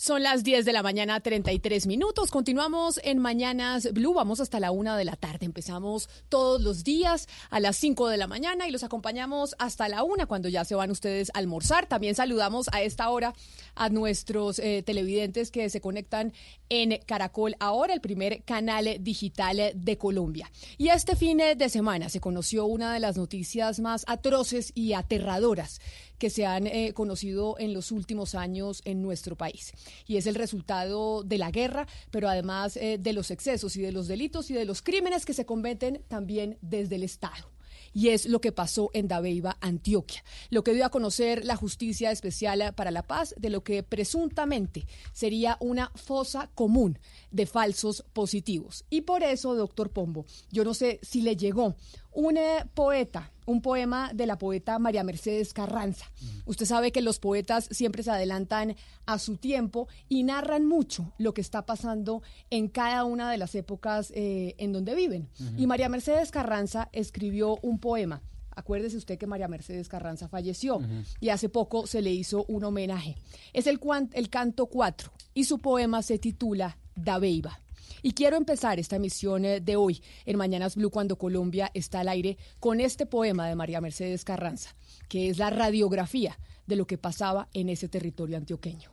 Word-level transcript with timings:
Son 0.00 0.22
las 0.22 0.44
10 0.44 0.64
de 0.64 0.72
la 0.72 0.82
mañana, 0.82 1.20
33 1.20 1.86
minutos. 1.86 2.30
Continuamos 2.30 2.98
en 3.04 3.18
Mañanas 3.18 3.92
Blue. 3.92 4.14
Vamos 4.14 4.40
hasta 4.40 4.58
la 4.58 4.70
una 4.70 4.96
de 4.96 5.04
la 5.04 5.14
tarde. 5.14 5.44
Empezamos 5.44 6.08
todos 6.30 6.62
los 6.62 6.84
días 6.84 7.28
a 7.50 7.60
las 7.60 7.76
5 7.76 8.08
de 8.08 8.16
la 8.16 8.26
mañana 8.26 8.66
y 8.66 8.70
los 8.70 8.82
acompañamos 8.82 9.54
hasta 9.58 9.90
la 9.90 10.02
una 10.02 10.24
cuando 10.24 10.48
ya 10.48 10.64
se 10.64 10.74
van 10.74 10.90
ustedes 10.90 11.28
a 11.34 11.38
almorzar. 11.38 11.84
También 11.84 12.14
saludamos 12.14 12.70
a 12.72 12.80
esta 12.80 13.10
hora 13.10 13.34
a 13.74 13.90
nuestros 13.90 14.58
eh, 14.58 14.82
televidentes 14.82 15.50
que 15.50 15.68
se 15.68 15.82
conectan 15.82 16.32
en 16.70 16.98
Caracol 17.04 17.54
Ahora, 17.60 17.92
el 17.92 18.00
primer 18.00 18.42
canal 18.44 18.88
digital 19.00 19.72
de 19.74 19.98
Colombia. 19.98 20.50
Y 20.78 20.88
este 20.88 21.14
fin 21.14 21.36
de 21.36 21.68
semana 21.68 22.08
se 22.08 22.20
conoció 22.20 22.64
una 22.64 22.94
de 22.94 23.00
las 23.00 23.18
noticias 23.18 23.80
más 23.80 24.06
atroces 24.08 24.72
y 24.74 24.94
aterradoras 24.94 25.78
que 26.20 26.30
se 26.30 26.46
han 26.46 26.66
eh, 26.66 26.92
conocido 26.92 27.56
en 27.58 27.72
los 27.72 27.90
últimos 27.90 28.34
años 28.34 28.82
en 28.84 29.02
nuestro 29.02 29.36
país. 29.36 29.72
Y 30.06 30.16
es 30.16 30.26
el 30.26 30.34
resultado 30.34 31.22
de 31.22 31.38
la 31.38 31.50
guerra, 31.50 31.86
pero 32.10 32.28
además 32.28 32.76
eh, 32.76 32.98
de 32.98 33.12
los 33.12 33.30
excesos 33.30 33.76
y 33.76 33.82
de 33.82 33.92
los 33.92 34.08
delitos 34.08 34.50
y 34.50 34.54
de 34.54 34.64
los 34.64 34.82
crímenes 34.82 35.24
que 35.24 35.34
se 35.34 35.46
cometen 35.46 36.02
también 36.08 36.58
desde 36.60 36.96
el 36.96 37.02
Estado 37.02 37.50
y 37.92 38.08
es 38.08 38.26
lo 38.26 38.40
que 38.40 38.52
pasó 38.52 38.90
en 38.92 39.08
Dabeiba, 39.08 39.56
Antioquia, 39.60 40.22
lo 40.50 40.62
que 40.62 40.74
dio 40.74 40.84
a 40.84 40.90
conocer 40.90 41.44
la 41.44 41.56
Justicia 41.56 42.10
Especial 42.10 42.72
para 42.74 42.90
la 42.90 43.02
Paz 43.02 43.34
de 43.38 43.50
lo 43.50 43.62
que 43.62 43.82
presuntamente 43.82 44.86
sería 45.12 45.56
una 45.60 45.90
fosa 45.94 46.50
común 46.54 46.98
de 47.30 47.46
falsos 47.46 48.04
positivos. 48.12 48.84
Y 48.90 49.02
por 49.02 49.22
eso, 49.22 49.54
doctor 49.54 49.90
Pombo, 49.90 50.26
yo 50.50 50.64
no 50.64 50.74
sé 50.74 51.00
si 51.02 51.22
le 51.22 51.36
llegó 51.36 51.76
un 52.12 52.36
eh, 52.36 52.64
poeta, 52.74 53.32
un 53.50 53.62
poema 53.62 54.12
de 54.14 54.26
la 54.26 54.38
poeta 54.38 54.78
María 54.78 55.02
Mercedes 55.02 55.52
Carranza. 55.52 56.06
Usted 56.46 56.66
sabe 56.66 56.92
que 56.92 57.02
los 57.02 57.18
poetas 57.18 57.68
siempre 57.72 58.04
se 58.04 58.12
adelantan 58.12 58.76
a 59.06 59.18
su 59.18 59.36
tiempo 59.38 59.88
y 60.08 60.22
narran 60.22 60.66
mucho 60.66 61.12
lo 61.18 61.34
que 61.34 61.40
está 61.40 61.66
pasando 61.66 62.22
en 62.50 62.68
cada 62.68 63.04
una 63.04 63.28
de 63.30 63.38
las 63.38 63.56
épocas 63.56 64.12
eh, 64.14 64.54
en 64.58 64.72
donde 64.72 64.94
viven. 64.94 65.28
Y 65.56 65.66
María 65.66 65.88
Mercedes 65.88 66.30
Carranza 66.30 66.88
escribió 66.92 67.58
un 67.62 67.80
poema. 67.80 68.22
Acuérdese 68.54 68.96
usted 68.96 69.18
que 69.18 69.26
María 69.26 69.48
Mercedes 69.48 69.88
Carranza 69.88 70.28
falleció 70.28 70.80
y 71.18 71.30
hace 71.30 71.48
poco 71.48 71.86
se 71.88 72.02
le 72.02 72.12
hizo 72.12 72.44
un 72.46 72.62
homenaje. 72.62 73.16
Es 73.52 73.66
el, 73.66 73.80
el 74.12 74.30
canto 74.30 74.66
4 74.66 75.10
y 75.34 75.44
su 75.44 75.58
poema 75.58 76.02
se 76.02 76.18
titula 76.18 76.78
Dabeiba. 76.94 77.60
Y 78.02 78.12
quiero 78.12 78.36
empezar 78.36 78.78
esta 78.78 78.96
emisión 78.96 79.44
eh, 79.44 79.60
de 79.60 79.76
hoy 79.76 80.02
en 80.24 80.36
Mañanas 80.36 80.76
Blue 80.76 80.90
cuando 80.90 81.18
Colombia 81.18 81.70
está 81.74 82.00
al 82.00 82.08
aire 82.08 82.38
con 82.58 82.80
este 82.80 83.06
poema 83.06 83.48
de 83.48 83.56
María 83.56 83.80
Mercedes 83.80 84.24
Carranza, 84.24 84.74
que 85.08 85.28
es 85.28 85.38
la 85.38 85.50
radiografía 85.50 86.38
de 86.66 86.76
lo 86.76 86.86
que 86.86 86.98
pasaba 86.98 87.48
en 87.52 87.68
ese 87.68 87.88
territorio 87.88 88.36
antioqueño. 88.36 88.90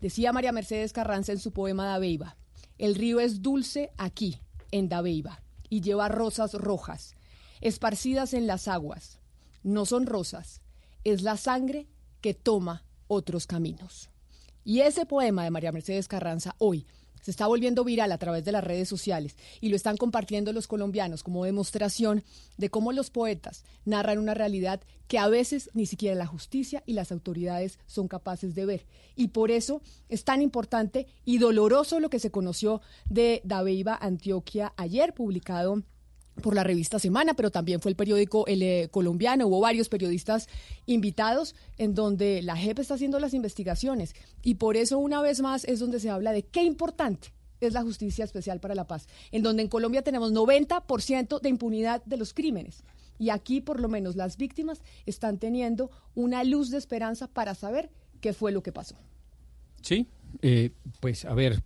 Decía 0.00 0.32
María 0.32 0.52
Mercedes 0.52 0.92
Carranza 0.92 1.32
en 1.32 1.38
su 1.38 1.52
poema 1.52 1.86
Dabeiba, 1.86 2.36
el 2.78 2.94
río 2.94 3.20
es 3.20 3.42
dulce 3.42 3.92
aquí, 3.98 4.40
en 4.70 4.88
Dabeiba, 4.88 5.42
y 5.68 5.82
lleva 5.82 6.08
rosas 6.08 6.54
rojas, 6.54 7.14
esparcidas 7.60 8.32
en 8.32 8.46
las 8.46 8.68
aguas. 8.68 9.20
No 9.62 9.84
son 9.84 10.06
rosas, 10.06 10.62
es 11.04 11.20
la 11.20 11.36
sangre 11.36 11.88
que 12.22 12.32
toma 12.32 12.84
otros 13.06 13.46
caminos. 13.46 14.08
Y 14.64 14.80
ese 14.80 15.04
poema 15.04 15.44
de 15.44 15.50
María 15.50 15.72
Mercedes 15.72 16.08
Carranza 16.08 16.54
hoy 16.58 16.86
se 17.22 17.30
está 17.30 17.46
volviendo 17.46 17.84
viral 17.84 18.12
a 18.12 18.18
través 18.18 18.44
de 18.44 18.52
las 18.52 18.64
redes 18.64 18.88
sociales 18.88 19.36
y 19.60 19.68
lo 19.68 19.76
están 19.76 19.96
compartiendo 19.96 20.52
los 20.52 20.66
colombianos 20.66 21.22
como 21.22 21.44
demostración 21.44 22.24
de 22.56 22.70
cómo 22.70 22.92
los 22.92 23.10
poetas 23.10 23.64
narran 23.84 24.18
una 24.18 24.34
realidad 24.34 24.80
que 25.08 25.18
a 25.18 25.28
veces 25.28 25.70
ni 25.74 25.86
siquiera 25.86 26.14
la 26.14 26.26
justicia 26.26 26.82
y 26.86 26.92
las 26.92 27.10
autoridades 27.10 27.78
son 27.86 28.06
capaces 28.06 28.54
de 28.54 28.64
ver. 28.64 28.86
Y 29.16 29.28
por 29.28 29.50
eso 29.50 29.82
es 30.08 30.24
tan 30.24 30.40
importante 30.40 31.06
y 31.24 31.38
doloroso 31.38 31.98
lo 31.98 32.10
que 32.10 32.20
se 32.20 32.30
conoció 32.30 32.80
de 33.08 33.40
Dabeiba 33.44 33.98
Antioquia 34.00 34.72
ayer, 34.76 35.12
publicado 35.12 35.82
por 36.40 36.54
la 36.54 36.64
revista 36.64 36.98
Semana, 36.98 37.34
pero 37.34 37.50
también 37.50 37.80
fue 37.80 37.90
el 37.90 37.96
periódico 37.96 38.46
El 38.46 38.62
eh, 38.62 38.88
Colombiano. 38.90 39.46
Hubo 39.46 39.60
varios 39.60 39.88
periodistas 39.88 40.48
invitados 40.86 41.54
en 41.78 41.94
donde 41.94 42.42
la 42.42 42.56
JEP 42.56 42.78
está 42.78 42.94
haciendo 42.94 43.20
las 43.20 43.34
investigaciones. 43.34 44.14
Y 44.42 44.54
por 44.56 44.76
eso, 44.76 44.98
una 44.98 45.22
vez 45.22 45.40
más, 45.40 45.64
es 45.64 45.80
donde 45.80 46.00
se 46.00 46.10
habla 46.10 46.32
de 46.32 46.42
qué 46.42 46.62
importante 46.62 47.32
es 47.60 47.74
la 47.74 47.82
justicia 47.82 48.24
especial 48.24 48.60
para 48.60 48.74
la 48.74 48.86
paz, 48.86 49.06
en 49.32 49.42
donde 49.42 49.62
en 49.62 49.68
Colombia 49.68 50.02
tenemos 50.02 50.32
90% 50.32 51.40
de 51.40 51.48
impunidad 51.48 52.02
de 52.04 52.16
los 52.16 52.32
crímenes. 52.32 52.82
Y 53.18 53.28
aquí, 53.28 53.60
por 53.60 53.80
lo 53.80 53.88
menos, 53.88 54.16
las 54.16 54.38
víctimas 54.38 54.80
están 55.04 55.38
teniendo 55.38 55.90
una 56.14 56.42
luz 56.42 56.70
de 56.70 56.78
esperanza 56.78 57.26
para 57.26 57.54
saber 57.54 57.90
qué 58.20 58.32
fue 58.32 58.50
lo 58.50 58.62
que 58.62 58.72
pasó. 58.72 58.96
Sí, 59.82 60.06
eh, 60.42 60.70
pues 61.00 61.24
a 61.24 61.34
ver, 61.34 61.62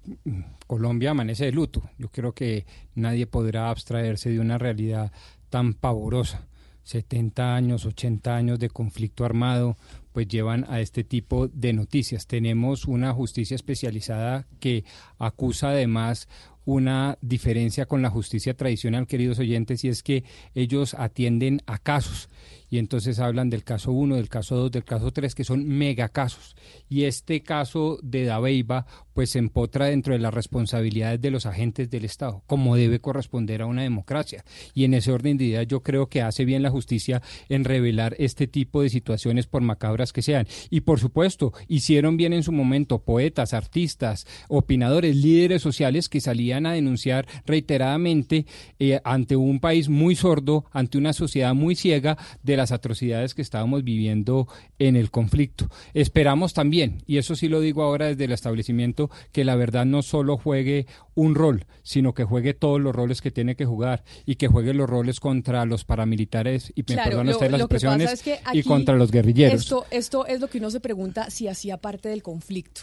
Colombia 0.67 1.11
amanece 1.11 1.47
de 1.47 1.53
luto. 1.53 1.83
Yo 1.99 2.09
creo 2.09 2.33
que 2.33 2.67
nadie 2.95 3.27
podrá 3.27 3.71
abstraerse 3.71 4.31
de 4.31 4.41
una 4.41 4.59
realidad 4.59 5.13
tan 5.51 5.75
pavorosa. 5.75 6.47
70 6.85 7.57
años, 7.57 7.87
80 7.87 8.37
años 8.37 8.59
de 8.59 8.69
conflicto 8.69 9.25
armado, 9.25 9.77
pues 10.13 10.29
llevan 10.29 10.67
a 10.69 10.81
este 10.81 11.03
tipo 11.03 11.49
de 11.49 11.73
noticias. 11.73 12.27
Tenemos 12.27 12.85
una 12.85 13.13
justicia 13.13 13.55
especializada 13.55 14.47
que 14.61 14.85
acusa 15.19 15.71
además 15.71 16.29
una 16.67 17.19
diferencia 17.21 17.87
con 17.87 18.03
la 18.03 18.11
justicia 18.11 18.55
tradicional, 18.55 19.07
queridos 19.07 19.39
oyentes, 19.39 19.85
y 19.85 19.89
es 19.89 20.03
que 20.03 20.25
ellos 20.55 20.95
atienden 20.95 21.63
a 21.67 21.79
casos 21.79 22.29
y 22.75 22.79
entonces 22.79 23.21
hablan 23.21 23.51
del 23.51 23.63
caso 23.63 23.93
1, 23.93 24.17
del 24.17 24.29
caso 24.29 24.57
2, 24.57 24.73
del 24.73 24.83
caso 24.83 25.13
3, 25.13 25.37
que 25.37 25.45
son 25.45 25.65
megacasos. 25.65 26.57
Y 26.89 27.05
este 27.05 27.41
caso 27.45 28.01
de 28.03 28.25
Dabeiba, 28.25 28.85
pues 29.15 29.31
se 29.31 29.39
empotra 29.39 29.87
dentro 29.87 30.13
de 30.13 30.19
las 30.19 30.35
responsabilidades 30.35 31.21
de 31.21 31.31
los 31.31 31.47
agentes 31.47 31.89
del 31.91 32.05
Estado, 32.05 32.43
como 32.47 32.75
debe 32.75 32.99
corresponder 32.99 33.63
a 33.63 33.67
una 33.67 33.83
democracia. 33.83 34.45
Y 34.75 34.85
en 34.85 34.95
ese 34.95 35.13
orden 35.13 35.39
de 35.39 35.45
ideas 35.45 35.69
yo 35.69 35.83
creo 35.83 36.09
que 36.09 36.23
hace 36.23 36.45
bien 36.45 36.63
la 36.63 36.71
justicia 36.71 37.23
en 37.49 37.65
revelar 37.65 38.17
este 38.19 38.49
tipo 38.49 38.83
de 38.83 38.91
situaciones 38.91 39.47
por 39.47 39.63
macabras 39.63 40.13
que 40.13 40.23
sean. 40.23 40.49
Y 40.71 40.81
por 40.81 40.99
supuesto, 40.99 41.53
hicieron 41.69 42.17
bien 42.17 42.33
en 42.33 42.43
su 42.43 42.51
momento 42.51 42.99
poetas, 42.99 43.55
artistas, 43.55 44.27
opinadores, 44.49 45.15
líderes 45.15 45.63
sociales 45.63 46.09
que 46.09 46.21
salían 46.21 46.67
a 46.67 46.73
denunciar 46.73 47.27
reiteradamente 47.47 48.47
eh, 48.81 49.01
ante 49.05 49.37
un 49.37 49.61
país 49.61 49.89
muy 49.89 50.17
sordo, 50.17 50.65
ante 50.73 50.99
una 50.99 51.13
sociedad 51.13 51.55
muy 51.55 51.77
ciega 51.77 52.19
de 52.43 52.57
la 52.57 52.65
las 52.65 52.73
atrocidades 52.73 53.35
que 53.35 53.43
estábamos 53.43 53.85
viviendo 53.85 54.49
en 54.79 54.97
el 54.97 55.11
conflicto. 55.11 55.69
Esperamos 55.93 56.55
también, 56.55 57.03
y 57.07 57.19
eso 57.19 57.37
sí 57.37 57.47
lo 57.47 57.61
digo 57.61 57.83
ahora 57.83 58.07
desde 58.07 58.25
el 58.25 58.33
establecimiento, 58.33 59.04
que 59.33 59.45
la 59.45 59.57
verdad 59.57 59.87
no 59.87 60.03
solo 60.03 60.37
juegue 60.37 60.87
un 61.15 61.35
rol, 61.35 61.67
sino 61.83 62.15
que 62.15 62.25
juegue 62.25 62.55
todos 62.55 62.81
los 62.81 62.95
roles 62.95 63.21
que 63.21 63.31
tiene 63.31 63.57
que 63.57 63.65
jugar 63.65 64.05
y 64.27 64.37
que 64.37 64.49
juegue 64.49 64.75
los 64.75 64.89
roles 64.89 65.21
contra 65.21 65.65
los 65.65 65.85
paramilitares 65.85 66.73
y 66.75 66.83
perdón 66.83 67.27
las 67.27 67.41
expresiones 67.43 68.23
y 68.53 68.63
contra 68.63 68.95
los 68.97 69.11
guerrilleros. 69.11 69.63
Esto, 69.63 69.87
esto 69.91 70.27
es 70.27 70.41
lo 70.41 70.49
que 70.49 70.59
uno 70.59 70.71
se 70.71 70.81
pregunta 70.81 71.31
si 71.31 71.49
hacía 71.49 71.79
parte 71.79 72.09
del 72.09 72.23
conflicto. 72.23 72.83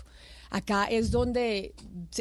Acá 0.51 0.83
es 0.83 1.11
donde 1.11 1.73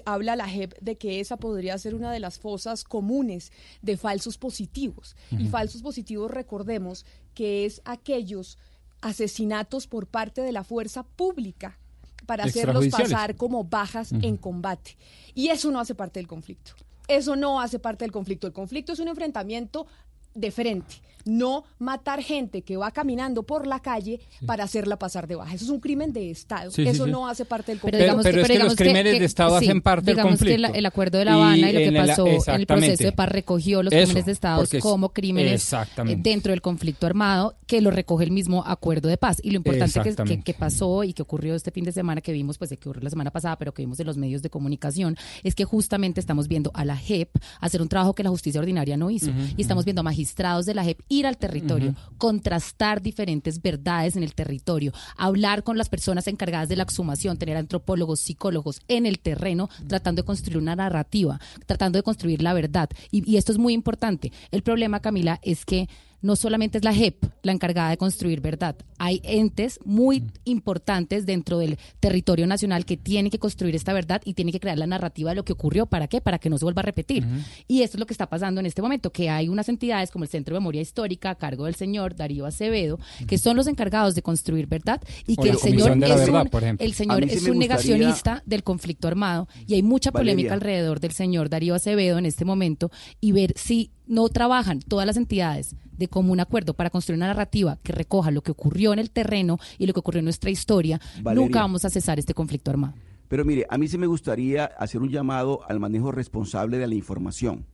habla 0.05 0.37
la 0.37 0.49
JEP 0.49 0.79
de 0.81 0.97
que 0.97 1.19
esa 1.19 1.37
podría 1.37 1.77
ser 1.79 1.97
una 1.97 2.13
de 2.13 2.21
las 2.21 2.39
fosas 2.39 2.85
comunes 2.85 3.51
de 3.83 3.97
falsos 3.97 4.39
positivos. 4.39 5.17
Y 5.37 5.49
falsos 5.49 5.83
positivos, 5.83 6.31
recordemos, 6.31 7.05
que 7.35 7.67
es 7.67 7.83
aquellos 7.85 8.57
asesinatos 9.01 9.89
por 9.89 10.07
parte 10.07 10.43
de 10.43 10.53
la 10.53 10.63
fuerza 10.63 11.03
pública 11.03 11.80
para 12.27 12.45
hacerlos 12.45 12.89
pasar 12.89 13.37
como 13.37 13.65
bajas 13.65 14.13
en 14.13 14.37
combate. 14.37 14.97
Y 15.35 15.49
eso 15.49 15.71
no 15.71 15.81
hace 15.81 15.95
parte 15.95 16.21
del 16.21 16.27
conflicto. 16.27 16.73
Eso 17.09 17.37
no 17.37 17.61
hace 17.61 17.79
parte 17.79 18.05
del 18.05 18.13
conflicto. 18.13 18.47
El 18.47 18.53
conflicto 18.53 18.93
es 18.93 18.99
un 19.01 19.09
enfrentamiento 19.09 19.87
de 20.35 20.51
frente, 20.51 20.97
no 21.25 21.65
matar 21.79 22.23
gente 22.23 22.63
que 22.63 22.77
va 22.77 22.91
caminando 22.91 23.43
por 23.43 23.67
la 23.67 23.81
calle 23.81 24.21
para 24.47 24.65
hacerla 24.65 24.99
pasar 24.99 25.27
de 25.27 25.37
baja. 25.37 25.55
Eso 25.55 25.65
es 25.65 25.71
un 25.71 25.81
crimen 25.81 26.13
de 26.13 26.31
Estado. 26.31 26.71
Eso 26.77 27.07
no 27.07 27.29
hace 27.29 27.45
parte 27.45 27.73
del 27.73 27.81
conflicto. 27.81 28.23
Pero, 28.23 28.41
es 28.41 28.49
que 28.49 28.59
los 28.59 28.77
crímenes 28.77 29.19
de 29.19 29.25
Estado 29.25 29.57
hacen 29.57 29.81
parte 29.81 30.15
del 30.15 30.23
conflicto. 30.23 30.57
Digamos 30.57 30.73
que 30.73 30.79
el 30.79 30.87
acuerdo 30.87 31.19
de 31.19 31.25
La 31.25 31.35
Habana 31.35 31.71
y, 31.71 31.73
lo 31.73 31.79
que 31.79 31.93
pasó 31.93 32.27
en 32.27 32.61
el 32.61 32.67
proceso 32.67 33.05
de 33.05 33.13
paz 33.13 33.29
recogió 33.29 33.83
los 33.83 33.93
crímenes 33.93 34.27
de 34.27 34.33
Estado 34.33 34.65
como 34.81 35.13
crímenes 35.13 35.73
eh, 35.73 36.17
dentro 36.19 36.53
del 36.53 36.63
conflicto 36.63 37.07
armado 37.07 37.57
que 37.67 37.81
lo 37.81 37.91
recoge 37.91 38.25
el 38.25 38.33
mismo 38.33 38.65
acuerdo 38.67 39.09
de 39.09 39.17
paz. 39.17 39.39
Y 39.43 39.51
lo 39.51 39.57
importante 39.57 40.01
que, 40.25 40.43
que, 40.43 40.55
pasó 40.55 41.05
y 41.05 41.13
que 41.13 41.23
ocurrió 41.23 41.55
este 41.55 41.71
fin 41.71 41.85
de 41.85 41.93
semana 41.93 42.21
que 42.21 42.33
vimos, 42.33 42.59
pues 42.59 42.71
que 42.71 42.77
ocurrió 42.77 43.05
la 43.05 43.11
semana 43.11 43.31
pasada, 43.31 43.57
pero 43.57 43.73
que 43.73 43.83
vimos 43.83 44.01
en 44.01 44.07
los 44.07 44.17
medios 44.17 44.43
de 44.43 44.51
comunicación, 44.51 45.17
es 45.45 45.55
que 45.55 45.65
justamente 45.65 46.21
estamos 46.21 46.49
viendo 46.49 46.71
a 46.75 46.85
la 46.85 46.97
JEP 46.97 47.31
hacer 47.61 47.81
un 47.81 47.89
trabajo 47.89 48.15
que 48.15 48.23
la 48.23 48.31
justicia 48.31 48.61
ordinaria 48.61 48.97
no 48.97 49.11
hizo. 49.11 49.31
y 49.57 49.63
estamos 49.63 49.85
viendo 49.85 50.01
a 50.01 50.03
magistrados 50.03 50.67
de 50.67 50.75
la 50.75 50.85
JEP 50.85 51.01
ir 51.11 51.27
al 51.27 51.37
territorio, 51.37 51.95
contrastar 52.17 53.03
diferentes 53.03 53.61
verdades 53.61 54.17
en 54.17 54.23
el 54.23 54.33
territorio, 54.33 54.93
hablar 55.19 55.63
con 55.63 55.77
las 55.77 55.91
personas 55.91 56.27
encargadas 56.29 56.71
de 56.71 56.77
la 56.77 56.85
exhumación, 56.85 57.37
tener 57.37 57.59
antropólogos, 57.59 58.21
psicólogos 58.21 58.81
en 58.89 59.05
el 59.05 59.19
terreno, 59.19 59.69
tratando 59.89 60.23
de 60.23 60.27
construir 60.27 60.57
una 60.57 60.77
narrativa, 60.77 61.39
tratando 61.67 61.99
de 61.99 62.05
construir 62.05 62.41
la 62.41 62.55
verdad. 62.55 62.89
Y, 63.11 63.31
y 63.31 63.37
esto 63.37 63.53
es 63.53 63.59
muy 63.59 63.75
importante. 63.75 64.33
El 64.53 64.63
problema, 64.63 65.01
Camila, 65.01 65.41
es 65.43 65.67
que 65.67 65.89
no 66.23 66.37
solamente 66.37 66.79
es 66.79 66.85
la 66.85 66.95
JEP 66.95 67.25
la 67.43 67.53
encargada 67.53 67.91
de 67.91 67.97
construir 67.97 68.41
verdad. 68.41 68.77
Hay 68.99 69.21
entes 69.25 69.79
muy 69.85 70.25
importantes 70.45 71.25
dentro 71.25 71.59
del 71.59 71.79
territorio 72.01 72.47
nacional 72.47 72.85
que 72.85 72.97
tienen 72.97 73.31
que 73.31 73.39
construir 73.39 73.75
esta 73.75 73.93
verdad 73.93 74.21
y 74.25 74.35
tienen 74.35 74.53
que 74.53 74.61
crear 74.61 74.79
la 74.79 74.87
narrativa 74.87 75.31
de 75.31 75.37
lo 75.37 75.45
que 75.45 75.53
ocurrió. 75.53 75.87
¿Para 75.87 76.07
qué? 76.07 76.21
Para 76.21 76.39
que 76.39 76.51
no 76.51 76.59
se 76.59 76.65
vuelva 76.65 76.81
a 76.81 76.85
repetir. 76.85 77.27
Y 77.67 77.83
esto 77.83 77.97
es 77.97 78.01
lo 78.01 78.07
que 78.07 78.13
está 78.13 78.29
pasando 78.29 78.61
en 78.61 78.67
este 78.67 78.83
momento, 78.83 79.11
que 79.11 79.31
hay 79.31 79.49
unas 79.49 79.69
entidades 79.69 80.11
como 80.11 80.25
el 80.25 80.31
Centro 80.31 80.55
de 80.55 80.61
Memoria 80.61 80.83
Histórica 80.83 81.31
a 81.31 81.35
cargo 81.37 81.65
del 81.65 81.75
señor 81.75 82.15
Darío 82.15 82.47
Acevedo, 82.47 82.99
que 83.27 83.39
son 83.39 83.57
los 83.57 83.67
encargados 83.67 84.15
de 84.15 84.23
construir 84.23 84.67
verdad 84.67 85.01
y 85.27 85.37
que 85.37 85.51
el 85.51 85.59
señor, 85.59 85.93
es 86.03 86.29
un, 86.29 86.77
el 86.79 86.95
señor 86.95 87.25
es 87.25 87.43
un 87.45 87.59
negacionista 87.59 88.43
del 88.45 88.63
conflicto 88.63 89.09
armado 89.09 89.49
y 89.67 89.75
hay 89.75 89.83
mucha 89.83 90.13
polémica 90.13 90.55
alrededor 90.55 91.01
del 91.01 91.13
señor 91.13 91.49
Darío 91.49 91.75
Acevedo 91.75 92.19
en 92.19 92.27
este 92.27 92.45
momento 92.45 92.91
y 93.21 93.33
ver 93.33 93.55
si 93.57 93.91
no 94.07 94.29
trabajan 94.29 94.81
todas 94.81 95.07
las 95.07 95.17
entidades 95.17 95.75
de 96.01 96.09
común 96.09 96.41
acuerdo 96.41 96.75
para 96.75 96.91
construir 96.91 97.19
una 97.19 97.29
narrativa 97.29 97.79
que 97.85 97.93
recoja 97.93 98.33
lo 98.33 98.43
que 98.43 98.51
ocurrió 98.51 98.93
en 98.93 98.99
el 98.99 99.11
terreno 99.11 99.59
y 99.79 99.87
lo 99.87 99.93
que 99.93 100.01
ocurrió 100.01 100.19
en 100.19 100.25
nuestra 100.25 100.51
historia, 100.51 101.01
nunca 101.33 101.61
vamos 101.61 101.85
a 101.85 101.91
cesar 101.91 102.19
este 102.19 102.35
conflicto 102.35 102.73
armado. 102.73 102.95
Pero 103.29 103.45
mire, 103.45 103.67
a 103.71 103.79
mí 103.79 103.87
sí 103.87 103.97
me 103.97 104.09
gustaría 104.09 104.65
hacer 104.65 105.01
un 105.01 105.11
llamado 105.11 105.61
al 105.69 105.79
manejo 105.79 106.11
responsable 106.11 106.79
de 106.79 106.89
la 106.89 106.97
información. 106.97 107.67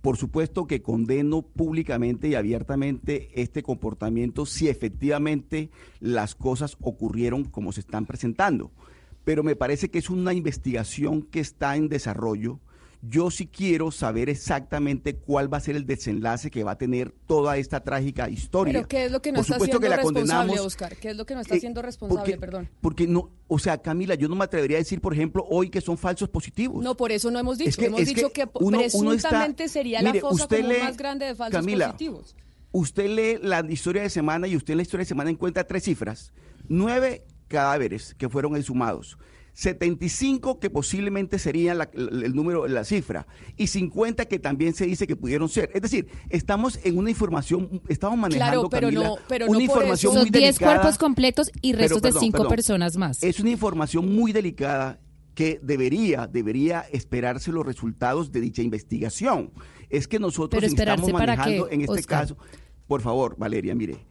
Por 0.00 0.16
supuesto 0.16 0.66
que 0.66 0.82
condeno 0.82 1.42
públicamente 1.42 2.28
y 2.28 2.34
abiertamente 2.34 3.28
este 3.40 3.62
comportamiento 3.62 4.46
si 4.46 4.68
efectivamente 4.68 5.70
las 6.00 6.34
cosas 6.34 6.76
ocurrieron 6.80 7.44
como 7.44 7.72
se 7.72 7.80
están 7.80 8.06
presentando. 8.06 8.72
Pero 9.24 9.42
me 9.42 9.56
parece 9.56 9.90
que 9.90 9.98
es 9.98 10.08
una 10.08 10.32
investigación 10.32 11.22
que 11.22 11.40
está 11.40 11.76
en 11.76 11.88
desarrollo 11.88 12.60
yo 13.00 13.30
sí 13.30 13.46
quiero 13.46 13.90
saber 13.90 14.28
exactamente 14.28 15.14
cuál 15.14 15.52
va 15.52 15.58
a 15.58 15.60
ser 15.60 15.76
el 15.76 15.86
desenlace 15.86 16.50
que 16.50 16.64
va 16.64 16.72
a 16.72 16.78
tener 16.78 17.12
toda 17.26 17.56
esta 17.56 17.80
trágica 17.80 18.28
historia. 18.28 18.72
Pero 18.72 18.88
¿qué 18.88 19.04
es 19.04 19.12
lo 19.12 19.22
que 19.22 19.32
no 19.32 19.40
está 19.40 19.56
haciendo 19.56 19.88
responsable, 19.88 20.60
Oscar? 20.60 20.96
¿Qué 20.96 21.10
es 21.10 21.16
lo 21.16 21.24
que 21.24 21.34
no 21.34 21.40
está 21.40 21.54
haciendo 21.54 21.80
responsable, 21.82 22.22
porque, 22.22 22.38
perdón? 22.38 22.68
Porque 22.80 23.06
no, 23.06 23.30
o 23.46 23.58
sea, 23.58 23.78
Camila, 23.78 24.14
yo 24.14 24.28
no 24.28 24.34
me 24.34 24.44
atrevería 24.44 24.78
a 24.78 24.80
decir, 24.80 25.00
por 25.00 25.14
ejemplo, 25.14 25.46
hoy 25.48 25.70
que 25.70 25.80
son 25.80 25.96
falsos 25.96 26.28
positivos. 26.28 26.82
No, 26.82 26.96
por 26.96 27.12
eso 27.12 27.30
no 27.30 27.38
hemos 27.38 27.58
dicho. 27.58 27.80
hemos 27.80 28.04
dicho 28.04 28.32
que, 28.32 28.46
presuntamente 28.46 29.68
sería 29.68 30.02
la 30.02 30.14
fosa 30.14 30.48
más 30.82 30.96
grande 30.96 31.26
de 31.26 31.34
falsos 31.34 31.64
positivos. 31.64 32.36
Usted 32.70 33.08
lee 33.08 33.38
la 33.40 33.64
historia 33.68 34.02
de 34.02 34.10
semana 34.10 34.46
y 34.46 34.54
usted 34.54 34.72
en 34.72 34.78
la 34.78 34.82
historia 34.82 35.02
de 35.02 35.08
semana 35.08 35.30
encuentra 35.30 35.64
tres 35.64 35.84
cifras. 35.84 36.32
Nueve 36.68 37.24
cadáveres 37.48 38.14
que 38.14 38.28
fueron 38.28 38.56
exhumados. 38.56 39.16
75 39.58 40.60
que 40.60 40.70
posiblemente 40.70 41.40
serían 41.40 41.80
el 41.92 42.32
número, 42.32 42.68
la 42.68 42.84
cifra, 42.84 43.26
y 43.56 43.66
50 43.66 44.26
que 44.26 44.38
también 44.38 44.72
se 44.72 44.86
dice 44.86 45.04
que 45.08 45.16
pudieron 45.16 45.48
ser. 45.48 45.72
Es 45.74 45.82
decir, 45.82 46.06
estamos 46.28 46.78
en 46.84 46.96
una 46.96 47.10
información, 47.10 47.82
estamos 47.88 48.16
manejando, 48.16 48.70
pero 48.70 48.86
Camila, 48.86 49.08
no, 49.08 49.16
pero 49.26 49.46
una 49.48 49.60
información 49.60 50.14
muy 50.14 50.30
delicada. 50.30 50.52
10 50.52 50.58
cuerpos 50.60 50.98
completos 50.98 51.50
y 51.60 51.72
restos 51.72 52.02
de 52.02 52.12
5 52.12 52.46
personas 52.46 52.96
más. 52.96 53.20
Es 53.20 53.40
una 53.40 53.50
información 53.50 54.14
muy 54.14 54.30
delicada 54.30 55.00
que 55.34 55.58
debería, 55.60 56.28
debería 56.28 56.84
esperarse 56.92 57.50
los 57.50 57.66
resultados 57.66 58.30
de 58.30 58.40
dicha 58.40 58.62
investigación. 58.62 59.50
Es 59.90 60.06
que 60.06 60.20
nosotros 60.20 60.62
estamos 60.62 61.12
manejando 61.12 61.68
en 61.68 61.80
este 61.80 62.04
caso, 62.04 62.36
por 62.86 63.00
favor, 63.00 63.34
Valeria, 63.36 63.74
mire, 63.74 64.06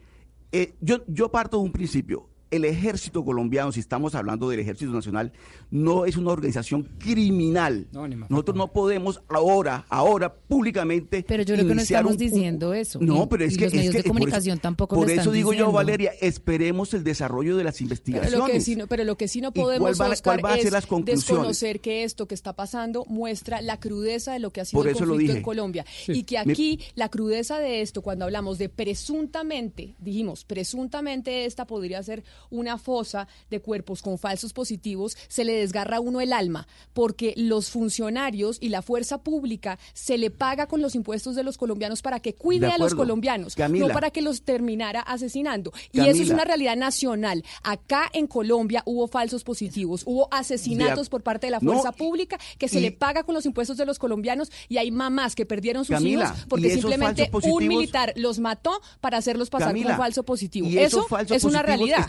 eh, 0.51 0.75
yo, 0.81 1.05
yo 1.07 1.31
parto 1.31 1.55
de 1.55 1.63
un 1.63 1.71
principio 1.71 2.29
el 2.51 2.65
ejército 2.65 3.23
colombiano, 3.25 3.71
si 3.71 3.79
estamos 3.79 4.15
hablando 4.15 4.49
del 4.49 4.59
ejército 4.59 4.91
nacional, 4.91 5.31
no 5.69 6.05
es 6.05 6.17
una 6.17 6.31
organización 6.31 6.83
criminal. 6.97 7.87
Nosotros 8.29 8.57
no 8.57 8.71
podemos 8.71 9.21
ahora, 9.27 9.85
ahora 9.89 10.33
públicamente. 10.33 11.25
Pero 11.27 11.43
yo 11.43 11.55
creo 11.55 11.67
que 11.67 11.75
no 11.75 11.81
estamos 11.81 12.17
diciendo 12.17 12.73
eso. 12.73 12.99
No, 13.01 13.27
pero 13.27 13.45
es 13.45 13.57
que 13.57 13.65
los 13.65 13.73
medios 13.73 13.93
de 13.93 14.03
comunicación 14.03 14.59
tampoco 14.59 14.95
Por 14.95 15.09
eso 15.11 15.31
digo 15.31 15.53
yo, 15.53 15.71
Valeria, 15.71 16.11
esperemos 16.21 16.93
el 16.93 17.03
desarrollo 17.03 17.57
de 17.57 17.63
las 17.63 17.81
investigaciones. 17.81 18.31
Pero 18.31 18.45
lo 18.45 18.51
que 18.51 18.61
sí 18.61 18.75
no, 18.75 18.87
pero 18.87 19.03
lo 19.03 19.17
que 19.17 19.27
sí 19.27 19.41
no 19.41 19.51
podemos 19.51 19.97
cuál 20.21 20.43
va, 20.43 20.53
a 20.53 20.57
ser 20.57 20.71
las 20.71 20.85
conclusiones? 20.85 21.25
desconocer 21.27 21.79
que 21.79 22.03
esto 22.03 22.27
que 22.27 22.35
está 22.35 22.53
pasando 22.53 23.05
muestra 23.05 23.61
la 23.61 23.79
crudeza 23.79 24.33
de 24.33 24.39
lo 24.39 24.51
que 24.51 24.61
ha 24.61 24.65
sido 24.65 24.83
el 24.83 24.95
conflicto 24.95 25.33
en 25.33 25.41
Colombia 25.41 25.85
y 26.07 26.23
que 26.23 26.37
aquí 26.37 26.79
la 26.95 27.09
crudeza 27.09 27.59
de 27.59 27.81
esto, 27.81 28.01
cuando 28.01 28.25
hablamos 28.25 28.57
de 28.57 28.69
presuntamente, 28.69 29.95
dijimos 29.99 30.43
presuntamente 30.43 31.45
esta 31.45 31.65
podría 31.65 32.01
ser 32.03 32.23
una 32.49 32.77
fosa 32.77 33.27
de 33.49 33.59
cuerpos 33.59 34.01
con 34.01 34.17
falsos 34.17 34.53
positivos, 34.53 35.17
se 35.27 35.43
le 35.43 35.53
desgarra 35.53 35.97
a 35.97 35.99
uno 35.99 36.21
el 36.21 36.33
alma, 36.33 36.67
porque 36.93 37.33
los 37.37 37.69
funcionarios 37.69 38.57
y 38.59 38.69
la 38.69 38.81
fuerza 38.81 39.19
pública 39.19 39.79
se 39.93 40.17
le 40.17 40.31
paga 40.31 40.67
con 40.67 40.81
los 40.81 40.95
impuestos 40.95 41.35
de 41.35 41.43
los 41.43 41.57
colombianos 41.57 42.01
para 42.01 42.19
que 42.19 42.33
cuide 42.33 42.67
a 42.67 42.77
los 42.77 42.95
colombianos, 42.95 43.57
no 43.57 43.87
para 43.89 44.11
que 44.11 44.21
los 44.21 44.41
terminara 44.41 45.01
asesinando. 45.01 45.71
Y 45.91 46.01
eso 46.01 46.23
es 46.23 46.29
una 46.29 46.45
realidad 46.45 46.75
nacional. 46.75 47.43
Acá 47.63 48.09
en 48.13 48.27
Colombia 48.27 48.83
hubo 48.85 49.07
falsos 49.07 49.43
positivos, 49.43 50.03
hubo 50.05 50.27
asesinatos 50.31 51.09
por 51.09 51.23
parte 51.23 51.47
de 51.47 51.51
la 51.51 51.59
fuerza 51.59 51.91
pública 51.91 52.39
que 52.57 52.67
se 52.67 52.81
le 52.81 52.91
paga 52.91 53.23
con 53.23 53.35
los 53.35 53.45
impuestos 53.45 53.77
de 53.77 53.85
los 53.85 53.99
colombianos 53.99 54.51
y 54.69 54.77
hay 54.77 54.91
mamás 54.91 55.35
que 55.35 55.45
perdieron 55.45 55.85
sus 55.85 56.01
hijos 56.01 56.29
porque 56.47 56.71
simplemente 56.71 57.29
un 57.43 57.67
militar 57.67 58.13
los 58.15 58.39
mató 58.39 58.81
para 59.01 59.17
hacerlos 59.17 59.49
pasar 59.49 59.75
como 59.75 59.95
falso 59.97 60.23
positivo. 60.23 60.67
eso 60.67 61.07
es 61.29 61.43
una 61.43 61.61
realidad 61.61 62.07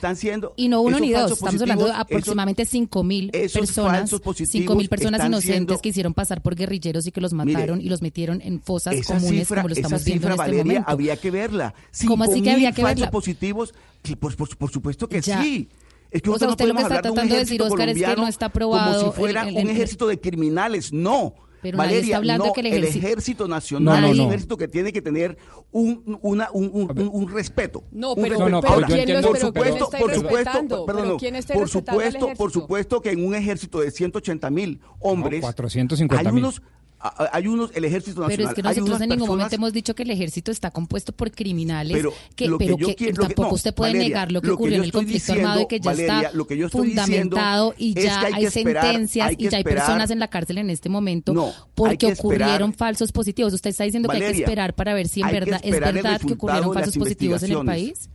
y 0.56 0.68
no 0.68 0.80
uno 0.82 0.98
ni 1.00 1.12
dos, 1.12 1.32
estamos 1.32 1.60
hablando 1.60 1.86
de 1.86 1.92
aproximadamente 1.92 2.64
5 2.64 3.04
mil 3.04 3.30
personas, 3.30 4.10
5 4.10 4.74
mil 4.74 4.88
personas 4.88 5.26
inocentes 5.26 5.80
que 5.80 5.88
hicieron 5.90 6.14
pasar 6.14 6.42
por 6.42 6.54
guerrilleros 6.54 7.06
y 7.06 7.12
que 7.12 7.20
los 7.20 7.32
mataron 7.32 7.80
y 7.80 7.88
los 7.88 8.02
metieron 8.02 8.40
en 8.42 8.60
fosas 8.60 8.94
comunes 9.06 9.48
como 9.48 9.68
lo 9.68 9.74
estamos 9.74 10.04
viendo 10.04 10.26
en 10.28 10.32
este 10.32 10.52
momento. 10.52 10.84
había 10.86 11.16
que 11.16 11.30
verla. 11.30 11.74
¿Cómo 12.06 12.24
así 12.24 12.42
que 12.42 12.50
había 12.50 12.72
que 12.72 12.84
verla? 12.84 13.10
positivos, 13.10 13.74
por, 14.20 14.36
por, 14.36 14.70
supuesto 14.70 15.08
que 15.08 15.22
sí. 15.22 15.68
Es 16.10 16.22
que 16.22 16.30
o 16.30 16.38
sea, 16.38 16.48
usted 16.48 16.66
lo 16.66 16.74
que 16.74 16.82
está 16.82 17.02
tratando 17.02 17.34
de 17.34 17.40
decir, 17.40 17.60
Oscar, 17.60 17.88
es 17.88 17.98
que 17.98 18.16
no 18.16 18.26
está 18.26 18.48
probado. 18.48 19.00
Como 19.00 19.12
si 19.12 19.18
fuera 19.18 19.44
un 19.44 19.68
ejército 19.68 20.06
de 20.06 20.18
criminales. 20.18 20.92
No. 20.92 21.34
Pero 21.62 21.78
Valeria, 21.78 22.00
está 22.00 22.16
hablando 22.18 22.46
no, 22.46 22.52
que 22.52 22.60
el 22.60 22.84
ejército, 22.84 23.48
nacional 23.48 24.04
es 24.04 24.18
un 24.18 24.26
ejército 24.26 24.56
que 24.56 24.68
tiene 24.68 24.92
que 24.92 25.02
tener 25.02 25.36
un, 25.72 26.18
una, 26.22 26.48
un, 26.52 26.70
un, 26.72 27.10
un 27.12 27.32
respeto. 27.32 27.84
No, 27.90 28.14
pero, 28.14 28.38
un 28.38 28.60
pero, 28.60 28.86
¿quién 28.86 29.22
por 29.22 29.38
supuesto, 29.38 29.90
por 29.90 30.14
supuesto, 30.14 30.86
perdón, 30.86 31.18
por 31.52 31.68
supuesto, 31.68 32.28
por 32.36 32.50
supuesto 32.52 33.00
que 33.00 33.10
en 33.10 33.26
un 33.26 33.34
ejército 33.34 33.80
de 33.80 33.90
180 33.90 34.50
mil 34.50 34.80
hombres, 35.00 35.40
450 35.40 36.28
hay 36.28 36.36
unos 36.36 36.62
hay 37.00 37.46
unos, 37.46 37.70
el 37.74 37.84
ejército 37.84 38.20
nacional. 38.20 38.36
Pero 38.36 38.48
es 38.48 38.54
que 38.54 38.62
nosotros 38.62 39.00
en 39.00 39.08
ningún 39.10 39.28
momento 39.28 39.54
hemos 39.54 39.72
dicho 39.72 39.94
que 39.94 40.02
el 40.02 40.10
ejército 40.10 40.50
está 40.50 40.70
compuesto 40.70 41.12
por 41.12 41.30
criminales, 41.30 41.96
pero, 41.96 42.12
que, 42.34 42.50
pero 42.58 42.76
que, 42.76 43.12
tampoco 43.12 43.54
usted 43.54 43.74
puede 43.74 43.94
negar 43.94 44.32
lo 44.32 44.42
que 44.42 44.50
ocurrió 44.50 44.76
en 44.78 44.84
el 44.84 44.92
conflicto 44.92 45.32
armado 45.32 45.62
y 45.62 45.66
que 45.66 45.80
ya 45.80 45.92
está 45.92 46.32
fundamentado 46.70 47.74
y 47.76 47.94
ya 47.94 48.20
hay, 48.32 48.50
sentencias 48.50 49.32
y 49.38 49.48
ya 49.48 49.58
hay 49.58 49.64
personas 49.64 50.10
en 50.10 50.18
la 50.18 50.28
cárcel 50.28 50.58
en 50.58 50.70
este 50.70 50.88
momento 50.88 51.54
porque 51.74 52.06
ocurrieron 52.06 52.74
falsos 52.74 53.12
positivos. 53.12 53.52
Usted 53.52 53.70
está 53.70 53.84
diciendo 53.84 54.08
que 54.08 54.16
hay 54.16 54.32
que 54.32 54.38
esperar 54.40 54.74
para 54.74 54.94
ver 54.94 55.08
si 55.08 55.20
en 55.20 55.30
verdad 55.30 55.60
es 55.62 55.80
verdad 55.80 56.20
que 56.20 56.32
ocurrieron 56.32 56.74
falsos 56.74 56.96
positivos 56.96 57.42
en 57.42 57.52
el 57.52 57.64
país 57.64 58.08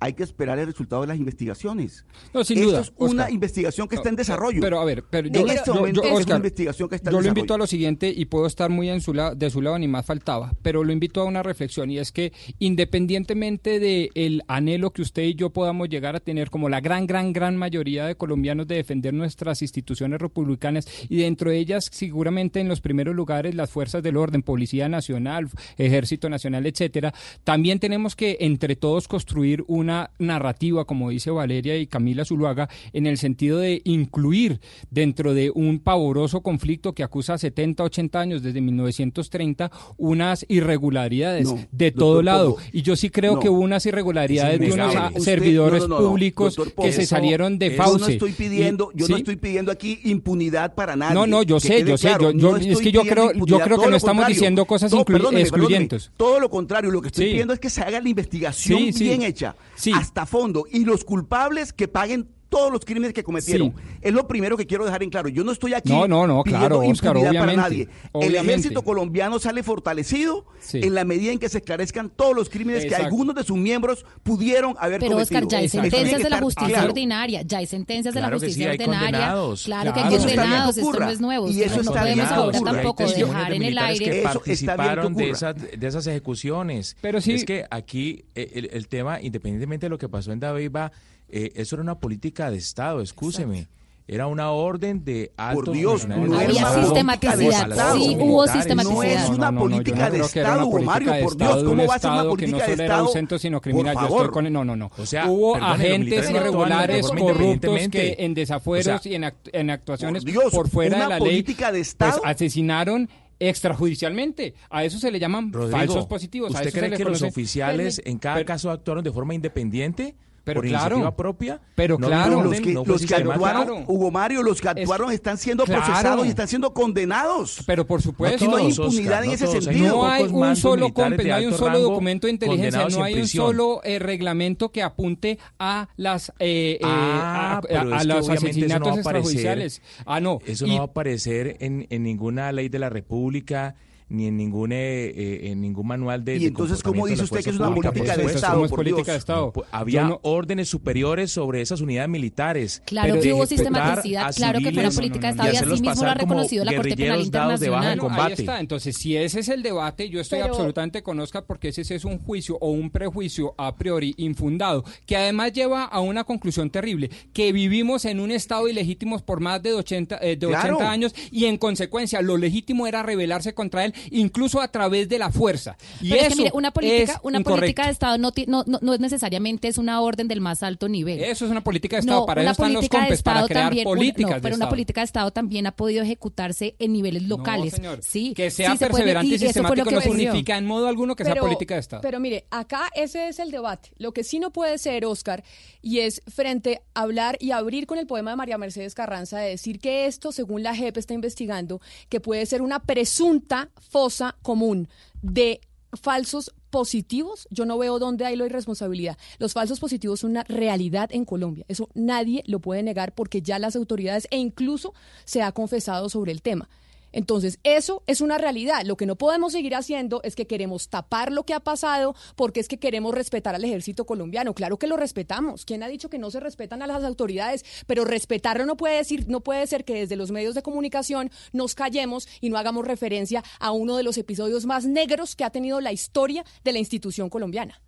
hay 0.00 0.12
que 0.12 0.22
esperar 0.22 0.58
el 0.58 0.66
resultado 0.66 1.02
de 1.02 1.08
las 1.08 1.18
investigaciones. 1.18 2.04
No, 2.32 2.44
sin 2.44 2.62
duda. 2.62 2.80
es 2.80 2.92
una 2.96 3.30
investigación 3.30 3.88
que 3.88 3.96
está 3.96 4.08
en 4.08 4.16
desarrollo. 4.16 4.60
Pero 4.60 4.80
a 4.80 4.84
ver, 4.84 5.04
pero 5.08 5.28
yo, 5.28 5.46
este 5.46 5.70
es 5.70 6.26
una 6.26 6.36
investigación 6.36 6.88
que 6.88 6.96
está 6.96 7.10
Yo 7.10 7.20
lo 7.20 7.28
invito 7.28 7.54
a 7.54 7.58
lo 7.58 7.66
siguiente 7.66 8.12
y 8.14 8.26
puedo 8.26 8.46
estar 8.46 8.70
muy 8.70 8.88
en 8.88 9.00
su 9.00 9.12
de 9.12 9.50
su 9.50 9.62
lado 9.62 9.78
ni 9.78 9.88
más 9.88 10.06
faltaba, 10.06 10.52
pero 10.62 10.84
lo 10.84 10.92
invito 10.92 11.20
a 11.20 11.24
una 11.24 11.42
reflexión 11.42 11.90
y 11.90 11.98
es 11.98 12.12
que 12.12 12.32
independientemente 12.58 13.80
del 13.80 14.10
el 14.14 14.42
anhelo 14.46 14.92
que 14.92 15.02
usted 15.02 15.22
y 15.22 15.34
yo 15.34 15.50
podamos 15.50 15.88
llegar 15.88 16.14
a 16.14 16.20
tener 16.20 16.50
como 16.50 16.68
la 16.68 16.80
gran 16.80 17.06
gran 17.06 17.32
gran 17.32 17.56
mayoría 17.56 18.06
de 18.06 18.16
colombianos 18.16 18.66
de 18.68 18.76
defender 18.76 19.14
nuestras 19.14 19.62
instituciones 19.62 20.20
republicanas 20.20 20.86
y 21.08 21.16
dentro 21.16 21.50
de 21.50 21.58
ellas 21.58 21.88
seguramente 21.90 22.60
en 22.60 22.68
los 22.68 22.80
primeros 22.80 23.14
lugares 23.14 23.54
las 23.54 23.70
fuerzas 23.70 24.02
del 24.02 24.16
orden, 24.16 24.42
Policía 24.42 24.88
Nacional, 24.88 25.48
Ejército 25.76 26.28
Nacional, 26.28 26.66
etcétera, 26.66 27.12
también 27.44 27.80
tenemos 27.80 28.14
que 28.14 28.36
entre 28.40 28.76
todos 28.76 29.08
construir 29.08 29.64
un 29.66 29.87
una 29.88 30.10
narrativa, 30.18 30.84
como 30.84 31.08
dice 31.08 31.30
Valeria 31.30 31.78
y 31.78 31.86
Camila 31.86 32.26
Zuluaga, 32.26 32.68
en 32.92 33.06
el 33.06 33.16
sentido 33.16 33.58
de 33.58 33.80
incluir 33.84 34.60
dentro 34.90 35.32
de 35.32 35.50
un 35.54 35.78
pavoroso 35.78 36.42
conflicto 36.42 36.92
que 36.92 37.02
acusa 37.02 37.38
70, 37.38 37.84
80 37.84 38.20
años 38.20 38.42
desde 38.42 38.60
1930 38.60 39.70
unas 39.96 40.44
irregularidades 40.48 41.48
de 41.72 41.90
todo 41.90 42.20
lado. 42.22 42.58
Y 42.70 42.82
yo 42.82 42.96
sí 42.96 43.08
creo 43.08 43.40
que 43.40 43.48
hubo 43.48 43.60
unas 43.60 43.86
irregularidades 43.86 44.60
de 44.60 44.72
unos 44.72 44.94
servidores 45.24 45.84
públicos 45.84 46.60
que 46.82 46.92
se 46.92 47.06
salieron 47.06 47.58
de 47.58 47.70
Fauce. 47.70 47.98
Yo 47.98 48.06
no 48.06 48.12
estoy 48.12 48.32
pidiendo, 48.32 48.90
yo 48.94 49.08
no 49.08 49.16
estoy 49.16 49.36
pidiendo 49.36 49.72
aquí 49.72 50.00
impunidad 50.04 50.74
para 50.74 50.96
nadie. 50.96 51.14
No, 51.14 51.26
no, 51.26 51.42
yo 51.42 51.60
sé, 51.60 51.82
yo 51.82 51.96
sé, 51.96 52.10
yo, 52.34 52.56
es 52.58 52.78
que 52.78 52.92
yo 52.92 53.04
creo, 53.04 53.32
yo 53.32 53.58
creo 53.60 53.80
que 53.80 53.88
no 53.88 53.96
estamos 53.96 54.26
diciendo 54.26 54.66
cosas 54.66 54.92
excluyentes. 54.92 56.10
todo 56.18 56.40
lo 56.40 56.50
contrario, 56.50 56.90
lo 56.90 57.00
que 57.00 57.08
estoy 57.08 57.30
pidiendo 57.30 57.54
es 57.54 57.58
que 57.58 57.70
se 57.70 57.80
haga 57.80 58.02
la 58.02 58.08
investigación 58.10 58.90
bien 58.98 59.22
hecha 59.22 59.56
hasta 59.94 60.26
fondo. 60.26 60.64
Y 60.70 60.84
los 60.84 61.04
culpables 61.04 61.72
que 61.72 61.88
paguen 61.88 62.28
todos 62.48 62.72
los 62.72 62.84
crímenes 62.84 63.12
que 63.12 63.22
cometieron. 63.22 63.74
Es 64.00 64.12
lo 64.12 64.26
primero 64.26 64.56
que 64.56 64.66
quiero 64.66 64.84
dejar 64.84 65.02
en 65.02 65.10
claro. 65.10 65.28
Yo 65.28 65.44
no 65.44 65.52
estoy 65.52 65.74
aquí 65.74 65.90
no, 65.90 66.08
no, 66.08 66.26
no, 66.26 66.42
claro, 66.42 66.80
Oscar, 66.80 67.16
obviamente, 67.16 67.38
para 67.38 67.52
nadie. 67.54 67.88
El 68.14 68.34
ejército 68.34 68.82
colombiano 68.82 69.38
sale 69.38 69.62
fortalecido 69.62 70.46
en 70.72 70.94
la 70.94 71.04
medida 71.04 71.32
en 71.32 71.38
que 71.38 71.48
se 71.48 71.58
esclarezcan 71.58 72.10
todos 72.10 72.34
los 72.34 72.48
crímenes 72.48 72.86
que 72.86 72.94
algunos 72.94 73.34
de 73.34 73.44
sus 73.44 73.56
miembros 73.56 74.04
pudieron 74.22 74.74
haber 74.78 75.00
Pero, 75.00 75.12
cometido. 75.12 75.40
Pero 75.40 75.46
Oscar, 75.46 75.48
ya 75.48 75.58
hay 75.58 75.68
sentencias 75.68 76.22
de 76.22 76.30
la 76.30 76.40
justicia 76.40 76.84
ordinaria, 76.84 77.42
ya 77.42 77.58
hay 77.58 77.66
sentencias 77.66 78.14
de 78.14 78.20
la 78.20 78.30
justicia 78.30 78.70
ordinaria. 78.70 79.34
Claro, 79.64 79.94
que 79.94 80.00
hay 80.00 80.16
condenados, 80.16 80.78
esto 80.78 81.00
no 81.00 81.10
es 81.10 81.20
nuevo. 81.20 81.50
Y 81.50 81.62
eso 81.62 81.82
no 81.82 81.92
podemos 81.92 82.30
ahora 82.30 82.60
tampoco 82.60 83.06
dejar 83.06 83.52
en 83.52 83.62
el 83.62 83.78
aire. 83.78 84.04
Que 84.04 84.22
participaron 84.22 85.14
de 85.14 85.30
esas, 85.30 85.54
de 85.56 85.86
esas 85.86 86.06
ejecuciones. 86.06 86.96
Pero 87.00 87.20
sí. 87.20 87.32
Es 87.32 87.44
que 87.44 87.66
aquí 87.70 88.24
eh, 88.34 88.50
el, 88.54 88.70
el 88.72 88.88
tema, 88.88 89.20
independientemente 89.20 89.86
de 89.86 89.90
lo 89.90 89.98
que 89.98 90.08
pasó 90.08 90.32
en 90.32 90.40
Dabeiba, 90.40 90.92
eh, 91.30 91.52
eso 91.54 91.76
era 91.76 91.82
una 91.82 91.98
política 91.98 92.50
de 92.50 92.56
Estado, 92.56 93.00
escúcheme. 93.00 93.68
Era 94.10 94.26
una 94.26 94.52
orden 94.52 95.04
de 95.04 95.32
alto 95.36 95.66
Por 95.66 95.74
Dios, 95.74 96.08
no 96.08 96.38
había 96.38 96.82
sistematicidad. 96.82 97.92
Sí, 97.94 98.16
hubo 98.18 98.46
sistematicidad. 98.46 98.96
No 98.96 99.02
es 99.02 99.28
una 99.28 99.52
política 99.52 100.08
de 100.08 100.20
Estado, 100.20 100.70
Mario, 100.80 101.12
por 101.22 101.36
Dios, 101.36 101.62
¿cómo 101.62 101.86
va 101.86 101.94
a 101.96 101.98
ser 101.98 102.10
una 102.12 102.24
política 102.24 102.66
de 102.66 102.72
Estado? 102.72 103.08
Centro, 103.08 103.38
sino 103.38 103.60
criminal. 103.60 103.94
Yo 103.94 104.06
estoy 104.06 104.28
con... 104.28 104.50
No, 104.50 104.64
no, 104.64 104.74
no. 104.74 104.90
O 104.96 105.04
sea, 105.04 105.26
hubo 105.28 105.56
agentes 105.56 106.30
irregulares, 106.30 107.06
corruptos 107.06 107.88
que 107.88 108.16
en 108.18 108.32
desafueros 108.32 109.04
y 109.04 109.14
en, 109.14 109.70
actuaciones 109.70 110.24
por, 110.50 110.70
fuera 110.70 111.02
de 111.02 111.08
la 111.08 111.18
ley 111.20 111.42
pues, 111.42 111.96
asesinaron 112.24 113.10
extrajudicialmente. 113.38 114.54
A 114.70 114.84
eso 114.84 114.98
se 114.98 115.10
le 115.10 115.18
llaman 115.18 115.52
falsos 115.52 116.06
positivos. 116.06 116.50
¿Usted 116.52 116.72
cree 116.72 116.90
que 116.92 117.04
los 117.04 117.20
oficiales 117.20 118.00
en 118.06 118.18
cada 118.18 118.42
caso 118.46 118.70
actuaron 118.70 119.04
de 119.04 119.12
forma 119.12 119.34
independiente? 119.34 120.14
Pero 120.48 120.60
por 120.60 120.68
claro, 120.68 120.86
iniciativa 120.86 121.16
propia. 121.16 121.60
Pero 121.74 121.98
claro, 121.98 122.42
los 122.42 122.60
que, 122.60 122.72
los 122.72 123.06
que 123.06 123.14
actuaron, 123.14 123.84
Hugo 123.86 124.10
Mario, 124.10 124.42
los 124.42 124.60
que 124.60 124.68
actuaron 124.68 125.12
están 125.12 125.38
siendo 125.38 125.64
procesados 125.64 126.26
y 126.26 126.30
están 126.30 126.48
siendo 126.48 126.72
condenados. 126.72 127.62
Pero 127.66 127.86
por 127.86 128.02
supuesto. 128.02 128.44
No, 128.44 128.52
no 128.52 128.56
hay 128.56 128.68
impunidad 128.68 129.24
en 129.24 129.30
ese 129.32 129.46
sentido. 129.46 129.96
No 129.96 130.06
hay 130.06 130.24
un 130.24 130.56
solo 130.56 130.92
no 130.96 131.34
hay 131.34 131.46
un 131.46 131.54
solo 131.54 131.80
documento 131.80 132.26
de 132.26 132.32
inteligencia, 132.32 132.88
no 132.88 133.02
hay 133.02 133.20
un 133.20 133.28
solo 133.28 133.80
eh, 133.84 133.98
reglamento 133.98 134.70
que 134.70 134.82
apunte 134.82 135.38
a 135.58 135.88
las 135.96 136.30
eh, 136.38 136.78
eh 136.78 136.78
ah, 136.82 137.60
a, 137.70 137.76
a, 137.76 137.98
a 137.98 138.04
los 138.04 138.28
asesinatos 138.28 138.88
no 138.88 138.94
extrajudiciales. 138.96 139.82
Ah, 140.06 140.20
no. 140.20 140.38
Eso 140.46 140.66
no 140.66 140.76
va 140.76 140.80
a 140.80 140.84
aparecer 140.84 141.56
en, 141.60 141.86
en 141.90 142.02
ninguna 142.02 142.52
ley 142.52 142.68
de 142.68 142.78
la 142.78 142.88
República 142.88 143.76
ni 144.08 144.26
en 144.26 144.36
ningún 144.36 144.72
eh, 144.72 145.06
eh, 145.08 145.50
en 145.50 145.60
ningún 145.60 145.86
manual 145.86 146.24
de 146.24 146.36
y 146.36 146.46
entonces 146.46 146.82
cómo 146.82 147.06
dice 147.06 147.24
usted 147.24 147.44
que 147.44 147.50
es 147.50 147.56
una 147.56 147.74
política 147.74 148.16
de 148.16 148.24
Estado 148.24 148.64
es 148.64 148.70
política 148.70 149.12
de 149.12 149.18
Estado 149.18 149.52
había 149.70 150.18
órdenes 150.22 150.68
superiores 150.68 151.30
sobre 151.30 151.60
esas 151.60 151.80
unidades 151.80 152.08
militares. 152.08 152.82
Claro 152.86 153.20
que 153.20 153.32
hubo 153.34 153.46
sistematicidad 153.46 154.34
claro 154.34 154.60
que 154.60 154.72
fue 154.72 154.80
una 154.80 154.90
política 154.90 155.26
de 155.26 155.30
Estado 155.32 155.52
y, 155.52 155.56
así 155.56 155.82
mismo 155.82 156.02
lo 156.02 156.10
ha 156.10 156.14
reconocido 156.14 156.64
la 156.64 156.74
Corte 156.74 156.96
Penal 156.96 157.20
Internacional. 157.20 158.00
Ahí 158.10 158.32
está. 158.32 158.60
Entonces 158.60 158.96
si 158.96 159.16
ese 159.16 159.40
es 159.40 159.48
el 159.48 159.62
debate 159.62 160.08
yo 160.08 160.20
estoy 160.20 160.40
absolutamente 160.40 161.02
con 161.02 161.20
Oscar 161.20 161.44
porque 161.46 161.68
ese 161.68 161.82
es 161.94 162.04
un 162.04 162.18
juicio 162.18 162.56
o 162.60 162.70
un 162.70 162.90
prejuicio 162.90 163.54
a 163.58 163.76
priori 163.76 164.14
infundado 164.16 164.84
que 165.06 165.16
además 165.16 165.52
lleva 165.52 165.84
a 165.84 166.00
una 166.00 166.24
conclusión 166.24 166.70
terrible 166.70 167.10
que 167.32 167.52
vivimos 167.52 168.04
en 168.06 168.20
un 168.20 168.30
Estado 168.30 168.68
ilegítimo 168.68 169.18
por 169.18 169.40
más 169.40 169.62
de 169.62 169.74
80 169.74 170.18
eh, 170.22 170.36
de 170.36 170.46
80 170.46 170.90
años 170.90 171.14
y 171.30 171.44
en 171.44 171.58
consecuencia 171.58 172.22
lo 172.22 172.36
legítimo 172.36 172.86
era 172.86 173.02
rebelarse 173.02 173.54
contra 173.54 173.84
él 173.84 173.94
incluso 174.10 174.60
a 174.60 174.68
través 174.68 175.08
de 175.08 175.18
la 175.18 175.30
fuerza. 175.30 175.76
Y 176.00 176.12
eso 176.12 176.26
es 176.26 176.28
que, 176.28 176.36
mire, 176.36 176.50
una 176.54 176.70
política, 176.70 177.20
una 177.22 177.40
política 177.40 177.86
de 177.86 177.92
Estado 177.92 178.18
no, 178.18 178.32
no, 178.46 178.64
no, 178.64 178.94
es 178.94 179.00
necesariamente 179.00 179.68
es 179.68 179.78
una 179.78 180.00
orden 180.00 180.28
del 180.28 180.40
más 180.40 180.62
alto 180.62 180.88
nivel. 180.88 181.20
Eso 181.20 181.44
es 181.44 181.50
una 181.50 181.62
política 181.62 181.96
de 181.96 182.00
Estado, 182.00 182.26
para 182.26 182.42
eso 182.42 182.50
están 182.52 182.72
los 182.72 182.88
compes, 182.88 183.22
para 183.22 183.46
crear 183.46 183.66
también, 183.66 183.84
políticas 183.84 184.40
Pero 184.42 184.56
una 184.56 184.68
política 184.68 185.00
de 185.00 185.06
Estado 185.06 185.30
también 185.30 185.66
ha 185.66 185.72
podido 185.72 186.02
ejecutarse 186.02 186.74
en 186.78 186.92
niveles 186.92 187.24
locales. 187.24 187.74
Señor. 187.74 188.00
Sí, 188.02 188.32
que 188.34 188.50
sea 188.50 188.74
perseverante 188.76 189.34
y, 189.34 189.38
sistemático 189.38 189.90
no 189.90 190.00
significa 190.00 190.56
en 190.56 190.66
modo 190.66 190.88
alguno 190.88 191.16
que 191.16 191.24
sea 191.24 191.36
política 191.36 191.74
de 191.74 191.80
Estado. 191.80 192.02
Pero 192.02 192.20
mire, 192.20 192.46
acá 192.50 192.90
ese 192.94 193.28
es 193.28 193.38
el 193.38 193.50
debate. 193.50 193.90
Lo 193.98 194.12
que 194.12 194.24
sí 194.24 194.38
no 194.38 194.52
puede 194.52 194.78
ser, 194.78 195.04
Oscar, 195.04 195.44
y 195.82 196.00
es 196.00 196.22
frente 196.26 196.82
a 196.94 197.02
hablar 197.02 197.36
y 197.40 197.52
abrir 197.52 197.86
con 197.86 197.98
el 197.98 198.06
poema 198.06 198.30
de 198.30 198.36
María 198.36 198.58
Mercedes 198.58 198.94
Carranza 198.94 199.38
de 199.38 199.50
decir 199.50 199.80
que 199.80 200.06
esto, 200.06 200.32
según 200.32 200.62
la 200.62 200.74
JEP 200.74 200.96
está 200.96 201.14
investigando, 201.14 201.80
que 202.08 202.20
puede 202.20 202.46
ser 202.46 202.62
una 202.62 202.80
presunta 202.80 203.70
fosa 203.88 204.36
común 204.42 204.88
de 205.22 205.60
falsos 205.92 206.52
positivos, 206.70 207.48
yo 207.50 207.64
no 207.64 207.78
veo 207.78 207.98
dónde 207.98 208.26
hay 208.26 208.36
la 208.36 208.46
irresponsabilidad. 208.46 209.16
Los 209.38 209.54
falsos 209.54 209.80
positivos 209.80 210.20
son 210.20 210.30
una 210.30 210.44
realidad 210.44 211.08
en 211.12 211.24
Colombia. 211.24 211.64
Eso 211.68 211.88
nadie 211.94 212.42
lo 212.46 212.60
puede 212.60 212.82
negar 212.82 213.14
porque 213.14 213.42
ya 213.42 213.58
las 213.58 213.74
autoridades 213.74 214.28
e 214.30 214.36
incluso 214.36 214.92
se 215.24 215.42
ha 215.42 215.52
confesado 215.52 216.08
sobre 216.08 216.32
el 216.32 216.42
tema. 216.42 216.68
Entonces, 217.12 217.58
eso 217.62 218.02
es 218.06 218.20
una 218.20 218.38
realidad. 218.38 218.84
Lo 218.84 218.96
que 218.96 219.06
no 219.06 219.16
podemos 219.16 219.52
seguir 219.52 219.74
haciendo 219.74 220.20
es 220.22 220.36
que 220.36 220.46
queremos 220.46 220.88
tapar 220.88 221.32
lo 221.32 221.44
que 221.44 221.54
ha 221.54 221.60
pasado 221.60 222.14
porque 222.36 222.60
es 222.60 222.68
que 222.68 222.78
queremos 222.78 223.14
respetar 223.14 223.54
al 223.54 223.64
ejército 223.64 224.04
colombiano. 224.04 224.54
Claro 224.54 224.78
que 224.78 224.86
lo 224.86 224.96
respetamos. 224.96 225.64
¿Quién 225.64 225.82
ha 225.82 225.88
dicho 225.88 226.10
que 226.10 226.18
no 226.18 226.30
se 226.30 226.40
respetan 226.40 226.82
a 226.82 226.86
las 226.86 227.04
autoridades? 227.04 227.64
Pero 227.86 228.04
respetarlo 228.04 228.66
no 228.66 228.76
puede 228.76 228.96
decir, 228.96 229.26
no 229.28 229.40
puede 229.40 229.66
ser 229.66 229.84
que 229.84 229.94
desde 229.94 230.16
los 230.16 230.30
medios 230.30 230.54
de 230.54 230.62
comunicación 230.62 231.30
nos 231.52 231.74
callemos 231.74 232.28
y 232.40 232.50
no 232.50 232.58
hagamos 232.58 232.86
referencia 232.86 233.42
a 233.58 233.70
uno 233.72 233.96
de 233.96 234.02
los 234.02 234.18
episodios 234.18 234.66
más 234.66 234.86
negros 234.86 235.36
que 235.36 235.44
ha 235.44 235.50
tenido 235.50 235.80
la 235.80 235.92
historia 235.92 236.44
de 236.64 236.72
la 236.72 236.78
institución 236.78 237.30
colombiaera. 237.30 237.80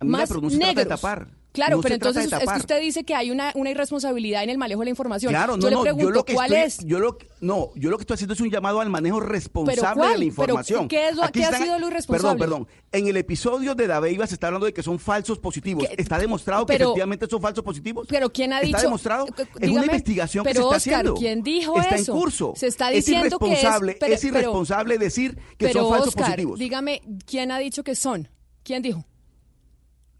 más 0.00 0.30
negros. 0.30 0.74
De 0.76 0.86
tapar. 0.86 1.39
Claro, 1.52 1.80
pero 1.80 1.94
entonces 1.94 2.32
es 2.32 2.38
que 2.38 2.58
usted 2.58 2.80
dice 2.80 3.04
que 3.04 3.14
hay 3.14 3.30
una, 3.30 3.52
una 3.54 3.70
irresponsabilidad 3.70 4.44
en 4.44 4.50
el 4.50 4.58
manejo 4.58 4.80
de 4.80 4.86
la 4.86 4.90
información. 4.90 5.30
Claro, 5.30 5.56
no, 5.56 5.62
yo 5.62 5.70
le 5.70 5.80
pregunto, 5.80 6.10
lo 6.10 6.24
que 6.24 6.34
¿cuál 6.34 6.52
es? 6.52 6.78
Yo 6.84 7.00
lo, 7.00 7.18
no, 7.40 7.70
yo 7.74 7.90
lo 7.90 7.98
que 7.98 8.02
estoy 8.02 8.14
haciendo 8.14 8.34
es 8.34 8.40
un 8.40 8.50
llamado 8.50 8.80
al 8.80 8.88
manejo 8.88 9.18
responsable 9.20 10.08
de 10.08 10.18
la 10.18 10.24
información. 10.24 10.86
¿Qué, 10.86 11.08
es 11.08 11.16
lo, 11.16 11.22
¿qué 11.32 11.44
ha 11.44 11.58
sido 11.58 11.78
lo 11.78 11.88
irresponsable? 11.88 12.38
Perdón, 12.38 12.66
perdón. 12.66 12.84
En 12.92 13.08
el 13.08 13.16
episodio 13.16 13.74
de 13.74 13.86
Dabeiba 13.86 14.26
se 14.26 14.34
está 14.34 14.46
hablando 14.48 14.66
de 14.66 14.72
que 14.72 14.82
son 14.82 14.98
falsos 14.98 15.38
positivos. 15.38 15.86
¿Está 15.96 16.18
demostrado 16.18 16.66
que 16.66 16.76
efectivamente 16.76 17.26
son 17.28 17.40
falsos 17.40 17.64
positivos? 17.64 18.06
Pero 18.08 18.30
¿quién 18.30 18.52
ha 18.52 18.60
dicho? 18.60 18.76
¿Está 18.76 18.86
demostrado? 18.86 19.26
es 19.60 19.70
una 19.70 19.86
investigación 19.86 20.44
que 20.44 20.54
se 20.54 20.60
está 20.60 20.76
haciendo. 20.76 21.14
¿quién 21.14 21.42
dijo 21.42 21.76
está 21.76 21.96
eso? 21.96 22.00
Está 22.00 22.12
en 22.12 22.18
curso. 22.18 22.52
Se 22.56 22.66
está 22.68 22.90
diciendo 22.90 23.26
es 23.26 23.32
irresponsable, 23.32 23.96
que 23.96 24.12
es, 24.12 24.24
irresponsable 24.24 24.98
decir 24.98 25.38
que 25.58 25.72
son 25.72 25.90
falsos 25.90 26.14
positivos. 26.14 26.58
dígame, 26.58 27.02
¿quién 27.26 27.50
ha 27.50 27.58
dicho 27.58 27.82
que 27.82 27.94
son? 27.94 28.28
¿Quién 28.62 28.82
dijo? 28.82 29.04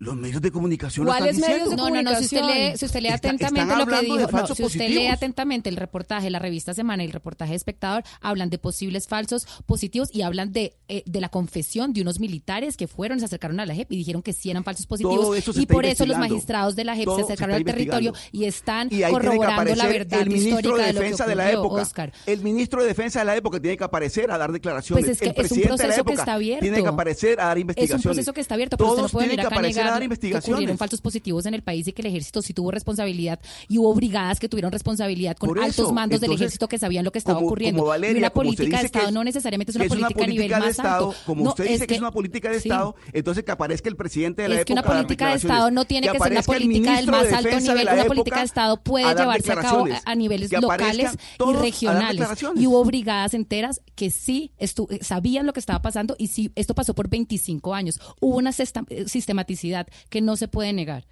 Los 0.01 0.17
medios 0.17 0.41
de 0.41 0.51
comunicación 0.51 1.05
lo 1.05 1.13
están 1.13 1.29
diciendo. 1.37 1.77
No, 1.77 1.91
no, 1.91 2.03
no, 2.03 2.15
si 2.17 2.25
usted 2.25 2.43
lee, 2.43 2.77
si 2.79 2.87
usted 2.87 3.01
lee 3.01 3.11
atentamente 3.11 3.77
lo 3.77 3.87
que 3.87 4.01
dijo, 4.01 4.31
no, 4.33 4.47
si 4.47 4.65
usted 4.65 4.89
lee 4.89 5.09
atentamente 5.09 5.69
el 5.69 5.77
reportaje, 5.77 6.31
la 6.31 6.39
revista 6.39 6.73
Semana 6.73 7.03
y 7.03 7.07
el 7.07 7.13
reportaje 7.13 7.51
de 7.51 7.57
Espectador, 7.57 8.03
hablan 8.23 8.49
de 8.49 8.57
posibles 8.57 9.09
falsos 9.09 9.47
positivos 9.67 10.09
y 10.11 10.23
hablan 10.23 10.53
de, 10.53 10.75
eh, 10.89 11.03
de 11.05 11.21
la 11.21 11.29
confesión 11.29 11.93
de 11.93 12.01
unos 12.01 12.19
militares 12.19 12.79
que 12.79 12.89
fueron, 12.89 13.19
se 13.21 13.27
acercaron 13.27 13.61
a 13.61 13.67
la 13.67 13.75
JEP 13.75 13.93
y 13.93 13.97
dijeron 13.99 14.23
que 14.23 14.33
sí 14.33 14.51
eran 14.51 14.65
falsos 14.65 14.87
positivos. 14.87 15.37
y 15.55 15.67
por 15.67 15.85
eso 15.85 16.07
los 16.07 16.17
magistrados 16.17 16.77
de 16.77 16.85
la 16.85 16.97
JEP 16.97 17.09
se 17.17 17.23
acercaron 17.23 17.57
al 17.57 17.65
territorio 17.65 18.15
y 18.33 18.45
están 18.45 18.89
corroborando 18.89 19.75
la 19.75 19.87
verdad 19.87 20.23
el 20.23 20.31
ministro 20.31 20.79
de 20.79 20.93
Defensa 20.95 21.27
de, 21.27 21.35
la 21.35 21.51
época. 21.51 21.87
El 22.25 22.41
ministro 22.41 22.81
de 22.81 22.89
Defensa 22.89 23.19
de 23.19 23.27
la 23.27 23.37
época 23.37 23.61
tiene 23.61 23.77
que 23.77 23.85
aparecer 23.85 24.31
a 24.31 24.39
dar 24.39 24.51
declaraciones. 24.51 25.05
Pues 25.05 25.17
es 25.17 25.21
que 25.21 25.39
el 25.39 25.45
es 25.45 25.53
un 25.53 25.63
proceso 25.63 26.05
que 26.05 26.13
está 26.15 26.33
abierto. 26.33 26.63
Tiene 26.63 26.83
que 26.83 26.89
aparecer 26.89 27.39
a 27.39 27.47
dar 27.47 27.59
investigaciones. 27.59 28.01
Es 28.01 28.07
un 28.07 28.13
proceso 28.13 28.33
que 28.33 28.41
está 28.41 28.55
abierto, 28.55 28.79
pero 28.79 28.91
usted 28.91 29.03
no 29.03 29.09
puede 29.11 29.29
venir 29.29 29.47
acá 29.47 29.61
negar 29.61 29.90
dar 29.93 30.03
investigaciones. 30.03 30.45
Que 30.45 30.53
ocurrieron 30.53 30.79
falsos 30.79 31.01
positivos 31.01 31.47
en 31.47 31.55
el 31.55 31.63
país 31.63 31.87
y 31.89 31.93
que 31.93 32.03
el 32.03 32.07
ejército 32.07 32.43
sí 32.43 32.53
tuvo 32.53 32.71
responsabilidad 32.71 33.41
y 33.69 33.79
hubo 33.79 33.95
brigadas 33.95 34.41
que 34.41 34.49
tuvieron 34.49 34.73
responsabilidad 34.73 35.37
con 35.37 35.59
altos 35.59 35.93
mandos 35.93 36.21
del 36.21 36.33
ejército 36.33 36.69
que 36.69 36.79
sabían 36.79 37.05
lo 37.05 37.13
que 37.13 37.19
estaba 37.19 37.39
ocurriendo. 37.39 37.85
una 37.85 38.31
política 38.31 38.81
de 38.81 38.87
Estado 38.87 39.11
no 39.11 39.25
necesariamente 39.25 39.71
es 39.73 39.77
una, 39.77 39.87
política, 39.87 40.25
a 40.25 40.27
nivel 40.27 40.51
más 40.51 40.79
alto. 40.79 41.15
Como 41.27 41.45
usted 41.51 41.69
dice 41.69 41.87
que, 41.87 41.95
es 41.95 42.01
una 42.01 42.11
política 42.11 42.51
de 42.51 42.59
Estado, 42.59 42.95
entonces 43.13 43.45
que 43.45 43.53
aparezca 43.53 43.89
el 43.89 43.97
presidente 43.97 44.43
de 44.43 44.49
la 44.49 44.55
es 44.57 44.61
época. 44.63 44.81
Es 44.81 44.83
que 44.83 44.89
una 44.89 44.97
política 44.97 45.29
de 45.31 45.37
Estado 45.37 45.71
no 45.71 45.85
tiene 45.85 46.09
que, 46.09 46.19
ser 46.19 46.33
una 46.33 46.43
política 46.43 46.97
del 46.97 47.07
más 47.07 47.33
alto 47.33 47.61
nivel. 47.61 47.89
Una 47.93 48.05
política 48.05 48.39
de 48.39 48.45
Estado 48.45 48.83
puede 48.83 49.15
llevarse 49.15 49.53
a 49.53 49.57
cabo 49.57 49.87
a 50.05 50.15
niveles 50.15 50.53
locales 50.53 51.13
y 51.39 51.53
regionales. 51.55 52.29
Y 52.57 52.67
hubo 52.67 52.85
brigadas 52.85 53.35
enteras 53.35 53.81
que 53.95 54.11
sí 54.11 54.53
sabían 55.01 55.47
lo 55.47 55.53
que 55.53 55.61
estaba 55.61 55.83
pasando 55.83 56.17
y 56.19 56.29
sí, 56.29 56.53
esto 56.55 56.75
pasó 56.75 56.95
por 56.95 57.09
25 57.09 57.75
años. 57.75 58.01
Hubo 58.21 58.37
una 58.37 58.53
sistematicidad 58.53 59.80
que 60.09 60.21
no 60.21 60.37
se 60.37 60.49
puede 60.49 60.73
negar. 60.73 61.05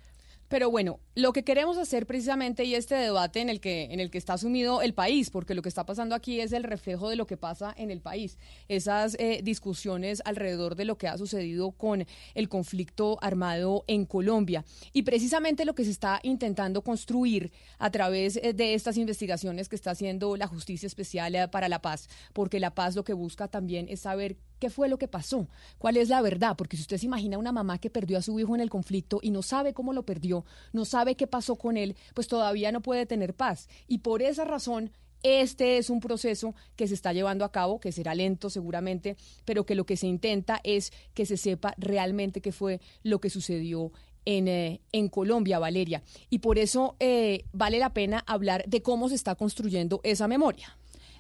Pero 0.49 0.71
bueno, 0.71 0.99
lo 1.15 1.35
que 1.35 1.45
queremos 1.45 1.77
hacer 1.77 2.07
precisamente 2.07 2.65
y 2.65 2.75
este 2.75 2.95
debate 2.95 3.41
en 3.41 3.51
el 3.51 3.61
que 3.61 3.85
en 3.91 4.01
el 4.01 4.11
que 4.11 4.17
está 4.17 4.39
sumido 4.39 4.81
el 4.81 4.95
país, 4.95 5.29
porque 5.29 5.55
lo 5.55 5.61
que 5.61 5.69
está 5.69 5.85
pasando 5.85 6.15
aquí 6.15 6.41
es 6.41 6.53
el 6.53 6.65
reflejo 6.65 7.11
de 7.11 7.17
lo 7.17 7.27
que 7.27 7.37
pasa 7.37 7.75
en 7.77 7.91
el 7.91 8.01
país. 8.01 8.39
Esas 8.67 9.15
eh, 9.19 9.41
discusiones 9.43 10.23
alrededor 10.25 10.75
de 10.75 10.87
lo 10.87 10.97
que 10.97 11.07
ha 11.07 11.19
sucedido 11.19 11.73
con 11.73 12.07
el 12.35 12.49
conflicto 12.49 13.19
armado 13.21 13.85
en 13.89 14.07
Colombia 14.07 14.65
y 14.95 15.03
precisamente 15.03 15.67
lo 15.67 15.75
que 15.75 15.85
se 15.85 15.91
está 15.91 16.19
intentando 16.23 16.83
construir 16.83 17.53
a 17.79 17.91
través 17.91 18.37
eh, 18.37 18.55
de 18.55 18.73
estas 18.73 18.97
investigaciones 18.97 19.69
que 19.69 19.77
está 19.77 19.91
haciendo 19.91 20.35
la 20.35 20.47
Justicia 20.47 20.87
Especial 20.87 21.35
eh, 21.35 21.49
para 21.49 21.69
la 21.69 21.83
Paz, 21.83 22.09
porque 22.33 22.59
la 22.59 22.75
paz 22.75 22.97
lo 22.97 23.05
que 23.05 23.13
busca 23.13 23.49
también 23.49 23.87
es 23.91 24.01
saber 24.01 24.39
qué 24.59 24.71
fue 24.71 24.89
lo 24.89 24.99
que 24.99 25.09
pasó, 25.09 25.49
cuál 25.79 25.97
es 25.97 26.09
la 26.09 26.21
verdad, 26.23 26.57
porque 26.57 26.77
si 26.77 26.83
usted 26.83 26.99
se 26.99 27.07
imagina 27.07 27.39
una 27.39 27.53
mamá 27.53 27.79
que 27.79 27.91
perdió 27.91 28.19
a 28.19 28.23
su 28.23 28.39
hijo 28.39 28.55
en 28.55 28.61
el 28.61 28.71
conflicto 28.71 29.21
y 29.23 29.31
no 29.31 29.43
sabe 29.43 29.75
cómo 29.75 29.93
lo 29.93 30.05
perdió, 30.05 30.45
no 30.73 30.85
sabe 30.85 31.15
qué 31.15 31.27
pasó 31.27 31.57
con 31.57 31.77
él, 31.77 31.97
pues 32.15 32.29
todavía 32.29 32.73
no 32.73 32.81
puede 32.81 33.07
tener 33.07 33.35
paz. 33.35 33.69
Y 33.87 33.99
por 33.99 34.23
esa 34.23 34.45
razón 34.45 34.91
este 35.23 35.79
es 35.79 35.91
un 35.91 36.01
proceso 36.01 36.55
que 36.77 36.87
se 36.87 36.95
está 36.95 37.13
llevando 37.13 37.45
a 37.45 37.51
cabo, 37.51 37.81
que 37.81 37.93
será 37.93 38.15
lento 38.15 38.51
seguramente, 38.51 39.17
pero 39.45 39.67
que 39.67 39.75
lo 39.75 39.85
que 39.85 39.97
se 39.97 40.07
intenta 40.07 40.61
es 40.63 40.93
que 41.15 41.27
se 41.27 41.37
sepa 41.37 41.75
realmente 41.77 42.41
qué 42.41 42.53
fue 42.53 42.81
lo 43.03 43.21
que 43.21 43.31
sucedió 43.31 43.93
en, 44.25 44.47
eh, 44.47 44.81
en, 44.93 45.09
Colombia, 45.09 45.59
Valeria. 45.59 46.03
Y 46.31 46.39
por 46.39 46.59
eso 46.59 46.97
eh, 47.01 47.45
vale 47.53 47.79
la 47.79 47.95
pena 47.95 48.23
hablar 48.27 48.65
de 48.69 48.83
cómo 48.83 49.09
se 49.09 49.17
está 49.17 49.35
construyendo 49.35 50.01
esa 50.05 50.29
memoria. 50.29 50.77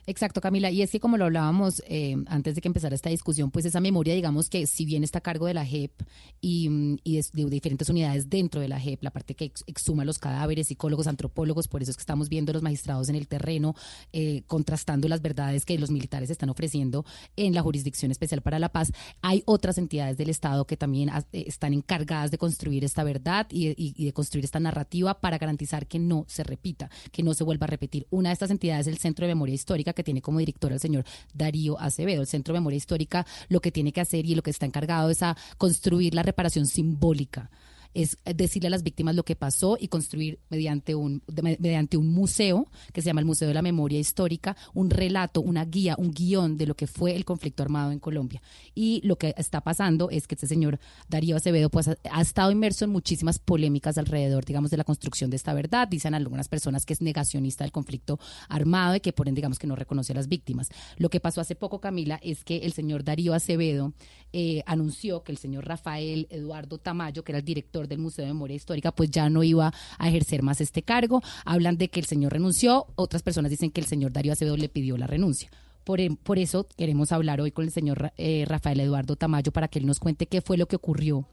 Exacto, 0.09 0.41
Camila. 0.41 0.71
Y 0.71 0.81
es 0.81 0.91
que 0.91 1.00
como 1.00 1.19
lo 1.19 1.27
hablábamos 1.27 1.83
eh, 1.87 2.17
antes 2.29 2.55
de 2.55 2.62
que 2.62 2.69
empezara 2.69 2.95
esta 2.95 3.11
discusión, 3.11 3.50
pues 3.50 3.67
esa 3.67 3.79
memoria, 3.79 4.15
digamos 4.15 4.49
que 4.49 4.67
si 4.67 4.87
bien 4.87 5.05
está 5.05 5.19
a 5.19 5.21
cargo 5.21 5.45
de 5.45 5.53
la 5.53 5.67
JEP 5.67 5.93
y, 6.41 6.97
de, 7.05 7.50
diferentes 7.50 7.91
unidades 7.91 8.31
dentro 8.31 8.62
de 8.62 8.69
la 8.69 8.81
JEP, 8.81 9.03
la 9.03 9.11
parte 9.11 9.35
que 9.35 9.53
exhuma 9.67 10.07
los 10.07 10.19
cadáveres, 10.19 10.69
psicólogos, 10.69 11.09
antropólogos, 11.09 11.69
por 11.69 11.83
eso 11.83 11.91
es 11.91 11.99
que 11.99 12.00
estamos 12.00 12.31
viendo 12.31 12.55
los 12.55 12.62
magistrados 12.62 13.11
en 13.11 13.17
el 13.17 13.29
terreno, 13.29 13.75
eh, 14.15 14.45
contrastando 14.47 15.09
las 15.09 15.21
verdades 15.21 15.67
que 15.67 15.79
los 15.79 15.91
militares 15.91 16.31
están 16.31 16.49
ofreciendo 16.49 17.05
en 17.37 17.53
la 17.53 17.61
Jurisdicción 17.61 18.11
Especial 18.11 18.41
para 18.41 18.59
la 18.59 18.71
Paz, 18.71 18.93
hay 19.21 19.43
otras 19.45 19.77
entidades 19.77 20.17
del 20.17 20.31
Estado 20.31 20.67
que 20.67 20.79
también 20.79 21.11
eh, 21.11 21.45
están 21.47 21.75
encargadas 21.75 22.31
de 22.31 22.38
construir 22.38 22.83
esta 22.83 23.05
verdad 23.05 23.47
y, 23.50 23.75
y 23.77 24.07
de 24.07 24.12
construir 24.15 24.47
esta 24.47 24.59
narrativa 24.59 25.21
para 25.21 25.37
garantizar 25.37 25.87
que 25.87 25.99
no 25.99 26.25
se 26.29 26.45
repita, 26.45 26.88
que 27.12 27.23
no 27.23 27.35
se 27.35 27.45
vuelva 27.45 27.65
a 27.65 27.69
repetir. 27.69 28.07
Una 28.09 28.31
de 28.31 28.33
estas 28.33 28.50
entidades 28.50 28.87
es 28.87 28.95
el 28.95 28.99
Centro 28.99 29.27
de 29.27 29.35
Memoria 29.35 29.55
Histórica, 29.55 29.93
que 29.99 30.05
tiene 30.05 30.23
como 30.23 30.38
director 30.38 30.73
al 30.73 30.81
señor 30.81 31.05
Darío 31.35 31.78
Acevedo. 31.78 32.21
El 32.21 32.28
Centro 32.28 32.55
de 32.55 32.61
Memoria 32.61 32.76
Histórica 32.76 33.26
lo 33.49 33.61
que 33.61 33.73
tiene 33.73 33.93
que 33.93 34.00
hacer 34.00 34.25
y 34.25 34.37
lo 34.37 34.43
que 34.43 34.50
está 34.50 34.64
encargado 34.64 35.11
es 35.11 35.23
a 35.23 35.37
construir 35.59 36.14
la 36.14 36.23
reparación 36.23 36.67
simbólica 36.67 37.50
es 37.95 38.18
decirle 38.25 38.68
a 38.68 38.71
las 38.71 38.83
víctimas 38.83 39.14
lo 39.14 39.25
que 39.25 39.37
pasó 39.37 39.76
y 39.80 39.88
construir 39.88 40.38
mediante 40.50 40.95
un, 40.95 41.23
mediante 41.59 41.97
un 41.97 42.09
museo 42.09 42.66
que 42.92 43.02
se 43.02 43.07
llama 43.07 43.21
el 43.21 43.26
Museo 43.26 43.49
de 43.49 43.54
la 43.54 43.62
Memoria 43.62 43.99
Histórica, 43.99 44.57
un 44.75 44.90
relato, 44.90 45.40
una 45.40 45.64
guía, 45.64 45.95
un 45.99 46.12
guion 46.12 46.57
de 46.57 46.66
lo 46.66 46.75
que 46.75 46.87
fue 46.87 47.14
el 47.14 47.25
conflicto 47.25 47.62
armado 47.62 47.92
en 47.92 47.99
Colombia. 47.99 48.42
Y 48.75 49.00
lo 49.04 49.16
que 49.16 49.35
está 49.37 49.61
pasando 49.61 50.11
es 50.11 50.26
que 50.26 50.35
este 50.35 50.47
señor 50.47 50.78
Darío 51.09 51.37
Acevedo 51.37 51.71
pues, 51.71 51.88
ha, 51.88 52.21
estado 52.21 52.50
inmerso 52.50 52.85
en 52.85 52.90
muchísimas 52.90 53.38
polémicas 53.38 53.99
alrededor, 53.99 54.45
digamos, 54.45 54.71
de 54.71 54.76
la 54.76 54.85
construcción 54.85 55.30
de 55.30 55.37
esta 55.37 55.54
verdad. 55.54 55.88
Dicen 55.88 56.14
algunas 56.14 56.49
personas 56.49 56.87
que 56.87 56.92
es 56.92 57.00
negacionista 57.00 57.64
del 57.64 57.73
conflicto 57.73 58.18
armado 58.49 58.97
y 58.97 59.00
que 59.00 59.12
por 59.12 59.28
ende, 59.28 59.38
digamos, 59.38 59.59
que 59.59 59.66
no 59.66 59.76
reconoce 59.76 60.12
a 60.12 60.16
las 60.16 60.28
víctimas. 60.28 60.68
Lo 60.97 61.11
que 61.11 61.21
pasó 61.21 61.40
hace 61.40 61.54
poco, 61.54 61.80
Camila, 61.80 62.21
es 62.23 62.45
que 62.45 62.59
el 62.59 62.73
señor 62.73 63.04
Darío 63.04 63.35
Acevedo 63.35 63.92
eh, 64.33 64.62
anunció 64.66 65.23
que 65.23 65.33
el 65.33 65.38
señor 65.38 65.66
Rafael 65.66 66.26
Eduardo 66.30 66.78
Tamayo, 66.78 67.25
que 67.25 67.33
era 67.33 67.38
el 67.38 67.45
director 67.45 67.78
del 67.87 67.99
Museo 67.99 68.25
de 68.25 68.33
Memoria 68.33 68.57
Histórica, 68.57 68.91
pues 68.91 69.11
ya 69.11 69.29
no 69.29 69.45
iba 69.45 69.73
a 69.99 70.09
ejercer 70.09 70.43
más 70.43 70.61
este 70.61 70.83
cargo. 70.83 71.23
Hablan 71.45 71.77
de 71.77 71.89
que 71.89 72.01
el 72.01 72.07
señor 72.07 72.33
renunció, 72.33 72.87
otras 72.97 73.23
personas 73.23 73.51
dicen 73.51 73.71
que 73.71 73.81
el 73.81 73.87
señor 73.87 74.13
Darío 74.13 74.33
Acevedo 74.33 74.57
le 74.57 74.69
pidió 74.69 74.97
la 74.97 75.07
renuncia. 75.07 75.51
Por, 75.85 76.01
em, 76.01 76.17
por 76.17 76.39
eso 76.39 76.67
queremos 76.77 77.13
hablar 77.13 77.41
hoy 77.41 77.51
con 77.51 77.65
el 77.65 77.71
señor 77.71 78.13
eh, 78.19 78.45
Rafael 78.47 78.81
Eduardo 78.81 79.17
Tamayo 79.17 79.53
para 79.53 79.69
que 79.69 79.79
él 79.79 79.87
nos 79.87 80.01
cuente 80.01 80.27
qué 80.27 80.43
fue 80.43 80.59
lo 80.59 80.67
que 80.67 80.77
ocurrió 80.77 81.27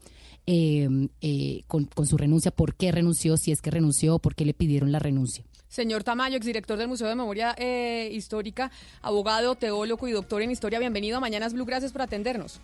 em, 0.46 1.08
eh, 1.20 1.62
con, 1.66 1.88
su 2.06 2.16
renuncia, 2.16 2.50
por 2.50 2.74
qué 2.74 2.92
renunció, 2.92 3.36
si 3.36 3.52
es 3.52 3.60
que 3.60 3.70
renunció, 3.70 4.18
por 4.18 4.34
qué 4.34 4.44
le 4.44 4.54
pidieron 4.54 4.92
la 4.92 4.98
renuncia. 4.98 5.44
Señor 5.68 6.04
Tamayo, 6.04 6.36
exdirector 6.36 6.78
del 6.78 6.88
Museo 6.88 7.08
de 7.08 7.16
Memoria 7.16 7.54
eh, 7.58 8.08
Histórica, 8.12 8.70
abogado, 9.02 9.56
teólogo 9.56 10.08
y 10.08 10.12
doctor 10.12 10.40
en 10.40 10.50
historia, 10.50 10.78
bienvenido 10.78 11.18
a 11.18 11.20
Mañanas 11.20 11.52
Blue, 11.52 11.66
gracias 11.66 11.92
por 11.92 12.02
atendernos. 12.02 12.60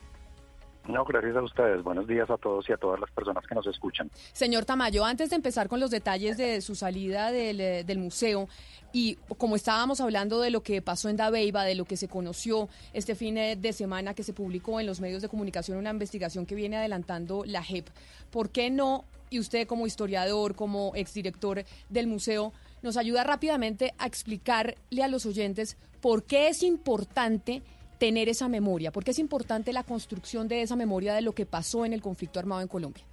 No, 0.88 1.04
gracias 1.04 1.36
a 1.36 1.42
ustedes. 1.42 1.82
Buenos 1.84 2.08
días 2.08 2.28
a 2.28 2.36
todos 2.36 2.68
y 2.68 2.72
a 2.72 2.76
todas 2.76 2.98
las 2.98 3.10
personas 3.12 3.46
que 3.46 3.54
nos 3.54 3.66
escuchan. 3.68 4.10
Señor 4.32 4.64
Tamayo, 4.64 5.04
antes 5.04 5.30
de 5.30 5.36
empezar 5.36 5.68
con 5.68 5.78
los 5.78 5.90
detalles 5.90 6.36
de 6.36 6.60
su 6.60 6.74
salida 6.74 7.30
del, 7.30 7.60
eh, 7.60 7.96
museo, 7.96 8.48
y 8.92 9.16
como 9.38 9.54
estábamos 9.54 10.00
hablando 10.00 10.40
de 10.40 10.50
lo 10.50 10.62
que 10.62 10.82
pasó 10.82 11.08
en 11.08 11.16
Dabeiba, 11.16 11.64
de 11.64 11.76
lo 11.76 11.84
que 11.84 11.96
se 11.96 12.08
conoció 12.08 12.68
este 12.92 13.14
fin 13.14 13.38
eh, 13.38 13.54
de 13.56 13.72
semana 13.72 14.14
que 14.14 14.24
se 14.24 14.32
publicó 14.32 14.80
en 14.80 14.86
los 14.86 15.00
medios 15.00 15.22
de 15.22 15.28
comunicación, 15.28 15.78
una 15.78 15.90
investigación 15.90 16.46
que 16.46 16.56
viene 16.56 16.76
adelantando 16.76 17.44
la 17.46 17.62
JEP, 17.62 17.86
¿por 18.30 18.50
qué 18.50 18.68
no, 18.68 19.04
y 19.30 19.38
usted 19.38 19.68
como 19.68 19.86
historiador, 19.86 20.56
como 20.56 20.92
exdirector 20.96 21.64
del 21.88 22.06
museo, 22.08 22.52
nos 22.82 22.96
ayuda 22.96 23.22
rápidamente 23.22 23.94
a 23.98 24.06
explicarle 24.06 24.76
a 25.02 25.08
los 25.08 25.26
oyentes 25.26 25.76
por 26.00 26.24
qué 26.24 26.48
es 26.48 26.62
importante 26.62 27.62
tener 28.02 28.28
esa 28.28 28.48
memoria? 28.48 28.90
porque 28.90 29.12
es 29.12 29.20
importante 29.20 29.72
la 29.72 29.84
construcción 29.84 30.48
de 30.48 30.62
esa 30.62 30.74
memoria 30.74 31.14
de 31.14 31.22
lo 31.22 31.34
que 31.34 31.46
pasó 31.46 31.84
en 31.84 31.92
el 31.92 32.02
conflicto 32.02 32.40
armado 32.40 32.60
en 32.60 32.66
Colombia? 32.66 33.04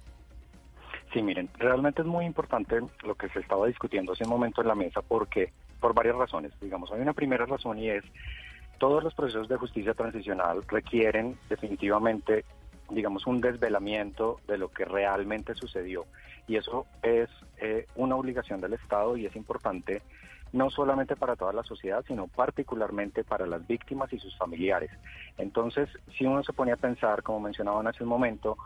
Sí, 1.12 1.22
miren, 1.22 1.48
realmente 1.58 2.02
es 2.02 2.08
muy 2.08 2.24
importante 2.24 2.80
lo 3.04 3.14
que 3.14 3.28
se 3.28 3.38
estaba 3.38 3.68
discutiendo 3.68 4.14
hace 4.14 4.24
un 4.24 4.30
momento 4.30 4.62
en 4.62 4.66
la 4.66 4.74
mesa 4.74 5.00
porque 5.00 5.52
por 5.78 5.94
varias 5.94 6.16
razones. 6.16 6.50
Digamos, 6.60 6.90
hay 6.90 7.00
una 7.00 7.12
primera 7.12 7.46
razón 7.46 7.78
y 7.78 7.88
es 7.88 8.02
todos 8.78 9.04
los 9.04 9.14
procesos 9.14 9.48
de 9.48 9.58
justicia 9.58 9.94
transicional 9.94 10.64
requieren 10.66 11.38
definitivamente, 11.48 12.44
digamos, 12.88 13.28
un 13.28 13.40
desvelamiento 13.40 14.40
de 14.48 14.58
lo 14.58 14.72
que 14.72 14.86
realmente 14.86 15.54
sucedió. 15.54 16.04
Y 16.48 16.56
eso 16.56 16.86
es 17.04 17.28
eh, 17.58 17.86
una 17.94 18.16
obligación 18.16 18.60
del 18.60 18.72
Estado 18.72 19.16
y 19.16 19.26
es 19.26 19.36
importante 19.36 20.02
no 20.52 20.70
solamente 20.70 21.16
para 21.16 21.36
toda 21.36 21.52
la 21.52 21.62
sociedad, 21.62 22.04
sino 22.06 22.26
particularmente 22.26 23.24
para 23.24 23.46
las 23.46 23.66
víctimas 23.66 24.12
y 24.12 24.18
sus 24.18 24.36
familiares. 24.36 24.90
Entonces, 25.38 25.88
si 26.16 26.24
uno 26.24 26.42
se 26.42 26.52
pone 26.52 26.72
a 26.72 26.76
pensar, 26.76 27.22
como 27.22 27.40
mencionaban 27.40 27.86
hace 27.86 28.02
un 28.02 28.08
momento, 28.08 28.56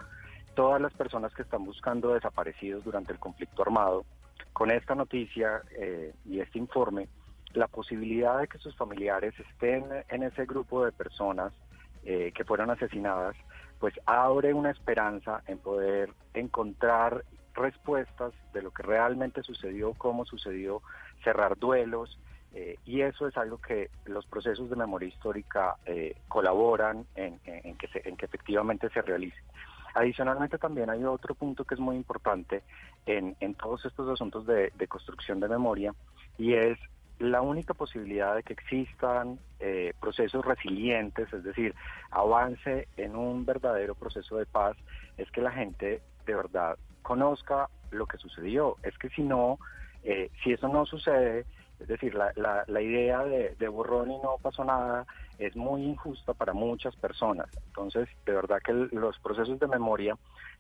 todas 0.55 0.81
las 0.81 0.93
personas 0.95 1.35
que 1.35 1.43
están 1.43 1.65
buscando 1.65 2.15
desaparecidos 2.15 2.85
durante 2.85 3.13
el 3.13 3.19
conflicto 3.19 3.63
armado, 3.63 4.05
con 4.53 4.71
esta 4.71 4.95
noticia 4.95 5.63
eh, 5.77 6.15
y 6.25 6.41
este 6.41 6.59
informe, 6.59 7.09
la 7.53 7.69
posibilidad 7.69 8.39
de 8.39 8.49
que 8.49 8.59
sus 8.59 8.75
familiares 8.77 9.35
estén 9.39 9.85
en 10.09 10.23
ese 10.23 10.47
grupo 10.47 10.85
de 10.85 10.93
personas 10.93 11.53
eh, 12.05 12.33
que 12.35 12.45
fueron 12.45 12.71
asesinadas, 12.71 13.37
pues 13.79 13.95
abre 14.07 14.55
una 14.55 14.71
esperanza 14.71 15.43
en 15.47 15.59
poder 15.59 16.11
encontrar 16.35 17.25
respuestas 17.55 18.33
de 18.53 18.63
lo 18.63 18.73
que 18.73 18.83
realmente 18.83 19.43
sucedió, 19.43 19.95
cómo 19.95 20.25
sucedió, 20.25 20.83
cerrar 21.25 21.59
duelos, 21.59 22.19
eh, 22.55 22.79
y 22.85 23.01
eso 23.01 23.27
es 23.27 23.37
algo 23.37 23.59
que 23.59 23.91
los 24.05 24.25
procesos 24.27 24.71
de 24.71 24.77
memoria 24.77 25.09
histórica 25.09 25.77
eh, 25.87 26.15
colaboran 26.29 27.05
en, 27.17 27.41
que 27.41 27.61
en 28.05 28.17
que 28.17 28.27
efectivamente 28.27 28.89
se 28.91 29.03
realice. 29.03 29.39
Adicionalmente 29.95 30.59
también 30.59 30.91
hay 30.91 31.05
otro 31.05 31.35
punto 31.35 31.65
que 31.65 31.75
es 31.75 31.81
muy 31.81 31.97
importante 31.97 32.63
en, 33.07 33.55
todos 33.55 33.85
estos 33.85 34.09
asuntos 34.09 34.45
de, 34.47 34.73
construcción 34.89 35.39
de 35.39 35.49
memoria 35.49 35.95
y 36.37 36.55
es 36.55 36.79
la 37.21 37.41
única 37.43 37.75
posibilidad 37.75 38.35
de 38.35 38.43
que 38.43 38.55
existan 38.55 39.39
eh, 39.61 39.93
procesos 40.01 40.45
resilientes, 40.45 41.33
es 41.33 41.45
decir, 41.45 41.75
avance 42.11 42.89
en 42.97 43.15
un 43.15 43.47
verdadero 43.47 43.95
proceso 43.95 44.37
de 44.37 44.47
paz, 44.47 44.77
es 45.17 45.31
que 45.31 45.41
la 45.41 45.53
gente 45.53 46.03
de 46.27 46.35
verdad 46.35 46.77
conozca 47.03 47.69
lo 47.93 48.07
que 48.07 48.19
sucedió. 48.19 48.77
Es 48.83 48.99
que 48.99 49.11
si 49.11 49.23
no, 49.23 49.61
eh, 50.05 50.31
si 50.43 50.53
eso 50.53 50.69
no 50.69 50.87
sucede, 50.87 51.47
es 51.81 51.89
decir, 51.89 52.15
la, 52.15 52.33
la, 52.67 52.81
idea 52.81 53.25
de, 53.25 53.57
de, 53.59 53.69
borrón 53.69 54.11
y 54.11 54.19
no 54.19 54.37
pasó 54.41 54.65
nada 54.65 55.07
es 55.39 55.57
muy 55.57 55.83
injusta 55.83 56.33
para 56.33 56.53
muchas 56.53 56.95
personas. 56.97 57.49
Entonces, 57.67 58.09
de 58.25 58.33
verdad 58.33 58.61
que 58.65 58.73
los 58.73 59.19
procesos 59.19 59.59
de 59.59 59.67
memoria, 59.67 60.17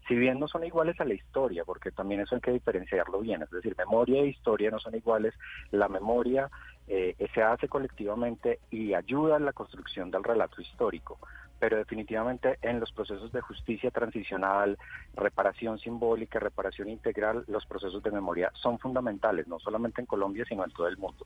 si 0.09 0.17
bien 0.17 0.41
no 0.41 0.49
son 0.49 0.65
iguales 0.65 1.01
a 1.01 1.05
la 1.05 1.15
historia, 1.15 1.65
porque 1.65 1.93
también 1.93 2.21
eso 2.21 2.35
hay 2.35 2.41
que 2.41 2.51
diferenciarlo 2.51 3.21
bien, 3.21 3.43
es 3.43 3.51
decir, 3.51 3.77
memoria 3.79 4.23
e 4.23 4.29
historia 4.29 4.71
no 4.71 4.81
son 4.81 4.97
iguales, 4.97 5.35
la 5.71 5.89
memoria 5.89 6.51
eh, 6.89 7.15
se 7.33 7.43
hace 7.43 7.69
colectivamente 7.69 8.59
y 8.71 8.95
ayuda 8.95 9.37
en 9.37 9.45
la 9.45 9.53
construcción 9.53 10.11
del 10.11 10.25
relato 10.25 10.61
histórico 10.61 11.19
pero 11.65 11.79
definitivamente 11.79 12.59
en 12.61 12.79
los 12.79 12.93
procesos 12.93 13.33
de 13.33 13.41
justicia 13.41 13.91
transicional, 13.91 14.77
reparación 15.15 15.79
simbólica, 15.79 16.39
reparación 16.39 16.91
integral, 16.91 17.43
los 17.47 17.65
procesos 17.65 18.03
de 18.03 18.11
memoria 18.11 18.53
son 18.53 18.79
fundamentales, 18.79 19.49
no 19.49 19.59
solamente 19.59 20.03
en 20.03 20.07
Colombia, 20.07 20.45
sino 20.47 20.63
en 20.63 20.71
todo 20.73 20.89
el 20.89 20.99
mundo. 20.99 21.25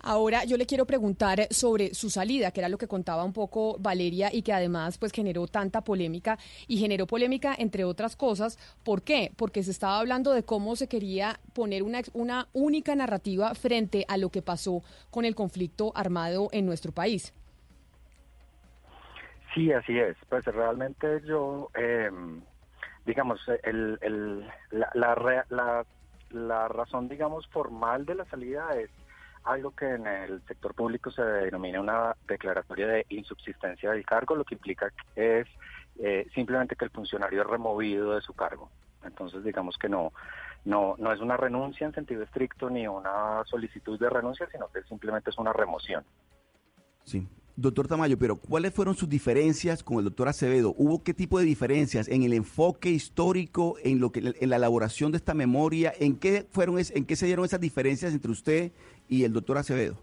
Ahora 0.00 0.42
yo 0.42 0.56
le 0.56 0.66
quiero 0.66 0.86
preguntar 0.86 1.46
sobre 1.52 1.94
su 1.94 2.10
salida, 2.10 2.50
que 2.50 2.62
era 2.62 2.68
lo 2.68 2.78
que 2.78 2.88
contaba 2.88 3.22
un 3.22 3.32
poco 3.32 3.76
Valeria 3.78 4.28
y 4.32 4.42
que 4.42 4.52
además 4.52 4.98
pues 4.98 5.12
generó 5.12 5.46
tanta 5.46 5.82
polémica 5.84 6.36
y 6.66 6.78
generó 6.78 7.06
polémica 7.06 7.54
entre 7.56 7.84
otras 7.84 8.16
cosas. 8.16 8.58
¿Por 8.82 9.02
qué? 9.02 9.30
Porque 9.36 9.62
se 9.62 9.70
estaba 9.70 10.00
hablando 10.00 10.32
de 10.32 10.42
cómo 10.42 10.74
se 10.74 10.88
quería 10.88 11.38
poner 11.52 11.84
una, 11.84 12.00
una 12.12 12.48
única 12.52 12.96
narrativa 12.96 13.54
frente 13.54 14.04
a 14.08 14.16
lo 14.16 14.30
que 14.30 14.42
pasó 14.42 14.82
con 15.12 15.24
el 15.24 15.36
conflicto 15.36 15.92
armado 15.94 16.48
en 16.50 16.66
nuestro 16.66 16.90
país. 16.90 17.32
Sí, 19.54 19.72
así 19.72 19.98
es. 19.98 20.16
Pues 20.28 20.44
realmente 20.46 21.20
yo, 21.24 21.70
em, 21.74 22.42
digamos, 23.06 23.40
el, 23.62 23.98
el, 24.02 24.40
la, 24.72 24.90
la, 25.48 25.86
la, 26.30 26.68
razón, 26.68 27.08
digamos, 27.08 27.46
formal 27.48 28.04
de 28.04 28.16
la 28.16 28.24
salida 28.24 28.68
es 28.76 28.90
algo 29.44 29.70
que 29.70 29.86
en 29.86 30.06
el 30.06 30.42
sector 30.46 30.74
público 30.74 31.10
se 31.10 31.22
denomina 31.22 31.80
una 31.80 32.16
declaratoria 32.26 32.88
de 32.88 33.06
insubsistencia 33.10 33.92
del 33.92 34.04
cargo, 34.04 34.34
lo 34.34 34.44
que 34.44 34.54
implica 34.54 34.90
es 35.14 35.46
eh, 36.00 36.26
simplemente 36.34 36.74
que 36.74 36.86
el 36.86 36.90
funcionario 36.90 37.42
es 37.42 37.46
removido 37.46 38.14
de 38.14 38.22
su 38.22 38.32
cargo. 38.32 38.70
Entonces, 39.04 39.44
digamos 39.44 39.76
que 39.76 39.88
no, 39.88 40.12
no, 40.64 40.96
no 40.98 41.12
es 41.12 41.20
una 41.20 41.36
renuncia 41.36 41.86
en 41.86 41.94
sentido 41.94 42.22
estricto 42.22 42.70
ni 42.70 42.88
una 42.88 43.44
solicitud 43.44 44.00
de 44.00 44.10
renuncia, 44.10 44.48
sino 44.50 44.68
que 44.72 44.82
simplemente 44.84 45.30
es 45.30 45.38
una 45.38 45.52
remoción. 45.52 46.04
Sí. 47.04 47.28
Doctor 47.56 47.86
Tamayo, 47.86 48.18
pero 48.18 48.36
¿cuáles 48.36 48.74
fueron 48.74 48.96
sus 48.96 49.08
diferencias 49.08 49.84
con 49.84 49.98
el 49.98 50.04
doctor 50.04 50.26
Acevedo? 50.26 50.74
¿Hubo 50.76 51.04
qué 51.04 51.14
tipo 51.14 51.38
de 51.38 51.44
diferencias 51.44 52.08
en 52.08 52.24
el 52.24 52.32
enfoque 52.32 52.88
histórico, 52.88 53.76
en 53.84 54.00
lo 54.00 54.10
que 54.10 54.34
en 54.40 54.50
la 54.50 54.56
elaboración 54.56 55.12
de 55.12 55.18
esta 55.18 55.34
memoria? 55.34 55.92
¿En 56.00 56.18
qué 56.18 56.46
fueron 56.50 56.78
en 56.78 57.06
qué 57.06 57.14
se 57.14 57.26
dieron 57.26 57.44
esas 57.44 57.60
diferencias 57.60 58.12
entre 58.12 58.32
usted 58.32 58.72
y 59.08 59.22
el 59.22 59.32
doctor 59.32 59.58
Acevedo? 59.58 59.96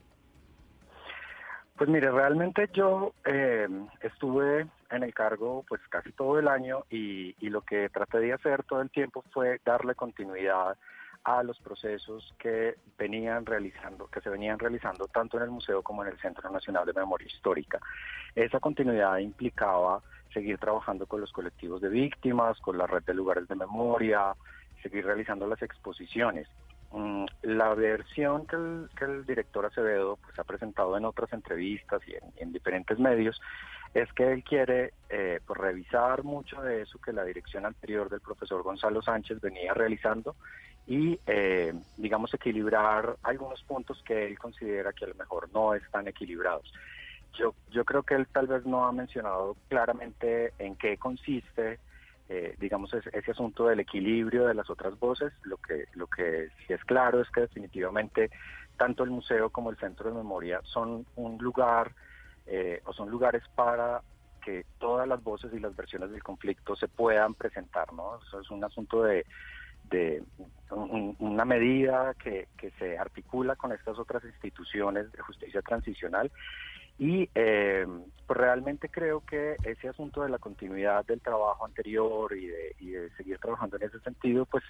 Pues 1.75 1.89
mire, 1.89 2.09
realmente 2.09 2.69
yo 2.73 3.13
eh, 3.25 3.67
estuve 4.01 4.67
en 4.89 5.03
el 5.03 5.13
cargo 5.13 5.65
pues 5.67 5.81
casi 5.89 6.13
todo 6.13 6.39
el 6.39 6.47
año 6.47 6.85
y, 6.89 7.35
y 7.39 7.49
lo 7.49 7.61
que 7.61 7.89
traté 7.89 8.19
de 8.19 8.31
hacer 8.31 8.63
todo 8.63 8.81
el 8.81 8.91
tiempo 8.91 9.25
fue 9.33 9.59
darle 9.65 9.95
continuidad 9.95 10.77
a 11.23 11.43
los 11.43 11.59
procesos 11.59 12.33
que 12.39 12.75
venían 12.97 13.45
realizando, 13.45 14.07
que 14.07 14.21
se 14.21 14.29
venían 14.29 14.57
realizando 14.57 15.07
tanto 15.07 15.37
en 15.37 15.43
el 15.43 15.51
museo 15.51 15.81
como 15.83 16.03
en 16.03 16.09
el 16.09 16.19
Centro 16.19 16.49
Nacional 16.49 16.85
de 16.85 16.93
Memoria 16.93 17.27
Histórica. 17.27 17.79
Esa 18.35 18.59
continuidad 18.59 19.17
implicaba 19.17 20.01
seguir 20.33 20.57
trabajando 20.57 21.05
con 21.05 21.21
los 21.21 21.31
colectivos 21.31 21.81
de 21.81 21.89
víctimas, 21.89 22.59
con 22.61 22.77
la 22.77 22.87
red 22.87 23.03
de 23.03 23.13
lugares 23.13 23.47
de 23.47 23.55
memoria, 23.55 24.33
seguir 24.81 25.05
realizando 25.05 25.47
las 25.47 25.61
exposiciones. 25.61 26.47
Mm, 26.91 27.25
la 27.43 27.73
versión 27.73 28.45
que 28.45 29.05
el, 29.05 29.25
director 29.25 29.65
Acevedo 29.65 30.17
pues, 30.17 30.37
ha 30.39 30.43
presentado 30.43 30.97
en 30.97 31.05
otras 31.05 31.31
entrevistas 31.31 32.01
y 32.05 32.15
en, 32.41 32.51
diferentes 32.51 32.99
medios 32.99 33.39
es 33.93 34.11
que 34.13 34.31
él 34.31 34.43
quiere 34.43 34.93
eh, 35.09 35.39
pues, 35.45 35.59
revisar 35.59 36.23
mucho 36.23 36.61
de 36.61 36.81
eso 36.81 36.99
que 36.99 37.13
la 37.13 37.23
dirección 37.23 37.65
anterior 37.65 38.09
del 38.09 38.19
profesor 38.19 38.61
Gonzalo 38.63 39.01
Sánchez 39.01 39.39
venía 39.39 39.73
realizando 39.73 40.35
y, 40.87 41.19
eh, 41.25 41.73
digamos, 41.97 42.33
equilibrar 42.33 43.17
algunos 43.23 43.61
puntos 43.63 44.01
que 44.03 44.25
él 44.25 44.37
considera 44.37 44.93
que 44.93 45.05
a 45.05 45.09
lo 45.09 45.15
mejor 45.15 45.49
no 45.53 45.73
están 45.73 46.07
equilibrados. 46.07 46.71
Yo, 47.33 47.53
yo 47.69 47.85
creo 47.85 48.03
que 48.03 48.15
él 48.15 48.27
tal 48.27 48.47
vez 48.47 48.65
no 48.65 48.85
ha 48.85 48.91
mencionado 48.91 49.55
claramente 49.69 50.53
en 50.59 50.75
qué 50.75 50.97
consiste, 50.97 51.79
eh, 52.27 52.55
digamos, 52.59 52.93
ese, 52.93 53.31
asunto 53.31 53.67
del 53.67 53.79
equilibrio 53.79 54.47
de 54.47 54.53
las 54.53 54.69
otras 54.69 54.97
voces. 54.99 55.31
Lo 55.43 55.57
que, 55.57 55.85
lo 55.93 56.07
que 56.07 56.49
sí 56.65 56.73
es 56.73 56.83
claro 56.83 57.21
es 57.21 57.29
que 57.29 57.41
definitivamente 57.41 58.29
tanto 58.77 59.03
el 59.03 59.11
museo 59.11 59.49
como 59.49 59.69
el 59.69 59.77
centro 59.77 60.09
de 60.09 60.15
memoria 60.15 60.59
son 60.63 61.05
un 61.15 61.37
lugar 61.37 61.91
eh, 62.47 62.81
o 62.85 62.93
son 62.93 63.09
lugares 63.09 63.43
para 63.53 64.01
que 64.43 64.65
todas 64.79 65.07
las 65.07 65.23
voces 65.23 65.53
y 65.53 65.59
las 65.59 65.75
versiones 65.75 66.11
del 66.11 66.23
conflicto 66.23 66.75
se 66.75 66.87
puedan 66.87 67.35
presentar, 67.35 67.93
¿no? 67.93 68.19
Eso 68.25 68.39
es 68.39 68.49
un 68.49 68.63
asunto 68.63 69.03
de, 69.03 69.25
de 69.91 70.23
una 70.79 71.45
medida 71.45 72.13
que, 72.15 72.47
que, 72.57 72.71
se 72.79 72.97
articula 72.97 73.55
con 73.57 73.73
estas 73.73 73.99
otras 73.99 74.23
instituciones 74.23 75.11
de 75.11 75.21
justicia 75.21 75.61
transicional. 75.61 76.31
Y 76.97 77.29
eh, 77.35 77.85
pues 78.27 78.39
realmente 78.39 78.89
creo 78.89 79.21
que 79.21 79.55
ese 79.63 79.89
asunto 79.89 80.23
de 80.23 80.29
la 80.29 80.37
continuidad 80.37 81.05
del 81.05 81.19
trabajo 81.19 81.65
anterior 81.65 82.35
y 82.35 82.47
de, 82.47 82.75
y 82.79 82.89
de 82.91 83.09
seguir 83.11 83.37
trabajando 83.39 83.77
en 83.77 83.83
ese 83.83 83.99
sentido, 83.99 84.45
pues 84.45 84.63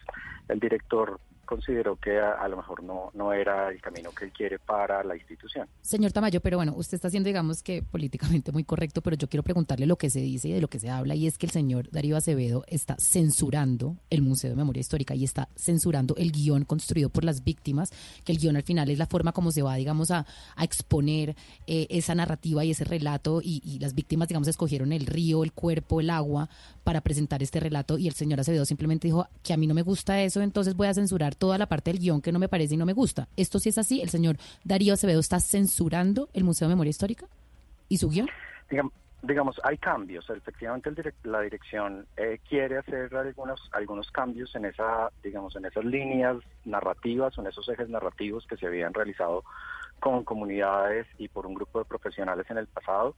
el 0.47 0.59
director 0.59 1.19
consideró 1.51 1.97
que 1.97 2.17
a, 2.17 2.47
lo 2.47 2.55
mejor 2.55 2.81
no, 2.81 3.11
no 3.13 3.33
era 3.33 3.69
el 3.69 3.81
camino 3.81 4.11
que 4.11 4.23
él 4.23 4.31
quiere 4.31 4.57
para 4.57 5.03
la 5.03 5.17
institución. 5.17 5.67
Señor 5.81 6.13
Tamayo, 6.13 6.39
pero 6.39 6.55
bueno, 6.55 6.73
usted 6.77 6.95
está 6.95 7.09
siendo, 7.09 7.27
digamos 7.27 7.61
que 7.61 7.83
políticamente 7.83 8.53
muy 8.53 8.63
correcto, 8.63 9.01
pero 9.01 9.17
yo 9.17 9.27
quiero 9.27 9.43
preguntarle 9.43 9.85
lo 9.85 9.97
que 9.97 10.09
se 10.09 10.21
dice 10.21 10.47
y 10.47 10.53
de 10.53 10.61
lo 10.61 10.69
que 10.69 10.79
se 10.79 10.89
habla, 10.89 11.13
y 11.13 11.27
es 11.27 11.37
que 11.37 11.47
el 11.47 11.51
señor 11.51 11.91
Darío 11.91 12.15
Acevedo 12.15 12.63
está 12.67 12.95
censurando 12.99 13.97
el 14.09 14.21
Museo 14.21 14.51
de 14.51 14.55
Memoria 14.55 14.79
Histórica 14.79 15.13
y 15.13 15.25
está 15.25 15.49
censurando 15.57 16.15
el 16.15 16.31
guion 16.31 16.63
construido 16.63 17.09
por 17.09 17.25
las 17.25 17.43
víctimas, 17.43 17.91
que 18.23 18.31
el 18.31 18.37
guion 18.37 18.55
al 18.55 18.63
final 18.63 18.89
es 18.89 18.97
la 18.97 19.07
forma 19.07 19.33
como 19.33 19.51
se 19.51 19.61
va, 19.61 19.75
digamos, 19.75 20.09
a, 20.09 20.25
a 20.55 20.63
exponer 20.63 21.35
eh, 21.67 21.85
esa 21.89 22.15
narrativa 22.15 22.63
y 22.63 22.71
ese 22.71 22.85
relato, 22.85 23.41
y, 23.43 23.61
y 23.65 23.79
las 23.79 23.93
víctimas, 23.93 24.29
digamos, 24.29 24.47
escogieron 24.47 24.93
el 24.93 25.05
río, 25.05 25.43
el 25.43 25.51
cuerpo, 25.51 25.99
el 25.99 26.11
agua 26.11 26.47
para 26.85 27.01
presentar 27.01 27.43
este 27.43 27.59
relato, 27.59 27.97
y 27.97 28.07
el 28.07 28.13
señor 28.13 28.39
Acevedo 28.39 28.63
simplemente 28.63 29.09
dijo 29.09 29.27
que 29.43 29.51
a 29.51 29.57
mí 29.57 29.67
no 29.67 29.73
me 29.73 29.81
gusta 29.81 30.21
eso, 30.21 30.41
entonces 30.41 30.77
voy 30.77 30.87
a 30.87 30.93
censurar 30.93 31.35
toda 31.41 31.57
la 31.57 31.65
parte 31.65 31.91
del 31.91 31.99
guion 31.99 32.21
que 32.21 32.31
no 32.31 32.37
me 32.37 32.47
parece 32.47 32.75
y 32.75 32.77
no 32.77 32.85
me 32.85 32.93
gusta. 32.93 33.27
Esto 33.35 33.57
sí 33.57 33.69
es 33.69 33.79
así, 33.79 33.99
el 33.99 34.09
señor 34.09 34.37
Darío 34.63 34.93
Acevedo 34.93 35.19
está 35.19 35.39
censurando 35.39 36.29
el 36.33 36.43
Museo 36.43 36.67
de 36.67 36.75
Memoria 36.75 36.91
Histórica 36.91 37.25
y 37.89 37.97
su 37.97 38.09
guion. 38.09 38.29
Digamos, 39.23 39.59
hay 39.63 39.77
cambios. 39.77 40.29
Efectivamente, 40.29 40.91
la 41.23 41.41
dirección 41.41 42.05
eh, 42.15 42.39
quiere 42.47 42.77
hacer 42.77 43.09
algunos 43.71 44.11
cambios 44.11 44.55
en 44.55 44.65
esa, 44.65 45.11
digamos, 45.23 45.55
en 45.55 45.65
esas 45.65 45.83
líneas 45.83 46.37
narrativas 46.65 47.35
en 47.39 47.47
esos 47.47 47.67
ejes 47.69 47.89
narrativos 47.89 48.45
que 48.45 48.57
se 48.57 48.67
habían 48.67 48.93
realizado 48.93 49.43
con 49.99 50.23
comunidades 50.23 51.07
y 51.17 51.27
por 51.27 51.47
un 51.47 51.55
grupo 51.55 51.79
de 51.79 51.85
profesionales 51.85 52.45
en 52.49 52.57
el 52.57 52.67
pasado. 52.67 53.15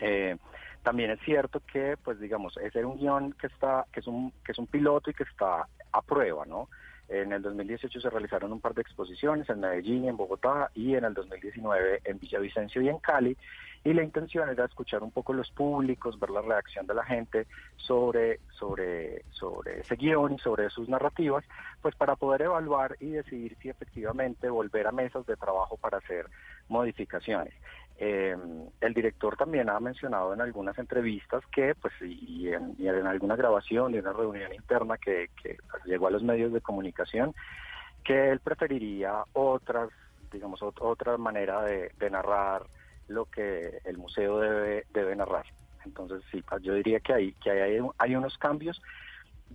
Eh, 0.00 0.36
también 0.82 1.12
es 1.12 1.20
cierto 1.20 1.60
que, 1.72 1.96
pues, 1.96 2.18
digamos, 2.18 2.56
ese 2.56 2.80
es 2.80 2.84
un 2.84 2.98
guion 2.98 3.32
que 3.34 3.46
está, 3.46 3.86
que 3.92 4.00
es 4.00 4.06
un 4.08 4.32
que 4.44 4.50
es 4.50 4.58
un 4.58 4.66
piloto 4.66 5.10
y 5.10 5.14
que 5.14 5.24
está 5.24 5.66
a 5.92 6.02
prueba, 6.02 6.44
¿no? 6.44 6.68
En 7.08 7.32
el 7.32 7.40
2018 7.42 8.00
se 8.00 8.10
realizaron 8.10 8.52
un 8.52 8.60
par 8.60 8.74
de 8.74 8.82
exposiciones 8.82 9.48
en 9.48 9.60
Medellín, 9.60 10.08
en 10.08 10.16
Bogotá 10.16 10.70
y 10.74 10.94
en 10.94 11.04
el 11.04 11.14
2019 11.14 12.00
en 12.04 12.18
Villavicencio 12.18 12.82
y 12.82 12.88
en 12.88 12.98
Cali. 12.98 13.36
Y 13.84 13.92
la 13.92 14.02
intención 14.02 14.48
era 14.48 14.64
escuchar 14.64 15.04
un 15.04 15.12
poco 15.12 15.32
los 15.32 15.48
públicos, 15.52 16.18
ver 16.18 16.30
la 16.30 16.42
reacción 16.42 16.88
de 16.88 16.94
la 16.94 17.04
gente 17.04 17.46
sobre, 17.76 18.40
sobre, 18.58 19.22
sobre 19.30 19.80
ese 19.80 19.94
guion 19.94 20.32
y 20.32 20.38
sobre 20.40 20.68
sus 20.70 20.88
narrativas, 20.88 21.44
pues 21.80 21.94
para 21.94 22.16
poder 22.16 22.42
evaluar 22.42 22.96
y 22.98 23.10
decidir 23.10 23.56
si 23.62 23.68
efectivamente 23.68 24.50
volver 24.50 24.88
a 24.88 24.92
mesas 24.92 25.24
de 25.26 25.36
trabajo 25.36 25.76
para 25.76 25.98
hacer 25.98 26.26
modificaciones. 26.68 27.54
Eh, 27.98 28.36
el 28.80 28.94
director 28.94 29.36
también 29.36 29.70
ha 29.70 29.80
mencionado 29.80 30.34
en 30.34 30.40
algunas 30.42 30.78
entrevistas 30.78 31.42
que, 31.50 31.74
pues, 31.74 31.94
y 32.02 32.48
en, 32.48 33.06
alguna 33.06 33.36
grabación 33.36 33.92
de 33.92 34.00
una 34.00 34.12
reunión 34.12 34.52
interna 34.52 34.98
que, 34.98 35.30
llegó 35.86 36.08
a 36.08 36.10
los 36.10 36.22
medios 36.22 36.52
de 36.52 36.60
comunicación, 36.60 37.34
que 38.04 38.30
él 38.30 38.40
preferiría 38.40 39.24
otras, 39.32 39.88
digamos, 40.30 40.62
otra 40.62 41.16
manera 41.16 41.62
de, 41.62 41.90
narrar 42.10 42.66
lo 43.08 43.24
que 43.26 43.78
el 43.84 43.96
museo 43.96 44.40
debe, 44.40 44.84
debe 44.92 45.16
narrar. 45.16 45.46
Entonces, 45.84 46.22
sí, 46.30 46.44
yo 46.60 46.74
diría 46.74 47.00
que 47.00 47.14
hay, 47.14 47.32
que 47.34 47.50
hay, 47.50 47.78
hay 47.98 48.16
unos 48.16 48.36
cambios. 48.36 48.82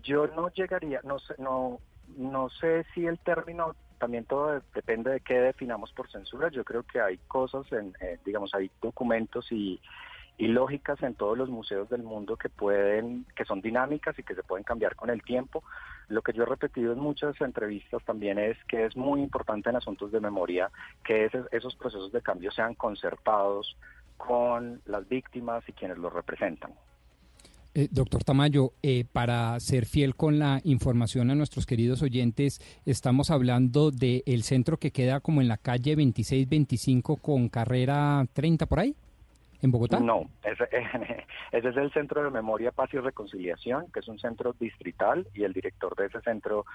Yo 0.01 0.27
no 0.27 0.49
llegaría, 0.49 1.01
no 1.03 1.19
sé, 1.19 1.35
no, 1.37 1.79
no 2.17 2.49
sé 2.49 2.85
si 2.93 3.05
el 3.05 3.19
término 3.19 3.75
también 4.01 4.25
todo 4.25 4.59
depende 4.73 5.11
de 5.11 5.19
qué 5.19 5.35
definamos 5.35 5.91
por 5.93 6.09
censura. 6.09 6.49
Yo 6.49 6.63
creo 6.63 6.81
que 6.81 6.99
hay 6.99 7.19
cosas, 7.27 7.71
en, 7.71 7.93
eh, 8.01 8.17
digamos, 8.25 8.51
hay 8.55 8.71
documentos 8.81 9.51
y, 9.51 9.79
lógicas 10.39 11.03
en 11.03 11.13
todos 11.13 11.37
los 11.37 11.49
museos 11.49 11.87
del 11.87 12.01
mundo 12.01 12.35
que 12.35 12.49
pueden, 12.49 13.27
que 13.35 13.45
son 13.45 13.61
dinámicas 13.61 14.17
y 14.17 14.23
que 14.23 14.33
se 14.33 14.41
pueden 14.41 14.63
cambiar 14.63 14.95
con 14.95 15.11
el 15.11 15.21
tiempo. 15.21 15.63
Lo 16.07 16.23
que 16.23 16.33
yo 16.33 16.41
he 16.41 16.45
repetido 16.47 16.93
en 16.93 16.99
muchas 16.99 17.39
entrevistas 17.41 18.03
también 18.05 18.39
es 18.39 18.57
que 18.67 18.85
es 18.85 18.97
muy 18.97 19.21
importante 19.21 19.69
en 19.69 19.75
asuntos 19.75 20.11
de 20.11 20.19
memoria 20.19 20.71
que 21.03 21.29
esos 21.51 21.75
procesos 21.75 22.11
de 22.11 22.23
cambio 22.23 22.49
sean 22.49 22.73
concertados 22.73 23.77
con 24.17 24.81
las 24.87 25.07
víctimas 25.07 25.63
y 25.69 25.73
quienes 25.73 25.99
los 25.99 26.11
representan. 26.11 26.73
Eh, 27.73 27.87
doctor 27.89 28.25
Tamayo, 28.25 28.73
eh, 28.83 29.05
para 29.09 29.57
ser 29.61 29.85
fiel 29.85 30.13
con 30.15 30.39
la 30.39 30.59
información 30.65 31.31
a 31.31 31.35
nuestros 31.35 31.65
queridos 31.65 32.01
oyentes, 32.01 32.59
estamos 32.85 33.31
hablando 33.31 33.91
del 33.91 34.43
centro 34.43 34.75
que 34.75 34.91
queda 34.91 35.21
como 35.21 35.39
en 35.39 35.47
la 35.47 35.55
calle 35.55 35.91
2625 35.91 37.15
con 37.15 37.47
carrera 37.47 38.25
30 38.33 38.65
por 38.65 38.79
ahí 38.79 38.93
en 39.61 39.71
Bogotá? 39.71 39.99
No, 39.99 40.29
ese, 40.43 40.67
ese, 41.51 41.69
es 41.69 41.77
el 41.77 41.91
Centro 41.91 42.23
de 42.23 42.29
Memoria, 42.29 42.71
Paz 42.71 42.93
y 42.93 42.97
Reconciliación, 42.97 43.91
que 43.91 43.99
es 43.99 44.07
un 44.07 44.19
centro 44.19 44.53
distrital 44.59 45.27
y 45.33 45.43
el 45.43 45.53
director 45.53 45.95
de 45.95 46.07
ese 46.07 46.21
centro 46.21 46.65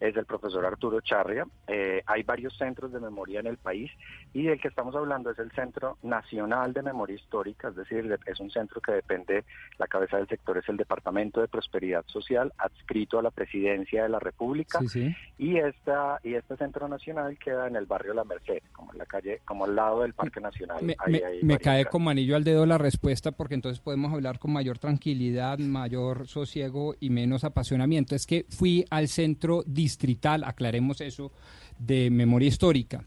es 0.00 0.16
el 0.16 0.24
profesor 0.26 0.64
Arturo 0.64 1.00
Charria. 1.00 1.46
Eh, 1.66 2.02
hay 2.06 2.22
varios 2.22 2.56
centros 2.56 2.92
de 2.92 3.00
memoria 3.00 3.40
en 3.40 3.46
el 3.46 3.56
país 3.56 3.90
y 4.36 4.42
del 4.42 4.60
que 4.60 4.68
estamos 4.68 4.94
hablando 4.94 5.30
es 5.30 5.38
el 5.38 5.50
Centro 5.52 5.96
Nacional 6.02 6.74
de 6.74 6.82
Memoria 6.82 7.16
Histórica, 7.16 7.68
es 7.68 7.76
decir, 7.76 8.18
es 8.26 8.38
un 8.38 8.50
centro 8.50 8.82
que 8.82 8.92
depende, 8.92 9.44
la 9.78 9.86
cabeza 9.86 10.18
del 10.18 10.28
sector 10.28 10.58
es 10.58 10.68
el 10.68 10.76
Departamento 10.76 11.40
de 11.40 11.48
Prosperidad 11.48 12.04
Social, 12.06 12.52
adscrito 12.58 13.18
a 13.18 13.22
la 13.22 13.30
Presidencia 13.30 14.02
de 14.02 14.10
la 14.10 14.18
República. 14.18 14.80
Y, 15.38 15.56
esta, 15.56 16.20
y 16.22 16.34
este 16.34 16.54
Centro 16.58 16.86
Nacional 16.86 17.38
queda 17.38 17.66
en 17.66 17.76
el 17.76 17.86
barrio 17.86 18.12
La 18.12 18.24
Merced, 18.24 18.60
como 18.72 18.92
en 18.92 18.98
la 18.98 19.06
calle, 19.06 19.40
como 19.46 19.64
al 19.64 19.74
lado 19.74 20.02
del 20.02 20.12
Parque 20.12 20.38
Nacional. 20.38 20.82
Me, 20.82 20.96
me 21.42 21.58
cae 21.58 21.86
como 21.86 22.10
anillo 22.10 22.36
al 22.36 22.44
dedo 22.44 22.66
la 22.66 22.76
respuesta 22.76 23.32
porque 23.32 23.54
entonces 23.54 23.80
podemos 23.80 24.12
hablar 24.12 24.38
con 24.38 24.52
mayor 24.52 24.78
tranquilidad, 24.78 25.58
mayor 25.60 26.28
sosiego 26.28 26.94
y 27.00 27.08
menos 27.08 27.42
apasionamiento. 27.44 28.14
Es 28.14 28.26
que 28.26 28.44
fui 28.50 28.84
al 28.90 29.08
centro 29.08 29.62
distrital, 29.64 30.44
aclaremos 30.44 31.00
eso, 31.00 31.32
de 31.78 32.10
memoria 32.10 32.48
histórica. 32.48 33.02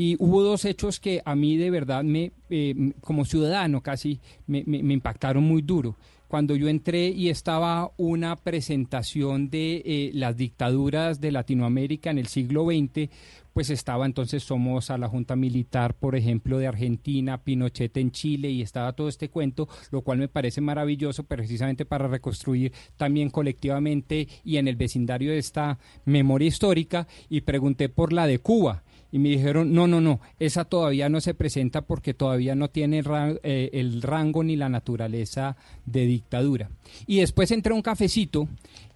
Y 0.00 0.16
hubo 0.18 0.42
dos 0.42 0.64
hechos 0.64 0.98
que 0.98 1.20
a 1.26 1.36
mí 1.36 1.58
de 1.58 1.68
verdad 1.68 2.02
me, 2.02 2.32
eh, 2.48 2.92
como 3.02 3.26
ciudadano 3.26 3.82
casi, 3.82 4.18
me, 4.46 4.64
impactaron 4.66 5.44
muy 5.44 5.60
duro. 5.60 5.94
Cuando 6.26 6.56
yo 6.56 6.68
entré 6.68 7.08
y 7.08 7.28
estaba 7.28 7.92
una 7.98 8.36
presentación 8.36 9.50
de 9.50 9.82
eh, 9.84 10.10
las 10.14 10.38
dictaduras 10.38 11.20
de 11.20 11.32
Latinoamérica 11.32 12.10
en 12.10 12.16
el 12.16 12.28
siglo 12.28 12.64
XX, 12.64 13.10
pues 13.52 13.68
estaba 13.68 14.06
entonces 14.06 14.42
Somoza, 14.42 14.96
la 14.96 15.06
Junta 15.06 15.36
Militar, 15.36 15.92
por 15.92 16.16
ejemplo, 16.16 16.56
de 16.56 16.68
Argentina, 16.68 17.44
Pinochet 17.44 17.94
en 17.98 18.10
Chile 18.10 18.48
y 18.48 18.62
estaba 18.62 18.94
todo 18.94 19.10
este 19.10 19.28
cuento, 19.28 19.68
lo 19.90 20.00
cual 20.00 20.16
me 20.16 20.28
parece 20.28 20.62
maravilloso 20.62 21.24
precisamente 21.24 21.84
para 21.84 22.08
reconstruir 22.08 22.72
también 22.96 23.28
colectivamente 23.28 24.28
y 24.44 24.56
en 24.56 24.66
el 24.66 24.76
vecindario 24.76 25.32
de 25.32 25.38
esta 25.38 25.78
memoria 26.06 26.48
histórica 26.48 27.06
y 27.28 27.42
pregunté 27.42 27.90
por 27.90 28.14
la 28.14 28.26
de 28.26 28.38
Cuba 28.38 28.82
y 29.12 29.18
me 29.18 29.30
dijeron, 29.30 29.72
no, 29.72 29.86
no, 29.86 30.00
no, 30.00 30.20
esa 30.38 30.64
todavía 30.64 31.08
no 31.08 31.20
se 31.20 31.34
presenta 31.34 31.82
porque 31.82 32.14
todavía 32.14 32.54
no 32.54 32.68
tiene 32.68 33.02
eh, 33.42 33.70
el 33.72 34.02
rango 34.02 34.44
ni 34.44 34.56
la 34.56 34.68
naturaleza 34.68 35.56
de 35.86 36.06
dictadura. 36.06 36.70
Y 37.06 37.20
después 37.20 37.50
entré 37.50 37.72
a 37.72 37.76
un 37.76 37.82
cafecito 37.82 38.48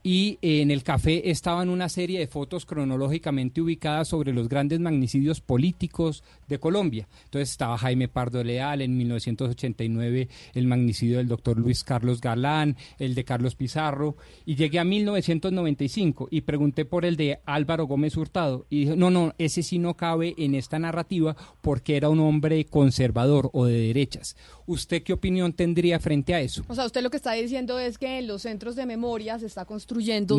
y 0.07 0.39
en 0.43 0.71
el 0.71 0.83
café 0.83 1.31
estaban 1.31 1.71
una 1.71 1.89
serie 1.89 2.19
de 2.19 2.27
fotos 2.27 2.67
cronológicamente 2.67 3.63
ubicadas 3.63 4.09
sobre 4.09 4.35
los 4.35 4.51
grandes 4.51 4.79
magnicidios 4.79 5.41
políticos 5.41 6.23
de 6.47 6.59
Colombia. 6.59 7.09
Entonces 7.25 7.51
estaba 7.51 7.79
Jaime 7.79 8.07
Pardo 8.09 8.45
Leal 8.45 8.83
en 8.83 8.99
1989, 8.99 10.29
el 10.53 10.67
magnicidio 10.67 11.17
del 11.17 11.29
doctor 11.29 11.59
Luis 11.59 11.85
Carlos 11.85 12.21
Galán, 12.21 12.77
el 12.99 13.15
de 13.15 13.25
Carlos 13.25 13.55
Pizarro, 13.55 14.17
y 14.45 14.57
llegué 14.57 14.79
a 14.79 14.85
1995 14.85 16.29
y 16.31 16.43
pregunté 16.43 16.85
por 16.85 17.07
el 17.07 17.17
de 17.17 17.41
Álvaro 17.47 17.87
Gómez 17.87 18.15
Hurtado 18.19 18.67
y 18.69 18.81
dije, 18.81 18.97
no, 18.97 19.09
no, 19.09 19.35
ese 19.39 19.63
sí 19.63 19.79
no 19.79 19.97
cabe 19.97 20.35
en 20.37 20.55
esta 20.55 20.79
narrativa 20.79 21.35
porque 21.63 21.97
era 21.97 22.11
un 22.11 22.21
hombre 22.21 22.67
conservador 22.67 23.49
o 23.55 23.65
de 23.65 23.79
derechas. 23.79 24.37
¿Usted 24.67 25.03
qué 25.03 25.15
opinión 25.15 25.55
tendría 25.55 25.99
frente 25.99 26.35
a 26.35 26.43
eso? 26.43 26.63
O 26.69 26.75
sea, 26.75 26.85
usted 26.85 27.01
lo 27.03 27.09
que 27.09 27.17
está 27.17 27.33
diciendo 27.33 27.79
es 27.79 27.97
que 27.97 28.19
en 28.19 28.27
los 28.27 28.43
centros 28.43 28.77
de 28.77 28.85
memoria 28.85 29.39
se 29.39 29.47
está 29.47 29.65
construyendo 29.65 29.94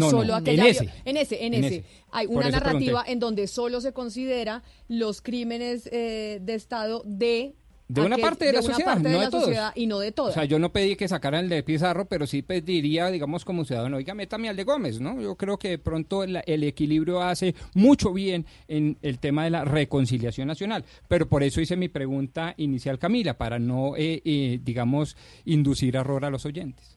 solo 0.09 0.35
aquella... 0.35 0.63
En 0.63 0.69
ese. 0.69 0.89
En 1.05 1.17
ese, 1.17 1.45
en, 1.45 1.53
ese. 1.53 1.83
Hay 2.11 2.27
una 2.27 2.49
narrativa 2.49 3.03
en 3.07 3.19
donde 3.19 3.47
solo 3.47 3.81
se 3.81 3.93
considera 3.93 4.63
los 4.87 5.21
crímenes 5.21 5.89
eh, 5.91 6.39
de 6.41 6.53
Estado 6.55 7.01
de 7.05 7.55
de 7.87 8.01
una 8.01 8.17
parte 8.17 8.45
de, 8.45 8.53
la, 8.53 8.61
sociedad, 8.63 8.97
no 8.97 9.19
de, 9.19 9.29
todos. 9.29 9.55
y 9.75 9.85
no 9.85 9.99
de 9.99 10.11
todos. 10.11 10.31
O 10.31 10.33
sea, 10.33 10.45
yo 10.45 10.57
no 10.57 10.71
pedí 10.71 10.95
que 10.95 11.07
sacaran 11.07 11.43
el 11.43 11.49
de 11.49 11.61
Pizarro, 11.61 12.05
pero 12.05 12.25
sí 12.25 12.41
pediría, 12.41 13.11
digamos, 13.11 13.45
como 13.45 13.63
ciudadano, 13.63 13.97
oiga, 13.97 14.15
métame 14.15 14.49
al 14.49 14.55
de 14.55 14.63
Gómez, 14.63 14.99
¿no? 14.99 15.21
Yo 15.21 15.35
creo 15.35 15.59
que 15.59 15.69
de 15.69 15.77
pronto 15.77 16.23
el, 16.23 16.63
equilibrio 16.63 17.21
hace 17.21 17.53
mucho 17.75 18.11
bien 18.11 18.47
en 18.67 18.97
el 19.03 19.19
tema 19.19 19.43
de 19.43 19.51
la 19.51 19.65
reconciliación 19.65 20.47
nacional. 20.47 20.83
Pero 21.07 21.29
por 21.29 21.43
eso 21.43 21.61
hice 21.61 21.75
mi 21.75 21.87
pregunta 21.87 22.55
inicial, 22.57 22.97
Camila, 22.97 23.37
para 23.37 23.59
no, 23.59 23.95
eh, 23.95 24.21
eh, 24.25 24.59
digamos, 24.63 25.15
inducir 25.45 25.95
error 25.95 26.25
a 26.25 26.31
los 26.31 26.45
oyentes. 26.45 26.94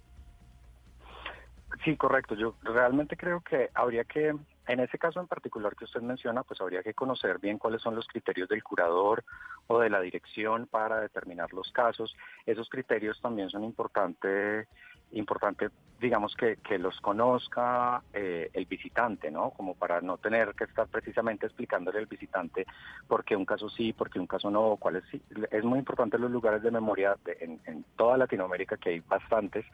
Sí, 1.84 1.96
correcto. 1.96 2.34
Yo 2.34 2.54
realmente 2.62 3.16
creo 3.16 3.40
que 3.40 3.70
habría 3.74 4.04
que, 4.04 4.34
en 4.66 4.80
ese 4.80 4.98
caso 4.98 5.20
en 5.20 5.26
particular 5.26 5.76
que 5.76 5.84
usted 5.84 6.00
menciona, 6.00 6.42
pues 6.42 6.60
habría 6.60 6.82
que 6.82 6.94
conocer 6.94 7.38
bien 7.38 7.58
cuáles 7.58 7.82
son 7.82 7.94
los 7.94 8.06
criterios 8.06 8.48
del 8.48 8.64
curador 8.64 9.24
o 9.66 9.78
de 9.78 9.90
la 9.90 10.00
dirección 10.00 10.66
para 10.66 11.00
determinar 11.00 11.52
los 11.52 11.70
casos. 11.72 12.16
Esos 12.46 12.68
criterios 12.68 13.20
también 13.20 13.50
son 13.50 13.64
importantes 13.64 14.66
importante, 15.12 15.70
digamos, 16.00 16.34
que, 16.36 16.56
que 16.56 16.78
los 16.78 17.00
conozca 17.00 18.02
eh, 18.12 18.50
el 18.52 18.66
visitante, 18.66 19.30
¿no? 19.30 19.50
Como 19.50 19.74
para 19.74 20.00
no 20.00 20.18
tener 20.18 20.54
que 20.54 20.64
estar 20.64 20.86
precisamente 20.86 21.46
explicándole 21.46 21.98
al 21.98 22.06
visitante 22.06 22.66
por 23.06 23.24
qué 23.24 23.34
un 23.34 23.44
caso 23.44 23.68
sí, 23.68 23.92
por 23.92 24.10
qué 24.10 24.20
un 24.20 24.26
caso 24.26 24.50
no, 24.50 24.76
cuáles 24.76 25.04
sí. 25.10 25.20
Es 25.50 25.64
muy 25.64 25.78
importante 25.78 26.18
los 26.18 26.30
lugares 26.30 26.62
de 26.62 26.70
memoria 26.70 27.16
en, 27.40 27.60
en 27.64 27.84
toda 27.96 28.16
Latinoamérica, 28.16 28.76
que 28.76 28.90
hay 28.90 29.00
bastantes, 29.00 29.64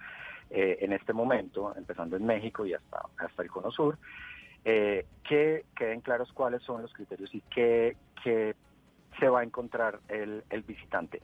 eh, 0.50 0.78
en 0.80 0.92
este 0.92 1.12
momento, 1.12 1.74
empezando 1.76 2.16
en 2.16 2.26
México 2.26 2.64
y 2.66 2.74
hasta, 2.74 3.02
hasta 3.18 3.42
el 3.42 3.50
Cono 3.50 3.70
Sur, 3.70 3.98
eh, 4.64 5.07
que 5.28 5.64
queden 5.76 6.00
claros 6.00 6.33
cuáles 6.33 6.62
son 6.62 6.83
los 6.83 6.92
criterios 6.92 7.35
y 7.35 7.40
qué, 7.42 7.96
se 8.22 9.28
va 9.28 9.40
a 9.40 9.44
encontrar 9.44 10.00
el, 10.09 10.42
el 10.50 10.62
visitante. 10.62 11.20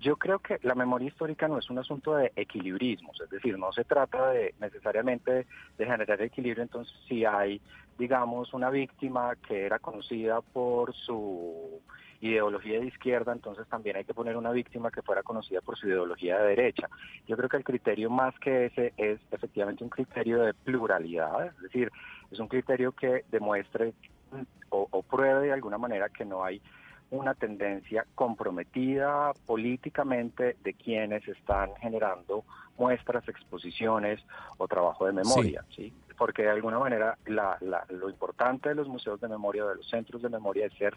Yo 0.00 0.16
creo 0.16 0.38
que 0.38 0.58
la 0.62 0.74
memoria 0.74 1.08
histórica 1.08 1.48
no 1.48 1.58
es 1.58 1.68
un 1.70 1.78
asunto 1.78 2.14
de 2.14 2.32
equilibrismos, 2.36 3.20
es 3.20 3.30
decir, 3.30 3.58
no 3.58 3.72
se 3.72 3.84
trata 3.84 4.30
de 4.30 4.54
necesariamente 4.60 5.46
de 5.76 5.86
generar 5.86 6.22
equilibrio, 6.22 6.62
entonces 6.62 6.94
si 7.08 7.24
hay, 7.24 7.60
digamos, 7.98 8.54
una 8.54 8.70
víctima 8.70 9.34
que 9.36 9.66
era 9.66 9.80
conocida 9.80 10.40
por 10.40 10.94
su 10.94 11.80
ideología 12.20 12.80
de 12.80 12.86
izquierda, 12.86 13.32
entonces 13.32 13.66
también 13.68 13.96
hay 13.96 14.04
que 14.04 14.14
poner 14.14 14.36
una 14.36 14.50
víctima 14.50 14.90
que 14.90 15.02
fuera 15.02 15.22
conocida 15.22 15.60
por 15.60 15.76
su 15.76 15.86
ideología 15.86 16.38
de 16.38 16.48
derecha. 16.48 16.88
Yo 17.26 17.36
creo 17.36 17.48
que 17.48 17.56
el 17.58 17.64
criterio 17.64 18.10
más 18.10 18.38
que 18.38 18.66
ese 18.66 18.92
es 18.96 19.20
efectivamente 19.30 19.84
un 19.84 19.90
criterio 19.90 20.40
de 20.42 20.54
pluralidad, 20.54 21.46
es 21.46 21.58
decir, 21.60 21.90
es 22.30 22.38
un 22.38 22.48
criterio 22.48 22.92
que 22.92 23.24
demuestre 23.30 23.94
o, 24.70 24.88
o 24.90 25.02
pruebe 25.02 25.46
de 25.46 25.52
alguna 25.52 25.78
manera 25.78 26.08
que 26.08 26.24
no 26.24 26.44
hay 26.44 26.60
una 27.10 27.34
tendencia 27.34 28.04
comprometida 28.14 29.32
políticamente 29.46 30.56
de 30.62 30.74
quienes 30.74 31.26
están 31.26 31.70
generando 31.80 32.44
muestras, 32.76 33.26
exposiciones 33.28 34.20
o 34.56 34.68
trabajo 34.68 35.06
de 35.06 35.12
memoria, 35.12 35.64
sí. 35.74 35.92
Porque 36.16 36.42
de 36.42 36.50
alguna 36.50 36.78
manera 36.78 37.16
lo 37.26 38.10
importante 38.10 38.68
de 38.68 38.74
los 38.74 38.88
museos 38.88 39.20
de 39.20 39.28
memoria, 39.28 39.64
de 39.64 39.76
los 39.76 39.88
centros 39.88 40.22
de 40.22 40.28
memoria, 40.28 40.66
es 40.66 40.72
ser 40.74 40.96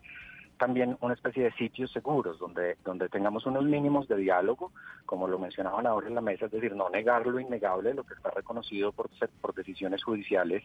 también 0.61 0.95
una 1.01 1.15
especie 1.15 1.45
de 1.45 1.51
sitios 1.53 1.91
seguros 1.91 2.37
donde, 2.37 2.77
donde 2.85 3.09
tengamos 3.09 3.47
unos 3.47 3.63
mínimos 3.63 4.07
de 4.07 4.15
diálogo, 4.15 4.71
como 5.07 5.27
lo 5.27 5.39
mencionaban 5.39 5.87
ahora 5.87 6.07
en 6.07 6.13
la 6.13 6.21
mesa, 6.21 6.45
es 6.45 6.51
decir, 6.51 6.75
no 6.75 6.87
negar 6.87 7.25
lo 7.25 7.39
innegable, 7.39 7.95
lo 7.95 8.03
que 8.03 8.13
está 8.13 8.29
reconocido 8.29 8.91
por, 8.91 9.09
por 9.41 9.55
decisiones 9.55 10.03
judiciales 10.03 10.61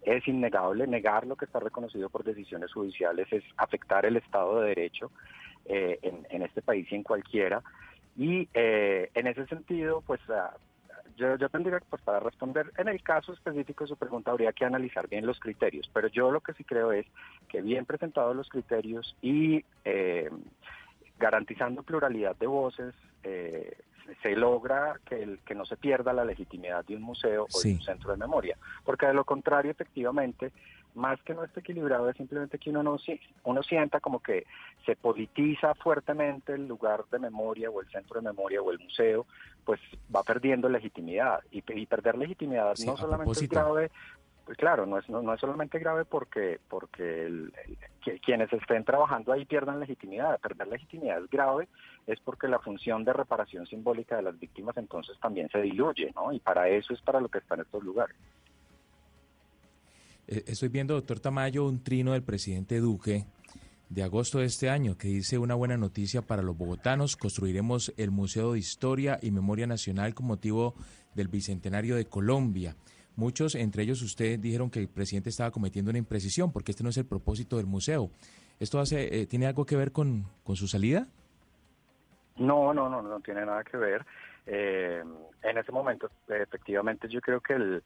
es 0.00 0.26
innegable, 0.26 0.86
negar 0.86 1.26
lo 1.26 1.36
que 1.36 1.44
está 1.44 1.60
reconocido 1.60 2.08
por 2.08 2.24
decisiones 2.24 2.72
judiciales 2.72 3.30
es 3.30 3.44
afectar 3.58 4.06
el 4.06 4.16
Estado 4.16 4.62
de 4.62 4.68
Derecho 4.68 5.10
eh, 5.66 5.98
en, 6.00 6.26
en, 6.30 6.40
este 6.40 6.62
país 6.62 6.90
y 6.90 6.94
en 6.94 7.02
cualquiera. 7.02 7.62
Y 8.16 8.48
eh, 8.54 9.10
en 9.12 9.26
ese 9.26 9.44
sentido, 9.46 10.02
pues 10.06 10.22
ah, 10.30 10.56
yo, 11.16 11.36
yo 11.36 11.48
tendría, 11.48 11.80
pues 11.88 12.02
para 12.02 12.20
responder 12.20 12.72
en 12.76 12.88
el 12.88 13.02
caso 13.02 13.32
específico 13.32 13.84
de 13.84 13.88
su 13.88 13.96
pregunta, 13.96 14.30
habría 14.30 14.52
que 14.52 14.64
analizar 14.64 15.08
bien 15.08 15.26
los 15.26 15.38
criterios, 15.40 15.90
pero 15.92 16.08
yo 16.08 16.30
lo 16.30 16.40
que 16.40 16.54
sí 16.54 16.64
creo 16.64 16.92
es 16.92 17.06
que 17.48 17.62
bien 17.62 17.86
presentados 17.86 18.34
los 18.34 18.48
criterios 18.48 19.16
y 19.22 19.64
eh, 19.84 20.30
garantizando 21.18 21.82
pluralidad 21.82 22.36
de 22.36 22.46
voces, 22.46 22.94
eh, 23.22 23.76
se 24.22 24.36
logra 24.36 25.00
que, 25.06 25.22
el, 25.22 25.38
que 25.40 25.54
no 25.54 25.64
se 25.64 25.76
pierda 25.76 26.12
la 26.12 26.24
legitimidad 26.24 26.84
de 26.84 26.96
un 26.96 27.02
museo 27.02 27.46
o 27.50 27.60
de 27.60 27.72
un 27.72 27.80
centro 27.80 28.10
de 28.10 28.18
memoria, 28.18 28.56
porque 28.84 29.06
de 29.06 29.14
lo 29.14 29.24
contrario, 29.24 29.70
efectivamente, 29.70 30.52
más 30.94 31.20
que 31.22 31.34
no 31.34 31.44
esté 31.44 31.60
equilibrado 31.60 32.08
es 32.08 32.16
simplemente 32.16 32.58
que 32.58 32.70
uno 32.70 32.82
no 32.82 32.96
uno 33.44 33.62
sienta 33.62 34.00
como 34.00 34.20
que 34.20 34.46
se 34.86 34.96
politiza 34.96 35.74
fuertemente 35.74 36.54
el 36.54 36.66
lugar 36.66 37.04
de 37.10 37.18
memoria 37.18 37.70
o 37.70 37.80
el 37.80 37.88
centro 37.88 38.20
de 38.20 38.26
memoria 38.26 38.62
o 38.62 38.70
el 38.70 38.78
museo, 38.78 39.26
pues 39.64 39.80
va 40.14 40.22
perdiendo 40.22 40.68
legitimidad 40.68 41.40
y, 41.50 41.62
perder 41.62 42.16
legitimidad 42.16 42.74
no 42.84 42.96
solamente 42.96 43.32
es 43.32 43.48
grave 43.48 43.90
pues 44.44 44.58
claro, 44.58 44.84
no 44.84 44.98
es, 44.98 45.08
no, 45.08 45.32
es 45.32 45.40
solamente 45.40 45.78
grave 45.78 46.04
porque, 46.04 46.60
porque 46.68 47.48
quienes 48.22 48.52
estén 48.52 48.84
trabajando 48.84 49.32
ahí 49.32 49.46
pierdan 49.46 49.80
legitimidad. 49.80 50.38
Perder 50.38 50.68
legitimidad 50.68 51.22
es 51.22 51.30
grave, 51.30 51.68
es 52.06 52.20
porque 52.20 52.48
la 52.48 52.58
función 52.58 53.04
de 53.04 53.14
reparación 53.14 53.66
simbólica 53.66 54.16
de 54.16 54.22
las 54.22 54.38
víctimas 54.38 54.76
entonces 54.76 55.18
también 55.18 55.48
se 55.48 55.62
diluye, 55.62 56.12
¿no? 56.14 56.30
Y 56.32 56.40
para 56.40 56.68
eso 56.68 56.92
es 56.92 57.00
para 57.00 57.20
lo 57.20 57.28
que 57.28 57.38
están 57.38 57.60
estos 57.60 57.82
lugares. 57.82 58.16
Eh, 60.26 60.44
estoy 60.46 60.68
viendo, 60.68 60.94
doctor 60.94 61.20
Tamayo, 61.20 61.66
un 61.66 61.82
trino 61.82 62.12
del 62.12 62.22
presidente 62.22 62.80
Duque 62.80 63.26
de 63.90 64.02
agosto 64.02 64.38
de 64.38 64.46
este 64.46 64.70
año 64.70 64.96
que 64.96 65.08
dice 65.08 65.38
una 65.38 65.54
buena 65.54 65.76
noticia 65.76 66.22
para 66.22 66.42
los 66.42 66.56
bogotanos. 66.56 67.16
Construiremos 67.16 67.92
el 67.96 68.10
Museo 68.10 68.52
de 68.52 68.58
Historia 68.58 69.18
y 69.20 69.30
Memoria 69.30 69.66
Nacional 69.66 70.14
con 70.14 70.26
motivo 70.26 70.74
del 71.14 71.28
Bicentenario 71.28 71.96
de 71.96 72.06
Colombia. 72.06 72.74
Muchos, 73.16 73.54
entre 73.54 73.82
ellos 73.84 74.02
usted, 74.02 74.40
dijeron 74.40 74.70
que 74.70 74.80
el 74.80 74.88
presidente 74.88 75.28
estaba 75.28 75.50
cometiendo 75.50 75.90
una 75.90 75.98
imprecisión 75.98 76.50
porque 76.52 76.72
este 76.72 76.82
no 76.82 76.90
es 76.90 76.96
el 76.96 77.06
propósito 77.06 77.58
del 77.58 77.66
museo. 77.66 78.10
¿Esto 78.58 78.80
hace, 78.80 79.20
eh, 79.20 79.26
tiene 79.26 79.46
algo 79.46 79.66
que 79.66 79.76
ver 79.76 79.92
con, 79.92 80.24
con, 80.42 80.56
su 80.56 80.66
salida? 80.66 81.06
No, 82.36 82.72
no, 82.72 82.88
no, 82.88 83.02
no 83.02 83.20
tiene 83.20 83.44
nada 83.44 83.62
que 83.62 83.76
ver. 83.76 84.04
Eh, 84.46 85.04
en 85.42 85.58
ese 85.58 85.70
momento, 85.70 86.10
efectivamente, 86.28 87.08
yo 87.08 87.20
creo 87.20 87.40
que 87.40 87.52
el, 87.52 87.82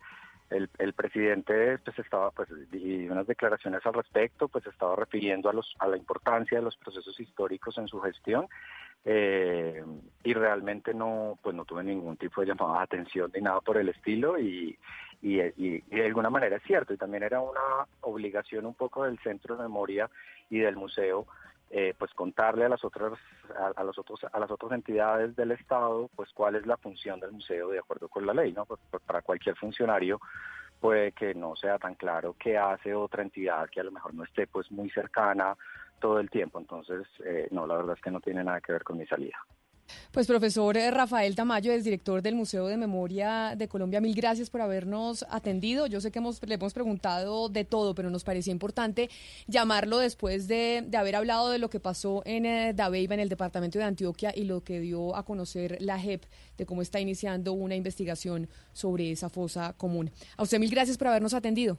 el, 0.50 0.70
el, 0.78 0.92
presidente 0.92 1.78
pues 1.78 1.98
estaba 1.98 2.30
pues 2.30 2.48
unas 2.50 3.26
declaraciones 3.26 3.84
al 3.84 3.94
respecto 3.94 4.48
pues 4.48 4.66
estaba 4.66 4.96
refiriendo 4.96 5.48
a 5.48 5.52
los 5.52 5.74
a 5.78 5.87
la 5.87 5.96
importancia 5.96 6.58
de 6.58 6.64
los 6.64 6.76
procesos 6.76 7.18
históricos 7.20 7.76
en 7.78 7.88
su 7.88 8.00
gestión 8.00 8.46
eh, 9.04 9.84
y 10.24 10.34
realmente 10.34 10.94
no 10.94 11.38
pues 11.42 11.54
no 11.54 11.64
tuve 11.64 11.84
ningún 11.84 12.16
tipo 12.16 12.40
de 12.40 12.48
llamada 12.48 12.78
de 12.78 12.84
atención 12.84 13.30
ni 13.34 13.40
nada 13.40 13.61
por 13.61 13.76
el 13.76 13.88
estilo 13.90 14.38
y, 14.38 14.78
y, 15.22 15.40
y, 15.40 15.80
de 15.82 16.06
alguna 16.06 16.30
manera 16.30 16.56
es 16.56 16.62
cierto 16.62 16.94
y 16.94 16.96
también 16.96 17.22
era 17.22 17.40
una 17.40 17.87
obligación 18.00 18.66
un 18.66 18.74
poco 18.74 19.04
del 19.04 19.18
centro 19.20 19.56
de 19.56 19.62
memoria 19.62 20.11
y 20.50 20.58
del 20.58 20.76
museo 20.76 21.26
eh, 21.70 21.94
pues 21.98 22.12
contarle 22.14 22.64
a 22.64 22.68
las 22.68 22.85
otras 22.85 23.12
a, 23.76 23.85
los 23.85 23.98
otros 23.98 24.20
a 24.33 24.38
las 24.38 24.50
otras 24.50 24.72
entidades 24.72 25.37
del 25.37 25.52
Estado 25.52 26.09
pues 26.16 26.31
cuál 26.33 26.54
es 26.54 26.66
la 26.66 26.76
función 26.76 27.20
del 27.20 27.33
museo 27.33 27.68
de 27.68 27.78
acuerdo 27.78 28.09
con 28.09 28.26
la 28.26 28.33
ley 28.33 28.52
no 28.52 28.64
pues, 28.64 28.81
pues, 28.90 29.02
para 29.02 29.22
cualquier 29.22 29.57
funcionario 29.57 30.20
puede 30.81 31.12
que 31.12 31.35
no 31.35 31.57
sea 31.57 31.78
tan 31.78 31.94
claro 31.94 32.37
qué 32.38 32.57
hace 32.57 32.94
otra 32.94 33.22
entidad 33.22 33.68
que 33.68 33.81
a 33.81 33.85
lo 33.85 33.92
mejor 33.92 34.14
no 34.14 34.24
esté 34.24 34.46
pues 34.46 34.70
muy 34.70 34.90
cercana 34.90 35.57
todo 36.00 36.20
el 36.20 36.31
tiempo. 36.31 36.59
Entonces 36.59 37.07
eh, 37.24 37.48
no 37.50 37.66
la 37.66 37.76
verdad 37.76 37.96
es 37.96 38.02
que 38.02 38.11
no 38.11 38.20
tiene 38.20 38.44
nada 38.44 38.61
que 38.61 38.72
ver 38.72 38.85
con 38.85 38.98
mi 38.98 39.07
salida 39.07 39.38
pues 40.12 40.27
profesor 40.27 40.77
eh, 40.77 40.90
Rafael 40.90 41.35
Tamayo, 41.35 41.72
es 41.72 41.85
director 41.85 42.22
del 42.22 42.35
Museo 42.35 42.66
de 42.66 42.77
Memoria 42.77 43.55
de 43.57 43.68
Colombia, 43.68 44.01
mil 44.01 44.14
gracias 44.14 44.51
por 44.51 44.61
habernos 44.61 45.24
atendido. 45.31 45.87
Yo 45.87 46.01
sé 46.01 46.11
que 46.11 46.18
hemos, 46.18 46.40
le 46.46 46.55
hemos 46.55 46.74
preguntado 46.74 47.48
de 47.48 47.64
todo, 47.64 47.94
pero 47.94 48.11
nos 48.11 48.24
parecía 48.24 48.53
importante 48.53 49.11
llamarlo 49.46 49.98
después 49.98 50.48
de, 50.48 50.88
haber 50.96 51.16
hablado 51.16 51.51
de 51.51 51.59
lo 51.59 51.70
que 51.70 51.81
pasó 51.81 52.22
en 52.24 52.46
eh, 52.46 52.72
Dabeiba, 52.74 53.14
en 53.14 53.20
el 53.20 53.29
departamento 53.29 53.79
de 53.79 53.85
Antioquia, 53.85 54.33
y 54.35 54.44
lo 54.44 54.62
que 54.62 54.81
dio 54.81 55.14
a 55.16 55.24
conocer 55.24 55.79
la 55.81 55.98
JEP 55.98 56.24
de 56.57 56.66
cómo 56.66 56.83
está 56.83 57.01
iniciando 57.01 57.53
una 57.53 57.77
investigación 57.77 58.48
sobre 58.72 59.11
esa 59.12 59.29
fosa 59.29 59.74
común. 59.77 60.11
A 60.37 60.42
usted 60.42 60.59
mil 60.59 60.70
gracias 60.70 60.98
por 60.98 61.09
habernos 61.09 61.35
atendido. 61.35 61.79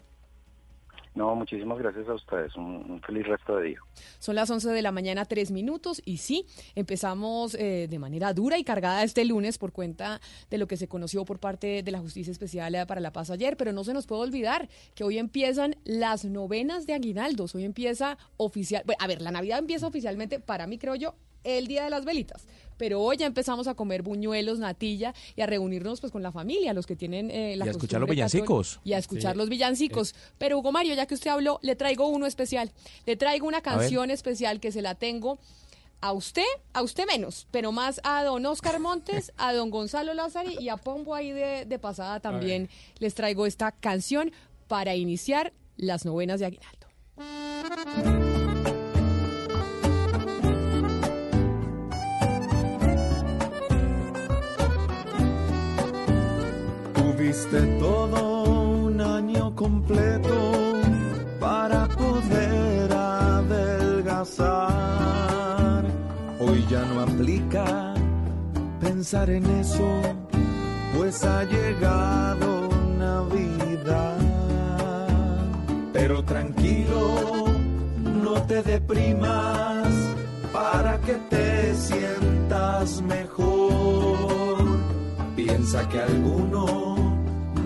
No, 1.15 1.35
muchísimas 1.35 1.77
gracias 1.79 2.07
a 2.07 2.13
ustedes. 2.13 2.55
Un, 2.55 3.01
feliz 3.05 3.27
resto 3.27 3.57
de 3.57 3.69
día. 3.69 3.79
Son 4.19 4.35
las 4.35 4.49
11 4.49 4.69
de 4.69 4.81
la 4.81 4.91
mañana, 4.91 5.25
tres 5.25 5.51
minutos. 5.51 6.01
Y 6.05 6.17
sí, 6.17 6.45
empezamos 6.75 7.55
eh, 7.55 7.87
de 7.89 7.99
manera 7.99 8.33
dura 8.33 8.57
y 8.57 8.63
cargada 8.63 9.03
este 9.03 9.25
lunes 9.25 9.57
por 9.57 9.71
cuenta 9.71 10.21
de 10.49 10.57
lo 10.57 10.67
que 10.67 10.77
se 10.77 10.87
conoció 10.87 11.25
por 11.25 11.39
parte 11.39 11.83
de 11.83 11.91
la 11.91 11.99
Justicia 11.99 12.31
Especial 12.31 12.75
para 12.87 13.01
la 13.01 13.11
Paz 13.11 13.31
ayer. 13.31 13.57
Pero 13.57 13.73
no 13.73 13.83
se 13.83 13.93
nos 13.93 14.05
puede 14.05 14.21
olvidar 14.21 14.69
que 14.95 15.03
hoy 15.03 15.17
empiezan 15.17 15.75
las 15.83 16.25
novenas 16.25 16.85
de 16.85 16.93
aguinaldos. 16.93 17.55
Hoy 17.55 17.65
empieza 17.65 18.17
oficial. 18.37 18.83
a 18.99 19.07
ver, 19.07 19.21
la 19.21 19.31
Navidad 19.31 19.59
empieza 19.59 19.87
oficialmente, 19.87 20.39
para 20.39 20.67
mí, 20.67 20.77
creo 20.77 20.95
yo, 20.95 21.15
el 21.43 21.67
Día 21.67 21.83
de 21.83 21.89
las 21.89 22.05
Velitas. 22.05 22.47
Pero 22.79 23.01
hoy 23.01 23.17
ya 23.17 23.25
empezamos 23.25 23.67
a 23.67 23.75
comer 23.75 24.01
buñuelos, 24.03 24.57
natilla 24.57 25.13
y 25.35 25.41
a 25.41 25.45
reunirnos 25.45 25.99
pues 25.99 26.13
con 26.13 26.23
la 26.23 26.31
familia, 26.31 26.73
los 26.73 26.87
que 26.87 26.95
tienen 26.95 27.29
eh, 27.29 27.57
la 27.57 27.65
Y 27.65 27.67
a 27.67 27.71
escuchar 27.71 27.99
los 27.99 28.09
villancicos. 28.09 28.79
Y 28.85 28.93
a 28.93 28.97
escuchar 28.97 29.35
los 29.35 29.49
villancicos. 29.49 30.15
Pero 30.37 30.57
Hugo 30.57 30.71
Mario, 30.71 30.95
ya 30.95 31.05
que 31.05 31.13
usted 31.13 31.29
habló, 31.29 31.59
le 31.61 31.75
traigo 31.75 32.07
uno 32.07 32.25
especial. 32.25 32.71
Le 33.05 33.17
traigo 33.17 33.45
una 33.47 33.61
canción 33.61 34.11
especial 34.11 34.61
que 34.61 34.71
se 34.71 34.81
la 34.81 34.95
tengo 34.95 35.39
a 35.99 36.13
usted, 36.13 36.45
a 36.71 36.81
usted 36.81 37.05
menos, 37.05 37.47
pero 37.51 37.73
más 37.73 37.99
a 38.05 38.23
don 38.23 38.45
Oscar 38.45 38.79
Montes, 38.79 39.33
a 39.35 39.51
don 39.51 39.69
Gonzalo 39.69 40.13
Lázari 40.13 40.55
y 40.57 40.69
a 40.69 40.77
Pombo 40.77 41.13
ahí 41.13 41.31
de, 41.31 41.65
de 41.65 41.79
pasada 41.79 42.21
también 42.21 42.69
les 42.99 43.13
traigo 43.13 43.45
esta 43.45 43.73
canción 43.73 44.31
para 44.69 44.95
iniciar 44.95 45.51
las 45.75 46.05
novenas 46.05 46.39
de 46.39 46.45
Aguinaldo. 46.45 46.87
Tuviste 57.29 57.61
todo 57.77 58.41
un 58.87 58.99
año 58.99 59.53
completo 59.55 60.81
para 61.39 61.87
poder 61.87 62.91
adelgazar. 62.91 64.55
Hoy 66.39 66.65
ya 66.67 66.83
no 66.85 67.01
aplica 67.01 67.93
pensar 68.81 69.29
en 69.29 69.45
eso, 69.45 70.01
pues 70.97 71.23
ha 71.23 71.43
llegado 71.43 72.67
Navidad. 72.97 74.17
Pero 75.93 76.23
tranquilo, 76.23 77.45
no 78.23 78.41
te 78.47 78.63
deprimas 78.63 79.87
para 80.51 80.99
que 81.01 81.13
te 81.29 81.75
sientas 81.75 83.03
mejor. 83.03 83.69
Piensa 85.35 85.87
que 85.89 85.99
alguno 86.01 86.98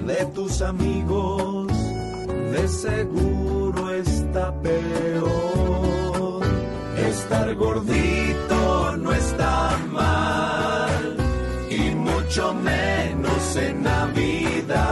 de 0.05 0.25
tus 0.33 0.61
amigos 0.61 1.67
de 2.51 2.67
seguro 2.67 3.89
está 3.93 4.53
peor. 4.61 6.43
Estar 6.97 7.55
gordito 7.55 8.97
no 8.97 9.13
está 9.13 9.77
mal 9.91 11.17
y 11.69 11.95
mucho 11.95 12.53
menos 12.53 13.55
en 13.55 13.83
Navidad. 13.83 14.83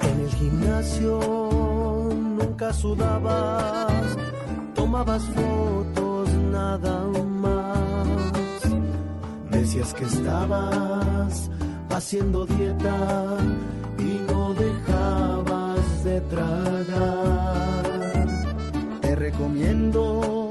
En 0.00 0.20
el 0.20 0.30
gimnasio 0.30 1.20
nunca 2.38 2.72
sudabas, 2.72 4.16
tomabas 4.74 5.22
fotos 5.22 6.28
nada 6.50 7.06
más. 7.40 8.62
Decías 9.50 9.94
que 9.94 10.04
estabas 10.04 11.50
haciendo 11.92 12.46
dieta 12.46 13.36
y 13.98 14.20
no 14.30 14.54
dejabas 14.54 16.04
de 16.04 16.20
tragar. 16.22 17.82
Te 19.00 19.14
recomiendo 19.14 20.50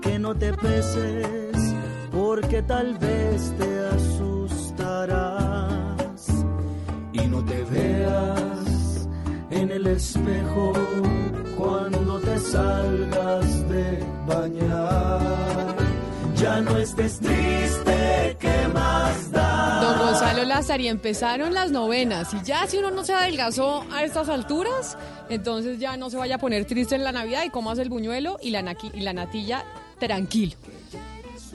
que 0.00 0.18
no 0.18 0.34
te 0.34 0.52
peses 0.54 1.74
porque 2.10 2.62
tal 2.62 2.96
vez 2.98 3.52
te 3.58 3.86
asustarás 3.94 5.26
y 7.12 7.20
no 7.26 7.44
te 7.44 7.62
veas 7.64 9.08
en 9.50 9.70
el 9.70 9.86
espejo 9.86 10.72
cuando 11.58 12.18
te 12.20 12.38
salgas 12.38 13.68
de 13.68 14.02
bañar. 14.26 15.76
Ya 16.36 16.60
no 16.62 16.76
estés 16.78 17.18
triste. 17.18 18.05
Don 19.80 19.98
Gonzalo 19.98 20.44
Lázaro, 20.44 20.82
empezaron 20.84 21.54
las 21.54 21.70
novenas 21.70 22.34
y 22.34 22.42
ya 22.42 22.66
si 22.66 22.78
uno 22.78 22.90
no 22.90 23.04
se 23.04 23.12
adelgazó 23.14 23.84
a 23.92 24.04
estas 24.04 24.28
alturas, 24.28 24.96
entonces 25.28 25.78
ya 25.78 25.96
no 25.96 26.10
se 26.10 26.16
vaya 26.16 26.36
a 26.36 26.38
poner 26.38 26.64
triste 26.64 26.94
en 26.94 27.04
la 27.04 27.12
Navidad 27.12 27.44
y 27.44 27.50
comas 27.50 27.78
el 27.78 27.88
buñuelo 27.88 28.38
y 28.40 28.50
la, 28.50 28.76
y 28.92 29.00
la 29.00 29.12
natilla 29.12 29.64
tranquilo 29.98 30.56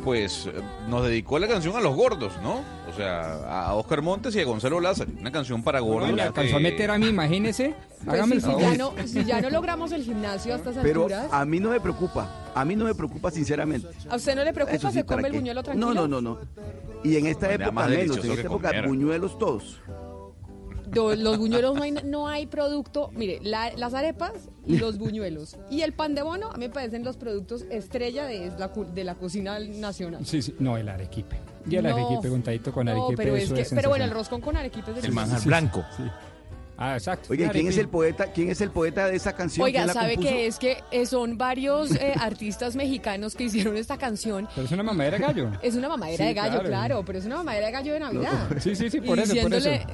pues 0.04 0.50
nos 0.88 1.04
dedicó 1.04 1.40
la 1.40 1.48
canción 1.48 1.76
a 1.76 1.82
los 1.82 1.96
gordos, 1.96 2.34
¿no? 2.42 2.62
O 2.90 2.94
sea, 2.96 3.68
a 3.68 3.74
Oscar 3.76 4.02
Montes 4.02 4.36
y 4.36 4.40
a 4.40 4.46
Gonzalo 4.46 4.80
Lázaro. 4.80 5.12
Una 5.20 5.32
canción 5.32 5.64
para 5.64 5.80
gordos. 5.80 6.12
la 6.14 6.26
alcanzó 6.26 6.58
a 6.58 6.60
meter 6.60 6.92
a 6.92 6.98
mí, 6.98 7.08
imagínese. 7.08 7.74
Pues 8.06 8.44
si, 8.44 8.60
ya 8.60 8.76
no, 8.76 8.94
si 9.06 9.24
ya 9.24 9.42
no 9.42 9.50
logramos 9.50 9.92
el 9.92 10.04
gimnasio 10.04 10.54
a 10.54 10.58
estas 10.58 10.76
Pero 10.82 11.04
alturas. 11.04 11.28
a 11.32 11.46
mí 11.46 11.60
no 11.60 11.70
me 11.70 11.80
preocupa. 11.80 12.52
A 12.54 12.66
mí 12.66 12.76
no 12.76 12.86
me 12.86 12.96
preocupa, 12.96 13.32
sinceramente. 13.32 13.88
¿A 14.10 14.16
usted 14.16 14.36
no 14.36 14.44
le 14.44 14.54
preocupa? 14.54 14.92
¿Se 14.92 15.06
come 15.06 15.28
el 15.28 15.36
buñuelo 15.36 15.64
tranquilo? 15.64 15.94
No, 15.94 16.08
no, 16.08 16.08
no, 16.08 16.22
no. 16.22 16.40
Y 17.04 17.16
en 17.18 17.28
esta 17.28 17.52
época 17.54 17.88
menos. 17.88 18.18
En 18.18 18.32
esta 18.32 18.42
época, 18.42 18.72
buñuelos 18.88 19.38
todos 19.38 19.80
los 20.94 21.38
buñuelos 21.38 21.76
no 21.76 21.84
hay, 21.84 21.92
no 21.92 22.28
hay 22.28 22.48
producto. 22.48 23.10
Mire, 23.14 23.40
las 23.42 23.94
arepas 23.94 24.34
y 24.66 24.78
los 24.78 24.98
buñuelos. 24.98 25.58
Y 25.70 25.82
el 25.82 25.94
pan 25.94 26.16
de 26.16 26.22
bono, 26.22 26.50
a 26.52 26.58
mí 26.58 26.68
me 26.68 26.70
parecen 26.70 27.04
los 27.04 27.18
productos 27.18 27.66
estrella 27.70 28.26
de 28.26 28.52
la, 28.58 28.68
de 28.68 29.04
la 29.04 29.16
cocina 29.16 29.60
nacional. 29.60 30.26
Sí, 30.26 30.42
sí, 30.42 30.56
no, 30.60 30.78
el 30.78 30.90
arequipe. 30.90 31.38
Y 31.70 31.76
el 31.76 31.86
arequipe 31.86 32.30
untadito 32.30 32.72
con 32.72 32.88
arequipe. 32.88 33.16
pero, 33.18 33.36
es 33.36 33.52
que, 33.52 33.76
pero 33.76 33.90
bueno, 33.90 34.06
el 34.06 34.12
roscón 34.12 34.42
con 34.42 34.58
arequipe 34.58 34.92
es 34.92 35.04
El 35.04 35.14
manjar 35.14 35.44
blanco. 35.44 35.84
Sí, 35.96 36.04
Ah, 36.84 36.96
exacto. 36.96 37.32
Oye, 37.32 37.48
¿quién 37.52 37.68
es 37.68 37.78
el 37.78 37.88
poeta? 37.88 38.32
¿Quién 38.32 38.50
es 38.50 38.60
el 38.60 38.72
poeta 38.72 39.06
de 39.06 39.16
esa 39.16 39.34
canción? 39.34 39.66
Oiga, 39.66 39.88
sabe 39.94 40.18
que 40.18 40.48
es 40.48 40.58
que 40.58 40.80
eh, 40.90 41.06
son 41.06 41.38
varios 41.38 41.92
eh, 41.92 42.14
artistas 42.20 42.76
mexicanos 42.76 43.36
que 43.36 43.44
hicieron 43.44 43.78
esta 43.78 44.00
canción. 44.00 44.50
Pero 44.56 44.66
es 44.66 44.72
una 44.72 44.82
mamadera 44.82 45.18
de 45.20 45.24
gallo. 45.24 45.52
Es 45.62 45.76
una 45.76 45.90
mamadera 45.90 46.26
de 46.26 46.34
gallo, 46.34 46.64
claro. 46.64 47.04
pero 47.06 47.20
es 47.20 47.26
una 47.26 47.38
mamadera 47.38 47.68
de 47.68 47.72
gallo 47.72 47.94
de 47.94 48.00
Navidad. 48.00 48.50
Sí, 48.60 48.76
sí, 48.76 48.90
sí, 48.90 49.00
por 49.00 49.20
eso, 49.20 49.36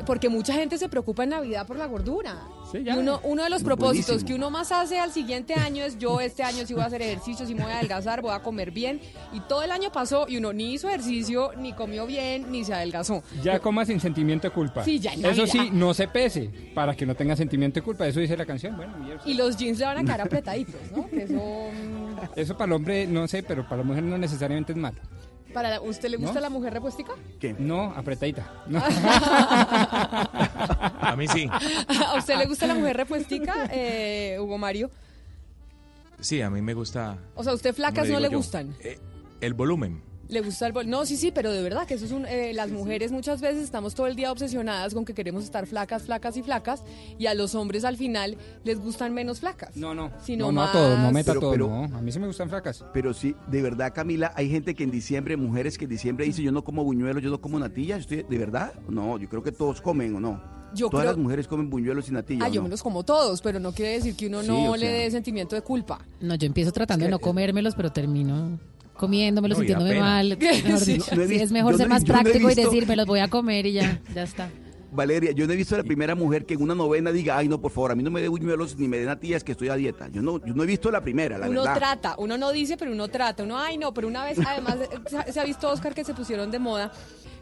Porque 0.06 0.30
mucha 0.30 0.54
gente 0.54 0.78
se 0.78 0.88
preocupa 0.88 1.26
en 1.26 1.32
Navidad 1.32 1.68
por 1.68 1.76
la 1.76 1.88
gordura. 1.88 2.38
Sí, 2.72 2.82
ya. 2.86 2.96
Y 2.96 3.00
uno, 3.00 3.20
uno 3.24 3.44
de 3.44 3.50
los 3.50 3.64
propósitos 3.64 4.24
que 4.24 4.34
uno 4.34 4.50
más 4.50 4.72
hace 4.72 4.98
al 4.98 5.12
siguiente 5.12 5.56
año 5.56 5.84
es 5.84 5.98
yo 5.98 6.22
este 6.22 6.44
año 6.44 6.66
sí 6.66 6.74
voy 6.74 6.84
a 6.84 6.86
hacer 6.86 7.02
ejercicio, 7.02 7.46
sí 7.46 7.54
me 7.54 7.64
voy 7.64 7.72
a 7.74 7.80
adelgazar, 7.80 8.22
voy 8.22 8.32
a 8.32 8.40
comer 8.40 8.72
bien. 8.72 9.02
Y 9.34 9.42
todo 9.42 9.62
el 9.64 9.72
año 9.72 9.92
pasó 9.92 10.26
y 10.30 10.38
uno 10.38 10.54
ni 10.54 10.76
hizo 10.76 10.88
ejercicio, 10.88 11.52
ni 11.58 11.74
comió 11.74 12.06
bien, 12.06 12.50
ni 12.50 12.64
se 12.64 12.74
adelgazó. 12.74 13.24
Ya 13.44 13.60
coma 13.60 13.84
sin 13.84 14.00
sentimiento 14.00 14.48
de 14.48 14.54
culpa. 14.54 14.86
Sí, 14.86 15.00
ya 15.00 15.12
Eso 15.12 15.46
sí, 15.46 15.70
no 15.74 15.94
se 15.94 16.08
pese 16.08 16.50
para 16.78 16.96
que 16.96 17.08
no 17.08 17.16
tenga 17.16 17.36
sentimiento 17.36 17.80
de 17.80 17.82
culpa, 17.82 18.06
eso 18.06 18.20
dice 18.20 18.38
la 18.38 18.46
canción. 18.46 18.78
Bueno, 18.78 18.94
y 19.26 19.34
los 19.34 19.58
jeans 19.58 19.80
le 19.80 19.86
van 19.86 19.98
a 19.98 20.04
quedar 20.04 20.22
apretaditos, 20.22 20.80
¿no? 20.92 21.10
Eso... 22.36 22.56
para 22.56 22.68
el 22.68 22.74
hombre, 22.74 23.08
no 23.08 23.28
sé, 23.28 23.42
pero 23.42 23.64
para 23.64 23.78
la 23.78 23.84
mujer 23.84 24.04
no 24.04 24.16
necesariamente 24.16 24.74
es 24.74 24.78
malo. 24.78 25.00
¿Para 25.56 25.82
¿Usted 25.82 26.08
le 26.10 26.18
gusta 26.18 26.40
la 26.40 26.52
mujer 26.52 26.74
repuestica? 26.74 27.14
¿Qué? 27.40 27.56
No, 27.58 27.86
apretadita. 27.96 28.64
a 31.02 31.16
mí 31.18 31.28
sí. 31.28 31.50
¿A 31.50 32.16
usted 32.16 32.38
le 32.38 32.46
gusta 32.46 32.68
la 32.68 32.76
mujer 32.76 32.96
repuestica, 32.96 33.68
eh, 33.72 34.38
Hugo 34.40 34.60
Mario? 34.60 34.92
Sí, 36.20 36.44
a 36.44 36.52
mí 36.52 36.62
me 36.62 36.76
gusta. 36.76 37.18
O 37.34 37.44
sea, 37.44 37.56
¿usted 37.56 37.74
flacas 37.74 38.08
no 38.08 38.20
le 38.20 38.28
gustan? 38.28 38.76
Eh, 38.82 39.00
el 39.42 39.56
volumen. 39.56 40.04
Le 40.30 40.42
gusta 40.42 40.68
el 40.68 40.74
bol. 40.74 40.90
No, 40.90 41.06
sí, 41.06 41.16
sí, 41.16 41.32
pero 41.32 41.52
de 41.52 41.62
verdad 41.62 41.88
que 41.88 41.94
eso 41.94 42.06
es 42.06 42.12
un. 42.12 42.26
Eh, 42.26 42.52
las 42.54 42.70
mujeres 42.70 43.12
muchas 43.12 43.40
veces 43.40 43.64
estamos 43.64 43.96
todo 43.96 44.08
el 44.08 44.16
día 44.16 44.32
obsesionadas 44.32 44.94
con 44.94 45.06
que 45.06 45.14
queremos 45.14 45.44
estar 45.44 45.66
flacas, 45.68 46.04
flacas 46.04 46.36
y 46.36 46.44
flacas, 46.44 46.84
y 47.18 47.28
a 47.28 47.34
los 47.34 47.56
hombres 47.56 47.86
al 47.86 47.98
final 47.98 48.38
les 48.64 48.80
gustan 48.80 49.14
menos 49.14 49.40
flacas. 49.40 49.76
No, 49.78 49.94
no. 49.94 50.12
Sino 50.22 50.48
no, 50.48 50.52
no 50.52 50.64
a 50.64 50.72
todos, 50.72 51.00
no 51.00 51.12
meta 51.12 51.34
todo. 51.34 51.58
no. 51.58 51.84
A 51.86 52.02
mí 52.02 52.12
sí 52.12 52.20
me 52.20 52.28
gustan 52.28 52.50
flacas. 52.50 52.84
Pero 52.94 53.14
sí, 53.14 53.36
de 53.48 53.62
verdad, 53.62 53.94
Camila, 53.94 54.34
hay 54.36 54.50
gente 54.50 54.76
que 54.76 54.84
en 54.84 54.92
diciembre, 54.92 55.38
mujeres 55.38 55.78
que 55.78 55.86
en 55.86 55.92
diciembre 55.92 56.26
dicen 56.26 56.44
yo 56.44 56.52
no 56.52 56.64
como 56.64 56.84
buñuelos, 56.84 57.24
yo 57.24 57.30
no 57.30 57.40
como 57.40 57.58
natillas. 57.60 58.08
¿De 58.08 58.24
verdad? 58.30 58.74
No, 58.90 59.18
yo 59.18 59.30
creo 59.30 59.44
que 59.44 59.52
todos 59.52 59.82
comen 59.82 60.16
o 60.16 60.20
no. 60.20 60.58
Todas 60.92 61.06
las 61.06 61.18
mujeres 61.18 61.48
comen 61.48 61.70
buñuelos 61.70 62.10
y 62.10 62.12
natillas. 62.12 62.46
Ah, 62.46 62.50
yo 62.50 62.62
me 62.62 62.70
los 62.70 62.84
como 62.84 63.04
todos, 63.04 63.42
pero 63.42 63.60
no 63.60 63.72
quiere 63.72 63.94
decir 63.94 64.16
que 64.16 64.28
uno 64.28 64.44
no 64.44 64.76
le 64.76 64.88
dé 64.88 65.12
sentimiento 65.12 65.56
de 65.56 65.62
culpa. 65.62 66.06
No, 66.20 66.36
yo 66.36 66.46
empiezo 66.46 66.72
tratando 66.72 67.06
de 67.06 67.12
no 67.12 67.20
comérmelos, 67.20 67.76
pero 67.76 67.92
termino 67.92 68.60
comiéndomelo, 68.98 69.56
sintiéndome 69.56 70.00
mal. 70.00 70.32
es 70.42 71.52
mejor 71.52 71.78
ser 71.78 71.90
más 71.90 72.04
práctico 72.04 72.50
y 72.50 72.56
decir, 72.56 72.88
me 72.88 72.96
los 72.96 73.06
voy 73.06 73.20
a 73.20 73.28
comer 73.28 73.66
y 73.66 73.74
ya, 73.74 74.02
ya 74.14 74.24
está. 74.24 74.50
Valeria, 74.92 75.32
yo 75.32 75.46
no 75.46 75.54
he 75.54 75.56
visto 75.56 75.76
a 75.76 75.80
la 75.80 75.84
primera 75.84 76.16
mujer 76.16 76.46
que 76.46 76.54
en 76.54 76.62
una 76.62 76.74
novena 76.74 77.12
diga, 77.12 77.38
ay, 77.38 77.48
no, 77.48 77.60
por 77.60 77.72
favor, 77.72 77.92
a 77.92 77.96
mí 77.96 78.04
no 78.04 78.10
me 78.10 78.22
dé 78.22 78.30
buñuelos 78.30 78.78
ni 78.78 78.88
me 78.88 78.98
den 78.98 79.08
natillas 79.08 79.44
que 79.44 79.52
estoy 79.52 79.70
a 79.70 79.76
dieta. 79.76 80.08
Yo 80.08 80.22
no, 80.22 80.44
yo 80.44 80.54
no 80.54 80.64
he 80.64 80.66
visto 80.66 80.90
la 80.90 81.02
primera, 81.02 81.38
la 81.38 81.50
uno 81.50 81.64
trata, 81.64 82.16
uno 82.18 82.38
no 82.38 82.52
dice, 82.52 82.78
pero 82.78 82.92
uno 82.92 83.08
trata. 83.08 83.44
Uno, 83.44 83.60
ay, 83.60 83.78
no, 83.78 83.94
pero 83.94 84.08
una 84.08 84.24
vez, 84.24 84.40
además, 84.40 84.78
se 85.32 85.40
ha 85.40 85.44
visto, 85.44 85.70
Oscar, 85.70 85.94
que 85.94 86.04
se 86.04 86.14
pusieron 86.14 86.52
de 86.52 86.60
moda 86.60 86.92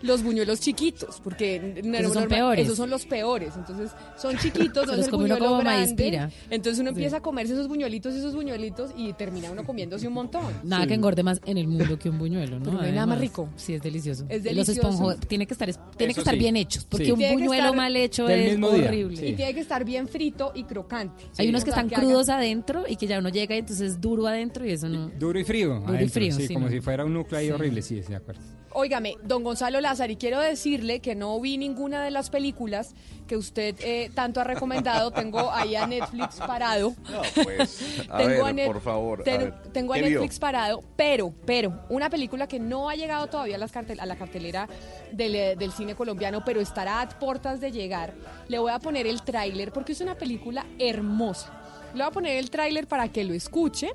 los 0.01 0.23
buñuelos 0.23 0.59
chiquitos, 0.59 1.19
porque 1.23 1.81
esos 1.83 2.13
son 2.13 2.27
peores. 2.27 2.65
Esos 2.65 2.77
son 2.77 2.89
los 2.89 3.05
peores. 3.05 3.53
Entonces, 3.55 3.91
son 4.17 4.37
chiquitos, 4.39 4.87
no 4.87 4.93
es 4.93 5.07
el 5.07 5.11
buñuelo 5.11 5.57
grande. 5.57 6.29
Entonces 6.49 6.79
uno 6.79 6.89
empieza 6.89 7.17
a 7.17 7.21
comerse 7.21 7.53
esos 7.53 7.67
buñuelitos 7.67 8.13
y 8.13 8.19
esos 8.19 8.35
buñuelitos 8.35 8.91
y 8.97 9.13
termina 9.13 9.51
uno 9.51 9.63
comiéndose 9.63 10.07
un 10.07 10.13
montón. 10.13 10.45
Nada 10.63 10.87
que 10.87 10.93
engorde 10.93 11.23
más 11.23 11.41
en 11.45 11.57
el 11.57 11.67
mundo 11.67 11.97
que 11.97 12.09
un 12.09 12.17
buñuelo, 12.17 12.59
¿no? 12.59 12.73
no 12.73 12.81
hay 12.81 12.91
nada 12.91 13.05
más 13.05 13.19
rico. 13.19 13.49
Sí, 13.55 13.73
es 13.73 13.81
delicioso. 13.81 14.25
Es 14.29 14.43
delicioso. 14.43 14.81
Los 14.81 14.93
esponjos, 14.95 15.19
tiene 15.27 15.45
que 15.45 15.53
estar, 15.53 15.69
tiene 15.97 16.13
que 16.13 16.19
estar 16.19 16.37
bien 16.37 16.55
hechos, 16.55 16.85
porque 16.85 17.11
un 17.11 17.19
buñuelo 17.19 17.73
mal 17.73 17.95
hecho 17.95 18.27
es 18.29 18.57
horrible. 18.61 19.29
Y 19.29 19.33
tiene 19.33 19.53
que 19.53 19.59
estar 19.59 19.83
bien 19.83 20.07
frito 20.07 20.51
y 20.55 20.63
crocante. 20.63 21.25
Hay 21.37 21.49
unos 21.49 21.63
que 21.63 21.69
están 21.69 21.89
crudos 21.89 22.29
adentro 22.29 22.83
y 22.87 22.95
que 22.95 23.07
ya 23.07 23.19
uno 23.19 23.29
llega 23.29 23.55
y 23.55 23.59
entonces 23.59 23.91
es 23.91 24.01
duro 24.01 24.27
adentro 24.27 24.65
y 24.65 24.71
eso 24.71 24.89
no. 24.89 25.09
Duro 25.19 25.39
y 25.39 25.43
frío. 25.43 25.79
Duro 25.79 26.01
y 26.01 26.09
frío, 26.09 26.33
sí. 26.33 26.53
Como 26.53 26.69
si 26.69 26.81
fuera 26.81 27.05
un 27.05 27.13
núcleo 27.13 27.39
ahí 27.39 27.49
horrible, 27.49 27.81
sí, 27.81 27.99
de 28.01 28.15
acuerdo. 28.15 28.41
Óigame, 28.77 29.15
don 29.23 29.41
Gonzalo 29.41 29.79
Lázaro, 29.79 30.11
y 30.11 30.17
quiero 30.17 30.41
decirle 30.41 30.99
que 30.99 31.15
no 31.15 31.39
vi 31.39 31.57
ninguna 31.57 32.03
de 32.03 32.11
las 32.11 32.29
películas 32.29 32.93
que 33.25 33.37
usted 33.37 33.73
eh, 33.79 34.11
tanto 34.13 34.41
ha 34.41 34.43
recomendado. 34.43 35.11
Tengo 35.11 35.49
ahí 35.49 35.77
a 35.77 35.87
Netflix 35.87 36.35
parado. 36.35 36.93
No, 37.09 37.21
pues, 37.41 38.05
a 38.09 38.17
ver, 38.17 38.67
por 38.67 38.81
favor. 38.81 39.23
tengo 39.71 39.93
a 39.93 39.97
Netflix 39.97 40.39
parado, 40.39 40.83
pero, 40.97 41.33
pero, 41.45 41.85
una 41.87 42.09
película 42.09 42.47
que 42.47 42.59
no 42.59 42.89
ha 42.89 42.95
llegado 42.95 43.27
todavía 43.27 43.55
a, 43.55 43.59
las 43.59 43.73
a 43.73 44.05
la 44.05 44.17
cartelera 44.17 44.67
del, 45.13 45.35
eh, 45.35 45.55
del, 45.55 45.71
cine 45.71 45.95
colombiano, 45.95 46.43
pero 46.43 46.59
estará 46.59 46.99
a 46.99 47.07
puertas 47.07 47.61
de 47.61 47.71
llegar. 47.71 48.13
Le 48.49 48.59
voy 48.59 48.73
a 48.73 48.79
poner 48.79 49.07
el 49.07 49.21
tráiler 49.21 49.71
porque 49.71 49.93
es 49.93 50.01
una 50.01 50.15
película 50.15 50.65
hermosa. 50.79 51.61
Le 51.93 52.03
voy 52.03 52.09
a 52.09 52.11
poner 52.11 52.35
el 52.35 52.49
tráiler 52.49 52.87
para 52.87 53.07
que 53.07 53.23
lo 53.23 53.33
escuche 53.33 53.93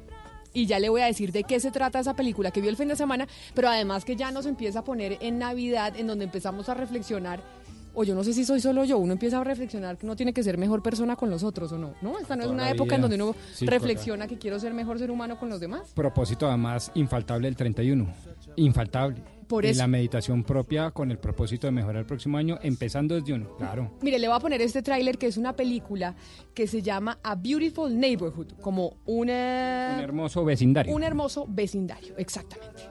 y 0.53 0.67
ya 0.67 0.79
le 0.79 0.89
voy 0.89 1.03
a 1.03 1.07
decir 1.07 1.33
de 1.33 1.45
qué 1.45 1.61
se 1.61 1.71
trata 1.71 2.01
esa 2.01 2.15
película 2.15 2.51
que 2.51 2.61
vio 2.61 2.71
el 2.71 2.77
fin 2.77 2.89
de 2.89 2.97
semana, 2.97 3.27
pero 3.55 3.69
además 3.69 4.05
que 4.05 4.17
ya 4.17 4.31
nos 4.31 4.47
empieza 4.47 4.81
a 4.81 4.85
poner 4.85 5.19
en 5.21 5.39
Navidad, 5.39 5.95
en 5.97 6.07
donde 6.07 6.25
empezamos 6.25 6.69
a 6.69 6.75
reflexionar. 6.75 7.41
O 7.93 8.05
yo 8.05 8.15
no 8.15 8.23
sé 8.23 8.33
si 8.33 8.45
soy 8.45 8.61
solo 8.61 8.85
yo, 8.85 8.99
uno 8.99 9.13
empieza 9.13 9.41
a 9.41 9.45
reflexionar 9.45 9.99
que 9.99 10.07
uno 10.07 10.15
tiene 10.15 10.33
que 10.33 10.45
ser 10.45 10.57
mejor 10.59 10.81
persona 10.81 11.17
con 11.17 11.29
los 11.29 11.43
otros 11.43 11.73
o 11.73 11.79
no. 11.79 11.95
No, 12.03 12.21
esta 12.21 12.37
no 12.37 12.45
es 12.45 12.49
una 12.49 12.71
época 12.71 12.95
en 12.95 13.01
donde 13.01 13.17
uno 13.17 13.35
reflexiona 13.63 14.29
que 14.29 14.39
quiero 14.39 14.61
ser 14.61 14.73
mejor 14.75 15.01
ser 15.01 15.11
humano 15.11 15.39
con 15.39 15.49
los 15.49 15.59
demás. 15.59 15.91
Propósito 15.95 16.47
además 16.47 16.93
infaltable 16.95 17.49
el 17.49 17.57
31. 17.57 18.07
Infaltable 18.57 19.40
por 19.51 19.65
la 19.65 19.87
meditación 19.89 20.45
propia 20.45 20.93
con 20.93 21.11
el 21.11 21.19
propósito 21.19 21.67
de 21.67 21.73
mejorar 21.73 21.97
el 21.97 22.07
próximo 22.07 22.39
año, 22.39 22.61
empezando 22.63 23.17
desde 23.17 23.33
uno, 23.33 23.57
claro. 23.57 23.91
Mire, 24.01 24.21
le 24.21 24.29
voy 24.29 24.37
a 24.37 24.39
poner 24.39 24.63
este 24.63 24.81
tráiler 24.81 25.19
que 25.19 25.27
es 25.27 25.37
una 25.37 25.57
película 25.57 26.15
que 26.55 26.69
se 26.69 26.83
llama 26.83 27.19
A 27.25 27.35
Beautiful 27.35 27.99
Neighborhood, 27.99 28.53
como 28.61 28.99
una... 29.07 29.95
Un 29.97 30.05
hermoso 30.05 30.45
vecindario. 30.45 30.95
Un 30.95 31.03
hermoso 31.03 31.47
vecindario, 31.49 32.15
exactamente. 32.17 32.85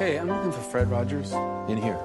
Hey, 0.00 0.16
I'm 0.16 0.28
looking 0.28 0.50
for 0.50 0.62
Fred 0.62 0.88
Rogers. 0.88 1.34
In 1.68 1.76
here. 1.76 1.98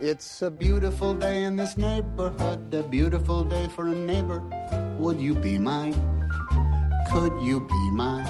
It's 0.00 0.40
a 0.40 0.50
beautiful 0.50 1.12
day 1.14 1.44
in 1.44 1.56
this 1.56 1.76
neighborhood, 1.76 2.72
a 2.72 2.82
beautiful 2.84 3.44
day 3.44 3.68
for 3.68 3.88
a 3.88 3.94
neighbor. 3.94 4.40
Would 4.98 5.20
you 5.20 5.34
be 5.34 5.58
mine? 5.58 6.15
Could 7.12 7.40
you 7.40 7.60
be 7.60 7.90
mine? 7.92 8.26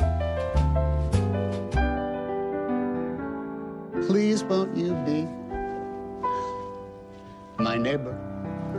Please 4.06 4.44
won't 4.44 4.76
you 4.76 4.94
be 5.04 5.26
my 7.58 7.76
neighbor? 7.76 8.14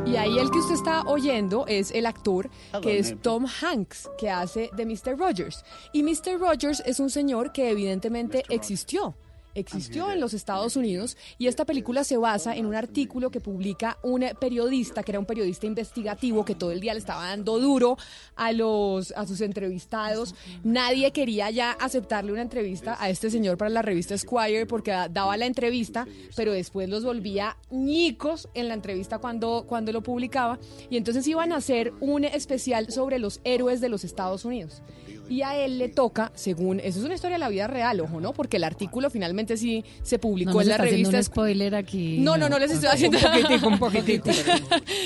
Y 0.06 0.16
ahí 0.16 0.38
el 0.40 0.50
que 0.52 0.60
usted 0.60 0.76
está 0.76 1.02
oyendo 1.08 1.66
es 1.68 1.92
el 1.92 2.06
actor 2.06 2.50
que 2.82 3.00
es 3.00 3.16
Tom 3.22 3.46
Hanks, 3.46 4.10
que 4.18 4.30
hace 4.30 4.70
de 4.74 4.86
Mr. 4.86 5.18
Rogers. 5.18 5.66
Y 5.92 6.04
Mr. 6.04 6.40
Rogers 6.40 6.82
es 6.86 7.00
un 7.00 7.10
señor 7.10 7.52
que 7.52 7.70
evidentemente 7.72 8.44
existió 8.50 9.16
existió 9.60 10.12
en 10.12 10.20
los 10.20 10.34
Estados 10.34 10.76
Unidos 10.76 11.18
y 11.38 11.48
esta 11.48 11.66
película 11.66 12.04
se 12.04 12.18
basa 12.18 12.56
en 12.56 12.66
un 12.66 12.76
artículo 12.76 13.32
que 13.32 13.42
publica 13.42 13.98
un 14.04 14.24
periodista, 14.40 15.04
que 15.04 15.12
era 15.12 15.20
un 15.20 15.26
periodista 15.26 15.66
investigativo 15.66 16.46
que 16.46 16.56
todo 16.56 16.72
el 16.72 16.80
día 16.80 16.94
le 16.94 17.00
estaba 17.00 17.28
dando 17.28 17.60
duro 17.60 17.98
a 18.36 18.52
los 18.52 19.12
a 19.12 19.26
sus 19.26 19.42
entrevistados. 19.42 20.36
Nadie 20.64 21.12
quería 21.12 21.50
ya 21.50 21.72
aceptarle 21.72 22.32
una 22.32 22.42
entrevista 22.42 22.98
a 23.00 23.10
este 23.10 23.30
señor 23.30 23.58
para 23.58 23.70
la 23.70 23.82
revista 23.82 24.18
Squire 24.18 24.66
porque 24.66 24.92
daba 25.12 25.38
la 25.38 25.46
entrevista, 25.46 26.08
pero 26.36 26.52
después 26.52 26.90
los 26.90 27.04
volvía 27.04 27.58
ñicos 27.72 28.48
en 28.54 28.68
la 28.68 28.74
entrevista 28.76 29.18
cuando 29.18 29.66
cuando 29.68 29.92
lo 29.92 30.02
publicaba. 30.02 30.60
Y 30.90 30.98
entonces 30.98 31.28
iban 31.28 31.52
a 31.52 31.58
hacer 31.58 31.94
un 32.00 32.24
especial 32.24 32.92
sobre 32.92 33.20
los 33.20 33.42
héroes 33.44 33.82
de 33.82 33.90
los 33.90 34.04
Estados 34.04 34.46
Unidos 34.46 34.82
y 35.30 35.42
a 35.42 35.58
él 35.58 35.78
le 35.78 35.90
toca, 35.90 36.32
según, 36.36 36.80
eso 36.80 37.00
es 37.00 37.06
una 37.06 37.16
historia 37.16 37.36
de 37.36 37.40
la 37.40 37.50
vida 37.50 37.68
real, 37.68 38.00
ojo, 38.00 38.20
¿no? 38.20 38.34
Porque 38.34 38.58
el 38.58 38.64
artículo 38.64 39.10
finalmente 39.10 39.58
sí 39.58 39.84
se 40.04 40.20
publicó 40.20 40.62
en 40.62 40.70
la 40.70 40.78
revista. 40.78 41.18
un 41.18 41.24
spoiler 41.24 41.76
aquí. 41.76 42.20
No, 42.20 42.38
no, 42.38 42.50
no, 42.50 42.60
les 42.60 42.72
estoy 42.72 42.90
haciendo 42.90 43.18
un 43.18 43.24
poquitico, 43.24 43.68
un 43.68 43.80
poquitico. 43.80 44.30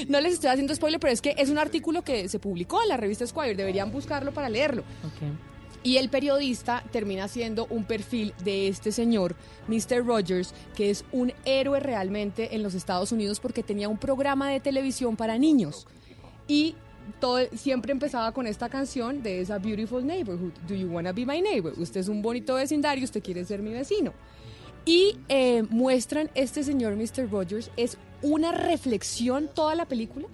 no 0.08 0.22
les 0.22 0.34
estoy 0.34 0.50
haciendo 0.50 0.76
spoiler, 0.76 1.00
pero 1.00 1.14
es 1.14 1.22
que 1.22 1.36
es 1.38 1.50
un 1.50 1.58
artículo 1.58 2.02
que 2.04 2.30
se 2.30 2.40
publicó 2.40 2.82
en 2.82 2.90
la 2.90 2.98
revista 2.98 3.26
Squire, 3.26 3.56
deberían 3.56 3.92
buscarlo 3.92 4.32
para 4.34 4.50
leerlo. 4.50 4.84
Y 5.84 5.98
el 5.98 6.10
periodista 6.10 6.84
termina 6.92 7.28
siendo 7.28 7.66
un 7.70 7.86
perfil 7.86 8.34
de 8.44 8.68
este 8.68 8.92
señor, 8.92 9.36
Mr. 9.68 10.06
Rogers, 10.06 10.54
que 10.76 10.92
es 10.92 11.06
un 11.12 11.34
héroe 11.44 11.80
realmente 11.80 12.56
en 12.56 12.62
los 12.62 12.76
Estados 12.76 13.12
Unidos 13.12 13.40
porque 13.40 13.64
tenía 13.64 13.90
un 13.90 13.98
programa 13.98 14.52
de 14.52 14.60
televisión 14.60 15.16
para 15.16 15.40
niños. 15.40 15.88
Y 16.48 16.76
todo, 17.12 17.40
siempre 17.56 17.92
empezaba 17.92 18.32
con 18.32 18.48
esta 18.48 18.70
canción 18.70 19.22
de 19.24 19.42
esa 19.42 19.60
Beautiful 19.60 20.06
Neighborhood. 20.06 20.54
Do 20.68 20.76
you 20.76 20.88
wanna 20.88 21.12
be 21.12 21.26
my 21.26 21.42
neighbor? 21.42 21.74
Usted 21.78 22.02
es 22.02 22.08
un 22.08 22.22
bonito 22.22 22.56
vecindario, 22.56 23.04
usted 23.04 23.24
quiere 23.24 23.46
ser 23.46 23.62
mi 23.62 23.72
vecino. 23.72 24.14
Y 24.86 25.18
eh, 25.30 25.64
muestran 25.70 26.30
este 26.34 26.64
señor 26.64 26.96
Mr. 26.96 27.30
Rogers, 27.30 27.72
es 27.78 27.98
una 28.22 28.52
reflexión 28.52 29.50
toda 29.54 29.76
la 29.76 29.86
película 29.86 30.28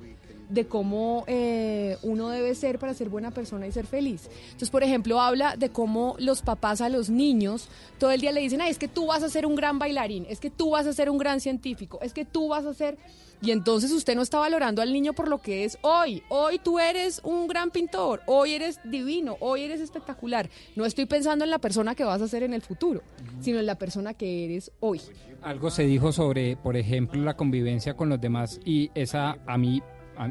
de 0.50 0.66
cómo 0.66 1.26
eh, 1.28 1.98
uno 2.04 2.30
debe 2.30 2.56
ser 2.56 2.80
para 2.80 2.94
ser 2.94 3.10
buena 3.10 3.32
persona 3.32 3.68
y 3.68 3.72
ser 3.72 3.86
feliz. 3.86 4.30
Entonces, 4.46 4.70
por 4.70 4.84
ejemplo, 4.84 5.20
habla 5.20 5.58
de 5.58 5.70
cómo 5.70 6.16
los 6.20 6.42
papás 6.42 6.82
a 6.82 6.90
los 6.90 7.10
niños 7.10 7.68
todo 8.00 8.12
el 8.12 8.22
día 8.22 8.32
le 8.32 8.42
dicen, 8.42 8.62
Ay, 8.62 8.72
es 8.72 8.78
que 8.78 8.88
tú 8.88 9.08
vas 9.08 9.24
a 9.24 9.30
ser 9.30 9.46
un 9.46 9.56
gran 9.56 9.80
bailarín, 9.80 10.26
es 10.30 10.40
que 10.40 10.50
tú 10.50 10.72
vas 10.72 10.88
a 10.88 10.94
ser 10.94 11.10
un 11.10 11.18
gran 11.18 11.42
científico, 11.42 12.00
es 12.02 12.14
que 12.14 12.26
tú 12.26 12.50
vas 12.50 12.66
a 12.66 12.74
ser... 12.74 12.98
Y 13.42 13.52
entonces 13.52 13.92
usted 13.92 14.16
no 14.16 14.22
está 14.22 14.40
valorando 14.40 14.82
al 14.82 14.92
niño 14.92 15.14
por 15.14 15.28
lo 15.28 15.40
que 15.40 15.64
es 15.64 15.78
hoy. 15.82 16.24
Hoy 16.30 16.60
tú 16.60 16.80
eres 16.80 17.22
un 17.24 17.48
gran 17.48 17.70
pintor, 17.70 18.22
hoy 18.26 18.54
eres 18.54 18.80
divino, 18.84 19.38
hoy 19.40 19.64
eres 19.64 19.80
espectacular. 19.80 20.50
No 20.76 20.86
estoy 20.86 21.06
pensando 21.06 21.46
en 21.46 21.52
la 21.52 21.60
persona 21.60 21.94
que 21.94 22.04
vas 22.04 22.22
a 22.22 22.28
ser 22.28 22.44
en 22.44 22.54
el 22.54 22.62
futuro, 22.62 23.02
sino 23.40 23.60
en 23.60 23.66
la 23.66 23.76
persona 23.76 24.14
que 24.16 24.46
eres 24.46 24.72
hoy. 24.80 25.02
Algo 25.44 25.70
se 25.70 25.84
dijo 25.84 26.12
sobre, 26.12 26.58
por 26.58 26.76
ejemplo, 26.76 27.22
la 27.22 27.36
convivencia 27.36 27.96
con 27.96 28.10
los 28.10 28.20
demás 28.20 28.60
y 28.66 28.90
esa 28.96 29.38
a 29.46 29.58
mí 29.58 29.82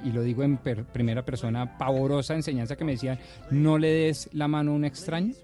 y 0.05 0.11
lo 0.11 0.23
digo 0.23 0.43
en 0.43 0.59
primera 0.59 1.25
persona, 1.25 1.79
pavorosa 1.79 2.35
enseñanza 2.35 2.77
que 2.77 2.85
me 2.85 2.93
decían, 2.93 3.19
no 3.51 3.79
le 3.79 3.93
des 3.93 4.29
la 4.33 4.49
mano 4.49 4.73
a 4.73 4.75
un 4.75 4.85
extraño. 4.85 5.35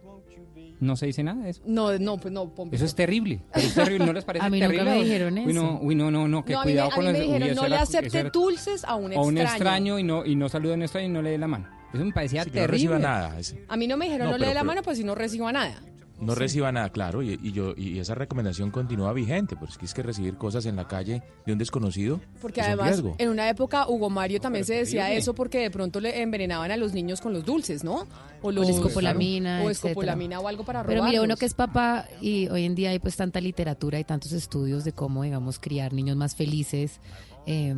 No 0.82 0.96
se 0.96 1.06
dice 1.06 1.22
nada 1.22 1.44
de 1.44 1.50
eso. 1.50 1.62
No, 1.64 1.96
no, 2.00 2.18
pues 2.18 2.34
no. 2.34 2.52
Eso 2.72 2.84
es 2.84 2.94
terrible. 2.96 3.40
es 3.54 3.72
terrible. 3.72 4.04
¿No 4.04 4.12
les 4.12 4.24
parece 4.26 4.44
a 4.44 4.50
mí 4.50 4.58
terrible? 4.58 4.82
Nunca 4.82 4.96
me 4.96 5.04
dijeron 5.04 5.38
eso. 5.38 5.48
Uy, 5.48 5.54
no, 5.54 5.78
uy, 5.80 5.94
no, 5.94 6.10
no, 6.10 6.26
no, 6.26 6.44
que 6.44 6.54
cuidado 6.54 6.90
con 6.90 7.04
los... 7.04 7.16
no 7.54 7.68
le 7.68 7.76
acepte 7.76 8.24
dulces 8.24 8.84
a 8.84 8.96
un 8.96 9.12
extraño. 9.12 9.24
A 9.24 9.28
un 9.28 9.38
extraño 9.38 9.98
y 10.00 10.02
no, 10.02 10.26
y 10.26 10.34
no 10.34 10.48
salude 10.48 10.72
a 10.72 10.74
un 10.74 10.82
extraño 10.82 11.06
y 11.06 11.10
no 11.10 11.22
le 11.22 11.30
dé 11.30 11.38
la 11.38 11.46
mano. 11.46 11.68
Eso 11.94 12.04
me 12.04 12.12
parecía 12.12 12.42
terrible. 12.42 12.62
No 12.62 12.72
reciba 12.72 12.98
nada. 12.98 13.36
A 13.68 13.76
mí 13.76 13.86
no 13.86 13.96
me 13.96 14.06
dijeron 14.06 14.30
no, 14.30 14.38
le 14.38 14.46
dé 14.48 14.54
la 14.54 14.64
mano, 14.64 14.82
pues 14.82 14.98
si 14.98 15.04
no 15.04 15.14
reciba 15.14 15.52
nada. 15.52 15.80
No 16.22 16.34
reciba 16.34 16.72
nada, 16.72 16.90
claro, 16.90 17.22
y, 17.22 17.52
yo 17.52 17.74
y 17.76 17.98
esa 17.98 18.14
recomendación 18.14 18.70
continúa 18.70 19.12
vigente, 19.12 19.56
porque 19.56 19.84
es 19.84 19.94
que 19.94 20.02
recibir 20.02 20.36
cosas 20.36 20.66
en 20.66 20.76
la 20.76 20.86
calle 20.86 21.22
de 21.44 21.52
un 21.52 21.58
desconocido. 21.58 22.20
Porque 22.40 22.60
además, 22.60 23.02
en 23.18 23.28
una 23.28 23.48
época, 23.48 23.88
Hugo 23.88 24.10
Mario 24.10 24.40
también 24.40 24.64
se 24.64 24.74
decía 24.74 25.12
eso 25.12 25.34
porque 25.34 25.58
de 25.58 25.70
pronto 25.70 26.00
le 26.00 26.22
envenenaban 26.22 26.70
a 26.70 26.76
los 26.76 26.92
niños 26.92 27.20
con 27.20 27.32
los 27.32 27.44
dulces, 27.44 27.84
¿no? 27.84 28.06
O 28.40 28.52
los 28.52 28.68
escopolamina. 28.68 29.62
O 29.62 29.70
escopolamina 29.70 30.40
o 30.40 30.48
algo 30.48 30.64
para 30.64 30.82
robar. 30.82 30.94
Pero 30.94 31.04
mira, 31.04 31.22
uno 31.22 31.36
que 31.36 31.46
es 31.46 31.54
papá 31.54 32.06
y 32.20 32.48
hoy 32.48 32.64
en 32.64 32.74
día 32.74 32.90
hay 32.90 32.98
pues 32.98 33.16
tanta 33.16 33.40
literatura 33.40 33.98
y 33.98 34.04
tantos 34.04 34.32
estudios 34.32 34.84
de 34.84 34.92
cómo, 34.92 35.22
digamos, 35.22 35.58
criar 35.58 35.92
niños 35.92 36.16
más 36.16 36.34
felices. 36.34 37.00
Eh, 37.46 37.74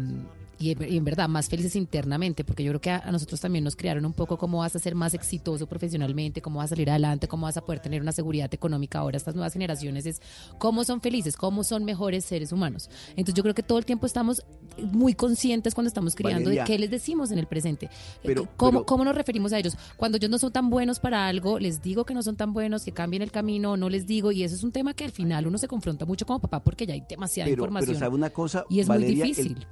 y, 0.73 0.97
en 0.97 1.05
verdad 1.05 1.29
más 1.29 1.49
felices 1.49 1.77
internamente, 1.77 2.45
porque 2.45 2.65
yo 2.65 2.71
creo 2.73 2.81
que 2.81 2.91
a, 2.91 3.11
nosotros 3.11 3.41
también 3.41 3.65
nos 3.65 3.77
crearon 3.77 4.05
un 4.07 4.13
poco 4.13 4.39
cómo 4.39 4.59
vas 4.59 4.75
a 4.77 4.79
ser 4.79 4.95
más 4.95 5.15
exitoso 5.15 5.67
profesionalmente, 5.67 6.41
cómo 6.41 6.59
vas 6.59 6.67
a 6.67 6.69
salir 6.71 6.91
adelante, 6.91 7.29
cómo 7.29 7.47
vas 7.47 7.57
a 7.57 7.65
poder 7.65 7.81
tener 7.81 8.01
una 8.01 8.13
seguridad 8.13 8.53
económica 8.53 9.01
ahora, 9.01 9.17
estas 9.17 9.35
nuevas 9.35 9.53
generaciones, 9.53 10.07
es 10.07 10.23
cómo 10.59 10.85
son 10.85 11.01
felices, 11.01 11.37
cómo 11.37 11.65
son 11.65 11.85
mejores 11.85 12.25
seres 12.25 12.53
humanos. 12.53 12.89
Entonces 13.11 13.35
yo 13.35 13.43
creo 13.43 13.55
que 13.55 13.63
todo 13.63 13.79
el 13.79 13.85
tiempo 13.85 14.07
estamos 14.07 14.43
muy 14.79 15.15
conscientes 15.15 15.75
cuando 15.75 15.89
estamos 15.89 16.15
criando 16.15 16.51
de 16.51 16.65
qué 16.65 16.79
les 16.79 16.91
decimos 16.91 17.31
en 17.31 17.39
el 17.39 17.47
presente, 17.47 17.91
pero, 18.23 18.49
¿Cómo, 18.57 18.85
cómo 18.85 19.05
nos 19.05 19.15
referimos 19.15 19.53
a 19.53 19.59
ellos. 19.59 19.77
Cuando 19.97 20.17
ellos 20.17 20.31
no 20.31 20.39
son 20.39 20.53
tan 20.53 20.71
buenos 20.71 21.01
para 21.01 21.27
algo, 21.27 21.59
les 21.59 21.83
digo 21.83 22.05
que 22.05 22.15
no 22.15 22.23
son 22.23 22.37
tan 22.37 22.53
buenos, 22.53 22.85
que 22.85 22.93
cambien 22.93 23.23
el 23.23 23.31
camino, 23.31 23.77
no 23.77 23.89
les 23.89 24.07
digo, 24.07 24.33
y 24.33 24.43
eso 24.43 24.55
es 24.55 24.63
un 24.63 24.73
tema 24.73 24.95
que 24.95 25.05
al 25.05 25.13
final 25.13 25.47
uno 25.47 25.59
se 25.59 25.69
confronta 25.69 26.05
mucho 26.05 26.27
como 26.27 26.41
papá 26.41 26.63
porque 26.63 26.87
ya 26.87 26.95
hay 26.95 27.05
demasiada 27.09 27.51
información. 27.51 27.95
Pero 27.95 27.99
sabe 27.99 28.15
una 28.15 28.31
cosa, 28.31 28.65
y 28.69 28.81
es 28.81 28.89
muy 28.89 29.05
difícil 29.05 29.57
el 29.59 29.67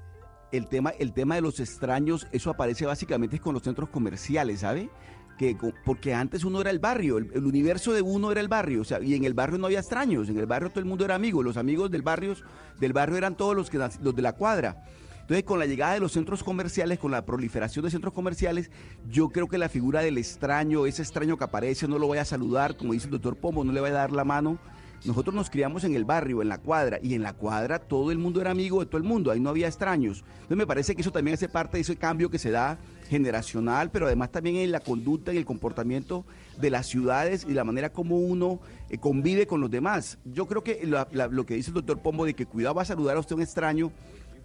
tema, 0.69 0.91
el 0.91 1.13
tema 1.13 1.35
de 1.35 1.41
los 1.41 1.61
extraños, 1.61 2.27
eso 2.33 2.51
aparece 2.51 2.87
básicamente 2.87 3.39
con 3.39 3.55
los 3.55 3.63
centros 3.63 3.89
comerciales, 3.89 4.61
¿sabe? 4.61 4.91
Que, 5.39 5.57
porque 5.85 6.15
antes 6.15 6.45
uno 6.45 6.61
era 6.61 6.71
el 6.71 6.79
barrio, 6.79 7.19
el, 7.19 7.45
universo 7.45 7.93
de 7.93 8.03
uno 8.03 8.31
era 8.31 8.41
el 8.41 8.49
barrio, 8.49 8.83
o 8.83 8.85
sea, 8.85 9.01
y 9.01 9.15
en 9.15 9.25
el 9.25 9.35
barrio 9.35 9.59
no 9.59 9.67
había 9.67 9.81
extraños, 9.81 10.29
en 10.29 10.39
el 10.39 10.47
barrio 10.47 10.69
todo 10.69 10.81
el 10.81 10.87
mundo 10.87 11.05
era 11.05 11.15
amigo, 11.15 11.43
los 11.43 11.57
amigos 11.57 11.91
del 11.91 12.03
barrio, 12.03 12.37
del 12.79 12.93
barrio 12.93 13.17
eran 13.17 13.37
todos 13.37 13.57
los, 13.57 13.71
que, 13.71 13.79
los 13.79 14.15
de 14.15 14.23
la 14.23 14.35
cuadra. 14.35 14.85
Entonces, 15.23 15.45
con 15.45 15.59
la 15.59 15.67
llegada 15.67 15.95
de 15.95 16.01
los 16.01 16.13
centros 16.13 16.45
comerciales, 16.45 16.99
con 16.99 17.11
la 17.11 17.25
proliferación 17.25 17.85
de 17.85 17.91
centros 17.91 18.13
comerciales, 18.13 18.71
yo 19.09 19.31
creo 19.31 19.49
que 19.49 19.57
la 19.57 19.69
figura 19.69 20.01
del 20.01 20.19
extraño, 20.19 20.85
ese 20.85 21.03
extraño 21.03 21.39
que 21.39 21.45
aparece, 21.45 21.89
no 21.89 21.99
lo 21.99 22.09
voy 22.09 22.19
a 22.19 22.25
saludar, 22.25 22.77
como 22.77 22.93
dice 22.93 23.07
el 23.07 23.13
doctor 23.13 23.37
Pomo, 23.37 23.65
no 23.65 23.73
le 23.73 23.81
voy 23.81 23.91
a 23.91 23.95
dar 23.95 24.13
la 24.13 24.25
mano, 24.25 24.59
nosotros 25.05 25.35
nos 25.35 25.51
criamos 25.51 25.85
en 25.85 25.95
el 25.95 26.05
barrio, 26.05 26.43
en 26.43 26.49
la 26.49 26.59
cuadra, 26.59 26.99
y 27.03 27.15
en 27.15 27.23
la 27.23 27.33
cuadra 27.33 27.79
todo 27.81 28.13
el 28.13 28.19
mundo 28.19 28.41
era 28.41 28.51
amigo 28.51 28.81
de 28.81 28.87
todo 28.87 28.99
el 28.99 29.05
mundo, 29.05 29.31
ahí 29.31 29.41
no 29.41 29.51
había 29.51 29.67
extraños. 29.67 30.25
Entonces 30.35 30.57
me 30.57 30.67
parece 30.67 30.95
que 30.95 31.03
eso 31.03 31.11
también 31.11 31.35
hace 31.35 31.49
parte 31.49 31.77
de 31.77 31.83
ese 31.83 31.97
cambio 31.97 32.31
que 32.31 32.39
se 32.39 32.51
da 32.51 32.79
generacional, 33.09 33.91
pero 33.91 34.07
además 34.07 34.31
también 34.31 34.57
en 34.57 34.73
la 34.73 34.81
conducta 34.81 35.33
y 35.33 35.37
el 35.37 35.45
comportamiento 35.45 36.25
de 36.61 36.71
las 36.71 36.87
ciudades 36.87 37.45
y 37.49 37.53
la 37.53 37.65
manera 37.65 37.93
como 37.93 38.17
uno 38.17 38.61
eh, 38.91 38.99
convive 38.99 39.47
con 39.47 39.61
los 39.61 39.71
demás. 39.71 40.19
Yo 40.25 40.47
creo 40.47 40.63
que 40.63 40.87
lo 40.87 41.47
que 41.47 41.55
dice 41.55 41.71
el 41.71 41.75
doctor 41.75 41.99
Pombo 41.99 42.25
de 42.25 42.35
que 42.35 42.47
cuidado 42.47 42.75
va 42.75 42.83
a 42.83 42.87
saludar 42.87 43.17
a 43.17 43.21
usted 43.21 43.37
un 43.37 43.43
extraño, 43.43 43.93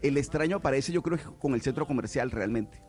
el 0.02 0.18
extraño 0.18 0.58
aparece 0.58 0.92
yo 0.92 1.02
creo 1.02 1.18
con 1.40 1.54
el 1.54 1.62
centro 1.62 1.86
comercial 1.86 2.32
realmente. 2.32 2.82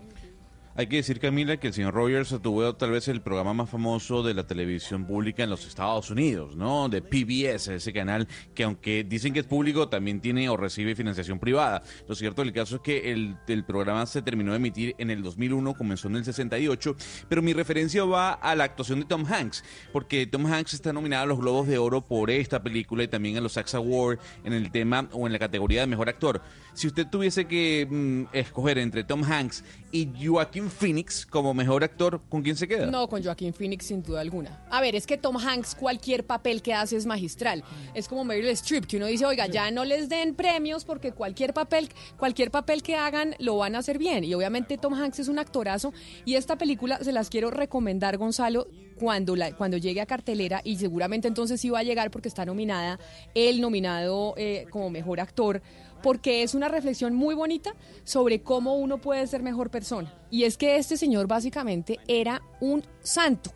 Hay 0.78 0.86
que 0.86 0.94
decir, 0.94 1.18
Camila, 1.18 1.56
que 1.56 1.66
el 1.66 1.74
señor 1.74 1.92
Rogers 1.92 2.36
tuvo 2.40 2.72
tal 2.76 2.92
vez 2.92 3.08
el 3.08 3.20
programa 3.20 3.52
más 3.52 3.68
famoso 3.68 4.22
de 4.22 4.32
la 4.32 4.46
televisión 4.46 5.06
pública 5.06 5.42
en 5.42 5.50
los 5.50 5.66
Estados 5.66 6.08
Unidos, 6.08 6.54
¿no? 6.54 6.88
De 6.88 7.02
PBS, 7.02 7.66
ese 7.66 7.92
canal 7.92 8.28
que 8.54 8.62
aunque 8.62 9.02
dicen 9.02 9.32
que 9.32 9.40
es 9.40 9.44
público, 9.44 9.88
también 9.88 10.20
tiene 10.20 10.48
o 10.48 10.56
recibe 10.56 10.94
financiación 10.94 11.40
privada. 11.40 11.82
Lo 12.06 12.14
cierto 12.14 12.42
del 12.42 12.52
caso 12.52 12.76
es 12.76 12.82
que 12.82 13.10
el, 13.10 13.64
programa 13.64 14.06
se 14.06 14.22
terminó 14.22 14.52
de 14.52 14.58
emitir 14.58 14.94
en 14.98 15.10
el 15.10 15.20
2001, 15.20 15.74
comenzó 15.74 16.06
en 16.06 16.14
el 16.14 16.24
68, 16.24 16.94
pero 17.28 17.42
mi 17.42 17.54
referencia 17.54 18.04
va 18.04 18.34
a 18.34 18.54
la 18.54 18.62
actuación 18.62 19.00
de 19.00 19.06
Tom 19.06 19.26
Hanks, 19.26 19.64
porque 19.92 20.28
Tom 20.28 20.46
Hanks 20.46 20.74
está 20.74 20.92
nominado 20.92 21.24
a 21.24 21.26
los 21.26 21.40
Globos 21.40 21.66
de 21.66 21.78
Oro 21.78 22.02
por 22.02 22.30
esta 22.30 22.62
película 22.62 23.02
y 23.02 23.08
también 23.08 23.36
a 23.36 23.40
los 23.40 23.54
SAG 23.54 23.74
Awards 23.74 24.22
en 24.44 24.52
el 24.52 24.70
tema 24.70 25.08
o 25.10 25.26
en 25.26 25.32
la 25.32 25.40
categoría 25.40 25.80
de 25.80 25.88
Mejor 25.88 26.08
Actor. 26.08 26.40
Si 26.72 26.86
usted 26.86 27.08
tuviese 27.08 27.46
que 27.46 27.84
mm, 27.90 28.26
escoger 28.32 28.78
entre 28.78 29.02
Tom 29.02 29.24
Hanks 29.24 29.64
y 29.90 30.08
Joaquín 30.26 30.70
Phoenix 30.70 31.24
como 31.24 31.54
mejor 31.54 31.82
actor, 31.82 32.20
¿con 32.28 32.42
quién 32.42 32.56
se 32.56 32.68
queda? 32.68 32.86
No, 32.86 33.08
con 33.08 33.22
Joaquín 33.22 33.54
Phoenix 33.54 33.86
sin 33.86 34.02
duda 34.02 34.20
alguna. 34.20 34.62
A 34.70 34.80
ver, 34.80 34.94
es 34.94 35.06
que 35.06 35.16
Tom 35.16 35.36
Hanks 35.36 35.74
cualquier 35.74 36.26
papel 36.26 36.62
que 36.62 36.74
hace 36.74 36.96
es 36.96 37.06
magistral. 37.06 37.64
Es 37.94 38.08
como 38.08 38.24
Meryl 38.24 38.48
Streep, 38.48 38.86
que 38.86 38.98
uno 38.98 39.06
dice, 39.06 39.24
oiga, 39.24 39.46
ya 39.46 39.70
no 39.70 39.84
les 39.84 40.08
den 40.08 40.34
premios 40.34 40.84
porque 40.84 41.12
cualquier 41.12 41.54
papel, 41.54 41.88
cualquier 42.16 42.50
papel 42.50 42.82
que 42.82 42.96
hagan 42.96 43.34
lo 43.38 43.56
van 43.56 43.76
a 43.76 43.78
hacer 43.78 43.98
bien. 43.98 44.24
Y 44.24 44.34
obviamente 44.34 44.78
Tom 44.78 44.94
Hanks 44.94 45.20
es 45.20 45.28
un 45.28 45.38
actorazo 45.38 45.92
y 46.24 46.34
esta 46.34 46.56
película 46.56 46.98
se 47.02 47.12
las 47.12 47.30
quiero 47.30 47.50
recomendar, 47.50 48.18
Gonzalo, 48.18 48.68
cuando, 48.98 49.34
cuando 49.56 49.76
llegue 49.76 50.00
a 50.00 50.06
cartelera 50.06 50.60
y 50.64 50.76
seguramente 50.76 51.28
entonces 51.28 51.60
sí 51.60 51.70
va 51.70 51.78
a 51.78 51.82
llegar 51.82 52.10
porque 52.10 52.28
está 52.28 52.44
nominada, 52.44 52.98
el 53.34 53.60
nominado 53.60 54.34
eh, 54.36 54.66
como 54.70 54.90
mejor 54.90 55.20
actor 55.20 55.62
porque 56.02 56.42
es 56.42 56.54
una 56.54 56.68
reflexión 56.68 57.14
muy 57.14 57.34
bonita 57.34 57.74
sobre 58.04 58.42
cómo 58.42 58.74
uno 58.76 58.98
puede 58.98 59.26
ser 59.26 59.42
mejor 59.42 59.70
persona. 59.70 60.12
Y 60.30 60.44
es 60.44 60.56
que 60.56 60.76
este 60.76 60.96
señor 60.96 61.26
básicamente 61.26 61.98
era 62.06 62.42
un 62.60 62.84
santo, 63.02 63.52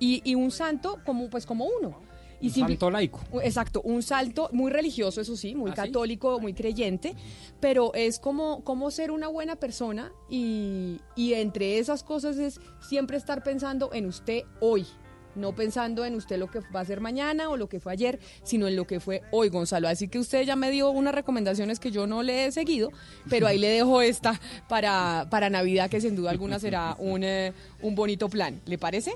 y, 0.00 0.34
un 0.34 0.50
santo 0.50 0.98
como, 1.04 1.28
pues, 1.28 1.46
como 1.46 1.66
uno. 1.66 2.00
Y 2.40 2.46
un 2.46 2.68
santo 2.68 2.90
laico. 2.90 3.20
Exacto, 3.42 3.82
un 3.82 4.02
salto 4.02 4.48
muy 4.52 4.72
religioso, 4.72 5.20
eso 5.20 5.36
sí, 5.36 5.54
muy 5.54 5.72
¿Ah, 5.72 5.74
católico, 5.74 6.40
muy 6.40 6.54
creyente, 6.54 7.14
pero 7.60 7.92
es 7.92 8.18
como, 8.18 8.64
como 8.64 8.90
ser 8.90 9.10
una 9.10 9.28
buena 9.28 9.56
persona 9.56 10.10
y, 10.30 11.00
y 11.16 11.34
entre 11.34 11.78
esas 11.78 12.02
cosas 12.02 12.38
es 12.38 12.58
siempre 12.80 13.18
estar 13.18 13.42
pensando 13.42 13.90
en 13.92 14.06
usted 14.06 14.44
hoy, 14.60 14.86
no 15.34 15.54
pensando 15.54 16.04
en 16.04 16.14
usted 16.14 16.38
lo 16.38 16.50
que 16.50 16.60
va 16.74 16.80
a 16.80 16.84
ser 16.84 17.00
mañana 17.00 17.48
o 17.48 17.56
lo 17.56 17.68
que 17.68 17.80
fue 17.80 17.92
ayer, 17.92 18.18
sino 18.42 18.68
en 18.68 18.76
lo 18.76 18.86
que 18.86 19.00
fue 19.00 19.22
hoy, 19.30 19.48
Gonzalo. 19.48 19.88
Así 19.88 20.08
que 20.08 20.18
usted 20.18 20.42
ya 20.42 20.56
me 20.56 20.70
dio 20.70 20.90
unas 20.90 21.14
recomendaciones 21.14 21.80
que 21.80 21.90
yo 21.90 22.06
no 22.06 22.22
le 22.22 22.46
he 22.46 22.52
seguido, 22.52 22.90
pero 23.28 23.46
ahí 23.46 23.58
le 23.58 23.68
dejo 23.68 24.02
esta 24.02 24.40
para, 24.68 25.26
para 25.30 25.50
Navidad, 25.50 25.90
que 25.90 26.00
sin 26.00 26.16
duda 26.16 26.30
alguna 26.30 26.58
será 26.58 26.96
un, 26.98 27.24
eh, 27.24 27.52
un 27.82 27.94
bonito 27.94 28.28
plan. 28.28 28.60
¿Le 28.66 28.78
parece? 28.78 29.14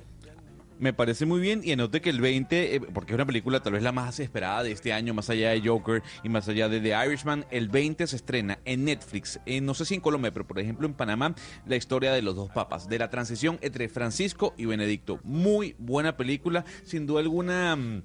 Me 0.78 0.92
parece 0.92 1.24
muy 1.24 1.40
bien 1.40 1.60
y 1.62 1.72
anote 1.72 2.00
que 2.00 2.10
el 2.10 2.20
20, 2.20 2.74
eh, 2.74 2.80
porque 2.80 3.12
es 3.12 3.14
una 3.14 3.26
película 3.26 3.60
tal 3.60 3.74
vez 3.74 3.82
la 3.82 3.92
más 3.92 4.18
esperada 4.18 4.62
de 4.62 4.72
este 4.72 4.92
año, 4.92 5.14
más 5.14 5.30
allá 5.30 5.50
de 5.50 5.60
Joker 5.60 6.02
y 6.22 6.28
más 6.28 6.48
allá 6.48 6.68
de 6.68 6.80
The 6.80 7.06
Irishman, 7.06 7.46
el 7.50 7.68
20 7.68 8.06
se 8.06 8.16
estrena 8.16 8.58
en 8.64 8.84
Netflix, 8.84 9.38
no 9.62 9.74
sé 9.74 9.84
si 9.84 9.94
en 9.94 10.00
Colombia, 10.00 10.32
pero 10.32 10.46
por 10.46 10.58
ejemplo 10.58 10.86
en 10.86 10.94
Panamá, 10.94 11.34
la 11.66 11.76
historia 11.76 12.12
de 12.12 12.22
los 12.22 12.34
dos 12.34 12.50
papas, 12.50 12.88
de 12.88 12.98
la 12.98 13.08
transición 13.08 13.58
entre 13.62 13.88
Francisco 13.88 14.54
y 14.56 14.64
Benedicto. 14.64 15.20
Muy 15.22 15.76
buena 15.78 16.16
película, 16.16 16.64
sin 16.84 17.06
duda 17.06 17.20
alguna 17.20 17.76
mm, 17.76 18.02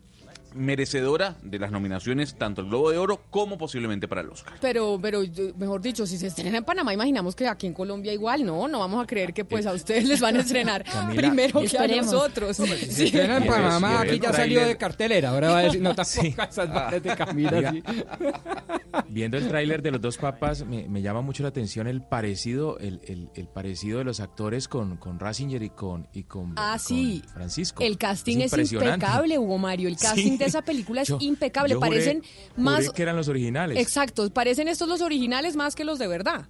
merecedora 0.54 1.36
de 1.42 1.60
las 1.60 1.72
nominaciones 1.72 2.36
tanto 2.36 2.62
el 2.62 2.68
Globo 2.68 2.92
de 2.92 2.98
Oro 2.98 3.22
como 3.30 3.58
posiblemente 3.58 4.08
para 4.08 4.22
el 4.22 4.30
Oscar. 4.30 4.54
Pero, 4.62 5.00
pero 5.02 5.22
mejor 5.58 5.82
dicho, 5.82 6.06
si 6.06 6.18
se 6.18 6.28
estrena 6.28 6.58
en 6.58 6.64
Panamá, 6.64 6.94
imaginamos 6.94 7.36
que 7.36 7.48
aquí 7.48 7.68
en 7.68 7.74
Colombia 7.74 8.14
igual, 8.14 8.46
¿no? 8.46 8.68
No 8.68 8.80
vamos 8.80 9.04
a 9.04 9.08
creer 9.08 9.34
que 9.34 9.46
pues 9.46 9.66
a 9.66 9.74
ustedes 9.74 10.06
les 10.06 10.20
van 10.20 10.38
a 10.38 10.42
estrenar 10.42 10.84
primero 11.16 11.62
que 11.62 11.78
a 11.78 11.88
nosotros. 11.88 12.58
si 12.58 12.92
se 12.92 13.06
estrena 13.06 13.38
en 13.38 13.48
Panamá, 13.48 14.02
aquí 14.02 14.20
ya 14.20 14.34
salió 14.34 14.66
de 14.66 14.78
cartelera, 14.78 15.30
ahora 15.30 15.52
va 15.52 15.60
a 15.60 15.62
decir, 15.64 15.82
no 15.82 15.96
tampoco 15.96 16.42
esas 16.50 17.04
de 17.04 17.16
Camila. 17.16 17.74
Viendo 19.10 19.38
el 19.38 19.48
tráiler 19.48 19.82
de 19.82 19.92
los 19.92 20.02
dos 20.02 20.18
papas, 20.18 20.66
me, 20.66 21.02
llama 21.02 21.22
mucho 21.22 21.44
la 21.44 21.50
atención 21.50 21.88
el 21.88 22.02
parecido, 22.02 22.78
el, 22.80 23.00
el, 23.34 23.48
parecido 23.48 24.00
de 24.00 24.04
los 24.04 24.20
actores 24.20 24.68
con, 24.68 24.98
con 24.98 25.20
Rasinger 25.20 25.62
y 25.64 25.70
con, 25.70 26.08
y 26.14 26.24
con, 26.24 26.54
ah, 26.58 26.78
sí. 26.80 27.24
Francisco. 27.34 27.84
El 27.84 27.98
casting 27.98 28.40
es, 28.40 28.72
impecable, 28.72 29.38
Hugo 29.38 29.58
Mario. 29.58 29.88
El 29.88 29.98
casting 29.98 30.38
esa 30.46 30.62
película 30.62 31.02
es 31.02 31.14
impecable. 31.20 31.76
parecen 31.78 32.24
más. 32.56 32.90
que 32.92 33.02
eran 33.02 33.16
los 33.16 33.28
originales. 33.28 33.78
Exacto, 33.78 34.30
parecen 34.32 34.68
estos 34.68 34.88
los 34.88 35.02
originales 35.02 35.56
más 35.56 35.76
que 35.76 35.84
los 35.84 36.00
de 36.00 36.08
verdad. 36.08 36.48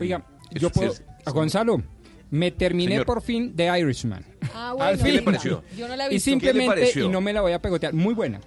Oiga, 0.00 0.24
yo 0.52 0.70
puedo. 0.70 0.94
A 1.24 1.30
Gonzalo, 1.30 1.82
me 2.30 2.50
terminé 2.50 3.04
por 3.04 3.22
fin 3.22 3.54
de 3.54 3.78
Irishman. 3.78 4.24
Ah, 4.54 4.72
bueno, 4.72 4.90
Al 4.90 4.98
fin. 4.98 5.16
le 5.16 5.22
pareció? 5.22 5.62
Yo 5.76 5.88
no 5.88 5.96
la 5.96 6.06
he 6.06 6.08
visto. 6.08 6.30
Y 6.30 6.32
simplemente, 6.32 7.00
y 7.00 7.08
no 7.08 7.20
me 7.20 7.32
la 7.32 7.40
voy 7.40 7.52
a 7.52 7.60
pegotear, 7.60 7.92
muy 7.92 8.14
buena. 8.14 8.40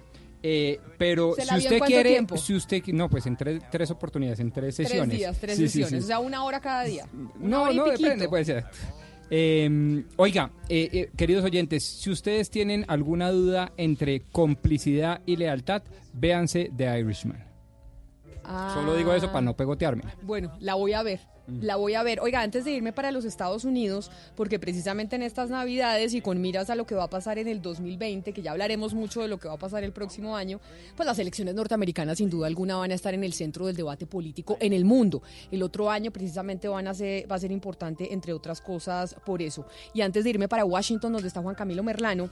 Eh, 0.44 0.80
pero 0.98 1.36
si 1.36 1.56
usted 1.56 1.78
quiere, 1.80 2.10
tiempo? 2.10 2.36
si 2.36 2.54
usted 2.54 2.82
no, 2.88 3.08
pues 3.08 3.26
en 3.26 3.36
tres, 3.36 3.62
tres 3.70 3.90
oportunidades, 3.92 4.40
en 4.40 4.50
tres 4.50 4.74
sesiones. 4.74 5.08
Tres 5.08 5.18
días, 5.18 5.38
tres 5.38 5.56
sesiones, 5.56 6.04
o 6.04 6.06
sea, 6.06 6.18
una 6.18 6.44
hora 6.44 6.60
cada 6.60 6.82
día. 6.82 7.06
no, 7.38 7.72
no, 7.72 7.84
depende, 7.84 8.28
puede 8.28 8.44
ser. 8.44 8.64
Em, 9.34 10.04
oiga, 10.18 10.50
eh, 10.68 10.90
eh, 10.92 11.10
queridos 11.16 11.42
oyentes, 11.42 11.82
si 11.82 12.10
ustedes 12.10 12.50
tienen 12.50 12.84
alguna 12.86 13.30
duda 13.30 13.72
entre 13.78 14.20
complicidad 14.30 15.22
y 15.24 15.36
lealtad, 15.36 15.82
véanse 16.12 16.70
The 16.76 17.00
Irishman. 17.00 17.42
Solo 18.74 18.94
digo 18.94 19.14
eso 19.14 19.28
para 19.28 19.40
no 19.40 19.56
pegotearme. 19.56 20.02
Bueno, 20.20 20.52
la 20.60 20.74
voy 20.74 20.92
a 20.92 21.02
ver. 21.02 21.31
La 21.46 21.76
voy 21.76 21.94
a 21.94 22.02
ver. 22.02 22.20
Oiga, 22.20 22.40
antes 22.40 22.64
de 22.64 22.72
irme 22.72 22.92
para 22.92 23.10
los 23.10 23.24
Estados 23.24 23.64
Unidos, 23.64 24.10
porque 24.36 24.58
precisamente 24.58 25.16
en 25.16 25.22
estas 25.22 25.50
Navidades 25.50 26.14
y 26.14 26.20
con 26.20 26.40
miras 26.40 26.70
a 26.70 26.74
lo 26.74 26.86
que 26.86 26.94
va 26.94 27.04
a 27.04 27.10
pasar 27.10 27.38
en 27.38 27.48
el 27.48 27.60
2020, 27.60 28.32
que 28.32 28.42
ya 28.42 28.52
hablaremos 28.52 28.94
mucho 28.94 29.22
de 29.22 29.28
lo 29.28 29.38
que 29.38 29.48
va 29.48 29.54
a 29.54 29.58
pasar 29.58 29.82
el 29.82 29.92
próximo 29.92 30.36
año, 30.36 30.60
pues 30.96 31.06
las 31.06 31.18
elecciones 31.18 31.54
norteamericanas 31.54 32.18
sin 32.18 32.30
duda 32.30 32.46
alguna 32.46 32.76
van 32.76 32.92
a 32.92 32.94
estar 32.94 33.12
en 33.14 33.24
el 33.24 33.32
centro 33.32 33.66
del 33.66 33.76
debate 33.76 34.06
político 34.06 34.56
en 34.60 34.72
el 34.72 34.84
mundo. 34.84 35.22
El 35.50 35.62
otro 35.62 35.90
año 35.90 36.10
precisamente 36.10 36.68
van 36.68 36.86
a 36.86 36.94
ser, 36.94 37.30
va 37.30 37.36
a 37.36 37.40
ser 37.40 37.50
importante, 37.50 38.12
entre 38.12 38.32
otras 38.32 38.60
cosas, 38.60 39.16
por 39.26 39.42
eso. 39.42 39.66
Y 39.94 40.00
antes 40.02 40.24
de 40.24 40.30
irme 40.30 40.48
para 40.48 40.64
Washington, 40.64 41.12
donde 41.12 41.28
está 41.28 41.42
Juan 41.42 41.54
Camilo 41.54 41.82
Merlano, 41.82 42.30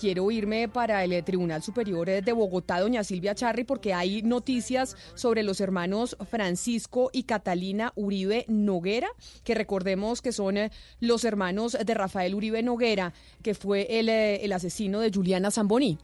quiero 0.00 0.30
irme 0.30 0.66
para 0.66 1.04
el 1.04 1.22
Tribunal 1.24 1.62
Superior 1.62 2.06
de 2.06 2.32
Bogotá, 2.32 2.80
doña 2.80 3.04
Silvia 3.04 3.34
Charri, 3.34 3.64
porque 3.64 3.92
hay 3.92 4.22
noticias 4.22 4.96
sobre 5.14 5.42
los 5.42 5.60
hermanos 5.60 6.16
Francisco 6.30 7.10
y 7.12 7.24
Catalina 7.24 7.92
Uribe 7.96 8.46
Noguera, 8.48 9.08
que 9.44 9.54
recordemos 9.54 10.22
que 10.22 10.32
son 10.32 10.56
los 11.00 11.24
hermanos 11.26 11.76
de 11.84 11.94
Rafael 11.94 12.34
Uribe 12.34 12.62
Noguera, 12.62 13.12
que 13.42 13.52
fue 13.52 13.98
el, 14.00 14.08
el 14.08 14.52
asesino 14.52 15.00
de 15.00 15.10
Juliana 15.12 15.50
Zamboni. 15.50 15.98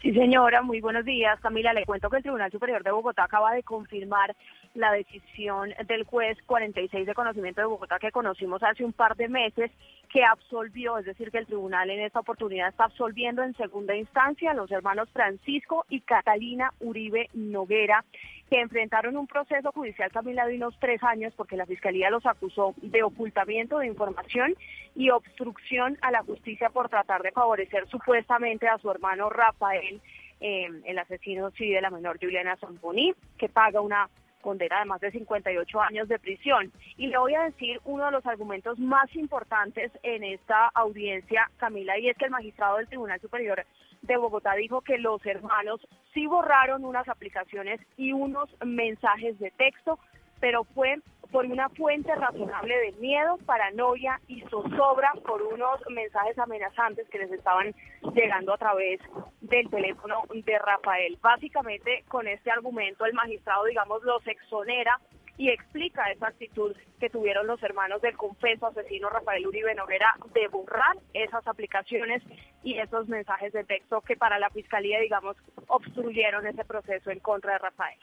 Sí, 0.00 0.14
señora, 0.14 0.62
muy 0.62 0.80
buenos 0.80 1.04
días. 1.04 1.38
Camila, 1.40 1.74
le 1.74 1.84
cuento 1.84 2.08
que 2.08 2.18
el 2.18 2.22
Tribunal 2.22 2.50
Superior 2.50 2.82
de 2.82 2.90
Bogotá 2.90 3.24
acaba 3.24 3.52
de 3.52 3.62
confirmar 3.62 4.34
la 4.74 4.92
decisión 4.92 5.74
del 5.86 6.04
juez 6.04 6.38
46 6.46 7.06
de 7.06 7.14
conocimiento 7.14 7.60
de 7.60 7.66
Bogotá 7.66 7.98
que 7.98 8.12
conocimos 8.12 8.62
hace 8.62 8.84
un 8.84 8.92
par 8.92 9.16
de 9.16 9.28
meses, 9.28 9.70
que 10.08 10.24
absolvió, 10.24 10.98
es 10.98 11.04
decir, 11.04 11.30
que 11.30 11.38
el 11.38 11.46
tribunal 11.46 11.90
en 11.90 12.00
esta 12.00 12.20
oportunidad 12.20 12.68
está 12.68 12.84
absolviendo 12.84 13.42
en 13.42 13.56
segunda 13.56 13.96
instancia 13.96 14.50
a 14.50 14.54
los 14.54 14.70
hermanos 14.70 15.08
Francisco 15.12 15.86
y 15.88 16.00
Catalina 16.00 16.72
Uribe 16.80 17.30
Noguera, 17.32 18.04
que 18.48 18.60
enfrentaron 18.60 19.16
un 19.16 19.28
proceso 19.28 19.70
judicial, 19.72 20.10
Camila, 20.10 20.46
de 20.46 20.56
unos 20.56 20.76
tres 20.80 21.02
años, 21.04 21.32
porque 21.36 21.56
la 21.56 21.66
Fiscalía 21.66 22.10
los 22.10 22.26
acusó 22.26 22.74
de 22.82 23.02
ocultamiento 23.04 23.78
de 23.78 23.86
información 23.86 24.54
y 24.96 25.10
obstrucción 25.10 25.96
a 26.02 26.10
la 26.10 26.22
justicia 26.22 26.70
por 26.70 26.88
tratar 26.88 27.22
de 27.22 27.30
favorecer 27.30 27.88
supuestamente 27.88 28.68
a 28.68 28.78
su 28.78 28.90
hermano 28.90 29.30
Rafael, 29.30 30.00
eh, 30.40 30.68
el 30.84 30.98
asesino 30.98 31.50
sí 31.52 31.70
de 31.70 31.80
la 31.80 31.90
menor 31.90 32.18
Juliana 32.18 32.56
Zamboni, 32.56 33.14
que 33.38 33.48
paga 33.48 33.80
una 33.80 34.08
condena 34.40 34.80
de 34.80 34.84
más 34.86 35.00
de 35.00 35.10
58 35.10 35.80
años 35.80 36.08
de 36.08 36.18
prisión. 36.18 36.72
Y 36.96 37.08
le 37.08 37.18
voy 37.18 37.34
a 37.34 37.44
decir 37.44 37.80
uno 37.84 38.06
de 38.06 38.12
los 38.12 38.26
argumentos 38.26 38.78
más 38.78 39.14
importantes 39.14 39.92
en 40.02 40.24
esta 40.24 40.68
audiencia, 40.74 41.50
Camila, 41.58 41.98
y 41.98 42.08
es 42.08 42.16
que 42.16 42.26
el 42.26 42.30
magistrado 42.30 42.78
del 42.78 42.88
Tribunal 42.88 43.20
Superior 43.20 43.64
de 44.02 44.16
Bogotá 44.16 44.54
dijo 44.54 44.80
que 44.80 44.98
los 44.98 45.24
hermanos 45.26 45.80
sí 46.14 46.26
borraron 46.26 46.84
unas 46.84 47.08
aplicaciones 47.08 47.80
y 47.96 48.12
unos 48.12 48.48
mensajes 48.64 49.38
de 49.38 49.50
texto, 49.52 49.98
pero 50.40 50.64
fue 50.64 51.00
por 51.30 51.46
una 51.46 51.68
fuente 51.70 52.14
razonable 52.14 52.76
de 52.76 52.92
miedo, 52.92 53.38
paranoia 53.46 54.20
y 54.28 54.40
zozobra 54.42 55.12
por 55.26 55.42
unos 55.42 55.80
mensajes 55.88 56.38
amenazantes 56.38 57.08
que 57.08 57.18
les 57.18 57.32
estaban 57.32 57.74
llegando 58.14 58.54
a 58.54 58.58
través 58.58 59.00
del 59.40 59.68
teléfono 59.70 60.22
de 60.32 60.58
Rafael. 60.58 61.18
Básicamente, 61.20 62.04
con 62.08 62.26
este 62.26 62.50
argumento, 62.50 63.04
el 63.04 63.14
magistrado, 63.14 63.64
digamos, 63.64 64.02
los 64.02 64.26
exonera 64.26 64.98
y 65.40 65.48
explica 65.48 66.10
esa 66.10 66.28
actitud 66.28 66.76
que 66.98 67.08
tuvieron 67.08 67.46
los 67.46 67.62
hermanos 67.62 68.02
del 68.02 68.16
confeso 68.16 68.66
asesino 68.66 69.08
Rafael 69.08 69.46
Uribe 69.46 69.74
Noguera 69.74 70.14
de 70.34 70.48
borrar 70.48 70.98
esas 71.14 71.46
aplicaciones 71.48 72.22
y 72.62 72.78
esos 72.78 73.08
mensajes 73.08 73.52
de 73.54 73.64
texto 73.64 74.02
que 74.02 74.16
para 74.16 74.38
la 74.38 74.50
fiscalía, 74.50 75.00
digamos, 75.00 75.36
obstruyeron 75.68 76.46
ese 76.46 76.64
proceso 76.66 77.10
en 77.10 77.20
contra 77.20 77.54
de 77.54 77.58
Rafael. 77.58 77.98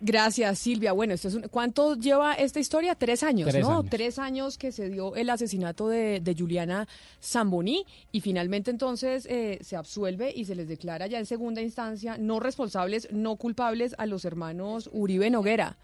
Gracias, 0.00 0.60
Silvia. 0.60 0.92
Bueno, 0.92 1.14
esto 1.14 1.28
es 1.28 1.38
¿cuánto 1.50 1.96
lleva 1.96 2.34
esta 2.34 2.60
historia? 2.60 2.94
Tres 2.94 3.22
años, 3.24 3.52
¿no? 3.54 3.82
Tres 3.82 4.18
años 4.18 4.56
que 4.56 4.70
se 4.70 4.88
dio 4.88 5.16
el 5.16 5.28
asesinato 5.28 5.88
de, 5.88 6.36
Juliana 6.38 6.86
Zamboni 7.20 7.84
y 8.12 8.20
finalmente 8.20 8.70
entonces 8.70 9.26
eh, 9.28 9.58
se 9.60 9.74
absuelve 9.74 10.32
y 10.34 10.44
se 10.44 10.54
les 10.54 10.68
declara 10.68 11.06
ya 11.08 11.18
en 11.18 11.26
segunda 11.26 11.62
instancia 11.62 12.16
no 12.16 12.38
responsables, 12.38 13.08
no 13.10 13.34
culpables 13.36 13.96
a 13.98 14.06
los 14.06 14.24
hermanos 14.24 14.88
Uribe 14.92 15.30
Noguera 15.30 15.76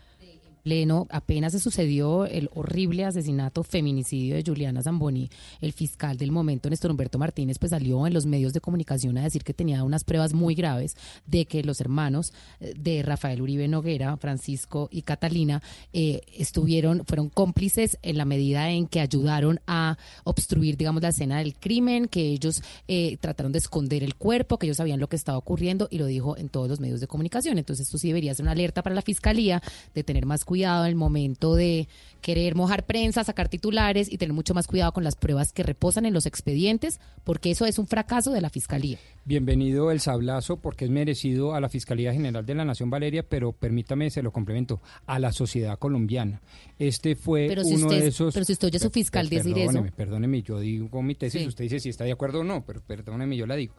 pleno, 0.64 1.06
apenas 1.10 1.52
se 1.52 1.60
sucedió 1.60 2.24
el 2.24 2.48
horrible 2.54 3.04
asesinato, 3.04 3.62
feminicidio 3.62 4.34
de 4.34 4.42
Juliana 4.44 4.82
Zamboni, 4.82 5.30
el 5.60 5.72
fiscal 5.72 6.16
del 6.16 6.32
momento, 6.32 6.70
Néstor 6.70 6.90
Humberto 6.90 7.18
Martínez, 7.18 7.58
pues 7.58 7.70
salió 7.70 8.06
en 8.06 8.14
los 8.14 8.24
medios 8.24 8.54
de 8.54 8.62
comunicación 8.62 9.16
a 9.18 9.22
decir 9.22 9.44
que 9.44 9.52
tenía 9.52 9.84
unas 9.84 10.04
pruebas 10.04 10.32
muy 10.32 10.54
graves 10.54 10.96
de 11.26 11.44
que 11.44 11.62
los 11.62 11.80
hermanos 11.82 12.32
eh, 12.60 12.72
de 12.76 13.02
Rafael 13.02 13.42
Uribe 13.42 13.68
Noguera, 13.68 14.16
Francisco 14.16 14.88
y 14.90 15.02
Catalina, 15.02 15.62
eh, 15.92 16.22
estuvieron, 16.34 17.04
fueron 17.04 17.28
cómplices 17.28 17.98
en 18.02 18.16
la 18.16 18.24
medida 18.24 18.70
en 18.70 18.86
que 18.86 19.00
ayudaron 19.00 19.60
a 19.66 19.98
obstruir, 20.24 20.78
digamos, 20.78 21.02
la 21.02 21.10
escena 21.10 21.38
del 21.38 21.54
crimen, 21.54 22.08
que 22.08 22.22
ellos 22.22 22.62
eh, 22.88 23.18
trataron 23.20 23.52
de 23.52 23.58
esconder 23.58 24.02
el 24.02 24.14
cuerpo, 24.14 24.58
que 24.58 24.66
ellos 24.66 24.78
sabían 24.78 24.98
lo 24.98 25.10
que 25.10 25.16
estaba 25.16 25.36
ocurriendo 25.36 25.88
y 25.90 25.98
lo 25.98 26.06
dijo 26.06 26.38
en 26.38 26.48
todos 26.48 26.70
los 26.70 26.80
medios 26.80 27.00
de 27.00 27.06
comunicación. 27.06 27.58
Entonces, 27.58 27.86
esto 27.86 27.98
sí 27.98 28.08
debería 28.08 28.32
ser 28.34 28.44
una 28.44 28.52
alerta 28.52 28.82
para 28.82 28.94
la 28.94 29.02
fiscalía 29.02 29.62
de 29.94 30.02
tener 30.02 30.24
más 30.24 30.46
cuidado 30.46 30.53
cuidado 30.54 30.84
en 30.84 30.90
el 30.90 30.94
momento 30.94 31.56
de 31.56 31.88
querer 32.20 32.54
mojar 32.54 32.86
prensa, 32.86 33.24
sacar 33.24 33.48
titulares 33.48 34.10
y 34.10 34.18
tener 34.18 34.32
mucho 34.32 34.54
más 34.54 34.68
cuidado 34.68 34.92
con 34.92 35.02
las 35.02 35.16
pruebas 35.16 35.52
que 35.52 35.64
reposan 35.64 36.06
en 36.06 36.14
los 36.14 36.26
expedientes, 36.26 37.00
porque 37.24 37.50
eso 37.50 37.66
es 37.66 37.76
un 37.80 37.88
fracaso 37.88 38.30
de 38.30 38.40
la 38.40 38.50
Fiscalía. 38.50 38.96
Bienvenido 39.24 39.90
el 39.90 39.98
sablazo, 39.98 40.58
porque 40.58 40.84
es 40.84 40.92
merecido 40.92 41.56
a 41.56 41.60
la 41.60 41.68
Fiscalía 41.68 42.12
General 42.12 42.46
de 42.46 42.54
la 42.54 42.64
Nación, 42.64 42.88
Valeria, 42.88 43.24
pero 43.28 43.50
permítame, 43.50 44.10
se 44.10 44.22
lo 44.22 44.30
complemento, 44.30 44.80
a 45.06 45.18
la 45.18 45.32
sociedad 45.32 45.76
colombiana. 45.76 46.40
Este 46.78 47.16
fue 47.16 47.52
uno 47.64 47.90
de 47.90 48.06
esos... 48.06 48.32
Pero 48.32 48.44
si 48.44 48.52
usted 48.52 48.68
oye 48.68 48.78
su 48.78 48.90
fiscal 48.90 49.28
decir 49.28 49.58
eso... 49.58 49.84
Perdóneme, 49.96 50.40
yo 50.42 50.60
digo 50.60 51.02
mi 51.02 51.16
tesis, 51.16 51.48
usted 51.48 51.64
dice 51.64 51.80
si 51.80 51.88
está 51.88 52.04
de 52.04 52.12
acuerdo 52.12 52.42
o 52.42 52.44
no, 52.44 52.64
pero 52.64 52.80
perdóneme, 52.80 53.36
yo 53.36 53.48
la 53.48 53.56
digo 53.56 53.74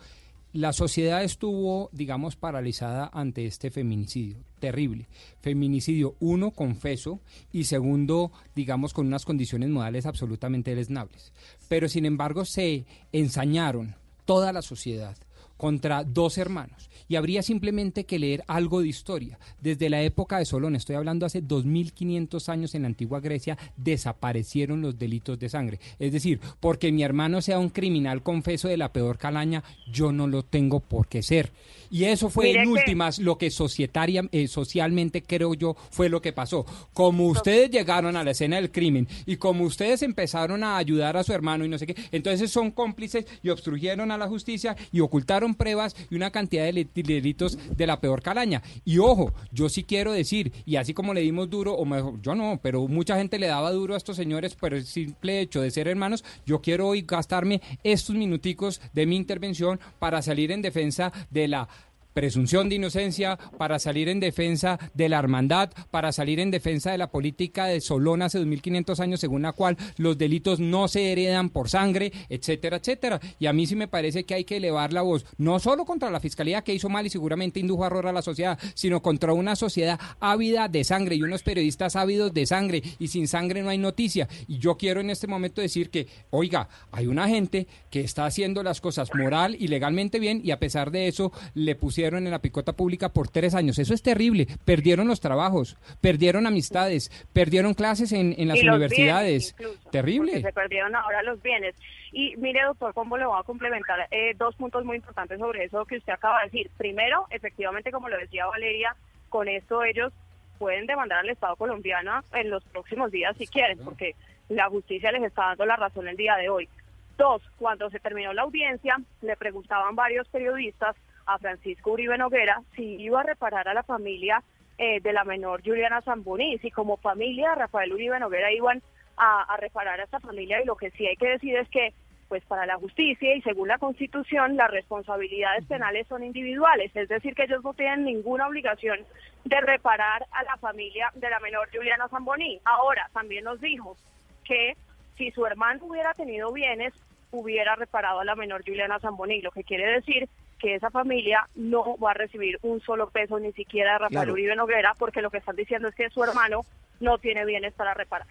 la 0.55 0.71
sociedad 0.71 1.21
estuvo, 1.21 1.89
digamos, 1.91 2.37
paralizada 2.37 3.09
ante 3.11 3.45
este 3.45 3.71
feminicidio. 3.71 4.37
Terrible. 4.59 5.09
Feminicidio, 5.41 6.15
uno, 6.21 6.51
confeso, 6.51 7.19
y 7.51 7.65
segundo, 7.65 8.31
digamos, 8.55 8.93
con 8.93 9.05
unas 9.05 9.25
condiciones 9.25 9.69
modales 9.69 10.05
absolutamente 10.05 10.73
desnables. 10.73 11.33
Pero, 11.67 11.89
sin 11.89 12.05
embargo, 12.05 12.45
se 12.45 12.85
ensañaron 13.11 13.95
toda 14.23 14.53
la 14.53 14.61
sociedad 14.61 15.17
contra 15.57 16.03
dos 16.03 16.37
hermanos. 16.37 16.89
Y 17.07 17.15
habría 17.15 17.43
simplemente 17.43 18.05
que 18.05 18.19
leer 18.19 18.43
algo 18.47 18.81
de 18.81 18.87
historia. 18.87 19.37
Desde 19.61 19.89
la 19.89 20.01
época 20.01 20.39
de 20.39 20.45
Solón, 20.45 20.75
estoy 20.75 20.95
hablando 20.95 21.25
hace 21.25 21.41
2500 21.41 22.49
años 22.49 22.75
en 22.75 22.83
la 22.83 22.87
antigua 22.87 23.19
Grecia, 23.19 23.57
desaparecieron 23.77 24.81
los 24.81 24.97
delitos 24.97 25.37
de 25.37 25.49
sangre. 25.49 25.79
Es 25.99 26.11
decir, 26.11 26.39
porque 26.59 26.91
mi 26.91 27.03
hermano 27.03 27.41
sea 27.41 27.59
un 27.59 27.69
criminal 27.69 28.23
confeso 28.23 28.67
de 28.67 28.77
la 28.77 28.91
peor 28.91 29.17
calaña, 29.17 29.63
yo 29.91 30.11
no 30.11 30.27
lo 30.27 30.43
tengo 30.43 30.79
por 30.79 31.07
qué 31.07 31.21
ser. 31.21 31.51
Y 31.89 32.05
eso 32.05 32.29
fue 32.29 32.51
en 32.51 32.67
últimas 32.67 33.19
lo 33.19 33.37
que 33.37 33.51
societaria, 33.51 34.23
eh, 34.31 34.47
socialmente 34.47 35.23
creo 35.23 35.53
yo 35.53 35.75
fue 35.91 36.09
lo 36.09 36.21
que 36.21 36.33
pasó. 36.33 36.65
Como 36.93 37.27
ustedes 37.27 37.69
llegaron 37.69 38.15
a 38.15 38.23
la 38.23 38.31
escena 38.31 38.57
del 38.57 38.71
crimen 38.71 39.07
y 39.25 39.37
como 39.37 39.63
ustedes 39.63 40.01
empezaron 40.01 40.63
a 40.63 40.77
ayudar 40.77 41.17
a 41.17 41.23
su 41.23 41.33
hermano 41.33 41.65
y 41.65 41.69
no 41.69 41.77
sé 41.77 41.87
qué, 41.87 41.95
entonces 42.11 42.51
son 42.51 42.71
cómplices 42.71 43.25
y 43.43 43.49
obstruyeron 43.49 44.11
a 44.11 44.17
la 44.17 44.27
justicia 44.27 44.75
y 44.91 44.99
ocultaron 44.99 45.55
pruebas 45.55 45.95
y 46.09 46.15
una 46.15 46.31
cantidad 46.31 46.65
de 46.65 46.87
delitos 46.93 47.57
de 47.75 47.87
la 47.87 47.99
peor 47.99 48.21
calaña. 48.21 48.61
Y 48.83 48.99
ojo, 48.99 49.33
yo 49.51 49.69
sí 49.69 49.83
quiero 49.83 50.13
decir, 50.13 50.51
y 50.65 50.75
así 50.75 50.93
como 50.93 51.13
le 51.13 51.21
dimos 51.21 51.49
duro, 51.49 51.73
o 51.73 51.85
mejor, 51.85 52.21
yo 52.21 52.35
no, 52.35 52.59
pero 52.61 52.87
mucha 52.87 53.17
gente 53.17 53.39
le 53.39 53.47
daba 53.47 53.71
duro 53.71 53.93
a 53.93 53.97
estos 53.97 54.15
señores 54.15 54.55
por 54.55 54.73
el 54.73 54.85
simple 54.85 55.41
hecho 55.41 55.61
de 55.61 55.71
ser 55.71 55.87
hermanos, 55.87 56.23
yo 56.45 56.61
quiero 56.61 56.87
hoy 56.87 57.01
gastarme 57.01 57.61
estos 57.83 58.15
minuticos 58.15 58.81
de 58.93 59.05
mi 59.05 59.15
intervención 59.15 59.79
para 59.99 60.21
salir 60.21 60.51
en 60.51 60.61
defensa 60.61 61.11
de 61.29 61.47
la 61.47 61.67
presunción 62.15 62.69
de 62.69 62.75
inocencia, 62.75 63.37
para 63.57 63.77
salir 63.77 64.07
en 64.07 64.21
defensa 64.21 64.79
de 64.93 65.09
la 65.09 65.19
hermandad, 65.19 65.69
para 65.91 66.13
salir 66.13 66.39
en 66.39 66.49
defensa 66.49 66.91
de 66.91 66.97
la 66.97 67.11
política 67.11 67.65
de 67.65 67.81
Solón 67.81 68.21
hace 68.21 68.37
2500 68.37 69.01
años, 69.01 69.19
según 69.19 69.41
la 69.41 69.51
cual 69.51 69.75
los 69.97 70.17
delitos 70.17 70.61
no 70.61 70.87
se 70.87 71.11
heredan 71.11 71.49
por 71.49 71.69
sangre, 71.69 72.13
etcétera, 72.29 72.77
etcétera. 72.77 73.19
Y 73.37 73.47
a 73.47 73.53
mí 73.53 73.67
sí 73.67 73.75
me 73.75 73.89
parece 73.89 74.23
que 74.23 74.33
hay 74.33 74.45
que 74.45 74.57
elevar 74.57 74.93
la 74.93 75.01
voz, 75.01 75.25
no 75.37 75.59
solo 75.59 75.83
contra 75.83 76.09
la 76.09 76.21
fiscalía 76.21 76.61
que 76.61 76.73
hizo 76.73 76.87
mal 76.87 77.05
y 77.05 77.09
seguramente 77.09 77.59
indujo 77.59 77.85
error 77.85 78.07
a 78.07 78.13
la 78.13 78.21
sociedad, 78.21 78.57
sino 78.75 79.01
contra 79.01 79.33
una 79.33 79.57
sociedad 79.57 79.99
ávida 80.21 80.69
de 80.69 80.85
sangre 80.85 81.15
y 81.15 81.21
unos 81.21 81.43
periodistas 81.43 81.97
ávidos 81.97 82.33
de 82.33 82.45
sangre 82.45 82.81
y 82.97 83.09
sin 83.09 83.27
sangre 83.27 83.61
no 83.61 83.69
hay 83.69 83.77
noticia. 83.77 84.29
Y 84.47 84.57
yo 84.59 84.77
quiero 84.77 85.01
en 85.01 85.09
este 85.09 85.27
momento 85.27 85.59
decir 85.59 85.89
que, 85.89 86.07
oiga, 86.29 86.69
hay 86.93 87.07
una 87.07 87.27
gente 87.27 87.67
que 87.89 87.99
está 87.99 88.25
haciendo 88.25 88.63
las 88.63 88.79
cosas 88.79 89.09
moral 89.13 89.57
y 89.59 89.67
legalmente 89.67 90.17
bien 90.17 90.39
y 90.41 90.51
a 90.51 90.59
pesar 90.59 90.91
de 90.91 91.09
eso 91.09 91.33
le 91.53 91.75
pusieron 91.75 92.04
en 92.13 92.29
la 92.31 92.39
picota 92.39 92.73
pública 92.73 93.09
por 93.09 93.27
tres 93.27 93.55
años. 93.55 93.79
Eso 93.79 93.93
es 93.93 94.01
terrible. 94.01 94.47
Perdieron 94.63 95.07
los 95.07 95.19
trabajos, 95.19 95.77
perdieron 96.01 96.47
amistades, 96.47 97.09
perdieron 97.33 97.73
clases 97.73 98.11
en, 98.11 98.35
las 98.47 98.61
universidades. 98.61 99.55
terrible. 99.91 100.41
Se 100.41 100.53
perdieron 100.53 100.95
ahora 100.95 101.23
los 101.23 101.41
bienes. 101.41 101.75
Y 102.11 102.35
mire, 102.37 102.63
doctor, 102.63 102.93
¿cómo 102.93 103.17
le 103.17 103.25
voy 103.25 103.39
a 103.39 103.43
complementar 103.43 104.07
eh, 104.11 104.33
dos 104.37 104.55
puntos 104.55 104.85
muy 104.85 104.97
importantes 104.97 105.39
sobre 105.39 105.65
eso 105.65 105.85
que 105.85 105.97
usted 105.97 106.13
acaba 106.13 106.39
de 106.39 106.45
decir? 106.45 106.71
Primero, 106.77 107.25
efectivamente, 107.29 107.91
como 107.91 108.07
lo 108.07 108.17
decía 108.17 108.45
Valeria, 108.45 108.95
con 109.29 109.47
esto 109.47 109.83
ellos 109.83 110.13
pueden 110.57 110.85
demandar 110.85 111.19
al 111.19 111.29
Estado 111.29 111.55
colombiano 111.55 112.21
en 112.33 112.49
los 112.49 112.63
próximos 112.65 113.11
días 113.11 113.35
si 113.37 113.47
quieren, 113.47 113.79
porque 113.79 114.15
la 114.49 114.69
justicia 114.69 115.11
les 115.11 115.23
está 115.23 115.47
dando 115.47 115.65
la 115.65 115.75
razón 115.75 116.07
el 116.07 116.15
día 116.15 116.35
de 116.35 116.49
hoy. 116.49 116.69
Dos, 117.17 117.41
cuando 117.57 117.89
se 117.89 117.99
terminó 117.99 118.33
la 118.33 118.43
audiencia, 118.43 118.97
le 119.21 119.35
preguntaban 119.37 119.95
varios 119.95 120.27
periodistas 120.27 120.95
a 121.25 121.37
Francisco 121.39 121.91
Uribe 121.91 122.17
Noguera 122.17 122.61
si 122.75 122.95
iba 123.01 123.21
a 123.21 123.23
reparar 123.23 123.67
a 123.67 123.73
la 123.73 123.83
familia 123.83 124.43
eh, 124.77 124.99
de 124.99 125.13
la 125.13 125.23
menor 125.23 125.61
Juliana 125.63 126.01
Zamboni, 126.01 126.57
si 126.59 126.69
como 126.71 126.97
familia 126.97 127.55
Rafael 127.55 127.93
Uribe 127.93 128.19
Noguera 128.19 128.51
iban 128.51 128.81
a, 129.17 129.55
reparar 129.57 129.99
a 129.99 130.03
esta 130.03 130.19
familia 130.19 130.61
y 130.61 130.65
lo 130.65 130.75
que 130.75 130.91
sí 130.91 131.07
hay 131.07 131.15
que 131.15 131.29
decir 131.29 131.55
es 131.55 131.69
que 131.69 131.93
pues 132.27 132.43
para 132.45 132.65
la 132.65 132.75
justicia 132.75 133.35
y 133.35 133.41
según 133.41 133.67
la 133.67 133.77
Constitución 133.77 134.57
las 134.57 134.69
responsabilidades 134.71 135.65
penales 135.65 136.07
son 136.07 136.23
individuales, 136.23 136.91
es 136.95 137.07
decir, 137.07 137.35
que 137.35 137.43
ellos 137.43 137.63
no 137.63 137.73
tienen 137.73 138.03
ninguna 138.03 138.47
obligación 138.47 138.99
de 139.45 139.61
reparar 139.61 140.25
a 140.31 140.43
la 140.43 140.57
familia 140.57 141.11
de 141.13 141.29
la 141.29 141.39
menor 141.39 141.69
Juliana 141.71 142.09
Zamboní. 142.09 142.59
Ahora, 142.65 143.09
también 143.13 143.43
nos 143.43 143.61
dijo 143.61 143.95
que 144.43 144.75
si 145.17 145.31
su 145.31 145.45
hermano 145.45 145.85
hubiera 145.85 146.13
tenido 146.15 146.51
bienes, 146.51 146.93
hubiera 147.31 147.75
reparado 147.75 148.21
a 148.21 148.25
la 148.25 148.35
menor 148.35 148.63
Juliana 148.65 148.99
Zamboní, 148.99 149.41
lo 149.41 149.51
que 149.51 149.63
quiere 149.63 149.85
decir 149.85 150.27
que 150.65 150.73
esa 150.73 150.89
familia 150.89 151.47
no 151.53 151.95
va 151.97 152.11
a 152.11 152.13
recibir 152.15 152.57
un 152.63 152.81
solo 152.81 153.11
peso 153.11 153.39
ni 153.39 153.53
siquiera 153.53 153.93
de 153.93 153.99
Rafael 153.99 154.31
Uribe 154.31 154.55
Noguera, 154.55 154.95
porque 154.97 155.21
lo 155.21 155.29
que 155.29 155.37
están 155.37 155.55
diciendo 155.55 155.89
es 155.89 155.93
que 155.93 156.09
su 156.09 156.23
hermano 156.23 156.61
no 156.99 157.19
tiene 157.19 157.45
bienes 157.45 157.71
para 157.73 157.93
reparar. 157.93 158.25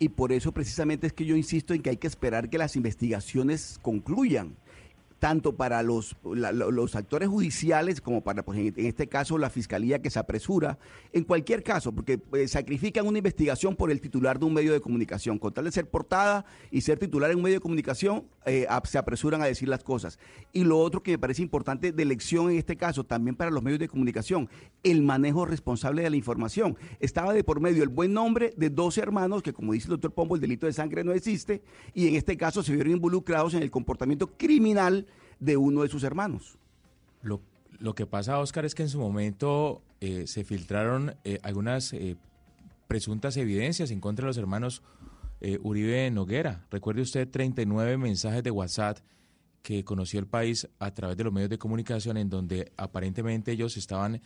Y 0.00 0.08
por 0.08 0.32
eso 0.32 0.50
precisamente 0.50 1.06
es 1.06 1.12
que 1.12 1.24
yo 1.24 1.36
insisto 1.36 1.72
en 1.72 1.80
que 1.80 1.90
hay 1.90 1.98
que 1.98 2.08
esperar 2.08 2.50
que 2.50 2.58
las 2.58 2.74
investigaciones 2.74 3.78
concluyan 3.80 4.56
tanto 5.22 5.54
para 5.54 5.84
los, 5.84 6.16
los 6.24 6.96
actores 6.96 7.28
judiciales 7.28 8.00
como 8.00 8.24
para, 8.24 8.44
pues, 8.44 8.58
en, 8.58 8.74
este 8.76 9.06
caso, 9.06 9.38
la 9.38 9.50
fiscalía 9.50 10.02
que 10.02 10.10
se 10.10 10.18
apresura, 10.18 10.80
en 11.12 11.22
cualquier 11.22 11.62
caso, 11.62 11.92
porque 11.92 12.20
eh, 12.32 12.48
sacrifican 12.48 13.06
una 13.06 13.18
investigación 13.18 13.76
por 13.76 13.92
el 13.92 14.00
titular 14.00 14.40
de 14.40 14.46
un 14.46 14.52
medio 14.52 14.72
de 14.72 14.80
comunicación. 14.80 15.38
Con 15.38 15.52
tal 15.52 15.66
de 15.66 15.70
ser 15.70 15.88
portada 15.88 16.44
y 16.72 16.80
ser 16.80 16.98
titular 16.98 17.30
en 17.30 17.36
un 17.36 17.44
medio 17.44 17.58
de 17.58 17.60
comunicación, 17.60 18.24
eh, 18.46 18.66
se 18.82 18.98
apresuran 18.98 19.40
a 19.42 19.44
decir 19.44 19.68
las 19.68 19.84
cosas. 19.84 20.18
Y 20.52 20.64
lo 20.64 20.80
otro 20.80 21.04
que 21.04 21.12
me 21.12 21.18
parece 21.20 21.40
importante 21.40 21.92
de 21.92 22.02
elección 22.02 22.50
en 22.50 22.58
este 22.58 22.76
caso, 22.76 23.04
también 23.04 23.36
para 23.36 23.52
los 23.52 23.62
medios 23.62 23.78
de 23.78 23.86
comunicación, 23.86 24.48
el 24.82 25.02
manejo 25.02 25.46
responsable 25.46 26.02
de 26.02 26.10
la 26.10 26.16
información. 26.16 26.76
Estaba 26.98 27.32
de 27.32 27.44
por 27.44 27.60
medio 27.60 27.84
el 27.84 27.90
buen 27.90 28.12
nombre 28.12 28.54
de 28.56 28.70
dos 28.70 28.98
hermanos, 28.98 29.44
que 29.44 29.52
como 29.52 29.72
dice 29.72 29.86
el 29.86 29.90
doctor 29.90 30.14
Pombo, 30.14 30.34
el 30.34 30.40
delito 30.40 30.66
de 30.66 30.72
sangre 30.72 31.04
no 31.04 31.12
existe, 31.12 31.62
y 31.94 32.08
en 32.08 32.16
este 32.16 32.36
caso 32.36 32.64
se 32.64 32.72
vieron 32.72 32.94
involucrados 32.94 33.54
en 33.54 33.62
el 33.62 33.70
comportamiento 33.70 34.26
criminal 34.36 35.06
de 35.42 35.56
uno 35.56 35.82
de 35.82 35.88
sus 35.88 36.04
hermanos. 36.04 36.56
Lo, 37.20 37.40
lo 37.80 37.94
que 37.94 38.06
pasa, 38.06 38.38
Oscar, 38.38 38.64
es 38.64 38.76
que 38.76 38.84
en 38.84 38.88
su 38.88 39.00
momento 39.00 39.82
eh, 40.00 40.26
se 40.28 40.44
filtraron 40.44 41.16
eh, 41.24 41.40
algunas 41.42 41.92
eh, 41.92 42.16
presuntas 42.86 43.36
evidencias 43.36 43.90
en 43.90 44.00
contra 44.00 44.24
de 44.24 44.28
los 44.28 44.38
hermanos 44.38 44.82
Uribe 45.64 46.08
Noguera. 46.12 46.64
Recuerde 46.70 47.02
usted 47.02 47.28
39 47.28 47.96
mensajes 47.96 48.44
de 48.44 48.52
WhatsApp 48.52 48.98
que 49.62 49.82
conoció 49.82 50.20
el 50.20 50.28
país 50.28 50.68
a 50.78 50.94
través 50.94 51.16
de 51.16 51.24
los 51.24 51.32
medios 51.32 51.50
de 51.50 51.58
comunicación 51.58 52.16
en 52.16 52.30
donde 52.30 52.70
aparentemente 52.76 53.50
ellos 53.50 53.76
estaban 53.76 54.20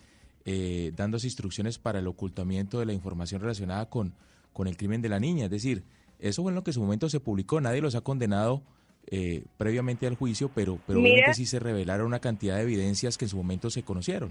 dándose 0.93 1.27
instrucciones 1.27 1.79
para 1.79 2.01
el 2.01 2.07
ocultamiento 2.07 2.81
de 2.81 2.85
la 2.85 2.93
información 2.93 3.41
relacionada 3.41 3.89
con, 3.89 4.13
con 4.53 4.67
el 4.67 4.77
crimen 4.77 5.01
de 5.01 5.09
la 5.09 5.19
niña. 5.19 5.47
Es 5.47 5.51
decir, 5.51 5.85
eso 6.19 6.43
fue 6.43 6.53
en 6.53 6.57
lo 6.57 6.63
que 6.63 6.73
en 6.73 6.75
su 6.75 6.83
momento 6.83 7.09
se 7.09 7.19
publicó, 7.19 7.63
nadie 7.63 7.81
los 7.81 7.95
ha 7.95 8.03
condenado 8.03 8.63
eh, 9.11 9.43
previamente 9.57 10.07
al 10.07 10.17
juicio, 10.17 10.51
pero, 10.55 10.79
pero 10.87 11.01
obviamente 11.01 11.35
sí 11.35 11.47
se 11.47 11.59
revelaron 11.59 12.07
una 12.07 12.21
cantidad 12.21 12.57
de 12.57 12.63
evidencias 12.63 13.17
que 13.17 13.25
en 13.25 13.29
su 13.29 13.37
momento 13.37 13.71
se 13.71 13.83
conocieron. 13.83 14.31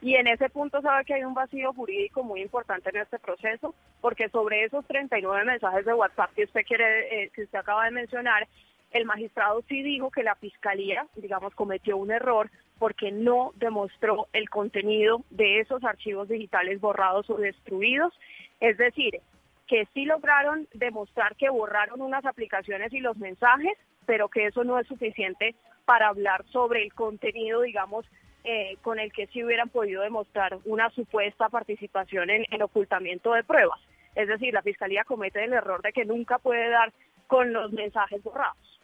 Y 0.00 0.14
en 0.14 0.28
ese 0.28 0.48
punto 0.48 0.80
sabe 0.80 1.04
que 1.04 1.14
hay 1.14 1.24
un 1.24 1.34
vacío 1.34 1.72
jurídico 1.72 2.22
muy 2.22 2.40
importante 2.40 2.90
en 2.90 2.98
este 2.98 3.18
proceso, 3.18 3.74
porque 4.00 4.28
sobre 4.28 4.64
esos 4.64 4.86
39 4.86 5.44
mensajes 5.44 5.84
de 5.84 5.94
WhatsApp 5.94 6.30
que 6.34 6.44
usted 6.44 6.62
quiere, 6.66 7.24
eh, 7.24 7.30
que 7.34 7.42
usted 7.42 7.58
acaba 7.58 7.84
de 7.84 7.90
mencionar, 7.90 8.46
el 8.92 9.04
magistrado 9.04 9.62
sí 9.68 9.82
dijo 9.82 10.10
que 10.10 10.22
la 10.22 10.36
fiscalía, 10.36 11.06
digamos, 11.16 11.54
cometió 11.54 11.96
un 11.96 12.10
error 12.10 12.50
porque 12.78 13.10
no 13.10 13.52
demostró 13.56 14.28
el 14.32 14.48
contenido 14.48 15.24
de 15.30 15.60
esos 15.60 15.82
archivos 15.84 16.28
digitales 16.28 16.80
borrados 16.80 17.28
o 17.28 17.36
destruidos. 17.36 18.14
Es 18.60 18.78
decir, 18.78 19.20
que 19.66 19.86
sí 19.92 20.04
lograron 20.04 20.66
demostrar 20.72 21.36
que 21.36 21.50
borraron 21.50 22.00
unas 22.00 22.24
aplicaciones 22.24 22.92
y 22.92 23.00
los 23.00 23.16
mensajes, 23.18 23.74
pero 24.08 24.30
que 24.30 24.46
eso 24.46 24.64
no 24.64 24.78
es 24.78 24.86
suficiente 24.86 25.54
para 25.84 26.08
hablar 26.08 26.42
sobre 26.46 26.82
el 26.82 26.94
contenido, 26.94 27.60
digamos, 27.60 28.06
eh, 28.42 28.78
con 28.80 28.98
el 28.98 29.12
que 29.12 29.26
sí 29.26 29.44
hubieran 29.44 29.68
podido 29.68 30.00
demostrar 30.00 30.56
una 30.64 30.88
supuesta 30.92 31.50
participación 31.50 32.30
en, 32.30 32.46
en 32.50 32.62
ocultamiento 32.62 33.34
de 33.34 33.44
pruebas. 33.44 33.78
Es 34.14 34.26
decir, 34.26 34.54
la 34.54 34.62
Fiscalía 34.62 35.04
comete 35.04 35.44
el 35.44 35.52
error 35.52 35.82
de 35.82 35.92
que 35.92 36.06
nunca 36.06 36.38
puede 36.38 36.70
dar 36.70 36.90
con 37.26 37.52
los 37.52 37.70
mensajes 37.72 38.22
borrados. 38.22 38.77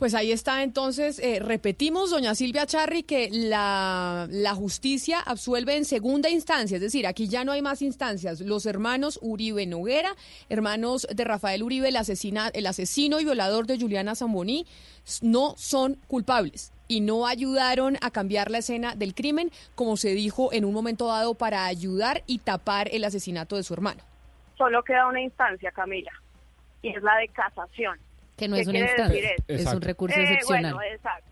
Pues 0.00 0.14
ahí 0.14 0.32
está 0.32 0.62
entonces, 0.62 1.18
eh, 1.18 1.40
repetimos, 1.40 2.08
doña 2.08 2.34
Silvia 2.34 2.64
Charri, 2.64 3.02
que 3.02 3.28
la, 3.30 4.26
la, 4.30 4.54
justicia 4.54 5.20
absuelve 5.20 5.76
en 5.76 5.84
segunda 5.84 6.30
instancia, 6.30 6.76
es 6.76 6.80
decir, 6.80 7.06
aquí 7.06 7.28
ya 7.28 7.44
no 7.44 7.52
hay 7.52 7.60
más 7.60 7.82
instancias. 7.82 8.40
Los 8.40 8.64
hermanos 8.64 9.18
Uribe 9.20 9.66
Noguera, 9.66 10.08
hermanos 10.48 11.06
de 11.14 11.22
Rafael 11.22 11.62
Uribe, 11.62 11.90
el, 11.90 11.96
asesina, 11.96 12.48
el 12.54 12.66
asesino 12.66 13.20
y 13.20 13.26
violador 13.26 13.66
de 13.66 13.78
Juliana 13.78 14.14
Zamboní, 14.14 14.64
no 15.20 15.52
son 15.58 15.96
culpables 16.06 16.72
y 16.88 17.02
no 17.02 17.26
ayudaron 17.26 17.98
a 18.00 18.10
cambiar 18.10 18.50
la 18.50 18.56
escena 18.56 18.94
del 18.94 19.14
crimen, 19.14 19.50
como 19.74 19.98
se 19.98 20.14
dijo 20.14 20.50
en 20.54 20.64
un 20.64 20.72
momento 20.72 21.08
dado, 21.08 21.34
para 21.34 21.66
ayudar 21.66 22.22
y 22.26 22.38
tapar 22.38 22.88
el 22.90 23.04
asesinato 23.04 23.54
de 23.54 23.64
su 23.64 23.74
hermano. 23.74 24.02
Solo 24.56 24.82
queda 24.82 25.06
una 25.08 25.20
instancia, 25.20 25.70
Camila, 25.72 26.12
y 26.80 26.88
es 26.88 27.02
la 27.02 27.16
de 27.16 27.28
casación 27.28 27.98
que 28.40 28.48
no 28.48 28.56
es 28.56 28.66
una 28.66 28.78
instancia, 28.78 29.30
es 29.46 29.66
un 29.66 29.82
recurso 29.82 30.18
eh, 30.18 30.22
excepcional. 30.22 30.74
Bueno, 30.74 30.94
exacto, 30.94 31.30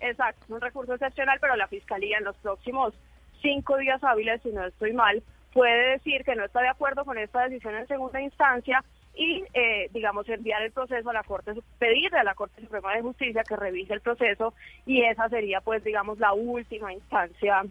exacto, 0.00 0.54
un 0.54 0.60
recurso 0.60 0.94
excepcional, 0.94 1.38
pero 1.38 1.54
la 1.54 1.68
Fiscalía 1.68 2.16
en 2.16 2.24
los 2.24 2.36
próximos 2.36 2.94
cinco 3.42 3.76
días 3.76 4.02
hábiles, 4.02 4.40
si 4.42 4.48
no 4.48 4.64
estoy 4.64 4.94
mal, 4.94 5.22
puede 5.52 5.90
decir 5.92 6.24
que 6.24 6.34
no 6.34 6.46
está 6.46 6.62
de 6.62 6.68
acuerdo 6.68 7.04
con 7.04 7.18
esta 7.18 7.46
decisión 7.46 7.76
en 7.76 7.86
segunda 7.86 8.22
instancia 8.22 8.82
y, 9.14 9.44
eh, 9.52 9.90
digamos, 9.92 10.26
enviar 10.30 10.62
el 10.62 10.72
proceso 10.72 11.10
a 11.10 11.12
la 11.12 11.22
Corte, 11.22 11.52
pedirle 11.78 12.18
a 12.18 12.24
la 12.24 12.34
Corte 12.34 12.62
Suprema 12.62 12.94
de 12.94 13.02
Justicia 13.02 13.44
que 13.46 13.56
revise 13.56 13.92
el 13.92 14.00
proceso 14.00 14.54
y 14.86 15.02
esa 15.02 15.28
sería, 15.28 15.60
pues, 15.60 15.84
digamos, 15.84 16.18
la 16.18 16.32
última 16.32 16.92
instancia 16.92 17.64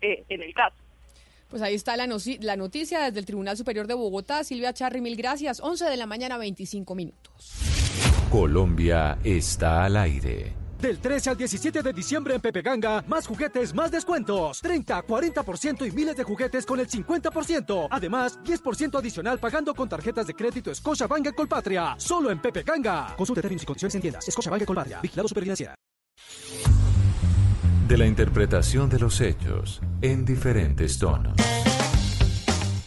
eh, 0.00 0.24
en 0.30 0.42
el 0.42 0.54
caso. 0.54 0.76
Pues 1.50 1.62
ahí 1.62 1.74
está 1.74 1.96
la, 1.96 2.06
la 2.40 2.56
noticia 2.56 3.00
desde 3.00 3.20
el 3.20 3.26
Tribunal 3.26 3.56
Superior 3.56 3.86
de 3.86 3.94
Bogotá. 3.94 4.42
Silvia 4.44 4.72
Charri, 4.72 5.00
mil 5.00 5.14
gracias. 5.14 5.60
11 5.60 5.84
de 5.84 5.96
la 5.96 6.06
mañana, 6.06 6.36
25 6.36 6.94
minutos. 6.94 7.73
Colombia 8.34 9.16
está 9.22 9.84
al 9.84 9.96
aire. 9.96 10.56
Del 10.80 10.98
13 10.98 11.30
al 11.30 11.36
17 11.36 11.82
de 11.82 11.92
diciembre 11.92 12.34
en 12.34 12.40
Pepe 12.40 12.62
Ganga, 12.62 13.04
más 13.06 13.28
juguetes, 13.28 13.72
más 13.72 13.92
descuentos. 13.92 14.60
30, 14.60 15.06
40% 15.06 15.86
y 15.86 15.92
miles 15.92 16.16
de 16.16 16.24
juguetes 16.24 16.66
con 16.66 16.80
el 16.80 16.88
50%. 16.88 17.86
Además, 17.88 18.40
10% 18.42 18.98
adicional 18.98 19.38
pagando 19.38 19.72
con 19.72 19.88
tarjetas 19.88 20.26
de 20.26 20.34
crédito 20.34 20.74
Scotia 20.74 21.06
Bank 21.06 21.32
Colpatria. 21.32 21.94
Solo 21.96 22.32
en 22.32 22.42
Pepe 22.42 22.64
Ganga. 22.64 23.14
Consulte 23.16 23.40
términos 23.40 23.62
y 23.62 23.66
condiciones 23.66 23.94
en 23.94 24.00
tiendas. 24.00 24.26
Scotia 24.28 24.50
Bank 24.50 24.64
Colpatria. 24.64 25.00
Vigilado 25.00 25.28
Superfinanciera. 25.28 25.76
De 27.86 27.96
la 27.96 28.04
interpretación 28.04 28.90
de 28.90 28.98
los 28.98 29.20
hechos 29.20 29.80
en 30.02 30.24
diferentes 30.24 30.98
tonos. 30.98 31.36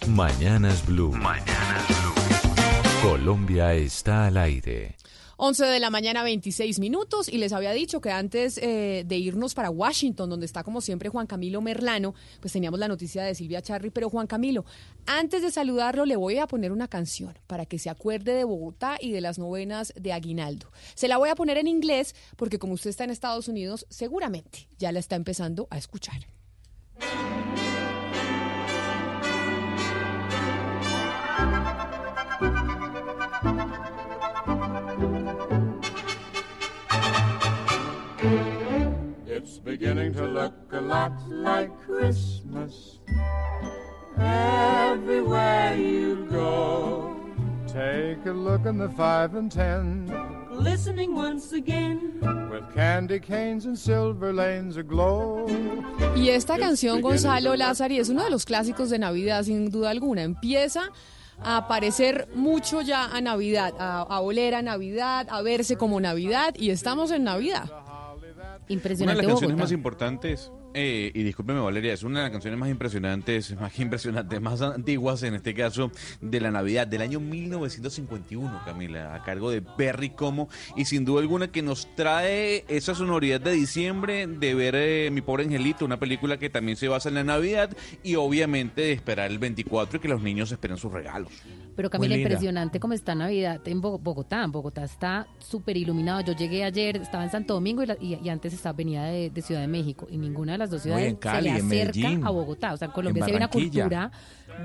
Mañanas 0.09 0.85
Blue. 0.85 1.13
Mañanas 1.13 1.87
Blue. 1.87 3.09
Colombia 3.09 3.73
está 3.75 4.25
al 4.25 4.35
aire. 4.35 4.97
11 5.39 5.65
de 5.65 5.79
la 5.79 5.91
mañana, 5.91 6.23
26 6.23 6.79
minutos, 6.79 7.29
y 7.29 7.37
les 7.37 7.53
había 7.53 7.71
dicho 7.71 8.01
que 8.01 8.09
antes 8.09 8.57
eh, 8.57 9.03
de 9.05 9.17
irnos 9.17 9.53
para 9.53 9.69
Washington, 9.69 10.31
donde 10.31 10.47
está 10.47 10.63
como 10.63 10.81
siempre 10.81 11.09
Juan 11.09 11.27
Camilo 11.27 11.61
Merlano, 11.61 12.15
pues 12.39 12.53
teníamos 12.53 12.79
la 12.79 12.87
noticia 12.87 13.21
de 13.21 13.35
Silvia 13.35 13.61
Charri, 13.61 13.91
pero 13.91 14.09
Juan 14.09 14.25
Camilo, 14.25 14.65
antes 15.05 15.43
de 15.43 15.51
saludarlo 15.51 16.05
le 16.05 16.15
voy 16.15 16.39
a 16.39 16.47
poner 16.47 16.71
una 16.71 16.87
canción 16.87 17.37
para 17.45 17.67
que 17.67 17.77
se 17.77 17.91
acuerde 17.91 18.33
de 18.33 18.45
Bogotá 18.45 18.97
y 18.99 19.11
de 19.11 19.21
las 19.21 19.37
novenas 19.37 19.93
de 19.95 20.11
Aguinaldo. 20.11 20.71
Se 20.95 21.07
la 21.07 21.17
voy 21.17 21.29
a 21.29 21.35
poner 21.35 21.59
en 21.59 21.67
inglés 21.67 22.15
porque 22.35 22.57
como 22.57 22.73
usted 22.73 22.89
está 22.89 23.03
en 23.03 23.11
Estados 23.11 23.47
Unidos, 23.47 23.85
seguramente 23.89 24.67
ya 24.79 24.91
la 24.91 24.99
está 24.99 25.15
empezando 25.15 25.67
a 25.69 25.77
escuchar. 25.77 26.25
Beginning 39.77 40.11
to 40.11 40.25
look 40.25 40.53
a 40.71 40.81
lot 40.81 41.11
like 41.29 41.69
Christmas 41.85 42.99
everywhere 44.17 45.75
you 45.75 46.27
go. 46.31 47.15
Take 47.67 48.25
a 48.25 48.31
look 48.31 48.65
in 48.65 48.79
the 48.79 48.89
five 48.89 49.35
and 49.35 49.51
ten. 49.51 50.11
Listening 50.51 51.13
once 51.13 51.53
again. 51.53 52.19
With 52.49 52.63
candy 52.73 53.19
canes 53.19 53.65
and 53.65 53.77
silver 53.77 54.33
lanes 54.33 54.77
aglow. 54.77 55.45
Y 56.15 56.29
esta 56.29 56.57
canción, 56.57 57.01
Gonzalo 57.01 57.55
Lázari, 57.55 57.99
es 57.99 58.09
uno 58.09 58.23
de 58.23 58.31
los 58.31 58.45
clásicos 58.45 58.89
de 58.89 58.97
Navidad, 58.97 59.43
sin 59.43 59.69
duda 59.69 59.91
alguna. 59.91 60.23
Empieza 60.23 60.89
a 61.39 61.57
aparecer 61.57 62.27
mucho 62.33 62.81
ya 62.81 63.05
a 63.05 63.21
Navidad, 63.21 63.75
a, 63.77 64.01
a 64.01 64.21
oler 64.21 64.55
a 64.55 64.63
Navidad, 64.63 65.27
a 65.29 65.43
verse 65.43 65.75
como 65.75 65.99
Navidad, 65.99 66.55
y 66.57 66.71
estamos 66.71 67.11
en 67.11 67.25
Navidad. 67.25 67.69
Impresionante. 68.67 69.25
Una 69.25 69.39
de 69.39 69.47
las 69.47 69.57
más 69.57 69.71
importantes 69.71 70.51
eh, 70.79 71.11
y 71.11 71.23
discúlpeme 71.23 71.59
Valeria, 71.59 71.91
es 71.91 72.03
una 72.03 72.19
de 72.19 72.25
las 72.25 72.31
canciones 72.31 72.59
más 72.59 72.69
impresionantes, 72.69 73.59
más 73.59 73.79
impresionantes, 73.79 74.39
más 74.39 74.61
antiguas 74.61 75.23
en 75.23 75.33
este 75.33 75.55
caso 75.55 75.91
de 76.21 76.39
la 76.39 76.51
Navidad 76.51 76.85
del 76.85 77.01
año 77.01 77.19
1951, 77.19 78.61
Camila, 78.63 79.15
a 79.15 79.23
cargo 79.23 79.49
de 79.49 79.63
Perry 79.63 80.11
Como 80.11 80.49
y 80.75 80.85
sin 80.85 81.03
duda 81.03 81.21
alguna 81.21 81.47
que 81.47 81.63
nos 81.63 81.87
trae 81.95 82.63
esa 82.67 82.93
sonoridad 82.93 83.41
de 83.41 83.53
diciembre 83.53 84.27
de 84.27 84.53
ver 84.53 84.75
eh, 84.77 85.09
Mi 85.11 85.21
pobre 85.21 85.45
angelito, 85.45 85.83
una 85.83 85.97
película 85.97 86.37
que 86.37 86.51
también 86.51 86.77
se 86.77 86.87
basa 86.87 87.09
en 87.09 87.15
la 87.15 87.23
Navidad 87.23 87.75
y 88.03 88.13
obviamente 88.13 88.81
de 88.81 88.91
esperar 88.91 89.31
el 89.31 89.39
24 89.39 89.97
y 89.97 89.99
que 89.99 90.07
los 90.07 90.21
niños 90.21 90.51
esperen 90.51 90.77
sus 90.77 90.91
regalos. 90.91 91.31
Pero 91.77 91.91
Camila, 91.91 92.17
impresionante 92.17 92.79
cómo 92.79 92.93
está 92.93 93.13
Navidad 93.13 93.61
en 93.67 93.81
Bogotá. 93.81 94.43
En 94.43 94.51
Bogotá 94.51 94.83
está 94.83 95.27
súper 95.37 95.77
iluminado. 95.77 96.21
Yo 96.21 96.33
llegué 96.33 96.63
ayer, 96.63 96.97
estaba 96.97 97.23
en 97.23 97.29
Santo 97.29 97.53
Domingo 97.53 97.83
y, 98.01 98.29
antes 98.29 98.53
estaba 98.53 98.73
venida 98.73 99.05
de, 99.05 99.31
Ciudad 99.43 99.61
de 99.61 99.67
México. 99.67 100.07
Y 100.09 100.17
ninguna 100.17 100.53
de 100.53 100.57
las 100.57 100.66
dos 100.69 100.81
ciudades 100.83 101.17
se 101.21 101.41
le 101.41 101.51
acerca 101.51 102.27
a 102.27 102.29
Bogotá. 102.29 102.73
O 102.73 102.77
sea, 102.77 102.87
en 102.87 102.91
Colombia 102.91 103.25
se 103.25 103.31
ve 103.31 103.37
una 103.37 103.49
cultura 103.49 104.11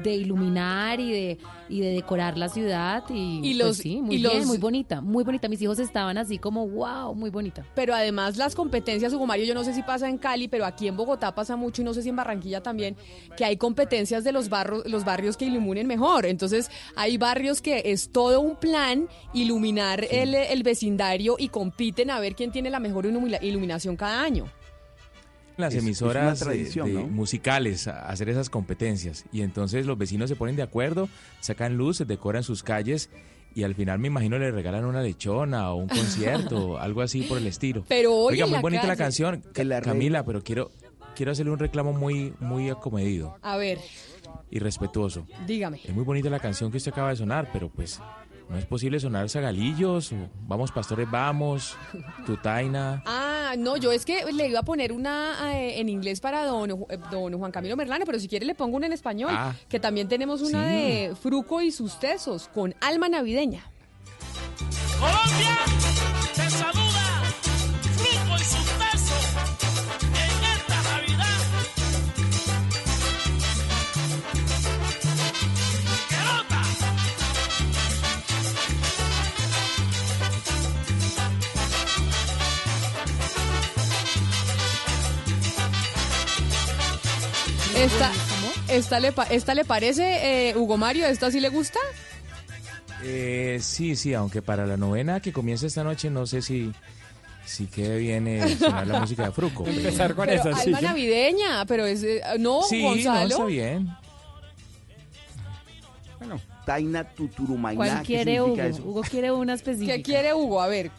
de 0.02 0.14
iluminar 0.14 1.00
y 1.00 1.12
de, 1.12 1.38
y 1.68 1.80
de 1.80 1.90
decorar 1.92 2.38
la 2.38 2.48
ciudad. 2.48 3.04
Y, 3.10 3.40
y 3.42 3.54
pues 3.54 3.56
los, 3.56 3.76
sí, 3.76 4.00
muy 4.00 4.18
bien, 4.18 4.46
muy 4.46 4.58
bonita, 4.58 5.00
muy 5.00 5.24
bonita. 5.24 5.48
Mis 5.48 5.60
hijos 5.62 5.78
estaban 5.78 6.18
así 6.18 6.38
como, 6.38 6.66
wow, 6.68 7.14
muy 7.14 7.30
bonita. 7.30 7.64
Pero 7.74 7.94
además 7.94 8.36
las 8.36 8.54
competencias, 8.54 9.12
Hugo 9.12 9.26
Mario, 9.26 9.44
yo 9.44 9.54
no 9.54 9.64
sé 9.64 9.74
si 9.74 9.82
pasa 9.82 10.08
en 10.08 10.18
Cali, 10.18 10.48
pero 10.48 10.64
aquí 10.64 10.88
en 10.88 10.96
Bogotá 10.96 11.34
pasa 11.34 11.56
mucho 11.56 11.82
y 11.82 11.84
no 11.84 11.94
sé 11.94 12.02
si 12.02 12.08
en 12.08 12.16
Barranquilla 12.16 12.62
también, 12.62 12.96
que 13.36 13.44
hay 13.44 13.56
competencias 13.56 14.24
de 14.24 14.32
los, 14.32 14.48
barrios 14.48 14.86
los 14.86 15.04
barrios 15.04 15.36
que 15.36 15.44
iluminen 15.44 15.86
mejor. 15.86 16.26
Entonces 16.26 16.70
hay 16.96 17.18
barrios 17.18 17.60
que 17.60 17.82
es 17.86 18.10
todo 18.10 18.40
un 18.40 18.56
plan 18.56 19.08
iluminar 19.34 20.06
el, 20.10 20.34
el 20.34 20.62
vecindario 20.62 21.36
y 21.38 21.48
compiten 21.48 22.10
a 22.10 22.20
ver 22.20 22.34
quién 22.34 22.50
tiene 22.50 22.70
la 22.70 22.80
mejor 22.80 23.06
iluminación 23.06 23.96
cada 23.96 24.22
año 24.22 24.46
las 25.56 25.74
emisoras 25.74 26.44
musicales 27.10 27.88
a 27.88 28.08
hacer 28.08 28.28
esas 28.28 28.50
competencias 28.50 29.24
y 29.32 29.42
entonces 29.42 29.86
los 29.86 29.98
vecinos 29.98 30.28
se 30.28 30.36
ponen 30.36 30.56
de 30.56 30.62
acuerdo, 30.62 31.08
sacan 31.40 31.76
luces, 31.76 32.06
decoran 32.06 32.42
sus 32.42 32.62
calles 32.62 33.10
y 33.54 33.64
al 33.64 33.74
final 33.74 33.98
me 33.98 34.08
imagino 34.08 34.38
le 34.38 34.50
regalan 34.50 34.84
una 34.84 35.02
lechona 35.02 35.70
o 35.72 35.76
un 35.76 35.88
concierto, 35.88 36.78
algo 36.78 37.02
así 37.02 37.22
por 37.22 37.38
el 37.38 37.46
estilo. 37.46 37.84
Pero 37.88 38.14
Oiga, 38.14 38.46
muy 38.46 38.60
bonita 38.60 38.86
la 38.86 38.96
canción, 38.96 39.42
Camila, 39.82 40.24
pero 40.24 40.42
quiero 40.42 40.70
quiero 41.14 41.32
hacerle 41.32 41.52
un 41.52 41.58
reclamo 41.58 41.92
muy 41.92 42.32
muy 42.40 42.70
acomedido. 42.70 43.36
A 43.42 43.56
ver. 43.56 43.78
Y 44.50 44.58
respetuoso. 44.58 45.26
Dígame. 45.46 45.80
Es 45.84 45.94
muy 45.94 46.04
bonita 46.04 46.28
la 46.30 46.38
canción 46.38 46.70
que 46.70 46.76
usted 46.76 46.92
acaba 46.92 47.10
de 47.10 47.16
sonar, 47.16 47.48
pero 47.52 47.70
pues 47.70 48.00
no 48.48 48.58
es 48.58 48.66
posible 48.66 49.00
sonar 49.00 49.28
zagalillos, 49.30 50.12
vamos 50.46 50.72
pastores, 50.72 51.10
vamos, 51.10 51.76
tutaina. 52.26 53.02
Ah, 53.06 53.31
no, 53.56 53.76
yo 53.76 53.92
es 53.92 54.04
que 54.04 54.24
le 54.32 54.48
iba 54.48 54.60
a 54.60 54.62
poner 54.64 54.92
una 54.92 55.52
eh, 55.54 55.80
en 55.80 55.88
inglés 55.88 56.20
para 56.20 56.44
don, 56.44 56.70
eh, 56.70 56.98
don 57.10 57.38
Juan 57.38 57.52
Camilo 57.52 57.76
Merlano, 57.76 58.04
pero 58.04 58.18
si 58.18 58.28
quiere 58.28 58.46
le 58.46 58.54
pongo 58.54 58.76
una 58.76 58.86
en 58.86 58.92
español, 58.92 59.32
ah. 59.32 59.54
que 59.68 59.80
también 59.80 60.08
tenemos 60.08 60.42
una 60.42 60.66
de 60.66 61.14
Fruco 61.20 61.60
y 61.60 61.70
sus 61.70 61.98
tesos, 61.98 62.48
con 62.48 62.74
alma 62.80 63.08
navideña. 63.08 63.64
Colombia, 64.98 65.58
Esta, 87.82 88.12
esta, 88.68 89.00
le, 89.00 89.12
esta 89.30 89.54
le 89.56 89.64
parece, 89.64 90.50
eh, 90.50 90.56
Hugo 90.56 90.76
Mario, 90.76 91.04
¿esta 91.06 91.32
sí 91.32 91.40
le 91.40 91.48
gusta? 91.48 91.80
Eh, 93.02 93.58
sí, 93.60 93.96
sí, 93.96 94.14
aunque 94.14 94.40
para 94.40 94.66
la 94.66 94.76
novena 94.76 95.18
que 95.18 95.32
comienza 95.32 95.66
esta 95.66 95.82
noche 95.82 96.08
no 96.08 96.24
sé 96.24 96.42
si 96.42 96.72
si 97.44 97.66
quede 97.66 97.98
bien 97.98 98.28
eh, 98.28 98.56
sonar 98.56 98.86
la 98.86 99.00
música 99.00 99.24
de 99.24 99.32
Fruco. 99.32 99.66
Empezar 99.66 100.14
con 100.14 100.26
pero 100.26 100.54
alma 100.54 100.80
navideña, 100.80 101.66
pero 101.66 101.84
es 101.84 102.04
eh, 102.04 102.22
no, 102.38 102.62
sí, 102.62 102.82
Gonzalo. 102.82 103.20
No, 103.20 103.26
está 103.26 103.44
bien. 103.46 103.88
Bueno. 106.20 106.40
Taina 106.64 107.02
Tuturumayna. 107.02 107.76
¿Cuál 107.76 108.02
quiere 108.04 108.40
Hugo? 108.40 108.62
Hugo 108.84 109.00
quiere 109.00 109.32
una 109.32 109.54
específica. 109.54 109.94
¿Qué 109.94 110.02
quiere 110.02 110.32
Hugo? 110.34 110.62
A 110.62 110.68
ver. 110.68 110.92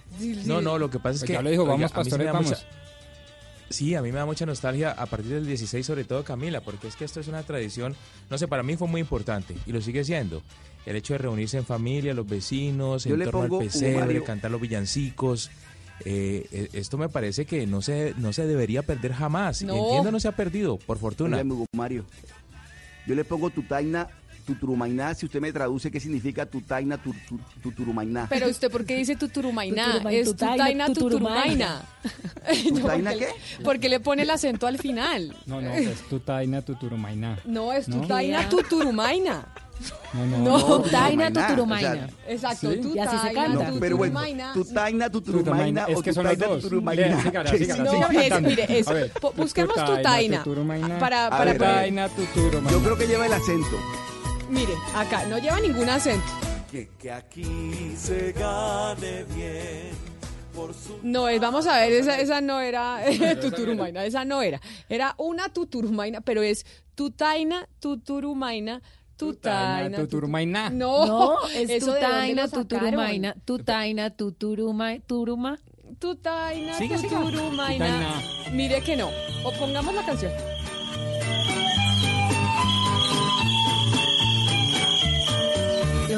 No, 0.44 0.60
no, 0.60 0.78
lo 0.78 0.90
que 0.90 1.00
pasa 1.00 1.16
es 1.16 1.22
pues 1.22 1.28
que... 1.28 1.34
Ya 1.34 1.42
lo 1.42 1.50
dijo, 1.50 1.66
vamos, 1.66 1.94
pastores, 1.94 2.30
vamos. 2.30 2.66
Sí, 3.74 3.96
a 3.96 4.04
mí 4.04 4.12
me 4.12 4.20
da 4.20 4.26
mucha 4.28 4.46
nostalgia 4.46 4.92
a 4.92 5.08
partir 5.08 5.32
del 5.32 5.48
16, 5.48 5.84
sobre 5.84 6.04
todo 6.04 6.24
Camila, 6.24 6.62
porque 6.62 6.88
es 6.88 6.96
que 6.96 7.06
esto 7.06 7.20
es 7.20 7.28
una 7.28 7.42
tradición, 7.42 7.96
no 8.30 8.38
sé, 8.38 8.48
para 8.48 8.62
mí 8.62 8.78
fue 8.78 8.88
muy 8.88 9.02
importante 9.02 9.56
y 9.66 9.72
lo 9.72 9.82
sigue 9.82 10.04
siendo. 10.04 10.44
El 10.86 10.96
hecho 10.96 11.14
de 11.14 11.18
reunirse 11.18 11.58
en 11.58 11.66
familia, 11.66 12.14
los 12.14 12.28
vecinos, 12.28 13.08
en 13.08 13.20
torno 13.24 13.58
al 13.58 13.64
pesebre, 13.64 14.24
cantar 14.24 14.52
los 14.52 14.62
villancicos. 14.62 15.50
Eh, 16.06 16.46
eh, 16.52 16.70
esto 16.74 17.00
me 17.00 17.10
parece 17.10 17.46
que 17.46 17.66
no 17.66 17.82
se, 17.82 18.14
no 18.18 18.32
se 18.32 18.46
debería 18.46 18.84
perder 18.84 19.12
jamás. 19.14 19.64
No. 19.64 19.76
Entiendo, 19.76 20.12
no 20.12 20.20
se 20.20 20.28
ha 20.28 20.34
perdido, 20.34 20.78
por 20.78 21.00
fortuna. 21.00 21.44
Mario, 21.76 22.06
yo 23.08 23.16
le 23.16 23.26
pongo 23.26 23.50
tu 23.50 23.64
taina 23.64 24.08
Tuturumainá, 24.46 25.14
si 25.16 25.26
usted 25.26 25.40
me 25.40 25.54
traduce 25.54 25.90
qué 25.90 26.00
significa 26.00 26.46
tutaina 26.46 26.98
tu, 26.98 27.14
tuturumainá. 27.62 28.28
Pero 28.30 28.50
usted, 28.50 28.70
¿por 28.70 28.86
qué 28.86 28.98
dice 28.98 29.16
tuturumainá? 29.16 30.02
es 30.12 30.28
tutaina 30.28 30.88
tuturumainá. 30.88 31.82
¿Tutaina 32.70 33.14
qué? 33.20 33.28
Porque 33.64 33.88
le 33.88 34.00
pone 34.02 34.24
el 34.24 34.30
acento 34.30 34.68
al 34.68 34.78
final. 34.78 35.36
No, 35.46 35.62
no, 35.62 35.72
es 35.72 36.02
tutaina 36.10 36.62
tuturumainá. 36.62 37.40
No, 37.46 37.72
es 37.72 37.86
tutaina 37.86 38.50
tuturumaina. 38.50 39.48
No, 40.14 40.26
no, 40.26 40.38
no. 40.38 40.84
Tutaina 40.84 41.32
tuturumaina. 41.32 42.10
Exacto, 42.28 42.72
¿Sí? 42.72 42.92
y 42.96 43.00
así 43.00 43.18
se 43.28 43.34
canta. 43.34 43.72
No, 43.72 43.80
pero 43.80 43.98
bueno, 43.98 44.54
tutaina 44.54 45.10
tuturumaina 45.10 45.86
es 45.88 46.02
que 46.02 46.14
son 46.14 46.26
las 46.26 46.38
dos. 46.38 46.62
Tuturumaina. 46.62 47.24
No, 47.80 48.10
es, 48.12 48.42
mire, 48.42 48.80
es, 48.80 48.86
busquemos 49.36 49.76
tutaina. 49.86 50.44
Para, 51.00 51.30
para, 51.30 51.54
tutaina 51.54 52.10
tuturumaina. 52.10 52.72
Yo 52.72 52.80
creo 52.84 52.98
que 52.98 53.08
lleva 53.08 53.26
el 53.26 53.34
acento. 53.34 53.78
Mire, 54.50 54.74
acá 54.96 55.26
no 55.26 55.38
lleva 55.38 55.60
ningún 55.60 55.90
acento. 55.90 56.26
Que, 56.70 56.90
que 57.00 57.12
aquí 57.12 57.94
se 57.96 58.32
gane 58.32 59.24
bien. 59.36 60.14
No, 61.02 61.28
es, 61.28 61.42
vamos 61.42 61.66
a 61.68 61.80
ver, 61.80 61.94
esa, 61.94 62.20
esa 62.20 62.42
no 62.42 62.60
era 62.62 63.00
tuturumaina, 63.42 64.06
esa 64.06 64.24
no 64.24 64.42
era. 64.42 64.62
Era 64.88 65.16
una 65.18 65.50
tuturumaina, 65.50 66.22
pero 66.22 66.42
es 66.44 66.66
tutaina, 66.96 67.68
tuturumaina, 67.80 68.82
Tutaina, 69.16 69.98
tuturumaina. 69.98 70.70
No, 70.70 71.06
no 71.06 71.48
es 71.56 71.84
tutaina, 71.84 72.48
tuturumaina, 72.48 73.36
tutaina, 73.46 74.10
tuturuma, 74.10 75.00
turuma. 75.06 75.60
Tutaina, 76.00 76.78
tuturumaina. 76.78 78.22
Mire 78.52 78.82
que 78.82 78.96
no. 78.98 79.10
O 79.46 79.52
pongamos 79.54 79.94
la 79.94 80.06
canción. 80.06 80.32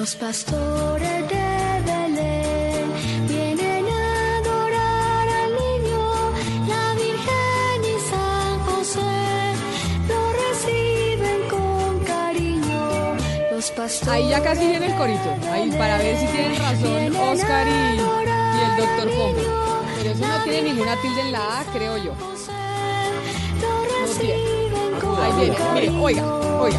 Los 0.05 0.15
pastores 0.17 1.29
de 1.29 1.81
Belén 1.83 2.93
vienen 3.27 3.85
a 3.87 4.37
adorar 4.37 5.27
al 5.27 5.49
niño, 5.49 6.31
la 6.67 6.93
Virgen 6.93 7.81
y 7.81 7.99
San 8.07 8.59
José 8.67 9.15
lo 10.07 10.21
reciben 10.43 11.49
con 11.49 11.99
cariño. 12.05 13.17
Los 13.51 13.71
pastores 13.71 14.07
Ahí 14.13 14.29
ya 14.29 14.43
casi 14.43 14.67
viene 14.67 14.85
el 14.85 14.95
corito, 14.95 15.35
ahí 15.51 15.71
para 15.71 15.97
ver 15.97 16.19
si 16.19 16.27
tienen 16.27 16.55
razón 16.55 17.15
Oscar 17.15 17.67
y, 17.67 17.71
y 17.71 18.61
el 18.63 18.77
doctor 18.77 19.09
Pombo. 19.09 19.41
Pero 19.97 20.09
eso 20.11 20.27
no 20.27 20.43
tiene 20.43 20.61
ninguna 20.69 21.01
tilde 21.01 21.21
en 21.21 21.31
la 21.31 21.61
A, 21.61 21.63
creo 21.73 21.97
yo. 21.97 22.13
No 22.13 24.07
tiene. 24.19 24.35
Ahí 25.19 25.31
viene, 25.39 25.57
mire, 25.73 25.89
oiga, 25.89 26.25
oiga. 26.59 26.77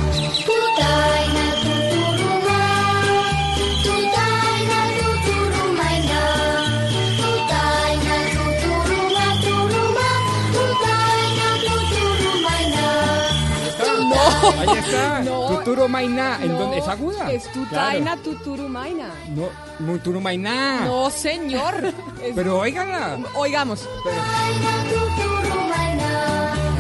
Ahí 14.59 14.79
está. 14.79 15.21
No. 15.23 15.59
Tuturumaina. 15.59 16.39
¿En 16.43 16.57
dónde? 16.59 16.79
¿Es 16.79 16.89
aguda? 16.89 17.33
Es 17.33 17.53
tutaina, 17.53 18.17
claro. 18.17 18.21
tuturumaina. 18.23 19.11
No, 19.35 19.49
tuturumaina. 19.95 20.81
No, 20.85 21.11
señor. 21.11 21.93
Es... 22.23 22.33
Pero 22.35 22.59
óigala. 22.59 23.19
Oigamos. 23.35 23.89
Pero... 24.05 24.17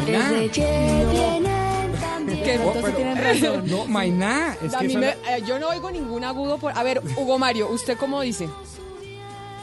Es 0.06 0.30
de 0.30 1.40
no. 1.42 1.56
Que 2.44 2.58
no, 2.58 2.72
pero, 2.80 2.88
tienen 2.94 3.16
razón. 3.16 3.64
No, 3.66 3.86
mainá. 3.86 4.56
Es 4.62 4.74
que 4.76 4.96
me, 4.96 5.08
eh, 5.08 5.42
yo 5.44 5.58
no 5.58 5.68
oigo 5.68 5.90
ningún 5.90 6.22
agudo. 6.24 6.58
Por... 6.58 6.76
A 6.76 6.82
ver, 6.82 7.02
Hugo 7.16 7.38
Mario, 7.38 7.68
¿usted 7.70 7.96
cómo 7.98 8.20
dice? 8.20 8.48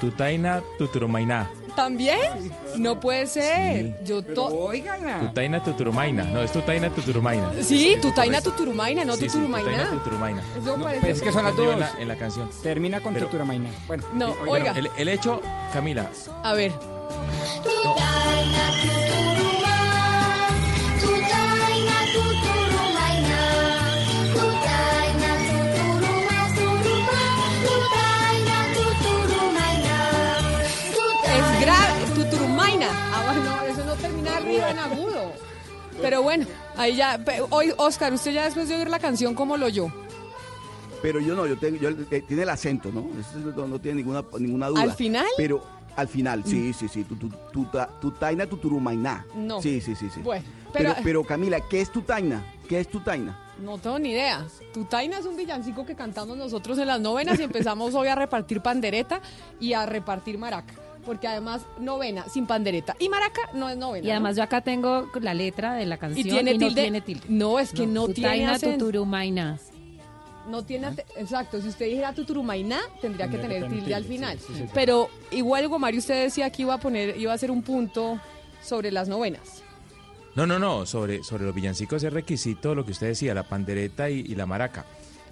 Tutaina, 0.02 0.62
tuturumaina. 0.78 1.50
¿También? 1.76 2.52
No 2.78 3.00
puede 3.00 3.28
ser. 3.28 4.04
Yo 4.04 4.22
to... 4.24 4.72
Tutaina 5.22 5.64
tuturumaina. 5.64 6.24
No, 6.24 6.42
es 6.42 6.52
tutaina 6.52 6.90
tuturumaina. 6.90 7.52
Sí, 7.62 7.98
tutaina 8.02 8.42
tuturumaina, 8.42 9.06
no 9.06 9.18
tuturumaina. 9.18 9.90
tuturumaina. 9.90 10.44
es 11.08 11.22
que 11.22 11.32
son 11.32 11.46
las 11.46 11.56
dos. 11.56 11.76
En 12.00 12.08
la, 12.08 12.16
canción. 12.16 12.50
Termina 12.62 13.00
con 13.02 13.16
tuturumaina. 13.16 13.70
Bueno, 13.88 14.04
no, 14.14 14.36
oiga. 14.48 14.74
El, 14.76 14.90
el, 14.98 15.08
hecho, 15.08 15.42
Camila. 15.74 16.10
A 16.44 16.54
ver. 16.54 16.72
En 34.58 34.80
agudo. 34.80 35.32
Pero 36.02 36.24
bueno, 36.24 36.46
ahí 36.76 36.96
ya. 36.96 37.20
Hoy, 37.50 37.74
Oscar, 37.78 38.14
usted 38.14 38.32
ya 38.32 38.46
después 38.46 38.68
de 38.70 38.76
oír 38.76 38.90
la 38.90 39.00
canción, 39.00 39.36
¿cómo 39.36 39.58
lo 39.58 39.68
oyó? 39.68 39.88
Pero 41.02 41.20
yo 41.20 41.36
no, 41.36 41.46
yo 41.46 41.58
tengo, 41.58 41.78
yo, 41.78 41.90
eh, 42.12 42.24
tiene 42.26 42.44
el 42.44 42.50
acento, 42.50 42.92
¿no? 42.92 43.10
Eso 43.20 43.68
no, 43.68 43.80
tiene 43.80 43.98
ninguna, 43.98 44.24
ninguna 44.40 44.68
duda. 44.68 44.82
¿Al 44.82 44.94
final? 44.94 45.26
Pero 45.36 45.64
al 45.96 46.08
final, 46.08 46.44
sí, 46.46 46.56
mm. 46.56 46.74
sí, 46.74 46.88
sí. 46.88 47.04
Tu, 47.04 47.16
tu, 47.16 47.30
tu, 47.52 47.68
tu 48.02 48.12
taina, 48.12 48.48
tu 48.48 48.58
turumainá. 48.58 49.26
No. 49.36 49.62
Sí, 49.62 49.82
sí, 49.82 49.96
sí, 49.96 50.10
sí. 50.10 50.22
Bueno, 50.22 50.46
pero, 50.72 50.96
pero, 51.04 51.24
Camila, 51.24 51.60
¿qué 51.70 51.82
es 51.82 51.92
tu 51.92 52.02
taina? 52.02 52.44
¿Qué 52.68 52.80
es 52.80 52.88
tu 52.88 53.02
taina? 53.02 53.38
No 53.60 53.78
tengo 53.78 54.00
ni 54.00 54.12
idea. 54.12 54.46
Tu 54.74 54.86
taina 54.86 55.20
es 55.20 55.26
un 55.26 55.36
villancico 55.36 55.86
que 55.86 55.94
cantamos 55.94 56.38
nosotros 56.38 56.78
en 56.78 56.88
las 56.88 57.02
novenas 57.02 57.40
y 57.40 57.44
empezamos 57.44 57.94
hoy 57.94 58.08
a 58.08 58.16
repartir 58.16 58.62
pandereta 58.62 59.22
y 59.60 59.74
a 59.74 59.86
repartir 59.86 60.38
maraca 60.38 60.74
porque 61.06 61.28
además 61.28 61.66
novena 61.80 62.26
sin 62.30 62.46
pandereta 62.46 62.96
y 63.00 63.10
maraca 63.10 63.42
no 63.54 63.70
es 63.70 63.78
novena. 63.78 64.08
Y 64.08 64.12
además 64.12 64.36
yo 64.36 64.44
acá 64.44 64.62
tengo 64.62 65.10
la 65.22 65.34
letra 65.34 65.74
de 65.76 65.86
la 65.86 65.98
canción 65.98 66.26
y, 66.26 66.30
tiene 66.30 66.52
tilde? 66.52 66.68
no 66.68 66.76
tiene 66.76 67.02
tilde. 67.02 67.26
No, 67.30 67.60
es 67.60 67.72
que 67.72 67.86
no, 67.88 68.08
tiene 68.08 68.48
acento. 68.48 68.86
tuturumaina. 68.86 69.60
No 70.50 70.66
tiene, 70.66 70.90
exacto, 71.16 71.62
si 71.62 71.70
usted 71.70 71.86
dijera 71.86 72.14
tuturumaina, 72.14 72.80
tendría 73.00 73.30
que 73.30 73.38
tener 73.38 73.70
tilde 73.70 73.96
al 73.96 74.04
final. 74.04 74.38
Pero 74.74 75.10
igual 75.32 75.70
Mario 75.80 76.00
usted 76.00 76.24
decía 76.24 76.50
que 76.50 76.64
iba 76.64 76.74
a 76.74 76.80
poner 76.80 77.18
iba 77.18 77.32
a 77.32 77.36
hacer 77.36 77.50
un 77.50 77.64
punto 77.64 78.20
sobre 78.62 78.92
las 78.92 79.08
novenas. 79.08 79.64
No, 80.36 80.48
no, 80.48 80.60
no, 80.60 80.86
sobre, 80.86 81.24
sobre 81.24 81.46
los 81.46 81.54
villancicos 81.54 82.04
es 82.04 82.12
requisito 82.12 82.74
lo 82.76 82.86
que 82.86 82.92
usted 82.92 83.08
decía, 83.08 83.34
la 83.34 83.44
pandereta 83.44 84.10
y 84.10 84.36
la 84.36 84.46
maraca. 84.46 84.86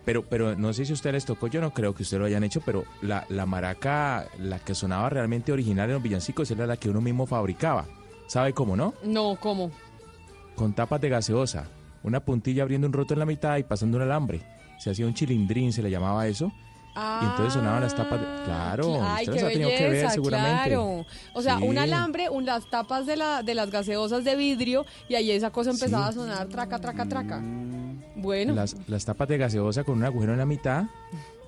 Pero, 0.05 0.23
pero 0.23 0.55
no 0.55 0.73
sé 0.73 0.85
si 0.85 0.91
a 0.91 0.95
ustedes 0.95 1.13
les 1.13 1.25
tocó, 1.25 1.47
yo 1.47 1.61
no 1.61 1.73
creo 1.73 1.93
que 1.93 2.03
ustedes 2.03 2.19
lo 2.19 2.25
hayan 2.25 2.43
hecho, 2.43 2.61
pero 2.65 2.85
la, 3.01 3.25
la 3.29 3.45
maraca, 3.45 4.25
la 4.39 4.59
que 4.59 4.73
sonaba 4.73 5.09
realmente 5.09 5.51
original 5.51 5.89
en 5.89 5.95
los 5.95 6.03
villancicos, 6.03 6.49
era 6.51 6.65
la 6.65 6.77
que 6.77 6.89
uno 6.89 7.01
mismo 7.01 7.27
fabricaba. 7.27 7.85
¿Sabe 8.27 8.53
cómo, 8.53 8.75
no? 8.75 8.93
No, 9.03 9.37
¿cómo? 9.39 9.71
Con 10.55 10.73
tapas 10.73 11.01
de 11.01 11.09
gaseosa. 11.09 11.67
Una 12.03 12.19
puntilla 12.19 12.63
abriendo 12.63 12.87
un 12.87 12.93
roto 12.93 13.13
en 13.13 13.19
la 13.19 13.25
mitad 13.25 13.57
y 13.57 13.63
pasando 13.63 13.97
un 13.97 14.03
alambre. 14.03 14.41
Se 14.79 14.89
hacía 14.89 15.05
un 15.05 15.13
chilindrín, 15.13 15.71
se 15.71 15.83
le 15.83 15.91
llamaba 15.91 16.27
eso 16.27 16.51
y 16.95 17.25
entonces 17.25 17.53
sonaban 17.53 17.81
las 17.81 17.95
tapas. 17.95 18.19
De... 18.19 18.27
Claro, 18.43 18.99
Ay, 19.01 19.25
qué 19.25 19.43
belleza, 19.43 19.77
que 19.77 19.89
ver 19.89 20.09
seguramente. 20.11 20.69
Claro. 20.69 21.05
O 21.33 21.41
sea, 21.41 21.57
un 21.57 21.77
alambre, 21.77 22.29
un, 22.29 22.45
las 22.45 22.69
tapas 22.69 23.05
de, 23.05 23.15
la, 23.15 23.43
de 23.43 23.55
las 23.55 23.71
gaseosas 23.71 24.23
de 24.23 24.35
vidrio 24.35 24.85
y 25.07 25.15
ahí 25.15 25.31
esa 25.31 25.51
cosa 25.51 25.71
empezaba 25.71 26.07
a 26.07 26.11
sonar 26.11 26.47
traca, 26.47 26.79
traca, 26.79 27.05
traca. 27.07 27.41
Bueno. 28.15 28.53
Las, 28.53 28.75
las 28.87 29.05
tapas 29.05 29.27
de 29.27 29.37
gaseosa 29.37 29.83
con 29.83 29.97
un 29.97 30.03
agujero 30.03 30.33
en 30.33 30.39
la 30.39 30.45
mitad 30.45 30.85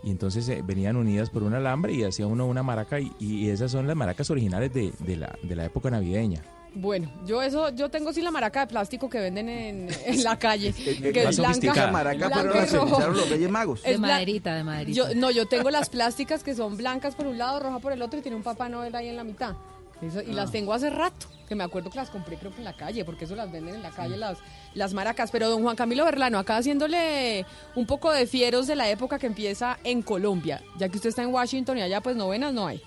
y 0.04 0.12
entonces 0.12 0.48
eh, 0.50 0.62
venían 0.64 0.96
unidas 0.96 1.30
por 1.30 1.44
un 1.44 1.54
alambre 1.54 1.94
y 1.94 2.04
hacía 2.04 2.28
uno 2.28 2.46
una 2.46 2.64
maraca 2.64 3.00
y, 3.00 3.12
y 3.20 3.50
esas 3.50 3.72
son 3.72 3.88
las 3.88 3.96
maracas 3.96 4.30
originales 4.30 4.74
de, 4.74 4.94
de, 5.00 5.16
la, 5.18 5.38
de 5.44 5.56
la 5.56 5.66
época 5.66 5.90
navideña. 5.90 6.42
Bueno, 6.76 7.12
yo 7.26 7.42
eso, 7.42 7.70
yo 7.70 7.90
tengo 7.90 8.12
sí 8.14 8.22
la 8.22 8.32
maraca 8.32 8.62
de 8.62 8.68
plástico 8.68 9.10
que 9.10 9.20
venden 9.20 9.50
en, 9.50 9.90
en 10.06 10.24
la 10.24 10.38
calle. 10.38 10.74
que 10.74 11.24
es 11.24 11.38
blanca. 11.38 11.92
maraca 11.92 12.28
blanca 12.28 12.66
los 13.08 13.30
Reyes 13.30 13.50
Magos. 13.50 13.84
de 13.84 13.98
maderita, 13.98 14.56
de 14.56 14.64
maderita. 14.64 14.96
Yo, 14.96 15.16
no, 15.16 15.30
yo 15.30 15.46
tengo 15.48 15.70
las 15.70 15.90
plásticas 15.90 16.44
que 16.44 16.56
son 16.56 16.78
blancas 16.78 17.16
por 17.16 17.28
un 17.28 17.38
lado, 17.38 17.60
roja 17.60 17.80
por 17.80 17.94
el 17.94 18.02
otro 18.02 18.20
y 18.20 18.22
tiene 18.22 18.38
un 18.38 18.44
Papá 18.44 18.70
Noel 18.70 18.96
ahí 18.96 19.08
en 19.08 19.16
la 19.16 19.24
mitad. 19.24 19.56
y 20.02 20.34
las 20.34 20.50
ah. 20.50 20.52
tengo 20.52 20.74
hace 20.74 20.90
rato, 20.90 21.28
que 21.48 21.54
me 21.54 21.64
acuerdo 21.64 21.92
que 21.92 21.98
las 21.98 22.10
compré 22.10 22.38
creo 22.38 22.52
que 22.52 22.58
en 22.58 22.66
la 22.66 22.74
calle, 22.74 23.06
porque 23.06 23.26
eso 23.26 23.36
las 23.36 23.52
venden 23.52 23.76
en 23.76 23.84
la 23.84 23.92
calle 23.92 24.18
las, 24.18 24.40
las 24.74 24.94
maracas. 24.94 25.30
Pero 25.30 25.50
don 25.50 25.62
Juan 25.62 25.76
Camilo 25.76 26.06
Berlano, 26.06 26.40
acá 26.40 26.58
haciéndole 26.58 27.46
un 27.76 27.86
poco 27.86 28.12
de 28.12 28.26
fieros 28.26 28.66
de 28.66 28.76
la 28.76 28.90
época 28.90 29.20
que 29.20 29.28
empieza 29.28 29.78
en 29.84 30.02
Colombia, 30.02 30.62
ya 30.80 30.90
que 30.90 30.98
usted 30.98 31.10
está 31.10 31.22
en 31.22 31.30
Washington 31.30 31.78
y 31.78 31.82
allá 31.84 32.02
pues 32.02 32.16
novenas 32.16 32.52
no 32.52 32.66
hay. 32.66 32.82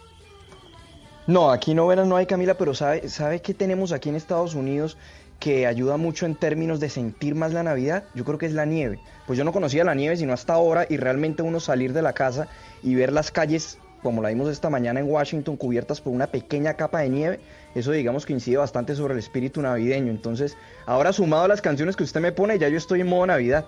No, 1.26 1.50
aquí 1.50 1.74
novenas 1.74 2.06
no 2.06 2.16
hay, 2.16 2.26
Camila, 2.26 2.54
pero 2.54 2.72
¿sabe, 2.72 3.08
¿sabe 3.08 3.40
qué 3.40 3.52
tenemos 3.52 3.90
aquí 3.90 4.08
en 4.08 4.14
Estados 4.14 4.54
Unidos 4.54 4.96
que 5.40 5.66
ayuda 5.66 5.96
mucho 5.96 6.24
en 6.24 6.36
términos 6.36 6.78
de 6.78 6.88
sentir 6.88 7.34
más 7.34 7.52
la 7.52 7.64
Navidad? 7.64 8.04
Yo 8.14 8.24
creo 8.24 8.38
que 8.38 8.46
es 8.46 8.52
la 8.52 8.64
nieve. 8.64 9.00
Pues 9.26 9.36
yo 9.36 9.44
no 9.44 9.52
conocía 9.52 9.82
la 9.82 9.96
nieve 9.96 10.16
sino 10.16 10.32
hasta 10.32 10.54
ahora 10.54 10.86
y 10.88 10.98
realmente 10.98 11.42
uno 11.42 11.58
salir 11.58 11.92
de 11.92 12.02
la 12.02 12.12
casa 12.12 12.46
y 12.80 12.94
ver 12.94 13.12
las 13.12 13.32
calles, 13.32 13.78
como 14.04 14.22
la 14.22 14.28
vimos 14.28 14.48
esta 14.48 14.70
mañana 14.70 15.00
en 15.00 15.10
Washington, 15.10 15.56
cubiertas 15.56 16.00
por 16.00 16.12
una 16.12 16.28
pequeña 16.28 16.74
capa 16.74 17.00
de 17.00 17.08
nieve, 17.08 17.40
eso 17.74 17.90
digamos 17.90 18.24
que 18.24 18.32
incide 18.32 18.58
bastante 18.58 18.94
sobre 18.94 19.14
el 19.14 19.18
espíritu 19.18 19.60
navideño. 19.60 20.12
Entonces, 20.12 20.56
ahora 20.86 21.12
sumado 21.12 21.46
a 21.46 21.48
las 21.48 21.60
canciones 21.60 21.96
que 21.96 22.04
usted 22.04 22.20
me 22.20 22.30
pone, 22.30 22.56
ya 22.60 22.68
yo 22.68 22.78
estoy 22.78 23.00
en 23.00 23.08
modo 23.08 23.26
Navidad. 23.26 23.66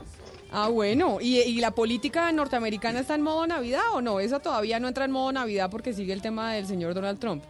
Ah, 0.50 0.68
bueno. 0.68 1.18
¿Y, 1.20 1.40
¿Y, 1.40 1.60
la 1.60 1.72
política 1.72 2.30
norteamericana 2.32 3.00
está 3.00 3.14
en 3.14 3.22
modo 3.22 3.46
Navidad 3.46 3.82
o 3.92 4.00
no? 4.00 4.20
Esa 4.20 4.40
todavía 4.40 4.80
no 4.80 4.88
entra 4.88 5.04
en 5.04 5.10
modo 5.10 5.30
Navidad 5.32 5.70
porque 5.70 5.92
sigue 5.92 6.12
el 6.12 6.22
tema 6.22 6.54
del 6.54 6.66
señor 6.66 6.94
Donald 6.94 7.18
Trump. 7.18 7.42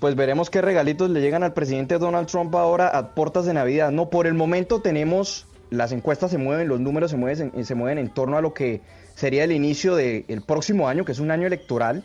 Pues 0.00 0.16
veremos 0.16 0.50
qué 0.50 0.60
regalitos 0.60 1.08
le 1.10 1.20
llegan 1.20 1.44
al 1.44 1.54
presidente 1.54 1.98
Donald 1.98 2.26
Trump 2.26 2.54
ahora 2.54 2.88
a 2.88 3.14
puertas 3.14 3.46
de 3.46 3.54
Navidad. 3.54 3.90
No, 3.90 4.10
por 4.10 4.26
el 4.26 4.34
momento 4.34 4.80
tenemos, 4.82 5.46
las 5.70 5.92
encuestas 5.92 6.30
se 6.30 6.38
mueven, 6.38 6.68
los 6.68 6.80
números 6.80 7.10
se 7.10 7.16
mueven, 7.16 7.64
se 7.64 7.74
mueven 7.74 7.98
en 7.98 8.10
torno 8.12 8.36
a 8.36 8.42
lo 8.42 8.52
que 8.52 8.82
sería 9.14 9.44
el 9.44 9.52
inicio 9.52 9.94
del 9.94 10.42
próximo 10.46 10.88
año, 10.88 11.04
que 11.04 11.12
es 11.12 11.20
un 11.20 11.30
año 11.30 11.46
electoral. 11.46 12.04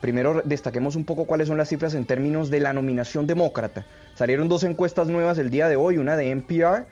Primero 0.00 0.42
destaquemos 0.44 0.94
un 0.94 1.04
poco 1.04 1.24
cuáles 1.24 1.48
son 1.48 1.56
las 1.56 1.68
cifras 1.68 1.94
en 1.94 2.04
términos 2.04 2.50
de 2.50 2.60
la 2.60 2.72
nominación 2.72 3.26
demócrata. 3.26 3.86
Salieron 4.14 4.48
dos 4.48 4.62
encuestas 4.62 5.08
nuevas 5.08 5.38
el 5.38 5.50
día 5.50 5.68
de 5.68 5.76
hoy, 5.76 5.98
una 5.98 6.16
de 6.16 6.30
NPR 6.30 6.86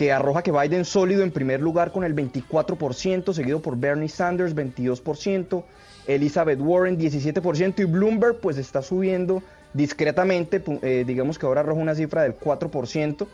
que 0.00 0.12
arroja 0.12 0.42
que 0.42 0.50
Biden 0.50 0.86
sólido 0.86 1.22
en 1.22 1.30
primer 1.30 1.60
lugar 1.60 1.92
con 1.92 2.04
el 2.04 2.16
24%, 2.16 3.34
seguido 3.34 3.60
por 3.60 3.76
Bernie 3.76 4.08
Sanders 4.08 4.56
22%, 4.56 5.62
Elizabeth 6.06 6.58
Warren 6.58 6.98
17% 6.98 7.80
y 7.80 7.84
Bloomberg 7.84 8.40
pues 8.40 8.56
está 8.56 8.80
subiendo 8.80 9.42
discretamente, 9.74 10.62
eh, 10.80 11.04
digamos 11.06 11.38
que 11.38 11.44
ahora 11.44 11.60
arroja 11.60 11.82
una 11.82 11.94
cifra 11.94 12.22
del 12.22 12.34
4% 12.34 13.26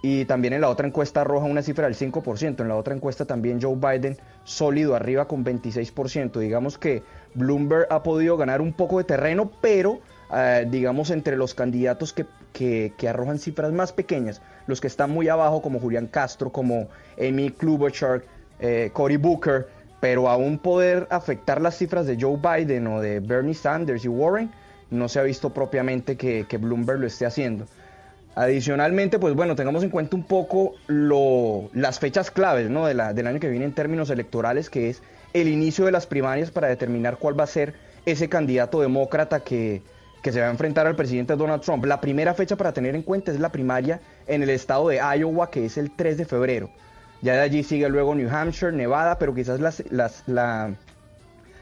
y 0.00 0.24
también 0.24 0.54
en 0.54 0.62
la 0.62 0.70
otra 0.70 0.86
encuesta 0.86 1.20
arroja 1.20 1.44
una 1.44 1.60
cifra 1.60 1.84
del 1.84 1.96
5%, 1.96 2.62
en 2.62 2.68
la 2.68 2.76
otra 2.76 2.94
encuesta 2.94 3.26
también 3.26 3.60
Joe 3.60 3.76
Biden 3.76 4.16
sólido 4.44 4.96
arriba 4.96 5.28
con 5.28 5.44
26%, 5.44 6.38
digamos 6.38 6.78
que 6.78 7.02
Bloomberg 7.34 7.88
ha 7.90 8.02
podido 8.02 8.38
ganar 8.38 8.62
un 8.62 8.72
poco 8.72 8.96
de 8.96 9.04
terreno, 9.04 9.50
pero 9.60 10.00
eh, 10.32 10.66
digamos 10.68 11.10
entre 11.10 11.36
los 11.36 11.54
candidatos 11.54 12.12
que, 12.12 12.26
que, 12.52 13.08
arrojan 13.08 13.38
cifras 13.38 13.72
más 13.72 13.92
pequeñas, 13.92 14.40
los 14.66 14.80
que 14.80 14.86
están 14.86 15.10
muy 15.10 15.28
abajo 15.28 15.60
como 15.60 15.80
Julián 15.80 16.06
Castro, 16.06 16.50
como 16.50 16.88
Amy 17.18 17.50
Klobuchar, 17.50 18.22
eh, 18.60 18.90
Cory 18.92 19.16
Booker, 19.16 19.68
pero 20.00 20.28
aún 20.28 20.58
poder 20.58 21.06
afectar 21.10 21.60
las 21.60 21.76
cifras 21.76 22.06
de 22.06 22.16
Joe 22.20 22.38
Biden 22.38 22.86
o 22.86 23.00
de 23.00 23.20
Bernie 23.20 23.54
Sanders 23.54 24.04
y 24.04 24.08
Warren, 24.08 24.50
no 24.90 25.08
se 25.08 25.18
ha 25.18 25.22
visto 25.22 25.50
propiamente 25.50 26.16
que, 26.16 26.44
Bloomberg 26.58 27.00
lo 27.00 27.06
esté 27.06 27.26
haciendo. 27.26 27.66
Adicionalmente, 28.36 29.18
pues 29.18 29.34
bueno, 29.34 29.56
tengamos 29.56 29.82
en 29.82 29.90
cuenta 29.90 30.14
un 30.14 30.22
poco 30.22 30.74
lo, 30.86 31.68
las 31.74 31.98
fechas 31.98 32.30
claves 32.30 32.70
¿no? 32.70 32.86
del 32.86 33.00
año 33.00 33.40
que 33.40 33.50
viene 33.50 33.64
en 33.64 33.74
términos 33.74 34.10
electorales, 34.10 34.70
que 34.70 34.88
es 34.88 35.02
el 35.32 35.48
inicio 35.48 35.84
de 35.84 35.92
las 35.92 36.06
primarias 36.06 36.50
para 36.50 36.68
determinar 36.68 37.18
cuál 37.18 37.38
va 37.38 37.44
a 37.44 37.48
ser 37.48 37.74
ese 38.06 38.28
candidato 38.28 38.80
demócrata 38.80 39.40
que, 39.40 39.82
que 40.22 40.32
se 40.32 40.40
va 40.40 40.48
a 40.48 40.50
enfrentar 40.50 40.86
al 40.86 40.96
presidente 40.96 41.36
Donald 41.36 41.62
Trump. 41.62 41.84
La 41.84 42.00
primera 42.00 42.34
fecha 42.34 42.56
para 42.56 42.72
tener 42.72 42.94
en 42.94 43.02
cuenta 43.02 43.32
es 43.32 43.40
la 43.40 43.50
primaria 43.50 44.00
en 44.26 44.42
el 44.42 44.50
estado 44.50 44.88
de 44.88 44.96
Iowa, 44.96 45.50
que 45.50 45.64
es 45.64 45.78
el 45.78 45.90
3 45.90 46.18
de 46.18 46.24
febrero. 46.24 46.70
Ya 47.22 47.34
de 47.34 47.40
allí 47.40 47.62
sigue 47.62 47.88
luego 47.88 48.14
New 48.14 48.28
Hampshire, 48.30 48.72
Nevada, 48.72 49.18
pero 49.18 49.34
quizás 49.34 49.60
la, 49.60 50.74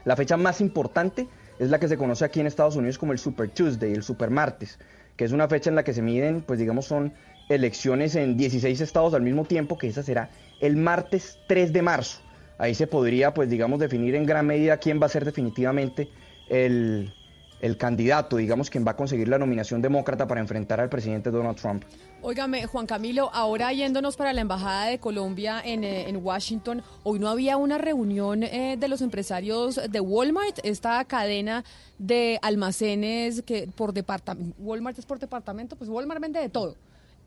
la 0.05 0.15
fecha 0.15 0.37
más 0.37 0.61
importante 0.61 1.27
es 1.59 1.69
la 1.69 1.79
que 1.79 1.87
se 1.87 1.97
conoce 1.97 2.25
aquí 2.25 2.39
en 2.39 2.47
Estados 2.47 2.75
Unidos 2.75 2.97
como 2.97 3.11
el 3.11 3.19
Super 3.19 3.49
Tuesday, 3.49 3.93
el 3.93 4.03
Super 4.03 4.29
Martes, 4.29 4.79
que 5.17 5.25
es 5.25 5.31
una 5.31 5.47
fecha 5.47 5.69
en 5.69 5.75
la 5.75 5.83
que 5.83 5.93
se 5.93 6.01
miden, 6.01 6.41
pues 6.41 6.59
digamos, 6.59 6.85
son 6.85 7.13
elecciones 7.49 8.15
en 8.15 8.37
16 8.37 8.79
estados 8.79 9.13
al 9.13 9.21
mismo 9.21 9.43
tiempo, 9.43 9.77
que 9.77 9.87
esa 9.87 10.03
será 10.03 10.29
el 10.61 10.77
martes 10.77 11.39
3 11.47 11.73
de 11.73 11.81
marzo. 11.81 12.21
Ahí 12.57 12.75
se 12.75 12.87
podría, 12.87 13.33
pues 13.33 13.49
digamos, 13.49 13.79
definir 13.79 14.15
en 14.15 14.25
gran 14.25 14.45
medida 14.45 14.77
quién 14.77 15.01
va 15.01 15.07
a 15.07 15.09
ser 15.09 15.25
definitivamente 15.25 16.09
el, 16.49 17.13
el 17.61 17.77
candidato, 17.77 18.37
digamos, 18.37 18.69
quien 18.69 18.85
va 18.85 18.91
a 18.91 18.95
conseguir 18.95 19.27
la 19.27 19.37
nominación 19.37 19.81
demócrata 19.81 20.27
para 20.27 20.41
enfrentar 20.41 20.79
al 20.79 20.89
presidente 20.89 21.31
Donald 21.31 21.57
Trump. 21.57 21.83
Óigame, 22.21 22.65
Juan 22.65 22.85
Camilo, 22.85 23.29
ahora 23.33 23.71
yéndonos 23.73 24.15
para 24.15 24.33
la 24.33 24.41
Embajada 24.41 24.85
de 24.85 24.99
Colombia 24.99 25.61
en, 25.63 25.83
eh, 25.83 26.15
Washington, 26.15 26.83
hoy 27.03 27.19
no 27.19 27.29
había 27.29 27.57
una 27.57 27.77
reunión 27.77 28.43
eh, 28.43 28.77
de 28.77 28.87
los 28.87 29.01
empresarios 29.01 29.79
de 29.89 29.99
Walmart, 29.99 30.59
esta 30.63 31.03
cadena 31.05 31.63
de 31.97 32.39
almacenes 32.41 33.41
que 33.43 33.67
por 33.75 33.93
departamento, 33.93 34.55
Walmart 34.59 34.99
es 34.99 35.05
por 35.05 35.19
departamento, 35.19 35.75
pues 35.75 35.89
Walmart 35.89 36.21
vende 36.21 36.39
de 36.39 36.49
todo. 36.49 36.75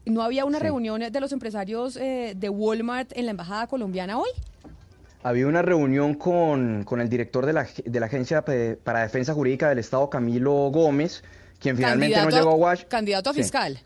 ¿No 0.04 0.22
había 0.22 0.44
una 0.44 0.58
reunión 0.58 1.00
de 1.00 1.20
los 1.20 1.30
empresarios 1.32 1.96
eh, 1.96 2.34
de 2.36 2.48
Walmart 2.48 3.12
en 3.16 3.26
la 3.26 3.30
Embajada 3.30 3.66
colombiana 3.68 4.18
hoy? 4.18 4.30
Había 5.22 5.46
una 5.46 5.62
reunión 5.62 6.14
con, 6.14 6.84
el 7.00 7.08
director 7.08 7.46
de 7.46 7.52
la, 7.52 7.66
de 7.84 8.00
la 8.00 8.06
Agencia 8.06 8.44
para 8.44 9.02
Defensa 9.02 9.34
Jurídica 9.34 9.68
del 9.68 9.78
Estado, 9.78 10.10
Camilo 10.10 10.52
Gómez, 10.70 11.22
quien 11.60 11.76
finalmente 11.76 12.20
no 12.20 12.30
llegó 12.30 12.50
a 12.50 12.54
Washington. 12.54 12.90
Candidato 12.90 13.30
a 13.30 13.34
fiscal. 13.34 13.78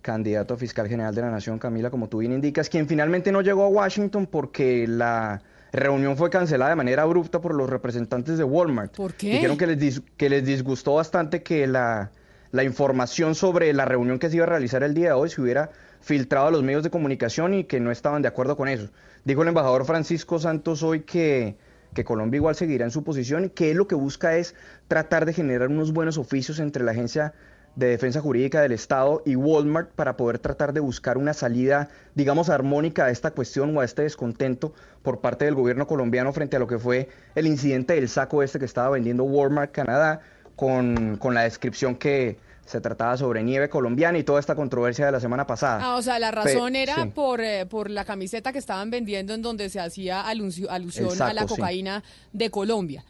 candidato 0.00 0.54
a 0.54 0.56
fiscal 0.56 0.88
general 0.88 1.14
de 1.14 1.22
la 1.22 1.30
Nación, 1.30 1.58
Camila, 1.58 1.90
como 1.90 2.08
tú 2.08 2.18
bien 2.18 2.32
indicas, 2.32 2.68
quien 2.68 2.86
finalmente 2.86 3.32
no 3.32 3.40
llegó 3.40 3.64
a 3.64 3.68
Washington 3.68 4.26
porque 4.26 4.86
la 4.86 5.42
reunión 5.72 6.16
fue 6.16 6.30
cancelada 6.30 6.70
de 6.70 6.76
manera 6.76 7.02
abrupta 7.02 7.40
por 7.40 7.54
los 7.54 7.68
representantes 7.68 8.38
de 8.38 8.44
Walmart. 8.44 8.94
¿Por 8.94 9.14
qué? 9.14 9.32
Dijeron 9.32 9.58
que 9.58 9.66
les, 9.66 10.00
que 10.16 10.30
les 10.30 10.44
disgustó 10.44 10.94
bastante 10.94 11.42
que 11.42 11.66
la, 11.66 12.12
la 12.56 12.64
información 12.64 13.34
sobre 13.34 13.72
la 13.74 13.84
reunión 13.84 14.18
que 14.18 14.30
se 14.30 14.36
iba 14.36 14.46
a 14.46 14.48
realizar 14.48 14.82
el 14.82 14.94
día 14.94 15.08
de 15.08 15.12
hoy 15.12 15.28
se 15.28 15.42
hubiera 15.42 15.70
filtrado 16.00 16.46
a 16.46 16.50
los 16.50 16.62
medios 16.62 16.82
de 16.82 16.88
comunicación 16.88 17.52
y 17.52 17.64
que 17.64 17.80
no 17.80 17.90
estaban 17.90 18.22
de 18.22 18.28
acuerdo 18.28 18.56
con 18.56 18.66
eso. 18.66 18.88
Dijo 19.24 19.42
el 19.42 19.48
embajador 19.48 19.84
Francisco 19.84 20.38
Santos 20.38 20.82
hoy 20.82 21.00
que, 21.00 21.56
Colombia 22.04 22.38
igual 22.38 22.54
seguirá 22.54 22.84
en 22.86 22.90
su 22.90 23.04
posición 23.04 23.44
y 23.44 23.48
que 23.50 23.70
él 23.70 23.76
lo 23.76 23.86
que 23.86 23.94
busca 23.94 24.36
es 24.36 24.54
tratar 24.88 25.26
de 25.26 25.34
generar 25.34 25.68
unos 25.68 25.92
buenos 25.92 26.16
oficios 26.16 26.58
entre 26.58 26.82
la 26.82 26.92
Agencia 26.92 27.34
de 27.74 27.88
Defensa 27.88 28.22
Jurídica 28.22 28.62
del 28.62 28.72
Estado 28.72 29.22
y 29.26 29.36
Walmart 29.36 29.90
para 29.90 30.16
poder 30.16 30.38
tratar 30.38 30.72
de 30.72 30.80
buscar 30.80 31.18
una 31.18 31.34
salida, 31.34 31.90
digamos, 32.14 32.48
armónica 32.48 33.04
a 33.04 33.10
esta 33.10 33.32
cuestión 33.32 33.76
o 33.76 33.80
a 33.80 33.84
este 33.84 34.02
descontento 34.02 34.72
por 35.02 35.20
parte 35.20 35.44
del 35.44 35.54
gobierno 35.54 35.86
colombiano 35.86 36.32
frente 36.32 36.56
a 36.56 36.58
lo 36.58 36.66
que 36.66 36.78
fue 36.78 37.10
el 37.34 37.46
incidente 37.46 37.94
del 37.94 38.08
saco 38.08 38.42
este 38.42 38.58
que 38.58 38.64
estaba 38.64 38.90
vendiendo 38.90 39.24
Walmart 39.24 39.72
Canadá 39.72 40.20
con, 40.54 41.16
con 41.18 41.34
la 41.34 41.42
descripción 41.42 41.96
que 41.96 42.38
se 42.66 42.80
trataba 42.80 43.16
sobre 43.16 43.42
nieve 43.42 43.68
colombiana 43.68 44.18
y 44.18 44.24
toda 44.24 44.40
esta 44.40 44.54
controversia 44.54 45.06
de 45.06 45.12
la 45.12 45.20
semana 45.20 45.46
pasada. 45.46 45.80
Ah, 45.82 45.96
o 45.96 46.02
sea, 46.02 46.18
la 46.18 46.32
razón 46.32 46.76
era 46.76 47.06
por, 47.14 47.40
eh, 47.40 47.64
por 47.64 47.90
la 47.90 48.04
camiseta 48.04 48.52
que 48.52 48.58
estaban 48.58 48.90
vendiendo 48.90 49.34
en 49.34 49.42
donde 49.42 49.70
se 49.70 49.80
hacía 49.80 50.22
alusión 50.22 51.22
a 51.22 51.32
la 51.32 51.46
cocaína 51.46 52.02
de 52.32 52.50
Colombia. 52.50 53.04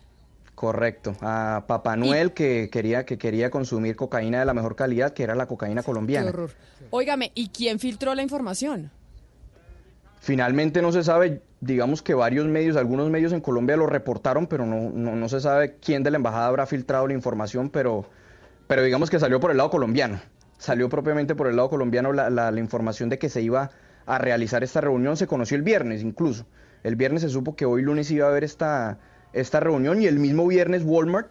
Correcto, 0.55 1.15
a 1.21 1.65
Papá 1.67 1.97
Noel 1.97 2.33
que 2.33 2.71
quería 2.71 3.05
que 3.05 3.19
quería 3.19 3.51
consumir 3.51 3.95
cocaína 3.95 4.41
de 4.41 4.47
la 4.47 4.55
mejor 4.55 4.75
calidad, 4.75 5.13
que 5.13 5.23
era 5.23 5.35
la 5.35 5.47
cocaína 5.47 5.83
colombiana. 5.83 6.27
Qué 6.27 6.31
horror. 6.31 6.51
Óigame, 6.91 7.31
¿y 7.35 7.49
quién 7.49 7.79
filtró 7.79 8.15
la 8.15 8.23
información? 8.23 8.91
Finalmente 10.19 10.81
no 10.81 10.93
se 10.93 11.05
sabe, 11.05 11.43
digamos 11.61 12.01
que 12.01 12.15
varios 12.15 12.47
medios, 12.47 12.77
algunos 12.77 13.11
medios 13.11 13.33
en 13.33 13.41
Colombia 13.41 13.77
lo 13.77 13.87
reportaron, 13.87 14.47
pero 14.47 14.65
no, 14.65 14.91
no, 14.91 15.15
no 15.15 15.29
se 15.29 15.41
sabe 15.41 15.77
quién 15.77 16.03
de 16.03 16.11
la 16.11 16.17
embajada 16.17 16.47
habrá 16.47 16.67
filtrado 16.67 17.07
la 17.07 17.13
información, 17.13 17.69
pero 17.69 18.07
pero 18.67 18.83
digamos 18.83 19.11
que 19.11 19.19
salió 19.19 19.41
por 19.41 19.51
el 19.51 19.57
lado 19.57 19.71
colombiano. 19.71 20.21
Salió 20.59 20.89
propiamente 20.89 21.35
por 21.35 21.47
el 21.49 21.57
lado 21.57 21.71
colombiano 21.71 22.13
la, 22.13 22.53
información 22.59 23.09
de 23.09 23.19
que 23.19 23.29
se 23.29 23.43
iba 23.43 23.71
a 24.07 24.19
realizar 24.19 24.65
esta 24.65 24.81
reunión. 24.81 25.17
Se 25.17 25.27
conoció 25.27 25.57
el 25.57 25.63
viernes 25.63 26.03
incluso. 26.03 26.47
El 26.83 26.97
viernes 26.97 27.23
se 27.23 27.29
supo 27.29 27.57
que 27.57 27.67
hoy 27.67 27.83
lunes 27.83 28.11
iba 28.11 28.27
a 28.27 28.31
haber 28.31 28.45
esta, 28.45 28.99
esta 29.33 29.61
reunión 29.61 30.01
y 30.01 30.07
el 30.07 30.19
mismo 30.19 30.47
viernes 30.47 30.83
Walmart 30.85 31.31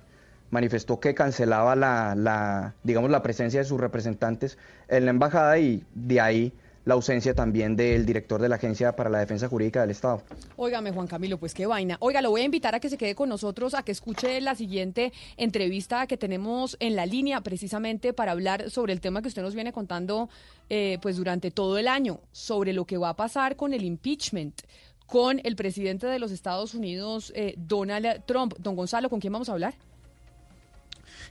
manifestó 0.52 1.00
que 1.00 1.16
cancelaba 1.16 1.76
la, 1.76 2.14
la, 2.16 2.76
digamos, 2.84 3.10
la 3.10 3.24
presencia 3.24 3.60
de 3.60 3.66
sus 3.66 3.80
representantes 3.80 4.58
en 4.88 5.06
la 5.06 5.12
embajada 5.12 5.58
y 5.58 5.84
de 5.96 6.22
ahí 6.22 6.54
la 6.86 6.94
ausencia 6.94 7.34
también 7.34 7.76
del 7.76 8.06
director 8.06 8.42
de 8.42 8.48
la 8.48 8.56
Agencia 8.56 8.96
para 8.96 9.10
la 9.10 9.20
Defensa 9.20 9.48
Jurídica 9.48 9.82
del 9.82 9.90
Estado. 9.90 10.22
Óigame, 10.56 10.92
Juan 10.92 11.08
Camilo, 11.08 11.38
pues 11.38 11.54
qué 11.54 11.66
vaina. 11.66 11.98
Oiga, 12.00 12.22
lo 12.22 12.30
voy 12.30 12.42
a 12.42 12.46
invitar 12.46 12.76
a 12.76 12.80
que 12.80 12.90
se 12.90 12.98
quede 12.98 13.16
con 13.16 13.28
nosotros, 13.28 13.74
a 13.74 13.84
que 13.84 13.92
escuche 13.92 14.40
la 14.40 14.56
siguiente 14.56 15.12
entrevista 15.36 16.08
que 16.08 16.18
tenemos 16.18 16.78
en 16.80 16.96
la 16.96 17.06
línea, 17.06 17.42
precisamente 17.42 18.14
para 18.14 18.32
hablar 18.32 18.70
sobre 18.70 18.94
el 18.94 19.02
tema 19.02 19.22
que 19.22 19.28
usted 19.28 19.42
nos 19.42 19.56
viene 19.56 19.74
contando 19.74 20.30
eh, 20.70 21.00
pues 21.02 21.18
durante 21.18 21.52
todo 21.52 21.78
el 21.78 21.88
año, 21.88 22.20
sobre 22.32 22.72
lo 22.72 22.86
que 22.86 22.98
va 22.98 23.10
a 23.10 23.16
pasar 23.16 23.56
con 23.56 23.74
el 23.74 23.84
impeachment 23.84 24.62
con 25.06 25.40
el 25.44 25.56
presidente 25.56 26.08
de 26.08 26.18
los 26.18 26.32
Estados 26.32 26.74
Unidos, 26.74 27.32
eh, 27.36 27.54
Donald 27.58 28.24
Trump. 28.26 28.56
Don 28.58 28.76
Gonzalo, 28.76 29.08
¿con 29.10 29.20
quién 29.20 29.34
vamos 29.34 29.50
a 29.50 29.52
hablar? 29.52 29.76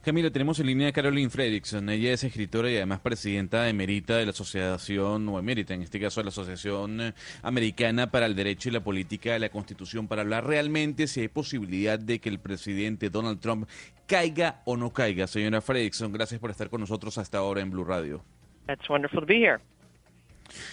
Camila, 0.05 0.31
tenemos 0.31 0.61
en 0.61 0.67
línea 0.67 0.89
a 0.89 0.93
Caroline 0.93 1.31
Fredrickson. 1.31 1.89
Ella 1.89 2.13
es 2.13 2.23
escritora 2.25 2.71
y 2.71 2.77
además 2.77 3.01
presidenta 3.01 3.71
emerita 3.71 4.19
de 4.19 4.27
la 4.27 4.33
Asociación, 4.33 5.27
o 5.31 5.39
emérita 5.39 5.73
en 5.73 5.81
este 5.81 5.99
caso, 5.99 6.21
de 6.21 6.25
la 6.25 6.29
Asociación 6.29 7.15
Americana 7.43 8.11
para 8.11 8.27
el 8.27 8.37
Derecho 8.37 8.69
y 8.69 8.73
la 8.73 8.85
Política 8.85 9.33
de 9.33 9.39
la 9.39 9.49
Constitución, 9.49 10.07
para 10.07 10.21
hablar 10.21 10.47
realmente 10.47 11.07
si 11.07 11.21
hay 11.21 11.29
posibilidad 11.29 11.99
de 11.99 12.19
que 12.19 12.29
el 12.29 12.39
presidente 12.39 13.09
Donald 13.09 13.41
Trump 13.41 13.67
caiga 14.07 14.61
o 14.67 14.77
no 14.77 14.93
caiga. 14.93 15.27
Señora 15.27 15.63
Fredrickson, 15.63 16.13
gracias 16.13 16.39
por 16.39 16.51
estar 16.51 16.69
con 16.69 16.83
nosotros 16.83 17.17
hasta 17.17 17.39
ahora 17.39 17.63
en 17.63 17.71
Blue 17.71 17.85
Radio. 17.85 18.23
It's 18.69 18.91
wonderful 18.91 19.21
to 19.21 19.27
be 19.27 19.39
here. 19.39 19.61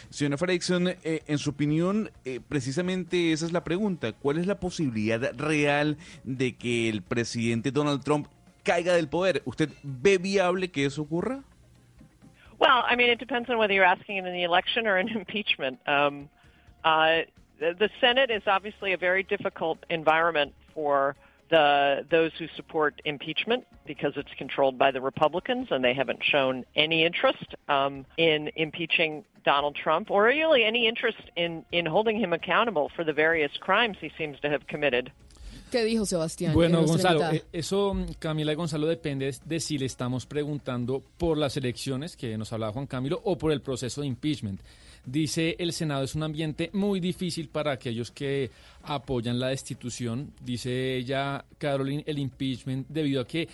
Señora 0.10 0.38
Fredrickson, 0.38 0.90
eh, 0.90 1.22
en 1.26 1.38
su 1.38 1.52
opinión, 1.52 2.12
eh, 2.26 2.42
precisamente 2.46 3.32
esa 3.32 3.46
es 3.46 3.54
la 3.54 3.64
pregunta. 3.64 4.12
¿Cuál 4.12 4.40
es 4.40 4.46
la 4.46 4.60
posibilidad 4.60 5.34
real 5.38 5.98
de 6.26 6.58
que 6.58 6.90
el 6.90 7.02
presidente 7.02 7.72
Donald 7.72 8.04
Trump 8.04 8.28
caiga 8.64 8.94
del 8.94 9.08
poder. 9.08 9.42
¿Usted 9.46 9.70
ve 9.84 10.18
viable 10.18 10.70
que 10.70 10.86
eso 10.86 11.04
ocurra? 11.04 11.44
Well, 12.60 12.84
I 12.86 12.96
mean, 12.96 13.10
it 13.10 13.20
depends 13.20 13.50
on 13.50 13.58
whether 13.58 13.74
you're 13.74 13.84
asking 13.84 14.18
in 14.18 14.26
the 14.26 14.44
election 14.44 14.86
or 14.86 14.98
an 14.98 15.10
impeachment. 15.16 15.80
Um, 15.88 16.30
uh, 16.84 17.22
the, 17.60 17.74
the 17.78 17.90
Senate 18.00 18.30
is 18.30 18.44
obviously 18.46 18.94
a 18.94 18.98
very 18.98 19.24
difficult 19.24 19.80
environment 19.90 20.54
for 20.74 21.16
the 21.50 22.06
those 22.10 22.32
who 22.40 22.48
support 22.56 23.02
impeachment 23.06 23.66
because 23.86 24.14
it's 24.16 24.32
controlled 24.38 24.78
by 24.78 24.90
the 24.90 25.02
Republicans 25.02 25.68
and 25.70 25.84
they 25.84 25.94
haven't 25.94 26.24
shown 26.24 26.66
any 26.76 27.04
interest 27.04 27.56
um, 27.68 28.06
in 28.18 28.50
impeaching 28.56 29.24
Donald 29.44 29.76
Trump 29.76 30.10
or 30.10 30.24
really 30.24 30.64
any 30.64 30.88
interest 30.88 31.22
in 31.36 31.64
in 31.72 31.86
holding 31.86 32.18
him 32.20 32.34
accountable 32.34 32.90
for 32.96 33.04
the 33.04 33.14
various 33.14 33.52
crimes 33.60 33.98
he 34.00 34.12
seems 34.18 34.40
to 34.40 34.50
have 34.50 34.66
committed. 34.68 35.12
¿Qué 35.72 35.86
dijo 35.86 36.06
Sebastián? 36.06 36.54
Bueno, 36.54 36.86
Gonzalo, 36.86 37.32
eh, 37.32 37.46
eso, 37.54 37.96
Camila 38.20 38.52
y 38.52 38.56
Gonzalo, 38.56 38.88
depende 38.88 39.34
de 39.46 39.60
si 39.62 39.78
le 39.78 39.86
estamos 39.86 40.26
preguntando 40.26 41.02
por 41.18 41.38
las 41.38 41.56
elecciones, 41.56 42.18
que 42.18 42.38
nos 42.38 42.52
hablaba 42.52 42.74
Juan 42.74 42.88
Camilo, 42.88 43.22
o 43.24 43.38
por 43.38 43.54
el 43.54 43.62
proceso 43.62 44.02
de 44.02 44.08
impeachment. 44.08 44.60
Dice 45.06 45.56
el 45.58 45.74
Senado 45.74 46.04
es 46.04 46.14
un 46.14 46.22
ambiente 46.22 46.70
muy 46.74 47.00
difícil 47.00 47.50
para 47.50 47.72
aquellos 47.72 48.12
que 48.12 48.52
apoyan 48.84 49.40
la 49.40 49.48
destitución. 49.48 50.32
Dice 50.44 50.96
ella, 50.96 51.44
Caroline, 51.58 52.04
el 52.06 52.20
impeachment, 52.20 52.88
debido 52.88 53.22
a 53.22 53.28
que 53.28 53.48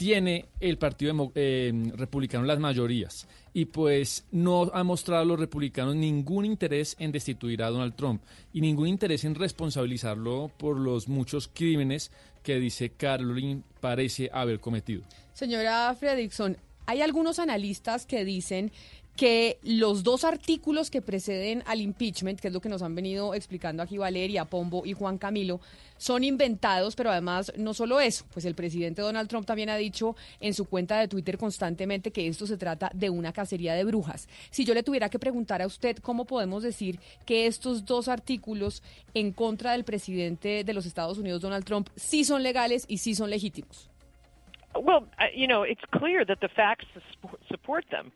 tiene 0.00 0.46
el 0.60 0.78
Partido 0.78 1.30
eh, 1.34 1.92
Republicano 1.94 2.46
las 2.46 2.58
mayorías 2.58 3.28
y 3.52 3.66
pues 3.66 4.24
no 4.30 4.70
ha 4.72 4.82
mostrado 4.82 5.20
a 5.20 5.26
los 5.26 5.38
republicanos 5.38 5.94
ningún 5.94 6.46
interés 6.46 6.96
en 6.98 7.12
destituir 7.12 7.62
a 7.62 7.68
Donald 7.68 7.94
Trump 7.96 8.22
y 8.50 8.62
ningún 8.62 8.88
interés 8.88 9.24
en 9.24 9.34
responsabilizarlo 9.34 10.50
por 10.56 10.78
los 10.78 11.06
muchos 11.06 11.48
crímenes 11.48 12.12
que 12.42 12.58
dice 12.58 12.92
Caroline 12.92 13.62
parece 13.80 14.30
haber 14.32 14.58
cometido. 14.58 15.02
Señora 15.34 15.94
Fredrickson, 15.94 16.56
hay 16.86 17.02
algunos 17.02 17.38
analistas 17.38 18.06
que 18.06 18.24
dicen 18.24 18.72
que 19.16 19.58
los 19.62 20.02
dos 20.02 20.24
artículos 20.24 20.90
que 20.90 21.02
preceden 21.02 21.62
al 21.66 21.80
impeachment, 21.80 22.40
que 22.40 22.48
es 22.48 22.54
lo 22.54 22.60
que 22.60 22.68
nos 22.68 22.82
han 22.82 22.94
venido 22.94 23.34
explicando 23.34 23.82
aquí 23.82 23.98
Valeria, 23.98 24.46
Pombo 24.46 24.86
y 24.86 24.94
Juan 24.94 25.18
Camilo, 25.18 25.60
son 25.98 26.24
inventados, 26.24 26.96
pero 26.96 27.10
además 27.10 27.52
no 27.58 27.74
solo 27.74 28.00
eso, 28.00 28.24
pues 28.32 28.46
el 28.46 28.54
presidente 28.54 29.02
Donald 29.02 29.28
Trump 29.28 29.46
también 29.46 29.68
ha 29.68 29.76
dicho 29.76 30.16
en 30.40 30.54
su 30.54 30.64
cuenta 30.64 30.98
de 30.98 31.08
Twitter 31.08 31.36
constantemente 31.36 32.10
que 32.10 32.26
esto 32.26 32.46
se 32.46 32.56
trata 32.56 32.90
de 32.94 33.10
una 33.10 33.32
cacería 33.32 33.74
de 33.74 33.84
brujas. 33.84 34.26
Si 34.50 34.64
yo 34.64 34.72
le 34.72 34.82
tuviera 34.82 35.10
que 35.10 35.18
preguntar 35.18 35.60
a 35.60 35.66
usted 35.66 35.98
cómo 35.98 36.24
podemos 36.24 36.62
decir 36.62 36.98
que 37.26 37.46
estos 37.46 37.84
dos 37.84 38.08
artículos 38.08 38.82
en 39.12 39.32
contra 39.32 39.72
del 39.72 39.84
presidente 39.84 40.64
de 40.64 40.72
los 40.72 40.86
Estados 40.86 41.18
Unidos, 41.18 41.42
Donald 41.42 41.64
Trump, 41.64 41.90
sí 41.96 42.24
son 42.24 42.42
legales 42.42 42.86
y 42.88 42.98
sí 42.98 43.14
son 43.14 43.28
legítimos. 43.28 43.90
Well, 44.74 45.08
you 45.34 45.46
know, 45.46 45.64
it's 45.64 45.84
clear 45.90 46.24
that 46.24 46.38
the 46.40 46.48
facts 46.48 46.86
support 47.48 47.84
them. 47.90 48.12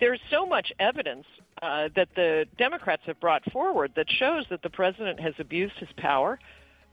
There's 0.00 0.20
so 0.30 0.46
much 0.46 0.72
evidence 0.78 1.26
uh, 1.62 1.88
that 1.94 2.08
the 2.16 2.46
Democrats 2.58 3.02
have 3.06 3.20
brought 3.20 3.42
forward 3.52 3.92
that 3.96 4.06
shows 4.10 4.44
that 4.50 4.62
the 4.62 4.70
president 4.70 5.20
has 5.20 5.34
abused 5.38 5.74
his 5.76 5.88
power 5.96 6.38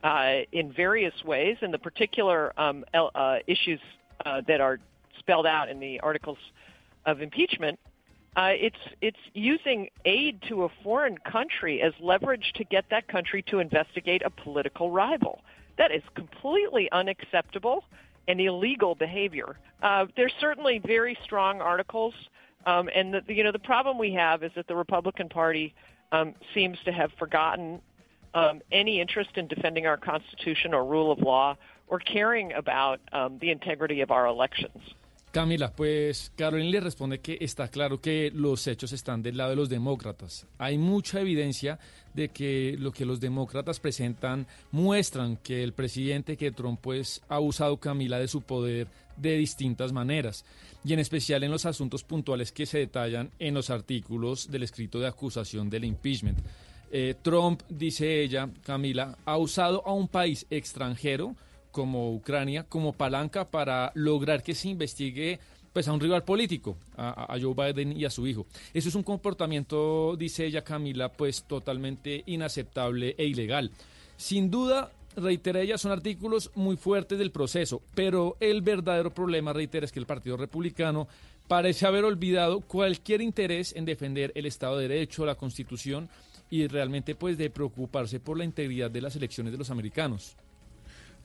uh, 0.03 0.39
in 0.51 0.71
various 0.71 1.13
ways, 1.25 1.57
and 1.61 1.73
the 1.73 1.79
particular 1.79 2.53
um, 2.59 2.85
uh, 2.93 3.37
issues 3.47 3.79
uh, 4.25 4.41
that 4.47 4.61
are 4.61 4.79
spelled 5.19 5.47
out 5.47 5.69
in 5.69 5.79
the 5.79 5.99
articles 6.01 6.37
of 7.05 7.21
impeachment. 7.21 7.79
Uh, 8.35 8.51
it's 8.53 8.77
it's 9.01 9.17
using 9.33 9.89
aid 10.05 10.39
to 10.47 10.65
a 10.65 10.69
foreign 10.83 11.17
country 11.17 11.81
as 11.81 11.91
leverage 11.99 12.53
to 12.53 12.63
get 12.65 12.85
that 12.91 13.07
country 13.07 13.41
to 13.41 13.57
investigate 13.57 14.21
a 14.23 14.29
political 14.29 14.91
rival. 14.91 15.41
That 15.79 15.91
is 15.91 16.03
completely 16.13 16.91
unacceptable 16.91 17.83
and 18.27 18.39
illegal 18.39 18.93
behavior. 18.93 19.57
Uh, 19.81 20.05
there's 20.15 20.33
certainly 20.39 20.79
very 20.85 21.17
strong 21.23 21.61
articles, 21.61 22.13
um, 22.67 22.89
and 22.93 23.13
the, 23.13 23.23
you 23.33 23.43
know 23.43 23.51
the 23.51 23.59
problem 23.59 23.97
we 23.97 24.13
have 24.13 24.43
is 24.43 24.51
that 24.55 24.67
the 24.67 24.75
Republican 24.75 25.29
Party 25.29 25.73
um, 26.11 26.35
seems 26.53 26.77
to 26.85 26.91
have 26.91 27.11
forgotten 27.17 27.81
um, 28.33 28.61
any 28.71 28.99
interest 28.99 29.31
in 29.35 29.47
defending 29.47 29.87
our 29.87 29.97
Constitution 29.97 30.73
or 30.73 30.85
rule 30.85 31.11
of 31.11 31.19
law 31.19 31.55
or 31.87 31.99
caring 31.99 32.51
about 32.51 32.99
um, 33.13 33.39
the 33.39 33.49
integrity 33.49 34.01
of 34.01 34.11
our 34.11 34.27
elections. 34.27 34.77
Camila, 35.37 35.71
pues 35.71 36.31
Caroline 36.35 36.71
le 36.71 36.79
responde 36.79 37.19
que 37.19 37.37
está 37.41 37.67
claro 37.67 38.01
que 38.01 38.31
los 38.33 38.65
hechos 38.65 38.91
están 38.91 39.21
del 39.21 39.37
lado 39.37 39.51
de 39.51 39.55
los 39.55 39.69
demócratas. 39.69 40.47
Hay 40.57 40.79
mucha 40.79 41.21
evidencia 41.21 41.77
de 42.15 42.29
que 42.29 42.75
lo 42.79 42.91
que 42.91 43.05
los 43.05 43.19
demócratas 43.19 43.79
presentan 43.79 44.47
muestran 44.71 45.37
que 45.37 45.63
el 45.63 45.73
presidente 45.73 46.37
que 46.37 46.49
Trump 46.49 46.79
pues 46.81 47.21
ha 47.29 47.39
usado 47.39 47.77
Camila 47.77 48.17
de 48.17 48.27
su 48.27 48.41
poder 48.41 48.87
de 49.15 49.37
distintas 49.37 49.93
maneras 49.93 50.43
y 50.83 50.93
en 50.93 50.99
especial 50.99 51.43
en 51.43 51.51
los 51.51 51.67
asuntos 51.67 52.03
puntuales 52.03 52.51
que 52.51 52.65
se 52.65 52.79
detallan 52.79 53.29
en 53.37 53.53
los 53.53 53.69
artículos 53.69 54.49
del 54.49 54.63
escrito 54.63 54.99
de 54.99 55.05
acusación 55.05 55.69
del 55.69 55.85
impeachment. 55.85 56.39
Eh, 56.89 57.13
Trump, 57.21 57.61
dice 57.69 58.23
ella, 58.23 58.49
Camila, 58.63 59.19
ha 59.23 59.37
usado 59.37 59.85
a 59.85 59.93
un 59.93 60.07
país 60.07 60.47
extranjero 60.49 61.35
como 61.77 62.11
Ucrania 62.11 62.63
como 62.63 62.93
palanca 62.93 63.51
para 63.51 63.91
lograr 63.93 64.41
que 64.41 64.55
se 64.55 64.69
investigue 64.69 65.39
pues 65.71 65.87
a 65.87 65.93
un 65.93 65.99
rival 65.99 66.23
político, 66.23 66.75
a, 66.95 67.37
Joe 67.39 67.53
Biden 67.53 67.95
y 67.95 68.03
a 68.03 68.09
su 68.09 68.25
hijo. 68.25 68.47
Eso 68.73 68.89
es 68.89 68.95
un 68.95 69.03
comportamiento, 69.03 70.15
dice 70.15 70.47
ella 70.47 70.63
Camila, 70.63 71.13
pues 71.13 71.43
totalmente 71.43 72.23
inaceptable 72.25 73.13
e 73.15 73.25
ilegal. 73.25 73.69
Sin 74.15 74.49
duda, 74.49 74.91
reitera 75.15 75.61
ella, 75.61 75.77
son 75.77 75.91
artículos 75.91 76.49
muy 76.55 76.77
fuertes 76.77 77.19
del 77.19 77.29
proceso, 77.29 77.83
pero 77.93 78.37
el 78.39 78.63
verdadero 78.63 79.13
problema, 79.13 79.53
reitera, 79.53 79.85
es 79.85 79.91
que 79.91 79.99
el 79.99 80.07
Partido 80.07 80.35
Republicano 80.35 81.07
parece 81.47 81.85
haber 81.85 82.05
olvidado 82.05 82.61
cualquier 82.61 83.21
interés 83.21 83.75
en 83.75 83.85
defender 83.85 84.31
el 84.33 84.47
Estado 84.47 84.79
de 84.79 84.87
Derecho, 84.87 85.27
la 85.27 85.35
Constitución 85.35 86.09
y 86.49 86.65
realmente 86.65 87.13
pues 87.13 87.37
de 87.37 87.51
preocuparse 87.51 88.19
por 88.19 88.35
la 88.35 88.45
integridad 88.45 88.89
de 88.89 89.01
las 89.01 89.15
elecciones 89.15 89.51
de 89.51 89.59
los 89.59 89.69
americanos. 89.69 90.35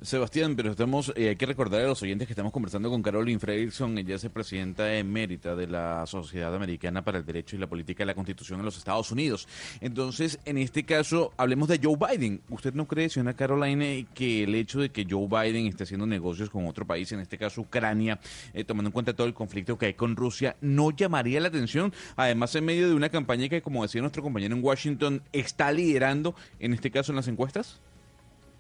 Sebastián, 0.02 0.56
pero 0.56 0.72
estamos, 0.72 1.12
eh, 1.14 1.28
hay 1.28 1.36
que 1.36 1.46
recordar 1.46 1.80
a 1.82 1.86
los 1.86 2.02
oyentes 2.02 2.26
que 2.26 2.32
estamos 2.32 2.52
conversando 2.52 2.90
con 2.90 3.02
Caroline 3.02 3.38
Fredrickson, 3.38 3.96
ella 3.98 4.16
es 4.16 4.28
presidenta 4.30 4.92
emérita 4.96 5.54
de 5.54 5.68
la 5.68 6.04
Sociedad 6.06 6.52
Americana 6.54 7.04
para 7.04 7.18
el 7.18 7.24
Derecho 7.24 7.54
y 7.54 7.60
la 7.60 7.68
Política 7.68 8.02
de 8.02 8.06
la 8.06 8.14
Constitución 8.14 8.58
en 8.58 8.64
los 8.64 8.76
Estados 8.76 9.12
Unidos. 9.12 9.46
Entonces, 9.80 10.40
en 10.44 10.58
este 10.58 10.84
caso, 10.84 11.32
hablemos 11.36 11.68
de 11.68 11.78
Joe 11.80 11.96
Biden. 11.96 12.42
¿Usted 12.50 12.74
no 12.74 12.88
cree, 12.88 13.08
señora 13.08 13.34
Caroline, 13.34 14.06
que 14.12 14.42
el 14.42 14.54
hecho 14.56 14.80
de 14.80 14.90
que 14.90 15.06
Joe 15.08 15.28
Biden 15.28 15.66
esté 15.66 15.84
haciendo 15.84 16.06
negocios 16.06 16.50
con 16.50 16.66
otro 16.66 16.84
país, 16.84 17.12
en 17.12 17.20
este 17.20 17.38
caso 17.38 17.60
Ucrania, 17.60 18.18
eh, 18.54 18.64
tomando 18.64 18.88
en 18.88 18.92
cuenta 18.92 19.14
todo 19.14 19.26
el 19.26 19.34
conflicto 19.34 19.78
que 19.78 19.86
hay 19.86 19.94
con 19.94 20.16
Rusia, 20.16 20.56
no 20.60 20.90
llamaría 20.90 21.40
la 21.40 21.48
atención? 21.48 21.92
Además, 22.16 22.54
en 22.56 22.64
medio 22.64 22.88
de 22.88 22.94
una 22.94 23.08
campaña 23.08 23.48
que, 23.48 23.62
como 23.62 23.82
decía 23.82 24.00
nuestro 24.00 24.22
compañero 24.22 24.56
en 24.56 24.64
Washington, 24.64 25.22
está 25.32 25.70
liderando, 25.70 26.34
en 26.58 26.74
este 26.74 26.90
caso, 26.90 27.12
en 27.12 27.16
las 27.16 27.28
encuestas. 27.28 27.80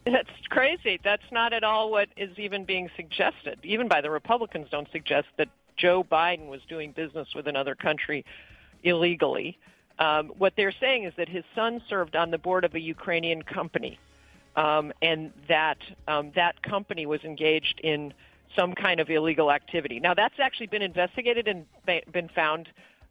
That's 0.04 0.30
crazy. 0.48 0.98
That's 1.02 1.22
not 1.30 1.52
at 1.52 1.62
all 1.62 1.90
what 1.90 2.08
is 2.16 2.36
even 2.38 2.64
being 2.64 2.90
suggested. 2.96 3.58
Even 3.62 3.88
by 3.88 4.00
the 4.00 4.10
Republicans, 4.10 4.68
don't 4.70 4.88
suggest 4.90 5.28
that 5.36 5.48
Joe 5.76 6.02
Biden 6.02 6.48
was 6.48 6.60
doing 6.68 6.92
business 6.92 7.28
with 7.34 7.46
another 7.46 7.74
country 7.74 8.24
illegally. 8.82 9.58
Um, 9.98 10.32
what 10.38 10.54
they're 10.56 10.74
saying 10.80 11.04
is 11.04 11.12
that 11.16 11.28
his 11.28 11.44
son 11.54 11.80
served 11.88 12.16
on 12.16 12.30
the 12.30 12.38
board 12.38 12.64
of 12.64 12.74
a 12.74 12.80
Ukrainian 12.80 13.42
company, 13.42 13.98
um, 14.56 14.92
and 15.00 15.32
that 15.48 15.78
um, 16.08 16.32
that 16.34 16.62
company 16.62 17.06
was 17.06 17.22
engaged 17.22 17.80
in 17.84 18.12
some 18.56 18.74
kind 18.74 19.00
of 19.00 19.08
illegal 19.08 19.50
activity. 19.52 20.00
Now, 20.00 20.14
that's 20.14 20.38
actually 20.38 20.66
been 20.66 20.82
investigated 20.82 21.46
and 21.48 21.64
been 22.12 22.28
found. 22.28 22.68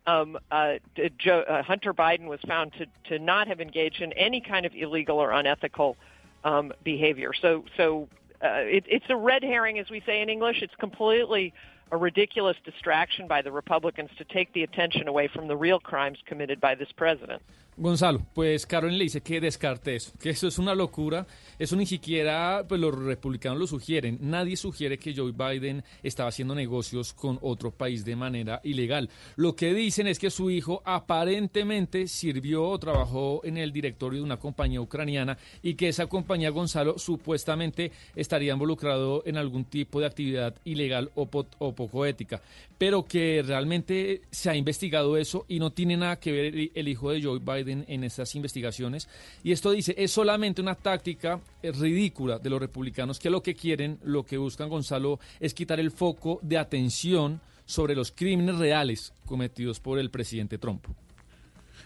Um, 0.08 0.38
uh, 0.52 0.74
Joe, 1.18 1.44
uh, 1.48 1.64
Hunter 1.64 1.94
Biden 1.94 2.26
was 2.26 2.40
found 2.48 2.74
to, 2.74 2.86
to 3.10 3.24
not 3.24 3.48
have 3.48 3.62
engaged 3.62 4.02
in 4.02 4.12
any 4.14 4.42
kind 4.42 4.66
of 4.66 4.74
illegal 4.76 5.18
or 5.20 5.32
unethical 5.32 5.96
um, 6.44 6.72
behavior. 6.84 7.32
So, 7.40 7.66
so 7.78 8.08
uh, 8.44 8.64
it, 8.66 8.86
it's 8.88 9.06
a 9.10 9.16
red 9.16 9.44
herring, 9.44 9.80
as 9.80 9.90
we 9.90 10.02
say 10.06 10.22
in 10.22 10.30
English. 10.30 10.62
It's 10.62 10.76
completely 10.76 11.54
a 11.92 11.98
ridiculous 11.98 12.58
distraction 12.64 13.28
by 13.28 13.42
the 13.42 13.52
Republicans 13.52 14.10
to 14.18 14.24
take 14.24 14.52
the 14.54 14.64
attention 14.64 15.08
away 15.08 15.28
from 15.28 15.48
the 15.48 15.58
real 15.58 15.80
crimes 15.80 16.18
committed 16.26 16.62
by 16.62 16.74
this 16.76 16.92
president. 16.96 17.42
Gonzalo, 17.82 18.22
pues 18.36 18.68
Carolyn 18.68 19.00
le 19.00 19.06
dice 19.06 19.22
que 19.22 19.42
descarte 19.42 19.96
eso, 19.96 20.12
que 20.20 20.30
eso 20.30 20.48
es 20.48 20.60
una 20.60 20.76
locura, 20.76 21.26
eso 21.58 21.76
ni 21.76 21.88
siquiera 21.88 22.64
pues 22.70 22.80
los 22.80 22.94
republicanos 22.94 23.58
lo 23.58 23.66
sugieren, 23.66 24.20
nadie 24.22 24.56
sugiere 24.56 25.00
que 25.00 25.16
Joe 25.16 25.32
Biden 25.32 25.84
estaba 26.04 26.30
haciendo 26.30 26.54
negocios 26.54 27.12
con 27.12 27.40
otro 27.42 27.72
país 27.72 28.06
de 28.06 28.16
manera 28.16 28.62
ilegal. 28.64 29.10
Lo 29.36 29.56
que 29.56 29.74
dicen 29.74 30.06
es 30.06 30.20
que 30.20 30.30
su 30.30 30.52
hijo 30.52 30.84
aparentemente 30.86 32.08
sirvió 32.08 32.70
o 32.70 32.78
trabajó 32.78 33.42
en 33.44 33.58
el 33.58 33.74
directorio 33.74 34.20
de 34.20 34.26
una 34.26 34.38
compañía 34.38 34.80
ucraniana 34.80 35.40
y 35.64 35.74
que 35.74 35.88
esa 35.88 36.06
compañía 36.06 36.52
Gonzalo 36.52 37.00
supuestamente 37.00 37.92
estaría 38.16 38.54
involucrado 38.54 39.24
en 39.26 39.38
algún 39.38 39.66
tipo 39.66 40.00
de 40.00 40.06
actividad 40.06 40.54
ilegal 40.66 41.10
o, 41.16 41.28
o 41.58 41.74
poco 41.74 42.06
ética, 42.06 42.44
pero 42.78 43.06
que 43.06 43.42
realmente 43.44 44.22
se 44.30 44.52
ha 44.52 44.56
investigado 44.56 45.18
eso 45.18 45.46
y 45.48 45.58
no 45.58 45.72
tiene 45.72 45.98
nada 45.98 46.20
que 46.20 46.32
ver 46.32 46.70
el 46.76 46.88
hijo 46.88 47.10
de 47.10 47.24
Joe 47.24 47.40
Biden 47.40 47.71
en 47.72 48.04
estas 48.04 48.36
investigaciones. 48.36 49.08
Y 49.44 49.52
esto 49.52 49.72
dice, 49.72 49.96
es 49.98 50.12
solamente 50.12 50.62
una 50.62 50.76
táctica 50.76 51.40
eh, 51.62 51.72
ridícula 51.72 52.40
de 52.40 52.50
los 52.50 52.60
republicanos 52.60 53.20
que 53.20 53.30
lo 53.30 53.42
que 53.42 53.56
quieren, 53.56 54.00
lo 54.04 54.24
que 54.24 54.38
buscan, 54.38 54.70
Gonzalo, 54.70 55.20
es 55.40 55.54
quitar 55.54 55.80
el 55.80 55.92
foco 55.92 56.40
de 56.42 56.58
atención 56.58 57.42
sobre 57.66 57.96
los 57.96 58.12
crímenes 58.12 58.58
reales 58.58 59.14
cometidos 59.26 59.80
por 59.80 59.98
el 60.00 60.10
presidente 60.10 60.58
Trump. 60.58 60.86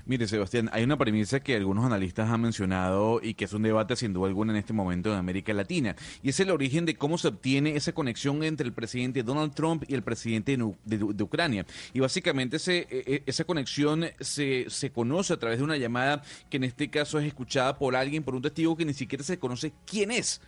Mire, 0.07 0.27
Sebastián, 0.27 0.69
hay 0.71 0.83
una 0.83 0.97
premisa 0.97 1.39
que 1.39 1.55
algunos 1.55 1.83
analistas 1.83 2.29
han 2.29 2.41
mencionado 2.41 3.19
y 3.23 3.33
que 3.33 3.45
es 3.45 3.53
un 3.53 3.63
debate 3.63 3.95
sin 3.95 4.13
duda 4.13 4.27
alguna 4.27 4.53
en 4.53 4.59
este 4.59 4.71
momento 4.71 5.11
en 5.11 5.17
América 5.17 5.51
Latina, 5.51 5.95
y 6.21 6.29
es 6.29 6.39
el 6.39 6.51
origen 6.51 6.85
de 6.85 6.95
cómo 6.95 7.17
se 7.17 7.29
obtiene 7.29 7.75
esa 7.75 7.91
conexión 7.91 8.43
entre 8.43 8.67
el 8.67 8.73
presidente 8.73 9.23
Donald 9.23 9.55
Trump 9.55 9.83
y 9.87 9.95
el 9.95 10.03
presidente 10.03 10.57
de, 10.57 11.23
Ucrania. 11.23 11.65
Y 11.91 12.01
básicamente 12.01 12.57
e, 12.67 12.87
e, 12.91 13.23
esa 13.25 13.45
conexión 13.45 14.05
se, 14.19 14.69
se 14.69 14.91
conoce 14.91 15.33
a 15.33 15.37
través 15.37 15.57
de 15.57 15.63
una 15.63 15.77
llamada 15.77 16.21
que 16.51 16.57
en 16.57 16.65
este 16.65 16.91
caso 16.91 17.17
es 17.17 17.25
escuchada 17.25 17.79
por 17.79 17.95
alguien, 17.95 18.23
por 18.23 18.35
un 18.35 18.43
testigo 18.43 18.77
que 18.77 18.85
ni 18.85 18.93
siquiera 18.93 19.23
se 19.23 19.39
conoce 19.39 19.73
quién 19.87 20.11
es. 20.11 20.39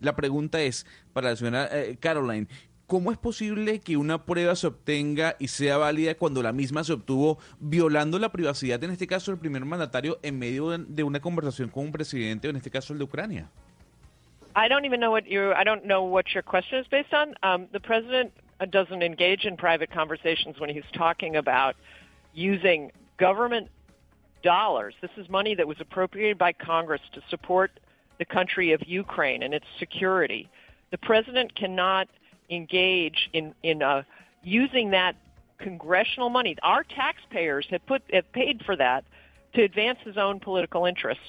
La 0.00 0.14
pregunta 0.14 0.60
es, 0.60 0.84
para 1.14 1.30
la 1.30 1.36
señora 1.36 1.68
eh, 1.72 1.96
Caroline, 1.98 2.48
¿Cómo 2.86 3.10
es 3.10 3.18
posible 3.18 3.80
que 3.80 3.96
una 3.96 4.24
prueba 4.24 4.54
se 4.54 4.68
obtenga 4.68 5.34
y 5.40 5.48
sea 5.48 5.76
válida 5.76 6.14
cuando 6.14 6.40
la 6.40 6.52
misma 6.52 6.84
se 6.84 6.92
obtuvo 6.92 7.38
violando 7.58 8.16
la 8.20 8.30
privacidad, 8.30 8.82
en 8.84 8.92
este 8.92 9.08
caso, 9.08 9.32
del 9.32 9.40
primer 9.40 9.64
mandatario 9.64 10.20
en 10.22 10.38
medio 10.38 10.68
de 10.78 11.02
una 11.02 11.18
conversación 11.18 11.68
con 11.68 11.86
un 11.86 11.92
presidente, 11.92 12.48
en 12.48 12.54
este 12.54 12.70
caso 12.70 12.92
el 12.92 13.00
de 13.00 13.04
Ucrania? 13.04 13.50
I 14.54 14.68
don't 14.68 14.84
even 14.84 15.00
know 15.00 15.10
what 15.10 15.26
you 15.26 15.52
I 15.52 15.64
don't 15.64 15.84
know 15.84 16.04
what 16.04 16.32
your 16.32 16.42
question 16.42 16.78
is 16.78 16.86
based 16.86 17.12
on. 17.12 17.34
Um, 17.42 17.66
the 17.72 17.80
president 17.80 18.32
doesn't 18.70 19.02
engage 19.02 19.44
in 19.44 19.56
private 19.56 19.90
conversations 19.90 20.60
when 20.60 20.70
he's 20.70 20.88
talking 20.92 21.36
about 21.36 21.74
using 22.34 22.92
government 23.18 23.68
dollars. 24.42 24.94
This 25.00 25.10
is 25.16 25.28
money 25.28 25.56
that 25.56 25.66
was 25.66 25.80
appropriated 25.80 26.38
by 26.38 26.52
Congress 26.52 27.02
to 27.14 27.20
support 27.28 27.72
the 28.18 28.24
country 28.24 28.72
of 28.72 28.80
Ukraine 28.86 29.42
and 29.42 29.52
its 29.52 29.66
security. 29.78 30.48
The 30.90 30.98
president 30.98 31.54
cannot 31.56 32.08
engage 32.50 33.30
in 33.32 33.54
in 33.62 33.82
uh, 33.82 34.02
using 34.42 34.90
that 34.90 35.16
congressional 35.58 36.28
money. 36.28 36.56
Our 36.62 36.84
taxpayers 36.84 37.66
have 37.70 37.84
put 37.86 38.02
have 38.12 38.30
paid 38.32 38.62
for 38.64 38.76
that 38.76 39.04
to 39.54 39.62
advance 39.62 39.98
his 40.04 40.16
own 40.16 40.40
political 40.40 40.86
interests. 40.86 41.24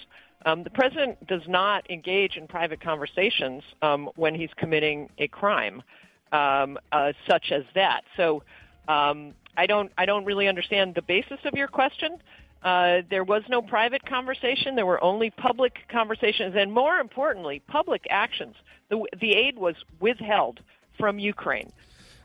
Um, 0.46 0.64
the 0.64 0.70
president 0.70 1.26
does 1.28 1.42
not 1.48 1.90
engage 1.90 2.38
in 2.38 2.48
private 2.48 2.82
conversations 2.82 3.64
um, 3.82 4.10
when 4.16 4.36
he's 4.36 4.52
committing 4.56 5.10
a 5.18 5.28
crime 5.28 5.82
um, 6.32 6.78
uh, 6.92 7.14
such 7.28 7.52
as 7.52 7.64
that. 7.76 8.04
So 8.16 8.44
um, 8.88 9.34
I 9.56 9.66
don't 9.66 9.92
I 9.98 10.06
don't 10.06 10.26
really 10.26 10.48
understand 10.48 10.96
the 10.96 11.02
basis 11.02 11.40
of 11.46 11.54
your 11.54 11.68
question. 11.68 12.18
Uh, 12.64 13.02
there 13.10 13.24
was 13.24 13.44
no 13.50 13.62
private 13.62 14.06
conversation. 14.06 14.76
There 14.76 14.86
were 14.86 15.04
only 15.04 15.30
public 15.30 15.76
conversations, 15.90 16.56
and 16.58 16.72
more 16.72 16.98
importantly, 16.98 17.62
public 17.68 18.06
actions. 18.10 18.56
The, 18.90 19.06
the 19.22 19.34
aid 19.34 19.58
was 19.58 19.76
withheld 20.00 20.60
from 20.98 21.18
Ukraine. 21.18 21.72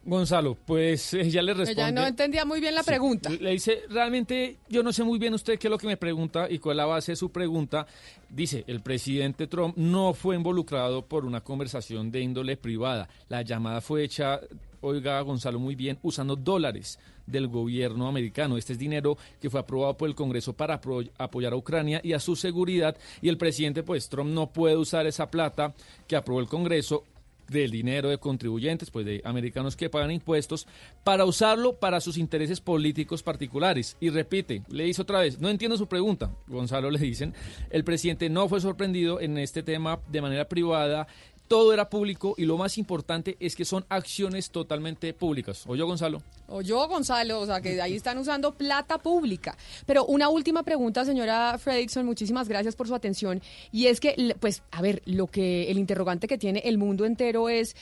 Gonzalo, 0.04 0.56
pues 0.66 1.14
ella 1.14 1.42
le 1.42 1.54
responde. 1.54 1.80
Ella 1.80 1.92
no 1.92 2.06
entendía 2.06 2.44
muy 2.44 2.60
bien 2.60 2.74
la 2.74 2.82
pregunta. 2.82 3.30
Le 3.30 3.50
dice, 3.50 3.82
realmente 3.88 4.56
yo 4.68 4.82
no 4.82 4.92
sé 4.92 5.04
muy 5.04 5.18
bien 5.18 5.32
usted 5.34 5.58
qué 5.58 5.68
es 5.68 5.70
lo 5.70 5.78
que 5.78 5.86
me 5.86 5.96
pregunta 5.96 6.50
y 6.50 6.58
cuál 6.58 6.74
es 6.74 6.78
la 6.78 6.86
base 6.86 7.12
de 7.12 7.16
su 7.16 7.30
pregunta. 7.30 7.86
Dice, 8.28 8.64
el 8.66 8.80
presidente 8.80 9.46
Trump 9.46 9.76
no 9.76 10.12
fue 10.12 10.34
involucrado 10.34 11.06
por 11.06 11.24
una 11.24 11.40
conversación 11.42 12.10
de 12.10 12.20
índole 12.20 12.56
privada. 12.56 13.08
La 13.28 13.42
llamada 13.42 13.80
fue 13.80 14.02
hecha, 14.02 14.40
oiga 14.80 15.20
Gonzalo, 15.20 15.60
muy 15.60 15.76
bien, 15.76 15.98
usando 16.02 16.34
dólares 16.34 16.98
del 17.24 17.46
gobierno 17.46 18.08
americano. 18.08 18.56
Este 18.56 18.72
es 18.72 18.80
dinero 18.80 19.16
que 19.40 19.50
fue 19.50 19.60
aprobado 19.60 19.96
por 19.96 20.08
el 20.08 20.16
Congreso 20.16 20.52
para 20.52 20.80
apoyar 21.18 21.52
a 21.52 21.56
Ucrania 21.56 22.00
y 22.02 22.12
a 22.12 22.18
su 22.18 22.34
seguridad. 22.34 22.96
Y 23.20 23.28
el 23.28 23.38
presidente, 23.38 23.84
pues 23.84 24.08
Trump 24.08 24.30
no 24.30 24.52
puede 24.52 24.76
usar 24.76 25.06
esa 25.06 25.30
plata 25.30 25.74
que 26.08 26.16
aprobó 26.16 26.40
el 26.40 26.48
Congreso 26.48 27.04
del 27.52 27.70
dinero 27.70 28.08
de 28.08 28.18
contribuyentes, 28.18 28.90
pues 28.90 29.06
de 29.06 29.20
americanos 29.24 29.76
que 29.76 29.90
pagan 29.90 30.10
impuestos, 30.10 30.66
para 31.04 31.24
usarlo 31.24 31.76
para 31.76 32.00
sus 32.00 32.16
intereses 32.16 32.60
políticos 32.60 33.22
particulares. 33.22 33.96
Y 34.00 34.10
repite, 34.10 34.62
le 34.68 34.84
dice 34.84 35.02
otra 35.02 35.20
vez, 35.20 35.38
no 35.40 35.48
entiendo 35.48 35.76
su 35.76 35.86
pregunta, 35.86 36.30
Gonzalo 36.46 36.90
le 36.90 36.98
dicen, 36.98 37.34
el 37.70 37.84
presidente 37.84 38.28
no 38.28 38.48
fue 38.48 38.60
sorprendido 38.60 39.20
en 39.20 39.38
este 39.38 39.62
tema 39.62 40.00
de 40.08 40.22
manera 40.22 40.48
privada 40.48 41.06
todo 41.48 41.72
era 41.72 41.90
público 41.90 42.34
y 42.36 42.44
lo 42.44 42.56
más 42.56 42.78
importante 42.78 43.36
es 43.40 43.56
que 43.56 43.64
son 43.64 43.84
acciones 43.88 44.50
totalmente 44.50 45.12
públicas. 45.12 45.64
¿O 45.66 45.76
Gonzalo? 45.76 46.22
O 46.48 46.62
Gonzalo, 46.88 47.40
o 47.40 47.46
sea, 47.46 47.60
que 47.60 47.80
ahí 47.80 47.94
están 47.94 48.18
usando 48.18 48.52
plata 48.52 48.98
pública. 48.98 49.56
Pero 49.86 50.04
una 50.06 50.28
última 50.28 50.62
pregunta, 50.62 51.04
señora 51.04 51.58
Fredrickson, 51.58 52.06
muchísimas 52.06 52.48
gracias 52.48 52.76
por 52.76 52.88
su 52.88 52.94
atención. 52.94 53.42
Y 53.70 53.86
es 53.86 54.00
que, 54.00 54.36
pues, 54.40 54.62
a 54.70 54.82
ver, 54.82 55.02
lo 55.06 55.26
que 55.26 55.70
el 55.70 55.78
interrogante 55.78 56.26
que 56.26 56.38
tiene 56.38 56.60
el 56.64 56.78
mundo 56.78 57.04
entero 57.04 57.48
es, 57.48 57.76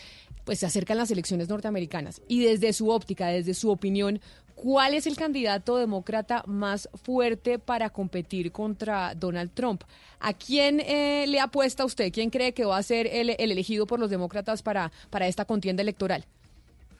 pues 0.44 0.58
se 0.60 0.66
acercan 0.66 0.96
las 0.96 1.10
elecciones 1.10 1.48
norteamericanas. 1.48 2.22
Y 2.28 2.44
desde 2.44 2.72
su 2.72 2.90
óptica, 2.90 3.28
desde 3.28 3.54
su 3.54 3.70
opinión, 3.70 4.20
¿Cuál 4.62 4.92
es 4.92 5.06
el 5.06 5.16
candidato 5.16 5.78
demócrata 5.78 6.42
más 6.46 6.86
fuerte 7.02 7.58
para 7.58 7.88
competir 7.88 8.52
contra 8.52 9.14
Donald 9.14 9.54
Trump? 9.54 9.84
¿A 10.20 10.34
quién 10.34 10.80
eh, 10.80 11.24
le 11.26 11.40
apuesta 11.40 11.82
usted? 11.82 12.12
¿Quién 12.12 12.28
cree 12.28 12.52
que 12.52 12.66
va 12.66 12.76
a 12.76 12.82
ser 12.82 13.06
el, 13.06 13.30
el 13.30 13.52
elegido 13.52 13.86
por 13.86 13.98
los 13.98 14.10
demócratas 14.10 14.62
para, 14.62 14.92
para 15.08 15.26
esta 15.26 15.46
contienda 15.46 15.80
electoral? 15.80 16.24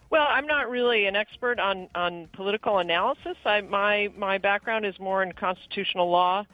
Well, 0.08 0.26
I'm 0.26 0.46
not 0.46 0.70
really 0.70 1.06
an 1.06 1.16
expert 1.16 1.60
on, 1.60 1.90
on 1.94 2.28
political 2.32 2.78
analysis. 2.78 3.36
I, 3.44 3.60
my, 3.60 4.10
my 4.16 4.38
background 4.38 4.86
is 4.86 4.98
more 4.98 5.22
in 5.22 5.32
constitutional 5.32 6.08
law 6.10 6.46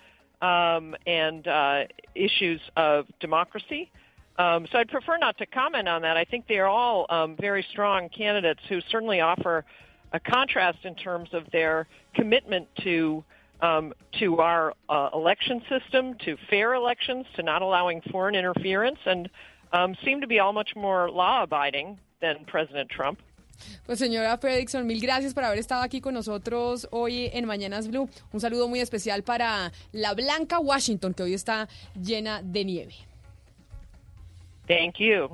um, 0.42 0.96
and 1.06 1.46
uh, 1.46 1.84
issues 2.16 2.60
of 2.76 3.06
democracy. 3.20 3.92
Um, 4.40 4.66
so 4.72 4.78
I'd 4.78 4.88
prefer 4.88 5.18
not 5.18 5.38
to 5.38 5.46
comment 5.46 5.86
on 5.86 6.02
that. 6.02 6.16
I 6.16 6.24
think 6.24 6.48
they 6.48 6.58
are 6.58 6.66
all 6.66 7.06
um, 7.10 7.36
very 7.36 7.64
strong 7.70 8.08
candidates 8.08 8.60
who 8.68 8.80
certainly 8.90 9.20
offer 9.20 9.64
a 10.12 10.20
contrast 10.20 10.78
in 10.84 10.94
terms 10.94 11.30
of 11.32 11.50
their 11.52 11.86
commitment 12.14 12.68
to 12.84 13.24
um, 13.60 13.94
to 14.20 14.38
our 14.38 14.74
uh, 14.88 15.08
election 15.14 15.62
system, 15.68 16.14
to 16.24 16.36
fair 16.50 16.74
elections, 16.74 17.24
to 17.36 17.42
not 17.42 17.62
allowing 17.62 18.02
foreign 18.12 18.34
interference, 18.34 18.98
and 19.06 19.30
um, 19.72 19.96
seem 20.04 20.20
to 20.20 20.26
be 20.26 20.38
all 20.38 20.52
much 20.52 20.76
more 20.76 21.10
law-abiding 21.10 21.98
than 22.20 22.44
President 22.46 22.90
Trump. 22.90 23.18
Pues 23.86 23.98
señora 23.98 24.36
Fredrickson, 24.36 24.86
mil 24.86 25.00
gracias 25.00 25.32
por 25.32 25.44
haber 25.44 25.58
estado 25.58 25.82
aquí 25.82 26.02
con 26.02 26.12
nosotros 26.12 26.86
hoy 26.90 27.30
en 27.32 27.46
Mañanas 27.46 27.88
Blue. 27.88 28.08
Un 28.32 28.40
saludo 28.40 28.68
muy 28.68 28.80
especial 28.80 29.22
para 29.22 29.72
la 29.92 30.12
Blanca 30.12 30.58
Washington, 30.58 31.14
que 31.14 31.22
hoy 31.22 31.32
está 31.32 31.66
llena 31.94 32.42
de 32.42 32.64
nieve. 32.66 32.94
Thank 34.68 34.98
you. 34.98 35.30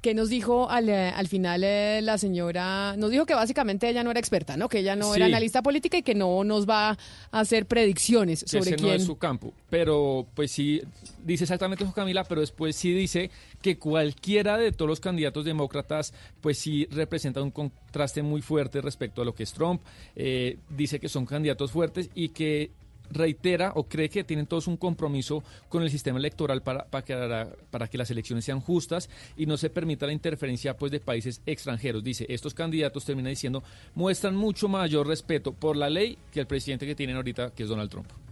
¿Qué 0.00 0.14
nos 0.14 0.28
dijo 0.28 0.70
al, 0.70 0.88
eh, 0.88 1.08
al 1.08 1.28
final 1.28 1.64
eh, 1.64 2.00
la 2.02 2.18
señora? 2.18 2.96
Nos 2.96 3.10
dijo 3.10 3.26
que 3.26 3.34
básicamente 3.34 3.88
ella 3.88 4.04
no 4.04 4.10
era 4.10 4.20
experta, 4.20 4.56
¿no? 4.56 4.68
Que 4.68 4.78
ella 4.78 4.96
no 4.96 5.14
era 5.14 5.26
analista 5.26 5.62
política 5.62 5.98
y 5.98 6.02
que 6.02 6.14
no 6.14 6.44
nos 6.44 6.68
va 6.68 6.90
a 6.90 6.96
hacer 7.32 7.66
predicciones 7.66 8.44
sobre 8.46 8.74
Ese 8.74 8.82
no 8.82 8.92
es 8.92 9.04
su 9.04 9.16
campo. 9.16 9.52
Pero, 9.70 10.26
pues 10.34 10.52
sí, 10.52 10.80
dice 11.24 11.44
exactamente 11.44 11.84
eso 11.84 11.92
Camila, 11.92 12.24
pero 12.24 12.40
después 12.40 12.76
sí 12.76 12.92
dice 12.92 13.30
que 13.60 13.78
cualquiera 13.78 14.56
de 14.56 14.72
todos 14.72 14.88
los 14.88 15.00
candidatos 15.00 15.44
demócratas, 15.44 16.14
pues 16.40 16.58
sí 16.58 16.86
representa 16.90 17.42
un 17.42 17.50
contraste 17.50 18.22
muy 18.22 18.40
fuerte 18.40 18.80
respecto 18.80 19.22
a 19.22 19.24
lo 19.24 19.34
que 19.34 19.42
es 19.42 19.52
Trump. 19.52 19.82
Eh, 20.16 20.58
dice 20.70 21.00
que 21.00 21.08
son 21.08 21.26
candidatos 21.26 21.72
fuertes 21.72 22.10
y 22.14 22.30
que 22.30 22.70
reitera 23.10 23.72
o 23.74 23.84
cree 23.84 24.08
que 24.08 24.24
tienen 24.24 24.46
todos 24.46 24.66
un 24.66 24.76
compromiso 24.76 25.42
con 25.68 25.82
el 25.82 25.90
sistema 25.90 26.18
electoral 26.18 26.62
para, 26.62 26.84
para, 26.84 27.04
que, 27.04 27.46
para 27.70 27.88
que 27.88 27.98
las 27.98 28.10
elecciones 28.10 28.44
sean 28.44 28.60
justas 28.60 29.08
y 29.36 29.46
no 29.46 29.56
se 29.56 29.70
permita 29.70 30.06
la 30.06 30.12
interferencia 30.12 30.76
pues, 30.76 30.92
de 30.92 31.00
países 31.00 31.40
extranjeros. 31.46 32.04
Dice, 32.04 32.26
estos 32.28 32.54
candidatos, 32.54 33.04
termina 33.04 33.28
diciendo, 33.28 33.62
muestran 33.94 34.36
mucho 34.36 34.68
mayor 34.68 35.06
respeto 35.06 35.52
por 35.52 35.76
la 35.76 35.90
ley 35.90 36.18
que 36.32 36.40
el 36.40 36.46
presidente 36.46 36.86
que 36.86 36.94
tienen 36.94 37.16
ahorita, 37.16 37.50
que 37.50 37.62
es 37.64 37.68
Donald 37.68 37.90
Trump. 37.90 38.27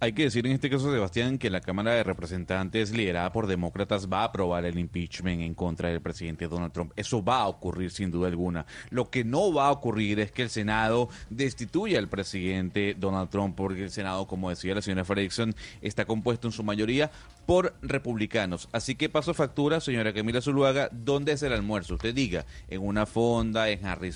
Hay 0.00 0.12
que 0.12 0.22
decir 0.22 0.46
en 0.46 0.52
este 0.52 0.70
caso, 0.70 0.92
Sebastián, 0.92 1.38
que 1.38 1.50
la 1.50 1.60
Cámara 1.60 1.92
de 1.92 2.04
Representantes, 2.04 2.92
liderada 2.92 3.32
por 3.32 3.48
demócratas, 3.48 4.06
va 4.08 4.20
a 4.20 4.26
aprobar 4.26 4.64
el 4.64 4.78
impeachment 4.78 5.40
en 5.40 5.54
contra 5.54 5.88
del 5.88 6.00
presidente 6.00 6.46
Donald 6.46 6.72
Trump. 6.72 6.92
Eso 6.94 7.20
va 7.20 7.38
a 7.40 7.48
ocurrir 7.48 7.90
sin 7.90 8.12
duda 8.12 8.28
alguna. 8.28 8.64
Lo 8.90 9.10
que 9.10 9.24
no 9.24 9.52
va 9.52 9.66
a 9.66 9.72
ocurrir 9.72 10.20
es 10.20 10.30
que 10.30 10.42
el 10.42 10.50
Senado 10.50 11.08
destituya 11.30 11.98
al 11.98 12.06
presidente 12.06 12.94
Donald 12.96 13.28
Trump, 13.28 13.56
porque 13.56 13.82
el 13.82 13.90
Senado, 13.90 14.28
como 14.28 14.50
decía 14.50 14.76
la 14.76 14.82
señora 14.82 15.04
Fredrickson, 15.04 15.52
está 15.82 16.04
compuesto 16.04 16.46
en 16.46 16.52
su 16.52 16.62
mayoría 16.62 17.10
por 17.48 17.72
republicanos. 17.80 18.68
Así 18.72 18.94
que 18.94 19.08
paso 19.08 19.32
factura, 19.32 19.80
señora 19.80 20.12
Camila 20.12 20.42
Zuluaga, 20.42 20.90
¿dónde 20.92 21.32
es 21.32 21.42
el 21.42 21.54
almuerzo? 21.54 21.94
Usted 21.94 22.12
diga, 22.12 22.44
en 22.68 22.82
una 22.82 23.06
fonda, 23.06 23.70
en 23.70 23.86
Harry 23.86 24.12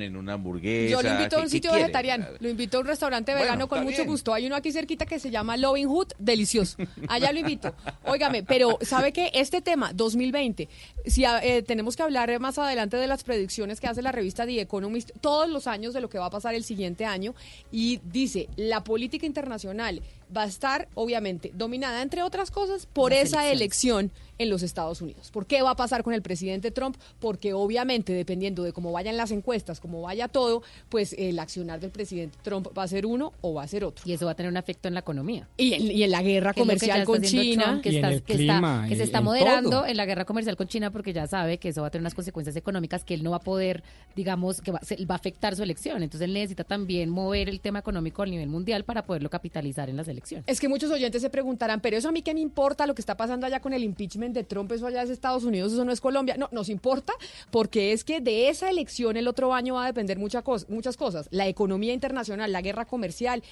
en 0.00 0.16
una 0.16 0.32
hamburguesa. 0.32 0.90
Yo 0.90 1.00
lo 1.00 1.14
invito 1.14 1.38
a 1.38 1.42
un 1.42 1.48
sitio 1.48 1.72
vegetariano, 1.72 2.26
lo 2.40 2.48
invito 2.48 2.78
a 2.78 2.80
un 2.80 2.88
restaurante 2.88 3.36
vegano 3.36 3.68
con 3.68 3.84
mucho 3.84 4.04
gusto. 4.04 4.34
Hay 4.34 4.48
uno 4.48 4.56
aquí 4.56 4.72
cerquita 4.72 5.06
que 5.06 5.20
se 5.20 5.30
llama 5.30 5.56
Loving 5.56 5.86
Hood, 5.86 6.08
delicioso. 6.18 6.76
Allá 7.08 7.30
lo 7.30 7.38
invito. 7.38 7.72
Óigame, 8.04 8.42
pero 8.42 8.78
¿sabe 8.82 9.12
qué? 9.12 9.30
Este 9.32 9.62
tema, 9.62 9.92
2020, 9.94 10.68
si 11.04 11.24
eh, 11.24 11.62
tenemos 11.62 11.94
que 11.94 12.02
hablar 12.02 12.36
más 12.40 12.58
adelante 12.58 12.96
de 12.96 13.06
las 13.06 13.22
predicciones 13.22 13.80
que 13.80 13.86
hace 13.86 14.02
la 14.02 14.10
revista 14.10 14.44
The 14.44 14.60
Economist 14.60 15.12
todos 15.20 15.48
los 15.48 15.68
años 15.68 15.94
de 15.94 16.00
lo 16.00 16.08
que 16.08 16.18
va 16.18 16.26
a 16.26 16.30
pasar 16.30 16.56
el 16.56 16.64
siguiente 16.64 17.04
año 17.04 17.36
y 17.70 18.00
dice, 18.02 18.48
la 18.56 18.82
política 18.82 19.24
internacional 19.24 20.02
va 20.34 20.42
a 20.42 20.46
estar, 20.46 20.88
obviamente, 20.94 21.52
dominada, 21.54 22.02
entre 22.02 22.22
otras 22.22 22.50
cosas, 22.50 22.86
por 22.86 23.12
esa 23.12 23.50
elección 23.50 24.10
en 24.38 24.50
los 24.50 24.62
Estados 24.62 25.00
Unidos. 25.00 25.30
¿Por 25.30 25.46
qué 25.46 25.62
va 25.62 25.70
a 25.70 25.76
pasar 25.76 26.02
con 26.02 26.12
el 26.12 26.22
presidente 26.22 26.70
Trump? 26.70 26.96
Porque 27.20 27.54
obviamente, 27.54 28.12
dependiendo 28.12 28.62
de 28.62 28.72
cómo 28.72 28.92
vayan 28.92 29.16
las 29.16 29.30
encuestas, 29.30 29.80
cómo 29.80 30.02
vaya 30.02 30.28
todo, 30.28 30.62
pues 30.88 31.14
el 31.18 31.38
accionar 31.38 31.80
del 31.80 31.90
presidente 31.90 32.36
Trump 32.42 32.68
va 32.76 32.82
a 32.82 32.88
ser 32.88 33.06
uno 33.06 33.32
o 33.40 33.54
va 33.54 33.62
a 33.62 33.68
ser 33.68 33.84
otro. 33.84 34.04
Y 34.06 34.12
eso 34.12 34.26
va 34.26 34.32
a 34.32 34.34
tener 34.34 34.50
un 34.50 34.56
efecto 34.56 34.88
en 34.88 34.94
la 34.94 35.00
economía. 35.00 35.48
Y 35.56 36.02
en, 36.02 36.10
la 36.10 36.22
guerra 36.22 36.54
comercial 36.54 37.04
con 37.04 37.22
China. 37.22 37.80
que, 37.82 37.96
está, 37.96 38.20
que, 38.20 38.96
se 38.96 39.02
está 39.02 39.20
moderando 39.20 39.86
en 39.86 39.96
la 39.96 40.04
guerra 40.04 40.24
comercial 40.24 40.56
con 40.56 40.68
China 40.68 40.90
porque 40.90 41.12
ya 41.12 41.26
sabe 41.26 41.58
que 41.58 41.70
eso 41.70 41.80
va 41.80 41.88
a 41.88 41.90
tener 41.90 42.02
unas 42.02 42.14
consecuencias 42.14 42.56
económicas 42.56 43.04
que 43.04 43.14
él 43.14 43.22
no 43.22 43.30
va 43.30 43.38
a 43.38 43.40
poder, 43.40 43.82
digamos, 44.14 44.60
que 44.60 44.70
va, 44.70 44.80
va 44.80 45.14
a 45.14 45.18
afectar 45.18 45.56
su 45.56 45.62
elección. 45.62 46.02
Entonces 46.02 46.26
él 46.26 46.34
necesita 46.34 46.64
también 46.64 47.08
mover 47.10 47.48
el 47.48 47.60
tema 47.60 47.78
económico 47.78 48.22
a 48.22 48.26
nivel 48.26 48.48
mundial 48.48 48.84
para 48.84 49.04
poderlo 49.04 49.30
capitalizar 49.30 49.88
en 49.88 49.96
las 49.96 50.06
elecciones. 50.08 50.15
Es 50.46 50.60
que 50.60 50.68
muchos 50.68 50.90
oyentes 50.90 51.22
se 51.22 51.30
preguntarán, 51.30 51.80
pero 51.80 51.96
eso 51.96 52.08
a 52.08 52.12
mí 52.12 52.22
qué 52.22 52.34
me 52.34 52.40
importa 52.40 52.86
lo 52.86 52.94
que 52.94 53.02
está 53.02 53.16
pasando 53.16 53.46
allá 53.46 53.60
con 53.60 53.72
el 53.72 53.84
impeachment 53.84 54.34
de 54.34 54.44
Trump, 54.44 54.70
eso 54.72 54.86
allá 54.86 55.02
es 55.02 55.10
Estados 55.10 55.44
Unidos, 55.44 55.72
eso 55.72 55.84
no 55.84 55.92
es 55.92 56.00
Colombia. 56.00 56.36
No, 56.36 56.48
nos 56.52 56.68
importa 56.68 57.12
porque 57.50 57.92
es 57.92 58.04
que 58.04 58.20
de 58.20 58.48
esa 58.48 58.70
elección 58.70 59.16
el 59.16 59.28
otro 59.28 59.54
año 59.54 59.74
va 59.74 59.84
a 59.84 59.86
depender 59.86 60.18
muchas 60.18 60.42
cosas. 60.96 61.28
La 61.30 61.46
economía 61.46 61.92
internacional, 61.92 62.52
la 62.52 62.62
guerra 62.62 62.84
comercial, 62.84 63.42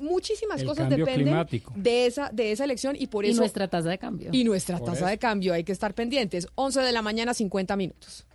muchísimas 0.00 0.62
cosas 0.64 0.88
dependen 0.88 1.46
de 1.74 2.06
esa, 2.06 2.30
de 2.32 2.52
esa 2.52 2.64
elección 2.64 2.96
y 2.98 3.06
por 3.06 3.24
eso... 3.24 3.34
Y 3.34 3.38
nuestra 3.38 3.68
tasa 3.68 3.88
de 3.88 3.98
cambio. 3.98 4.30
Y 4.32 4.44
nuestra 4.44 4.80
tasa 4.80 5.08
de 5.08 5.18
cambio, 5.18 5.52
hay 5.54 5.64
que 5.64 5.72
estar 5.72 5.94
pendientes. 5.94 6.48
11 6.54 6.80
de 6.80 6.92
la 6.92 7.02
mañana, 7.02 7.34
50 7.34 7.76
minutos. 7.76 8.26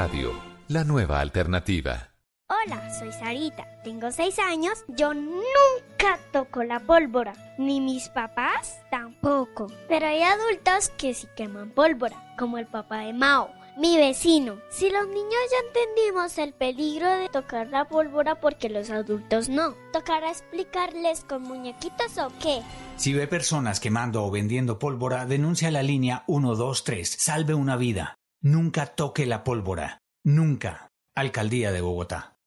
Radio, 0.00 0.32
la 0.68 0.84
nueva 0.84 1.18
alternativa. 1.18 2.12
Hola, 2.46 2.88
soy 2.96 3.10
Sarita, 3.10 3.66
tengo 3.82 4.12
seis 4.12 4.38
años, 4.38 4.84
yo 4.86 5.12
nunca 5.12 6.20
toco 6.32 6.62
la 6.62 6.78
pólvora, 6.78 7.32
ni 7.58 7.80
mis 7.80 8.08
papás 8.08 8.78
tampoco. 8.92 9.66
Pero 9.88 10.06
hay 10.06 10.22
adultos 10.22 10.90
que 10.96 11.14
sí 11.14 11.26
queman 11.36 11.70
pólvora, 11.70 12.36
como 12.38 12.58
el 12.58 12.68
papá 12.68 12.98
de 12.98 13.12
Mao, 13.12 13.50
mi 13.76 13.96
vecino. 13.96 14.60
Si 14.70 14.88
los 14.88 15.08
niños 15.08 15.34
ya 15.50 15.66
entendimos 15.66 16.38
el 16.38 16.52
peligro 16.52 17.10
de 17.10 17.28
tocar 17.28 17.66
la 17.66 17.88
pólvora 17.88 18.40
porque 18.40 18.68
los 18.68 18.90
adultos 18.90 19.48
no, 19.48 19.74
¿tocará 19.92 20.30
explicarles 20.30 21.24
con 21.24 21.42
muñequitos 21.42 22.18
o 22.18 22.28
qué? 22.40 22.62
Si 22.94 23.14
ve 23.14 23.26
personas 23.26 23.80
quemando 23.80 24.24
o 24.24 24.30
vendiendo 24.30 24.78
pólvora, 24.78 25.26
denuncia 25.26 25.72
la 25.72 25.82
línea 25.82 26.22
123, 26.28 27.16
salve 27.18 27.54
una 27.54 27.76
vida. 27.76 28.17
Nunca 28.40 28.86
toque 28.86 29.26
la 29.26 29.42
pólvora. 29.42 29.98
Nunca. 30.24 30.92
Alcaldía 31.16 31.72
de 31.72 31.80
Bogotá. 31.80 32.37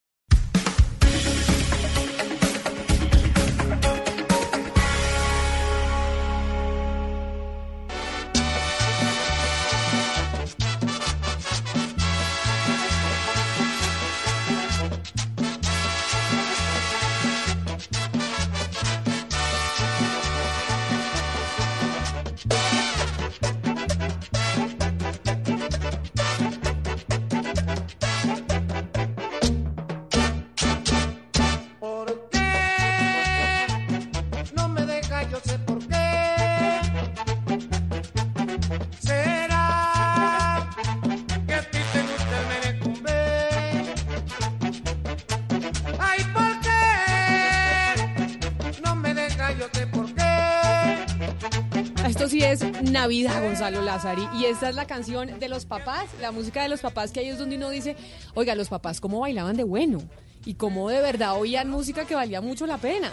Gonzalo 53.61 53.85
Lázari. 53.85 54.27
Y 54.33 54.45
esta 54.45 54.69
es 54.69 54.75
la 54.75 54.87
canción 54.87 55.39
de 55.39 55.47
los 55.47 55.65
papás, 55.65 56.09
la 56.19 56.31
música 56.31 56.63
de 56.63 56.69
los 56.69 56.81
papás, 56.81 57.11
que 57.11 57.19
ahí 57.19 57.27
es 57.27 57.37
donde 57.37 57.57
uno 57.57 57.69
dice, 57.69 57.95
oiga, 58.33 58.55
los 58.55 58.69
papás 58.69 58.99
cómo 58.99 59.19
bailaban 59.19 59.55
de 59.55 59.63
bueno. 59.63 60.01
Y 60.45 60.55
cómo 60.55 60.89
de 60.89 60.99
verdad 60.99 61.39
oían 61.39 61.69
música 61.69 62.05
que 62.05 62.15
valía 62.15 62.41
mucho 62.41 62.65
la 62.65 62.79
pena. 62.79 63.11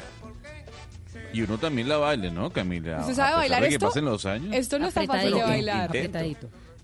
Y 1.34 1.42
uno 1.42 1.58
también 1.58 1.86
la 1.90 1.98
baile, 1.98 2.30
¿no, 2.30 2.50
Camila? 2.50 3.00
¿Usted 3.00 3.14
sabe 3.14 3.36
bailar 3.36 3.60
de 3.60 3.68
esto? 3.68 3.78
que 3.78 3.86
pasen 3.86 4.04
los 4.06 4.24
años. 4.24 4.54
Esto 4.54 4.78
no 4.78 4.88
está 4.88 5.04
fácil 5.04 5.34
de 5.34 5.42
bailar. 5.42 5.90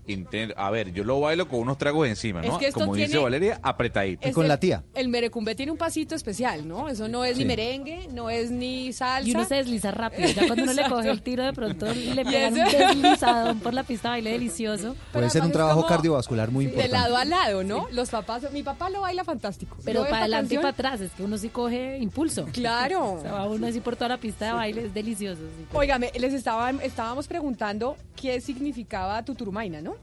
Intento. 0.07 0.53
A 0.57 0.69
ver, 0.69 0.91
yo 0.93 1.03
lo 1.03 1.19
bailo 1.19 1.47
con 1.47 1.59
unos 1.59 1.77
tragos 1.77 2.07
encima, 2.07 2.41
¿no? 2.41 2.59
Como 2.73 2.95
dice 2.95 3.17
Valeria, 3.17 3.59
apretadito. 3.63 4.27
Y 4.27 4.31
con 4.31 4.47
la 4.47 4.59
tía. 4.59 4.83
El 4.93 5.09
merecumbe 5.09 5.55
tiene 5.55 5.71
un 5.71 5.77
pasito 5.77 6.15
especial, 6.15 6.67
¿no? 6.67 6.89
Eso 6.89 7.07
no 7.07 7.25
es 7.25 7.37
ni 7.37 7.45
merengue, 7.45 8.07
no 8.11 8.29
es 8.29 8.51
ni 8.51 8.93
salsa. 8.93 9.27
Y 9.27 9.31
uno 9.33 9.45
se 9.45 9.55
desliza 9.55 9.91
rápido. 9.91 10.29
Ya 10.29 10.47
cuando 10.47 10.63
uno 10.63 10.73
le 10.73 10.89
coge 10.89 11.09
el 11.09 11.21
tiro, 11.21 11.43
de 11.43 11.53
pronto 11.53 11.85
le 11.93 12.25
pegan 12.25 12.53
un 12.53 12.65
deslizadón 12.65 13.59
por 13.59 13.73
la 13.73 13.83
pista 13.83 14.09
de 14.09 14.13
baile 14.15 14.31
delicioso. 14.31 14.95
Puede 15.11 15.29
ser 15.29 15.43
un 15.43 15.51
trabajo 15.51 15.85
cardiovascular 15.85 16.51
muy 16.51 16.65
importante. 16.65 16.91
De 16.91 17.01
lado 17.01 17.17
a 17.17 17.25
lado, 17.25 17.63
¿no? 17.63 17.87
Los 17.91 18.09
papás, 18.09 18.51
mi 18.51 18.63
papá 18.63 18.89
lo 18.89 19.01
baila 19.01 19.23
fantástico. 19.23 19.77
Pero 19.83 20.03
para 20.03 20.19
adelante 20.19 20.55
y 20.55 20.57
para 20.57 20.69
atrás, 20.69 21.01
es 21.01 21.11
que 21.11 21.23
uno 21.23 21.37
sí 21.37 21.49
coge 21.49 21.97
impulso. 21.97 22.45
Claro. 22.51 23.03
O 23.15 23.21
sea, 23.21 23.31
va 23.31 23.45
uno 23.45 23.67
así 23.67 23.79
por 23.79 23.95
toda 23.95 24.09
la 24.09 24.17
pista 24.17 24.45
de 24.45 24.51
baile, 24.51 24.85
es 24.85 24.93
delicioso. 24.93 25.41
Sí. 25.41 25.65
Óigame, 25.73 26.11
les 26.17 26.33
estaba, 26.33 26.69
estábamos 26.69 27.27
preguntando 27.27 27.95
qué 28.15 28.41
significaba 28.41 29.23
tuturumaina, 29.23 29.81
¿no? 29.81 29.94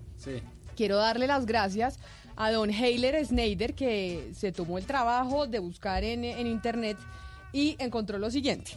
Quiero 0.77 0.97
darle 0.97 1.27
las 1.27 1.47
gracias 1.47 1.99
a 2.37 2.51
don 2.51 2.71
Heiler 2.71 3.25
Snyder 3.25 3.75
que 3.75 4.31
se 4.35 4.53
tomó 4.53 4.79
el 4.79 4.87
trabajo 4.87 5.47
de 5.47 5.59
buscar 5.59 6.03
en, 6.05 6.25
internet 6.47 6.97
y 7.53 7.77
encontró 7.79 8.19
lo 8.19 8.31
siguiente. 8.31 8.73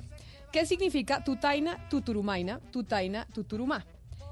¿Qué 0.52 0.66
significa 0.66 1.24
tutaina, 1.24 1.90
tuturumaina, 1.90 2.60
tutaina, 2.72 3.26
tuturumá? 3.34 3.86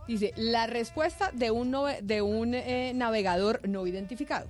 Dice, 0.08 0.34
la 0.36 0.68
respuesta 0.68 1.32
de 1.34 1.52
un, 1.52 1.76
de 2.02 2.22
un 2.22 2.54
eh, 2.54 2.92
navegador 2.94 3.68
no 3.68 3.88
identificado. 3.88 4.48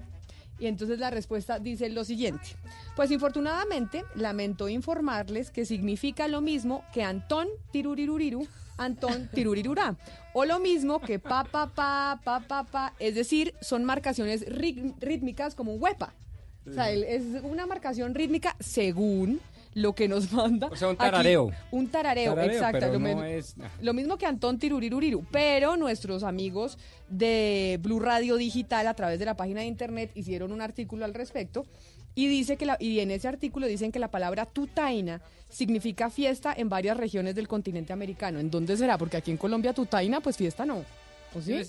Y 0.59 0.67
entonces 0.67 0.99
la 0.99 1.09
respuesta 1.09 1.59
dice 1.59 1.89
lo 1.89 2.03
siguiente. 2.03 2.49
Pues 2.95 3.11
infortunadamente, 3.11 4.05
lamento 4.15 4.69
informarles 4.69 5.51
que 5.51 5.65
significa 5.65 6.27
lo 6.27 6.41
mismo 6.41 6.83
que 6.93 7.03
Antón 7.03 7.47
Tiruriruriru 7.71 8.47
Antón 8.77 9.29
Tirurirurá. 9.33 9.95
O 10.33 10.45
lo 10.45 10.59
mismo 10.59 10.99
que 10.99 11.19
pa, 11.19 11.43
pa, 11.43 11.67
pa, 11.67 12.19
pa, 12.23 12.39
pa, 12.41 12.63
pa. 12.63 12.93
Es 12.99 13.15
decir, 13.15 13.53
son 13.61 13.83
marcaciones 13.83 14.45
rítmicas 14.47 15.55
como 15.55 15.73
un 15.73 15.81
huepa. 15.81 16.13
O 16.67 16.71
sea, 16.71 16.91
es 16.91 17.23
una 17.43 17.65
marcación 17.65 18.15
rítmica 18.15 18.55
según 18.59 19.41
lo 19.75 19.93
que 19.93 20.07
nos 20.07 20.31
manda. 20.31 20.67
O 20.67 20.75
sea, 20.75 20.89
un 20.89 20.95
tarareo. 20.95 21.51
un 21.71 21.87
tarareo, 21.87 22.39
exacto. 22.39 22.87
Lo, 23.81 23.93
mismo 23.93 24.17
que 24.17 24.25
Antón 24.25 24.59
Tiruriruriru. 24.59 25.25
Pero 25.31 25.77
nuestros 25.77 26.23
amigos 26.23 26.77
de 27.09 27.79
Blue 27.81 27.99
Radio 27.99 28.37
Digital 28.37 28.87
a 28.87 28.93
través 28.93 29.19
de 29.19 29.25
la 29.25 29.35
página 29.35 29.61
de 29.61 29.67
internet 29.67 30.11
hicieron 30.15 30.51
un 30.51 30.61
artículo 30.61 31.05
al 31.05 31.13
respecto 31.13 31.65
y 32.15 32.27
dice 32.27 32.57
que 32.57 32.65
la, 32.65 32.77
y 32.79 32.99
en 32.99 33.11
ese 33.11 33.27
artículo 33.27 33.67
dicen 33.67 33.91
que 33.91 33.99
la 33.99 34.11
palabra 34.11 34.45
tutaina 34.45 35.21
significa 35.49 36.09
fiesta 36.09 36.53
en 36.55 36.69
varias 36.69 36.97
regiones 36.97 37.35
del 37.35 37.47
continente 37.47 37.93
americano. 37.93 38.39
¿En 38.39 38.49
dónde 38.49 38.75
será? 38.77 38.97
Porque 38.97 39.17
aquí 39.17 39.31
en 39.31 39.37
Colombia 39.37 39.73
tutaina, 39.73 40.19
pues 40.21 40.37
fiesta 40.37 40.65
no. 40.65 40.83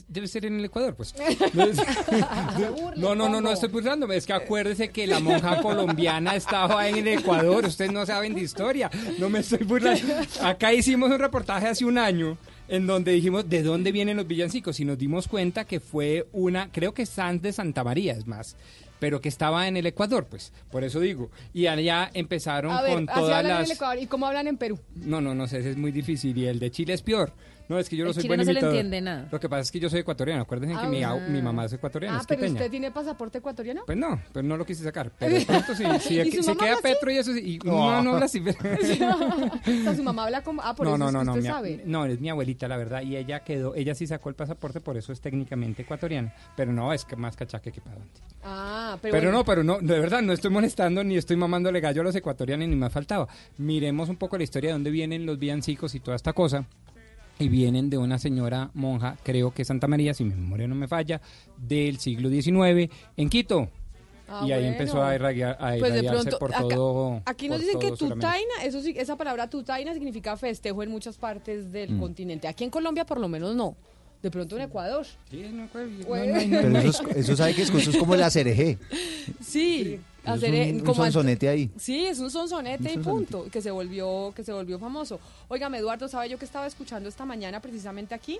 Debe, 0.08 0.28
ser 0.28 0.44
en 0.44 0.58
el 0.58 0.64
Ecuador, 0.66 0.94
pues. 0.94 1.14
No, 2.96 3.14
no, 3.14 3.28
no, 3.28 3.40
no, 3.40 3.52
estoy 3.52 3.70
burlándome. 3.70 4.16
Es 4.16 4.26
que 4.26 4.32
acuérdese 4.32 4.90
que 4.90 5.06
la 5.06 5.20
monja 5.20 5.62
colombiana 5.62 6.36
estaba 6.36 6.88
en 6.88 6.96
el 6.96 7.08
Ecuador. 7.08 7.64
Ustedes 7.64 7.92
no 7.92 8.04
saben 8.04 8.34
de 8.34 8.42
historia. 8.42 8.90
No 9.18 9.30
me 9.30 9.40
estoy 9.40 9.64
burlando. 9.64 10.02
Acá 10.42 10.72
hicimos 10.72 11.10
un 11.10 11.18
reportaje 11.18 11.66
hace 11.66 11.84
un 11.84 11.98
año 11.98 12.36
en 12.68 12.86
donde 12.86 13.12
dijimos 13.12 13.48
de 13.48 13.62
dónde 13.62 13.92
vienen 13.92 14.16
los 14.16 14.26
villancicos 14.26 14.80
y 14.80 14.84
nos 14.84 14.98
dimos 14.98 15.28
cuenta 15.28 15.64
que 15.64 15.80
fue 15.80 16.26
una, 16.32 16.70
creo 16.72 16.94
que 16.94 17.02
es 17.02 17.14
de 17.40 17.52
Santa 17.52 17.84
María, 17.84 18.12
es 18.12 18.26
más 18.26 18.56
pero 18.98 19.20
que 19.20 19.28
estaba 19.28 19.68
en 19.68 19.76
el 19.76 19.86
Ecuador, 19.86 20.26
pues, 20.26 20.52
por 20.70 20.84
eso 20.84 21.00
digo. 21.00 21.30
Y 21.52 21.66
allá 21.66 22.10
empezaron 22.14 22.76
con 22.86 23.06
todas 23.06 23.44
las... 23.44 23.60
En 23.60 23.64
el 23.66 23.72
Ecuador, 23.72 23.98
¿Y 23.98 24.06
cómo 24.06 24.26
hablan 24.26 24.46
en 24.46 24.56
Perú? 24.56 24.78
No, 24.94 25.20
no, 25.20 25.34
no 25.34 25.46
sé, 25.46 25.68
es 25.70 25.76
muy 25.76 25.92
difícil. 25.92 26.36
Y 26.36 26.46
el 26.46 26.58
de 26.58 26.70
Chile 26.70 26.94
es 26.94 27.02
peor. 27.02 27.32
No, 27.68 27.78
es 27.78 27.88
que 27.88 27.96
yo 27.96 28.04
no 28.04 28.12
soy 28.12 28.26
buen 28.26 28.38
no 28.38 28.44
se 28.44 28.52
le 28.52 28.60
entiende 28.60 29.00
nada. 29.00 29.28
Lo 29.30 29.40
que 29.40 29.48
pasa 29.48 29.62
es 29.62 29.70
que 29.70 29.80
yo 29.80 29.88
soy 29.88 30.00
ecuatoriano. 30.00 30.42
Acuérdense 30.42 30.78
que 30.80 30.86
mi, 30.88 31.02
ah. 31.02 31.14
mi, 31.14 31.40
mamá 31.40 31.64
es 31.64 31.72
ecuatoriana. 31.72 32.18
Ah, 32.18 32.24
pero 32.26 32.46
¿usted 32.46 32.70
tiene 32.70 32.90
pasaporte 32.90 33.38
ecuatoriano? 33.38 33.82
Pues 33.86 33.96
no, 33.96 34.20
pues 34.32 34.44
no 34.44 34.56
lo 34.56 34.66
quise 34.66 34.84
sacar. 34.84 35.10
Pero 35.18 35.34
de 35.34 35.46
pronto 35.46 35.74
si, 35.74 35.84
si 36.00 36.56
queda 36.56 36.76
Petro 36.82 37.10
y 37.10 37.16
eso 37.16 37.36
y 37.36 37.58
no, 37.64 38.02
no 38.02 38.14
habla 38.14 38.26
así. 38.26 38.40
o 38.46 39.82
sea, 39.82 39.94
su 39.94 40.02
mamá 40.02 40.24
habla 40.24 40.42
como... 40.42 40.62
Ah, 40.62 40.74
por 40.74 40.86
eso 40.86 40.98
no, 40.98 41.10
no, 41.10 41.20
usted 41.20 41.42
no, 41.42 41.42
sabe. 41.42 41.82
no, 41.84 42.04
es 42.04 42.20
mi 42.20 42.28
abuelita, 42.28 42.68
la 42.68 42.76
verdad. 42.76 43.02
Y 43.02 43.16
ella 43.16 43.40
quedó, 43.40 43.74
ella 43.74 43.94
sí 43.94 44.06
sacó 44.06 44.28
el 44.28 44.34
pasaporte, 44.34 44.80
por 44.80 44.96
eso 44.96 45.12
es 45.12 45.20
técnicamente 45.20 45.82
ecuatoriana. 45.82 46.34
Pero 46.56 46.72
no, 46.72 46.92
es 46.92 47.04
que 47.04 47.16
más 47.16 47.36
cachaque 47.36 47.72
que 47.72 47.80
para 47.80 47.96
adelante. 47.96 48.20
Ah, 48.42 48.98
pero 49.00 49.12
Pero 49.12 49.32
no, 49.32 49.44
pero 49.44 49.64
no, 49.64 49.78
de 49.80 49.98
verdad, 49.98 50.20
no 50.20 50.32
estoy 50.32 50.50
molestando 50.50 51.02
ni 51.02 51.16
estoy 51.16 51.36
mamándole 51.36 51.80
gallo 51.80 52.02
a 52.02 52.04
los 52.04 52.14
ecuatorianos 52.14 52.68
ni 52.68 52.76
más 52.76 52.92
faltaba. 52.92 53.26
Miremos 53.56 54.08
un 54.08 54.16
poco 54.16 54.36
la 54.36 54.44
historia 54.44 54.70
de 54.70 54.74
dónde 54.74 54.90
vienen 54.90 55.24
los 55.24 55.38
villancicos 55.38 55.94
y 55.94 56.00
toda 56.00 56.16
esta 56.16 56.32
cosa 56.32 56.66
y 57.38 57.48
vienen 57.48 57.90
de 57.90 57.98
una 57.98 58.18
señora 58.18 58.70
monja, 58.74 59.16
creo 59.22 59.52
que 59.52 59.64
Santa 59.64 59.88
María, 59.88 60.14
si 60.14 60.24
mi 60.24 60.34
memoria 60.34 60.68
no 60.68 60.74
me 60.74 60.88
falla, 60.88 61.20
del 61.56 61.98
siglo 61.98 62.28
XIX 62.28 62.92
en 63.16 63.28
Quito. 63.28 63.68
Ah, 64.26 64.42
y 64.46 64.52
ahí 64.52 64.64
empezó 64.66 65.02
a 65.02 65.14
irradiar, 65.14 65.58
a 65.60 65.76
pues 65.78 66.34
por 66.38 66.50
todo. 66.50 67.22
Aquí 67.26 67.48
nos 67.48 67.60
dicen 67.60 67.78
que 67.78 67.92
tutaina, 67.92 68.62
eso 68.62 68.80
sí, 68.80 68.94
esa 68.96 69.16
palabra 69.16 69.50
tutaina 69.50 69.92
significa 69.92 70.36
festejo 70.36 70.82
en 70.82 70.90
muchas 70.90 71.18
partes 71.18 71.70
del 71.72 71.92
mm. 71.92 72.00
continente. 72.00 72.48
Aquí 72.48 72.64
en 72.64 72.70
Colombia, 72.70 73.04
por 73.04 73.20
lo 73.20 73.28
menos, 73.28 73.54
no. 73.54 73.76
De 74.22 74.30
pronto 74.30 74.56
en 74.56 74.62
Ecuador. 74.62 75.04
Sí, 75.30 75.44
en 75.44 75.60
Ecuador. 75.60 75.90
Pero 76.08 76.78
eso, 76.78 77.06
eso 77.10 77.36
sabe 77.36 77.54
que 77.54 77.62
es, 77.62 77.70
eso 77.70 77.90
es 77.90 77.96
como 77.98 78.16
la 78.16 78.30
cereje. 78.30 78.78
Sí. 79.42 80.00
Hacer, 80.24 80.74
un, 80.74 80.94
sonsonete 80.94 81.48
ahí. 81.48 81.70
Sí, 81.78 82.06
es 82.06 82.18
un 82.18 82.30
sonsonete 82.30 82.92
y 82.92 82.98
punto, 82.98 83.46
que 83.52 83.60
se 83.60 83.70
volvió 83.70 84.32
que 84.34 84.42
se 84.42 84.52
volvió 84.52 84.78
famoso. 84.78 85.20
Óigame, 85.48 85.78
Eduardo, 85.78 86.08
¿sabe 86.08 86.28
yo 86.28 86.38
que 86.38 86.44
estaba 86.44 86.66
escuchando 86.66 87.08
esta 87.08 87.24
mañana 87.24 87.60
precisamente 87.60 88.14
aquí? 88.14 88.38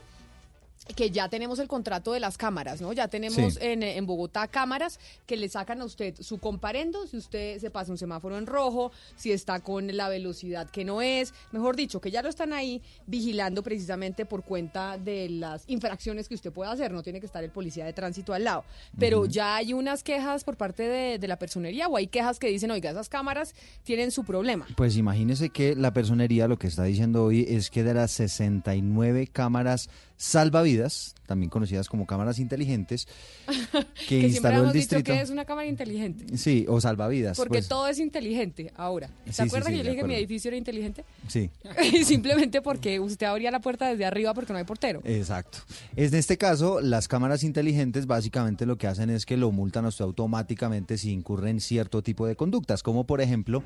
Que 0.97 1.11
ya 1.11 1.29
tenemos 1.29 1.59
el 1.59 1.69
contrato 1.69 2.13
de 2.13 2.21
las 2.21 2.37
cámaras, 2.37 2.81
¿no? 2.81 2.93
Ya 2.93 3.09
tenemos 3.09 3.59
en, 3.61 3.83
en, 3.83 4.07
Bogotá 4.07 4.49
cámaras 4.49 5.01
que 5.27 5.37
le 5.37 5.49
sacan 5.49 5.81
a 5.81 5.85
usted 5.85 6.15
su 6.21 6.39
comparendo, 6.39 7.07
si 7.07 7.17
usted 7.17 7.59
se 7.59 7.71
pasa 7.71 7.91
un 7.91 7.99
semáforo 7.99 8.37
en 8.37 8.47
rojo, 8.47 8.93
si 9.17 9.33
está 9.33 9.61
con 9.61 9.97
la 9.97 10.09
velocidad 10.09 10.69
que 10.71 10.85
no 10.85 11.01
es, 11.01 11.33
mejor 11.53 11.77
dicho, 11.77 12.01
que 12.01 12.11
ya 12.11 12.23
lo 12.23 12.29
están 12.29 12.53
ahí 12.53 12.83
vigilando 13.07 13.63
precisamente 13.63 14.27
por 14.27 14.45
cuenta 14.45 14.99
de 14.99 15.31
las 15.31 15.65
infracciones 15.69 16.29
que 16.29 16.35
usted 16.35 16.53
pueda 16.53 16.73
hacer, 16.73 16.93
no 16.93 17.03
tiene 17.03 17.21
que 17.21 17.27
estar 17.27 17.43
el 17.43 17.51
policía 17.51 17.87
de 17.87 17.93
tránsito 17.93 18.35
al 18.35 18.45
lado. 18.45 18.65
Pero 18.99 19.25
ya 19.25 19.57
hay 19.57 19.73
unas 19.73 20.03
quejas 20.03 20.45
por 20.45 20.57
parte 20.57 20.83
de, 20.83 21.19
de, 21.19 21.29
la 21.29 21.39
personería 21.39 21.89
o 21.89 21.97
hay 21.97 22.07
quejas 22.07 22.39
que 22.39 22.49
dicen, 22.49 22.71
oiga, 22.71 22.91
esas 22.91 23.09
cámaras 23.09 23.55
tienen 23.85 24.11
su 24.11 24.25
problema. 24.25 24.67
Pues 24.77 24.97
imagínese 24.97 25.49
que 25.49 25.75
la 25.75 25.93
personería 25.93 26.47
lo 26.47 26.59
que 26.59 26.67
está 26.67 26.85
diciendo 26.85 27.25
hoy 27.25 27.47
es 27.49 27.71
que 27.71 27.83
de 27.83 27.95
las 27.95 28.11
69 28.13 29.29
cámaras 29.29 29.89
salvavidas, 30.17 30.74
también 31.27 31.51
conocidas 31.51 31.89
como 31.89 32.07
cámaras 32.07 32.39
inteligentes, 32.39 33.09
que, 34.09 34.21
instaló 34.21 34.65
el 34.65 34.73
distrito. 34.73 35.13
que 35.13 35.21
es 35.21 35.31
una 35.31 35.45
cámara 35.45 35.67
inteligente. 35.67 36.37
Sí, 36.37 36.67
o 36.69 36.81
salvavidas. 36.81 37.37
Porque 37.37 37.59
pues. 37.59 37.69
todo 37.69 37.89
es 37.89 37.99
inteligente 37.99 38.73
ahora. 38.77 39.11
¿Se 39.31 39.43
acuerda 39.43 39.71
que 39.71 39.79
yo 39.79 39.83
le 39.83 39.91
dije 39.91 40.03
que 40.03 40.09
mi 40.09 40.15
edificio 40.15 40.49
era 40.49 40.57
inteligente? 40.57 41.05
Sí. 41.29 41.51
Simplemente 42.05 42.63
porque 42.63 43.01
usted 43.01 43.27
abría 43.27 43.51
la 43.51 43.61
puerta 43.61 43.89
desde 43.89 44.05
arriba 44.05 44.35
porque 44.35 44.53
no 44.53 44.59
hay 44.59 44.65
portero. 44.65 45.01
Exacto. 45.05 45.59
En 45.97 46.15
este 46.15 46.37
caso, 46.37 46.81
las 46.81 47.09
cámaras 47.09 47.43
inteligentes 47.45 48.07
básicamente 48.07 48.67
lo 48.67 48.77
que 48.77 48.87
hacen 48.87 49.11
es 49.11 49.27
que 49.27 49.37
lo 49.37 49.51
multan 49.53 49.85
a 49.85 49.89
usted 49.89 50.05
automáticamente 50.05 50.99
si 50.99 51.11
incurre 51.11 51.51
en 51.51 51.61
cierto 51.61 52.03
tipo 52.03 52.27
de 52.27 52.37
conductas, 52.37 52.83
como 52.83 53.05
por 53.05 53.21
ejemplo 53.21 53.63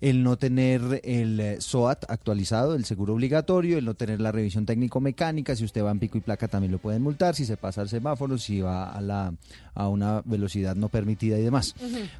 el 0.00 0.22
no 0.22 0.36
tener 0.36 1.00
el 1.02 1.40
eh, 1.40 1.60
SOAT 1.60 2.04
actualizado, 2.08 2.74
el 2.74 2.84
seguro 2.84 3.14
obligatorio, 3.14 3.78
el 3.78 3.84
no 3.84 3.94
tener 3.94 4.20
la 4.20 4.30
revisión 4.30 4.64
técnico-mecánica, 4.64 5.56
si 5.56 5.64
usted 5.64 5.82
va 5.84 5.90
en 5.90 5.98
pico 5.98 6.18
y 6.18 6.20
placa 6.20 6.46
también 6.46 6.72
lo 6.72 6.78
pueden 6.78 7.02
multar, 7.02 7.34
si 7.34 7.44
se 7.44 7.56
pasa 7.56 7.82
el 7.82 7.88
semáforo, 7.88 8.38
si 8.38 8.60
va 8.60 8.90
a, 8.90 9.00
la, 9.00 9.32
a 9.74 9.88
una 9.88 10.22
velocidad 10.24 10.76
no 10.76 10.88
permitida 10.88 11.38
y 11.38 11.42
demás. 11.42 11.74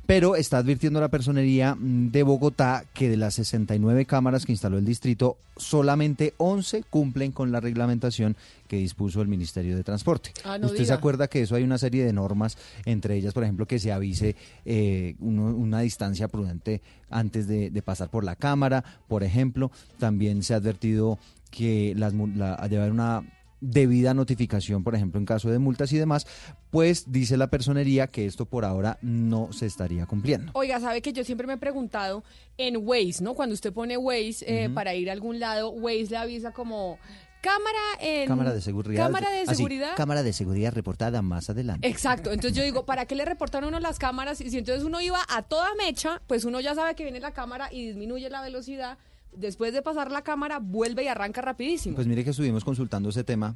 Pero 0.07 0.35
está 0.35 0.59
advirtiendo 0.59 1.01
la 1.01 1.09
personería 1.09 1.75
mm, 1.75 2.11
de 2.11 2.23
Bogotá 2.25 2.85
que 2.93 3.09
de 3.09 3.17
las 3.17 3.35
69 3.35 4.07
cámaras 4.07 4.45
que 4.45 4.53
instaló 4.53 4.79
el 4.79 4.85
distrito, 4.85 5.37
solamente 5.57 6.35
11 6.39 6.85
cumplen 6.91 7.33
con 7.33 7.53
la 7.53 7.61
reglamentación 7.61 8.37
que 8.69 8.77
dispuso 8.77 9.21
el 9.21 9.29
Ministerio 9.29 9.75
de 9.75 9.83
Transporte. 9.83 10.33
Ah, 10.45 10.59
¿Usted 10.63 10.85
se 10.85 10.93
acuerda 10.93 11.27
que 11.27 11.43
eso 11.43 11.57
hay 11.57 11.65
una 11.65 11.79
serie 11.79 12.05
de 12.05 12.13
normas, 12.13 12.57
entre 12.85 13.17
ellas, 13.17 13.35
por 13.35 13.43
ejemplo, 13.43 13.67
que 13.67 13.79
se 13.79 13.91
avise 13.91 14.37
eh, 14.65 15.17
una 15.19 15.81
distancia 15.81 16.29
prudente 16.29 16.83
antes 17.11 17.49
de, 17.49 17.83
pasar 17.83 18.11
por 18.11 18.25
la 18.25 18.37
cámara, 18.37 18.85
por 19.09 19.23
ejemplo. 19.23 19.71
También 19.99 20.43
se 20.43 20.53
ha 20.53 20.59
advertido 20.59 21.19
que 21.51 21.95
las, 21.97 22.13
la, 22.13 22.67
llevar 22.69 22.91
una 22.91 23.25
debida 23.61 24.15
notificación, 24.15 24.85
por 24.85 24.95
ejemplo, 24.95 25.19
en 25.19 25.27
caso 25.27 25.51
de 25.51 25.59
multas 25.59 25.93
y 25.93 25.99
demás, 25.99 26.27
pues 26.71 27.11
dice 27.11 27.37
la 27.37 27.49
personería 27.49 28.07
que 28.07 28.27
esto 28.27 28.47
por 28.47 28.65
ahora 28.65 28.99
no 29.03 29.53
se 29.53 29.67
estaría 29.67 30.07
cumpliendo. 30.07 30.53
Oiga, 30.55 30.81
sabe 30.81 31.03
que 31.03 31.13
yo 31.13 31.25
siempre 31.25 31.47
me 31.47 31.55
he 31.55 31.59
preguntado 31.59 32.23
en 32.57 32.77
Waze, 32.77 33.23
¿no? 33.23 33.35
Cuando 33.35 33.55
usted 33.55 33.73
pone 33.73 33.97
Waze 33.97 34.45
eh, 34.47 34.71
para 34.71 34.95
ir 34.95 35.11
a 35.11 35.13
algún 35.13 35.41
lado, 35.41 35.71
Waze 35.71 36.09
le 36.11 36.17
avisa 36.17 36.53
como 36.53 36.99
cámara 37.41 37.79
en 38.01 38.29
cámara 38.29 38.53
de 38.53 38.61
seguridad 38.61 39.07
cámara 39.07 39.31
de 39.31 39.47
seguridad. 39.47 39.97
cámara 39.97 40.23
de 40.23 40.33
seguridad 40.33 40.73
reportada 40.73 41.23
más 41.23 41.51
adelante. 41.51 41.87
Exacto 41.87 42.31
entonces 42.33 42.57
yo 42.57 42.65
digo 42.65 42.85
para 42.87 43.07
qué 43.07 43.15
le 43.15 43.25
reportan 43.25 43.65
a 43.65 43.69
uno 43.69 43.81
las 43.81 43.99
cámaras 43.99 44.41
y 44.41 44.51
si 44.51 44.59
entonces 44.59 44.85
uno 44.85 45.01
iba 45.01 45.21
a 45.29 45.43
toda 45.43 45.69
mecha 45.77 46.21
pues 46.27 46.45
uno 46.45 46.61
ya 46.61 46.75
sabe 46.75 46.95
que 46.95 47.05
viene 47.05 47.21
la 47.21 47.33
cámara 47.33 47.69
y 47.73 47.87
disminuye 47.87 48.29
la 48.31 48.43
velocidad. 48.43 48.99
Después 49.31 49.75
de 49.75 49.83
pasar 49.83 50.11
la 50.11 50.23
cámara, 50.23 50.59
vuelve 50.59 51.05
y 51.05 51.09
arranca 51.09 51.43
rapidísimo. 51.43 51.95
Pues 51.95 52.07
mire 52.07 52.25
que 52.25 52.31
estuvimos 52.31 52.65
consultando 52.65 53.11
ese 53.11 53.25
tema 53.25 53.55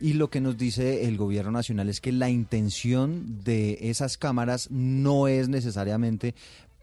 y 0.00 0.12
lo 0.12 0.28
que 0.28 0.40
nos 0.40 0.58
dice 0.58 1.06
el 1.08 1.16
gobierno 1.16 1.52
nacional 1.52 1.88
es 1.88 2.00
que 2.00 2.12
la 2.12 2.28
intención 2.28 3.42
de 3.44 3.78
esas 3.80 4.18
cámaras 4.18 4.70
no 4.70 5.26
es 5.26 5.48
necesariamente 5.48 6.34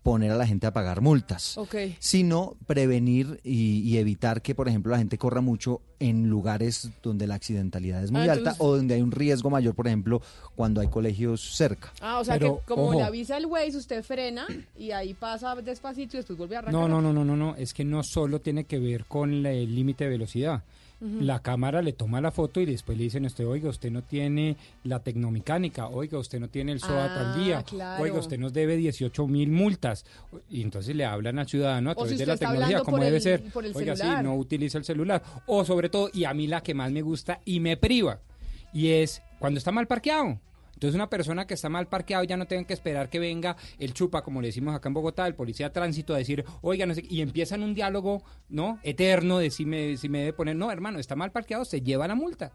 poner 0.04 0.32
a 0.32 0.36
la 0.36 0.46
gente 0.46 0.68
a 0.68 0.74
pagar 0.74 1.00
multas, 1.02 1.58
sino 2.00 2.58
prevenir 2.68 3.40
y, 3.44 3.98
evitar 3.98 4.42
que, 4.42 4.54
por 4.54 4.68
ejemplo, 4.68 4.92
la 4.92 4.98
gente 4.98 5.18
corra 5.18 5.40
mucho 5.40 5.82
en 6.00 6.30
lugares 6.30 6.90
donde 7.02 7.26
la 7.26 7.36
accidentalidad 7.36 8.04
es 8.04 8.12
muy 8.12 8.28
ah, 8.28 8.34
alta 8.34 8.56
o 8.58 8.76
donde 8.76 8.96
hay 8.96 9.02
un 9.02 9.12
riesgo 9.12 9.50
mayor, 9.50 9.76
por 9.76 9.88
ejemplo, 9.88 10.22
cuando 10.56 10.82
hay 10.82 10.88
colegios 10.88 11.56
cerca. 11.56 11.94
Ah, 12.02 12.20
o 12.20 12.26
sea 12.26 12.38
que 12.38 12.52
como 12.66 12.94
le 12.94 13.04
avisa 13.04 13.38
el 13.38 13.46
Waze, 13.46 13.78
usted 13.78 14.04
frena 14.04 14.46
y 14.78 14.92
ahí 14.92 15.14
pasa 15.14 15.56
despacito 15.56 16.18
y 16.18 16.20
después 16.20 16.38
vuelve 16.38 16.58
a 16.58 16.60
arrancar. 16.60 16.82
No, 16.82 16.88
no, 16.90 17.02
no, 17.02 17.14
no, 17.14 17.24
no, 17.24 17.38
no, 17.38 17.56
es 17.56 17.74
que 17.74 17.86
no 17.86 18.04
solo 18.04 18.42
tiene 18.42 18.66
que 18.66 18.80
ver 18.80 19.06
con 19.06 19.46
el 19.46 19.74
límite 19.74 20.04
de 20.04 20.10
velocidad 20.10 20.64
la 21.04 21.42
cámara 21.42 21.82
le 21.82 21.92
toma 21.92 22.22
la 22.22 22.32
foto 22.32 22.62
y 22.62 22.66
después 22.66 22.98
le 22.98 23.04
dicen 23.04 23.26
usted, 23.26 23.46
oiga, 23.46 23.70
usted 23.70 23.92
no 23.92 24.04
tiene 24.04 24.56
la 24.84 25.00
tecnomecánica, 25.00 25.88
oiga, 25.88 26.18
usted 26.18 26.40
no 26.40 26.48
tiene 26.48 26.72
el 26.72 26.80
SOAT 26.80 27.12
al 27.12 27.26
ah, 27.26 27.38
día, 27.38 27.66
oiga, 28.00 28.20
usted 28.20 28.40
nos 28.40 28.54
debe 28.54 28.78
18 28.78 29.28
mil 29.28 29.52
multas. 29.52 30.06
Y 30.50 30.62
entonces 30.62 30.96
le 30.96 31.06
hablan 31.06 31.40
al 31.40 31.48
ciudadano 31.48 31.92
a 31.92 31.96
través 31.96 32.18
de 32.18 32.26
la 32.26 32.38
tecnología, 32.38 32.80
como 32.82 33.00
debe 33.00 33.20
ser. 33.20 33.44
Oiga, 33.74 33.96
sí, 33.96 34.08
no 34.24 34.36
utiliza 34.36 34.78
el 34.78 34.86
celular. 34.86 35.22
O 35.46 35.66
sobre 35.66 35.90
todo, 35.90 36.10
y 36.14 36.24
a 36.24 36.34
mí 36.34 36.48
la 36.48 36.62
que 36.62 36.74
más 36.74 36.92
me 36.92 37.02
gusta 37.02 37.42
y 37.44 37.60
me 37.60 37.76
priva, 37.76 38.20
y 38.74 38.90
es 38.90 39.22
cuando 39.40 39.58
está 39.58 39.72
mal 39.72 39.88
parqueado. 39.88 40.40
Entonces 40.74 40.96
una 40.96 41.10
persona 41.10 41.48
que 41.48 41.54
está 41.54 41.70
mal 41.70 41.88
parqueado 41.88 42.24
ya 42.24 42.38
no 42.38 42.46
tiene 42.46 42.66
que 42.66 42.74
esperar 42.74 43.10
que 43.10 43.20
venga 43.20 43.56
el 43.80 43.94
chupa, 43.94 44.24
como 44.24 44.42
le 44.42 44.48
decimos 44.48 44.76
acá 44.76 44.90
en 44.90 44.94
Bogotá, 44.94 45.28
el 45.28 45.36
policía 45.36 45.70
de 45.70 45.74
tránsito 45.74 46.14
a 46.14 46.18
decir, 46.18 46.44
oiga, 46.62 46.86
no 46.86 46.96
sé, 46.96 47.04
y 47.10 47.22
empiezan 47.22 47.64
un 47.64 47.74
diálogo, 47.74 48.24
¿no? 48.50 48.80
Eterno 48.84 49.40
de 49.40 49.50
si 49.50 49.66
me, 49.66 49.98
si 49.98 50.10
me 50.10 50.20
debe 50.20 50.34
poner, 50.34 50.56
no, 50.56 50.72
hermano, 50.72 51.00
está 51.00 51.16
mal 51.16 51.32
parqueado, 51.32 51.66
se 51.66 51.82
lleva 51.82 52.08
la 52.08 52.16
multa. 52.16 52.52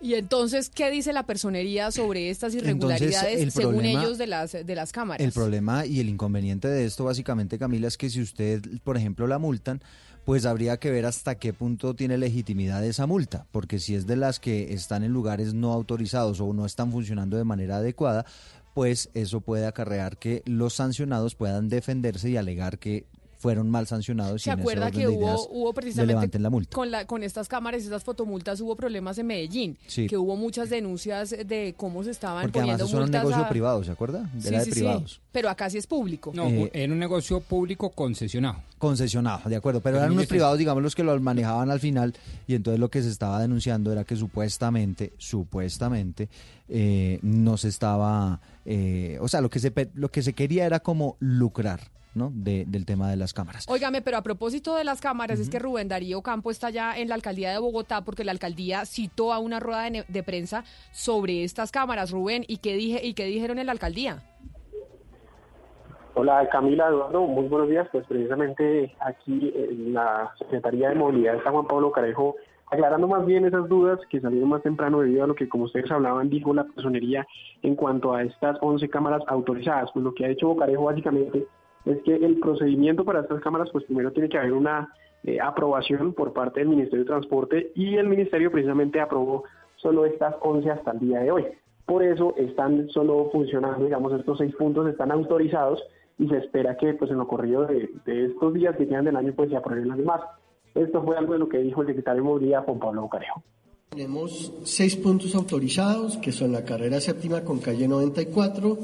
Y 0.00 0.14
entonces, 0.14 0.70
¿qué 0.70 0.90
dice 0.90 1.12
la 1.12 1.26
personería 1.26 1.90
sobre 1.90 2.30
estas 2.30 2.54
irregularidades 2.54 3.52
según 3.52 3.84
ellos 3.84 4.16
de 4.16 4.28
las, 4.28 4.52
de 4.52 4.74
las 4.74 4.92
cámaras? 4.92 5.24
El 5.24 5.32
problema 5.32 5.86
y 5.86 5.98
el 5.98 6.08
inconveniente 6.08 6.68
de 6.68 6.84
esto, 6.84 7.04
básicamente, 7.04 7.58
Camila, 7.58 7.88
es 7.88 7.98
que 7.98 8.08
si 8.08 8.20
usted, 8.20 8.62
por 8.84 8.96
ejemplo, 8.96 9.26
la 9.26 9.38
multan, 9.38 9.82
pues 10.28 10.44
habría 10.44 10.76
que 10.76 10.90
ver 10.90 11.06
hasta 11.06 11.36
qué 11.36 11.54
punto 11.54 11.94
tiene 11.94 12.18
legitimidad 12.18 12.84
esa 12.84 13.06
multa, 13.06 13.46
porque 13.50 13.78
si 13.78 13.94
es 13.94 14.06
de 14.06 14.14
las 14.14 14.40
que 14.40 14.74
están 14.74 15.02
en 15.02 15.10
lugares 15.10 15.54
no 15.54 15.72
autorizados 15.72 16.38
o 16.42 16.52
no 16.52 16.66
están 16.66 16.92
funcionando 16.92 17.38
de 17.38 17.44
manera 17.44 17.78
adecuada, 17.78 18.26
pues 18.74 19.08
eso 19.14 19.40
puede 19.40 19.64
acarrear 19.66 20.18
que 20.18 20.42
los 20.44 20.74
sancionados 20.74 21.34
puedan 21.34 21.70
defenderse 21.70 22.28
y 22.28 22.36
alegar 22.36 22.78
que 22.78 23.06
fueron 23.38 23.70
mal 23.70 23.86
sancionados. 23.86 24.42
¿Se 24.42 24.50
acuerda 24.50 24.90
que 24.90 25.08
hubo, 25.08 25.48
hubo 25.48 25.72
precisamente 25.72 26.38
la 26.38 26.50
multa? 26.50 26.74
Con, 26.74 26.90
la, 26.90 27.06
con 27.06 27.22
estas 27.22 27.48
cámaras, 27.48 27.82
estas 27.82 28.04
fotomultas, 28.04 28.60
hubo 28.60 28.76
problemas 28.76 29.16
en 29.18 29.26
Medellín? 29.26 29.78
Que 29.94 30.16
hubo 30.16 30.36
muchas 30.36 30.70
denuncias 30.70 31.30
de 31.30 31.74
cómo 31.76 32.02
se 32.02 32.10
estaban 32.10 32.42
Porque 32.42 32.58
poniendo 32.58 32.84
además 32.84 32.90
eso 32.90 32.96
era 32.96 33.06
un 33.06 33.10
negocio 33.10 33.48
privado, 33.48 33.84
¿se 33.84 33.90
acuerda? 33.92 34.28
Era 34.44 34.64
de 34.64 34.70
privados. 34.70 35.20
Pero 35.32 35.48
acá 35.48 35.70
sí 35.70 35.78
es 35.78 35.86
público. 35.86 36.32
No, 36.34 36.46
eh, 36.46 36.70
era 36.72 36.92
un 36.92 36.98
negocio 36.98 37.40
público 37.40 37.90
concesionado. 37.90 38.62
Concesionado, 38.78 39.48
de 39.48 39.56
acuerdo. 39.56 39.80
Pero 39.80 39.98
eran 39.98 40.12
unos 40.12 40.26
privados, 40.26 40.58
digamos, 40.58 40.82
los 40.82 40.94
que 40.94 41.04
lo 41.04 41.18
manejaban 41.20 41.70
al 41.70 41.80
final. 41.80 42.14
Y 42.46 42.54
entonces 42.54 42.80
lo 42.80 42.90
que 42.90 43.02
se 43.02 43.08
estaba 43.08 43.40
denunciando 43.40 43.92
era 43.92 44.04
que 44.04 44.16
supuestamente, 44.16 45.12
supuestamente, 45.18 46.28
eh, 46.68 47.18
no 47.22 47.56
se 47.56 47.68
estaba. 47.68 48.40
Eh, 48.64 49.18
o 49.20 49.28
sea, 49.28 49.40
lo 49.40 49.48
que 49.48 49.60
se, 49.60 49.72
lo 49.94 50.10
que 50.10 50.22
se 50.22 50.32
quería 50.32 50.66
era 50.66 50.80
como 50.80 51.16
lucrar 51.20 51.80
del 52.32 52.86
tema 52.86 53.10
de 53.10 53.16
las 53.16 53.32
cámaras. 53.32 53.66
Óigame, 53.68 54.02
pero 54.02 54.16
a 54.16 54.22
propósito 54.22 54.76
de 54.76 54.84
las 54.84 55.00
cámaras, 55.00 55.38
es 55.40 55.48
que 55.48 55.58
Rubén 55.58 55.88
Darío 55.88 56.22
Campo 56.22 56.50
está 56.50 56.70
ya 56.70 56.96
en 56.98 57.08
la 57.08 57.14
alcaldía 57.14 57.50
de 57.50 57.58
Bogotá 57.58 58.02
porque 58.02 58.24
la 58.24 58.32
alcaldía 58.32 58.84
citó 58.84 59.32
a 59.32 59.38
una 59.38 59.60
rueda 59.60 59.88
de, 59.90 60.22
prensa 60.22 60.64
sobre 60.92 61.44
estas 61.44 61.70
cámaras. 61.70 62.10
Rubén, 62.10 62.44
¿y 62.48 62.58
qué, 62.58 62.74
dije, 62.74 63.06
¿y 63.06 63.14
qué 63.14 63.24
dijeron 63.24 63.58
en 63.58 63.66
la 63.66 63.72
alcaldía? 63.72 64.18
Hola 66.14 66.48
Camila, 66.50 66.88
Eduardo, 66.88 67.26
muy 67.26 67.46
buenos 67.46 67.68
días. 67.68 67.88
Pues 67.92 68.04
precisamente 68.06 68.94
aquí 69.00 69.52
en 69.54 69.94
la 69.94 70.32
Secretaría 70.38 70.88
de 70.88 70.96
Movilidad 70.96 71.36
está 71.36 71.50
Juan 71.50 71.66
Pablo 71.66 71.92
Carejo 71.92 72.34
aclarando 72.70 73.08
más 73.08 73.24
bien 73.24 73.46
esas 73.46 73.68
dudas 73.68 73.98
que 74.10 74.20
salieron 74.20 74.48
más 74.48 74.62
temprano 74.62 75.00
debido 75.00 75.24
a 75.24 75.26
lo 75.26 75.34
que, 75.34 75.48
como 75.48 75.64
ustedes 75.64 75.90
hablaban, 75.90 76.28
dijo 76.28 76.52
la 76.52 76.64
personería 76.64 77.26
en 77.62 77.74
cuanto 77.74 78.14
a 78.14 78.22
estas 78.22 78.58
11 78.60 78.88
cámaras 78.88 79.22
autorizadas. 79.26 79.90
Pues 79.92 80.04
lo 80.04 80.14
que 80.14 80.24
ha 80.24 80.30
hecho 80.30 80.48
Bocarejo 80.48 80.84
básicamente 80.84 81.46
es 81.88 82.02
que 82.02 82.14
el 82.14 82.38
procedimiento 82.38 83.04
para 83.04 83.20
estas 83.20 83.40
cámaras, 83.40 83.68
pues 83.72 83.84
primero 83.84 84.12
tiene 84.12 84.28
que 84.28 84.38
haber 84.38 84.52
una 84.52 84.92
eh, 85.24 85.38
aprobación 85.40 86.12
por 86.12 86.32
parte 86.32 86.60
del 86.60 86.68
Ministerio 86.68 87.04
de 87.04 87.10
Transporte 87.10 87.72
y 87.74 87.96
el 87.96 88.08
Ministerio 88.08 88.50
precisamente 88.50 89.00
aprobó 89.00 89.44
solo 89.76 90.04
estas 90.04 90.34
11 90.40 90.70
hasta 90.70 90.92
el 90.92 91.00
día 91.00 91.20
de 91.20 91.30
hoy. 91.30 91.44
Por 91.86 92.02
eso 92.02 92.34
están 92.36 92.88
solo 92.90 93.30
funcionando, 93.32 93.84
digamos, 93.84 94.12
estos 94.12 94.38
seis 94.38 94.54
puntos 94.54 94.88
están 94.88 95.10
autorizados 95.10 95.82
y 96.18 96.28
se 96.28 96.36
espera 96.36 96.76
que 96.76 96.94
pues 96.94 97.10
en 97.10 97.18
lo 97.18 97.26
corrido 97.26 97.66
de, 97.66 97.88
estos 98.06 98.52
días 98.52 98.76
que 98.76 98.86
quedan 98.86 99.06
del 99.06 99.16
año 99.16 99.32
pues 99.34 99.50
se 99.50 99.56
aprueben 99.56 99.88
las 99.88 99.98
demás. 99.98 100.20
Esto 100.74 101.02
fue 101.02 101.16
algo 101.16 101.32
de 101.32 101.38
lo 101.38 101.48
que 101.48 101.58
dijo 101.58 101.80
el 101.80 101.88
secretario 101.88 102.22
de 102.22 102.28
Movilidad, 102.28 102.64
Juan 102.64 102.78
Pablo 102.78 103.02
Bocarejo. 103.02 103.42
Tenemos 103.88 104.52
seis 104.64 104.96
puntos 104.96 105.34
autorizados, 105.34 106.18
que 106.18 106.30
son 106.30 106.52
la 106.52 106.64
carrera 106.64 107.00
séptima 107.00 107.42
con 107.42 107.58
calle 107.58 107.88
94, 107.88 108.78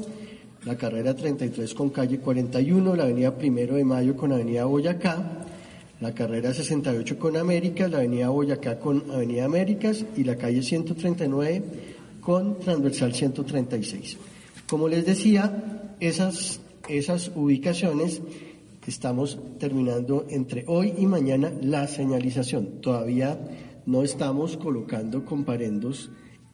la 0.65 0.75
carrera 0.75 1.15
33 1.15 1.73
con 1.75 1.89
calle 1.89 2.19
41, 2.19 2.95
la 2.95 3.03
avenida 3.03 3.37
Primero 3.37 3.75
de 3.75 3.85
Mayo 3.85 4.15
con 4.15 4.31
avenida 4.31 4.65
Boyacá, 4.65 5.45
la 6.01 6.13
carrera 6.13 6.53
68 6.53 7.19
con 7.19 7.37
Américas, 7.37 7.89
la 7.89 7.99
avenida 7.99 8.29
Boyacá 8.29 8.79
con 8.79 9.03
avenida 9.11 9.45
Américas 9.45 10.03
y 10.17 10.23
la 10.23 10.35
calle 10.35 10.63
139 10.63 11.63
con 12.19 12.59
transversal 12.59 13.13
136. 13.13 14.17
Como 14.67 14.87
les 14.87 15.05
decía, 15.05 15.93
esas, 15.99 16.59
esas 16.89 17.31
ubicaciones 17.35 18.21
estamos 18.87 19.39
terminando 19.59 20.25
entre 20.29 20.63
hoy 20.67 20.93
y 20.97 21.05
mañana 21.05 21.51
la 21.61 21.87
señalización. 21.87 22.81
Todavía 22.81 23.39
no 23.85 24.01
estamos 24.01 24.57
colocando 24.57 25.25
comparendos, 25.25 26.09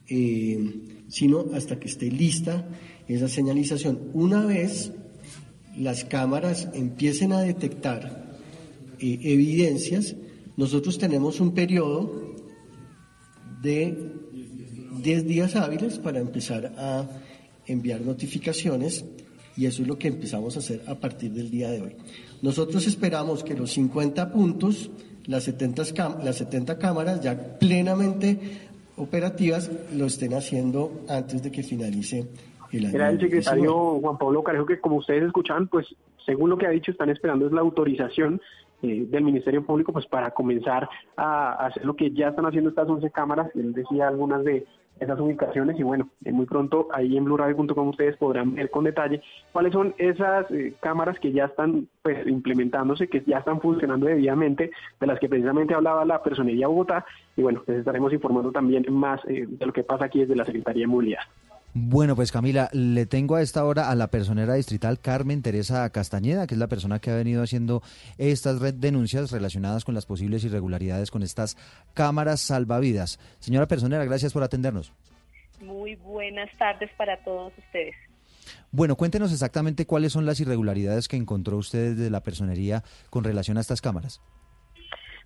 eh, 0.08 1.06
sino 1.08 1.46
hasta 1.54 1.80
que 1.80 1.88
esté 1.88 2.12
lista 2.12 2.68
esa 3.14 3.28
señalización. 3.28 4.00
Una 4.14 4.46
vez 4.46 4.92
las 5.78 6.04
cámaras 6.04 6.70
empiecen 6.74 7.34
a 7.34 7.42
detectar 7.42 8.38
eh, 9.00 9.20
evidencias, 9.24 10.16
nosotros 10.58 10.98
tenemos 10.98 11.40
un 11.40 11.54
periodo 11.54 12.36
de 13.62 13.98
10 15.02 15.28
días 15.28 15.56
hábiles 15.56 15.98
para 15.98 16.20
empezar 16.20 16.74
a 16.78 17.08
enviar 17.66 18.02
notificaciones 18.02 19.06
y 19.58 19.66
eso 19.66 19.82
es 19.82 19.88
lo 19.88 19.98
que 19.98 20.08
empezamos 20.08 20.56
a 20.56 20.60
hacer 20.60 20.84
a 20.88 20.96
partir 20.96 21.32
del 21.32 21.50
día 21.50 21.70
de 21.70 21.82
hoy. 21.82 21.96
Nosotros 22.42 22.86
esperamos 22.88 23.44
que 23.44 23.54
los 23.54 23.72
50 23.72 24.32
puntos, 24.32 24.90
las 25.26 25.44
70, 25.44 26.20
las 26.24 26.38
70 26.38 26.78
cámaras 26.78 27.22
ya 27.22 27.58
plenamente 27.60 28.40
operativas 28.98 29.70
lo 29.96 30.06
estén 30.06 30.34
haciendo 30.34 31.06
antes 31.08 31.42
de 31.42 31.52
que 31.52 31.64
finalice 31.64 32.28
era 32.72 33.10
el 33.10 33.20
secretario 33.20 34.00
Juan 34.00 34.18
Pablo 34.18 34.44
Carejo 34.44 34.66
que 34.66 34.80
como 34.80 34.98
ustedes 34.98 35.24
escuchan, 35.24 35.68
pues 35.68 35.88
según 36.26 36.50
lo 36.50 36.58
que 36.58 36.68
ha 36.68 36.72
dicho 36.72 36.92
están 36.92 37.10
esperando 37.10 37.46
es 37.46 37.52
la 37.52 37.62
autorización 37.62 38.42
eh, 38.84 39.06
del 39.08 39.24
Ministerio 39.24 39.64
Público 39.64 39.94
pues 39.94 40.08
para 40.08 40.32
comenzar 40.32 40.90
a, 41.16 41.68
hacer 41.68 41.86
lo 41.86 41.96
que 41.96 42.10
ya 42.12 42.30
están 42.30 42.48
haciendo 42.48 42.72
estas 42.72 42.90
11 42.90 43.12
cámaras. 43.12 43.56
Él 43.56 43.74
decía 43.74 44.08
algunas 44.08 44.44
de 44.44 44.66
esas 45.00 45.20
ubicaciones 45.20 45.80
y 45.80 45.84
bueno, 45.84 46.10
eh, 46.26 46.32
muy 46.32 46.48
pronto 46.48 46.88
ahí 46.92 47.16
en 47.16 47.26
blurradio.com 47.26 47.90
ustedes 47.90 48.18
podrán 48.18 48.56
ver 48.56 48.72
con 48.72 48.84
detalle 48.84 49.22
cuáles 49.52 49.74
son 49.74 49.94
esas 50.00 50.50
eh, 50.50 50.74
cámaras 50.80 51.20
que 51.20 51.32
ya 51.32 51.46
están 51.46 51.88
pues 52.02 52.26
implementándose, 52.26 53.08
que 53.08 53.24
ya 53.26 53.38
están 53.38 53.62
funcionando 53.62 54.08
debidamente, 54.08 54.72
de 55.00 55.08
las 55.08 55.20
que 55.20 55.30
precisamente 55.30 55.76
hablaba 55.76 56.04
la 56.04 56.24
Personería 56.24 56.68
Bogotá 56.68 57.06
y 57.36 57.44
bueno, 57.44 57.64
les 57.68 57.80
estaremos 57.80 58.12
informando 58.14 58.52
también 58.52 58.86
más 58.92 59.22
de 59.24 59.48
lo 59.60 59.74
que 59.74 59.84
pasa 59.84 60.06
aquí 60.06 60.22
desde 60.22 60.36
la 60.36 60.46
Secretaría 60.46 60.84
de 60.84 60.88
Movilidad. 60.88 61.22
Bueno, 61.74 62.18
pues 62.18 62.34
Camila, 62.34 62.70
le 62.74 63.06
tengo 63.06 63.36
a 63.36 63.42
esta 63.42 63.64
hora 63.64 63.90
a 63.90 63.96
la 63.96 64.08
personera 64.08 64.56
distrital 64.56 65.00
Carmen 65.00 65.42
Teresa 65.42 65.90
Castañeda, 65.90 66.46
que 66.46 66.56
es 66.56 66.60
la 66.60 66.68
persona 66.68 67.00
que 67.00 67.12
ha 67.12 67.16
venido 67.16 67.42
haciendo 67.42 67.82
estas 68.18 68.60
denuncias 68.82 69.32
relacionadas 69.32 69.86
con 69.86 69.96
las 69.96 70.06
posibles 70.06 70.44
irregularidades 70.44 71.12
con 71.12 71.24
estas 71.24 71.56
cámaras 71.94 72.42
salvavidas. 72.42 73.20
Señora 73.40 73.68
personera, 73.68 74.04
gracias 74.04 74.34
por 74.34 74.44
atendernos. 74.44 74.92
Muy 75.62 75.96
buenas 75.96 76.50
tardes 76.58 76.90
para 76.98 77.24
todos 77.24 77.54
ustedes. 77.58 77.96
Bueno, 78.72 78.98
cuéntenos 78.98 79.32
exactamente 79.32 79.86
cuáles 79.86 80.12
son 80.12 80.26
las 80.26 80.42
irregularidades 80.42 81.08
que 81.08 81.16
encontró 81.16 81.56
usted 81.56 81.96
desde 81.96 82.10
la 82.10 82.22
personería 82.22 82.84
con 83.10 83.24
relación 83.24 83.58
a 83.58 83.62
estas 83.62 83.80
cámaras. 83.80 84.22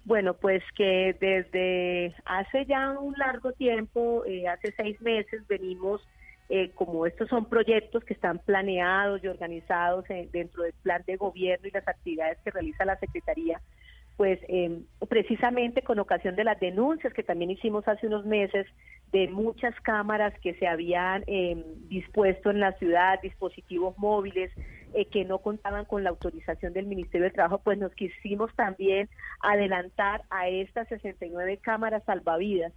Bueno, 0.03 0.35
pues 0.35 0.61
que 0.77 1.15
desde 1.19 2.13
hace 2.26 2.67
ya 2.67 2.91
un 2.99 3.15
largo 3.17 3.51
tiempo, 3.53 4.23
eh, 4.26 4.47
hace 4.47 4.72
seis 4.77 5.01
meses, 5.01 5.41
venimos 5.47 6.01
eh, 6.49 6.72
como 6.76 7.05
estos 7.05 7.27
son 7.30 7.45
proyectos 7.45 8.03
que 8.03 8.13
están 8.13 8.39
planeados 8.39 9.23
y 9.23 9.27
organizados 9.27 10.05
dentro 10.31 10.63
del 10.63 10.73
plan 10.84 11.03
de 11.07 11.17
gobierno 11.17 11.67
y 11.67 11.72
las 11.72 11.88
actividades 11.88 12.38
que 12.43 12.51
realiza 12.51 12.85
la 12.85 12.99
Secretaría, 12.99 13.61
pues 14.15 14.39
em, 14.47 14.85
precisamente 15.09 15.81
con 15.81 15.99
ocasión 15.99 16.35
de 16.35 16.43
las 16.43 16.59
denuncias 16.59 17.13
que 17.13 17.23
también 17.23 17.51
hicimos 17.51 17.88
hace 17.88 18.07
unos 18.07 18.26
meses 18.26 18.67
de 19.11 19.27
muchas 19.27 19.73
cámaras 19.81 20.34
que 20.39 20.53
se 20.55 20.67
habían 20.67 21.23
em, 21.27 21.63
dispuesto 21.89 22.51
en 22.51 22.59
la 22.59 22.73
ciudad, 22.73 23.19
dispositivos 23.22 23.97
móviles 23.97 24.51
eh, 24.93 25.05
que 25.05 25.26
no 25.26 25.39
contaban 25.39 25.85
con 25.85 26.03
la 26.03 26.11
autorización 26.11 26.73
del 26.73 26.85
Ministerio 26.85 27.26
de 27.26 27.31
Trabajo, 27.31 27.59
pues 27.63 27.77
nos 27.77 27.93
quisimos 27.93 28.53
también 28.55 29.09
adelantar 29.41 30.22
a 30.30 30.47
estas 30.47 30.88
69 30.89 31.57
cámaras 31.57 32.03
salvavidas 32.05 32.72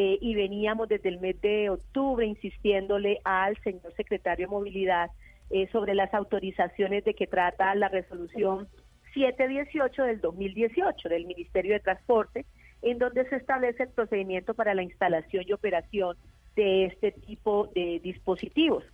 eh, 0.00 0.16
y 0.20 0.36
veníamos 0.36 0.88
desde 0.88 1.08
el 1.08 1.18
mes 1.18 1.40
de 1.40 1.70
octubre 1.70 2.24
insistiéndole 2.24 3.18
al 3.24 3.60
señor 3.64 3.92
secretario 3.96 4.46
de 4.46 4.50
Movilidad 4.52 5.10
eh, 5.50 5.66
sobre 5.72 5.96
las 5.96 6.14
autorizaciones 6.14 7.02
de 7.02 7.14
que 7.14 7.26
trata 7.26 7.74
la 7.74 7.88
resolución 7.88 8.68
718 9.12 10.04
del 10.04 10.20
2018 10.20 11.08
del 11.08 11.26
Ministerio 11.26 11.72
de 11.72 11.80
Transporte, 11.80 12.46
en 12.82 12.98
donde 12.98 13.28
se 13.28 13.34
establece 13.34 13.82
el 13.82 13.88
procedimiento 13.88 14.54
para 14.54 14.72
la 14.72 14.84
instalación 14.84 15.42
y 15.48 15.52
operación 15.52 16.16
de 16.54 16.84
este 16.84 17.10
tipo 17.10 17.66
de 17.74 17.98
dispositivos. 17.98 18.84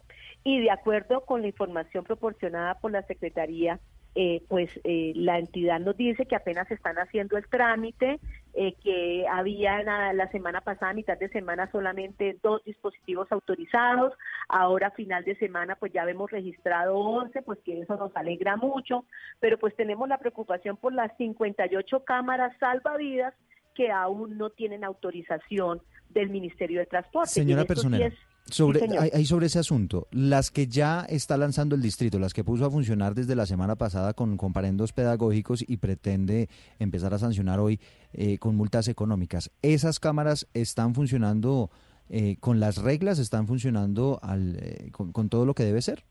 Y 0.42 0.62
de 0.62 0.70
acuerdo 0.70 1.26
con 1.26 1.42
la 1.42 1.48
información 1.48 2.04
proporcionada 2.04 2.76
por 2.76 2.92
la 2.92 3.02
Secretaría 3.02 3.78
eh, 4.16 4.42
pues 4.48 4.70
eh, 4.84 5.12
la 5.16 5.40
entidad 5.40 5.80
nos 5.80 5.96
dice 5.96 6.26
que 6.26 6.36
apenas 6.36 6.70
están 6.70 6.96
haciendo 6.98 7.36
el 7.36 7.48
trámite, 7.48 8.20
eh, 8.54 8.74
que 8.82 9.26
había 9.28 9.82
la, 9.82 10.30
semana 10.30 10.60
pasada, 10.60 10.92
mitad 10.92 11.18
de 11.18 11.28
semana, 11.30 11.68
solamente 11.72 12.38
dos 12.40 12.62
dispositivos 12.64 13.30
autorizados, 13.32 14.12
ahora 14.48 14.92
final 14.92 15.24
de 15.24 15.34
semana 15.36 15.74
pues 15.74 15.92
ya 15.92 16.08
hemos 16.08 16.30
registrado 16.30 16.96
11, 16.96 17.42
pues 17.42 17.58
que 17.64 17.80
eso 17.80 17.96
nos 17.96 18.16
alegra 18.16 18.56
mucho, 18.56 19.04
pero 19.40 19.58
pues 19.58 19.74
tenemos 19.74 20.08
la 20.08 20.18
preocupación 20.18 20.76
por 20.76 20.92
las 20.92 21.10
58 21.16 22.04
cámaras 22.04 22.56
salvavidas 22.58 23.34
que 23.74 23.90
aún 23.90 24.38
no 24.38 24.50
tienen 24.50 24.84
autorización 24.84 25.82
del 26.10 26.30
Ministerio 26.30 26.78
de 26.78 26.86
Transporte. 26.86 27.30
Señora 27.30 27.64
Personera. 27.64 28.12
Sobre, 28.50 28.80
ahí 28.98 29.24
sobre 29.24 29.46
ese 29.46 29.58
asunto, 29.58 30.06
las 30.10 30.50
que 30.50 30.66
ya 30.66 31.00
está 31.08 31.38
lanzando 31.38 31.74
el 31.74 31.80
distrito, 31.80 32.18
las 32.18 32.34
que 32.34 32.44
puso 32.44 32.66
a 32.66 32.70
funcionar 32.70 33.14
desde 33.14 33.34
la 33.34 33.46
semana 33.46 33.74
pasada 33.76 34.12
con 34.12 34.36
comparendos 34.36 34.92
pedagógicos 34.92 35.64
y 35.66 35.78
pretende 35.78 36.48
empezar 36.78 37.14
a 37.14 37.18
sancionar 37.18 37.58
hoy 37.58 37.80
eh, 38.12 38.36
con 38.38 38.54
multas 38.54 38.86
económicas, 38.88 39.50
¿esas 39.62 39.98
cámaras 39.98 40.46
están 40.52 40.94
funcionando 40.94 41.70
eh, 42.10 42.36
con 42.38 42.60
las 42.60 42.82
reglas, 42.82 43.18
están 43.18 43.46
funcionando 43.46 44.20
al, 44.22 44.56
eh, 44.60 44.90
con 44.92 45.28
todo 45.30 45.46
lo 45.46 45.54
que 45.54 45.64
debe 45.64 45.80
ser? 45.80 46.04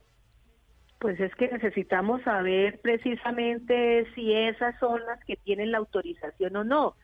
Pues 1.03 1.19
es 1.19 1.35
que 1.35 1.49
necesitamos 1.49 2.23
saber 2.23 2.79
precisamente 2.81 4.07
si 4.15 4.33
esas 4.33 4.73
son 4.79 5.05
las 5.05 5.23
que 5.25 5.35
tienen 5.35 5.71
la 5.71 5.77
autorización 5.77 6.55
o 6.55 6.63
no 6.63 6.95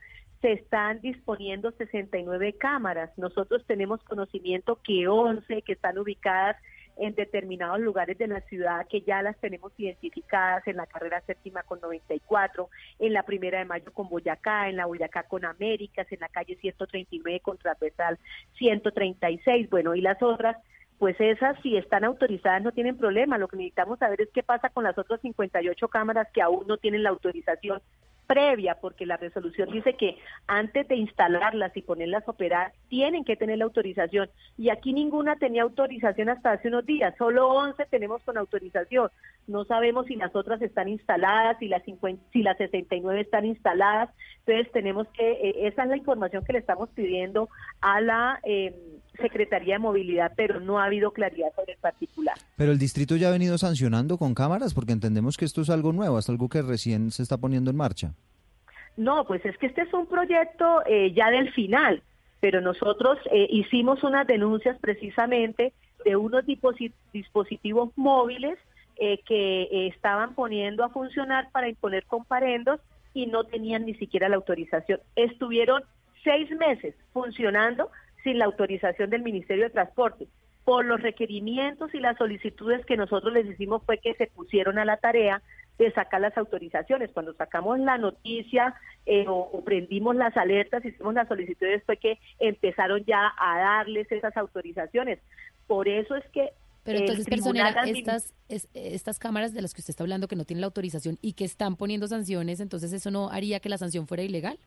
se 0.41 0.53
están 0.53 1.01
disponiendo 1.01 1.71
69 1.71 2.53
cámaras. 2.53 3.11
Nosotros 3.17 3.65
tenemos 3.65 4.01
conocimiento 4.03 4.79
que 4.83 5.07
11 5.07 5.61
que 5.63 5.73
están 5.73 5.97
ubicadas 5.97 6.55
en 6.97 7.15
determinados 7.15 7.79
lugares 7.79 8.17
de 8.17 8.27
la 8.27 8.41
ciudad 8.41 8.85
que 8.87 9.01
ya 9.01 9.21
las 9.21 9.37
tenemos 9.39 9.71
identificadas 9.77 10.67
en 10.67 10.75
la 10.75 10.85
carrera 10.85 11.21
séptima 11.21 11.63
con 11.63 11.79
94, 11.79 12.69
en 12.99 13.13
la 13.13 13.23
primera 13.23 13.59
de 13.59 13.65
mayo 13.65 13.91
con 13.93 14.09
Boyacá, 14.09 14.67
en 14.67 14.75
la 14.75 14.85
Boyacá 14.85 15.23
con 15.23 15.45
Américas, 15.45 16.07
en 16.11 16.19
la 16.19 16.27
calle 16.27 16.57
139 16.57 17.39
con 17.39 17.57
transversal 17.57 18.19
136, 18.57 19.69
bueno, 19.69 19.95
y 19.95 20.01
las 20.01 20.21
otras 20.21 20.57
pues 20.97 21.15
esas 21.19 21.57
si 21.61 21.77
están 21.77 22.03
autorizadas 22.03 22.61
no 22.61 22.73
tienen 22.73 22.97
problema. 22.97 23.37
Lo 23.37 23.47
que 23.47 23.55
necesitamos 23.55 23.99
saber 23.99 24.19
es 24.19 24.29
qué 24.33 24.43
pasa 24.43 24.67
con 24.67 24.83
las 24.83 24.97
otras 24.97 25.21
58 25.21 25.87
cámaras 25.87 26.27
que 26.33 26.41
aún 26.41 26.67
no 26.67 26.75
tienen 26.75 27.03
la 27.03 27.09
autorización 27.09 27.81
previa, 28.29 28.75
porque 28.79 29.07
la 29.07 29.17
resolución 29.17 29.71
dice 29.71 29.95
que 29.95 30.15
antes 30.45 30.87
de 30.87 30.95
instalarlas 30.95 31.75
y 31.75 31.81
ponerlas 31.81 32.27
a 32.27 32.31
operar, 32.31 32.73
tienen 32.87 33.25
que 33.25 33.35
tener 33.35 33.57
la 33.57 33.65
autorización. 33.65 34.29
Y 34.55 34.69
aquí 34.69 34.93
ninguna 34.93 35.35
tenía 35.37 35.63
autorización 35.63 36.29
hasta 36.29 36.51
hace 36.51 36.67
unos 36.67 36.85
días, 36.85 37.15
solo 37.17 37.49
11 37.49 37.87
tenemos 37.87 38.21
con 38.21 38.37
autorización. 38.37 39.09
No 39.47 39.65
sabemos 39.65 40.05
si 40.05 40.15
las 40.15 40.35
otras 40.35 40.61
están 40.61 40.89
instaladas, 40.89 41.57
si 41.57 41.67
las, 41.69 41.83
50, 41.83 42.23
si 42.31 42.43
las 42.43 42.55
69 42.57 43.21
están 43.21 43.45
instaladas. 43.45 44.11
Entonces 44.45 44.71
tenemos 44.73 45.07
que, 45.07 45.31
eh, 45.31 45.67
esa 45.67 45.83
es 45.83 45.89
la 45.89 45.97
información 45.97 46.45
que 46.45 46.53
le 46.53 46.59
estamos 46.59 46.89
pidiendo 46.89 47.49
a 47.81 47.99
la... 47.99 48.39
Eh, 48.43 48.75
Secretaría 49.19 49.75
de 49.75 49.79
Movilidad, 49.79 50.33
pero 50.35 50.59
no 50.59 50.79
ha 50.79 50.85
habido 50.85 51.11
claridad 51.11 51.49
sobre 51.55 51.73
el 51.73 51.79
particular. 51.79 52.35
Pero 52.57 52.71
el 52.71 52.79
distrito 52.79 53.15
ya 53.15 53.29
ha 53.29 53.31
venido 53.31 53.57
sancionando 53.57 54.17
con 54.17 54.33
cámaras, 54.33 54.73
porque 54.73 54.93
entendemos 54.93 55.37
que 55.37 55.45
esto 55.45 55.61
es 55.61 55.69
algo 55.69 55.93
nuevo, 55.93 56.19
es 56.19 56.29
algo 56.29 56.49
que 56.49 56.61
recién 56.61 57.11
se 57.11 57.23
está 57.23 57.37
poniendo 57.37 57.71
en 57.71 57.77
marcha. 57.77 58.13
No, 58.97 59.25
pues 59.25 59.45
es 59.45 59.57
que 59.57 59.67
este 59.67 59.83
es 59.83 59.93
un 59.93 60.07
proyecto 60.07 60.81
eh, 60.85 61.13
ya 61.13 61.29
del 61.29 61.51
final, 61.53 62.03
pero 62.41 62.59
nosotros 62.59 63.17
eh, 63.31 63.47
hicimos 63.49 64.03
unas 64.03 64.27
denuncias 64.27 64.77
precisamente 64.79 65.73
de 66.03 66.15
unos 66.15 66.43
dispositivos 66.45 67.91
móviles 67.95 68.57
eh, 68.97 69.19
que 69.25 69.87
estaban 69.87 70.35
poniendo 70.35 70.83
a 70.83 70.89
funcionar 70.89 71.49
para 71.51 71.69
imponer 71.69 72.05
comparendos 72.05 72.81
y 73.13 73.27
no 73.27 73.45
tenían 73.45 73.85
ni 73.85 73.93
siquiera 73.95 74.27
la 74.27 74.35
autorización. 74.35 74.99
Estuvieron 75.15 75.83
seis 76.23 76.49
meses 76.51 76.95
funcionando 77.13 77.89
sin 78.23 78.39
la 78.39 78.45
autorización 78.45 79.09
del 79.09 79.21
Ministerio 79.21 79.65
de 79.65 79.69
Transporte. 79.69 80.27
Por 80.65 80.85
los 80.85 81.01
requerimientos 81.01 81.93
y 81.93 81.99
las 81.99 82.17
solicitudes 82.17 82.85
que 82.85 82.97
nosotros 82.97 83.33
les 83.33 83.47
hicimos 83.47 83.83
fue 83.85 83.97
que 83.97 84.13
se 84.15 84.27
pusieron 84.27 84.77
a 84.77 84.85
la 84.85 84.97
tarea 84.97 85.41
de 85.79 85.91
sacar 85.93 86.21
las 86.21 86.37
autorizaciones. 86.37 87.09
Cuando 87.11 87.33
sacamos 87.33 87.79
la 87.79 87.97
noticia 87.97 88.75
eh, 89.05 89.25
o, 89.27 89.63
prendimos 89.63 90.15
las 90.15 90.35
alertas, 90.37 90.83
hicimos 90.85 91.13
las 91.13 91.27
solicitudes, 91.27 91.81
fue 91.85 91.97
que 91.97 92.19
empezaron 92.37 93.03
ya 93.05 93.31
a 93.39 93.57
darles 93.57 94.11
esas 94.11 94.35
autorizaciones. 94.37 95.19
Por 95.65 95.87
eso 95.87 96.15
es 96.15 96.25
que 96.31 96.49
pero 96.83 96.99
entonces, 96.99 97.25
personera, 97.25 97.83
estas, 97.85 98.33
estas 98.47 99.19
cámaras 99.19 99.53
de 99.53 99.61
las 99.61 99.73
que 99.73 99.81
usted 99.81 99.91
está 99.91 100.03
hablando 100.03 100.27
que 100.27 100.35
no 100.35 100.45
tienen 100.45 100.61
la 100.61 100.67
autorización 100.67 101.17
y 101.21 101.33
que 101.33 101.45
están 101.45 101.75
poniendo 101.75 102.07
sanciones, 102.07 102.59
entonces 102.59 102.91
eso 102.93 103.11
no 103.11 103.29
haría 103.29 103.59
que 103.59 103.69
la 103.69 103.77
sanción 103.77 104.07
fuera 104.07 104.23
ilegal? 104.23 104.57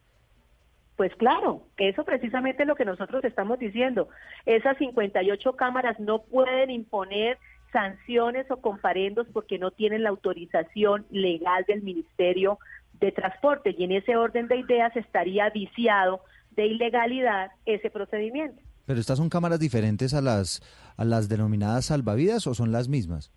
Pues 0.97 1.14
claro, 1.16 1.62
eso 1.78 2.05
precisamente 2.05 2.62
es 2.62 2.69
lo 2.69 2.77
que 2.77 2.85
nosotros 2.85 3.24
estamos 3.24 3.59
diciendo. 3.59 4.09
Esas 4.47 4.77
58 4.78 5.56
cámaras 5.56 5.98
no 5.98 6.23
pueden 6.23 6.70
imponer 6.70 7.39
sanciones 7.73 8.51
o 8.51 8.59
comparendos 8.59 9.27
porque 9.32 9.59
no 9.59 9.70
tienen 9.70 10.02
la 10.02 10.10
autorización 10.10 11.06
legal 11.10 11.64
del 11.66 11.82
Ministerio 11.82 12.59
de 13.01 13.12
Transporte 13.12 13.74
y 13.77 13.85
en 13.85 13.93
ese 13.93 14.16
orden 14.16 14.47
de 14.48 14.59
ideas 14.59 14.94
estaría 14.94 15.48
viciado 15.51 16.20
de 16.51 16.66
ilegalidad 16.66 17.51
ese 17.64 17.90
procedimiento. 17.90 18.60
Pero 18.85 19.01
estas 19.01 19.16
son 19.16 19.31
cámaras 19.31 19.59
diferentes 19.59 20.12
a 20.12 20.20
las 20.20 20.60
a 20.97 21.05
las 21.05 21.28
denominadas 21.28 21.86
salvavidas 21.86 22.47
o 22.47 22.55
son 22.55 22.73
las 22.73 22.89
mismas? 22.89 23.32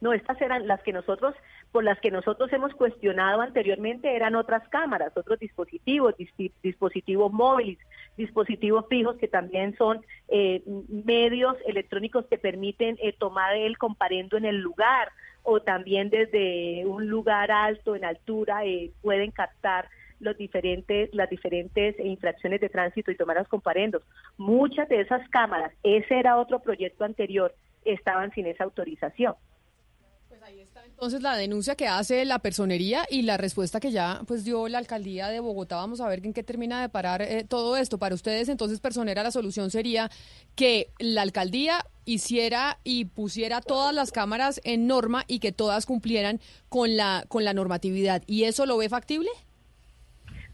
No, 0.00 0.12
estas 0.12 0.40
eran 0.40 0.66
las 0.68 0.82
que 0.82 0.92
nosotros, 0.92 1.34
por 1.72 1.84
las 1.84 2.00
que 2.00 2.10
nosotros 2.10 2.52
hemos 2.52 2.74
cuestionado 2.74 3.40
anteriormente, 3.40 4.14
eran 4.14 4.34
otras 4.36 4.66
cámaras, 4.68 5.16
otros 5.16 5.38
dispositivos, 5.38 6.14
dispositivos 6.62 7.32
móviles, 7.32 7.78
dispositivos 8.16 8.86
fijos 8.88 9.16
que 9.16 9.28
también 9.28 9.76
son 9.76 10.00
eh, 10.28 10.62
medios 10.88 11.56
electrónicos 11.66 12.26
que 12.26 12.38
permiten 12.38 12.98
eh, 13.02 13.14
tomar 13.18 13.54
el 13.54 13.76
comparendo 13.76 14.36
en 14.36 14.46
el 14.46 14.56
lugar 14.56 15.10
o 15.42 15.60
también 15.60 16.10
desde 16.10 16.84
un 16.86 17.08
lugar 17.08 17.50
alto, 17.50 17.94
en 17.94 18.04
altura, 18.04 18.64
eh, 18.64 18.90
pueden 19.02 19.30
captar 19.30 19.88
los 20.20 20.36
diferentes, 20.36 21.14
las 21.14 21.30
diferentes 21.30 21.98
infracciones 22.00 22.60
de 22.60 22.68
tránsito 22.68 23.10
y 23.10 23.16
tomar 23.16 23.36
los 23.36 23.48
comparendos. 23.48 24.02
Muchas 24.36 24.88
de 24.88 25.00
esas 25.00 25.26
cámaras, 25.30 25.72
ese 25.82 26.18
era 26.18 26.38
otro 26.38 26.60
proyecto 26.60 27.04
anterior, 27.04 27.54
estaban 27.84 28.30
sin 28.32 28.46
esa 28.46 28.64
autorización. 28.64 29.34
Entonces 30.98 31.22
la 31.22 31.36
denuncia 31.36 31.76
que 31.76 31.86
hace 31.86 32.24
la 32.24 32.40
personería 32.40 33.02
y 33.08 33.22
la 33.22 33.36
respuesta 33.36 33.78
que 33.78 33.92
ya 33.92 34.22
pues 34.26 34.44
dio 34.44 34.66
la 34.66 34.78
alcaldía 34.78 35.28
de 35.28 35.38
Bogotá. 35.38 35.76
Vamos 35.76 36.00
a 36.00 36.08
ver 36.08 36.26
en 36.26 36.32
qué 36.32 36.42
termina 36.42 36.82
de 36.82 36.88
parar 36.88 37.22
eh, 37.22 37.44
todo 37.48 37.76
esto. 37.76 38.00
Para 38.00 38.16
ustedes 38.16 38.48
entonces 38.48 38.80
personera 38.80 39.22
la 39.22 39.30
solución 39.30 39.70
sería 39.70 40.08
que 40.56 40.88
la 40.98 41.22
alcaldía 41.22 41.84
hiciera 42.04 42.78
y 42.82 43.04
pusiera 43.04 43.60
todas 43.60 43.94
las 43.94 44.10
cámaras 44.10 44.60
en 44.64 44.88
norma 44.88 45.22
y 45.28 45.38
que 45.38 45.52
todas 45.52 45.86
cumplieran 45.86 46.40
con 46.68 46.96
la 46.96 47.22
con 47.28 47.44
la 47.44 47.54
normatividad. 47.54 48.22
¿Y 48.26 48.42
eso 48.42 48.66
lo 48.66 48.76
ve 48.76 48.88
factible? 48.88 49.30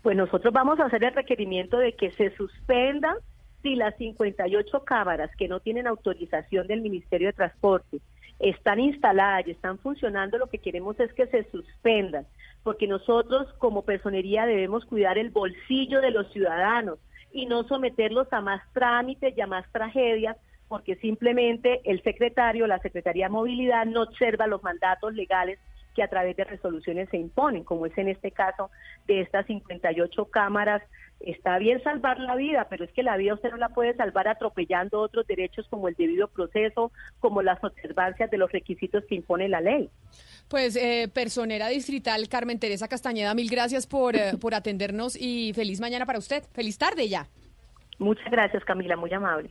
Pues 0.03 0.15
nosotros 0.15 0.53
vamos 0.53 0.79
a 0.79 0.85
hacer 0.85 1.05
el 1.05 1.15
requerimiento 1.15 1.79
de 1.79 1.95
que 1.95 2.11
se 2.11 2.37
suspendan 2.37 3.17
si 3.63 3.77
las 3.77 3.97
58 3.97 4.85
cámaras 4.85 5.31
que 5.39 5.49
no 5.49 5.61
tienen 5.61 5.87
autorización 5.87 6.67
del 6.67 6.83
Ministerio 6.83 7.29
de 7.29 7.33
Transporte 7.33 8.03
están 8.39 8.81
instaladas 8.81 9.47
y 9.47 9.53
están 9.53 9.79
funcionando, 9.79 10.39
lo 10.39 10.49
que 10.49 10.59
queremos 10.59 10.99
es 11.01 11.13
que 11.13 11.27
se 11.29 11.45
suspendan, 11.51 12.27
porque 12.63 12.87
nosotros 12.87 13.53
como 13.59 13.83
personería 13.83 14.47
debemos 14.47 14.85
cuidar 14.85 15.19
el 15.19 15.31
bolsillo 15.31 16.01
de 16.01 16.11
los 16.11 16.31
ciudadanos 16.33 16.99
y 17.33 17.47
no 17.47 17.65
someterlos 17.65 18.33
a 18.33 18.41
más 18.41 18.63
trámites 18.73 19.37
y 19.37 19.41
a 19.41 19.47
más 19.47 19.71
tragedias, 19.73 20.37
porque 20.69 20.97
simplemente 20.97 21.81
el 21.85 22.03
secretario, 22.03 22.67
la 22.67 22.79
Secretaría 22.79 23.27
de 23.27 23.33
Movilidad 23.33 23.87
no 23.87 24.03
observa 24.03 24.47
los 24.47 24.63
mandatos 24.63 25.15
legales 25.15 25.59
que 25.95 26.03
a 26.03 26.09
través 26.09 26.37
de 26.37 26.45
resoluciones 26.45 27.09
se 27.11 27.17
imponen, 27.17 27.65
como 27.65 27.87
es 27.87 27.97
en 27.97 28.09
este 28.09 28.31
caso 28.31 28.71
de 29.07 29.21
estas 29.21 29.47
58 29.47 30.25
cámaras. 30.27 30.83
Está 31.21 31.59
bien 31.59 31.83
salvar 31.83 32.19
la 32.19 32.37
vida, 32.37 32.67
pero 32.69 32.85
es 32.85 32.93
que 32.93 33.03
la 33.03 33.17
vida 33.17 33.35
usted 33.35 33.51
no 33.51 33.57
la 33.57 33.71
puede 33.71 33.95
salvar 33.95 34.29
atropellando 34.29 35.01
otros 35.01 35.27
derechos 35.27 35.67
como 35.71 35.89
el 35.89 35.95
debido 35.95 36.29
proceso, 36.29 36.93
como 37.19 37.41
las 37.41 37.63
observancias 37.65 38.31
de 38.31 38.37
los 38.37 38.53
requisitos 38.53 39.05
que 39.09 39.15
impone 39.15 39.49
la 39.49 39.61
ley. 39.61 39.89
Pues, 40.49 40.77
eh, 40.77 41.09
personera 41.13 41.69
distrital 41.69 42.29
Carmen 42.29 42.59
Teresa 42.59 42.89
Castañeda, 42.89 43.35
mil 43.35 43.49
gracias 43.49 43.87
por, 43.87 44.17
eh, 44.17 44.33
por 44.39 44.55
atendernos 44.55 45.17
y 45.19 45.53
feliz 45.55 45.81
mañana 45.81 46.05
para 46.05 46.19
usted. 46.19 46.45
Feliz 46.53 46.77
tarde 46.77 47.09
ya. 47.09 47.27
Muchas 47.99 48.31
gracias, 48.31 48.65
Camila, 48.65 48.97
muy 48.97 49.13
amable. 49.13 49.51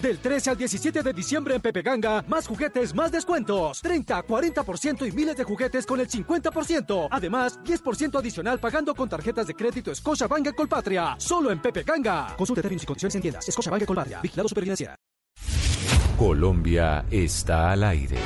Del 0.00 0.18
13 0.18 0.50
al 0.50 0.56
17 0.56 1.02
de 1.02 1.12
diciembre 1.12 1.56
en 1.56 1.60
Pepe 1.60 1.82
Ganga, 1.82 2.24
más 2.28 2.46
juguetes, 2.46 2.94
más 2.94 3.10
descuentos. 3.10 3.80
30, 3.82 4.24
40% 4.26 5.08
y 5.08 5.12
miles 5.12 5.36
de 5.36 5.42
juguetes 5.42 5.84
con 5.86 5.98
el 5.98 6.08
50%. 6.08 7.08
Además, 7.10 7.58
10% 7.64 8.16
adicional 8.16 8.60
pagando 8.60 8.94
con 8.94 9.08
tarjetas 9.08 9.48
de 9.48 9.54
crédito 9.54 9.92
Scotiabank 9.92 10.54
Colpatria. 10.54 11.16
Solo 11.18 11.50
en 11.50 11.60
Pepe 11.60 11.82
Ganga. 11.82 12.34
Consulte 12.36 12.62
términos 12.62 12.84
y 12.84 12.86
condiciones 12.86 13.14
en 13.16 13.22
tiendas. 13.22 13.46
Scotiabank 13.46 13.84
Colpatria. 13.86 14.20
Vigilado 14.20 14.48
Superfinanciera. 14.48 14.94
Colombia 16.16 17.04
está 17.10 17.72
al 17.72 17.82
aire. 17.82 18.18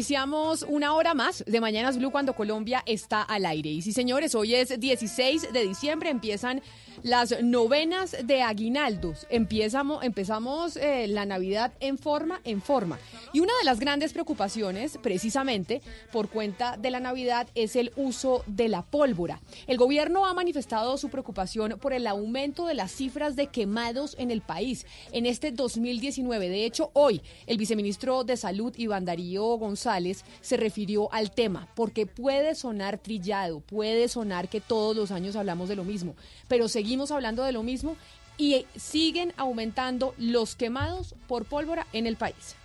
Iniciamos 0.00 0.64
una 0.66 0.94
hora 0.94 1.12
más 1.12 1.44
de 1.46 1.60
Mañanas 1.60 1.98
Blue 1.98 2.10
cuando 2.10 2.32
Colombia 2.32 2.82
está 2.86 3.20
al 3.20 3.44
aire. 3.44 3.68
Y 3.68 3.82
sí, 3.82 3.92
señores, 3.92 4.34
hoy 4.34 4.54
es 4.54 4.80
16 4.80 5.52
de 5.52 5.68
diciembre, 5.68 6.08
empiezan 6.08 6.62
las 7.02 7.42
novenas 7.42 8.16
de 8.24 8.42
aguinaldos. 8.42 9.26
Empezamos, 9.30 10.04
empezamos 10.04 10.76
eh, 10.76 11.06
la 11.08 11.24
Navidad 11.24 11.72
en 11.80 11.98
forma, 11.98 12.40
en 12.44 12.60
forma. 12.60 12.98
Y 13.32 13.40
una 13.40 13.52
de 13.58 13.64
las 13.64 13.80
grandes 13.80 14.12
preocupaciones, 14.12 14.98
precisamente 15.02 15.80
por 16.12 16.28
cuenta 16.28 16.76
de 16.76 16.90
la 16.90 17.00
Navidad, 17.00 17.48
es 17.54 17.76
el 17.76 17.92
uso 17.96 18.44
de 18.46 18.68
la 18.68 18.82
pólvora. 18.82 19.40
El 19.66 19.78
gobierno 19.78 20.26
ha 20.26 20.34
manifestado 20.34 20.96
su 20.98 21.08
preocupación 21.08 21.78
por 21.80 21.92
el 21.92 22.06
aumento 22.06 22.66
de 22.66 22.74
las 22.74 22.92
cifras 22.92 23.36
de 23.36 23.46
quemados 23.46 24.16
en 24.18 24.30
el 24.30 24.42
país 24.42 24.86
en 25.12 25.26
este 25.26 25.52
2019. 25.52 26.48
De 26.48 26.64
hecho, 26.64 26.90
hoy 26.92 27.22
el 27.46 27.56
viceministro 27.56 28.24
de 28.24 28.36
Salud, 28.36 28.74
Iván 28.76 29.04
Darío 29.04 29.44
González, 29.56 30.24
se 30.40 30.56
refirió 30.56 31.12
al 31.12 31.30
tema, 31.30 31.68
porque 31.74 32.06
puede 32.06 32.54
sonar 32.54 32.98
trillado, 32.98 33.60
puede 33.60 34.08
sonar 34.08 34.48
que 34.48 34.60
todos 34.60 34.96
los 34.96 35.10
años 35.10 35.36
hablamos 35.36 35.68
de 35.68 35.76
lo 35.76 35.84
mismo, 35.84 36.14
pero 36.48 36.68
seguimos 36.68 36.89
seguimos 36.90 37.12
hablando 37.12 37.44
de 37.44 37.52
lo 37.52 37.62
mismo 37.62 37.94
y 38.36 38.66
siguen 38.74 39.32
aumentando 39.36 40.12
los 40.18 40.56
quemados 40.56 41.14
por 41.28 41.44
pólvora 41.44 41.86
en 41.92 42.08
el 42.08 42.16
país. 42.16 42.56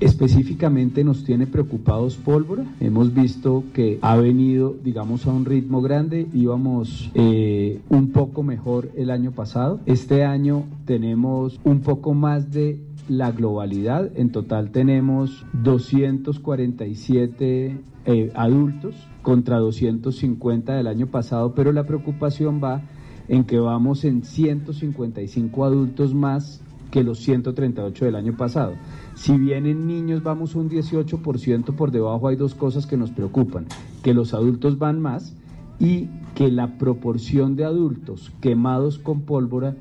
Específicamente 0.00 1.04
nos 1.04 1.24
tiene 1.24 1.46
preocupados 1.46 2.16
pólvora. 2.16 2.64
Hemos 2.80 3.12
visto 3.12 3.64
que 3.74 3.98
ha 4.00 4.16
venido, 4.16 4.74
digamos, 4.82 5.26
a 5.26 5.30
un 5.30 5.44
ritmo 5.44 5.82
grande. 5.82 6.26
Íbamos 6.32 7.10
eh, 7.12 7.82
un 7.90 8.12
poco 8.12 8.42
mejor 8.42 8.90
el 8.96 9.10
año 9.10 9.32
pasado. 9.32 9.78
Este 9.84 10.24
año 10.24 10.64
tenemos 10.86 11.60
un 11.62 11.80
poco 11.80 12.14
más 12.14 12.50
de 12.50 12.80
la 13.10 13.30
globalidad. 13.30 14.10
En 14.16 14.32
total 14.32 14.70
tenemos 14.70 15.44
247 15.52 17.76
eh, 18.06 18.32
adultos 18.34 18.94
contra 19.20 19.58
250 19.58 20.74
del 20.74 20.86
año 20.86 21.08
pasado, 21.08 21.54
pero 21.54 21.72
la 21.72 21.84
preocupación 21.84 22.62
va 22.64 22.80
en 23.28 23.44
que 23.44 23.58
vamos 23.58 24.04
en 24.04 24.22
155 24.22 25.64
adultos 25.64 26.14
más 26.14 26.60
que 26.90 27.02
los 27.02 27.18
138 27.18 28.04
del 28.04 28.16
año 28.16 28.36
pasado. 28.36 28.74
Si 29.14 29.36
bien 29.36 29.66
en 29.66 29.86
niños 29.86 30.22
vamos 30.22 30.54
un 30.54 30.70
18% 30.70 31.74
por 31.74 31.90
debajo, 31.90 32.28
hay 32.28 32.36
dos 32.36 32.54
cosas 32.54 32.86
que 32.86 32.96
nos 32.96 33.10
preocupan, 33.10 33.66
que 34.02 34.14
los 34.14 34.34
adultos 34.34 34.78
van 34.78 35.00
más 35.00 35.34
y 35.78 36.08
que 36.34 36.50
la 36.50 36.78
proporción 36.78 37.56
de 37.56 37.64
adultos 37.64 38.32
quemados 38.40 38.98
con 38.98 39.22
pólvora 39.22 39.76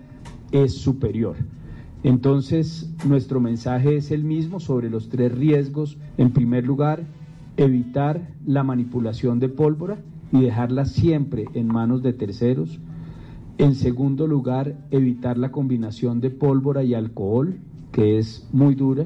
es 0.51 0.73
superior. 0.73 1.35
Entonces, 2.03 2.93
nuestro 3.07 3.39
mensaje 3.39 3.97
es 3.97 4.11
el 4.11 4.23
mismo 4.23 4.59
sobre 4.59 4.89
los 4.89 5.09
tres 5.09 5.31
riesgos. 5.31 5.97
En 6.17 6.31
primer 6.31 6.63
lugar, 6.63 7.03
evitar 7.57 8.29
la 8.45 8.63
manipulación 8.63 9.39
de 9.39 9.49
pólvora 9.49 9.97
y 10.31 10.41
dejarla 10.41 10.85
siempre 10.85 11.45
en 11.53 11.67
manos 11.67 12.03
de 12.03 12.13
terceros. 12.13 12.79
En 13.57 13.75
segundo 13.75 14.27
lugar, 14.27 14.75
evitar 14.91 15.37
la 15.37 15.51
combinación 15.51 16.19
de 16.19 16.29
pólvora 16.29 16.83
y 16.83 16.93
alcohol, 16.93 17.55
que 17.93 18.17
es 18.17 18.45
muy 18.51 18.75
dura. 18.75 19.05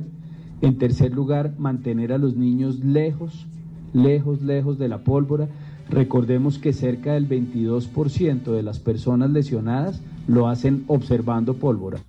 En 0.61 0.79
tercer 0.79 1.13
lugar, 1.13 1.53
mantener 1.59 2.11
a 2.11 2.17
los 2.17 2.35
niños 2.35 2.79
lejos, 2.79 3.45
lejos, 3.93 4.41
lejos 4.41 4.79
de 4.79 4.87
la 4.87 5.03
pólvora. 5.03 5.49
Recordemos 5.89 6.57
que 6.57 6.73
cerca 6.73 7.13
del 7.13 7.29
22% 7.29 8.51
de 8.51 8.63
las 8.63 8.79
personas 8.79 9.29
lesionadas 9.29 10.01
lo 10.27 10.47
hacen 10.47 10.83
observando 10.87 11.53
pólvora. 11.53 11.99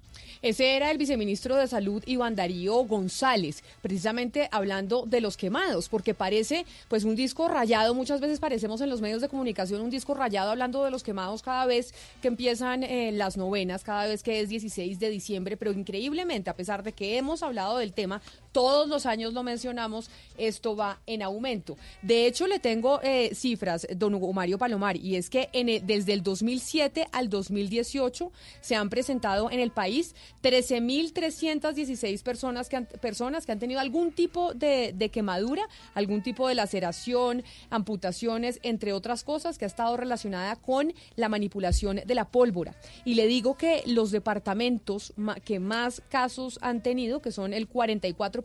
Ese 0.42 0.74
era 0.74 0.90
el 0.90 0.96
viceministro 0.96 1.56
de 1.56 1.68
Salud 1.68 2.02
Iván 2.06 2.34
Darío 2.34 2.76
González, 2.84 3.62
precisamente 3.82 4.48
hablando 4.52 5.04
de 5.04 5.20
los 5.20 5.36
quemados, 5.36 5.90
porque 5.90 6.14
parece 6.14 6.64
pues 6.88 7.04
un 7.04 7.14
disco 7.14 7.46
rayado, 7.46 7.92
muchas 7.92 8.22
veces 8.22 8.40
parecemos 8.40 8.80
en 8.80 8.88
los 8.88 9.02
medios 9.02 9.20
de 9.20 9.28
comunicación 9.28 9.82
un 9.82 9.90
disco 9.90 10.14
rayado 10.14 10.50
hablando 10.50 10.82
de 10.82 10.90
los 10.90 11.02
quemados 11.02 11.42
cada 11.42 11.66
vez 11.66 11.92
que 12.22 12.28
empiezan 12.28 12.84
eh, 12.84 13.12
las 13.12 13.36
novenas, 13.36 13.84
cada 13.84 14.06
vez 14.06 14.22
que 14.22 14.40
es 14.40 14.48
16 14.48 14.98
de 14.98 15.10
diciembre, 15.10 15.58
pero 15.58 15.72
increíblemente, 15.72 16.48
a 16.48 16.56
pesar 16.56 16.84
de 16.84 16.92
que 16.92 17.18
hemos 17.18 17.42
hablado 17.42 17.76
del 17.76 17.92
tema, 17.92 18.22
todos 18.52 18.88
los 18.88 19.06
años 19.06 19.32
lo 19.32 19.42
mencionamos, 19.42 20.10
esto 20.36 20.76
va 20.76 21.00
en 21.06 21.22
aumento. 21.22 21.76
De 22.02 22.26
hecho, 22.26 22.46
le 22.46 22.58
tengo 22.58 23.00
eh, 23.02 23.34
cifras, 23.34 23.86
don 23.96 24.14
Hugo 24.14 24.32
Mario 24.32 24.58
Palomar, 24.58 24.96
y 24.96 25.16
es 25.16 25.30
que 25.30 25.48
en 25.52 25.86
desde 25.86 26.12
el 26.12 26.22
2007 26.22 27.08
al 27.12 27.28
2018 27.28 28.32
se 28.60 28.74
han 28.74 28.90
presentado 28.90 29.50
en 29.50 29.60
el 29.60 29.70
país 29.70 30.14
13.316 30.42 32.22
personas 32.22 32.68
que 32.68 32.76
han, 32.76 32.86
personas 32.86 33.46
que 33.46 33.52
han 33.52 33.58
tenido 33.58 33.80
algún 33.80 34.12
tipo 34.12 34.52
de, 34.54 34.92
de 34.94 35.08
quemadura, 35.10 35.62
algún 35.94 36.22
tipo 36.22 36.48
de 36.48 36.54
laceración, 36.54 37.44
amputaciones, 37.70 38.58
entre 38.62 38.92
otras 38.92 39.22
cosas, 39.22 39.58
que 39.58 39.64
ha 39.64 39.68
estado 39.68 39.96
relacionada 39.96 40.56
con 40.56 40.92
la 41.16 41.28
manipulación 41.28 42.00
de 42.04 42.14
la 42.14 42.28
pólvora. 42.28 42.74
Y 43.04 43.14
le 43.14 43.26
digo 43.26 43.56
que 43.56 43.82
los 43.86 44.10
departamentos 44.10 45.12
que 45.44 45.60
más 45.60 46.02
casos 46.08 46.58
han 46.62 46.82
tenido, 46.82 47.20
que 47.20 47.32
son 47.32 47.52
el 47.52 47.68
44% 47.68 48.39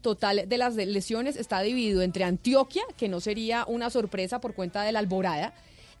total 0.00 0.48
de 0.48 0.58
las 0.58 0.74
lesiones, 0.74 1.36
está 1.36 1.60
dividido 1.60 2.02
entre 2.02 2.24
Antioquia, 2.24 2.82
que 2.96 3.08
no 3.08 3.20
sería 3.20 3.64
una 3.66 3.90
sorpresa 3.90 4.40
por 4.40 4.54
cuenta 4.54 4.82
de 4.82 4.92
la 4.92 4.98
alborada, 4.98 5.54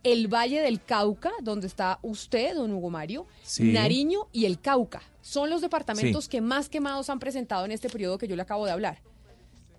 el 0.04 0.32
Valle 0.32 0.60
del 0.60 0.82
Cauca, 0.82 1.30
donde 1.42 1.66
está 1.66 1.98
usted, 2.02 2.54
don 2.54 2.72
Hugo 2.72 2.90
Mario, 2.90 3.26
Nariño 3.60 4.26
y 4.32 4.46
el 4.46 4.60
Cauca. 4.60 5.02
Son 5.20 5.48
los 5.48 5.60
departamentos 5.60 6.28
que 6.28 6.40
más 6.40 6.68
quemados 6.68 7.08
han 7.08 7.20
presentado 7.20 7.64
en 7.64 7.72
este 7.72 7.88
periodo 7.88 8.18
que 8.18 8.26
yo 8.26 8.34
le 8.34 8.42
acabo 8.42 8.66
de 8.66 8.72
hablar. 8.72 9.00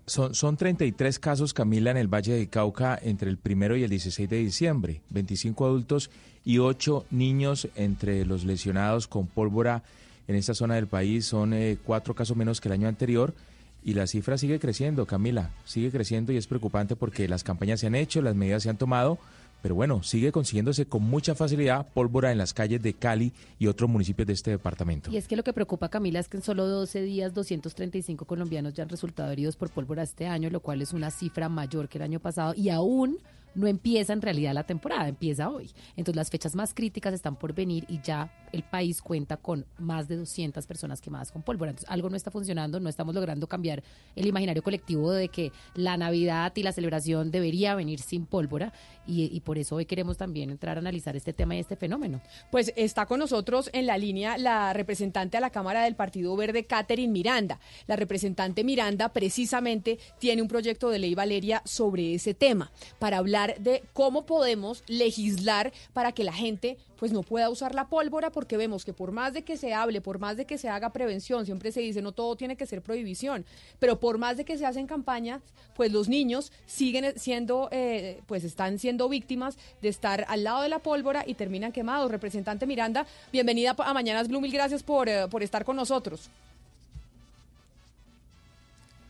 Son, 0.06 0.34
son 0.34 0.56
33 0.56 1.18
casos, 1.18 1.54
Camila, 1.54 1.90
en 1.90 1.96
el 1.96 2.08
Valle 2.08 2.34
del 2.34 2.48
Cauca 2.48 2.98
entre 3.02 3.30
el 3.30 3.38
primero 3.38 3.76
y 3.76 3.84
el 3.84 3.90
16 3.90 4.28
de 4.28 4.36
diciembre. 4.36 5.02
25 5.10 5.64
adultos 5.64 6.10
y 6.44 6.58
8 6.58 7.06
niños 7.10 7.68
entre 7.74 8.24
los 8.26 8.44
lesionados 8.44 9.08
con 9.08 9.26
pólvora 9.26 9.82
en 10.28 10.36
esta 10.36 10.54
zona 10.54 10.74
del 10.74 10.86
país. 10.86 11.26
Son 11.26 11.52
eh, 11.52 11.78
cuatro 11.84 12.14
casos 12.14 12.36
menos 12.36 12.60
que 12.60 12.68
el 12.68 12.74
año 12.74 12.88
anterior. 12.88 13.34
Y 13.82 13.92
la 13.92 14.06
cifra 14.06 14.38
sigue 14.38 14.58
creciendo, 14.58 15.04
Camila, 15.04 15.50
sigue 15.66 15.90
creciendo 15.90 16.32
y 16.32 16.38
es 16.38 16.46
preocupante 16.46 16.96
porque 16.96 17.28
las 17.28 17.44
campañas 17.44 17.80
se 17.80 17.86
han 17.86 17.94
hecho, 17.94 18.22
las 18.22 18.34
medidas 18.34 18.62
se 18.62 18.70
han 18.70 18.78
tomado, 18.78 19.18
pero 19.60 19.74
bueno, 19.74 20.02
sigue 20.02 20.32
consiguiéndose 20.32 20.86
con 20.86 21.02
mucha 21.02 21.34
facilidad 21.34 21.86
pólvora 21.92 22.32
en 22.32 22.38
las 22.38 22.54
calles 22.54 22.82
de 22.82 22.94
Cali 22.94 23.32
y 23.58 23.66
otros 23.66 23.90
municipios 23.90 24.26
de 24.26 24.32
este 24.32 24.50
departamento. 24.52 25.10
Y 25.10 25.18
es 25.18 25.28
que 25.28 25.36
lo 25.36 25.44
que 25.44 25.52
preocupa, 25.52 25.90
Camila, 25.90 26.18
es 26.18 26.28
que 26.28 26.38
en 26.38 26.42
solo 26.42 26.66
12 26.66 27.02
días 27.02 27.34
235 27.34 28.24
colombianos 28.24 28.72
ya 28.72 28.84
han 28.84 28.88
resultado 28.88 29.30
heridos 29.30 29.56
por 29.56 29.68
pólvora 29.68 30.02
este 30.02 30.26
año, 30.26 30.48
lo 30.48 30.60
cual 30.60 30.80
es 30.80 30.94
una 30.94 31.10
cifra 31.10 31.50
mayor 31.50 31.90
que 31.90 31.98
el 31.98 32.04
año 32.04 32.20
pasado 32.20 32.54
y 32.56 32.70
aún 32.70 33.18
no 33.54 33.66
empieza 33.66 34.12
en 34.12 34.22
realidad 34.22 34.54
la 34.54 34.64
temporada, 34.64 35.08
empieza 35.08 35.50
hoy. 35.50 35.70
Entonces 35.96 36.16
las 36.16 36.30
fechas 36.30 36.54
más 36.54 36.74
críticas 36.74 37.14
están 37.14 37.36
por 37.36 37.54
venir 37.54 37.84
y 37.88 38.00
ya 38.02 38.32
el 38.52 38.62
país 38.62 39.02
cuenta 39.02 39.36
con 39.36 39.66
más 39.78 40.06
de 40.08 40.16
200 40.16 40.66
personas 40.66 41.00
quemadas 41.00 41.32
con 41.32 41.42
pólvora. 41.42 41.70
Entonces 41.70 41.90
algo 41.90 42.08
no 42.08 42.16
está 42.16 42.30
funcionando, 42.30 42.78
no 42.80 42.88
estamos 42.88 43.14
logrando 43.14 43.48
cambiar 43.48 43.82
el 44.14 44.26
imaginario 44.26 44.62
colectivo 44.62 45.10
de 45.12 45.28
que 45.28 45.52
la 45.74 45.96
Navidad 45.96 46.52
y 46.54 46.62
la 46.62 46.72
celebración 46.72 47.30
debería 47.30 47.74
venir 47.74 48.00
sin 48.00 48.26
pólvora 48.26 48.72
y, 49.06 49.40
por 49.40 49.58
eso 49.58 49.76
hoy 49.76 49.84
queremos 49.84 50.16
también 50.16 50.50
entrar 50.50 50.78
a 50.78 50.80
analizar 50.80 51.14
este 51.14 51.32
tema 51.32 51.54
y 51.54 51.58
este 51.58 51.76
fenómeno. 51.76 52.22
Pues 52.50 52.72
está 52.76 53.04
con 53.06 53.18
nosotros 53.18 53.68
en 53.72 53.86
la 53.86 53.98
línea 53.98 54.38
la 54.38 54.72
representante 54.72 55.36
a 55.36 55.40
la 55.40 55.50
Cámara 55.50 55.84
del 55.84 55.94
Partido 55.94 56.34
Verde, 56.36 56.64
Catherine 56.64 57.12
Miranda. 57.12 57.60
La 57.86 57.96
representante 57.96 58.64
Miranda 58.64 59.10
precisamente 59.10 59.98
tiene 60.18 60.40
un 60.40 60.48
proyecto 60.48 60.88
de 60.88 60.98
ley 60.98 61.14
Valeria 61.14 61.60
sobre 61.66 62.14
ese 62.14 62.32
tema 62.32 62.72
para 62.98 63.18
hablar 63.18 63.43
de 63.58 63.82
cómo 63.92 64.26
podemos 64.26 64.82
legislar 64.86 65.72
para 65.92 66.12
que 66.12 66.24
la 66.24 66.32
gente 66.32 66.78
pues 66.98 67.12
no 67.12 67.22
pueda 67.22 67.50
usar 67.50 67.74
la 67.74 67.88
pólvora 67.88 68.30
porque 68.30 68.56
vemos 68.56 68.84
que 68.84 68.92
por 68.92 69.12
más 69.12 69.34
de 69.34 69.42
que 69.42 69.56
se 69.56 69.74
hable, 69.74 70.00
por 70.00 70.18
más 70.18 70.36
de 70.36 70.46
que 70.46 70.58
se 70.58 70.68
haga 70.68 70.90
prevención, 70.90 71.44
siempre 71.44 71.72
se 71.72 71.80
dice 71.80 72.00
no 72.00 72.12
todo 72.12 72.36
tiene 72.36 72.56
que 72.56 72.66
ser 72.66 72.82
prohibición, 72.82 73.44
pero 73.78 74.00
por 74.00 74.18
más 74.18 74.36
de 74.36 74.44
que 74.44 74.56
se 74.56 74.66
hacen 74.66 74.86
campañas, 74.86 75.42
pues 75.76 75.92
los 75.92 76.08
niños 76.08 76.52
siguen 76.66 77.12
siendo, 77.18 77.68
eh, 77.72 78.20
pues 78.26 78.44
están 78.44 78.78
siendo 78.78 79.08
víctimas 79.08 79.56
de 79.82 79.88
estar 79.88 80.24
al 80.28 80.44
lado 80.44 80.62
de 80.62 80.68
la 80.68 80.78
pólvora 80.78 81.24
y 81.26 81.34
terminan 81.34 81.72
quemados. 81.72 82.10
Representante 82.10 82.66
Miranda, 82.66 83.06
bienvenida 83.32 83.74
a 83.76 83.94
Mañanas 83.94 84.28
Blue, 84.28 84.40
mil 84.40 84.52
gracias 84.52 84.82
por, 84.82 85.08
eh, 85.08 85.26
por 85.28 85.42
estar 85.42 85.64
con 85.64 85.76
nosotros. 85.76 86.30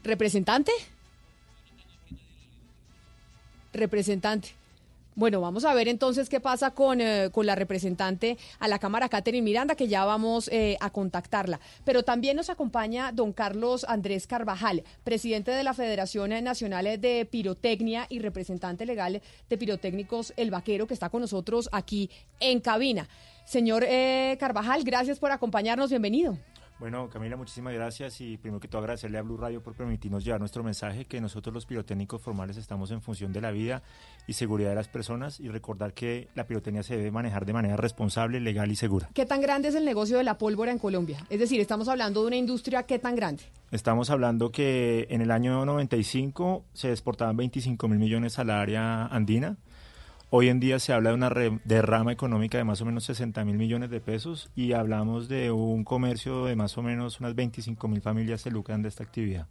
Representante 0.03 0.73
representante. 3.75 4.51
Bueno, 5.17 5.41
vamos 5.41 5.65
a 5.65 5.73
ver 5.75 5.87
entonces 5.87 6.29
qué 6.29 6.41
pasa 6.41 6.73
con, 6.73 7.01
eh, 7.01 7.31
con 7.31 7.47
la 7.47 7.55
representante 7.55 8.37
a 8.59 8.67
la 8.67 8.81
Cámara, 8.81 9.09
Catherine 9.09 9.45
Miranda, 9.45 9.77
que 9.77 9.87
ya 9.87 10.05
vamos 10.05 10.49
eh, 10.49 10.77
a 10.81 10.91
contactarla. 10.91 11.61
Pero 11.85 12.03
también 12.03 12.37
nos 12.37 12.51
acompaña 12.51 13.13
don 13.13 13.33
Carlos 13.33 13.87
Andrés 13.89 14.27
Carvajal, 14.27 14.83
presidente 15.05 15.53
de 15.53 15.63
la 15.63 15.73
Federación 15.73 16.31
Nacional 16.43 17.01
de 17.01 17.29
Pirotecnia 17.31 18.07
y 18.09 18.19
representante 18.19 18.87
legal 18.87 19.23
de 19.49 19.57
Pirotécnicos 19.57 20.33
El 20.37 20.51
Vaquero, 20.51 20.89
que 20.89 20.95
está 20.95 21.11
con 21.11 21.21
nosotros 21.21 21.69
aquí 21.71 22.11
en 22.41 22.59
cabina. 22.59 23.09
Señor 23.45 23.85
eh, 23.87 24.37
Carvajal, 24.41 24.83
gracias 24.83 25.21
por 25.21 25.31
acompañarnos. 25.31 25.91
Bienvenido. 25.91 26.37
Bueno, 26.81 27.09
Camila, 27.09 27.37
muchísimas 27.37 27.73
gracias 27.73 28.21
y 28.21 28.37
primero 28.37 28.59
que 28.59 28.67
todo 28.67 28.81
agradecerle 28.81 29.19
a 29.19 29.23
Blue 29.23 29.37
Radio 29.37 29.63
por 29.63 29.75
permitirnos 29.75 30.25
llevar 30.25 30.41
nuestro 30.41 30.65
mensaje 30.65 31.05
que 31.05 31.21
nosotros 31.21 31.55
los 31.55 31.67
pirotécnicos 31.67 32.21
formales 32.21 32.57
estamos 32.57 32.91
en 32.91 33.01
función 33.01 33.33
de 33.33 33.41
la 33.41 33.53
vida 33.53 33.83
y 34.27 34.33
seguridad 34.33 34.71
de 34.71 34.75
las 34.75 34.89
personas 34.89 35.39
y 35.39 35.49
recordar 35.49 35.95
que 35.95 36.29
la 36.35 36.49
pirotecnia 36.49 36.83
se 36.83 36.97
debe 36.97 37.13
manejar 37.13 37.47
de 37.47 37.53
manera 37.53 37.77
responsable, 37.77 38.41
legal 38.41 38.73
y 38.73 38.77
segura. 38.77 39.09
¿Qué 39.15 39.25
tan 39.25 39.41
grande 39.41 39.69
es 39.69 39.77
el 39.77 39.85
negocio 39.85 40.19
de 40.19 40.25
la 40.25 40.37
pólvora 40.37 40.73
en 40.73 40.81
Colombia? 40.81 41.25
Es 41.31 41.39
decir, 41.39 41.61
estamos 41.61 41.87
hablando 41.87 42.23
de 42.23 42.27
una 42.27 42.37
industria 42.37 42.83
¿qué 42.83 42.99
tan 42.99 43.15
grande? 43.15 43.45
Estamos 43.71 44.11
hablando 44.11 44.51
que 44.51 45.07
en 45.11 45.21
el 45.21 45.31
año 45.31 45.65
95 45.65 46.65
se 46.73 46.91
exportaban 46.91 47.37
25 47.37 47.87
mil 47.87 48.01
millones 48.01 48.39
al 48.41 48.51
área 48.51 49.07
andina. 49.07 49.59
Hoy 50.37 50.49
en 50.49 50.59
día 50.59 50.81
se 50.81 50.93
habla 50.93 51.11
de 51.11 51.15
una 51.15 51.31
derrama 51.63 52.11
económica 52.11 52.59
de 52.59 52.65
más 52.65 52.81
o 52.81 52.85
menos 52.85 53.05
60 53.05 53.45
mil 53.45 53.57
millones 53.57 53.89
de 53.89 54.01
pesos 54.01 54.51
y 54.57 54.73
hablamos 54.73 55.29
de 55.29 55.53
un 55.53 55.85
comercio 55.85 56.47
de 56.47 56.57
más 56.57 56.77
o 56.77 56.83
menos 56.83 57.21
unas 57.21 57.37
25 57.37 57.87
mil 57.87 58.01
familias 58.01 58.43
que 58.43 58.51
lucran 58.51 58.83
de 58.83 58.89
esta 58.89 59.05
actividad. 59.05 59.47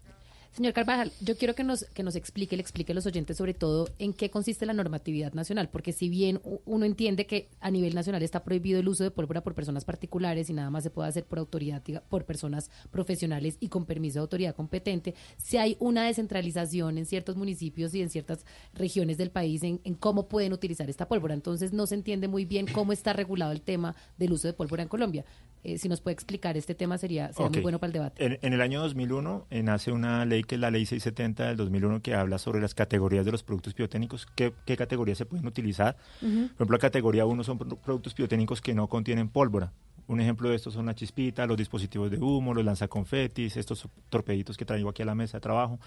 Señor 0.53 0.73
Carvajal, 0.73 1.11
yo 1.19 1.35
quiero 1.35 1.55
que 1.55 1.63
nos, 1.63 1.83
que 1.95 2.03
nos 2.03 2.15
explique, 2.15 2.55
le 2.55 2.61
explique 2.61 2.91
a 2.91 2.95
los 2.95 3.07
oyentes 3.07 3.37
sobre 3.37 3.55
todo 3.55 3.89
en 3.97 4.13
qué 4.13 4.29
consiste 4.29 4.67
la 4.67 4.73
normatividad 4.73 5.33
nacional, 5.33 5.67
porque 5.67 5.93
si 5.93 6.09
bien 6.09 6.41
uno 6.65 6.85
entiende 6.85 7.25
que 7.25 7.49
a 7.59 7.71
nivel 7.71 7.95
nacional 7.95 8.21
está 8.21 8.43
prohibido 8.43 8.79
el 8.79 8.87
uso 8.87 9.03
de 9.03 9.09
pólvora 9.09 9.41
por 9.41 9.55
personas 9.55 9.83
particulares 9.83 10.51
y 10.51 10.53
nada 10.53 10.69
más 10.69 10.83
se 10.83 10.91
puede 10.91 11.09
hacer 11.09 11.25
por 11.25 11.39
autoridad, 11.39 11.81
por 12.07 12.25
personas 12.25 12.69
profesionales 12.91 13.57
y 13.61 13.69
con 13.69 13.87
permiso 13.87 14.19
de 14.19 14.21
autoridad 14.21 14.53
competente, 14.53 15.15
si 15.37 15.57
hay 15.57 15.75
una 15.79 16.03
descentralización 16.03 16.99
en 16.99 17.07
ciertos 17.07 17.35
municipios 17.35 17.95
y 17.95 18.03
en 18.03 18.11
ciertas 18.11 18.45
regiones 18.75 19.17
del 19.17 19.31
país 19.31 19.63
en, 19.63 19.79
cómo 19.95 20.27
pueden 20.27 20.53
utilizar 20.53 20.87
esta 20.87 21.07
pólvora. 21.07 21.33
Entonces 21.33 21.73
no 21.73 21.87
se 21.87 21.95
entiende 21.95 22.27
muy 22.27 22.45
bien 22.45 22.67
cómo 22.71 22.93
está 22.93 23.11
regulado 23.13 23.53
el 23.53 23.61
tema 23.61 23.95
del 24.19 24.33
uso 24.33 24.47
de 24.47 24.53
pólvora 24.53 24.83
en 24.83 24.89
Colombia. 24.89 25.25
Eh, 25.63 25.79
si 25.79 25.89
nos 25.89 26.01
puede 26.01 26.13
explicar 26.13 26.57
este 26.57 26.75
tema 26.75 26.97
sería, 26.97 27.31
muy 27.49 27.61
bueno 27.61 27.79
para 27.79 27.87
el 27.87 27.93
debate. 27.93 28.23
En, 28.23 28.37
en 28.41 28.53
el 28.53 28.61
año 28.61 28.81
2001 28.81 29.47
eh, 29.49 29.63
nace 29.63 29.91
una 29.91 30.25
ley 30.25 30.42
que 30.45 30.55
es 30.55 30.61
la 30.61 30.71
ley 30.71 30.85
670 30.85 31.47
del 31.47 31.57
2001 31.57 32.01
que 32.01 32.15
habla 32.15 32.37
sobre 32.37 32.61
las 32.61 32.73
categorías 32.73 33.25
de 33.25 33.31
los 33.31 33.43
productos 33.43 33.75
biotécnicos, 33.75 34.27
qué, 34.35 34.53
qué 34.65 34.77
categorías 34.77 35.17
se 35.17 35.25
pueden 35.25 35.45
utilizar. 35.45 35.97
Por 36.19 36.29
ejemplo, 36.29 36.75
la 36.75 36.79
categoría 36.79 37.25
1 37.25 37.43
son 37.43 37.57
productos 37.57 38.15
biotécnicos 38.15 38.61
que 38.61 38.73
no 38.73 38.87
contienen 38.87 39.29
pólvora. 39.29 39.71
Un 40.07 40.19
ejemplo 40.19 40.49
de 40.49 40.55
esto 40.55 40.69
son 40.69 40.85
la 40.85 40.95
chispita, 40.95 41.45
los 41.45 41.57
dispositivos 41.57 42.11
de 42.11 42.17
humo, 42.17 42.53
los 42.53 42.65
lanzaconfetis, 42.65 43.55
estos 43.55 43.87
torpeditos 44.09 44.57
que 44.57 44.65
traigo 44.65 44.89
aquí 44.89 45.01
a 45.01 45.05
la 45.05 45.15
mesa 45.15 45.37
de 45.37 45.41
trabajo. 45.41 45.79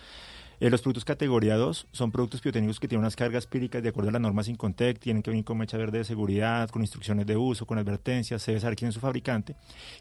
Eh, 0.58 0.70
los 0.70 0.80
productos 0.80 1.04
categoría 1.04 1.56
2 1.56 1.88
son 1.92 2.10
productos 2.10 2.42
biotécnicos 2.42 2.80
que 2.80 2.88
tienen 2.88 3.00
unas 3.00 3.16
cargas 3.16 3.46
píricas 3.46 3.82
de 3.82 3.90
acuerdo 3.90 4.08
a 4.08 4.12
las 4.12 4.22
normas 4.22 4.48
Incontec, 4.48 4.98
tienen 4.98 5.22
que 5.22 5.30
venir 5.30 5.44
con 5.44 5.58
mecha 5.58 5.76
verde 5.76 5.98
de 5.98 6.04
seguridad, 6.04 6.70
con 6.70 6.82
instrucciones 6.82 7.26
de 7.26 7.36
uso, 7.36 7.66
con 7.66 7.78
advertencias, 7.78 8.40
se 8.40 8.52
debe 8.52 8.60
saber 8.60 8.76
quién 8.76 8.88
es 8.88 8.94
su 8.94 9.00
fabricante. 9.00 9.54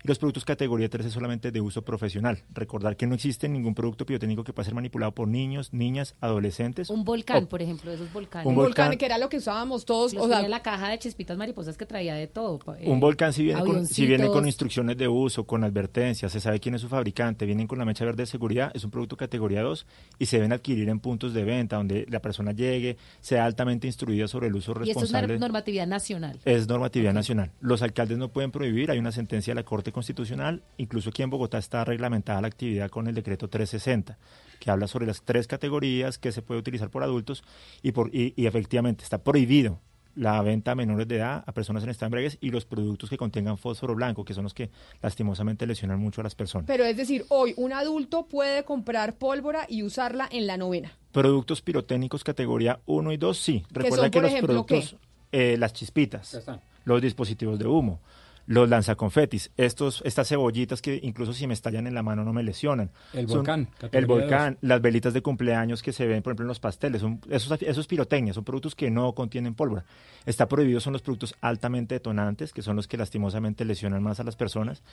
Y 0.03 0.07
los 0.07 0.17
productos 0.17 0.45
categoría 0.45 0.89
3 0.89 1.07
es 1.07 1.13
solamente 1.13 1.51
de 1.51 1.59
uso 1.59 1.81
profesional. 1.81 2.43
Recordar 2.53 2.95
que 2.95 3.05
no 3.05 3.15
existe 3.15 3.49
ningún 3.49 3.75
producto 3.75 4.05
biotécnico 4.05 4.43
que 4.43 4.53
pueda 4.53 4.65
ser 4.65 4.75
manipulado 4.75 5.11
por 5.13 5.27
niños, 5.27 5.73
niñas, 5.73 6.15
adolescentes. 6.21 6.89
Un 6.89 7.03
volcán, 7.03 7.47
por 7.47 7.61
ejemplo, 7.61 7.91
esos 7.91 8.11
volcanes. 8.13 8.47
Un 8.47 8.55
volcán, 8.55 8.97
que 8.97 9.05
era 9.05 9.17
lo 9.17 9.27
que 9.27 9.37
usábamos 9.37 9.85
todos. 9.85 10.13
o 10.13 10.27
sea, 10.27 10.47
la 10.47 10.61
caja 10.61 10.89
de 10.89 10.99
chispitas 10.99 11.37
mariposas 11.37 11.77
que 11.77 11.85
traía 11.85 12.15
de 12.15 12.27
todo. 12.27 12.59
Eh, 12.79 12.89
un 12.89 12.99
volcán 12.99 13.33
si 13.33 13.43
viene, 13.43 13.61
con, 13.61 13.85
si 13.85 14.05
viene 14.05 14.27
con 14.27 14.45
instrucciones 14.45 14.97
de 14.97 15.07
uso, 15.07 15.45
con 15.45 15.63
advertencias, 15.63 16.31
se 16.31 16.39
sabe 16.39 16.59
quién 16.59 16.75
es 16.75 16.81
su 16.81 16.87
fabricante, 16.87 17.45
vienen 17.45 17.67
con 17.67 17.77
la 17.77 17.85
mecha 17.85 18.05
verde 18.05 18.23
de 18.23 18.27
seguridad, 18.27 18.71
es 18.73 18.83
un 18.83 18.91
producto 18.91 19.17
categoría 19.17 19.61
2 19.61 19.85
y 20.19 20.25
se 20.27 20.44
deben 20.45 20.53
adquirir 20.53 20.89
en 20.89 20.99
puntos 20.99 21.33
de 21.33 21.43
venta, 21.43 21.77
donde 21.77 22.05
la 22.09 22.21
persona 22.21 22.51
llegue, 22.51 22.97
sea 23.19 23.45
altamente 23.45 23.87
instruida 23.87 24.27
sobre 24.27 24.47
el 24.47 24.55
uso 24.55 24.73
responsable. 24.73 25.19
Y 25.19 25.23
esto 25.23 25.33
es 25.33 25.39
normatividad 25.39 25.87
nacional. 25.87 26.39
Es 26.45 26.67
normatividad 26.67 27.13
nacional. 27.13 27.51
Los 27.59 27.81
alcaldes 27.81 28.17
no 28.17 28.29
pueden 28.29 28.51
prohibir, 28.51 28.91
hay 28.91 28.99
una 28.99 29.11
sentencia 29.11 29.51
de 29.51 29.61
la 29.61 29.65
Corte 29.65 29.91
Constitucional, 29.91 30.63
incluso 30.77 31.09
aquí 31.09 31.23
en 31.23 31.29
Bogotá 31.29 31.57
está 31.57 31.83
reglamentada 31.83 32.41
la 32.41 32.47
actividad 32.47 32.89
con 32.89 33.07
el 33.07 33.15
decreto 33.15 33.49
360 33.49 34.17
que 34.59 34.71
habla 34.71 34.87
sobre 34.87 35.05
las 35.05 35.21
tres 35.21 35.47
categorías 35.47 36.17
que 36.17 36.31
se 36.31 36.41
puede 36.41 36.61
utilizar 36.61 36.89
por 36.89 37.03
adultos 37.03 37.43
y, 37.81 37.91
por, 37.91 38.09
y 38.13 38.33
efectivamente 38.37 39.03
está 39.03 39.21
prohibido 39.21 39.81
la 40.15 40.41
venta 40.41 40.71
a 40.71 40.75
menores 40.75 41.07
de 41.07 41.17
edad, 41.17 41.43
a 41.45 41.51
personas 41.51 41.83
en 41.83 41.89
estado 41.89 42.15
de 42.15 42.37
y 42.41 42.49
los 42.49 42.65
productos 42.65 43.09
que 43.09 43.17
contengan 43.17 43.57
fósforo 43.57 43.95
blanco, 43.95 44.23
que 44.23 44.33
son 44.33 44.43
los 44.43 44.53
que 44.53 44.69
lastimosamente 45.01 45.67
lesionan 45.67 45.99
mucho 45.99 46.21
a 46.21 46.23
las 46.23 46.35
personas. 46.35 46.67
Pero 46.67 46.85
es 46.85 46.97
decir, 46.97 47.25
hoy 47.29 47.53
un 47.57 47.73
adulto 47.73 48.25
puede 48.27 48.63
comprar 48.63 49.15
pólvora 49.15 49.65
y 49.69 49.83
usarla 49.83 50.27
en 50.31 50.47
la 50.47 50.57
novena. 50.57 50.91
Productos 51.11 51.61
pirotécnicos 51.61 52.23
categoría 52.23 52.79
1 52.85 53.11
y 53.11 53.17
2, 53.17 53.37
sí. 53.37 53.63
Recuerda 53.71 54.09
que 54.09 54.21
los 54.21 54.33
productos, 54.35 54.95
eh, 55.31 55.57
las 55.57 55.73
chispitas, 55.73 56.41
los 56.85 57.01
dispositivos 57.01 57.59
de 57.59 57.67
humo, 57.67 57.99
los 58.47 58.69
lanzaconfetis, 58.69 59.51
estos, 59.57 60.01
estas 60.05 60.27
cebollitas 60.27 60.81
que 60.81 60.99
incluso 61.01 61.33
si 61.33 61.47
me 61.47 61.53
estallan 61.53 61.87
en 61.87 61.93
la 61.93 62.03
mano 62.03 62.23
no 62.23 62.33
me 62.33 62.43
lesionan. 62.43 62.91
El 63.13 63.27
volcán. 63.27 63.69
El 63.91 64.05
volcán, 64.05 64.57
las 64.61 64.81
velitas 64.81 65.13
de 65.13 65.21
cumpleaños 65.21 65.81
que 65.81 65.93
se 65.93 66.05
ven, 66.05 66.21
por 66.21 66.31
ejemplo, 66.31 66.43
en 66.43 66.49
los 66.49 66.59
pasteles, 66.59 67.01
son, 67.01 67.21
esos, 67.29 67.61
esos 67.61 67.87
pirotecnia, 67.87 68.33
son 68.33 68.43
productos 68.43 68.75
que 68.75 68.91
no 68.91 69.13
contienen 69.13 69.55
pólvora. 69.55 69.85
Está 70.25 70.47
prohibido 70.47 70.79
son 70.79 70.93
los 70.93 71.01
productos 71.01 71.35
altamente 71.41 71.95
detonantes, 71.95 72.51
que 72.51 72.61
son 72.61 72.75
los 72.75 72.87
que 72.87 72.97
lastimosamente 72.97 73.65
lesionan 73.65 74.01
más 74.01 74.19
a 74.19 74.23
las 74.23 74.35
personas. 74.35 74.83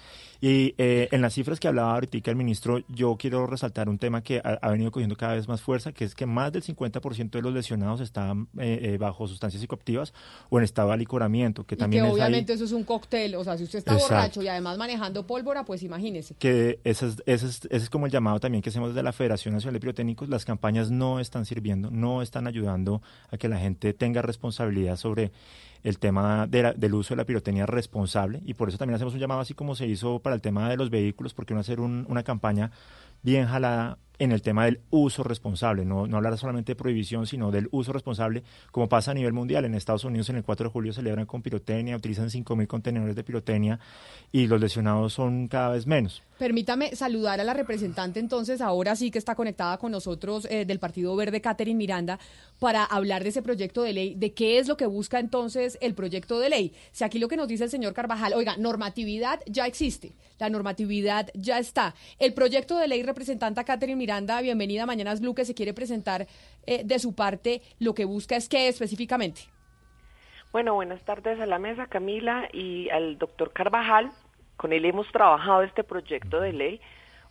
Y 0.40 0.74
eh, 0.78 1.08
en 1.10 1.22
las 1.22 1.34
cifras 1.34 1.58
que 1.58 1.68
hablaba 1.68 1.94
ahorita 1.94 2.30
el 2.30 2.36
ministro, 2.36 2.80
yo 2.88 3.16
quiero 3.18 3.46
resaltar 3.46 3.88
un 3.88 3.98
tema 3.98 4.22
que 4.22 4.40
ha, 4.44 4.70
venido 4.70 4.90
cogiendo 4.90 5.16
cada 5.16 5.34
vez 5.34 5.48
más 5.48 5.62
fuerza, 5.62 5.92
que 5.92 6.04
es 6.04 6.14
que 6.14 6.26
más 6.26 6.52
del 6.52 6.62
50% 6.62 7.30
de 7.30 7.42
los 7.42 7.52
lesionados 7.52 8.00
están 8.00 8.48
eh, 8.58 8.80
eh, 8.82 8.98
bajo 8.98 9.26
sustancias 9.26 9.60
psicoactivas 9.60 10.12
o 10.50 10.58
en 10.58 10.64
estado 10.64 10.88
de 10.88 10.94
alicoramiento, 10.94 11.64
que 11.64 11.76
también 11.76 12.04
que 12.04 12.10
obviamente 12.10 12.52
eso 12.52 12.64
es 12.64 12.72
un 12.72 12.84
cóctel 12.84 13.34
o 13.42 13.44
sea, 13.44 13.58
si 13.58 13.64
usted 13.64 13.80
está 13.80 13.94
borracho 13.94 14.42
y 14.42 14.48
además 14.48 14.78
manejando 14.78 15.26
pólvora, 15.26 15.64
pues 15.64 15.82
imagínese. 15.82 16.34
Que 16.36 16.80
ese 16.84 17.08
es, 17.08 17.22
ese, 17.26 17.68
es, 17.70 17.90
como 17.90 18.06
el 18.06 18.12
llamado 18.12 18.40
también 18.40 18.62
que 18.62 18.70
hacemos 18.70 18.90
desde 18.90 19.02
la 19.02 19.12
Federación 19.12 19.54
Nacional 19.54 19.74
de 19.74 19.80
Pirotécnicos. 19.80 20.28
Las 20.28 20.44
campañas 20.44 20.90
no 20.90 21.20
están 21.20 21.44
sirviendo, 21.44 21.90
no 21.90 22.22
están 22.22 22.46
ayudando 22.46 23.02
a 23.30 23.36
que 23.36 23.48
la 23.48 23.58
gente 23.58 23.92
tenga 23.92 24.22
responsabilidad 24.22 24.96
sobre 24.96 25.32
el 25.82 25.98
tema 25.98 26.46
del 26.46 26.94
uso 26.94 27.14
de 27.14 27.16
la 27.16 27.24
pirotecnia 27.24 27.66
responsable 27.66 28.40
y 28.44 28.54
por 28.54 28.68
eso 28.68 28.78
también 28.78 28.94
hacemos 28.94 29.14
un 29.14 29.20
llamado 29.20 29.40
así 29.40 29.52
como 29.52 29.74
se 29.74 29.86
hizo 29.86 30.20
para 30.20 30.36
el 30.36 30.40
tema 30.40 30.68
de 30.70 30.76
los 30.76 30.90
vehículos, 30.90 31.34
porque 31.34 31.54
no 31.54 31.60
hacer 31.60 31.80
una 31.80 32.22
campaña 32.22 32.70
bien 33.22 33.46
jalada 33.46 33.98
en 34.18 34.32
el 34.32 34.42
tema 34.42 34.66
del 34.66 34.80
uso 34.90 35.22
responsable, 35.22 35.84
no, 35.84 36.06
no 36.06 36.16
hablar 36.16 36.38
solamente 36.38 36.72
de 36.72 36.76
prohibición, 36.76 37.26
sino 37.26 37.50
del 37.50 37.68
uso 37.70 37.92
responsable, 37.92 38.42
como 38.70 38.88
pasa 38.88 39.10
a 39.10 39.14
nivel 39.14 39.32
mundial. 39.32 39.64
En 39.64 39.74
Estados 39.74 40.04
Unidos 40.04 40.28
en 40.30 40.36
el 40.36 40.44
4 40.44 40.68
de 40.68 40.72
julio 40.72 40.92
celebran 40.92 41.26
con 41.26 41.42
pirotecnia, 41.42 41.96
utilizan 41.96 42.28
5.000 42.28 42.66
contenedores 42.66 43.16
de 43.16 43.24
pirotecnia 43.24 43.80
y 44.30 44.46
los 44.46 44.60
lesionados 44.60 45.12
son 45.12 45.48
cada 45.48 45.70
vez 45.70 45.86
menos. 45.86 46.22
Permítame 46.38 46.96
saludar 46.96 47.40
a 47.40 47.44
la 47.44 47.54
representante 47.54 48.18
entonces, 48.18 48.60
ahora 48.60 48.96
sí 48.96 49.10
que 49.10 49.18
está 49.18 49.34
conectada 49.34 49.78
con 49.78 49.92
nosotros 49.92 50.46
eh, 50.50 50.64
del 50.64 50.80
Partido 50.80 51.14
Verde, 51.14 51.40
Catherine 51.40 51.78
Miranda, 51.78 52.18
para 52.58 52.84
hablar 52.84 53.22
de 53.22 53.28
ese 53.28 53.42
proyecto 53.42 53.82
de 53.82 53.92
ley, 53.92 54.14
de 54.14 54.32
qué 54.32 54.58
es 54.58 54.66
lo 54.66 54.76
que 54.76 54.86
busca 54.86 55.20
entonces 55.20 55.78
el 55.80 55.94
proyecto 55.94 56.40
de 56.40 56.48
ley. 56.48 56.72
Si 56.90 57.04
aquí 57.04 57.18
lo 57.18 57.28
que 57.28 57.36
nos 57.36 57.48
dice 57.48 57.64
el 57.64 57.70
señor 57.70 57.94
Carvajal, 57.94 58.34
oiga, 58.34 58.56
normatividad 58.56 59.40
ya 59.46 59.66
existe, 59.66 60.12
la 60.38 60.50
normatividad 60.50 61.30
ya 61.34 61.58
está. 61.58 61.94
El 62.18 62.34
proyecto 62.34 62.76
de 62.76 62.88
ley 62.88 63.02
representante 63.02 63.62
Catherine 63.64 64.01
Miranda, 64.02 64.40
bienvenida 64.40 64.82
a 64.82 64.86
Mañanas 64.86 65.20
Blue, 65.20 65.32
que 65.32 65.44
se 65.44 65.54
quiere 65.54 65.74
presentar 65.74 66.26
eh, 66.66 66.82
de 66.84 66.98
su 66.98 67.14
parte, 67.14 67.62
lo 67.78 67.94
que 67.94 68.04
busca 68.04 68.34
es 68.34 68.48
qué 68.48 68.66
específicamente. 68.66 69.42
Bueno, 70.50 70.74
buenas 70.74 71.04
tardes 71.04 71.38
a 71.38 71.46
la 71.46 71.60
mesa, 71.60 71.86
Camila, 71.86 72.48
y 72.52 72.90
al 72.90 73.16
doctor 73.16 73.52
Carvajal. 73.52 74.10
Con 74.56 74.72
él 74.72 74.86
hemos 74.86 75.06
trabajado 75.12 75.62
este 75.62 75.84
proyecto 75.84 76.40
de 76.40 76.52
ley 76.52 76.80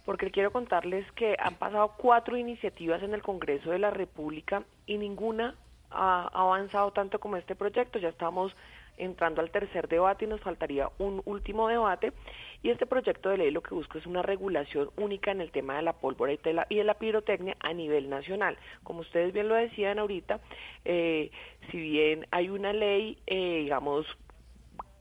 porque 0.06 0.32
quiero 0.32 0.52
contarles 0.54 1.06
que 1.12 1.36
han 1.38 1.56
pasado 1.56 1.96
cuatro 1.98 2.38
iniciativas 2.38 3.04
en 3.04 3.14
el 3.14 3.22
Congreso 3.22 3.72
de 3.72 3.80
la 3.80 3.90
República 3.90 4.64
y 4.86 4.98
ninguna 4.98 5.56
ha 5.90 6.30
avanzado 6.34 6.92
tanto 6.92 7.20
como 7.20 7.36
este 7.36 7.54
proyecto. 7.54 8.00
Ya 8.00 8.08
estamos 8.08 8.56
entrando 8.98 9.42
al 9.42 9.52
tercer 9.52 9.90
debate 9.90 10.24
y 10.24 10.30
nos 10.30 10.40
faltaría 10.40 10.90
un 11.00 11.22
último 11.26 11.68
debate. 11.68 12.14
Y 12.64 12.70
este 12.70 12.86
proyecto 12.86 13.30
de 13.30 13.38
ley 13.38 13.52
lo 13.52 13.62
que 13.62 13.74
busca 13.74 13.98
es 13.98 14.06
una 14.06 14.22
regulación 14.22 14.92
única 14.98 15.32
en 15.32 15.42
el 15.42 15.52
tema 15.52 15.78
de 15.78 15.82
la 15.82 15.94
pólvora 15.94 16.34
y, 16.34 16.38
de 16.38 16.84
la 16.84 16.94
pirotecnia 16.94 17.56
a 17.60 17.74
nivel 17.74 18.10
nacional. 18.10 18.58
Como 18.84 19.02
ustedes 19.02 19.34
bien 19.34 19.48
lo 19.48 19.56
decían 19.56 19.98
ahorita, 19.98 20.40
eh, 20.86 21.32
si 21.72 21.78
bien 21.80 22.28
hay 22.32 22.50
una 22.50 22.72
ley, 22.72 23.18
eh, 23.26 23.62
digamos, 23.64 24.06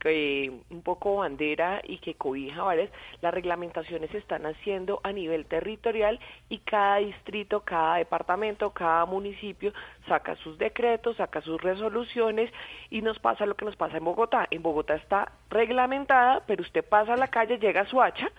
un 0.08 0.82
poco 0.82 1.16
bandera 1.16 1.82
y 1.84 1.98
que 1.98 2.14
cobija 2.14 2.62
varias, 2.62 2.90
las 3.20 3.34
reglamentaciones 3.34 4.10
se 4.10 4.18
están 4.18 4.46
haciendo 4.46 5.00
a 5.04 5.12
nivel 5.12 5.44
territorial 5.46 6.18
y 6.48 6.58
cada 6.58 6.96
distrito, 6.96 7.60
cada 7.60 7.96
departamento, 7.96 8.70
cada 8.70 9.04
municipio 9.04 9.72
saca 10.08 10.36
sus 10.36 10.56
decretos, 10.58 11.16
saca 11.16 11.42
sus 11.42 11.60
resoluciones 11.60 12.50
y 12.88 13.02
nos 13.02 13.18
pasa 13.18 13.46
lo 13.46 13.56
que 13.56 13.64
nos 13.64 13.76
pasa 13.76 13.98
en 13.98 14.04
Bogotá. 14.04 14.46
En 14.50 14.62
Bogotá 14.62 14.94
está 14.94 15.32
reglamentada, 15.50 16.42
pero 16.46 16.62
usted 16.62 16.84
pasa 16.84 17.14
a 17.14 17.16
la 17.16 17.28
calle, 17.28 17.58
llega 17.58 17.82
a 17.82 17.86
su 17.86 18.00
hacha, 18.00 18.30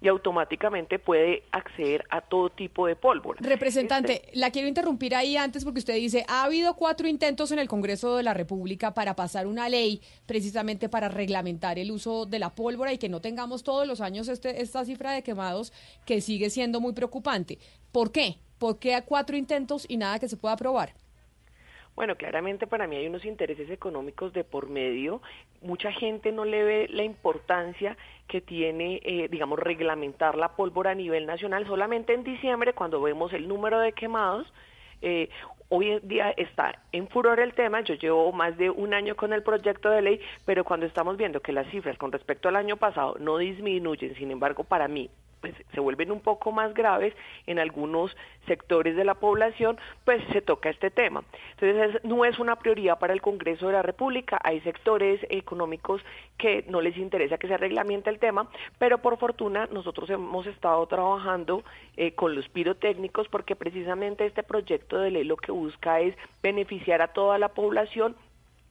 y 0.00 0.08
automáticamente 0.08 0.98
puede 0.98 1.42
acceder 1.50 2.04
a 2.10 2.20
todo 2.20 2.50
tipo 2.50 2.86
de 2.86 2.96
pólvora. 2.96 3.38
Representante, 3.42 4.22
este 4.26 4.38
la 4.38 4.50
quiero 4.50 4.68
interrumpir 4.68 5.14
ahí 5.14 5.36
antes 5.36 5.64
porque 5.64 5.80
usted 5.80 5.94
dice, 5.94 6.24
ha 6.28 6.44
habido 6.44 6.74
cuatro 6.74 7.08
intentos 7.08 7.50
en 7.50 7.58
el 7.58 7.68
Congreso 7.68 8.16
de 8.16 8.22
la 8.22 8.34
República 8.34 8.94
para 8.94 9.16
pasar 9.16 9.46
una 9.46 9.68
ley 9.68 10.00
precisamente 10.26 10.88
para 10.88 11.08
reglamentar 11.08 11.78
el 11.78 11.90
uso 11.90 12.26
de 12.26 12.38
la 12.38 12.54
pólvora 12.54 12.92
y 12.92 12.98
que 12.98 13.08
no 13.08 13.20
tengamos 13.20 13.64
todos 13.64 13.86
los 13.86 14.00
años 14.00 14.28
este, 14.28 14.62
esta 14.62 14.84
cifra 14.84 15.12
de 15.12 15.22
quemados 15.22 15.72
que 16.06 16.20
sigue 16.20 16.50
siendo 16.50 16.80
muy 16.80 16.92
preocupante. 16.92 17.58
¿Por 17.90 18.12
qué? 18.12 18.38
¿Por 18.58 18.78
qué 18.78 19.00
cuatro 19.04 19.36
intentos 19.36 19.84
y 19.88 19.96
nada 19.96 20.18
que 20.18 20.28
se 20.28 20.36
pueda 20.36 20.54
aprobar? 20.54 20.94
Bueno, 21.98 22.14
claramente 22.14 22.68
para 22.68 22.86
mí 22.86 22.94
hay 22.94 23.08
unos 23.08 23.24
intereses 23.24 23.68
económicos 23.70 24.32
de 24.32 24.44
por 24.44 24.68
medio. 24.68 25.20
Mucha 25.62 25.90
gente 25.90 26.30
no 26.30 26.44
le 26.44 26.62
ve 26.62 26.86
la 26.90 27.02
importancia 27.02 27.96
que 28.28 28.40
tiene, 28.40 29.00
eh, 29.02 29.26
digamos, 29.28 29.58
reglamentar 29.58 30.36
la 30.36 30.54
pólvora 30.54 30.92
a 30.92 30.94
nivel 30.94 31.26
nacional. 31.26 31.66
Solamente 31.66 32.14
en 32.14 32.22
diciembre, 32.22 32.72
cuando 32.72 33.02
vemos 33.02 33.32
el 33.32 33.48
número 33.48 33.80
de 33.80 33.94
quemados, 33.94 34.46
eh, 35.02 35.28
hoy 35.70 35.90
en 35.90 36.06
día 36.06 36.30
está 36.36 36.82
en 36.92 37.08
furor 37.08 37.40
el 37.40 37.52
tema, 37.54 37.80
yo 37.80 37.94
llevo 37.94 38.30
más 38.30 38.56
de 38.56 38.70
un 38.70 38.94
año 38.94 39.16
con 39.16 39.32
el 39.32 39.42
proyecto 39.42 39.90
de 39.90 40.00
ley, 40.00 40.20
pero 40.44 40.62
cuando 40.62 40.86
estamos 40.86 41.16
viendo 41.16 41.40
que 41.40 41.50
las 41.50 41.68
cifras 41.72 41.98
con 41.98 42.12
respecto 42.12 42.48
al 42.48 42.54
año 42.54 42.76
pasado 42.76 43.16
no 43.18 43.38
disminuyen, 43.38 44.14
sin 44.14 44.30
embargo, 44.30 44.62
para 44.62 44.86
mí 44.86 45.10
pues 45.40 45.54
se 45.72 45.80
vuelven 45.80 46.10
un 46.10 46.20
poco 46.20 46.52
más 46.52 46.74
graves 46.74 47.14
en 47.46 47.58
algunos 47.58 48.16
sectores 48.46 48.96
de 48.96 49.04
la 49.04 49.14
población, 49.14 49.78
pues 50.04 50.22
se 50.32 50.40
toca 50.40 50.70
este 50.70 50.90
tema. 50.90 51.22
Entonces 51.58 52.02
no 52.04 52.24
es 52.24 52.38
una 52.38 52.56
prioridad 52.56 52.98
para 52.98 53.12
el 53.12 53.20
Congreso 53.20 53.66
de 53.66 53.74
la 53.74 53.82
República, 53.82 54.38
hay 54.42 54.60
sectores 54.60 55.20
económicos 55.28 56.02
que 56.36 56.64
no 56.68 56.80
les 56.80 56.96
interesa 56.96 57.38
que 57.38 57.48
se 57.48 57.56
reglamente 57.56 58.10
el 58.10 58.18
tema, 58.18 58.48
pero 58.78 58.98
por 58.98 59.18
fortuna 59.18 59.68
nosotros 59.72 60.08
hemos 60.10 60.46
estado 60.46 60.86
trabajando 60.86 61.62
eh, 61.96 62.12
con 62.12 62.34
los 62.34 62.48
pirotécnicos 62.48 63.28
porque 63.28 63.56
precisamente 63.56 64.24
este 64.26 64.42
proyecto 64.42 64.98
de 64.98 65.10
ley 65.10 65.24
lo 65.24 65.36
que 65.36 65.52
busca 65.52 66.00
es 66.00 66.14
beneficiar 66.42 67.02
a 67.02 67.08
toda 67.08 67.38
la 67.38 67.48
población 67.48 68.16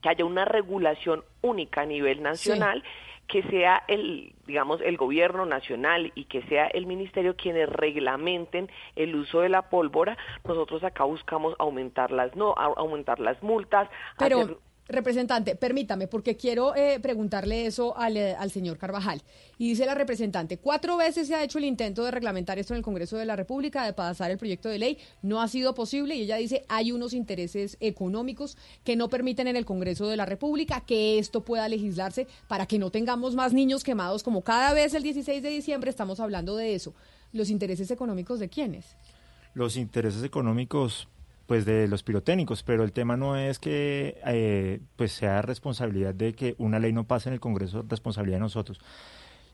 que 0.02 0.10
haya 0.10 0.26
una 0.26 0.46
regulación 0.46 1.24
única 1.42 1.82
a 1.82 1.86
nivel 1.86 2.22
nacional 2.22 2.84
que 3.28 3.44
sea 3.44 3.84
el, 3.88 4.34
digamos, 4.46 4.82
el 4.82 4.98
gobierno 4.98 5.46
nacional 5.46 6.12
y 6.16 6.26
que 6.26 6.42
sea 6.44 6.68
el 6.68 6.86
ministerio 6.86 7.36
quienes 7.36 7.70
reglamenten 7.70 8.70
el 8.96 9.16
uso 9.16 9.42
de 9.42 9.50
la 9.50 9.70
pólvora, 9.70 10.18
nosotros 10.46 10.84
acá 10.84 11.04
buscamos 11.04 11.56
aumentar 11.60 12.12
las 12.12 12.36
no, 12.36 12.54
aumentar 12.58 13.20
las 13.20 13.42
multas, 13.44 13.90
Pero... 14.18 14.60
Representante, 14.90 15.56
permítame, 15.56 16.08
porque 16.08 16.38
quiero 16.38 16.74
eh, 16.76 17.00
preguntarle 17.02 17.66
eso 17.66 17.94
eh, 18.10 18.36
al, 18.38 18.52
señor 18.52 18.78
Carvajal. 18.78 19.22
Y 19.58 19.70
dice 19.70 19.86
la 19.86 19.96
representante, 19.96 20.58
cuatro 20.58 20.96
veces 20.96 21.28
se 21.28 21.36
ha 21.36 21.44
hecho 21.44 21.58
el 21.58 21.66
intento 21.66 22.06
de 22.06 22.12
reglamentar 22.12 22.58
esto 22.58 22.74
en 22.74 22.78
el 22.78 22.84
Congreso 22.84 23.18
de 23.18 23.26
la 23.26 23.36
República, 23.36 23.86
de 23.86 23.92
pasar 23.92 24.32
el 24.32 24.38
proyecto 24.38 24.70
de 24.70 24.80
ley, 24.80 24.98
no 25.22 25.42
ha 25.42 25.48
sido 25.50 25.74
posible 25.74 26.16
y 26.16 26.22
ella 26.22 26.38
dice, 26.38 26.64
hay 26.70 26.94
unos 26.94 27.14
intereses 27.14 27.76
económicos 27.82 28.58
que 28.86 28.96
no 28.96 29.10
permiten 29.10 29.48
en 29.48 29.58
el 29.58 29.66
Congreso 29.66 30.08
de 30.08 30.16
la 30.16 30.26
República 30.26 30.82
que 30.82 31.20
esto 31.20 31.42
pueda 31.42 31.68
legislarse 31.68 32.28
para 32.48 32.66
que 32.66 32.80
no 32.80 32.90
tengamos 32.90 33.36
más 33.36 33.54
niños 33.54 33.84
quemados 33.84 34.24
como 34.24 34.42
cada 34.42 34.74
vez 34.74 34.94
el 34.94 35.04
16 35.04 35.44
de 35.44 35.50
diciembre 35.50 35.90
estamos 35.90 36.20
hablando 36.22 36.56
de 36.56 36.76
eso. 36.76 36.94
¿Los 37.34 37.50
intereses 37.50 37.92
económicos 37.92 38.40
de 38.40 38.48
quiénes? 38.48 38.96
Los 39.54 39.76
intereses 39.76 40.24
económicos 40.24 41.10
pues 41.48 41.66
de 41.66 41.88
los 41.88 42.04
pirotécnicos, 42.04 42.62
pero 42.62 42.84
el 42.84 42.92
tema 42.92 43.18
no 43.18 43.38
es 43.38 43.58
que 43.58 44.20
eh, 44.26 44.82
pues 44.98 45.14
sea 45.14 45.42
responsabilidad 45.42 46.14
de 46.14 46.34
que 46.34 46.56
una 46.60 46.78
ley 46.78 46.92
no 46.92 47.06
pase 47.06 47.30
en 47.30 47.34
el 47.34 47.40
Congreso, 47.40 47.84
responsabilidad 47.88 48.36
de 48.38 48.42
nosotros. 48.42 48.80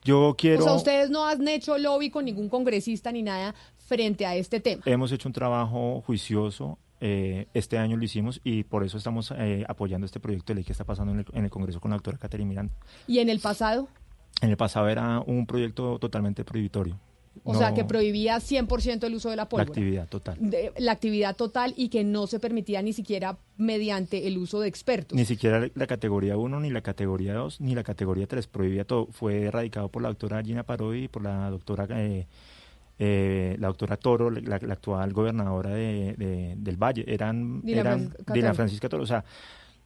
Yo 0.04 0.36
quiero... 0.38 0.64
O 0.64 0.68
sea, 0.68 0.74
ustedes 0.74 1.10
no 1.10 1.26
han 1.26 1.48
hecho 1.48 1.78
lobby 1.78 2.10
con 2.10 2.26
ningún 2.26 2.50
congresista 2.50 3.12
ni 3.12 3.22
nada 3.22 3.56
frente 3.78 4.26
a 4.26 4.36
este 4.36 4.60
tema. 4.60 4.82
Hemos 4.86 5.12
hecho 5.12 5.30
un 5.30 5.34
trabajo 5.34 6.02
juicioso. 6.06 6.78
Eh, 7.00 7.48
este 7.54 7.78
año 7.78 7.98
lo 7.98 8.04
hicimos 8.04 8.42
y 8.44 8.64
por 8.64 8.84
eso 8.84 8.98
estamos 8.98 9.32
eh, 9.38 9.66
apoyando 9.68 10.06
este 10.06 10.20
proyecto 10.20 10.54
de 10.54 10.56
ley 10.56 10.64
que 10.64 10.72
está 10.72 10.86
pasando 10.86 11.12
en 11.14 11.20
el, 11.20 11.26
en 11.34 11.44
el 11.46 11.52
Congreso 11.52 11.80
con 11.80 11.92
la 11.92 11.98
doctora 11.98 12.18
Caterina 12.18 12.50
Miranda. 12.50 12.74
¿Y 13.08 13.20
en 13.20 13.30
el 13.30 13.40
pasado? 13.40 13.88
En 14.42 14.50
el 14.50 14.58
pasado 14.58 14.90
era 14.90 15.20
un 15.20 15.46
proyecto 15.46 16.00
totalmente 16.00 16.44
prohibitorio. 16.44 16.98
O 17.44 17.56
sea, 17.56 17.74
que 17.74 17.84
prohibía 17.84 18.38
100% 18.38 19.04
el 19.06 19.16
uso 19.16 19.30
de 19.30 19.36
la 19.36 19.50
pólvora. 19.50 19.66
La 19.66 19.72
actividad 19.72 20.08
total. 20.08 20.38
la 20.78 20.92
actividad 20.92 21.36
total 21.36 21.74
y 21.76 21.90
que 21.90 22.04
no 22.04 22.28
se 22.28 22.40
permitía 22.40 22.82
ni 22.82 22.94
siquiera 22.94 23.38
mediante 23.58 24.28
el 24.28 24.38
uso 24.38 24.60
de 24.60 24.68
expertos. 24.68 25.16
Ni 25.16 25.26
siquiera 25.26 25.68
la 25.74 25.88
categoría 25.88 26.38
1, 26.38 26.60
ni 26.60 26.70
la 26.70 26.82
categoría 26.82 27.34
2, 27.34 27.62
ni 27.62 27.76
la 27.76 27.84
categoría 27.84 28.28
3. 28.28 28.48
Prohibía 28.48 28.86
todo. 28.86 29.08
Fue 29.08 29.44
erradicado 29.44 29.90
por 29.90 30.02
la 30.02 30.10
doctora 30.10 30.42
Gina 30.44 30.64
Parodi 30.64 31.04
y 31.04 31.08
por 31.08 31.24
la 31.24 31.50
doctora... 31.50 31.88
Eh, 31.90 32.28
eh, 33.00 33.56
la 33.60 33.68
doctora 33.68 33.98
Toro, 33.98 34.30
la, 34.30 34.56
actual 34.56 35.14
gobernadora 35.14 35.72
de, 35.72 36.54
del 36.56 36.78
Valle, 36.78 37.04
eran, 37.08 37.64
eran 37.66 38.16
Dina 38.32 38.54
Francisca 38.54 38.88
Toro. 38.88 39.04
O 39.04 39.08
sea, 39.08 39.26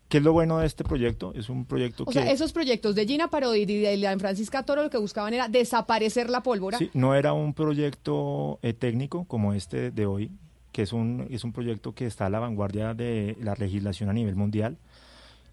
¿Qué 0.09 0.19
es 0.19 0.23
lo 0.23 0.31
bueno 0.31 0.59
de 0.59 0.65
este 0.65 0.83
proyecto? 0.83 1.33
Es 1.35 1.49
un 1.49 1.65
proyecto 1.65 2.05
que... 2.05 2.09
O 2.09 2.13
sea, 2.13 2.31
esos 2.31 2.53
proyectos 2.53 2.95
de 2.95 3.05
Gina 3.05 3.29
Parodi 3.29 3.61
y 3.61 3.65
de 3.65 4.17
Francisca 4.19 4.63
Toro 4.63 4.83
lo 4.83 4.89
que 4.89 4.97
buscaban 4.97 5.33
era 5.33 5.49
desaparecer 5.49 6.29
la 6.29 6.43
pólvora. 6.43 6.77
Sí, 6.77 6.89
no 6.93 7.13
era 7.13 7.33
un 7.33 7.53
proyecto 7.53 8.59
eh, 8.61 8.73
técnico 8.73 9.25
como 9.25 9.53
este 9.53 9.91
de 9.91 10.05
hoy, 10.05 10.31
que 10.71 10.83
es 10.83 10.93
un, 10.93 11.27
es 11.29 11.43
un 11.43 11.51
proyecto 11.51 11.93
que 11.93 12.05
está 12.05 12.27
a 12.27 12.29
la 12.29 12.39
vanguardia 12.39 12.93
de 12.93 13.35
la 13.41 13.55
legislación 13.55 14.09
a 14.09 14.13
nivel 14.13 14.35
mundial. 14.35 14.77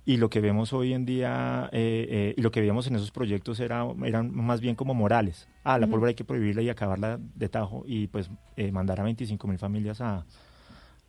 Y 0.07 0.19
lo 0.19 0.31
que 0.31 0.41
vemos 0.41 0.73
hoy 0.73 0.93
en 0.93 1.07
día, 1.07 1.69
eh, 1.73 2.07
eh, 2.09 2.35
y 2.37 2.43
lo 2.43 2.51
que 2.51 2.61
veíamos 2.61 2.87
en 2.87 2.95
esos 2.95 3.11
proyectos 3.11 3.59
era, 3.59 3.87
eran 4.05 4.33
más 4.37 4.61
bien 4.61 4.77
como 4.77 4.95
morales. 4.95 5.49
Ah, 5.65 5.79
la 5.79 5.87
pólvora 5.87 6.11
hay 6.11 6.15
que 6.15 6.25
prohibirla 6.25 6.61
y 6.61 6.69
acabarla 6.69 7.19
de 7.35 7.49
tajo 7.49 7.85
y 7.87 8.07
pues 8.09 8.31
mandar 8.71 9.01
a 9.01 9.05
25 9.05 9.49
mil 9.49 9.59
familias 9.59 10.03
a, 10.03 10.27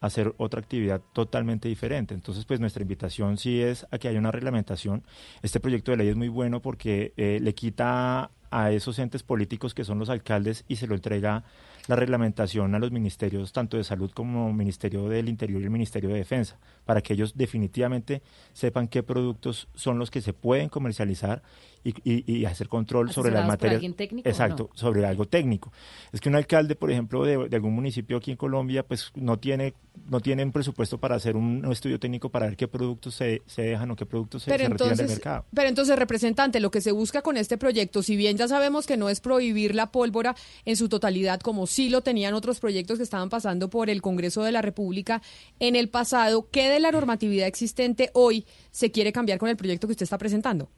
hacer 0.05 0.33
otra 0.37 0.59
actividad 0.59 1.01
totalmente 1.13 1.67
diferente. 1.67 2.13
Entonces, 2.13 2.45
pues 2.45 2.59
nuestra 2.59 2.81
invitación 2.81 3.37
sí 3.37 3.61
es 3.61 3.85
a 3.91 3.97
que 3.97 4.07
haya 4.07 4.19
una 4.19 4.31
reglamentación. 4.31 5.03
Este 5.41 5.59
proyecto 5.59 5.91
de 5.91 5.97
ley 5.97 6.07
es 6.09 6.15
muy 6.15 6.29
bueno 6.29 6.61
porque 6.61 7.13
eh, 7.17 7.39
le 7.41 7.53
quita 7.53 8.31
a 8.51 8.71
esos 8.71 8.99
entes 8.99 9.23
políticos 9.23 9.73
que 9.73 9.83
son 9.83 9.99
los 9.99 10.09
alcaldes 10.09 10.63
y 10.67 10.77
se 10.77 10.87
lo 10.87 10.95
entrega 10.95 11.43
la 11.87 11.95
reglamentación 11.95 12.73
a 12.73 12.79
los 12.79 12.91
ministerios 12.91 13.51
tanto 13.51 13.77
de 13.77 13.83
salud 13.83 14.11
como 14.11 14.51
Ministerio 14.53 15.07
del 15.09 15.29
Interior 15.29 15.61
y 15.61 15.65
el 15.65 15.69
Ministerio 15.69 16.09
de 16.09 16.15
Defensa, 16.15 16.57
para 16.85 17.01
que 17.01 17.13
ellos 17.13 17.35
definitivamente 17.35 18.21
sepan 18.53 18.87
qué 18.87 19.03
productos 19.03 19.67
son 19.75 19.99
los 19.99 20.09
que 20.09 20.21
se 20.21 20.33
pueden 20.33 20.69
comercializar 20.69 21.43
y, 21.85 22.45
hacer 22.45 22.67
control 22.67 23.11
sobre 23.11 23.31
las 23.31 23.45
materias. 23.47 23.83
Exacto, 24.23 24.69
sobre 24.73 25.05
algo 25.05 25.25
técnico. 25.27 25.71
Es 26.11 26.19
que 26.19 26.29
un 26.29 26.35
alcalde, 26.35 26.75
por 26.75 26.91
ejemplo, 26.91 27.23
de, 27.23 27.55
algún 27.55 27.73
municipio 27.73 28.17
aquí 28.17 28.31
en 28.31 28.37
Colombia, 28.37 28.83
pues 28.83 29.11
no 29.15 29.37
tiene 29.37 29.73
no 30.09 30.19
tiene 30.19 30.43
un 30.43 30.51
presupuesto 30.51 30.97
para 30.99 31.15
hacer 31.15 31.37
un, 31.37 31.65
estudio 31.71 31.99
técnico 31.99 32.29
para 32.29 32.47
ver 32.47 32.57
qué 32.57 32.67
productos 32.67 33.15
se, 33.15 33.43
se 33.45 33.61
dejan 33.61 33.91
o 33.91 33.95
qué 33.95 34.05
productos 34.05 34.43
se, 34.43 34.57
retiran 34.57 34.97
del 34.97 35.07
mercado. 35.07 35.45
Pero 35.53 35.69
entonces, 35.69 35.97
representante, 35.97 36.59
lo 36.59 36.69
que 36.69 36.81
se 36.81 36.91
busca 36.91 37.21
con 37.21 37.37
este 37.37 37.57
proyecto, 37.57 38.03
si 38.03 38.15
bien 38.15 38.37
ya 38.37 38.47
sabemos 38.47 38.87
que 38.87 38.97
no 38.97 39.09
es 39.09 39.21
prohibir 39.21 39.73
la 39.73 39.91
pólvora 39.91 40.35
en 40.65 40.75
su 40.75 40.89
totalidad, 40.89 41.39
como 41.39 41.65
sí 41.65 41.89
lo 41.89 42.01
tenían 42.01 42.33
otros 42.33 42.59
proyectos 42.59 42.97
que 42.97 43.03
estaban 43.03 43.29
pasando 43.29 43.69
por 43.69 43.89
el 43.89 44.01
Congreso 44.01 44.43
de 44.43 44.51
la 44.51 44.61
República 44.61 45.21
en 45.59 45.75
el 45.75 45.89
pasado, 45.89 46.49
¿qué 46.51 46.69
de 46.69 46.79
la 46.79 46.91
normatividad 46.91 47.47
existente 47.47 48.09
hoy 48.13 48.45
se 48.71 48.91
quiere 48.91 49.13
cambiar 49.13 49.39
con 49.39 49.49
el 49.49 49.57
proyecto 49.57 49.87
que 49.87 49.91
usted 49.91 50.03
está 50.03 50.17
presentando? 50.17 50.69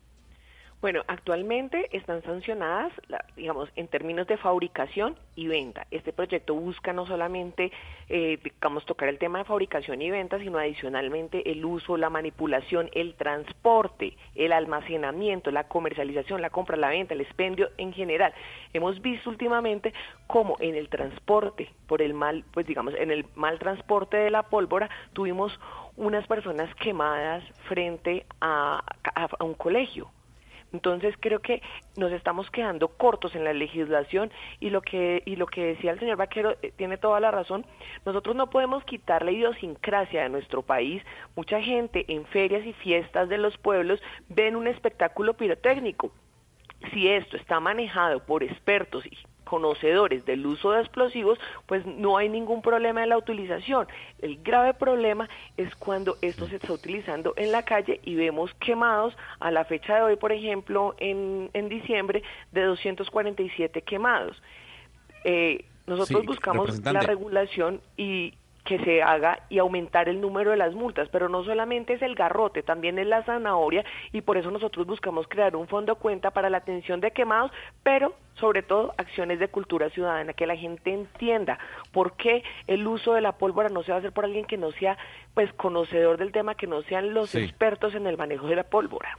Bueno, 0.79 1.01
actualmente 1.07 1.89
están 1.91 2.21
sancionadas, 2.21 2.93
digamos, 3.35 3.67
en 3.75 3.87
términos 3.87 4.27
de 4.27 4.37
fabricación 4.37 5.17
y 5.35 5.47
venta. 5.47 5.87
Este 5.89 6.13
proyecto 6.13 6.53
busca 6.53 6.93
no 6.93 7.07
solamente, 7.07 7.71
eh, 8.09 8.37
digamos, 8.43 8.85
tocar 8.85 9.09
el 9.09 9.17
tema 9.17 9.39
de 9.39 9.45
fabricación 9.45 10.03
y 10.03 10.11
venta, 10.11 10.37
sino 10.37 10.59
adicionalmente 10.59 11.49
el 11.49 11.65
uso, 11.65 11.97
la 11.97 12.11
manipulación, 12.11 12.91
el 12.93 13.15
transporte, 13.15 14.15
el 14.35 14.53
almacenamiento, 14.53 15.49
la 15.49 15.67
comercialización, 15.67 16.43
la 16.43 16.51
compra, 16.51 16.77
la 16.77 16.89
venta, 16.89 17.15
el 17.15 17.21
expendio 17.21 17.71
en 17.79 17.91
general. 17.91 18.35
Hemos 18.71 19.01
visto 19.01 19.31
últimamente 19.31 19.93
cómo 20.27 20.57
en 20.59 20.75
el 20.75 20.89
transporte, 20.89 21.71
por 21.87 22.03
el 22.03 22.13
mal, 22.13 22.43
pues 22.53 22.67
digamos, 22.67 22.93
en 22.93 23.09
el 23.09 23.25
mal 23.33 23.57
transporte 23.57 24.17
de 24.17 24.29
la 24.29 24.43
pólvora, 24.43 24.91
tuvimos 25.13 25.59
unas 25.95 26.27
personas 26.27 26.69
quemadas 26.75 27.43
frente 27.67 28.27
a 28.41 28.83
un 29.39 29.55
colegio 29.55 30.11
entonces 30.73 31.15
creo 31.19 31.39
que 31.39 31.61
nos 31.95 32.11
estamos 32.11 32.49
quedando 32.51 32.89
cortos 32.89 33.35
en 33.35 33.43
la 33.43 33.53
legislación 33.53 34.31
y 34.59 34.69
lo 34.69 34.81
que 34.81 35.23
y 35.25 35.35
lo 35.35 35.47
que 35.47 35.65
decía 35.65 35.91
el 35.91 35.99
señor 35.99 36.17
Vaquero 36.17 36.55
eh, 36.61 36.73
tiene 36.75 36.97
toda 36.97 37.19
la 37.19 37.31
razón. 37.31 37.65
Nosotros 38.05 38.35
no 38.35 38.49
podemos 38.49 38.83
quitar 38.83 39.23
la 39.23 39.31
idiosincrasia 39.31 40.23
de 40.23 40.29
nuestro 40.29 40.61
país. 40.61 41.01
Mucha 41.35 41.61
gente 41.61 42.05
en 42.07 42.25
ferias 42.25 42.65
y 42.65 42.73
fiestas 42.73 43.29
de 43.29 43.37
los 43.37 43.57
pueblos 43.57 44.01
ven 44.29 44.55
un 44.55 44.67
espectáculo 44.67 45.35
pirotécnico. 45.35 46.11
Si 46.93 47.07
esto 47.07 47.37
está 47.37 47.59
manejado 47.59 48.23
por 48.25 48.43
expertos 48.43 49.05
y 49.05 49.17
conocedores 49.47 50.25
del 50.25 50.45
uso 50.45 50.71
de 50.71 50.81
explosivos, 50.81 51.39
pues 51.65 51.85
no 51.85 52.17
hay 52.17 52.29
ningún 52.29 52.61
problema 52.61 53.03
en 53.03 53.09
la 53.09 53.17
utilización. 53.17 53.87
El 54.21 54.37
grave 54.43 54.73
problema 54.73 55.29
es 55.57 55.75
cuando 55.75 56.17
esto 56.21 56.47
se 56.47 56.57
está 56.57 56.73
utilizando 56.73 57.33
en 57.37 57.51
la 57.51 57.63
calle 57.63 57.99
y 58.03 58.15
vemos 58.15 58.53
quemados 58.59 59.15
a 59.39 59.49
la 59.51 59.65
fecha 59.65 59.95
de 59.95 60.01
hoy, 60.03 60.15
por 60.15 60.31
ejemplo, 60.31 60.95
en, 60.99 61.49
en 61.53 61.69
diciembre, 61.69 62.23
de 62.51 62.63
247 62.63 63.81
quemados. 63.81 64.41
Eh, 65.23 65.65
nosotros 65.87 66.25
buscamos 66.25 66.83
la 66.83 66.99
regulación 66.99 67.81
y 67.95 68.33
que 68.67 68.79
se 68.79 69.01
haga 69.01 69.39
y 69.49 69.59
aumentar 69.59 70.09
el 70.09 70.19
número 70.19 70.51
de 70.51 70.57
las 70.57 70.75
multas, 70.75 71.07
pero 71.09 71.29
no 71.29 71.43
solamente 71.45 71.93
es 71.93 72.01
el 72.01 72.15
garrote, 72.15 72.63
también 72.63 72.99
es 72.99 73.07
la 73.07 73.23
zanahoria 73.23 73.85
y 74.11 74.19
por 74.19 74.35
eso 74.35 74.51
nosotros 74.51 74.85
buscamos 74.85 75.25
crear 75.29 75.55
un 75.55 75.69
fondo 75.69 75.95
cuenta 75.95 76.31
para 76.31 76.49
la 76.49 76.57
atención 76.57 76.99
de 76.99 77.11
quemados, 77.11 77.49
pero 77.81 78.13
sobre 78.33 78.63
todo 78.63 78.93
acciones 78.97 79.39
de 79.39 79.47
cultura 79.47 79.89
ciudadana, 79.89 80.33
que 80.33 80.45
la 80.45 80.57
gente 80.57 80.93
entienda 80.93 81.57
por 81.93 82.17
qué 82.17 82.43
el 82.67 82.85
uso 82.85 83.13
de 83.13 83.21
la 83.21 83.37
pólvora 83.37 83.69
no 83.69 83.83
se 83.83 83.91
va 83.91 83.95
a 83.95 83.99
hacer 83.99 84.11
por 84.11 84.25
alguien 84.25 84.45
que 84.45 84.57
no 84.57 84.71
sea 84.73 84.97
pues 85.33 85.51
conocedor 85.53 86.17
del 86.17 86.33
tema, 86.33 86.55
que 86.55 86.67
no 86.67 86.81
sean 86.81 87.13
los 87.13 87.35
expertos 87.35 87.95
en 87.95 88.05
el 88.05 88.17
manejo 88.17 88.47
de 88.47 88.57
la 88.57 88.63
pólvora. 88.63 89.15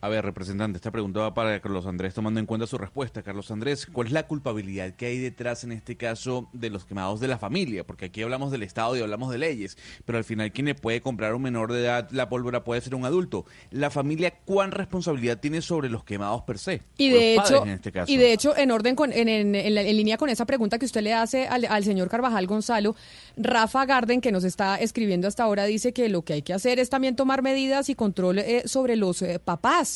A 0.00 0.08
ver, 0.08 0.24
representante, 0.24 0.76
esta 0.76 0.92
pregunta 0.92 1.18
va 1.18 1.34
para 1.34 1.60
Carlos 1.60 1.84
Andrés, 1.84 2.14
tomando 2.14 2.38
en 2.38 2.46
cuenta 2.46 2.68
su 2.68 2.78
respuesta. 2.78 3.24
Carlos 3.24 3.50
Andrés, 3.50 3.84
¿cuál 3.84 4.06
es 4.06 4.12
la 4.12 4.28
culpabilidad 4.28 4.94
que 4.94 5.06
hay 5.06 5.18
detrás 5.18 5.64
en 5.64 5.72
este 5.72 5.96
caso 5.96 6.48
de 6.52 6.70
los 6.70 6.84
quemados 6.84 7.18
de 7.18 7.26
la 7.26 7.36
familia? 7.36 7.84
Porque 7.84 8.04
aquí 8.04 8.22
hablamos 8.22 8.52
del 8.52 8.62
Estado 8.62 8.96
y 8.96 9.00
hablamos 9.00 9.32
de 9.32 9.38
leyes, 9.38 9.76
pero 10.04 10.18
al 10.18 10.22
final 10.22 10.52
quien 10.52 10.66
le 10.66 10.76
puede 10.76 11.00
comprar 11.00 11.32
a 11.32 11.34
un 11.34 11.42
menor 11.42 11.72
de 11.72 11.80
edad 11.80 12.08
la 12.12 12.28
pólvora 12.28 12.62
puede 12.62 12.80
ser 12.80 12.94
un 12.94 13.06
adulto. 13.06 13.44
¿La 13.72 13.90
familia 13.90 14.38
cuán 14.44 14.70
responsabilidad 14.70 15.40
tiene 15.40 15.62
sobre 15.62 15.88
los 15.88 16.04
quemados 16.04 16.42
per 16.42 16.58
se? 16.58 16.82
Y 16.96 17.10
de 17.10 17.34
hecho, 17.34 17.64
en 17.64 17.70
este 17.70 17.90
caso? 17.90 18.12
y 18.12 18.18
de 18.18 18.32
hecho, 18.32 18.56
en 18.56 18.70
orden 18.70 18.94
con, 18.94 19.12
en, 19.12 19.28
en, 19.28 19.56
en, 19.56 19.96
línea 19.96 20.16
con 20.16 20.28
esa 20.28 20.46
pregunta 20.46 20.78
que 20.78 20.86
usted 20.86 21.02
le 21.02 21.12
hace 21.12 21.48
al, 21.48 21.64
al 21.64 21.82
señor 21.82 22.08
Carvajal 22.08 22.46
Gonzalo, 22.46 22.94
Rafa 23.36 23.84
Garden, 23.84 24.20
que 24.20 24.30
nos 24.30 24.44
está 24.44 24.76
escribiendo 24.76 25.26
hasta 25.26 25.42
ahora, 25.42 25.64
dice 25.64 25.92
que 25.92 26.08
lo 26.08 26.22
que 26.22 26.34
hay 26.34 26.42
que 26.42 26.52
hacer 26.52 26.78
es 26.78 26.88
también 26.88 27.16
tomar 27.16 27.42
medidas 27.42 27.88
y 27.88 27.96
control 27.96 28.38
eh, 28.38 28.62
sobre 28.66 28.94
los 28.94 29.22
eh, 29.22 29.40
papás 29.40 29.87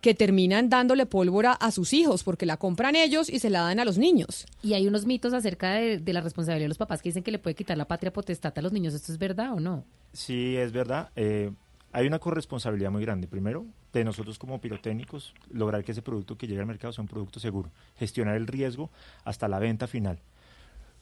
que 0.00 0.14
terminan 0.14 0.68
dándole 0.68 1.06
pólvora 1.06 1.52
a 1.52 1.70
sus 1.70 1.92
hijos 1.92 2.22
porque 2.22 2.46
la 2.46 2.56
compran 2.56 2.94
ellos 2.94 3.28
y 3.28 3.40
se 3.40 3.50
la 3.50 3.62
dan 3.62 3.80
a 3.80 3.84
los 3.84 3.98
niños. 3.98 4.46
Y 4.62 4.74
hay 4.74 4.86
unos 4.86 5.06
mitos 5.06 5.32
acerca 5.32 5.72
de, 5.72 6.12
la 6.12 6.20
responsabilidad 6.20 6.64
de 6.64 6.68
los 6.68 6.78
papás 6.78 7.02
que 7.02 7.08
dicen 7.08 7.22
que 7.22 7.32
le 7.32 7.38
puede 7.38 7.54
quitar 7.54 7.76
la 7.76 7.86
patria 7.86 8.12
potestad 8.12 8.52
a 8.56 8.62
los 8.62 8.72
niños. 8.72 8.94
¿Esto 8.94 9.12
es 9.12 9.18
verdad 9.18 9.52
o 9.54 9.60
no? 9.60 9.84
Sí, 10.12 10.56
es 10.56 10.72
verdad. 10.72 11.10
Eh, 11.16 11.50
hay 11.92 12.06
una 12.06 12.18
corresponsabilidad 12.18 12.90
muy 12.90 13.02
grande. 13.02 13.26
Primero, 13.26 13.66
de 13.92 14.04
nosotros 14.04 14.38
como 14.38 14.60
pirotécnicos, 14.60 15.34
lograr 15.50 15.82
que 15.84 15.92
ese 15.92 16.02
producto 16.02 16.36
que 16.36 16.46
llegue 16.46 16.60
al 16.60 16.66
mercado 16.66 16.92
sea 16.92 17.02
un 17.02 17.08
producto 17.08 17.40
seguro. 17.40 17.70
Gestionar 17.98 18.36
el 18.36 18.46
riesgo 18.46 18.90
hasta 19.24 19.48
la 19.48 19.58
venta 19.58 19.86
final. 19.86 20.20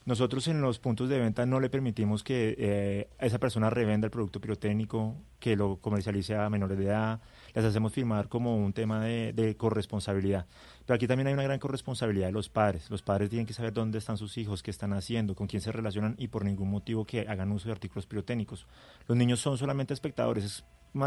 Nosotros 0.06 0.46
en 0.46 0.60
los 0.60 0.78
puntos 0.78 1.08
de 1.08 1.18
venta 1.18 1.46
no 1.46 1.58
le 1.58 1.68
permitimos 1.68 2.22
que 2.22 2.54
eh, 2.58 3.08
esa 3.18 3.40
persona 3.40 3.70
revenda 3.70 4.06
el 4.06 4.12
producto 4.12 4.40
pirotécnico, 4.40 5.16
que 5.40 5.56
lo 5.56 5.78
comercialice 5.78 6.36
a 6.36 6.48
menores 6.48 6.78
de 6.78 6.84
edad, 6.84 7.20
les 7.56 7.64
hacemos 7.64 7.92
firmar 7.92 8.28
como 8.28 8.56
un 8.56 8.72
tema 8.74 9.02
de, 9.02 9.56
corresponsabilidad. 9.56 10.46
Pero 10.86 10.94
aquí 10.94 11.06
también 11.08 11.26
hay 11.26 11.34
una 11.34 11.42
gran 11.42 11.58
corresponsabilidad 11.58 12.26
de 12.26 12.32
los 12.32 12.48
padres. 12.48 12.88
Los 12.90 13.02
padres 13.02 13.28
tienen 13.28 13.44
que 13.44 13.52
saber 13.52 13.72
dónde 13.72 13.98
están 13.98 14.16
sus 14.16 14.38
hijos, 14.38 14.62
qué 14.62 14.70
están 14.70 14.92
haciendo, 14.92 15.34
con 15.34 15.48
quién 15.48 15.60
se 15.60 15.72
relacionan 15.72 16.14
y 16.16 16.28
por 16.28 16.44
ningún 16.44 16.70
motivo 16.70 17.04
que 17.04 17.22
hagan 17.22 17.50
uso 17.50 17.66
de 17.66 17.72
artículos 17.72 18.06
pirotécnicos. 18.06 18.66
Los 19.08 19.18
niños 19.18 19.40
son 19.40 19.58
solamente 19.58 19.92
espectadores. 19.94 20.64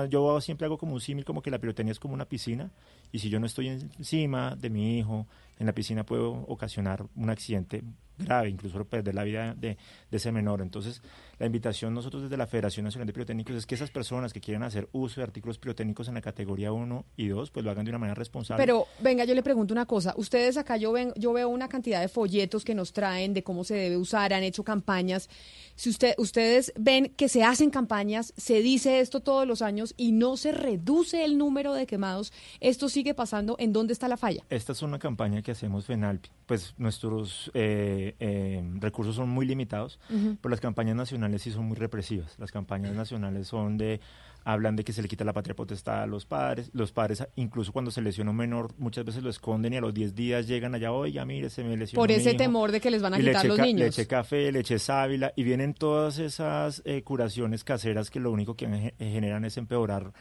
yo 0.10 0.41
siempre 0.41 0.65
hago 0.65 0.77
como 0.77 0.93
un 0.93 1.01
símil, 1.01 1.23
como 1.23 1.41
que 1.41 1.49
la 1.49 1.60
pirotecnia 1.60 1.93
es 1.93 1.99
como 1.99 2.14
una 2.14 2.26
piscina 2.26 2.72
y 3.11 3.19
si 3.19 3.30
yo 3.30 3.39
no 3.39 3.45
estoy 3.45 3.69
encima 3.69 4.56
de 4.56 4.69
mi 4.69 4.99
hijo, 4.99 5.27
en 5.57 5.65
la 5.65 5.73
piscina 5.73 6.06
puedo 6.06 6.31
ocasionar 6.47 7.06
un 7.15 7.30
accidente 7.30 7.81
grave, 8.19 8.49
incluso 8.49 8.84
perder 8.85 9.15
la 9.15 9.23
vida 9.23 9.56
de, 9.56 9.77
ese 10.11 10.31
menor. 10.31 10.61
Entonces, 10.61 11.01
La 11.39 11.45
invitación 11.45 11.93
nosotros 11.93 12.23
desde 12.23 12.35
la 12.35 12.47
Federación 12.47 12.84
Nacional 12.84 13.07
de 13.07 13.14
Pirotécnicos 13.14 13.56
es 13.56 13.65
que 13.65 13.76
esas 13.76 13.91
personas 13.91 14.34
que 14.34 14.41
quieran 14.41 14.64
hacer 14.64 14.89
uso 14.91 15.22
de 15.22 15.23
artículos 15.23 15.57
pirotécnicos 15.57 16.10
en 16.10 16.15
la 16.15 16.22
categoría 16.22 16.73
1 16.73 17.06
y 17.15 17.27
2, 17.27 17.51
pues 17.51 17.64
lo 17.64 17.72
hagan 17.72 17.85
de 17.85 17.91
una 17.91 17.97
manera 17.97 18.15
responsable. 18.15 18.61
Pero 18.61 18.85
venga, 18.99 19.23
yo 19.23 19.34
le 19.34 19.41
pregunto 19.41 19.68
una 19.71 19.85
cosa. 19.85 20.13
Ustedes 20.17 20.57
acá 20.57 20.77
yo, 20.77 20.91
ven, 20.91 21.13
yo 21.15 21.33
veo 21.33 21.49
una 21.49 21.67
cantidad 21.67 22.01
de 22.01 22.07
folletos 22.07 22.63
que 22.63 22.75
nos 22.75 22.93
traen 22.93 23.33
de 23.33 23.43
cómo 23.43 23.63
se 23.63 23.75
debe 23.75 23.97
usar, 23.97 24.33
han 24.33 24.43
hecho 24.43 24.63
campañas. 24.63 25.29
Si 25.75 25.89
usted, 25.89 26.13
ustedes 26.17 26.73
ven 26.77 27.13
que 27.15 27.29
se 27.29 27.43
hacen 27.43 27.69
campañas, 27.69 28.33
se 28.37 28.61
dice 28.61 28.99
esto 28.99 29.21
todos 29.21 29.47
los 29.47 29.61
años 29.61 29.93
y 29.97 30.11
no 30.11 30.37
se 30.37 30.51
reduce 30.51 31.23
el 31.23 31.37
número 31.37 31.73
de 31.73 31.85
quemados, 31.85 32.33
¿esto 32.59 32.89
sigue 32.89 33.13
pasando? 33.13 33.55
¿En 33.59 33.71
dónde 33.71 33.93
está 33.93 34.07
la 34.07 34.17
falla? 34.17 34.43
Esta 34.49 34.73
es 34.73 34.81
una 34.81 34.99
campaña 34.99 35.41
que 35.41 35.51
hacemos 35.51 35.85
FENALPI. 35.85 36.29
Pues 36.45 36.73
nuestros 36.77 37.51
eh, 37.53 38.15
eh, 38.19 38.63
recursos 38.79 39.15
son 39.15 39.29
muy 39.29 39.45
limitados, 39.45 39.99
pero 40.41 40.49
las 40.49 40.59
campañas 40.59 40.95
nacionales 40.95 41.43
sí 41.43 41.51
son 41.51 41.65
muy 41.65 41.77
represivas. 41.77 42.37
Las 42.39 42.51
campañas 42.51 42.93
nacionales 42.93 43.47
son 43.47 43.77
de 43.77 43.99
hablan 44.43 44.75
de 44.75 44.83
que 44.83 44.93
se 44.93 45.01
le 45.01 45.07
quita 45.07 45.23
la 45.23 45.33
patria 45.33 45.55
potestad 45.55 46.03
a 46.03 46.07
los 46.07 46.25
padres. 46.25 46.69
Los 46.73 46.91
padres, 46.91 47.25
incluso 47.35 47.71
cuando 47.71 47.91
se 47.91 48.01
lesiona 48.01 48.31
un 48.31 48.37
menor, 48.37 48.73
muchas 48.77 49.05
veces 49.05 49.23
lo 49.23 49.29
esconden 49.29 49.73
y 49.73 49.77
a 49.77 49.81
los 49.81 49.93
10 49.93 50.15
días 50.15 50.47
llegan 50.47 50.75
allá, 50.75 50.91
oiga, 50.91 51.25
mire, 51.25 51.49
se 51.49 51.63
me 51.63 51.75
lesionó. 51.77 52.01
Por 52.01 52.11
ese 52.11 52.33
temor 52.33 52.71
de 52.71 52.81
que 52.81 52.91
les 52.91 53.01
van 53.01 53.13
a 53.13 53.17
quitar 53.17 53.45
los 53.45 53.59
niños. 53.59 53.87
Leche 53.87 54.07
café, 54.07 54.51
leche 54.51 54.79
sábila, 54.79 55.33
y 55.35 55.43
vienen 55.43 55.73
todas 55.73 56.19
esas 56.19 56.81
eh, 56.85 57.01
curaciones 57.03 57.63
caseras 57.63 58.09
que 58.09 58.19
lo 58.19 58.31
único 58.31 58.55
que 58.55 58.93
generan 58.97 59.45
es 59.45 59.57
empeorar 59.57 60.11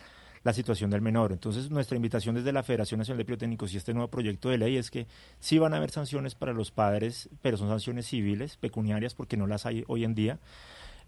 la 0.44 0.52
situación 0.52 0.90
del 0.90 1.02
menor. 1.02 1.32
Entonces, 1.32 1.70
nuestra 1.70 1.96
invitación 1.96 2.34
desde 2.34 2.52
la 2.52 2.62
Federación 2.62 2.98
Nacional 2.98 3.18
de 3.18 3.24
Biotécnicos 3.24 3.72
y 3.74 3.76
este 3.76 3.92
nuevo 3.92 4.08
proyecto 4.08 4.48
de 4.48 4.58
ley 4.58 4.76
es 4.76 4.90
que 4.90 5.06
sí 5.40 5.58
van 5.58 5.74
a 5.74 5.78
haber 5.78 5.90
sanciones 5.90 6.34
para 6.34 6.52
los 6.52 6.70
padres, 6.70 7.28
pero 7.42 7.56
son 7.56 7.68
sanciones 7.68 8.06
civiles, 8.06 8.56
pecuniarias, 8.56 9.14
porque 9.14 9.36
no 9.36 9.46
las 9.46 9.66
hay 9.66 9.84
hoy 9.88 10.04
en 10.04 10.14
día 10.14 10.38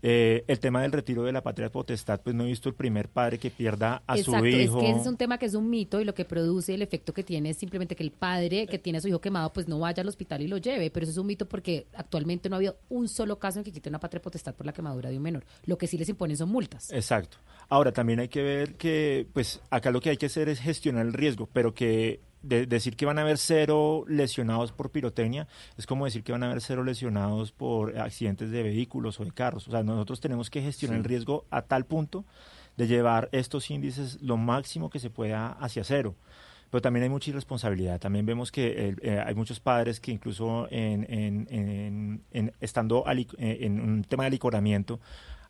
eh, 0.03 0.45
el 0.47 0.61
tema 0.61 0.83
del 0.83 0.93
retiro 0.93 1.25
de 1.25 1.33
la 1.33 1.43
patria 1.43 1.71
potestad, 1.71 2.21
pues 2.23 2.35
no 2.35 2.45
he 2.45 2.47
visto 2.47 2.69
el 2.69 2.75
primer 2.75 3.09
padre 3.09 3.39
que 3.39 3.51
pierda 3.51 4.03
a 4.07 4.17
su 4.17 4.31
hijo. 4.47 4.79
Es 4.81 4.85
que 4.85 4.91
ese 4.91 5.01
es 5.01 5.07
un 5.07 5.17
tema 5.17 5.39
que 5.39 5.47
es 5.47 5.55
un 5.55 5.69
mito 5.69 6.01
y 6.01 6.05
lo 6.05 6.15
que 6.15 6.25
produce 6.25 6.75
el 6.75 6.83
efecto 6.83 7.13
que 7.13 7.23
tiene 7.23 7.51
es 7.51 7.57
simplemente 7.57 7.95
que 7.97 8.03
el 8.03 8.11
padre 8.11 8.67
que 8.67 8.79
tiene 8.79 8.99
a 8.99 9.01
su 9.01 9.09
hijo 9.09 9.21
quemado, 9.21 9.53
pues 9.53 9.69
no 9.69 9.79
vaya 9.79 10.03
al 10.03 10.09
hospital 10.09 10.43
y 10.43 10.49
lo 10.49 10.57
lleve. 10.57 10.91
Pero 10.91 11.05
eso 11.05 11.13
es 11.13 11.19
un 11.19 11.27
mito 11.27 11.47
porque 11.47 11.87
actualmente 11.95 12.49
no 12.49 12.57
ha 12.57 12.59
habido 12.59 12.77
un 12.89 13.09
solo 13.09 13.39
caso 13.39 13.59
en 13.59 13.65
que 13.65 13.73
quite 13.73 13.89
una 13.89 14.01
patria 14.01 14.23
potestad 14.23 14.55
por 14.55 14.67
la 14.67 14.73
quemadura 14.73 15.11
de 15.11 15.17
un 15.17 15.23
menor. 15.23 15.45
Lo 15.65 15.77
que 15.77 15.87
sí 15.87 15.99
les 15.99 16.09
imponen 16.09 16.37
son 16.37 16.51
multas. 16.51 16.91
Exacto. 16.93 17.39
Ahora, 17.69 17.93
también 17.93 18.21
hay 18.21 18.29
que 18.29 18.43
ver 18.43 18.75
que, 18.75 19.27
pues 19.33 19.61
acá 19.71 19.91
lo 19.91 20.01
que 20.01 20.11
hay 20.11 20.17
que 20.17 20.27
hacer 20.27 20.49
es 20.49 20.61
gestionar 20.61 21.07
el 21.07 21.13
riesgo, 21.13 21.49
pero 21.53 21.75
que 21.75 22.21
de 22.43 22.67
decir 22.67 22.97
que 22.97 23.07
van 23.07 23.19
a 23.19 23.23
haber 23.23 23.39
cero 23.39 24.05
lesionados 24.09 24.73
por 24.73 24.91
pirotecnia 24.91 25.47
es 25.77 25.87
como 25.87 26.07
decir 26.07 26.23
que 26.23 26.33
van 26.33 26.43
a 26.43 26.47
haber 26.47 26.61
cero 26.61 26.85
lesionados 26.85 27.53
por 27.53 27.99
accidentes 27.99 28.51
de 28.51 28.63
vehículos 28.63 29.21
o 29.21 29.25
de 29.25 29.33
carros. 29.33 29.69
O 29.69 29.71
sea, 29.71 29.83
nosotros 29.83 30.21
tenemos 30.21 30.51
que 30.51 30.63
gestionar 30.63 30.99
el 30.99 31.05
riesgo 31.05 31.45
a 31.51 31.63
tal 31.63 31.85
punto 31.85 32.25
de 32.77 32.87
llevar 32.87 33.29
estos 33.33 33.71
índices 33.71 34.21
lo 34.23 34.37
máximo 34.37 34.91
que 34.91 34.99
se 34.99 35.11
pueda 35.11 35.51
hacia 35.53 35.85
cero. 35.85 36.15
Pero 36.71 36.83
también 36.83 37.03
hay 37.03 37.11
mucha 37.11 37.31
irresponsabilidad. 37.31 37.99
También 37.99 38.25
vemos 38.25 38.53
que 38.53 38.95
eh, 39.03 39.23
hay 39.25 39.35
muchos 39.35 39.59
padres 39.59 39.99
que 39.99 40.13
incluso 40.13 40.69
en, 40.71 41.05
en, 41.13 42.23
en, 42.31 42.53
estando 42.61 43.05
eh, 43.09 43.59
en 43.63 43.81
un 43.81 44.05
tema 44.05 44.23
de 44.23 44.29
alicoramiento 44.29 45.01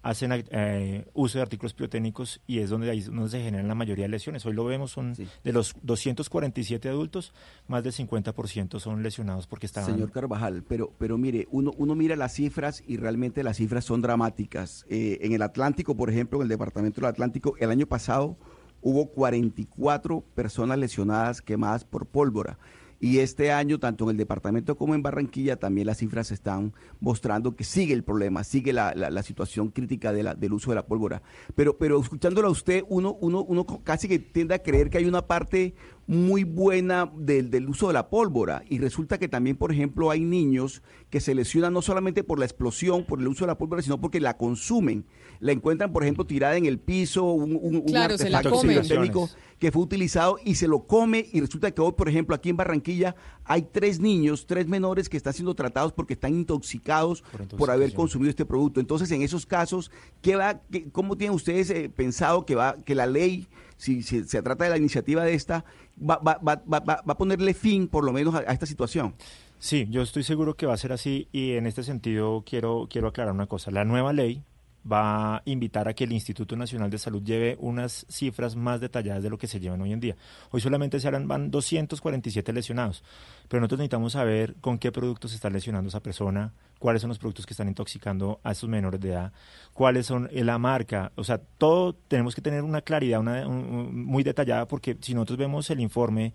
hacen 0.02 0.32
eh, 0.32 1.06
uso 1.12 1.38
de 1.38 1.42
artículos 1.42 1.74
pirotécnicos 1.74 2.40
y 2.46 2.60
es 2.60 2.70
donde 2.70 2.90
ahí 2.90 3.00
donde 3.00 3.28
se 3.28 3.42
generan 3.42 3.68
la 3.68 3.74
mayoría 3.74 4.04
de 4.04 4.08
lesiones. 4.08 4.44
Hoy 4.46 4.54
lo 4.54 4.64
vemos, 4.64 4.92
son 4.92 5.14
de 5.14 5.52
los 5.52 5.74
247 5.82 6.88
adultos, 6.88 7.34
más 7.68 7.82
del 7.82 7.92
50% 7.92 8.80
son 8.80 9.02
lesionados 9.02 9.46
porque 9.46 9.66
estaban... 9.66 9.90
Señor 9.92 10.10
Carvajal, 10.10 10.62
pero, 10.66 10.92
pero 10.98 11.18
mire, 11.18 11.46
uno, 11.50 11.72
uno 11.76 11.94
mira 11.94 12.16
las 12.16 12.34
cifras 12.34 12.82
y 12.86 12.96
realmente 12.96 13.42
las 13.42 13.58
cifras 13.58 13.84
son 13.84 14.00
dramáticas. 14.00 14.86
Eh, 14.88 15.18
en 15.22 15.32
el 15.32 15.42
Atlántico, 15.42 15.96
por 15.96 16.10
ejemplo, 16.10 16.38
en 16.38 16.42
el 16.42 16.48
Departamento 16.48 17.00
del 17.00 17.10
Atlántico, 17.10 17.56
el 17.58 17.70
año 17.70 17.86
pasado 17.86 18.36
hubo 18.82 19.06
44 19.10 20.22
personas 20.34 20.78
lesionadas 20.78 21.42
quemadas 21.42 21.84
por 21.84 22.06
pólvora. 22.06 22.58
Y 23.00 23.20
este 23.20 23.50
año, 23.50 23.80
tanto 23.80 24.04
en 24.04 24.10
el 24.10 24.16
departamento 24.18 24.76
como 24.76 24.94
en 24.94 25.02
Barranquilla, 25.02 25.56
también 25.56 25.86
las 25.86 25.98
cifras 25.98 26.30
están 26.30 26.74
mostrando 27.00 27.56
que 27.56 27.64
sigue 27.64 27.94
el 27.94 28.04
problema, 28.04 28.44
sigue 28.44 28.74
la, 28.74 28.92
la, 28.94 29.22
situación 29.22 29.70
crítica 29.70 30.12
de 30.12 30.22
la, 30.22 30.34
del 30.34 30.52
uso 30.52 30.70
de 30.70 30.74
la 30.74 30.86
pólvora. 30.86 31.22
Pero, 31.54 31.78
pero 31.78 31.98
escuchándolo 31.98 32.48
a 32.48 32.50
usted, 32.50 32.84
uno, 32.90 33.16
uno, 33.20 33.42
uno 33.42 33.64
casi 33.84 34.06
que 34.06 34.18
tiende 34.18 34.54
a 34.54 34.62
creer 34.62 34.90
que 34.90 34.98
hay 34.98 35.06
una 35.06 35.26
parte 35.26 35.74
muy 36.10 36.42
buena 36.42 37.08
del, 37.14 37.52
del, 37.52 37.68
uso 37.68 37.86
de 37.86 37.92
la 37.92 38.10
pólvora. 38.10 38.64
Y 38.68 38.80
resulta 38.80 39.16
que 39.16 39.28
también, 39.28 39.56
por 39.56 39.70
ejemplo, 39.70 40.10
hay 40.10 40.24
niños 40.24 40.82
que 41.08 41.20
se 41.20 41.36
lesionan 41.36 41.72
no 41.72 41.82
solamente 41.82 42.24
por 42.24 42.40
la 42.40 42.46
explosión, 42.46 43.04
por 43.04 43.20
el 43.20 43.28
uso 43.28 43.44
de 43.44 43.46
la 43.46 43.56
pólvora, 43.56 43.80
sino 43.80 44.00
porque 44.00 44.18
la 44.18 44.36
consumen. 44.36 45.04
La 45.38 45.52
encuentran, 45.52 45.92
por 45.92 46.02
ejemplo, 46.02 46.26
tirada 46.26 46.56
en 46.56 46.66
el 46.66 46.80
piso, 46.80 47.22
un, 47.24 47.54
un, 47.62 47.96
artefacto 47.96 48.60
técnico 48.60 49.30
que 49.60 49.70
fue 49.70 49.82
utilizado 49.82 50.38
y 50.44 50.56
se 50.56 50.66
lo 50.66 50.80
come. 50.80 51.28
Y 51.32 51.40
resulta 51.40 51.70
que 51.70 51.80
hoy, 51.80 51.92
por 51.92 52.08
ejemplo, 52.08 52.34
aquí 52.34 52.48
en 52.48 52.56
Barranquilla 52.56 53.14
hay 53.44 53.62
tres 53.62 54.00
niños, 54.00 54.46
tres 54.48 54.66
menores 54.66 55.08
que 55.08 55.16
están 55.16 55.32
siendo 55.32 55.54
tratados 55.54 55.92
porque 55.92 56.14
están 56.14 56.34
intoxicados 56.34 57.22
por, 57.56 57.70
haber 57.70 57.94
consumido 57.94 58.30
este 58.30 58.44
producto. 58.44 58.80
Entonces, 58.80 59.12
en 59.12 59.22
esos 59.22 59.46
casos, 59.46 59.92
¿qué 60.22 60.34
va, 60.34 60.60
¿cómo 60.90 61.16
tienen 61.16 61.36
ustedes 61.36 61.70
eh, 61.70 61.88
pensado 61.88 62.44
que, 62.44 62.56
va, 62.56 62.76
que 62.84 62.96
la 62.96 63.06
ley 63.06 63.46
si, 63.80 64.02
se 64.02 64.42
trata 64.42 64.64
de 64.64 64.70
la 64.70 64.76
iniciativa 64.76 65.24
de 65.24 65.32
esta, 65.32 65.64
va, 65.98 66.18
va, 66.18 66.38
va, 66.46 66.62
va, 66.66 67.02
a 67.06 67.16
ponerle 67.16 67.54
fin 67.54 67.88
por 67.88 68.04
lo 68.04 68.12
menos 68.12 68.34
a, 68.34 68.40
esta 68.40 68.66
situación. 68.66 69.14
Sí, 69.58 69.86
yo 69.90 70.02
estoy 70.02 70.22
seguro 70.22 70.54
que 70.54 70.66
va 70.66 70.74
a 70.74 70.76
ser 70.76 70.92
así 70.92 71.28
y 71.32 71.52
en 71.52 71.66
este 71.66 71.82
sentido 71.82 72.44
quiero, 72.46 72.88
quiero 72.90 73.08
aclarar 73.08 73.32
una 73.32 73.46
cosa. 73.46 73.70
La 73.70 73.84
nueva 73.84 74.12
ley 74.12 74.42
va 74.90 75.36
a 75.36 75.42
invitar 75.44 75.88
a 75.88 75.94
que 75.94 76.04
el 76.04 76.12
Instituto 76.12 76.56
Nacional 76.56 76.90
de 76.90 76.98
Salud 76.98 77.22
lleve 77.22 77.56
unas 77.60 78.06
cifras 78.08 78.56
más 78.56 78.80
detalladas 78.80 79.22
de 79.22 79.30
lo 79.30 79.38
que 79.38 79.46
se 79.46 79.60
llevan 79.60 79.80
hoy 79.80 79.92
en 79.92 80.00
día. 80.00 80.16
Hoy 80.50 80.60
solamente 80.60 81.00
se 81.00 81.08
harán, 81.08 81.28
van 81.28 81.50
247 81.50 82.52
lesionados, 82.52 83.04
pero 83.48 83.60
nosotros 83.60 83.80
necesitamos 83.80 84.12
saber 84.12 84.56
con 84.60 84.78
qué 84.78 84.92
productos 84.92 85.32
se 85.32 85.36
está 85.36 85.50
lesionando 85.50 85.88
esa 85.88 86.02
persona, 86.02 86.52
cuáles 86.78 87.02
son 87.02 87.08
los 87.08 87.18
productos 87.18 87.46
que 87.46 87.52
están 87.52 87.68
intoxicando 87.68 88.40
a 88.42 88.52
esos 88.52 88.68
menores 88.68 89.00
de 89.00 89.10
edad, 89.10 89.32
cuáles 89.72 90.06
son 90.06 90.28
eh, 90.32 90.44
la 90.44 90.58
marca, 90.58 91.12
o 91.16 91.24
sea, 91.24 91.38
todo 91.38 91.94
tenemos 91.94 92.34
que 92.34 92.40
tener 92.40 92.62
una 92.62 92.80
claridad 92.80 93.20
una, 93.20 93.46
muy 93.46 94.22
detallada 94.22 94.66
porque 94.66 94.96
si 95.00 95.14
nosotros 95.14 95.38
vemos 95.38 95.68
el 95.70 95.80
informe 95.80 96.32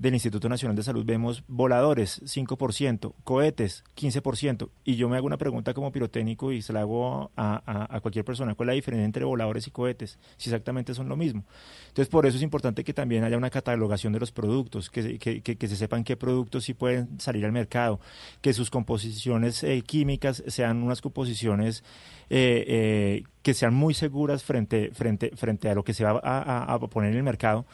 del 0.00 0.14
Instituto 0.14 0.48
Nacional 0.48 0.74
de 0.74 0.82
Salud 0.82 1.04
vemos 1.04 1.44
voladores 1.46 2.22
5%, 2.22 3.12
cohetes 3.22 3.84
15%, 3.96 4.70
y 4.82 4.96
yo 4.96 5.10
me 5.10 5.18
hago 5.18 5.26
una 5.26 5.36
pregunta 5.36 5.74
como 5.74 5.92
pirotécnico 5.92 6.52
y 6.52 6.62
se 6.62 6.72
la 6.72 6.80
hago 6.80 7.30
a, 7.36 7.98
cualquier 8.00 8.24
persona, 8.24 8.54
¿cuál 8.54 8.70
es 8.70 8.72
la 8.72 8.76
diferencia 8.76 9.04
entre 9.04 9.24
voladores 9.26 9.66
y 9.66 9.70
cohetes? 9.70 10.18
Si 10.38 10.48
exactamente 10.48 10.94
son 10.94 11.10
lo 11.10 11.16
mismo. 11.16 11.44
Entonces, 11.88 12.08
por 12.08 12.24
eso 12.24 12.38
es 12.38 12.42
importante 12.42 12.82
que 12.82 12.94
también 12.94 13.24
haya 13.24 13.36
una 13.36 13.50
catalogación 13.50 14.14
de 14.14 14.20
los 14.20 14.32
productos, 14.32 14.88
que, 14.88 15.18
que, 15.18 15.68
se 15.68 15.76
sepan 15.76 16.02
qué 16.02 16.16
productos 16.16 16.64
sí 16.64 16.72
pueden 16.72 17.20
salir 17.20 17.44
al 17.44 17.52
mercado, 17.52 18.00
que 18.40 18.54
sus 18.54 18.70
composiciones 18.70 19.62
eh, 19.64 19.82
químicas 19.82 20.42
sean 20.46 20.82
unas 20.82 21.02
composiciones 21.02 21.84
eh, 22.30 22.64
eh, 22.66 23.24
que 23.42 23.52
sean 23.52 23.74
muy 23.74 23.92
seguras 23.92 24.44
frente, 24.44 24.92
frente, 24.94 25.32
frente 25.36 25.68
a 25.68 25.74
lo 25.74 25.84
que 25.84 25.92
se 25.92 26.04
va 26.04 26.20
a 26.22 26.78
poner 26.88 27.10
en 27.10 27.18
el 27.18 27.22
mercado 27.22 27.66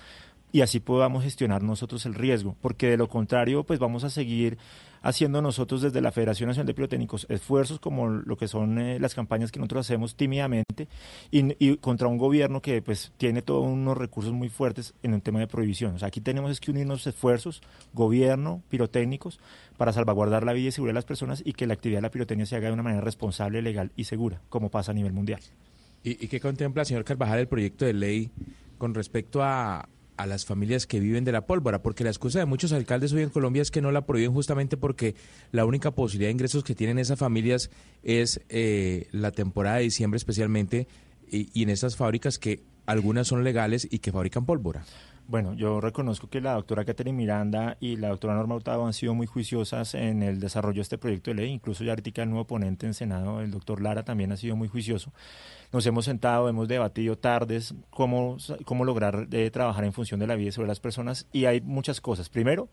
y 0.57 0.63
así 0.63 0.81
podamos 0.81 1.23
gestionar 1.23 1.63
nosotros 1.63 2.07
el 2.07 2.15
riesgo, 2.15 2.57
porque 2.63 2.89
de 2.89 2.97
lo 2.97 3.11
contrario, 3.11 3.65
pues 3.65 3.79
vamos 3.79 4.05
a 4.05 4.09
seguir 4.09 4.57
haciendo 5.03 5.43
nosotros 5.43 5.83
desde 5.83 6.01
la 6.01 6.13
Federación 6.13 6.49
Nacional 6.49 6.67
de 6.67 6.73
Pirotécnicos 6.73 7.27
esfuerzos 7.29 7.79
como 7.79 8.09
lo 8.09 8.39
que 8.39 8.49
son 8.49 8.79
eh, 8.79 8.99
las 8.99 9.15
campañas 9.15 9.53
que 9.53 9.59
nosotros 9.59 9.85
hacemos 9.85 10.17
tímidamente 10.17 10.89
y, 11.31 11.77
contra 11.77 12.09
un 12.09 12.17
gobierno 12.17 12.63
que 12.63 12.81
pues 12.81 13.13
tiene 13.19 13.43
todos 13.43 13.67
unos 13.67 13.99
recursos 13.99 14.33
muy 14.33 14.49
fuertes 14.49 14.95
en 15.03 15.13
el 15.13 15.21
tema 15.21 15.41
de 15.41 15.47
prohibición. 15.47 15.97
O 15.97 15.99
sea, 15.99 16.09
aquí 16.09 16.23
tenemos 16.23 16.51
es 16.51 16.59
que 16.59 16.71
unirnos 16.71 17.07
esfuerzos, 17.07 17.61
gobierno, 17.93 18.63
pirotécnicos, 18.71 19.39
para 19.77 19.93
salvaguardar 19.93 20.43
la 20.45 20.55
vida 20.55 20.69
y 20.69 20.73
seguridad 20.73 20.95
de 20.95 21.01
las 21.01 21.05
personas 21.05 21.43
y 21.45 21.53
que 21.53 21.67
la 21.67 21.75
actividad 21.75 21.99
de 21.99 22.05
la 22.05 22.11
pirotecnia 22.11 22.47
se 22.47 22.57
haga 22.57 22.69
de 22.69 22.73
una 22.73 22.83
manera 22.83 23.03
responsable, 23.03 23.61
legal 23.61 23.93
y 23.95 24.05
segura, 24.05 24.41
como 24.49 24.71
pasa 24.71 24.93
a 24.93 24.95
nivel 24.95 25.13
mundial. 25.13 25.41
¿Y, 26.03 26.13
y 26.13 26.29
qué 26.29 26.41
contempla, 26.41 26.87
señor 26.87 27.05
Carvajal, 27.05 27.41
el 27.41 27.49
proyecto 27.49 27.85
de 27.85 27.93
ley 27.93 28.31
con 28.79 28.95
respecto 28.95 29.43
a, 29.43 29.89
a 30.17 30.27
las 30.27 30.45
familias 30.45 30.87
que 30.87 31.01
viven 31.01 31.25
de 31.25 31.33
la 31.33 31.47
pólvora, 31.47 31.83
porque 31.83 32.05
la 32.05 32.11
excusa 32.11 32.39
de 32.39 32.47
muchos 32.47 32.73
alcaldes 32.73 33.13
hoy 33.13 33.23
en 33.23 33.31
Colombia 33.31 33.63
es 33.63 33.71
que 33.71 33.83
no 33.83 33.93
la 33.93 34.07
prohíben 34.07 34.33
justamente 34.33 34.77
porque 34.77 35.15
la 35.53 35.65
única 35.65 35.91
posibilidad 35.91 36.29
de 36.29 36.33
ingresos 36.33 36.65
que 36.65 36.75
tienen 36.75 36.99
esas 36.99 37.19
familias 37.19 37.71
es 38.03 38.41
eh, 38.49 39.09
la 39.13 39.33
temporada 39.33 39.77
de 39.77 39.83
diciembre 39.83 40.17
especialmente 40.17 40.87
y, 41.31 41.49
y 41.53 41.63
en 41.63 41.71
esas 41.71 41.97
fábricas 41.97 42.39
que 42.39 42.63
algunas 42.87 43.29
son 43.29 43.45
legales 43.45 43.87
y 43.91 43.99
que 43.99 44.13
fabrican 44.13 44.47
pólvora. 44.47 44.85
Bueno, 45.29 45.55
yo 45.55 45.81
reconozco 45.81 46.29
que 46.29 46.41
la 46.41 46.53
doctora 46.53 46.85
Catherine 46.85 47.17
Miranda 47.17 47.77
y 47.81 47.97
la 47.97 48.11
doctora 48.11 48.35
Norma 48.35 48.55
Hurtado 48.55 48.87
han 48.87 48.93
sido 48.93 49.13
muy 49.13 49.27
juiciosas 49.27 49.95
en 49.95 50.23
el 50.23 50.39
desarrollo 50.39 50.77
de 50.77 50.83
este 50.83 50.99
proyecto 50.99 51.33
de 51.33 51.35
ley, 51.35 51.51
incluso 51.51 51.83
ya 51.83 51.91
ahorita 51.93 52.23
el 52.23 52.31
nuevo 52.31 52.47
ponente 52.47 52.87
en 52.87 52.95
Senado, 52.95 53.41
el 53.41 53.51
doctor 53.51 53.83
Lara, 53.83 54.05
también 54.05 54.31
ha 54.31 54.37
sido 54.37 54.55
muy 54.55 54.69
juicioso. 54.69 55.13
Nos 55.73 55.85
hemos 55.85 56.05
sentado, 56.05 56.49
hemos 56.49 56.69
debatido 56.69 57.19
tardes 57.19 57.75
cómo, 57.91 58.37
cómo 58.65 58.85
lograr 58.85 59.27
eh, 59.33 59.51
trabajar 59.51 59.85
en 59.85 59.93
función 59.93 60.21
de 60.21 60.29
la 60.29 60.37
vida 60.37 60.53
sobre 60.53 60.69
las 60.69 60.79
personas 60.79 61.27
y 61.33 61.47
hay 61.47 61.61
muchas 61.61 62.01
cosas. 62.01 62.29
Primero, 62.29 62.69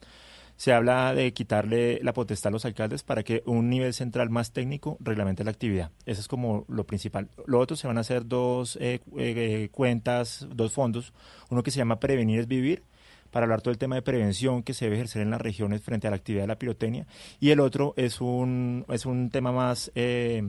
se 0.56 0.74
habla 0.74 1.14
de 1.14 1.34
quitarle 1.34 2.00
la 2.04 2.14
potestad 2.14 2.50
a 2.50 2.52
los 2.52 2.66
alcaldes 2.66 3.04
para 3.04 3.24
que 3.24 3.44
un 3.46 3.70
nivel 3.70 3.94
central 3.94 4.30
más 4.30 4.52
técnico 4.52 4.98
reglamente 5.00 5.44
la 5.44 5.52
actividad. 5.52 5.92
Eso 6.06 6.22
es 6.22 6.28
como 6.28 6.66
lo 6.68 6.86
principal. 6.86 7.30
Lo 7.46 7.60
otro 7.60 7.76
se 7.76 7.88
van 7.88 7.98
a 7.98 8.02
hacer 8.02 8.26
dos 8.28 8.78
eh, 8.80 9.00
eh, 9.18 9.70
cuentas, 9.72 10.48
dos 10.54 10.74
fondos. 10.74 11.14
Uno 11.50 11.64
que 11.64 11.72
se 11.72 11.78
llama 11.78 12.00
Prevenir 12.00 12.40
es 12.40 12.48
Vivir, 12.48 12.84
para 13.32 13.46
hablar 13.46 13.62
todo 13.62 13.72
el 13.72 13.80
tema 13.80 13.96
de 13.96 14.04
prevención 14.04 14.62
que 14.62 14.76
se 14.76 14.86
debe 14.86 14.98
ejercer 14.98 15.24
en 15.24 15.32
las 15.32 15.42
regiones 15.42 15.82
frente 15.82 16.08
a 16.08 16.12
la 16.12 16.18
actividad 16.18 16.44
de 16.44 16.48
la 16.48 16.60
pirotecnia. 16.60 17.08
Y 17.40 17.50
el 17.50 17.60
otro 17.60 17.96
es 17.98 18.22
un, 18.22 18.86
es 18.90 19.08
un 19.08 19.32
tema 19.32 19.52
más 19.52 19.92
eh, 19.96 20.44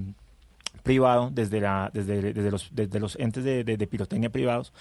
privado 0.83 1.31
desde, 1.33 1.61
la, 1.61 1.91
desde, 1.95 2.35
desde, 2.35 2.51
los, 2.51 2.69
desde 2.73 3.01
los 3.01 3.17
entes 3.17 3.43
de, 3.43 3.65
de, 3.65 3.79
de 3.79 3.87
pirotecnia 3.87 4.31
privados 4.31 4.73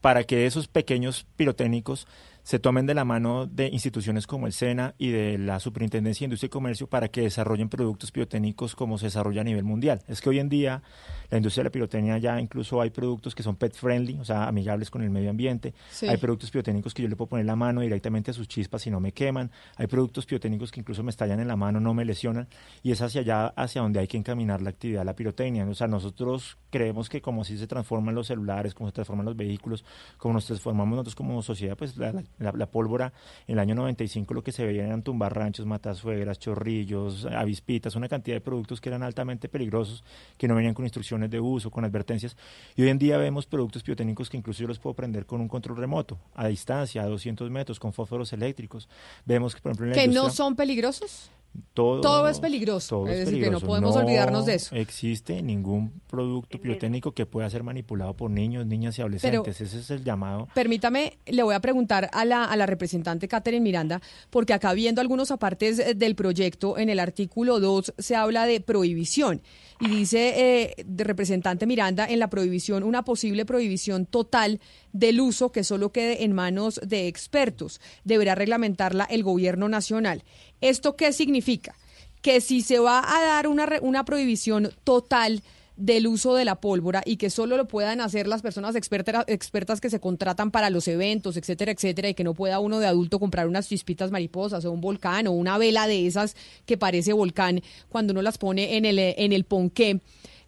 para 0.00 0.24
que 0.24 0.46
esos 0.46 0.68
pequeños 0.68 1.26
pirotécnicos 1.36 2.06
se 2.50 2.58
tomen 2.58 2.84
de 2.84 2.94
la 2.94 3.04
mano 3.04 3.46
de 3.46 3.68
instituciones 3.68 4.26
como 4.26 4.48
el 4.48 4.52
SENA 4.52 4.96
y 4.98 5.10
de 5.10 5.38
la 5.38 5.60
Superintendencia 5.60 6.24
de 6.24 6.30
Industria 6.30 6.48
y 6.48 6.50
Comercio 6.50 6.88
para 6.88 7.06
que 7.06 7.20
desarrollen 7.20 7.68
productos 7.68 8.10
pirotécnicos 8.10 8.74
como 8.74 8.98
se 8.98 9.06
desarrolla 9.06 9.42
a 9.42 9.44
nivel 9.44 9.62
mundial. 9.62 10.02
Es 10.08 10.20
que 10.20 10.30
hoy 10.30 10.40
en 10.40 10.48
día 10.48 10.82
la 11.30 11.36
industria 11.36 11.62
de 11.62 11.68
la 11.68 11.72
pirotecnia 11.72 12.18
ya 12.18 12.40
incluso 12.40 12.80
hay 12.80 12.90
productos 12.90 13.34
que 13.34 13.42
son 13.42 13.56
pet 13.56 13.74
friendly, 13.74 14.18
o 14.18 14.24
sea, 14.24 14.46
amigables 14.48 14.90
con 14.90 15.02
el 15.02 15.10
medio 15.10 15.30
ambiente. 15.30 15.74
Hay 16.02 16.16
productos 16.16 16.50
pirotécnicos 16.50 16.94
que 16.94 17.02
yo 17.02 17.08
le 17.08 17.16
puedo 17.16 17.28
poner 17.28 17.46
la 17.46 17.56
mano 17.56 17.80
directamente 17.80 18.30
a 18.30 18.34
sus 18.34 18.48
chispas 18.48 18.86
y 18.86 18.90
no 18.90 19.00
me 19.00 19.12
queman. 19.12 19.50
Hay 19.76 19.86
productos 19.86 20.26
pirotécnicos 20.26 20.70
que 20.70 20.80
incluso 20.80 21.02
me 21.02 21.10
estallan 21.10 21.40
en 21.40 21.48
la 21.48 21.56
mano, 21.56 21.80
no 21.80 21.94
me 21.94 22.04
lesionan. 22.04 22.48
Y 22.82 22.92
es 22.92 23.00
hacia 23.02 23.20
allá, 23.20 23.46
hacia 23.56 23.82
donde 23.82 24.00
hay 24.00 24.08
que 24.08 24.16
encaminar 24.16 24.60
la 24.62 24.70
actividad 24.70 25.00
de 25.00 25.04
la 25.04 25.14
pirotecnia. 25.14 25.66
O 25.66 25.74
sea, 25.74 25.86
nosotros 25.86 26.58
creemos 26.70 27.08
que 27.08 27.20
como 27.20 27.44
si 27.44 27.58
se 27.58 27.66
transforman 27.66 28.14
los 28.14 28.26
celulares, 28.26 28.74
como 28.74 28.88
se 28.88 28.94
transforman 28.94 29.26
los 29.26 29.36
vehículos, 29.36 29.84
como 30.18 30.34
nos 30.34 30.46
transformamos 30.46 30.96
nosotros 30.96 31.14
como 31.14 31.42
sociedad, 31.42 31.76
pues 31.76 31.96
la, 31.96 32.12
la, 32.38 32.66
pólvora 32.66 33.12
en 33.46 33.54
el 33.54 33.58
año 33.58 33.74
95 33.74 34.34
lo 34.34 34.42
que 34.42 34.52
se 34.52 34.64
veía 34.64 34.86
eran 34.86 35.02
tumbar 35.02 35.36
ranchos, 35.36 35.66
matasuegras, 35.66 36.38
chorrillos, 36.38 37.26
avispitas, 37.26 37.96
una 37.96 38.08
cantidad 38.08 38.36
de 38.36 38.40
productos 38.40 38.80
que 38.80 38.88
eran 38.88 39.02
altamente 39.02 39.48
peligrosos, 39.48 40.04
que 40.38 40.48
no 40.48 40.54
venían 40.54 40.74
con 40.74 40.84
instrucciones 40.84 41.19
de 41.28 41.40
uso, 41.40 41.70
con 41.70 41.84
advertencias. 41.84 42.36
Y 42.76 42.82
hoy 42.82 42.88
en 42.88 42.98
día 42.98 43.18
vemos 43.18 43.46
productos 43.46 43.82
biotécnicos 43.82 44.30
que 44.30 44.36
incluso 44.36 44.62
yo 44.62 44.68
los 44.68 44.78
puedo 44.78 44.94
prender 44.94 45.26
con 45.26 45.40
un 45.40 45.48
control 45.48 45.76
remoto, 45.76 46.18
a 46.34 46.46
distancia, 46.46 47.02
a 47.02 47.06
200 47.06 47.50
metros, 47.50 47.78
con 47.78 47.92
fósforos 47.92 48.32
eléctricos. 48.32 48.88
Vemos 49.24 49.54
que, 49.54 49.60
por 49.60 49.72
ejemplo, 49.72 49.94
¿Que 49.94 50.08
no 50.08 50.30
son 50.30 50.56
peligrosos? 50.56 51.30
Todo, 51.74 52.28
es 52.28 52.40
peligroso. 52.40 53.06
es, 53.08 53.26
decir, 53.26 53.42
que 53.42 53.50
no 53.50 53.60
podemos 53.60 53.96
olvidarnos 53.96 54.46
de 54.46 54.54
eso. 54.54 54.74
existe 54.76 55.42
ningún 55.42 56.00
producto 56.08 56.58
biotécnico 56.58 57.12
que 57.12 57.26
pueda 57.26 57.48
ser 57.48 57.62
manipulado 57.62 58.14
por 58.14 58.30
niños, 58.30 58.66
niñas 58.66 58.98
y 58.98 59.02
adolescentes. 59.02 59.60
Ese 59.60 59.78
es 59.78 59.90
el 59.90 60.04
llamado. 60.04 60.48
Permítame, 60.54 61.18
le 61.26 61.42
voy 61.42 61.54
a 61.54 61.60
preguntar 61.60 62.10
a 62.12 62.24
la, 62.24 62.44
a 62.44 62.56
la 62.56 62.66
representante 62.66 63.28
Catherine 63.28 63.62
Miranda, 63.62 64.00
porque 64.30 64.52
acá 64.52 64.72
viendo 64.74 65.00
algunos 65.00 65.30
apartes 65.30 65.78
eh, 65.78 65.94
del 65.94 66.14
proyecto, 66.14 66.78
en 66.78 66.90
el 66.90 66.98
artículo 66.98 67.60
2 67.60 67.94
se 67.98 68.16
habla 68.16 68.46
de 68.46 68.60
prohibición. 68.60 69.42
Y 69.80 69.88
dice 69.88 70.34
eh, 70.36 70.74
de 70.84 71.04
representante 71.04 71.66
Miranda 71.66 72.06
en 72.06 72.18
la 72.18 72.28
prohibición, 72.28 72.82
una 72.82 73.02
posible 73.02 73.46
prohibición 73.46 74.04
total 74.04 74.60
del 74.92 75.20
uso 75.20 75.52
que 75.52 75.64
solo 75.64 75.92
quede 75.92 76.24
en 76.24 76.32
manos 76.32 76.80
de 76.84 77.08
expertos. 77.08 77.80
Deberá 78.04 78.34
reglamentarla 78.34 79.04
el 79.04 79.22
gobierno 79.22 79.68
nacional. 79.68 80.24
¿Esto 80.60 80.96
qué 80.96 81.12
significa? 81.12 81.74
Que 82.22 82.40
si 82.40 82.62
se 82.62 82.78
va 82.78 82.98
a 82.98 83.22
dar 83.22 83.46
una, 83.46 83.68
una 83.80 84.04
prohibición 84.04 84.70
total 84.84 85.42
del 85.80 86.06
uso 86.06 86.34
de 86.34 86.44
la 86.44 86.60
pólvora 86.60 87.02
y 87.06 87.16
que 87.16 87.30
solo 87.30 87.56
lo 87.56 87.66
puedan 87.66 88.02
hacer 88.02 88.28
las 88.28 88.42
personas 88.42 88.76
expertas, 88.76 89.24
expertas 89.26 89.80
que 89.80 89.88
se 89.88 89.98
contratan 89.98 90.50
para 90.50 90.68
los 90.68 90.86
eventos, 90.88 91.38
etcétera, 91.38 91.72
etcétera, 91.72 92.10
y 92.10 92.14
que 92.14 92.22
no 92.22 92.34
pueda 92.34 92.60
uno 92.60 92.80
de 92.80 92.86
adulto 92.86 93.18
comprar 93.18 93.48
unas 93.48 93.68
chispitas 93.68 94.10
mariposas 94.10 94.64
o 94.66 94.72
un 94.72 94.82
volcán 94.82 95.26
o 95.26 95.32
una 95.32 95.56
vela 95.56 95.86
de 95.86 96.06
esas 96.06 96.36
que 96.66 96.76
parece 96.76 97.14
volcán 97.14 97.62
cuando 97.88 98.12
uno 98.12 98.20
las 98.20 98.36
pone 98.36 98.76
en 98.76 98.84
el, 98.84 98.98
en 98.98 99.32
el 99.32 99.44
ponqué 99.44 100.00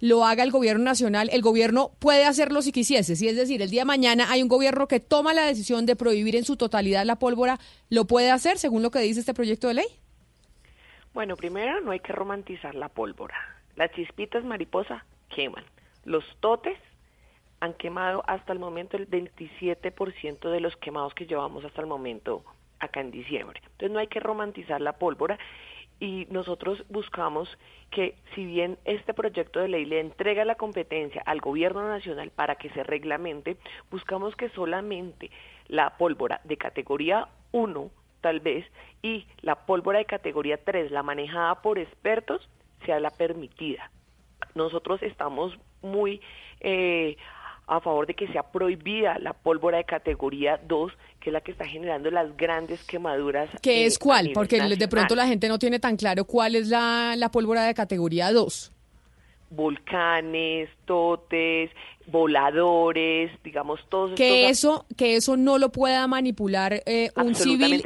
lo 0.02 0.24
haga 0.24 0.42
el 0.42 0.50
gobierno 0.50 0.82
nacional, 0.82 1.30
el 1.32 1.42
gobierno 1.42 1.92
puede 2.00 2.24
hacerlo 2.24 2.60
si 2.60 2.72
quisiese. 2.72 3.14
Si 3.14 3.28
es 3.28 3.36
decir, 3.36 3.62
el 3.62 3.70
día 3.70 3.82
de 3.82 3.86
mañana 3.86 4.32
hay 4.32 4.42
un 4.42 4.48
gobierno 4.48 4.88
que 4.88 4.98
toma 4.98 5.32
la 5.32 5.46
decisión 5.46 5.86
de 5.86 5.94
prohibir 5.94 6.34
en 6.34 6.42
su 6.42 6.56
totalidad 6.56 7.06
la 7.06 7.20
pólvora, 7.20 7.60
¿lo 7.88 8.04
puede 8.04 8.32
hacer 8.32 8.58
según 8.58 8.82
lo 8.82 8.90
que 8.90 8.98
dice 8.98 9.20
este 9.20 9.32
proyecto 9.32 9.68
de 9.68 9.74
ley? 9.74 9.86
Bueno, 11.14 11.36
primero 11.36 11.80
no 11.82 11.92
hay 11.92 12.00
que 12.00 12.12
romantizar 12.12 12.74
la 12.74 12.88
pólvora. 12.88 13.36
Las 13.76 13.92
chispitas 13.92 14.42
mariposa 14.42 15.04
queman. 15.28 15.64
Los 16.04 16.24
totes 16.40 16.76
han 17.60 17.74
quemado 17.74 18.24
hasta 18.26 18.52
el 18.52 18.58
momento 18.58 18.96
el 18.96 19.08
27% 19.08 20.50
de 20.50 20.58
los 20.58 20.74
quemados 20.78 21.14
que 21.14 21.26
llevamos 21.26 21.64
hasta 21.64 21.80
el 21.80 21.86
momento 21.86 22.42
acá 22.80 23.00
en 23.00 23.12
diciembre. 23.12 23.60
Entonces 23.62 23.92
no 23.92 24.00
hay 24.00 24.08
que 24.08 24.18
romantizar 24.18 24.80
la 24.80 24.94
pólvora 24.94 25.38
y 26.02 26.26
nosotros 26.30 26.82
buscamos 26.88 27.48
que 27.92 28.16
si 28.34 28.44
bien 28.44 28.76
este 28.84 29.14
proyecto 29.14 29.60
de 29.60 29.68
ley 29.68 29.84
le 29.84 30.00
entrega 30.00 30.44
la 30.44 30.56
competencia 30.56 31.22
al 31.24 31.40
gobierno 31.40 31.86
nacional 31.86 32.32
para 32.32 32.56
que 32.56 32.70
se 32.70 32.82
reglamente, 32.82 33.56
buscamos 33.88 34.34
que 34.34 34.48
solamente 34.48 35.30
la 35.68 35.96
pólvora 35.98 36.40
de 36.42 36.56
categoría 36.56 37.28
1 37.52 37.90
tal 38.20 38.40
vez 38.40 38.66
y 39.00 39.26
la 39.42 39.54
pólvora 39.64 40.00
de 40.00 40.06
categoría 40.06 40.56
3, 40.56 40.90
la 40.90 41.04
manejada 41.04 41.62
por 41.62 41.78
expertos, 41.78 42.48
sea 42.84 42.98
la 42.98 43.10
permitida. 43.10 43.88
Nosotros 44.56 45.00
estamos 45.04 45.56
muy 45.82 46.20
eh, 46.58 47.16
a 47.76 47.80
favor 47.80 48.06
de 48.06 48.14
que 48.14 48.28
sea 48.28 48.42
prohibida 48.42 49.18
la 49.18 49.32
pólvora 49.32 49.78
de 49.78 49.84
categoría 49.84 50.60
2, 50.68 50.92
que 51.20 51.30
es 51.30 51.32
la 51.32 51.40
que 51.40 51.52
está 51.52 51.66
generando 51.66 52.10
las 52.10 52.36
grandes 52.36 52.84
quemaduras. 52.84 53.48
¿Qué 53.62 53.86
es 53.86 53.98
cuál? 53.98 54.30
Porque 54.34 54.60
de 54.60 54.88
pronto 54.88 55.14
la 55.14 55.26
gente 55.26 55.48
no 55.48 55.58
tiene 55.58 55.78
tan 55.78 55.96
claro 55.96 56.24
cuál 56.24 56.54
es 56.54 56.68
la, 56.68 57.14
la 57.16 57.30
pólvora 57.30 57.64
de 57.64 57.74
categoría 57.74 58.32
2 58.32 58.72
volcanes, 59.54 60.70
totes, 60.86 61.70
voladores, 62.06 63.30
digamos 63.44 63.80
todos 63.90 64.14
que 64.14 64.48
eso 64.48 64.86
que 64.96 65.16
eso 65.16 65.36
no 65.36 65.58
lo 65.58 65.70
pueda 65.70 66.06
manipular 66.06 66.82
eh, 66.86 67.10
un 67.16 67.34
civil 67.34 67.82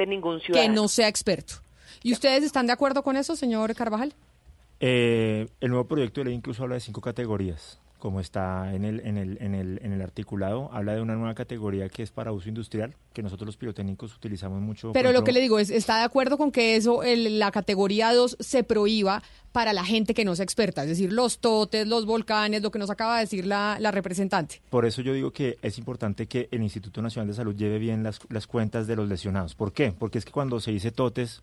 que 0.53 0.69
no 0.69 0.87
sea 0.87 1.09
experto. 1.09 1.55
¿Y 2.03 2.13
ustedes 2.13 2.45
están 2.45 2.67
de 2.67 2.71
acuerdo 2.73 3.03
con 3.03 3.17
eso, 3.17 3.35
señor 3.35 3.75
Carvajal? 3.75 4.13
Eh, 4.79 5.47
el 5.59 5.69
nuevo 5.69 5.89
proyecto 5.89 6.21
de 6.21 6.25
ley 6.27 6.35
incluso 6.35 6.63
habla 6.63 6.75
de 6.75 6.79
cinco 6.79 7.01
categorías 7.01 7.81
como 7.99 8.19
está 8.19 8.73
en 8.73 8.85
el, 8.85 8.99
en, 9.01 9.17
el, 9.17 9.37
en, 9.41 9.55
el, 9.55 9.79
en 9.83 9.93
el 9.93 10.01
articulado, 10.01 10.69
habla 10.71 10.93
de 10.93 11.01
una 11.01 11.15
nueva 11.15 11.33
categoría 11.33 11.89
que 11.89 12.03
es 12.03 12.11
para 12.11 12.31
uso 12.31 12.49
industrial, 12.49 12.93
que 13.13 13.23
nosotros 13.23 13.47
los 13.47 13.57
pirotécnicos 13.57 14.15
utilizamos 14.15 14.61
mucho. 14.61 14.91
Pero 14.93 15.11
lo 15.11 15.23
que 15.23 15.31
le 15.31 15.39
digo 15.39 15.59
es, 15.59 15.69
¿está 15.69 15.97
de 15.97 16.03
acuerdo 16.03 16.37
con 16.37 16.51
que 16.51 16.75
eso, 16.75 17.01
la 17.03 17.51
categoría 17.51 18.13
2 18.13 18.37
se 18.39 18.63
prohíba 18.63 19.23
para 19.51 19.73
la 19.73 19.83
gente 19.83 20.13
que 20.13 20.25
no 20.25 20.33
es 20.33 20.39
experta? 20.39 20.83
Es 20.83 20.89
decir, 20.89 21.11
los 21.11 21.39
totes, 21.39 21.87
los 21.87 22.05
volcanes, 22.05 22.61
lo 22.61 22.71
que 22.71 22.79
nos 22.79 22.89
acaba 22.89 23.15
de 23.15 23.21
decir 23.21 23.45
la, 23.45 23.77
la 23.79 23.91
representante. 23.91 24.61
Por 24.69 24.85
eso 24.85 25.01
yo 25.01 25.13
digo 25.13 25.31
que 25.31 25.57
es 25.61 25.77
importante 25.77 26.27
que 26.27 26.47
el 26.51 26.61
Instituto 26.61 27.01
Nacional 27.01 27.27
de 27.27 27.33
Salud 27.33 27.55
lleve 27.55 27.79
bien 27.79 28.03
las, 28.03 28.19
las 28.29 28.45
cuentas 28.45 28.87
de 28.87 28.95
los 28.95 29.09
lesionados. 29.09 29.55
¿Por 29.55 29.73
qué? 29.73 29.91
Porque 29.97 30.19
es 30.19 30.25
que 30.25 30.31
cuando 30.31 30.59
se 30.59 30.71
dice 30.71 30.91
totes, 30.91 31.41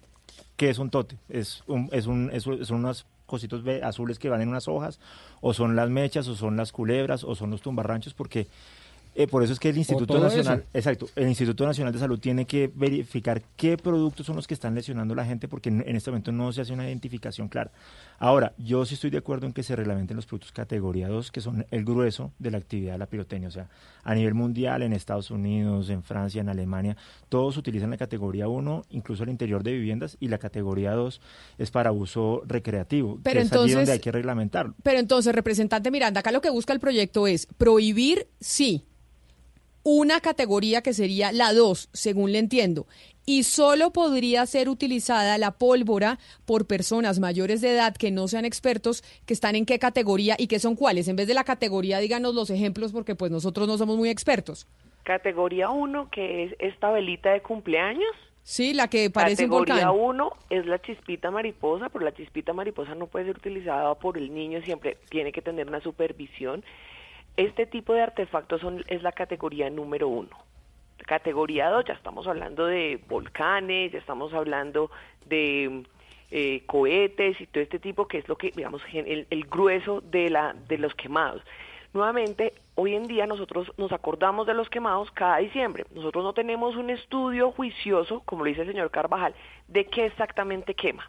¿qué 0.57 0.71
es 0.71 0.79
un 0.79 0.91
tote? 0.91 1.19
Es, 1.29 1.65
un, 1.67 1.89
es, 1.93 2.07
un, 2.07 2.31
es, 2.33 2.45
son 2.45 2.79
unas 2.79 3.07
cositos 3.35 3.65
azules 3.83 4.21
que 4.21 4.29
van 4.29 4.43
en 4.43 4.49
unas 4.49 4.69
hojas, 4.69 5.01
o 5.41 5.55
son 5.55 5.75
las 5.75 5.91
mechas, 5.91 6.29
o 6.29 6.37
son 6.37 6.57
las 6.57 6.71
culebras, 6.71 7.25
o 7.25 7.35
son 7.35 7.51
los 7.51 7.63
tumbarranchos, 7.63 8.15
porque 8.15 8.47
eh, 9.15 9.29
por 9.29 9.45
eso 9.45 9.53
es 9.53 9.61
que 9.61 9.69
el 9.69 9.79
Instituto 9.79 10.19
Nacional, 10.19 10.65
exacto, 10.75 11.09
el 11.15 11.29
Instituto 11.29 11.65
Nacional 11.65 11.93
de 11.93 12.01
Salud 12.01 12.19
tiene 12.19 12.47
que 12.47 12.71
verificar 12.75 13.43
qué 13.57 13.77
productos 13.77 14.27
son 14.27 14.35
los 14.35 14.49
que 14.49 14.55
están 14.55 14.75
lesionando 14.75 15.15
a 15.15 15.17
la 15.17 15.25
gente, 15.25 15.47
porque 15.47 15.69
en, 15.69 15.95
este 15.95 16.11
momento 16.11 16.33
no 16.33 16.53
se 16.53 16.63
hace 16.63 16.73
una 16.73 16.89
identificación 16.89 17.49
clara. 17.49 17.71
Ahora, 18.19 18.55
yo 18.59 18.85
sí 18.85 18.95
estoy 18.95 19.11
de 19.11 19.19
acuerdo 19.19 19.47
en 19.47 19.53
que 19.53 19.63
se 19.63 19.77
reglamenten 19.77 20.17
los 20.17 20.27
productos 20.27 20.51
categoría 20.51 21.09
2, 21.09 21.31
que 21.31 21.41
son 21.41 21.65
el 21.71 21.85
grueso 21.85 22.33
de 22.41 22.51
la 22.51 22.59
actividad 22.59 22.93
de 22.93 22.99
la 22.99 23.07
pirotecnia. 23.07 23.49
O 23.49 23.53
sea, 23.53 23.69
a 24.03 24.15
nivel 24.15 24.35
mundial, 24.35 24.83
en 24.83 24.93
Estados 24.93 25.31
Unidos, 25.31 25.91
en 25.91 26.03
Francia, 26.03 26.41
en 26.41 26.49
Alemania, 26.49 26.97
todos 27.29 27.57
utilizan 27.57 27.91
la 27.91 27.97
categoría 27.97 28.49
1, 28.49 28.85
incluso 28.91 29.23
el 29.23 29.31
interior 29.31 29.63
de 29.63 29.73
viviendas, 29.73 30.17
y 30.19 30.29
la 30.29 30.39
categoría 30.39 30.93
2 30.93 31.21
es 31.59 31.71
para 31.71 31.93
uso 31.93 32.43
recreativo, 32.47 33.21
pero 33.23 33.35
que 33.35 33.43
entonces, 33.43 33.53
es 33.53 33.65
allí 33.65 33.75
donde 33.75 33.93
hay 33.93 34.01
que 34.01 34.13
reglamentarlo. 34.13 34.75
Pero 34.83 34.99
entonces, 34.99 35.33
representante 35.33 35.93
Miranda, 35.93 36.21
acá 36.21 36.33
lo 36.33 36.41
que 36.41 36.51
busca 36.51 36.73
el 36.73 36.81
proyecto 36.81 37.27
es 37.29 37.47
prohibir, 37.47 38.29
sí, 38.41 38.87
una 39.85 40.21
categoría 40.21 40.83
que 40.83 40.95
sería 40.95 41.31
la 41.31 41.53
2, 41.53 41.91
según 41.93 42.33
le 42.33 42.39
entiendo, 42.39 42.87
y 43.27 43.45
solo 43.45 43.93
podría 43.93 44.45
ser 44.47 44.69
utilizada 44.69 45.39
la 45.39 45.53
pólvora 45.53 46.19
por 46.47 46.67
personas 46.67 47.21
mayores 47.21 47.61
de 47.61 47.73
edad 47.73 47.95
que 47.95 48.11
no 48.11 48.27
sean 48.27 48.45
expertos, 48.45 49.03
que 49.27 49.35
están 49.35 49.55
en 49.57 49.67
qué 49.67 49.79
categoría 49.79 50.37
y 50.39 50.47
qué 50.47 50.59
son 50.59 50.75
cuáles. 50.75 51.07
En 51.09 51.17
vez 51.17 51.27
de 51.27 51.35
la 51.35 51.45
categoría, 51.45 51.99
díganos 51.99 52.35
los 52.35 52.51
ejemplos 52.51 52.93
porque 52.93 53.15
pues 53.15 53.31
nosotros 53.31 53.69
no 53.69 53.79
somos 53.79 53.97
muy 53.97 54.09
expertos. 54.09 54.67
Categoría 55.05 55.69
1, 55.69 56.09
que 56.11 56.45
es 56.45 56.57
esta 56.59 56.91
velita 56.91 57.31
de 57.31 57.43
cumpleaños. 57.43 58.11
Sí, 58.43 58.75
la 58.75 58.89
que 58.89 59.09
parece 59.11 59.45
un 59.45 59.51
volcán. 59.51 59.79
Categoría 59.79 60.05
1 60.05 60.31
es 60.51 60.67
la 60.67 60.81
chispita 60.81 61.31
mariposa, 61.31 61.89
pero 61.91 62.05
la 62.05 62.15
chispita 62.15 62.53
mariposa 62.53 62.95
no 62.95 63.07
puede 63.07 63.27
ser 63.27 63.37
utilizada 63.37 63.95
por 63.95 64.19
el 64.19 64.35
niño, 64.35 64.61
siempre 64.63 64.99
tiene 65.11 65.33
que 65.33 65.43
tener 65.43 65.67
una 65.67 65.81
supervisión. 65.81 66.63
Este 67.37 67.67
tipo 67.67 67.93
de 67.95 68.03
artefactos 68.03 68.61
son, 68.61 68.85
es 68.87 69.03
la 69.03 69.13
categoría 69.13 69.69
número 69.71 70.09
uno. 70.09 70.37
Categoría 71.07 71.69
2 71.71 71.85
ya 71.87 71.95
estamos 71.95 72.27
hablando 72.27 72.67
de 72.67 73.01
volcanes, 73.09 73.93
ya 73.93 73.99
estamos 73.99 74.33
hablando 74.33 74.91
de 75.27 75.85
eh, 76.31 76.63
cohetes 76.67 77.41
y 77.41 77.47
todo 77.47 77.63
este 77.63 77.79
tipo 77.79 78.07
que 78.07 78.19
es 78.19 78.29
lo 78.29 78.37
que 78.37 78.53
digamos 78.53 78.83
el, 78.93 79.27
el 79.29 79.45
grueso 79.45 80.01
de 80.01 80.31
la 80.31 80.55
de 80.69 80.79
los 80.79 80.95
quemados. 80.95 81.43
Nuevamente, 81.93 82.55
hoy 82.75 82.95
en 82.95 83.07
día 83.07 83.27
nosotros 83.27 83.73
nos 83.77 83.93
acordamos 83.93 84.47
de 84.47 84.55
los 84.55 84.69
quemados 84.69 85.11
cada 85.13 85.37
diciembre. 85.39 85.85
Nosotros 85.95 86.25
no 86.25 86.33
tenemos 86.33 86.75
un 86.75 86.91
estudio 86.91 87.53
juicioso, 87.53 88.21
como 88.25 88.43
lo 88.43 88.49
dice 88.49 88.63
el 88.63 88.69
señor 88.69 88.91
Carvajal, 88.91 89.35
de 89.69 89.87
qué 89.87 90.07
exactamente 90.07 90.75
quema. 90.75 91.09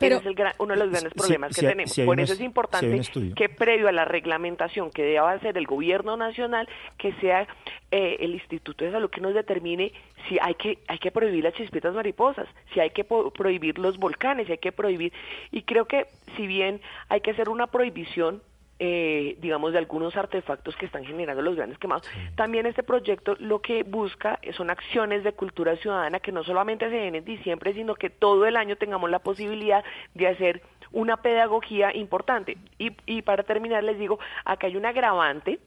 Pero, 0.00 0.16
es 0.16 0.54
uno 0.58 0.74
de 0.74 0.80
los 0.80 0.90
grandes 0.90 1.12
problemas 1.12 1.54
que 1.54 1.66
tenemos. 1.66 2.00
Por 2.04 2.18
eso 2.18 2.32
es 2.32 2.40
importante 2.40 3.00
que 3.36 3.48
previo 3.48 3.88
a 3.88 3.92
la 3.92 4.04
reglamentación 4.04 4.90
que 4.90 5.02
deba 5.02 5.30
hacer 5.32 5.56
el 5.58 5.66
gobierno 5.66 6.16
nacional, 6.16 6.68
que 6.98 7.12
sea 7.20 7.46
eh, 7.90 8.16
el 8.20 8.32
Instituto 8.32 8.84
de 8.84 8.92
Salud 8.92 9.10
que 9.10 9.20
nos 9.20 9.34
determine 9.34 9.92
si 10.28 10.38
hay 10.40 10.54
que, 10.54 10.78
hay 10.88 10.98
que 10.98 11.10
prohibir 11.10 11.44
las 11.44 11.54
chispitas 11.54 11.94
mariposas, 11.94 12.48
si 12.72 12.80
hay 12.80 12.90
que 12.90 13.04
prohibir 13.04 13.78
los 13.78 13.98
volcanes, 13.98 14.46
si 14.46 14.52
hay 14.52 14.58
que 14.58 14.72
prohibir. 14.72 15.12
Y 15.52 15.62
creo 15.62 15.84
que 15.84 16.06
si 16.36 16.46
bien 16.46 16.80
hay 17.08 17.20
que 17.20 17.32
hacer 17.32 17.48
una 17.48 17.66
prohibición 17.66 18.42
eh, 18.82 19.36
digamos, 19.42 19.72
de 19.72 19.78
algunos 19.78 20.16
artefactos 20.16 20.74
que 20.74 20.86
están 20.86 21.04
generando 21.04 21.42
los 21.42 21.54
grandes 21.54 21.78
quemados. 21.78 22.08
También 22.34 22.64
este 22.64 22.82
proyecto 22.82 23.36
lo 23.38 23.60
que 23.60 23.82
busca 23.82 24.40
son 24.56 24.70
acciones 24.70 25.22
de 25.22 25.34
cultura 25.34 25.76
ciudadana 25.76 26.18
que 26.18 26.32
no 26.32 26.42
solamente 26.44 26.88
se 26.88 26.96
den 26.96 27.14
en 27.14 27.24
diciembre, 27.26 27.74
sino 27.74 27.94
que 27.94 28.08
todo 28.08 28.46
el 28.46 28.56
año 28.56 28.76
tengamos 28.76 29.10
la 29.10 29.18
posibilidad 29.18 29.84
de 30.14 30.28
hacer 30.28 30.62
una 30.92 31.18
pedagogía 31.18 31.94
importante. 31.94 32.56
Y, 32.78 32.92
y 33.04 33.20
para 33.20 33.42
terminar, 33.42 33.84
les 33.84 33.98
digo, 33.98 34.18
acá 34.46 34.66
hay 34.66 34.78
un 34.78 34.86
agravante 34.86 35.58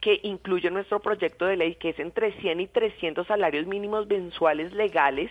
que 0.00 0.18
incluye 0.22 0.70
nuestro 0.70 1.00
proyecto 1.00 1.44
de 1.44 1.58
ley, 1.58 1.74
que 1.74 1.90
es 1.90 1.98
entre 1.98 2.32
100 2.40 2.60
y 2.60 2.68
300 2.68 3.26
salarios 3.26 3.66
mínimos 3.66 4.06
mensuales 4.06 4.72
legales, 4.72 5.30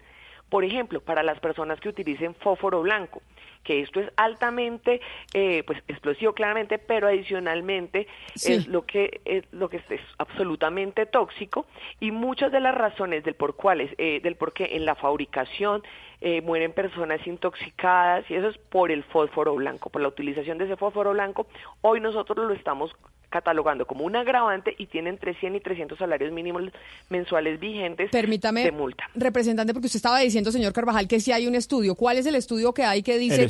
por 0.50 0.64
ejemplo, 0.64 1.02
para 1.02 1.24
las 1.24 1.40
personas 1.40 1.80
que 1.80 1.90
utilicen 1.90 2.36
fósforo 2.36 2.84
blanco 2.84 3.24
que 3.66 3.82
esto 3.82 4.00
es 4.00 4.10
altamente, 4.16 5.02
eh, 5.34 5.64
pues 5.68 5.84
explosivo 5.90 6.34
claramente, 6.34 6.78
pero 6.78 7.08
adicionalmente 7.08 8.08
es 8.36 8.68
lo 8.68 8.86
que 8.86 9.20
es 9.26 9.44
lo 9.52 9.70
que 9.70 9.78
es, 9.78 10.02
absolutamente 10.18 11.06
tóxico 11.06 11.66
y 12.00 12.12
muchas 12.12 12.52
de 12.52 12.62
las 12.62 12.76
razones 12.76 13.24
del 13.26 13.34
por 13.34 13.56
cuáles, 13.56 13.92
eh, 13.98 14.22
del 14.22 14.36
por 14.36 14.54
qué 14.54 14.76
en 14.76 14.86
la 14.86 14.96
fabricación 14.96 15.84
eh, 16.22 16.42
mueren 16.42 16.72
personas 16.72 17.26
intoxicadas 17.28 18.30
y 18.30 18.36
eso 18.36 18.50
es 18.50 18.58
por 18.58 18.92
el 18.92 19.04
fósforo 19.04 19.56
blanco, 19.56 19.90
por 19.90 20.02
la 20.02 20.08
utilización 20.08 20.58
de 20.58 20.66
ese 20.66 20.78
fósforo 20.78 21.12
blanco. 21.12 21.48
Hoy 21.82 22.00
nosotros 22.00 22.48
lo 22.48 22.54
estamos 22.54 22.96
catalogando 23.36 23.86
como 23.86 24.06
un 24.06 24.16
agravante 24.16 24.74
y 24.78 24.86
tienen 24.86 25.16
entre 25.16 25.34
100 25.34 25.58
y 25.58 25.60
300 25.60 25.98
salarios 25.98 26.32
mínimos 26.32 26.64
mensuales 27.10 27.60
vigentes 27.60 28.10
Permítame, 28.10 28.64
de 28.64 28.72
multa. 28.72 29.10
Representante, 29.14 29.74
porque 29.74 29.88
usted 29.88 29.98
estaba 29.98 30.20
diciendo, 30.20 30.54
señor 30.54 30.72
Carvajal, 30.72 31.06
que 31.06 31.20
sí 31.20 31.34
hay 31.34 31.46
un 31.46 31.54
estudio. 31.54 31.96
¿Cuál 31.96 32.18
es 32.18 32.26
el 32.26 32.36
estudio 32.36 32.74
que 32.74 32.86
hay 32.86 33.04
que 33.04 33.18
dice 33.18 33.50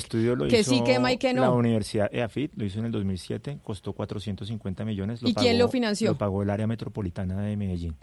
que 0.49 0.63
sí 0.63 0.81
quema 0.83 1.11
y 1.11 1.17
que 1.17 1.35
no? 1.35 1.41
La 1.41 1.51
Universidad 1.51 2.09
EAFIT 2.11 2.53
lo 2.55 2.65
hizo 2.65 2.79
en 2.79 2.85
el 2.85 2.91
2007, 2.93 3.59
costó 3.63 3.93
450 3.93 4.85
millones. 4.85 5.19
¿Y 5.23 5.35
quién 5.35 5.59
lo 5.59 5.67
financió? 5.67 6.09
Lo 6.09 6.17
pagó 6.17 6.41
el 6.41 6.49
área 6.49 6.65
metropolitana 6.65 7.43
de 7.43 7.55
Medellín. 7.55 7.95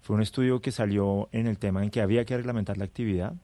Fue 0.00 0.16
un 0.16 0.22
estudio 0.22 0.60
que 0.60 0.72
salió 0.72 1.28
en 1.30 1.46
el 1.46 1.58
tema 1.58 1.84
en 1.84 1.90
que 1.90 2.00
había 2.00 2.24
que 2.24 2.36
reglamentar 2.36 2.76
la 2.76 2.86
actividad, 2.86 3.34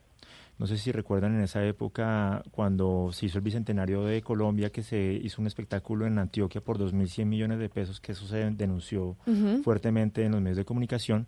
no 0.60 0.66
sé 0.66 0.76
si 0.76 0.92
recuerdan 0.92 1.36
en 1.36 1.40
esa 1.40 1.64
época 1.64 2.42
cuando 2.50 3.12
se 3.14 3.24
hizo 3.24 3.38
el 3.38 3.44
Bicentenario 3.44 4.04
de 4.04 4.20
Colombia, 4.20 4.68
que 4.68 4.82
se 4.82 5.00
hizo 5.00 5.40
un 5.40 5.46
espectáculo 5.46 6.06
en 6.06 6.18
Antioquia 6.18 6.60
por 6.60 6.78
2.100 6.78 7.24
millones 7.24 7.58
de 7.58 7.70
pesos, 7.70 7.98
que 7.98 8.12
eso 8.12 8.26
se 8.26 8.50
denunció 8.50 9.16
fuertemente 9.64 10.22
en 10.22 10.32
los 10.32 10.42
medios 10.42 10.58
de 10.58 10.66
comunicación 10.66 11.26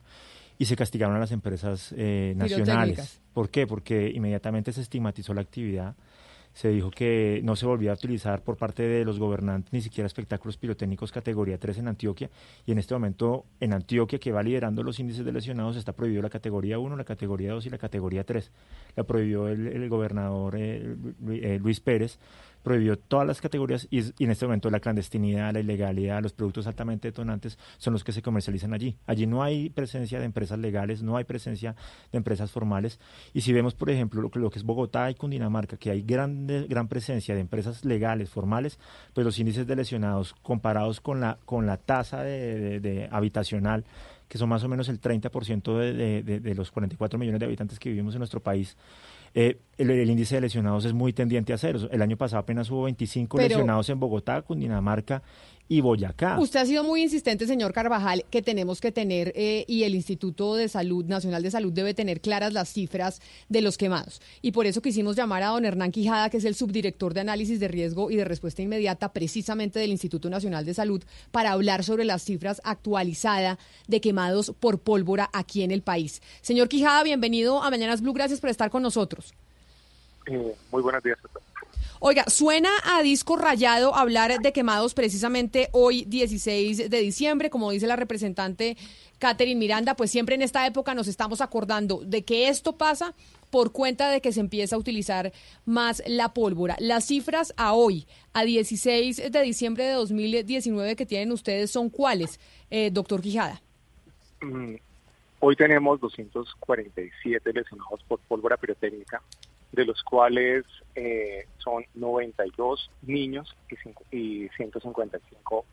y 0.58 0.66
se 0.66 0.76
castigaron 0.76 1.16
a 1.16 1.18
las 1.18 1.32
empresas 1.32 1.94
eh, 1.96 2.34
nacionales. 2.36 3.22
¿Por 3.32 3.48
qué? 3.48 3.66
Porque 3.66 4.12
inmediatamente 4.14 4.70
se 4.70 4.82
estigmatizó 4.82 5.32
la 5.32 5.40
actividad 5.40 5.96
se 6.52 6.68
dijo 6.68 6.90
que 6.90 7.40
no 7.44 7.56
se 7.56 7.66
volvía 7.66 7.92
a 7.92 7.94
utilizar 7.94 8.42
por 8.42 8.56
parte 8.56 8.82
de 8.82 9.04
los 9.04 9.18
gobernantes 9.18 9.72
ni 9.72 9.80
siquiera 9.80 10.06
espectáculos 10.06 10.56
pirotécnicos 10.56 11.10
categoría 11.10 11.58
3 11.58 11.78
en 11.78 11.88
Antioquia 11.88 12.30
y 12.66 12.72
en 12.72 12.78
este 12.78 12.94
momento 12.94 13.46
en 13.60 13.72
Antioquia 13.72 14.18
que 14.18 14.32
va 14.32 14.42
liderando 14.42 14.82
los 14.82 14.98
índices 14.98 15.24
de 15.24 15.32
lesionados 15.32 15.76
está 15.76 15.92
prohibido 15.92 16.22
la 16.22 16.30
categoría 16.30 16.78
1, 16.78 16.96
la 16.96 17.04
categoría 17.04 17.52
2 17.52 17.66
y 17.66 17.70
la 17.70 17.78
categoría 17.78 18.24
3. 18.24 18.50
La 18.96 19.04
prohibió 19.04 19.48
el, 19.48 19.88
gobernador 19.88 20.56
eh, 20.56 20.96
eh, 21.30 21.58
Luis 21.60 21.80
Pérez 21.80 22.18
prohibió 22.62 22.98
todas 22.98 23.26
las 23.26 23.40
categorías 23.40 23.86
y, 23.90 24.00
en 24.22 24.30
este 24.30 24.46
momento 24.46 24.70
la 24.70 24.80
clandestinidad, 24.80 25.52
la 25.52 25.60
ilegalidad, 25.60 26.22
los 26.22 26.32
productos 26.32 26.66
altamente 26.66 27.08
detonantes 27.08 27.58
son 27.78 27.92
los 27.92 28.04
que 28.04 28.12
se 28.12 28.22
comercializan 28.22 28.72
allí. 28.72 28.96
Allí 29.06 29.26
no 29.26 29.42
hay 29.42 29.70
presencia 29.70 30.18
de 30.18 30.26
empresas 30.26 30.58
legales, 30.58 31.02
no 31.02 31.16
hay 31.16 31.24
presencia 31.24 31.74
de 32.10 32.18
empresas 32.18 32.50
formales. 32.50 33.00
Y 33.32 33.42
si 33.42 33.52
vemos, 33.52 33.74
por 33.74 33.90
ejemplo, 33.90 34.22
lo 34.22 34.30
lo 34.42 34.50
que 34.50 34.58
es 34.58 34.64
Bogotá 34.64 35.10
y 35.10 35.14
Cundinamarca, 35.14 35.76
que 35.76 35.90
hay 35.90 36.02
gran, 36.02 36.46
gran 36.68 36.88
presencia 36.88 37.34
de 37.34 37.40
empresas 37.40 37.84
legales, 37.84 38.30
formales, 38.30 38.78
pues 39.14 39.24
los 39.24 39.38
índices 39.38 39.66
de 39.66 39.76
lesionados 39.76 40.34
comparados 40.42 41.00
con 41.00 41.20
la, 41.20 41.38
con 41.44 41.66
la 41.66 41.76
tasa 41.76 42.22
de 42.22 43.08
habitacional 43.10 43.84
que 44.32 44.38
son 44.38 44.48
más 44.48 44.64
o 44.64 44.68
menos 44.70 44.88
el 44.88 44.98
30% 44.98 45.76
de, 45.76 46.22
de, 46.22 46.40
de, 46.40 46.54
los 46.54 46.70
44 46.70 47.18
millones 47.18 47.38
de 47.38 47.44
habitantes 47.44 47.78
que 47.78 47.90
vivimos 47.90 48.14
en 48.14 48.20
nuestro 48.20 48.40
país, 48.40 48.78
eh, 49.34 49.58
el, 49.78 50.10
índice 50.10 50.36
de 50.36 50.42
lesionados 50.42 50.84
es 50.84 50.92
muy 50.92 51.12
tendiente 51.12 51.52
a 51.52 51.58
cero. 51.58 51.88
El 51.90 52.02
año 52.02 52.16
pasado 52.16 52.40
apenas 52.40 52.70
hubo 52.70 52.84
25 52.84 53.38
lesionados 53.38 53.88
en 53.88 53.98
Bogotá, 53.98 54.42
Cundinamarca 54.42 55.22
y 55.68 55.80
Boyacá. 55.80 56.38
Usted 56.38 56.60
ha 56.60 56.66
sido 56.66 56.84
muy 56.84 57.02
insistente, 57.02 57.46
señor 57.46 57.72
Carvajal, 57.72 58.24
que 58.30 58.42
tenemos 58.42 58.80
que 58.80 58.92
tener, 58.92 59.32
eh, 59.34 59.64
y 59.66 59.84
el 59.84 59.94
Instituto 59.94 60.54
de 60.54 60.68
Salud, 60.68 61.04
Nacional 61.06 61.42
de 61.42 61.50
Salud, 61.50 61.72
debe 61.72 61.94
tener 61.94 62.20
claras 62.20 62.52
las 62.52 62.70
cifras 62.70 63.22
de 63.48 63.62
los 63.62 63.78
quemados. 63.78 64.20
Y 64.42 64.52
por 64.52 64.66
eso 64.66 64.82
quisimos 64.82 65.16
llamar 65.16 65.42
a 65.42 65.48
don 65.48 65.64
Hernán 65.64 65.90
Quijada, 65.90 66.28
que 66.28 66.36
es 66.36 66.44
el 66.44 66.54
subdirector 66.54 67.14
de 67.14 67.20
análisis 67.20 67.58
de 67.58 67.68
riesgo 67.68 68.10
y 68.10 68.16
de 68.16 68.24
respuesta 68.24 68.60
inmediata, 68.60 69.12
precisamente 69.12 69.78
del 69.78 69.92
Instituto 69.92 70.28
Nacional 70.28 70.64
de 70.66 70.74
Salud, 70.74 71.02
para 71.30 71.52
hablar 71.52 71.84
sobre 71.84 72.04
las 72.04 72.22
cifras 72.22 72.60
actualizadas 72.64 73.58
de 73.88 74.00
quemados 74.00 74.52
por 74.60 74.78
pólvora 74.78 75.30
aquí 75.32 75.62
en 75.62 75.70
el 75.70 75.82
país. 75.82 76.20
Señor 76.42 76.68
Quijada, 76.68 77.02
bienvenido 77.02 77.62
a 77.62 77.70
Mañanas 77.70 78.02
Blue, 78.02 78.12
gracias 78.12 78.40
por 78.40 78.50
estar 78.50 78.70
con 78.70 78.82
nosotros. 78.82 79.32
Eh, 80.26 80.54
muy 80.70 80.82
buenos 80.82 81.02
días. 81.02 81.18
Oiga, 82.04 82.24
suena 82.26 82.68
a 82.82 83.00
disco 83.00 83.36
rayado 83.36 83.94
hablar 83.94 84.40
de 84.40 84.52
quemados 84.52 84.92
precisamente 84.92 85.68
hoy 85.70 86.04
16 86.06 86.90
de 86.90 86.98
diciembre, 86.98 87.48
como 87.48 87.70
dice 87.70 87.86
la 87.86 87.94
representante 87.94 88.76
Catherine 89.20 89.60
Miranda, 89.60 89.94
pues 89.94 90.10
siempre 90.10 90.34
en 90.34 90.42
esta 90.42 90.66
época 90.66 90.94
nos 90.94 91.06
estamos 91.06 91.40
acordando 91.40 92.00
de 92.04 92.24
que 92.24 92.48
esto 92.48 92.76
pasa 92.76 93.14
por 93.50 93.70
cuenta 93.70 94.10
de 94.10 94.20
que 94.20 94.32
se 94.32 94.40
empieza 94.40 94.74
a 94.74 94.80
utilizar 94.80 95.32
más 95.64 96.02
la 96.04 96.34
pólvora. 96.34 96.74
Las 96.80 97.06
cifras 97.06 97.54
a 97.56 97.72
hoy, 97.72 98.04
a 98.32 98.42
16 98.42 99.30
de 99.30 99.42
diciembre 99.42 99.84
de 99.84 99.92
2019 99.92 100.96
que 100.96 101.06
tienen 101.06 101.30
ustedes 101.30 101.70
son 101.70 101.88
cuáles, 101.88 102.40
eh, 102.70 102.90
doctor 102.90 103.22
Quijada? 103.22 103.62
Mm, 104.40 104.74
hoy 105.38 105.54
tenemos 105.54 106.00
247 106.00 107.52
lesionados 107.52 108.02
por 108.08 108.18
pólvora 108.18 108.56
pirotécnica 108.56 109.22
de 109.72 109.86
los 109.86 110.02
cuales 110.02 110.64
eh, 110.94 111.46
son 111.58 111.84
92 111.94 112.90
niños 113.02 113.56
y, 114.10 114.48
155 114.48 115.64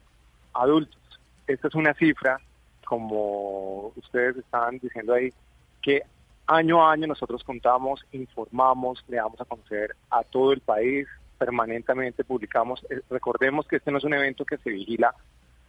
adultos. 0.54 1.00
Esta 1.46 1.68
es 1.68 1.76
una 1.76 1.94
cifra, 1.94 2.40
como 2.86 3.92
ustedes 3.96 4.38
estaban 4.38 4.80
diciendo 4.80 5.14
ahí, 5.14 5.34
que 5.82 6.04
año 6.48 6.86
a 6.86 6.94
año 6.94 7.08
nosotros 7.08 7.44
contamos, 7.44 8.06
informamos, 8.12 9.04
le 9.08 9.18
damos 9.18 9.40
a 9.40 9.46
conocer 9.46 9.96
a 10.10 10.24
todo 10.24 10.54
el 10.54 10.62
país, 10.62 11.08
permanentemente 11.38 12.24
publicamos. 12.24 12.86
Eh, 12.90 13.02
recordemos 13.10 13.68
que 13.68 13.78
este 13.78 13.92
no 13.92 13.98
es 13.98 14.04
un 14.04 14.14
evento 14.14 14.46
que 14.46 14.58
se 14.58 14.70
vigila 14.70 15.14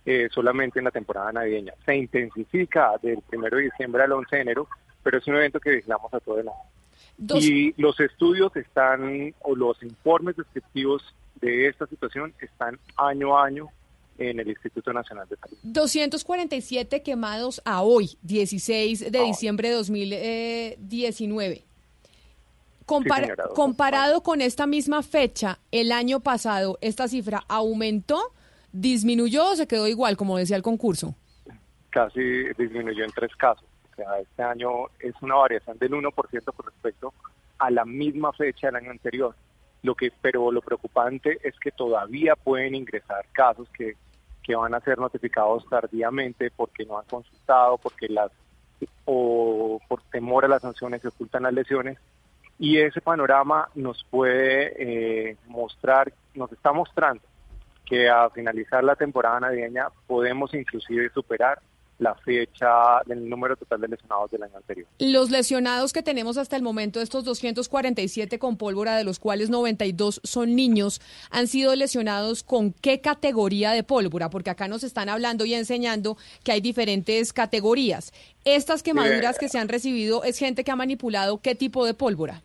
eh, 0.07 0.29
solamente 0.31 0.79
en 0.79 0.87
la 0.87 0.91
temporada 0.91 1.33
navideña, 1.33 1.75
se 1.85 1.95
intensifica 1.95 2.93
del 3.03 3.23
1 3.31 3.49
de 3.51 3.63
diciembre 3.63 4.03
al 4.03 4.13
11 4.13 4.37
de 4.37 4.43
enero, 4.43 4.69
pero 5.03 5.19
es 5.19 5.27
un 5.27 5.37
evento 5.37 5.61
que 5.61 5.71
vigilamos 5.71 6.13
a 6.15 6.21
todo 6.21 6.39
el 6.39 6.49
año. 6.49 6.80
Y 7.21 7.75
los 7.77 8.01
estudios 8.01 8.55
están, 8.57 9.35
o 9.41 9.55
los 9.55 9.83
informes 9.83 10.37
descriptivos 10.37 11.03
de 11.41 11.69
esta 11.69 11.87
situación 11.87 12.33
están 12.41 12.79
año 12.97 13.37
a 13.37 13.45
año 13.45 13.69
en 14.19 14.41
el 14.41 14.49
Instituto 14.49 14.93
Nacional 14.93 15.29
de 15.29 15.37
Salud. 15.37 15.57
247 15.63 17.03
quemados 17.03 17.61
a 17.65 17.83
hoy, 17.83 18.17
16 18.23 19.13
de 19.13 19.19
ah. 19.19 19.25
diciembre 19.25 19.69
de 19.69 19.75
2019. 19.75 21.65
comparado 23.55 24.23
con 24.23 24.41
esta 24.41 24.67
misma 24.67 25.03
fecha, 25.03 25.59
el 25.71 25.93
año 25.93 26.21
pasado, 26.21 26.79
¿esta 26.81 27.09
cifra 27.09 27.45
aumentó, 27.49 28.21
disminuyó 28.73 29.51
o 29.51 29.57
se 29.57 29.67
quedó 29.67 29.89
igual, 29.89 30.17
como 30.17 30.39
decía 30.39 30.57
el 30.57 30.63
concurso? 30.63 31.15
Casi 31.91 32.21
disminuyó 32.59 33.05
en 33.05 33.11
tres 33.13 33.35
casos 33.37 33.70
este 34.21 34.43
año 34.43 34.87
es 34.99 35.15
una 35.23 35.37
variación 35.37 35.79
del 35.79 35.93
1% 35.93 36.13
con 36.55 36.67
respecto 36.67 37.13
a 37.59 37.71
la 37.71 37.85
misma 37.85 38.33
fecha 38.33 38.69
del 38.69 38.77
año 38.77 38.91
anterior. 38.91 39.35
Lo 39.83 39.95
que, 39.95 40.13
pero 40.21 40.51
lo 40.53 40.61
preocupante 40.61 41.39
es 41.43 41.59
que 41.59 41.71
todavía 41.71 42.37
pueden 42.37 42.75
ingresar 42.75 43.25
casos 43.33 43.69
que, 43.71 43.97
que 44.43 44.55
van 44.55 44.75
a 44.75 44.81
ser 44.81 44.99
notificados 44.99 45.67
tardíamente 45.69 46.51
porque 46.51 46.85
no 46.85 46.99
han 46.99 47.07
consultado, 47.07 47.79
porque 47.79 48.09
las 48.09 48.31
o 49.05 49.81
por 49.89 50.03
temor 50.05 50.45
a 50.45 50.49
las 50.49 50.63
sanciones 50.63 51.03
se 51.03 51.09
ocultan 51.09 51.43
las 51.43 51.53
lesiones. 51.53 51.99
Y 52.59 52.79
ese 52.79 53.01
panorama 53.01 53.69
nos 53.75 54.05
puede 54.05 55.31
eh, 55.31 55.37
mostrar, 55.47 56.13
nos 56.35 56.53
está 56.53 56.73
mostrando 56.73 57.23
que 57.87 58.09
a 58.09 58.29
finalizar 58.31 58.85
la 58.85 58.97
temporada 58.97 59.41
navideña 59.41 59.89
podemos 60.07 60.55
inclusive 60.55 61.11
superar 61.11 61.59
la 62.01 62.15
fecha 62.15 63.03
del 63.05 63.29
número 63.29 63.57
total 63.57 63.83
de 63.83 63.89
lesionados 63.89 64.31
del 64.31 64.43
año 64.43 64.57
anterior. 64.57 64.89
Los 64.99 65.31
lesionados 65.31 65.93
que 65.93 66.03
tenemos 66.03 66.39
hasta 66.39 66.57
el 66.57 66.63
momento, 66.63 67.01
estos 67.01 67.25
247 67.25 68.39
con 68.39 68.57
pólvora, 68.57 68.97
de 68.97 69.05
los 69.05 69.19
cuales 69.19 69.51
92 69.51 70.21
son 70.25 70.57
niños, 70.57 71.01
han 71.31 71.47
sido 71.47 71.77
lesionados 71.77 72.43
con 72.43 72.73
qué 72.73 73.03
categoría 73.03 73.73
de 73.73 73.85
pólvora, 73.85 74.31
porque 74.31 74.49
acá 74.49 74.67
nos 74.67 74.83
están 74.83 75.11
hablando 75.11 75.45
y 75.45 75.53
enseñando 75.53 76.17
que 76.43 76.53
hay 76.53 76.63
diferentes 76.63 77.35
categorías. 77.35 78.13
Estas 78.47 78.83
quemaduras 78.83 79.39
que 79.39 79.51
se 79.51 79.59
han 79.59 79.69
recibido 79.69 80.25
es 80.25 80.39
gente 80.39 80.65
que 80.65 80.71
ha 80.71 80.77
manipulado 80.77 81.39
qué 81.43 81.55
tipo 81.55 81.85
de 81.85 81.93
pólvora. 81.93 82.43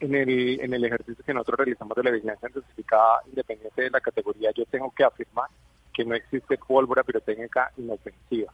En 0.00 0.14
el, 0.14 0.58
en 0.58 0.72
el 0.72 0.82
ejercicio 0.86 1.22
que 1.22 1.34
nosotros 1.34 1.58
realizamos 1.58 1.94
de 1.94 2.02
la 2.02 2.10
vigilancia 2.10 2.48
intensificada, 2.48 3.20
independiente 3.28 3.82
de 3.82 3.90
la 3.90 4.00
categoría, 4.00 4.50
yo 4.56 4.64
tengo 4.64 4.90
que 4.96 5.04
afirmar 5.04 5.50
que 5.92 6.06
no 6.06 6.14
existe 6.14 6.56
pólvora 6.56 7.02
pirotécnica 7.02 7.70
inofensiva 7.76 8.50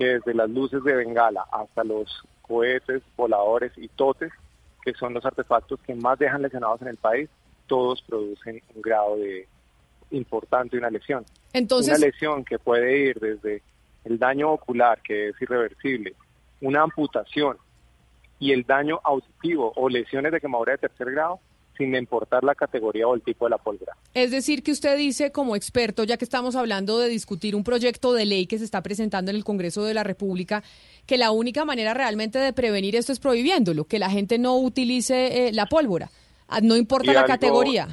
que 0.00 0.14
desde 0.14 0.32
las 0.32 0.48
luces 0.48 0.82
de 0.82 0.96
bengala 0.96 1.44
hasta 1.52 1.84
los 1.84 2.08
cohetes, 2.40 3.02
voladores 3.18 3.70
y 3.76 3.86
totes, 3.88 4.32
que 4.82 4.94
son 4.94 5.12
los 5.12 5.26
artefactos 5.26 5.78
que 5.86 5.94
más 5.94 6.18
dejan 6.18 6.40
lesionados 6.40 6.80
en 6.80 6.88
el 6.88 6.96
país, 6.96 7.28
todos 7.66 8.00
producen 8.08 8.62
un 8.74 8.80
grado 8.80 9.18
de 9.18 9.46
importante 10.10 10.78
una 10.78 10.88
lesión. 10.88 11.26
Entonces, 11.52 11.98
una 11.98 12.06
lesión 12.06 12.46
que 12.46 12.58
puede 12.58 13.08
ir 13.08 13.20
desde 13.20 13.62
el 14.06 14.18
daño 14.18 14.52
ocular, 14.52 15.02
que 15.02 15.28
es 15.28 15.42
irreversible, 15.42 16.14
una 16.62 16.80
amputación 16.80 17.58
y 18.38 18.52
el 18.52 18.64
daño 18.64 19.00
auditivo 19.04 19.70
o 19.76 19.90
lesiones 19.90 20.32
de 20.32 20.40
quemadura 20.40 20.72
de 20.72 20.78
tercer 20.78 21.10
grado, 21.10 21.40
sin 21.80 21.94
importar 21.96 22.44
la 22.44 22.54
categoría 22.54 23.08
o 23.08 23.14
el 23.14 23.22
tipo 23.22 23.46
de 23.46 23.50
la 23.50 23.58
pólvora. 23.58 23.96
Es 24.12 24.30
decir, 24.30 24.62
que 24.62 24.70
usted 24.70 24.98
dice 24.98 25.32
como 25.32 25.56
experto, 25.56 26.04
ya 26.04 26.18
que 26.18 26.26
estamos 26.26 26.54
hablando 26.54 26.98
de 26.98 27.08
discutir 27.08 27.56
un 27.56 27.64
proyecto 27.64 28.12
de 28.12 28.26
ley 28.26 28.46
que 28.46 28.58
se 28.58 28.64
está 28.64 28.82
presentando 28.82 29.30
en 29.30 29.38
el 29.38 29.44
Congreso 29.44 29.82
de 29.84 29.94
la 29.94 30.04
República, 30.04 30.62
que 31.06 31.16
la 31.16 31.30
única 31.30 31.64
manera 31.64 31.94
realmente 31.94 32.38
de 32.38 32.52
prevenir 32.52 32.96
esto 32.96 33.12
es 33.12 33.18
prohibiéndolo, 33.18 33.84
que 33.84 33.98
la 33.98 34.10
gente 34.10 34.38
no 34.38 34.58
utilice 34.58 35.48
eh, 35.48 35.52
la 35.52 35.66
pólvora, 35.66 36.10
ah, 36.48 36.60
no 36.60 36.76
importa 36.76 37.14
la 37.14 37.24
categoría. 37.24 37.88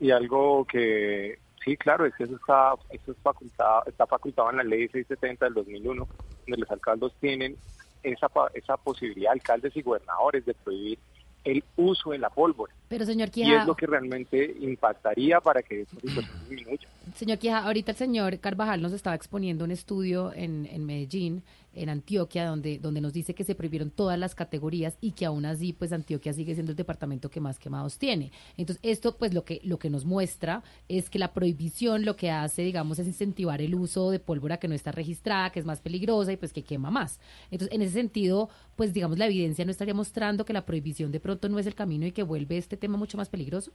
Y 0.00 0.10
algo 0.10 0.64
que 0.64 1.38
sí, 1.64 1.76
claro, 1.76 2.04
es 2.04 2.14
que 2.16 2.24
eso 2.24 2.34
está, 2.34 2.74
eso 2.90 3.12
es 3.12 3.18
facultado, 3.22 3.84
está 3.86 4.04
facultado 4.04 4.50
en 4.50 4.56
la 4.56 4.64
ley 4.64 4.88
670 4.88 5.44
del 5.44 5.54
2001, 5.54 6.08
donde 6.46 6.60
los 6.60 6.70
alcaldes 6.72 7.12
tienen 7.20 7.56
esa, 8.02 8.26
esa 8.54 8.76
posibilidad, 8.78 9.30
alcaldes 9.30 9.76
y 9.76 9.82
gobernadores, 9.82 10.44
de 10.44 10.54
prohibir 10.54 10.98
el 11.44 11.64
uso 11.76 12.10
de 12.10 12.18
la 12.18 12.30
pólvora. 12.30 12.72
Pero 12.88 13.04
señor 13.04 13.30
Y 13.34 13.52
es 13.52 13.66
lo 13.66 13.74
que 13.74 13.86
realmente 13.86 14.56
impactaría 14.60 15.40
para 15.40 15.62
que 15.62 15.82
esta 15.82 15.96
situación 16.00 16.38
disminuya. 16.48 16.88
Señor 17.14 17.38
Quija, 17.38 17.58
ahorita 17.58 17.92
el 17.92 17.96
señor 17.96 18.38
Carvajal 18.38 18.82
nos 18.82 18.92
estaba 18.92 19.16
exponiendo 19.16 19.64
un 19.64 19.70
estudio 19.70 20.32
en, 20.34 20.66
en 20.66 20.86
Medellín 20.86 21.42
en 21.74 21.88
Antioquia, 21.88 22.46
donde, 22.46 22.78
donde 22.78 23.00
nos 23.00 23.12
dice 23.12 23.34
que 23.34 23.44
se 23.44 23.54
prohibieron 23.54 23.90
todas 23.90 24.18
las 24.18 24.34
categorías 24.34 24.96
y 25.00 25.12
que 25.12 25.26
aún 25.26 25.44
así, 25.44 25.72
pues 25.72 25.92
Antioquia 25.92 26.32
sigue 26.32 26.54
siendo 26.54 26.72
el 26.72 26.76
departamento 26.76 27.30
que 27.30 27.40
más 27.40 27.58
quemados 27.58 27.98
tiene. 27.98 28.32
Entonces, 28.56 28.80
esto, 28.82 29.16
pues 29.16 29.34
lo 29.34 29.44
que, 29.44 29.60
lo 29.64 29.78
que 29.78 29.90
nos 29.90 30.04
muestra 30.04 30.62
es 30.88 31.10
que 31.10 31.18
la 31.18 31.32
prohibición 31.32 32.04
lo 32.04 32.16
que 32.16 32.30
hace, 32.30 32.62
digamos, 32.62 32.98
es 32.98 33.06
incentivar 33.06 33.60
el 33.62 33.74
uso 33.74 34.10
de 34.10 34.20
pólvora 34.20 34.58
que 34.58 34.68
no 34.68 34.74
está 34.74 34.92
registrada, 34.92 35.50
que 35.50 35.60
es 35.60 35.66
más 35.66 35.80
peligrosa 35.80 36.32
y 36.32 36.36
pues 36.36 36.52
que 36.52 36.62
quema 36.62 36.90
más. 36.90 37.20
Entonces, 37.50 37.74
en 37.74 37.82
ese 37.82 37.94
sentido, 37.94 38.48
pues 38.76 38.92
digamos, 38.92 39.18
la 39.18 39.26
evidencia 39.26 39.64
no 39.64 39.70
estaría 39.70 39.94
mostrando 39.94 40.44
que 40.44 40.52
la 40.52 40.66
prohibición 40.66 41.12
de 41.12 41.20
pronto 41.20 41.48
no 41.48 41.58
es 41.58 41.66
el 41.66 41.74
camino 41.74 42.06
y 42.06 42.12
que 42.12 42.22
vuelve 42.22 42.58
este 42.58 42.76
tema 42.76 42.96
mucho 42.96 43.16
más 43.16 43.28
peligroso 43.28 43.72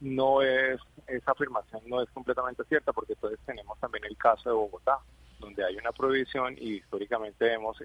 no 0.00 0.42
es, 0.42 0.80
esa 1.06 1.32
afirmación 1.32 1.82
no 1.86 2.02
es 2.02 2.10
completamente 2.10 2.64
cierta 2.64 2.92
porque 2.92 3.12
entonces 3.12 3.38
tenemos 3.44 3.78
también 3.78 4.04
el 4.04 4.16
caso 4.16 4.48
de 4.48 4.54
Bogotá, 4.54 4.98
donde 5.40 5.64
hay 5.64 5.76
una 5.76 5.92
prohibición 5.92 6.54
y 6.58 6.74
históricamente 6.74 7.44
vemos 7.44 7.76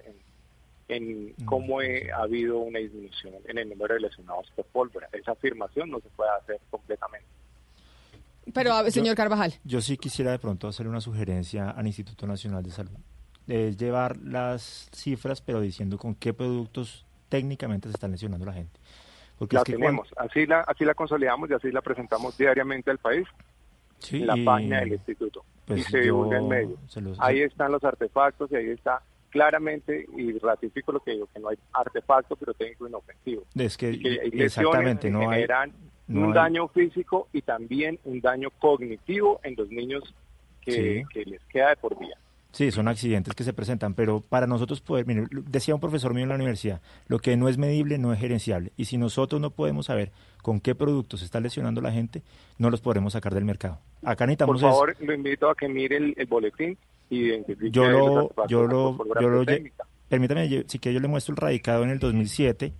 en, 0.87 1.33
mm, 1.33 1.45
cómo 1.45 1.79
ha 1.79 2.21
habido 2.21 2.59
una 2.59 2.79
disminución 2.79 3.33
en 3.45 3.57
el 3.57 3.69
número 3.69 3.95
de 3.95 4.01
lesionados 4.01 4.51
por 4.55 4.65
pólvora. 4.65 5.09
Esa 5.11 5.31
afirmación 5.31 5.89
no 5.89 5.99
se 5.99 6.09
puede 6.09 6.29
hacer 6.31 6.59
completamente. 6.69 7.27
Pero, 8.53 8.89
señor 8.91 9.15
Carvajal. 9.15 9.53
Yo 9.63 9.81
sí 9.81 9.97
quisiera 9.97 10.31
de 10.31 10.37
pronto 10.37 10.67
hacer 10.67 10.87
una 10.87 11.01
sugerencia 11.01 11.71
al 11.71 11.87
Instituto 11.87 12.27
Nacional 12.27 12.61
de 12.61 12.69
Salud. 12.69 12.91
Es 13.47 13.77
llevar 13.77 14.17
las 14.17 14.89
cifras, 14.93 15.41
pero 15.41 15.61
diciendo 15.61 15.97
con 15.97 16.13
qué 16.13 16.33
productos 16.33 17.05
técnicamente 17.29 17.87
se 17.89 17.93
están 17.93 18.11
lesionando 18.11 18.45
la 18.45 18.53
gente. 18.53 18.79
Porque 19.39 19.55
la 19.55 19.63
tenemos, 19.63 20.07
así, 20.17 20.45
la, 20.45 20.61
así 20.61 20.85
la 20.85 20.93
consolidamos 20.93 21.49
y 21.49 21.53
así 21.53 21.71
la 21.71 21.81
presentamos 21.81 22.37
diariamente 22.37 22.91
al 22.91 22.99
país 22.99 23.27
en 24.11 24.27
la 24.27 24.35
página 24.45 24.79
del 24.79 24.93
instituto 24.93 25.43
pues 25.65 25.81
y 25.81 25.83
se 25.83 25.99
divulga 25.99 26.37
en 26.37 26.47
medio. 26.47 26.77
Ahí 27.19 27.41
están 27.41 27.71
los 27.71 27.83
artefactos 27.83 28.51
y 28.51 28.55
ahí 28.55 28.69
está 28.69 29.01
claramente, 29.29 30.05
y 30.15 30.37
ratifico 30.39 30.93
lo 30.93 31.01
que 31.01 31.11
digo, 31.11 31.27
que 31.33 31.41
no 31.41 31.49
hay 31.49 31.57
artefacto 31.73 32.37
pirotécnico 32.37 32.87
inofensivo. 32.87 33.43
Es 33.53 33.75
que, 33.75 33.89
exactamente, 34.31 35.09
no 35.09 35.29
generan 35.29 35.73
un 36.07 36.31
daño 36.33 36.69
físico 36.69 37.27
y 37.33 37.41
también 37.41 37.99
un 38.05 38.21
daño 38.21 38.49
cognitivo 38.59 39.41
en 39.43 39.55
los 39.57 39.69
niños 39.69 40.15
que, 40.61 41.03
que 41.11 41.25
les 41.25 41.43
queda 41.45 41.69
de 41.69 41.75
por 41.75 41.99
vida. 41.99 42.17
Sí, 42.55 42.71
son 42.71 42.87
accidentes 42.87 43.35
que 43.35 43.43
se 43.43 43.51
presentan, 43.51 43.95
pero 43.95 44.21
para 44.21 44.47
nosotros 44.47 44.79
poder, 44.79 45.05
mire, 45.05 45.27
decía 45.29 45.75
un 45.75 45.81
profesor 45.81 46.13
mío 46.13 46.23
en 46.23 46.29
la 46.29 46.35
universidad, 46.35 46.79
lo 47.07 47.19
que 47.19 47.35
no 47.35 47.49
es 47.49 47.57
medible 47.57 47.97
no 47.97 48.13
es 48.13 48.19
gerenciable. 48.21 48.71
Y 48.77 48.85
si 48.85 48.97
nosotros 48.97 49.41
no 49.41 49.49
podemos 49.49 49.87
saber 49.87 50.13
con 50.41 50.61
qué 50.61 50.73
productos 50.73 51.19
se 51.19 51.25
está 51.25 51.41
lesionando 51.41 51.81
la 51.81 51.91
gente, 51.91 52.23
no 52.57 52.69
los 52.69 52.79
podremos 52.79 53.11
sacar 53.11 53.33
del 53.33 53.43
mercado. 53.43 53.81
Acá 54.05 54.25
necesitamos... 54.25 54.61
Por 54.61 54.71
favor, 54.71 54.95
lo 55.01 55.13
invito 55.13 55.49
a 55.49 55.55
que 55.55 55.67
mire 55.67 55.97
el, 55.97 56.25
boletín 56.27 56.77
y 57.09 57.25
identifique... 57.25 57.71
Yo 57.71 57.89
lo... 57.89 58.47
Yo 58.47 58.65
lo, 58.65 58.97
yo 59.19 59.27
lo 59.27 59.45
permítame, 60.07 60.63
si 60.67 60.79
que 60.79 60.93
yo 60.93 61.01
le 61.01 61.09
muestro 61.09 61.33
el 61.33 61.37
radicado 61.37 61.83
en 61.83 61.89
el 61.89 61.99
2007, 61.99 62.71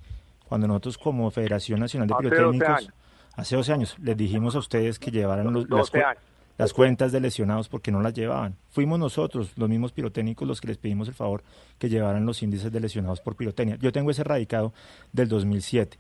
cuando 0.47 0.67
nosotros 0.67 0.97
como 0.97 1.29
Federación 1.31 1.81
Nacional 1.81 2.07
de 2.07 2.15
Pirotécnicos... 2.15 2.93
Hace 3.33 3.57
12 3.57 3.73
años. 3.73 3.97
Les 3.99 4.15
dijimos 4.15 4.55
a 4.55 4.59
ustedes 4.59 4.99
que 4.99 5.11
llevaran 5.11 5.51
los... 5.51 5.67
12 5.67 6.01
años 6.01 6.23
las 6.57 6.73
cuentas 6.73 7.11
de 7.11 7.19
lesionados 7.19 7.67
porque 7.67 7.91
no 7.91 8.01
las 8.01 8.13
llevaban. 8.13 8.55
Fuimos 8.69 8.99
nosotros, 8.99 9.53
los 9.57 9.69
mismos 9.69 9.91
pirotécnicos, 9.91 10.47
los 10.47 10.61
que 10.61 10.67
les 10.67 10.77
pedimos 10.77 11.07
el 11.07 11.13
favor 11.13 11.43
que 11.77 11.89
llevaran 11.89 12.25
los 12.25 12.41
índices 12.43 12.71
de 12.71 12.79
lesionados 12.79 13.21
por 13.21 13.35
pirotecnia. 13.35 13.77
Yo 13.81 13.91
tengo 13.91 14.11
ese 14.11 14.23
radicado 14.23 14.73
del 15.11 15.27
2007. 15.27 15.97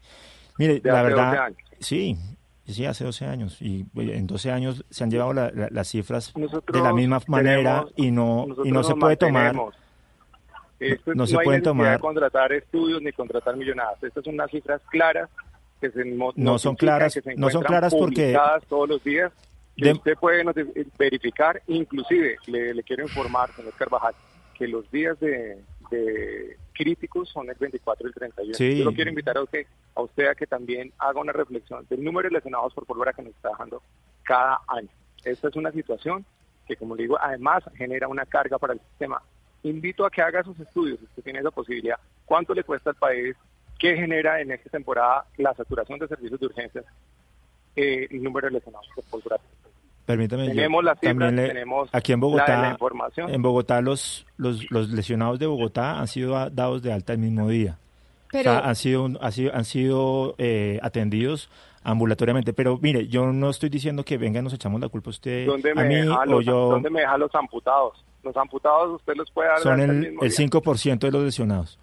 Mire, 0.57 0.81
la 0.83 1.01
verdad, 1.01 1.53
sí, 1.79 2.17
sí, 2.65 2.85
hace 2.85 3.03
12 3.03 3.25
años. 3.25 3.61
Y 3.61 3.85
en 3.95 4.27
12 4.27 4.51
años 4.51 4.85
se 4.89 5.03
han 5.03 5.11
llevado 5.11 5.33
las 5.33 5.87
cifras 5.87 6.33
de 6.33 6.79
la 6.79 6.93
misma 6.93 7.19
manera 7.27 7.85
y 7.97 8.11
no, 8.11 8.47
y 8.63 8.71
no 8.71 8.83
se 8.83 8.95
puede 8.95 9.17
tomar. 9.17 9.55
no, 9.55 11.27
se 11.27 11.37
pueden 11.39 11.63
tomar. 11.63 11.99
contratar 11.99 12.53
estudios 12.53 13.01
ni 13.01 13.11
contratar 13.11 13.57
millonadas. 13.57 14.01
Estas 14.01 14.23
son 14.23 14.35
unas 14.35 14.49
cifras 14.49 14.81
claras 14.89 15.29
que 15.81 15.91
se 15.91 16.05
no 16.05 16.57
son 16.57 16.75
claras, 16.75 17.19
no 17.35 17.49
son 17.49 17.63
claras 17.63 17.93
porque 17.93 18.37
todos 18.69 18.87
los 18.87 19.03
días 19.03 19.33
que 19.75 19.91
usted 19.91 20.15
puede 20.17 20.43
verificar, 20.97 21.61
inclusive 21.67 22.37
le, 22.47 22.83
quiero 22.83 23.03
informar, 23.03 23.53
señor 23.55 23.73
Carvajal, 23.73 24.15
que 24.53 24.67
los 24.67 24.89
días 24.91 25.19
de, 25.19 25.57
críticos 26.73 27.29
son 27.29 27.49
el 27.49 27.55
24 27.55 28.07
y 28.07 28.09
el 28.09 28.13
31. 28.13 28.57
Yo 28.57 28.85
lo 28.85 28.93
quiero 28.93 29.09
invitar 29.09 29.37
a 29.37 29.43
usted, 29.43 29.65
a 29.95 30.01
usted 30.01 30.27
a 30.27 30.35
que 30.35 30.47
también 30.47 30.91
haga 30.97 31.21
una 31.21 31.31
reflexión 31.31 31.85
del 31.89 32.03
número 32.03 32.27
de 32.27 32.35
lesionados 32.35 32.73
por 32.73 32.85
pólvora 32.85 33.13
que 33.13 33.21
nos 33.21 33.33
está 33.33 33.49
dejando 33.49 33.81
cada 34.23 34.59
año. 34.67 34.89
Esta 35.23 35.47
es 35.47 35.55
una 35.55 35.71
situación 35.71 36.25
que, 36.67 36.75
como 36.75 36.95
le 36.95 37.03
digo, 37.03 37.17
además 37.19 37.63
genera 37.75 38.07
una 38.07 38.25
carga 38.25 38.57
para 38.57 38.73
el 38.73 38.79
sistema. 38.79 39.21
Invito 39.63 40.05
a 40.05 40.11
que 40.11 40.21
haga 40.21 40.43
sus 40.43 40.59
estudios, 40.59 41.01
usted 41.01 41.23
tiene 41.23 41.39
esa 41.39 41.51
posibilidad. 41.51 41.97
¿Cuánto 42.25 42.53
le 42.53 42.63
cuesta 42.63 42.91
al 42.91 42.95
país? 42.95 43.35
¿Qué 43.79 43.95
genera 43.95 44.39
en 44.39 44.51
esta 44.51 44.69
temporada 44.69 45.25
la 45.37 45.53
saturación 45.53 45.99
de 45.99 46.07
servicios 46.07 46.39
de 46.39 46.45
urgencias? 46.45 46.85
Eh, 47.75 48.07
el 48.09 48.23
número 48.23 48.47
de 48.47 48.53
lesionados 48.53 48.87
por 48.95 49.03
pólvora. 49.05 49.37
Permítame, 50.05 50.47
tenemos 50.49 50.83
las 50.83 50.99
cifras, 50.99 51.35
tenemos 51.35 51.89
aquí 51.91 52.11
en 52.13 52.19
Bogotá, 52.19 52.77
En 53.27 53.41
Bogotá 53.41 53.81
los, 53.81 54.27
los, 54.37 54.69
los, 54.69 54.89
lesionados 54.89 55.39
de 55.39 55.47
Bogotá 55.47 55.99
han 55.99 56.07
sido 56.07 56.49
dados 56.51 56.83
de 56.83 56.93
alta 56.93 57.13
el 57.13 57.19
mismo 57.19 57.49
día. 57.49 57.79
Pero, 58.31 58.51
han 58.51 58.75
sido, 58.75 59.09
han 59.19 59.31
sido, 59.31 59.55
han 59.55 59.65
sido 59.65 60.35
eh, 60.37 60.79
atendidos 60.83 61.49
ambulatoriamente. 61.83 62.53
Pero 62.53 62.77
mire, 62.79 63.07
yo 63.07 63.31
no 63.31 63.49
estoy 63.49 63.69
diciendo 63.69 64.03
que 64.03 64.17
venga 64.17 64.39
y 64.39 64.43
nos 64.43 64.53
echamos 64.53 64.79
la 64.79 64.89
culpa 64.89 65.09
a 65.09 65.11
usted, 65.11 65.47
¿Dónde 65.47 65.71
a 65.71 65.83
mí 65.83 66.01
o 66.01 66.41
yo. 66.41 66.69
¿Dónde 66.69 66.89
me 66.89 66.99
deja 66.99 67.17
los 67.17 67.33
amputados? 67.33 68.05
Los 68.23 68.35
amputados 68.37 68.95
usted 68.95 69.15
los 69.15 69.31
puede 69.31 69.49
dar. 69.49 69.59
Son 69.59 69.79
el, 69.79 70.05
el 70.05 70.31
5% 70.31 70.99
de 70.99 71.11
los 71.11 71.23
lesionados. 71.23 71.79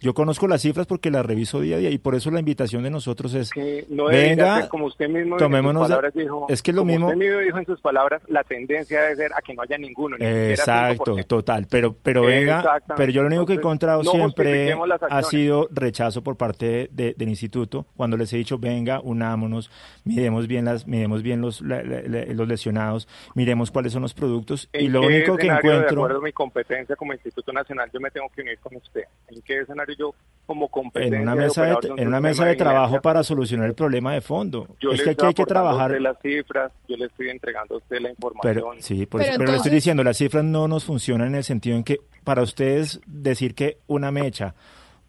Yo 0.00 0.14
conozco 0.14 0.48
las 0.48 0.62
cifras 0.62 0.86
porque 0.86 1.10
las 1.10 1.24
reviso 1.24 1.60
día 1.60 1.76
a 1.76 1.78
día 1.78 1.90
y 1.90 1.98
por 1.98 2.14
eso 2.14 2.30
la 2.30 2.40
invitación 2.40 2.82
de 2.82 2.90
nosotros 2.90 3.34
es 3.34 3.50
no 3.88 4.06
venga, 4.06 4.68
como 4.68 4.86
usted 4.86 5.08
mismo 5.08 5.36
tomémonos 5.36 5.90
dijo, 6.14 6.46
es 6.48 6.62
que 6.62 6.70
es 6.70 6.74
lo 6.74 6.84
mismo. 6.84 7.06
Usted 7.06 7.18
mismo 7.18 7.38
dijo 7.40 7.58
en 7.58 7.66
sus 7.66 7.80
palabras, 7.80 8.22
la 8.28 8.42
tendencia 8.44 9.02
debe 9.02 9.16
ser 9.16 9.32
a 9.34 9.42
que 9.42 9.54
no 9.54 9.62
haya 9.62 9.78
ninguno. 9.78 10.16
Exacto, 10.18 11.16
total. 11.26 11.66
Pero, 11.70 11.94
pero 12.02 12.22
venga, 12.22 12.80
pero 12.96 13.12
yo 13.12 13.22
lo 13.22 13.28
único 13.28 13.46
que 13.46 13.52
he 13.54 13.56
encontrado 13.56 14.02
siempre 14.04 14.74
ha 15.10 15.22
sido 15.22 15.68
rechazo 15.70 16.22
por 16.22 16.36
parte 16.36 16.88
del 16.92 17.28
instituto 17.28 17.86
cuando 17.96 18.16
les 18.16 18.32
he 18.32 18.36
dicho 18.36 18.58
venga, 18.58 19.00
unámonos, 19.00 19.70
miremos 20.04 20.46
bien 20.46 20.64
las, 20.64 20.86
miremos 20.86 21.22
bien 21.22 21.40
los, 21.40 21.60
los 21.60 22.48
lesionados, 22.48 23.08
miremos 23.34 23.70
cuáles 23.70 23.92
son 23.92 24.02
los 24.02 24.14
productos 24.14 24.68
y 24.72 24.88
lo 24.88 25.02
único 25.02 25.36
que 25.36 25.46
encuentro. 25.46 25.80
De 25.80 25.86
acuerdo 25.86 26.18
a 26.18 26.22
mi 26.22 26.32
competencia 26.32 26.96
como 26.96 27.12
Instituto 27.12 27.52
Nacional, 27.52 27.90
yo 27.92 28.00
me 28.00 28.10
tengo 28.10 28.28
que 28.34 28.42
unir 28.42 28.58
con 28.58 28.76
usted. 28.76 29.04
¿En 29.28 29.42
qué 29.42 29.60
escenario 29.60 29.89
yo 29.96 30.14
como 30.46 30.68
competencia? 30.68 31.16
En 31.16 31.22
una 31.22 31.34
mesa 31.34 31.64
de, 31.64 31.76
en 31.96 32.08
una 32.08 32.20
mesa 32.20 32.44
de 32.44 32.56
trabajo 32.56 33.00
para 33.00 33.22
solucionar 33.22 33.68
el 33.68 33.74
problema 33.74 34.14
de 34.14 34.20
fondo. 34.20 34.66
Yo 34.80 34.92
es 34.92 35.02
que 35.02 35.10
aquí 35.10 35.26
hay 35.26 35.34
que 35.34 35.44
trabajar. 35.44 36.00
las 36.00 36.18
cifras, 36.20 36.72
yo 36.88 36.96
le 36.96 37.06
estoy 37.06 37.28
entregando 37.30 37.76
a 37.76 37.78
usted 37.78 38.00
la 38.00 38.10
información. 38.10 38.54
Pero, 38.54 38.72
sí, 38.78 39.06
pero, 39.06 39.44
le 39.44 39.56
estoy 39.56 39.70
diciendo, 39.70 40.02
las 40.02 40.16
cifras 40.16 40.44
no 40.44 40.66
nos 40.66 40.84
funcionan 40.84 41.28
en 41.28 41.34
el 41.36 41.44
sentido 41.44 41.76
en 41.76 41.84
que 41.84 42.00
para 42.24 42.42
ustedes 42.42 43.00
decir 43.06 43.54
que 43.54 43.78
una 43.86 44.10
mecha, 44.10 44.54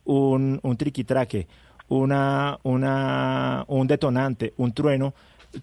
un, 0.05 0.59
un 0.63 0.77
triquitraque, 0.77 1.47
una, 1.87 2.57
una, 2.63 3.65
un 3.67 3.87
detonante, 3.87 4.53
un 4.57 4.73
trueno, 4.73 5.13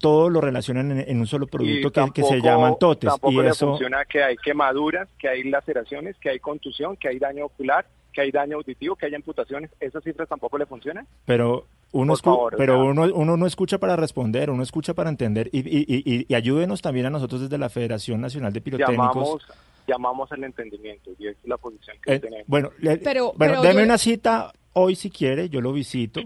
todo 0.00 0.28
lo 0.28 0.40
relacionan 0.40 1.00
en, 1.00 1.18
un 1.18 1.26
solo 1.26 1.46
producto 1.46 1.90
que, 2.12 2.22
se 2.22 2.40
llaman 2.40 2.78
totes. 2.78 3.10
y 3.30 3.40
eso 3.40 3.68
funciona 3.68 4.04
que 4.04 4.22
hay 4.22 4.36
quemaduras, 4.36 5.08
que 5.18 5.28
hay 5.28 5.44
laceraciones, 5.44 6.16
que 6.18 6.30
hay 6.30 6.38
contusión, 6.38 6.96
que 6.96 7.08
hay 7.08 7.18
daño 7.18 7.46
ocular, 7.46 7.86
que 8.18 8.22
hay 8.22 8.30
daño 8.32 8.56
auditivo, 8.56 8.96
que 8.96 9.06
hay 9.06 9.14
amputaciones. 9.14 9.70
¿Esas 9.78 10.02
cifras 10.02 10.28
tampoco 10.28 10.58
le 10.58 10.66
funcionan? 10.66 11.06
Pero 11.24 11.66
uno, 11.92 12.14
pero 12.56 12.84
uno, 12.84 13.02
uno 13.14 13.36
no 13.36 13.46
escucha 13.46 13.78
para 13.78 13.94
responder, 13.94 14.50
uno 14.50 14.64
escucha 14.64 14.92
para 14.92 15.08
entender 15.08 15.48
y, 15.52 15.60
y, 15.60 16.26
y, 16.28 16.34
ayúdenos 16.34 16.82
también 16.82 17.06
a 17.06 17.10
nosotros 17.10 17.42
desde 17.42 17.58
la 17.58 17.68
Federación 17.68 18.20
Nacional 18.20 18.52
de 18.52 18.60
Pirotécnicos. 18.60 19.46
Llamamos, 19.86 20.32
al 20.32 20.42
entendimiento 20.42 21.12
y 21.16 21.28
es 21.28 21.36
la 21.44 21.56
posición 21.58 21.96
que 22.02 22.14
eh, 22.14 22.18
tenemos. 22.18 22.46
Bueno, 22.48 22.70
pero, 23.04 23.32
bueno 23.36 23.62
déme 23.62 23.84
una 23.84 23.96
cita 23.98 24.52
hoy 24.72 24.96
si 24.96 25.10
quiere, 25.10 25.48
yo 25.48 25.60
lo 25.60 25.72
visito 25.72 26.20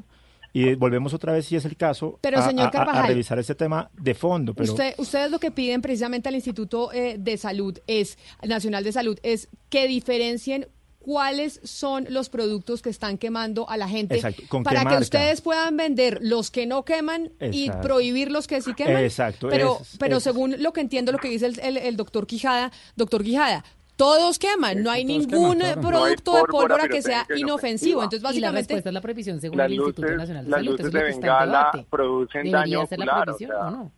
y 0.54 0.74
volvemos 0.74 1.12
otra 1.12 1.34
vez, 1.34 1.44
si 1.44 1.56
es 1.56 1.64
el 1.66 1.76
caso, 1.76 2.18
a, 2.22 3.06
revisar 3.06 3.38
este 3.38 3.54
tema 3.54 3.90
de 3.92 4.14
fondo. 4.14 4.54
Pero... 4.54 4.72
Usted, 4.72 4.94
ustedes 4.96 5.30
lo 5.30 5.38
que 5.38 5.50
piden 5.50 5.82
precisamente 5.82 6.30
al 6.30 6.34
Instituto 6.34 6.90
eh, 6.92 7.16
de 7.18 7.36
Salud 7.36 7.78
es 7.86 8.18
Nacional 8.42 8.82
de 8.82 8.92
Salud 8.92 9.18
es 9.22 9.48
que 9.68 9.86
diferencien 9.86 10.68
cuáles 11.02 11.60
son 11.64 12.06
los 12.08 12.28
productos 12.28 12.82
que 12.82 12.90
están 12.90 13.18
quemando 13.18 13.68
a 13.68 13.76
la 13.76 13.88
gente 13.88 14.20
para 14.64 14.84
que 14.84 14.96
ustedes 14.96 15.40
puedan 15.40 15.76
vender 15.76 16.18
los 16.22 16.50
que 16.50 16.66
no 16.66 16.84
queman 16.84 17.32
y 17.40 17.70
prohibir 17.82 18.30
los 18.30 18.46
que 18.46 18.62
sí 18.62 18.74
queman. 18.74 19.02
Exacto. 19.02 19.48
Pero, 19.48 19.80
pero 19.98 20.20
según 20.20 20.56
lo 20.62 20.72
que 20.72 20.80
entiendo, 20.80 21.12
lo 21.12 21.18
que 21.18 21.28
dice 21.28 21.46
el, 21.46 21.76
el 21.76 21.96
doctor 21.96 22.26
Quijada, 22.26 22.72
doctor 22.96 23.22
Quijada, 23.22 23.64
todos 23.96 24.38
queman, 24.38 24.82
no 24.82 24.90
hay 24.90 25.04
ningún 25.04 25.58
producto 25.80 26.34
de 26.34 26.44
pólvora 26.44 26.88
que 26.88 27.02
sea 27.02 27.26
inofensivo. 27.36 28.02
Entonces, 28.02 28.22
básicamente. 28.22 28.38
Y 28.38 28.40
la 28.40 28.52
respuesta 28.52 28.88
es 28.88 28.94
la 28.94 29.00
prohibición 29.00 29.40
según 29.40 29.60
el 29.60 29.72
Instituto 29.74 30.16
Nacional 30.16 30.44
de 30.44 30.50
Salud. 30.50 30.66
Las 30.66 30.80
luces 30.80 30.92
de 30.92 31.02
bengala 31.02 31.86
producen 31.90 32.50
daño 32.50 32.82
ocular. 32.82 33.30
O 33.30 33.38
sea, 33.38 33.70
no? 33.70 33.92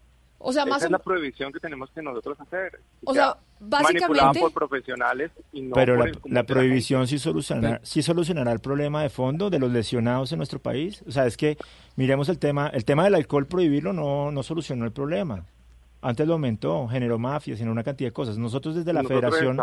O 0.47 0.53
sea, 0.53 0.67
más 0.67 0.79
Esa 0.79 0.87
es 0.87 0.93
la 0.93 0.99
prohibición 0.99 1.51
que 1.51 1.59
tenemos 1.59 1.91
que 1.91 2.03
nosotros 2.03 2.39
hacer. 2.39 2.79
O 3.05 3.15
sea, 3.15 3.39
básicamente 3.61 4.41
por 4.41 4.53
profesionales 4.53 5.31
y 5.55 5.63
no 5.63 5.75
Pero 5.75 5.97
la, 5.97 6.13
la, 6.27 6.43
prohibición 6.45 7.09
sí 7.09 7.19
solucionará, 7.19 7.81
sí 7.83 8.03
solucionará 8.03 8.53
el 8.53 8.61
problema 8.61 9.03
de 9.03 9.09
fondo 9.09 9.49
de 9.49 9.59
los 9.59 9.73
lesionados 9.73 10.33
en 10.33 10.39
nuestro 10.39 10.59
país. 10.59 11.03
O 11.09 11.11
sea, 11.11 11.25
es 11.25 11.39
que 11.39 11.57
miremos 11.97 12.29
el 12.29 12.39
tema, 12.39 12.69
el 12.69 12.85
tema 12.85 13.05
del 13.05 13.15
alcohol 13.15 13.47
prohibirlo 13.47 13.95
no 13.95 14.31
no 14.31 14.43
solucionó 14.43 14.85
el 14.85 14.93
problema. 14.93 15.47
Antes 16.03 16.27
lo 16.27 16.35
aumentó, 16.35 16.87
generó 16.89 17.19
mafias, 17.19 17.57
generó 17.57 17.73
una 17.73 17.83
cantidad 17.83 18.09
de 18.09 18.13
cosas. 18.13 18.37
Nosotros 18.37 18.75
desde 18.75 18.93
la 18.93 19.03
Federación 19.05 19.59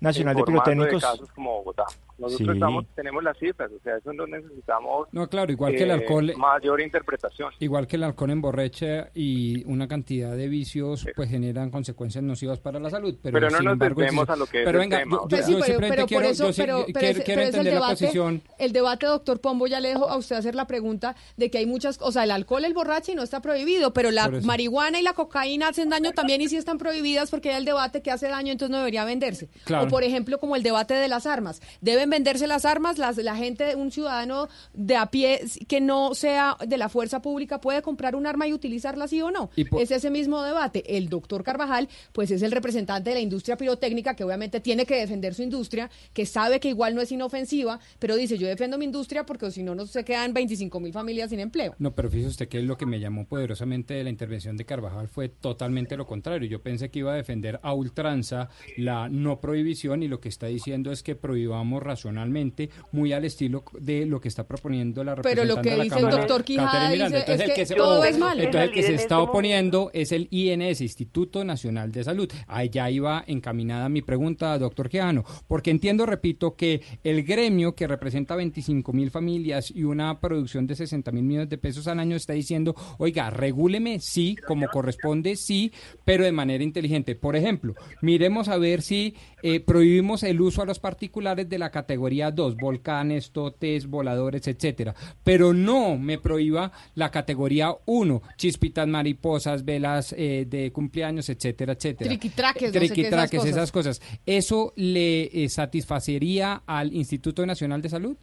Nacional 0.00 0.36
de 0.36 0.42
Pirotécnicos... 0.44 1.02
De 1.02 1.08
casos 1.08 1.30
como 1.32 1.58
Bogotá. 1.58 1.84
Nosotros 2.16 2.54
estamos, 2.54 2.86
tenemos 2.94 3.24
las 3.24 3.36
cifras, 3.38 3.70
o 3.72 3.82
sea, 3.82 3.96
eso 3.96 4.12
no 4.12 4.26
necesitamos... 4.26 5.08
No, 5.10 5.28
claro, 5.28 5.50
igual 5.50 5.74
que 5.74 5.82
el 5.82 5.90
eh, 5.90 5.94
alcohol... 5.94 6.32
Mayor 6.36 6.80
interpretación. 6.80 7.52
Igual 7.58 7.88
que 7.88 7.96
el 7.96 8.04
alcohol 8.04 8.30
emborrecha 8.30 9.10
y 9.14 9.64
una 9.64 9.88
cantidad 9.88 10.36
de 10.36 10.48
vicios, 10.48 11.06
pues 11.16 11.28
generan 11.28 11.70
consecuencias 11.70 12.22
nocivas 12.22 12.60
para 12.60 12.78
la 12.78 12.88
salud. 12.90 13.16
Pero, 13.20 13.34
pero 13.34 13.50
no 13.50 13.60
nos 13.60 13.72
embargo, 13.72 14.02
a 14.28 14.36
lo 14.36 14.46
que 14.46 14.62
pero 14.64 14.80
es 14.80 14.88
venga, 14.88 15.02
Yo, 15.04 15.26
pero, 15.28 16.06
por 16.06 16.24
eso, 16.24 16.50
pero, 16.56 16.86
quiero, 16.86 17.42
entender 17.42 17.74
la 17.74 17.90
posición. 17.90 18.42
El 18.58 18.72
debate, 18.72 19.06
doctor 19.06 19.40
Pombo, 19.40 19.66
ya 19.66 19.80
le 19.80 19.88
dejo 19.88 20.08
a 20.08 20.16
usted 20.16 20.36
hacer 20.36 20.54
la 20.54 20.66
pregunta 20.66 21.16
de 21.36 21.50
que 21.50 21.58
hay 21.58 21.66
muchas... 21.66 21.98
O 22.00 22.12
sea, 22.12 22.22
el 22.24 22.30
alcohol, 22.30 22.64
el 22.64 22.74
borracho 22.74 23.10
y 23.10 23.16
no 23.16 23.24
está 23.24 23.40
prohibido, 23.40 23.92
pero 23.92 24.12
la 24.12 24.28
marihuana 24.28 25.00
y 25.00 25.02
la 25.02 25.14
cocaína 25.14 25.68
hacen 25.68 25.88
daño 25.88 26.12
también 26.12 26.40
y 26.40 26.48
si 26.48 26.56
están 26.56 26.78
prohibidas 26.78 27.30
porque 27.30 27.50
hay 27.50 27.56
el 27.56 27.64
debate 27.64 28.02
que 28.02 28.12
hace 28.12 28.28
daño, 28.28 28.52
entonces 28.52 28.70
no 28.70 28.78
debería 28.78 29.04
venderse. 29.04 29.48
O 29.84 29.88
por 29.88 30.04
ejemplo, 30.04 30.38
como 30.38 30.56
el 30.56 30.62
debate 30.62 30.94
de 30.94 31.08
las 31.08 31.26
armas. 31.26 31.60
Deben 31.80 32.10
venderse 32.10 32.46
las 32.46 32.64
armas, 32.64 32.98
las, 32.98 33.16
la 33.16 33.36
gente, 33.36 33.76
un 33.76 33.90
ciudadano 33.90 34.48
de 34.72 34.96
a 34.96 35.06
pie 35.06 35.40
que 35.68 35.80
no 35.80 36.14
sea 36.14 36.56
de 36.66 36.76
la 36.76 36.88
fuerza 36.88 37.22
pública 37.22 37.60
puede 37.60 37.82
comprar 37.82 38.16
un 38.16 38.26
arma 38.26 38.46
y 38.46 38.52
utilizarla 38.52 39.08
sí 39.08 39.20
o 39.22 39.30
no. 39.30 39.50
Es 39.78 39.90
ese 39.90 40.10
mismo 40.10 40.42
debate. 40.42 40.96
El 40.96 41.08
doctor 41.08 41.44
Carvajal, 41.44 41.88
pues 42.12 42.30
es 42.30 42.42
el 42.42 42.52
representante 42.52 43.10
de 43.10 43.16
la 43.16 43.20
industria 43.20 43.56
pirotécnica 43.56 44.14
que 44.14 44.24
obviamente 44.24 44.60
tiene 44.60 44.86
que 44.86 44.96
defender 44.96 45.34
su 45.34 45.42
industria, 45.42 45.90
que 46.12 46.26
sabe 46.26 46.60
que 46.60 46.68
igual 46.68 46.94
no 46.94 47.00
es 47.00 47.12
inofensiva, 47.12 47.80
pero 47.98 48.16
dice 48.16 48.38
yo 48.38 48.46
defiendo 48.46 48.78
mi 48.78 48.84
industria 48.84 49.26
porque 49.26 49.50
si 49.50 49.62
no, 49.62 49.74
no 49.74 49.86
se 49.86 50.04
quedan 50.04 50.32
25 50.32 50.80
mil 50.80 50.92
familias 50.92 51.30
sin 51.30 51.40
empleo. 51.40 51.74
No, 51.78 51.94
pero 51.94 52.10
fíjese 52.10 52.28
usted 52.30 52.48
que 52.48 52.62
lo 52.62 52.76
que 52.76 52.86
me 52.86 53.00
llamó 53.00 53.26
poderosamente 53.26 53.94
de 53.94 54.04
la 54.04 54.10
intervención 54.10 54.56
de 54.56 54.64
Carvajal 54.64 55.08
fue 55.08 55.28
totalmente 55.28 55.96
lo 55.96 56.06
contrario. 56.06 56.48
Yo 56.48 56.62
pensé 56.62 56.90
que 56.90 57.00
iba 57.00 57.12
a 57.12 57.16
defender 57.16 57.60
a 57.62 57.74
ultranza 57.74 58.48
la 58.76 59.08
no 59.08 59.40
prohibición 59.40 59.73
y 59.74 60.08
lo 60.08 60.20
que 60.20 60.28
está 60.28 60.46
diciendo 60.46 60.92
es 60.92 61.02
que 61.02 61.14
prohibamos 61.14 61.82
racionalmente, 61.82 62.70
muy 62.92 63.12
al 63.12 63.24
estilo 63.24 63.64
de 63.78 64.06
lo 64.06 64.20
que 64.20 64.28
está 64.28 64.46
proponiendo 64.46 65.02
la 65.02 65.14
representante 65.14 65.48
Pero 65.48 65.56
lo 65.56 65.62
que 65.62 65.82
dice 65.82 65.98
el 65.98 66.10
doctor 66.10 66.44
Quijada 66.44 66.90
dice 66.90 67.24
es 67.26 67.52
que, 67.54 67.66
se, 67.66 67.74
todo 67.74 68.04
es 68.04 68.18
malo. 68.18 68.42
Entonces 68.42 68.68
el 68.68 68.74
que 68.74 68.82
se 68.82 68.94
está 68.94 69.20
oponiendo 69.20 69.90
es 69.92 70.12
el 70.12 70.28
INS, 70.30 70.80
Instituto 70.80 71.44
Nacional 71.44 71.90
de 71.92 72.04
Salud. 72.04 72.30
Allá 72.46 72.90
iba 72.90 73.24
encaminada 73.26 73.88
mi 73.88 74.02
pregunta, 74.02 74.56
doctor 74.58 74.88
Quijano, 74.88 75.24
porque 75.48 75.70
entiendo, 75.70 76.06
repito, 76.06 76.54
que 76.54 76.82
el 77.02 77.24
gremio 77.24 77.74
que 77.74 77.86
representa 77.86 78.36
25 78.36 78.92
mil 78.92 79.10
familias 79.10 79.72
y 79.74 79.84
una 79.84 80.20
producción 80.20 80.66
de 80.66 80.76
60 80.76 81.10
mil 81.12 81.24
millones 81.24 81.48
de 81.48 81.58
pesos 81.58 81.88
al 81.88 81.98
año 81.98 82.16
está 82.16 82.32
diciendo, 82.32 82.74
oiga, 82.98 83.30
regúleme, 83.30 83.98
sí, 84.00 84.36
como 84.46 84.68
corresponde, 84.68 85.36
sí, 85.36 85.72
pero 86.04 86.24
de 86.24 86.32
manera 86.32 86.62
inteligente. 86.62 87.14
Por 87.14 87.36
ejemplo, 87.36 87.74
miremos 88.00 88.48
a 88.48 88.58
ver 88.58 88.82
si 88.82 89.14
eh, 89.42 89.60
prohibimos 89.64 90.22
el 90.22 90.40
uso 90.40 90.62
a 90.62 90.66
los 90.66 90.78
particulares 90.78 91.48
de 91.48 91.58
la 91.58 91.70
categoría 91.70 92.30
2, 92.30 92.56
volcanes, 92.56 93.32
totes, 93.32 93.86
voladores, 93.86 94.46
etcétera, 94.46 94.94
pero 95.22 95.52
no 95.52 95.98
me 95.98 96.18
prohíba 96.18 96.72
la 96.94 97.10
categoría 97.10 97.74
1, 97.86 98.22
chispitas, 98.36 98.86
mariposas, 98.86 99.64
velas 99.64 100.14
eh, 100.16 100.46
de 100.48 100.72
cumpleaños, 100.72 101.28
etcétera, 101.28 101.72
etcétera. 101.72 102.08
Triquitraques, 102.08 102.72
Triquitraques, 102.72 103.40
esas, 103.40 103.56
esas 103.56 103.72
cosas. 103.72 104.02
¿Eso 104.24 104.72
le 104.76 105.44
eh, 105.44 105.48
satisfacería 105.48 106.62
al 106.66 106.92
Instituto 106.92 107.44
Nacional 107.44 107.82
de 107.82 107.88
Salud? 107.88 108.16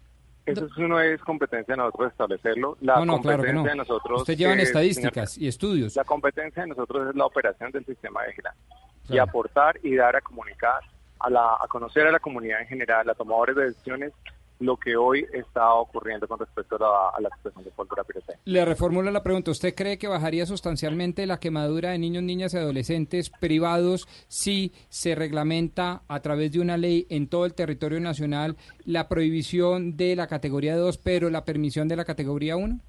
Eso 0.46 0.68
no 0.78 1.00
es 1.00 1.22
competencia 1.22 1.76
de 1.76 1.78
nosotros 1.78 2.12
establecerlo. 2.12 2.78
La 2.82 2.96
no, 2.96 3.06
no, 3.06 3.22
claro 3.22 3.44
que 3.44 3.54
no. 3.54 3.64
De 3.64 3.76
nosotros 3.76 4.22
Usted 4.22 4.36
llevan 4.36 4.60
estadísticas 4.60 5.38
y 5.38 5.48
estudios. 5.48 5.96
La 5.96 6.04
competencia 6.04 6.64
de 6.64 6.70
nosotros 6.70 7.10
es 7.10 7.16
la 7.16 7.26
operación 7.26 7.72
del 7.72 7.86
sistema 7.86 8.22
de 8.24 8.30
vigilancia 8.30 8.62
y 9.10 9.18
aportar 9.18 9.80
y 9.84 9.96
dar 9.96 10.16
a 10.16 10.22
comunicar, 10.22 10.82
a, 11.24 11.30
la, 11.30 11.58
a 11.60 11.68
conocer 11.68 12.08
a 12.08 12.12
la 12.12 12.20
comunidad 12.20 12.62
en 12.62 12.68
general, 12.68 13.10
a 13.10 13.16
tomadores 13.16 13.56
de 13.56 13.66
decisiones, 13.66 14.14
lo 14.62 14.78
que 14.78 14.96
hoy 14.96 15.26
está 15.34 15.74
ocurriendo 15.74 16.28
con 16.28 16.40
respecto 16.40 16.76
a 16.76 17.20
la, 17.20 17.30
situación 17.36 17.64
de 17.64 17.72
pólvora 17.72 18.04
pirotécnica. 18.04 18.42
Le 18.46 18.64
reformulo 18.64 19.10
la 19.12 19.24
pregunta. 19.24 19.52
¿Usted 19.52 19.74
cree 19.74 19.98
que 19.98 20.08
bajaría 20.08 20.46
sustancialmente 20.46 21.26
la 21.26 21.40
quemadura 21.40 21.92
de 21.92 21.98
niños, 21.98 22.24
niñas 22.24 22.54
y 22.54 22.58
adolescentes 22.58 23.30
privados 23.30 24.08
si 24.28 24.72
se 24.90 25.16
reglamenta 25.16 26.04
a 26.08 26.20
través 26.22 26.52
de 26.52 26.60
una 26.60 26.78
ley 26.78 27.08
en 27.10 27.28
todo 27.28 27.46
el 27.46 27.56
territorio 27.56 28.00
nacional 28.00 28.56
la 28.86 29.08
prohibición 29.08 29.98
de 29.98 30.16
la 30.16 30.28
categoría 30.28 30.78
2, 30.78 30.98
pero 31.00 31.30
la 31.30 31.44
permisión 31.44 31.88
de 31.88 31.96
la 31.96 32.06
categoría 32.06 32.56
1? 32.56 32.80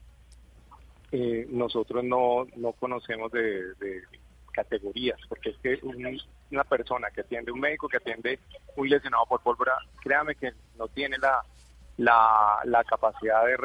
Eh, 1.13 1.47
nosotros 1.51 2.05
no, 2.05 2.47
no 2.57 2.73
conocemos 2.73 3.33
de, 3.33 3.75
categorías, 4.53 5.19
porque 5.29 5.51
es 5.51 5.57
que 5.59 5.79
una 6.51 6.65
persona 6.65 7.09
que 7.11 7.23
atiende, 7.23 7.53
un 7.53 7.61
médico 7.61 7.89
que 7.89 7.97
atiende 7.97 8.39
un 8.77 8.89
lesionado 8.89 9.25
por 9.27 9.41
pólvora, 9.41 9.73
créame 10.01 10.35
que 10.35 10.53
no 10.79 10.89
tiene 10.89 11.19
la, 11.19 11.43
la, 11.97 12.59
la 12.65 12.85
capacidad 12.85 13.45
de, 13.45 13.57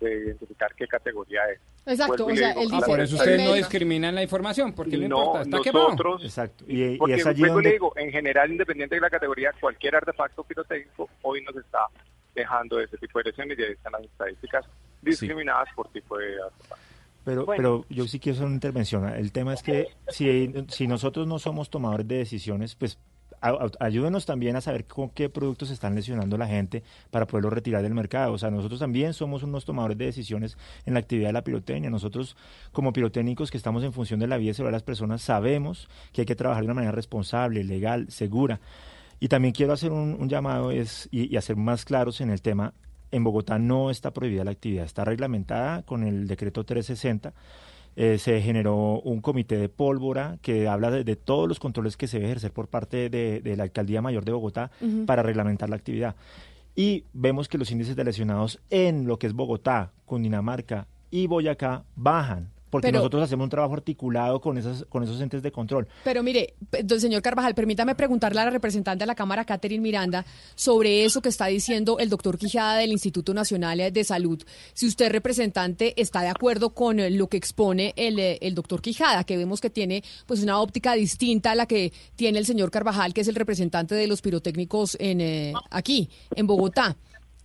de 0.00 0.18
identificar 0.24 0.74
qué 0.74 0.86
categoría 0.86 1.42
es. 1.52 1.60
Exacto, 1.86 2.26
o 2.26 2.36
sea, 2.36 2.50
ah, 2.50 2.80
por 2.84 3.00
eso 3.00 3.16
ustedes 3.16 3.42
no 3.42 3.54
discriminan 3.54 4.14
la 4.14 4.22
información, 4.22 4.72
porque 4.72 4.96
no, 4.98 5.04
importa, 5.04 5.42
está 5.42 5.72
nosotros, 5.72 6.24
Exacto. 6.24 6.64
Y, 6.68 6.96
porque 6.98 7.14
es 7.14 7.26
allí 7.26 7.42
donde... 7.42 7.62
le 7.62 7.72
digo, 7.72 7.92
en 7.96 8.12
general, 8.12 8.50
independiente 8.50 8.96
de 8.96 9.00
la 9.00 9.10
categoría, 9.10 9.52
cualquier 9.58 9.96
artefacto 9.96 10.44
pirotécnico 10.44 11.08
hoy 11.22 11.42
nos 11.42 11.56
está 11.56 11.86
dejando 12.34 12.78
ese 12.80 12.96
tipo 12.98 13.18
de 13.18 13.30
lesiones 13.30 13.58
y 13.58 13.62
ahí 13.62 13.72
están 13.72 13.92
las 13.92 14.02
estadísticas 14.02 14.66
discriminadas 15.02 15.68
por 15.74 15.88
tipo 15.88 16.18
de 16.18 16.36
pero, 17.24 17.46
pero 17.46 17.84
yo 17.88 18.06
sí 18.06 18.18
quiero 18.18 18.36
hacer 18.36 18.46
una 18.46 18.54
intervención. 18.54 19.08
El 19.08 19.32
tema 19.32 19.54
es 19.54 19.62
que 19.62 19.88
si, 20.08 20.52
si 20.68 20.86
nosotros 20.86 21.26
no 21.26 21.38
somos 21.38 21.70
tomadores 21.70 22.08
de 22.08 22.16
decisiones, 22.16 22.74
pues 22.74 22.98
ayúdenos 23.40 24.26
también 24.26 24.56
a 24.56 24.60
saber 24.60 24.84
con 24.84 25.08
qué 25.10 25.28
productos 25.28 25.70
están 25.70 25.94
lesionando 25.94 26.36
la 26.36 26.46
gente 26.46 26.82
para 27.10 27.26
poderlo 27.26 27.50
retirar 27.50 27.82
del 27.82 27.94
mercado. 27.94 28.32
O 28.32 28.38
sea, 28.38 28.50
nosotros 28.50 28.80
también 28.80 29.14
somos 29.14 29.42
unos 29.42 29.64
tomadores 29.64 29.96
de 29.96 30.06
decisiones 30.06 30.58
en 30.84 30.94
la 30.94 31.00
actividad 31.00 31.28
de 31.28 31.32
la 31.34 31.44
pirotecnia. 31.44 31.90
Nosotros, 31.90 32.36
como 32.72 32.92
pirotécnicos 32.92 33.50
que 33.50 33.56
estamos 33.56 33.82
en 33.82 33.92
función 33.92 34.20
de 34.20 34.26
la 34.26 34.36
vida 34.36 34.52
y 34.56 34.62
de 34.62 34.70
las 34.70 34.82
personas, 34.82 35.22
sabemos 35.22 35.88
que 36.12 36.22
hay 36.22 36.26
que 36.26 36.36
trabajar 36.36 36.62
de 36.62 36.66
una 36.66 36.74
manera 36.74 36.92
responsable, 36.92 37.64
legal, 37.64 38.10
segura. 38.10 38.60
Y 39.20 39.28
también 39.28 39.52
quiero 39.52 39.72
hacer 39.72 39.92
un, 39.92 40.28
llamado 40.28 40.70
es, 40.70 41.08
y, 41.10 41.32
y 41.32 41.36
hacer 41.36 41.56
más 41.56 41.84
claros 41.84 42.20
en 42.20 42.30
el 42.30 42.42
tema. 42.42 42.74
En 43.10 43.24
Bogotá 43.24 43.58
no 43.58 43.90
está 43.90 44.12
prohibida 44.12 44.44
la 44.44 44.52
actividad, 44.52 44.84
está 44.84 45.04
reglamentada 45.04 45.82
con 45.82 46.04
el 46.04 46.26
decreto 46.26 46.64
360 46.64 47.32
eh, 47.96 48.18
se 48.18 48.40
generó 48.40 49.00
un 49.00 49.20
comité 49.20 49.56
de 49.58 49.68
pólvora 49.68 50.38
que 50.42 50.68
habla 50.68 50.90
de, 50.90 51.16
todos 51.16 51.48
los 51.48 51.58
controles 51.58 51.96
que 51.96 52.06
se 52.06 52.18
debe 52.18 52.30
ejercer 52.30 52.52
por 52.52 52.68
parte 52.68 53.10
de, 53.10 53.42
la 53.56 53.64
Alcaldía 53.64 54.00
Mayor 54.00 54.24
de 54.24 54.32
Bogotá 54.32 54.70
para 55.06 55.22
reglamentar 55.22 55.68
la 55.68 55.76
actividad. 55.76 56.14
Y 56.76 57.04
vemos 57.12 57.48
que 57.48 57.58
los 57.58 57.70
índices 57.70 57.96
de 57.96 58.04
lesionados 58.04 58.60
en 58.70 59.06
lo 59.06 59.18
que 59.18 59.26
es 59.26 59.32
Bogotá, 59.32 59.92
Cundinamarca 60.06 60.86
y 61.10 61.26
Boyacá 61.26 61.84
bajan 61.96 62.50
porque 62.70 62.92
nosotros 62.92 63.22
hacemos 63.22 63.44
un 63.44 63.50
trabajo 63.50 63.74
articulado 63.74 64.40
con 64.40 64.56
esas 64.56 64.84
con 64.88 65.02
esos 65.02 65.20
entes 65.20 65.42
de 65.42 65.52
control. 65.52 65.88
Pero 66.04 66.22
mire, 66.22 66.54
señor 66.98 67.22
Carvajal, 67.22 67.54
permítame 67.54 67.94
preguntarle 67.94 68.40
a 68.40 68.44
la 68.44 68.50
representante 68.50 69.02
de 69.02 69.06
la 69.06 69.14
Cámara, 69.14 69.44
Catherine 69.44 69.82
Miranda, 69.82 70.24
sobre 70.54 71.04
eso 71.04 71.20
que 71.20 71.28
está 71.28 71.46
diciendo 71.46 71.98
el 71.98 72.08
doctor 72.08 72.38
Quijada 72.38 72.76
del 72.78 72.92
Instituto 72.92 73.34
Nacional 73.34 73.92
de 73.92 74.04
Salud. 74.04 74.42
Si 74.72 74.86
usted, 74.86 75.10
representante, 75.10 76.00
está 76.00 76.22
de 76.22 76.28
acuerdo 76.28 76.70
con 76.70 76.98
lo 77.16 77.28
que 77.28 77.36
expone 77.36 77.92
el, 77.96 78.18
el 78.18 78.54
doctor 78.54 78.80
Quijada, 78.80 79.24
que 79.24 79.36
vemos 79.36 79.60
que 79.60 79.70
tiene 79.70 80.02
pues 80.26 80.42
una 80.42 80.60
óptica 80.60 80.94
distinta 80.94 81.52
a 81.52 81.54
la 81.54 81.66
que 81.66 81.92
tiene 82.16 82.38
el 82.38 82.46
señor 82.46 82.70
Carvajal, 82.70 83.14
que 83.14 83.22
es 83.22 83.28
el 83.28 83.34
representante 83.34 83.94
de 83.94 84.06
los 84.06 84.22
pirotécnicos 84.22 84.96
en 85.00 85.20
eh, 85.20 85.52
aquí, 85.70 86.10
en 86.34 86.46
Bogotá. 86.46 86.96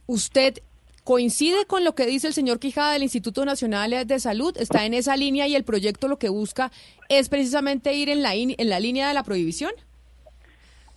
¿Usted 0.08 0.60
¿Coincide 1.06 1.66
con 1.68 1.84
lo 1.84 1.94
que 1.94 2.08
dice 2.08 2.26
el 2.26 2.34
señor 2.34 2.60
Quijada 2.60 2.94
del 2.94 3.04
Instituto 3.04 3.46
Nacional 3.46 4.08
de 4.08 4.20
Salud? 4.20 4.58
¿Está 4.58 4.88
en 4.88 4.96
esa 4.96 5.16
línea 5.16 5.48
y 5.48 5.56
el 5.56 5.64
proyecto 5.64 6.08
lo 6.08 6.18
que 6.18 6.30
busca 6.30 6.72
es 7.10 7.30
precisamente 7.30 7.94
ir 7.94 8.10
en 8.10 8.24
la, 8.24 8.34
en 8.34 8.56
la 8.58 8.80
línea 8.80 9.08
de 9.08 9.14
la 9.14 9.22
prohibición? 9.22 9.72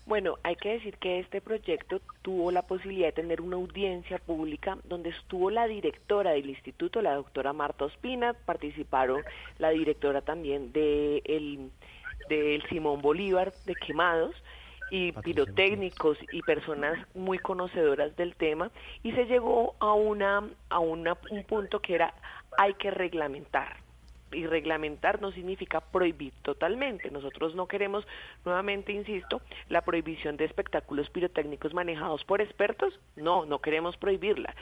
Bueno, 0.07 0.39
hay 0.45 0.57
que 0.57 0.71
decir 0.71 0.97
que 0.97 1.19
este 1.19 1.43
proyecto 1.43 2.01
tuvo 2.23 2.51
la 2.51 2.63
posibilidad 2.63 3.09
de 3.09 3.13
tener 3.13 3.43
una 3.43 3.57
audiencia 3.57 4.17
pública 4.17 4.79
donde 4.85 5.11
estuvo 5.11 5.51
la 5.51 5.67
directora 5.67 6.31
del 6.31 6.49
instituto, 6.49 7.03
la 7.03 7.15
doctora 7.15 7.53
Marta 7.53 7.85
Ospina, 7.85 8.33
participaron 8.33 9.23
la 9.59 9.69
directora 9.69 10.23
también 10.23 10.73
de 10.73 11.21
el, 11.27 11.71
del 12.31 12.67
Simón 12.71 13.03
Bolívar 13.03 13.53
de 13.67 13.75
Quemados, 13.75 14.35
y 14.91 15.13
pirotécnicos 15.13 16.19
y 16.33 16.43
personas 16.43 16.99
muy 17.15 17.39
conocedoras 17.39 18.15
del 18.17 18.35
tema 18.37 18.71
y 19.03 19.13
se 19.13 19.27
llegó 19.27 19.75
a 19.81 19.93
una 19.93 20.49
a 20.71 20.79
una, 20.79 21.17
un 21.31 21.45
punto 21.45 21.81
que 21.81 21.95
era 21.95 22.15
hay 22.57 22.75
que 22.75 22.91
reglamentar 22.91 23.77
y 24.33 24.47
reglamentar 24.47 25.21
no 25.21 25.33
significa 25.33 25.81
prohibir 25.81 26.33
totalmente. 26.43 27.11
Nosotros 27.11 27.55
no 27.55 27.67
queremos, 27.67 28.07
nuevamente 28.45 28.93
insisto, 28.93 29.41
la 29.69 29.83
prohibición 29.83 30.37
de 30.37 30.45
espectáculos 30.45 31.09
pirotécnicos 31.11 31.73
manejados 31.75 32.25
por 32.25 32.41
expertos. 32.41 32.99
No, 33.17 33.47
no 33.47 33.61
queremos 33.61 33.97
prohibirla. 33.97 34.55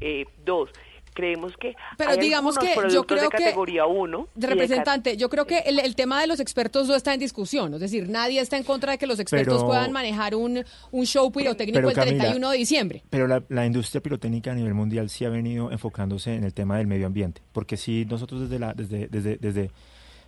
Eh, 0.00 0.26
dos, 0.44 0.70
creemos 1.14 1.56
que 1.56 1.74
pero 1.96 2.16
digamos 2.16 2.58
que 2.58 2.74
yo 2.90 3.04
creo 3.04 3.22
de 3.22 3.28
categoría 3.28 3.86
1 3.86 4.28
representante 4.36 5.16
yo 5.16 5.30
creo 5.30 5.46
que 5.46 5.60
el, 5.60 5.94
tema 5.94 6.20
de 6.20 6.26
los 6.26 6.40
expertos 6.40 6.88
no 6.88 6.94
está 6.94 7.14
en 7.14 7.20
discusión 7.20 7.72
es 7.74 7.80
decir 7.80 8.08
nadie 8.08 8.40
está 8.40 8.56
en 8.56 8.64
contra 8.64 8.92
de 8.92 8.98
que 8.98 9.06
los 9.06 9.18
expertos 9.20 9.64
puedan 9.64 9.92
manejar 9.92 10.34
un, 10.34 10.64
un 10.90 11.06
show 11.06 11.30
pirotécnico 11.30 11.88
el 11.88 11.94
31 11.94 12.50
de 12.50 12.58
diciembre. 12.58 13.02
pero 13.08 13.26
la, 13.26 13.64
industria 13.64 14.02
pirotécnica 14.02 14.52
a 14.52 14.54
nivel 14.54 14.74
mundial 14.74 15.08
sí 15.08 15.24
ha 15.24 15.30
venido 15.30 15.70
enfocándose 15.70 16.34
en 16.34 16.44
el 16.44 16.52
tema 16.52 16.76
del 16.76 16.86
medio 16.86 17.06
ambiente 17.06 17.40
porque 17.52 17.76
si 17.76 18.04
nosotros 18.04 18.42
desde 18.42 18.58
la 18.58 18.74
desde 18.74 19.08
desde 19.08 19.36
desde 19.38 19.70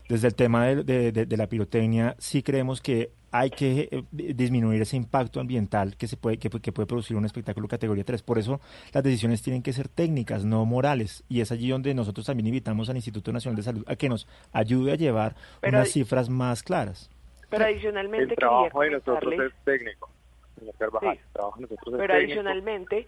desde 0.09 0.29
el 0.29 0.35
tema 0.37 0.67
de, 0.67 1.13
de, 1.13 1.37
la 1.37 1.49
pirotecnia 1.49 2.15
sí 2.19 2.43
creemos 2.43 2.81
que 2.81 3.11
hay 3.39 3.51
que 3.51 3.89
eh, 3.91 4.03
disminuir 4.11 4.83
ese 4.83 4.97
impacto 4.97 5.41
ambiental 5.41 5.97
que 5.97 6.07
se 6.07 6.17
puede 6.17 6.39
que, 6.39 6.51
puede 6.51 6.87
producir 6.87 7.17
un 7.17 7.25
espectáculo 7.25 7.69
categoría 7.69 8.05
3. 8.05 8.23
Por 8.23 8.39
eso 8.39 8.61
las 8.93 9.03
decisiones 9.03 9.43
tienen 9.43 9.63
que 9.63 9.73
ser 9.73 9.89
técnicas, 9.89 10.45
no 10.45 10.65
morales. 10.65 11.25
Y 11.29 11.41
es 11.41 11.53
allí 11.53 11.69
donde 11.69 11.95
nosotros 11.95 12.27
también 12.27 12.47
invitamos 12.47 12.89
al 12.89 12.97
Instituto 12.97 13.33
Nacional 13.33 13.57
de 13.57 13.63
Salud 13.63 13.85
a 13.87 13.97
que 13.97 14.09
nos 14.09 14.27
ayude 14.53 14.93
a 14.93 14.97
llevar 14.97 15.35
unas 15.63 15.91
cifras 15.91 16.29
más 16.29 16.63
claras. 16.63 17.11
Pero 17.51 17.65
adicionalmente 17.65 18.35
el 18.35 18.37
trabajo 18.37 18.83
de 18.83 18.91
nosotros 18.91 19.35
es 19.35 19.53
técnico. 19.65 20.11
pero 21.97 22.15
adicionalmente 22.15 23.07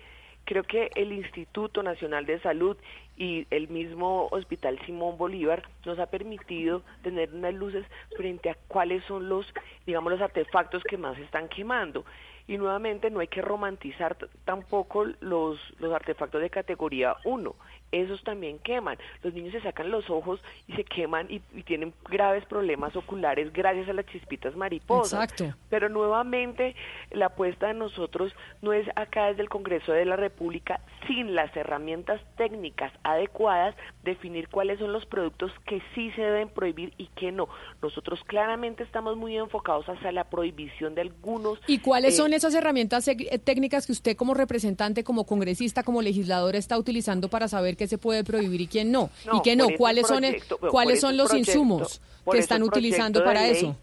creo 0.48 0.62
que 0.62 0.90
el 0.94 1.12
Instituto 1.12 1.82
Nacional 1.82 2.24
de 2.24 2.40
Salud 2.40 2.74
y 3.18 3.46
el 3.50 3.68
mismo 3.68 4.28
Hospital 4.30 4.80
Simón 4.86 5.18
Bolívar 5.18 5.62
nos 5.84 5.98
ha 5.98 6.06
permitido 6.06 6.82
tener 7.02 7.34
unas 7.34 7.52
luces 7.52 7.84
frente 8.16 8.48
a 8.48 8.56
cuáles 8.66 9.04
son 9.04 9.28
los, 9.28 9.44
digamos, 9.84 10.10
los 10.10 10.22
artefactos 10.22 10.82
que 10.84 10.96
más 10.96 11.18
están 11.18 11.48
quemando. 11.50 12.06
Y 12.46 12.56
nuevamente 12.56 13.10
no 13.10 13.20
hay 13.20 13.26
que 13.26 13.42
romantizar 13.42 14.16
tampoco 14.46 15.04
los, 15.20 15.60
los 15.80 15.92
artefactos 15.92 16.40
de 16.40 16.48
categoría 16.48 17.14
1 17.24 17.54
esos 17.92 18.22
también 18.22 18.58
queman. 18.58 18.98
Los 19.22 19.34
niños 19.34 19.52
se 19.52 19.60
sacan 19.60 19.90
los 19.90 20.08
ojos 20.10 20.40
y 20.66 20.74
se 20.74 20.84
queman 20.84 21.26
y, 21.30 21.40
tienen 21.62 21.92
graves 22.08 22.44
problemas 22.46 22.96
oculares 22.96 23.52
gracias 23.52 23.88
a 23.88 23.92
las 23.92 24.06
chispitas 24.06 24.56
mariposas. 24.56 25.24
Exacto. 25.24 25.56
Pero 25.68 25.88
nuevamente 25.88 26.74
la 27.10 27.26
apuesta 27.26 27.68
de 27.68 27.74
nosotros 27.74 28.32
no 28.62 28.72
es 28.72 28.86
acá 28.96 29.26
desde 29.26 29.42
el 29.42 29.48
Congreso 29.48 29.92
de 29.92 30.04
la 30.04 30.16
República, 30.16 30.80
sin 31.06 31.34
las 31.34 31.54
herramientas 31.56 32.20
técnicas 32.36 32.92
adecuadas, 33.02 33.74
definir 34.02 34.48
cuáles 34.48 34.78
son 34.78 34.92
los 34.92 35.06
productos 35.06 35.52
que 35.66 35.82
sí 35.94 36.10
se 36.12 36.22
deben 36.22 36.48
prohibir 36.48 36.94
y 36.96 37.06
que 37.08 37.32
no. 37.32 37.48
Nosotros 37.82 38.22
claramente 38.24 38.82
estamos 38.82 39.16
muy 39.16 39.36
enfocados 39.36 39.86
hacia 39.88 40.12
la 40.12 40.24
prohibición 40.24 40.94
de 40.94 41.02
algunos. 41.02 41.58
¿Y 41.66 41.78
cuáles 41.78 42.16
son 42.16 42.32
eh, 42.32 42.36
esas 42.36 42.54
herramientas 42.54 43.10
técnicas 43.44 43.86
que 43.86 43.92
usted 43.92 44.16
como 44.16 44.34
representante, 44.34 45.04
como 45.04 45.26
congresista, 45.26 45.82
como 45.82 46.02
legislador 46.02 46.56
está 46.56 46.78
utilizando 46.78 47.28
para 47.28 47.48
saber 47.48 47.76
qué 47.78 47.86
se 47.86 47.96
puede 47.96 48.24
prohibir 48.24 48.60
y 48.60 48.66
quién 48.66 48.92
no. 48.92 49.08
y 49.32 49.40
qué 49.42 49.56
no, 49.56 49.68
cuáles 49.78 50.06
son, 50.06 50.22
cuáles 50.70 51.00
son 51.00 51.16
los 51.16 51.32
insumos 51.32 52.02
que 52.30 52.38
están 52.38 52.62
utilizando 52.62 53.24
para 53.24 53.46
eso. 53.46 53.74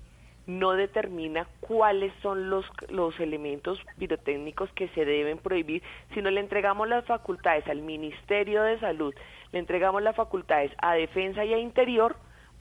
No 0.45 0.74
determina 0.74 1.48
cuáles 1.59 2.14
son 2.22 2.51
los, 2.51 2.65
los 2.90 3.19
elementos 3.19 3.80
pirotécnicos 3.98 4.69
que 4.74 4.90
se 4.90 5.03
deben 5.03 5.40
prohibir, 5.40 5.82
sino 6.14 6.30
le 6.30 6.40
entregamos 6.40 6.88
las 6.88 7.03
facultades 7.06 7.65
al 7.67 7.82
Ministerio 7.82 8.61
de 8.61 8.80
Salud, 8.80 9.15
le 9.51 9.57
entregamos 9.57 10.03
las 10.03 10.15
facultades 10.15 10.72
a 10.77 10.93
Defensa 10.93 11.43
y 11.45 11.53
a 11.56 11.57
Interior 11.57 12.15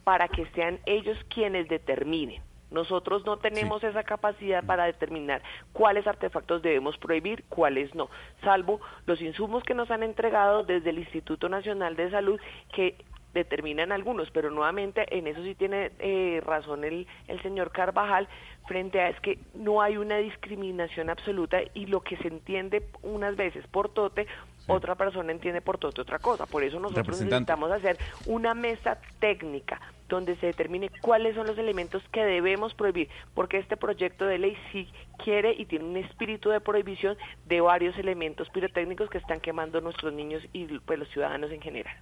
para 0.05 0.29
que 0.29 0.47
sean 0.55 0.79
ellos 0.87 1.19
quienes 1.29 1.69
determinen. 1.69 2.41
Nosotros 2.75 3.25
no 3.25 3.37
tenemos 3.37 3.85
esa 3.85 4.03
capacidad 4.03 4.65
para 4.65 4.85
determinar 4.85 5.43
cuáles 5.73 6.07
artefactos 6.07 6.61
debemos 6.61 6.99
prohibir, 6.99 7.45
cuáles 7.49 7.95
no, 7.95 8.11
salvo 8.43 8.81
los 9.07 9.21
insumos 9.23 9.63
que 9.63 9.75
nos 9.75 9.91
han 9.91 10.03
entregado 10.03 10.65
desde 10.65 10.91
el 10.91 10.99
Instituto 10.99 11.49
Nacional 11.49 11.95
de 11.95 12.11
Salud 12.11 12.41
que 12.75 12.97
determinan 13.33 13.93
algunos, 13.93 14.31
pero 14.31 14.51
nuevamente 14.51 15.07
en 15.17 15.27
eso 15.27 15.43
sí 15.43 15.55
tiene 15.55 15.91
eh, 15.99 16.41
razón 16.45 16.85
el, 16.85 17.07
el 17.29 17.43
señor 17.43 17.73
Carvajal 17.73 18.29
frente 18.67 19.01
a 19.01 19.09
es 19.09 19.21
que 19.21 19.39
no 19.55 19.83
hay 19.83 19.97
una 19.97 20.17
discriminación 20.19 21.11
absoluta 21.11 21.59
y 21.75 21.87
lo 21.87 22.01
que 22.01 22.17
se 22.17 22.29
entiende 22.29 22.83
unas 23.03 23.37
veces 23.37 23.67
por 23.67 23.89
tote, 23.89 24.27
otra 24.67 24.95
persona 24.95 25.33
entiende 25.33 25.61
por 25.61 25.79
tote 25.79 26.01
otra 26.01 26.19
cosa. 26.19 26.47
Por 26.47 26.63
eso 26.63 26.81
nosotros 26.81 27.21
necesitamos 27.21 27.71
hacer 27.71 27.99
una 28.27 28.55
mesa 28.55 28.99
técnica 29.19 29.81
donde 30.09 30.37
se 30.37 30.47
determine 30.47 30.91
cuáles 31.01 31.35
son 31.35 31.47
los 31.47 31.59
elementos 31.59 32.03
que 32.13 32.25
debemos 32.25 32.75
prohibir, 32.75 33.09
porque 33.35 33.59
este 33.59 33.77
proyecto 33.77 34.27
de 34.27 34.39
ley 34.39 34.57
sí 34.73 34.89
quiere 35.23 35.55
y 35.57 35.65
tiene 35.65 35.85
un 35.85 35.97
espíritu 35.97 36.51
de 36.51 36.61
prohibición 36.61 37.17
de 37.47 37.61
varios 37.61 37.97
elementos 37.99 38.49
pirotécnicos 38.51 39.11
que 39.11 39.19
están 39.19 39.41
quemando 39.41 39.81
nuestros 39.81 40.13
niños 40.13 40.43
y 40.53 40.67
pues, 40.81 40.99
los 40.99 41.09
ciudadanos 41.09 41.51
en 41.51 41.61
general. 41.61 41.97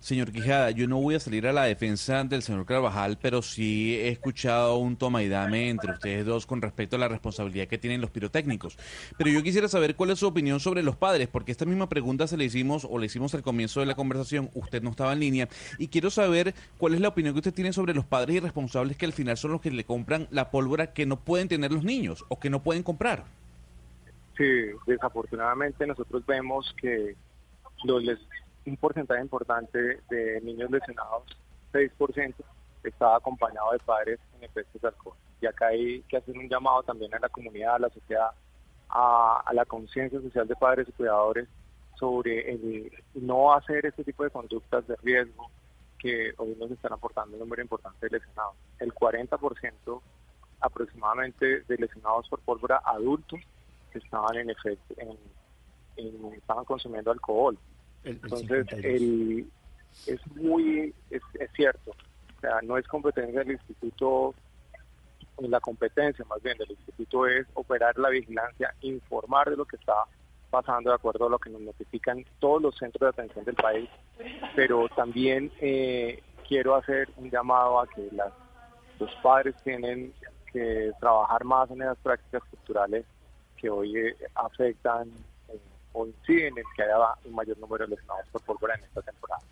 Señor 0.00 0.30
Quijada, 0.30 0.70
yo 0.70 0.86
no 0.86 1.00
voy 1.00 1.16
a 1.16 1.20
salir 1.20 1.48
a 1.48 1.52
la 1.52 1.64
defensa 1.64 2.22
del 2.22 2.42
señor 2.42 2.64
Carvajal, 2.66 3.18
pero 3.20 3.42
sí 3.42 3.96
he 3.96 4.08
escuchado 4.08 4.76
un 4.76 4.96
toma 4.96 5.24
y 5.24 5.28
dame 5.28 5.70
entre 5.70 5.90
ustedes 5.90 6.24
dos 6.24 6.46
con 6.46 6.62
respecto 6.62 6.94
a 6.94 7.00
la 7.00 7.08
responsabilidad 7.08 7.66
que 7.66 7.78
tienen 7.78 8.00
los 8.00 8.10
pirotécnicos. 8.10 8.78
Pero 9.18 9.30
yo 9.30 9.42
quisiera 9.42 9.66
saber 9.66 9.96
cuál 9.96 10.10
es 10.10 10.20
su 10.20 10.28
opinión 10.28 10.60
sobre 10.60 10.84
los 10.84 10.94
padres, 10.94 11.26
porque 11.26 11.50
esta 11.50 11.64
misma 11.64 11.88
pregunta 11.88 12.28
se 12.28 12.36
le 12.36 12.44
hicimos 12.44 12.86
o 12.88 12.96
le 12.98 13.06
hicimos 13.06 13.34
al 13.34 13.42
comienzo 13.42 13.80
de 13.80 13.86
la 13.86 13.96
conversación, 13.96 14.50
usted 14.54 14.82
no 14.82 14.90
estaba 14.90 15.12
en 15.12 15.20
línea, 15.20 15.48
y 15.78 15.88
quiero 15.88 16.10
saber 16.10 16.54
cuál 16.78 16.94
es 16.94 17.00
la 17.00 17.08
opinión 17.08 17.34
que 17.34 17.40
usted 17.40 17.54
tiene 17.54 17.72
sobre 17.72 17.92
los 17.92 18.04
padres 18.04 18.36
irresponsables 18.36 18.96
que 18.96 19.06
al 19.06 19.12
final 19.12 19.36
son 19.36 19.50
los 19.50 19.60
que 19.60 19.72
le 19.72 19.82
compran 19.82 20.28
la 20.30 20.52
pólvora 20.52 20.92
que 20.92 21.06
no 21.06 21.18
pueden 21.18 21.48
tener 21.48 21.72
los 21.72 21.82
niños 21.82 22.24
o 22.28 22.38
que 22.38 22.50
no 22.50 22.62
pueden 22.62 22.84
comprar. 22.84 23.24
Sí, 24.36 24.44
desafortunadamente 24.86 25.84
nosotros 25.88 26.24
vemos 26.24 26.72
que 26.80 27.16
los 27.84 28.04
un 28.68 28.76
porcentaje 28.76 29.20
importante 29.20 30.00
de 30.08 30.40
niños 30.42 30.70
lesionados, 30.70 31.24
6%, 31.72 32.34
estaba 32.84 33.16
acompañado 33.16 33.72
de 33.72 33.78
padres 33.80 34.20
en 34.36 34.44
efectos 34.44 34.80
de 34.80 34.88
alcohol. 34.88 35.16
Y 35.40 35.46
acá 35.46 35.68
hay 35.68 36.02
que 36.02 36.16
hacer 36.16 36.36
un 36.36 36.48
llamado 36.48 36.82
también 36.82 37.14
a 37.14 37.18
la 37.18 37.28
comunidad, 37.28 37.76
a 37.76 37.78
la 37.80 37.90
sociedad, 37.90 38.30
a, 38.88 39.50
la 39.52 39.64
conciencia 39.64 40.20
social 40.20 40.46
de 40.46 40.56
padres 40.56 40.88
y 40.88 40.92
cuidadores 40.92 41.48
sobre 41.96 42.52
el 42.52 42.92
no 43.14 43.52
hacer 43.52 43.86
este 43.86 44.04
tipo 44.04 44.24
de 44.24 44.30
conductas 44.30 44.86
de 44.86 44.96
riesgo 45.02 45.50
que 45.98 46.32
hoy 46.36 46.56
nos 46.58 46.70
están 46.70 46.92
aportando 46.92 47.34
un 47.34 47.40
número 47.40 47.62
importante 47.62 48.06
de 48.06 48.18
lesionados. 48.18 48.54
El 48.78 48.94
40% 48.94 50.00
aproximadamente 50.60 51.62
de 51.62 51.76
lesionados 51.76 52.28
por 52.28 52.40
pólvora 52.40 52.80
adultos 52.84 53.40
estaban 53.92 54.36
en 54.36 54.50
efecto, 54.50 54.94
en, 54.98 55.18
estaban 56.34 56.64
consumiendo 56.64 57.10
alcohol. 57.10 57.58
Entonces, 58.04 58.66
es 60.06 60.26
muy, 60.36 60.94
es, 61.10 61.22
cierto, 61.54 61.90
o 61.90 62.40
sea, 62.40 62.60
no 62.62 62.78
es 62.78 62.86
competencia 62.86 63.40
del 63.40 63.52
instituto, 63.52 64.34
la 65.38 65.60
competencia 65.60 66.24
más 66.26 66.42
bien 66.42 66.56
del 66.58 66.70
instituto 66.70 67.26
es 67.26 67.46
operar 67.54 67.98
la 67.98 68.08
vigilancia, 68.08 68.74
informar 68.82 69.50
de 69.50 69.56
lo 69.56 69.64
que 69.64 69.76
está 69.76 70.04
pasando 70.50 70.90
de 70.90 70.96
acuerdo 70.96 71.26
a 71.26 71.30
lo 71.30 71.38
que 71.38 71.50
nos 71.50 71.60
notifican 71.60 72.24
todos 72.38 72.62
los 72.62 72.76
centros 72.76 73.00
de 73.14 73.22
atención 73.22 73.44
del 73.44 73.54
país, 73.54 73.88
pero 74.56 74.88
también 74.88 75.52
eh, 75.60 76.22
quiero 76.46 76.74
hacer 76.74 77.08
un 77.16 77.30
llamado 77.30 77.80
a 77.80 77.86
que 77.86 78.08
las, 78.12 78.32
los 78.98 79.14
padres 79.16 79.54
tienen 79.62 80.12
que 80.52 80.90
trabajar 80.98 81.44
más 81.44 81.70
en 81.70 81.82
esas 81.82 81.98
prácticas 81.98 82.42
culturales 82.50 83.04
que 83.56 83.68
hoy 83.68 83.96
eh, 83.96 84.16
afectan 84.34 85.10
o 85.92 86.06
inciden 86.06 86.58
en 86.58 86.64
que 86.76 86.82
haya 86.82 86.96
un 87.24 87.34
mayor 87.34 87.58
número 87.58 87.84
de 87.84 87.90
lesionados 87.90 88.28
por 88.30 88.42
pólvora 88.42 88.74
en 88.74 88.84
esta 88.84 89.02
temporada. 89.02 89.42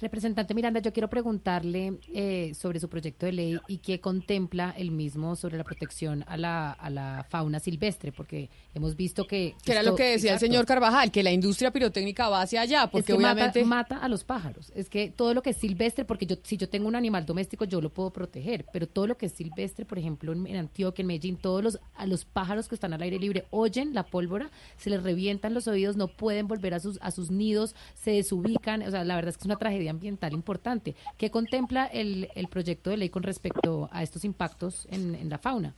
Representante 0.00 0.54
Miranda, 0.54 0.80
yo 0.80 0.94
quiero 0.94 1.10
preguntarle 1.10 1.98
eh, 2.14 2.52
sobre 2.54 2.80
su 2.80 2.88
proyecto 2.88 3.26
de 3.26 3.32
ley 3.32 3.60
y 3.68 3.78
qué 3.78 4.00
contempla 4.00 4.74
el 4.76 4.90
mismo 4.92 5.36
sobre 5.36 5.58
la 5.58 5.64
protección 5.64 6.24
a 6.26 6.38
la, 6.38 6.72
a 6.72 6.88
la 6.88 7.26
fauna 7.28 7.60
silvestre, 7.60 8.10
porque 8.10 8.48
hemos 8.74 8.96
visto 8.96 9.26
que... 9.26 9.54
Que 9.62 9.72
era 9.72 9.82
lo 9.82 9.94
que 9.94 10.04
decía 10.04 10.32
el 10.32 10.38
señor 10.38 10.64
Carvajal, 10.64 11.10
que 11.10 11.22
la 11.22 11.32
industria 11.32 11.70
pirotécnica 11.70 12.30
va 12.30 12.40
hacia 12.40 12.62
allá, 12.62 12.86
porque 12.86 13.12
obviamente... 13.12 13.62
Mata, 13.62 13.98
a 13.98 14.08
los 14.08 14.24
pájaros. 14.24 14.72
Es 14.74 14.88
que 14.88 15.10
todo 15.10 15.34
lo 15.34 15.42
que 15.42 15.50
es 15.50 15.56
silvestre, 15.58 16.06
porque 16.06 16.24
yo 16.24 16.36
si 16.42 16.56
yo 16.56 16.68
tengo 16.68 16.88
un 16.88 16.96
animal 16.96 17.26
doméstico, 17.26 17.66
yo 17.66 17.82
lo 17.82 17.90
puedo 17.90 18.10
proteger, 18.10 18.64
pero 18.72 18.88
todo 18.88 19.06
lo 19.06 19.18
que 19.18 19.26
es 19.26 19.32
silvestre, 19.32 19.84
por 19.84 19.98
ejemplo, 19.98 20.32
en, 20.32 20.56
Antioquia, 20.56 21.02
en 21.02 21.08
Medellín, 21.08 21.36
todos 21.36 21.62
los, 21.62 21.78
a 21.94 22.06
los 22.06 22.24
pájaros 22.24 22.68
que 22.68 22.74
están 22.74 22.94
al 22.94 23.02
aire 23.02 23.18
libre 23.18 23.44
oyen 23.50 23.92
la 23.92 24.04
pólvora, 24.06 24.50
se 24.78 24.88
les 24.88 25.02
revientan 25.02 25.52
los 25.52 25.68
oídos, 25.68 25.96
no 25.96 26.08
pueden 26.08 26.48
volver 26.48 26.72
a 26.72 26.80
sus, 26.80 26.98
a 27.02 27.10
sus 27.10 27.30
nidos, 27.30 27.74
se 27.94 28.12
desubican, 28.12 28.82
o 28.82 28.90
sea, 28.90 29.04
la 29.04 29.16
verdad 29.16 29.28
es 29.28 29.36
que 29.36 29.42
es 29.42 29.46
una 29.46 29.56
tragedia 29.56 29.89
ambiental 29.90 30.32
importante. 30.32 30.94
¿Qué 31.16 31.30
contempla 31.30 31.86
el, 31.86 32.28
el 32.34 32.48
proyecto 32.48 32.90
de 32.90 32.96
ley 32.96 33.08
con 33.08 33.22
respecto 33.22 33.88
a 33.92 34.02
estos 34.02 34.24
impactos 34.24 34.86
en, 34.90 35.28
la 35.28 35.38
fauna? 35.38 35.74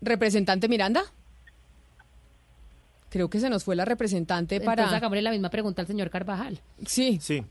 Representante 0.00 0.68
Miranda. 0.68 1.02
Creo 3.08 3.28
que 3.28 3.40
se 3.40 3.50
nos 3.50 3.64
fue 3.64 3.76
la 3.76 3.84
representante 3.84 4.60
para... 4.60 4.82
Entonces 4.82 4.96
hagámosle 4.96 5.22
la 5.22 5.30
misma 5.30 5.50
pregunta 5.50 5.82
al 5.82 5.86
señor 5.86 6.10
Carvajal. 6.10 6.60
Sí. 6.86 7.18
Sí. 7.20 7.44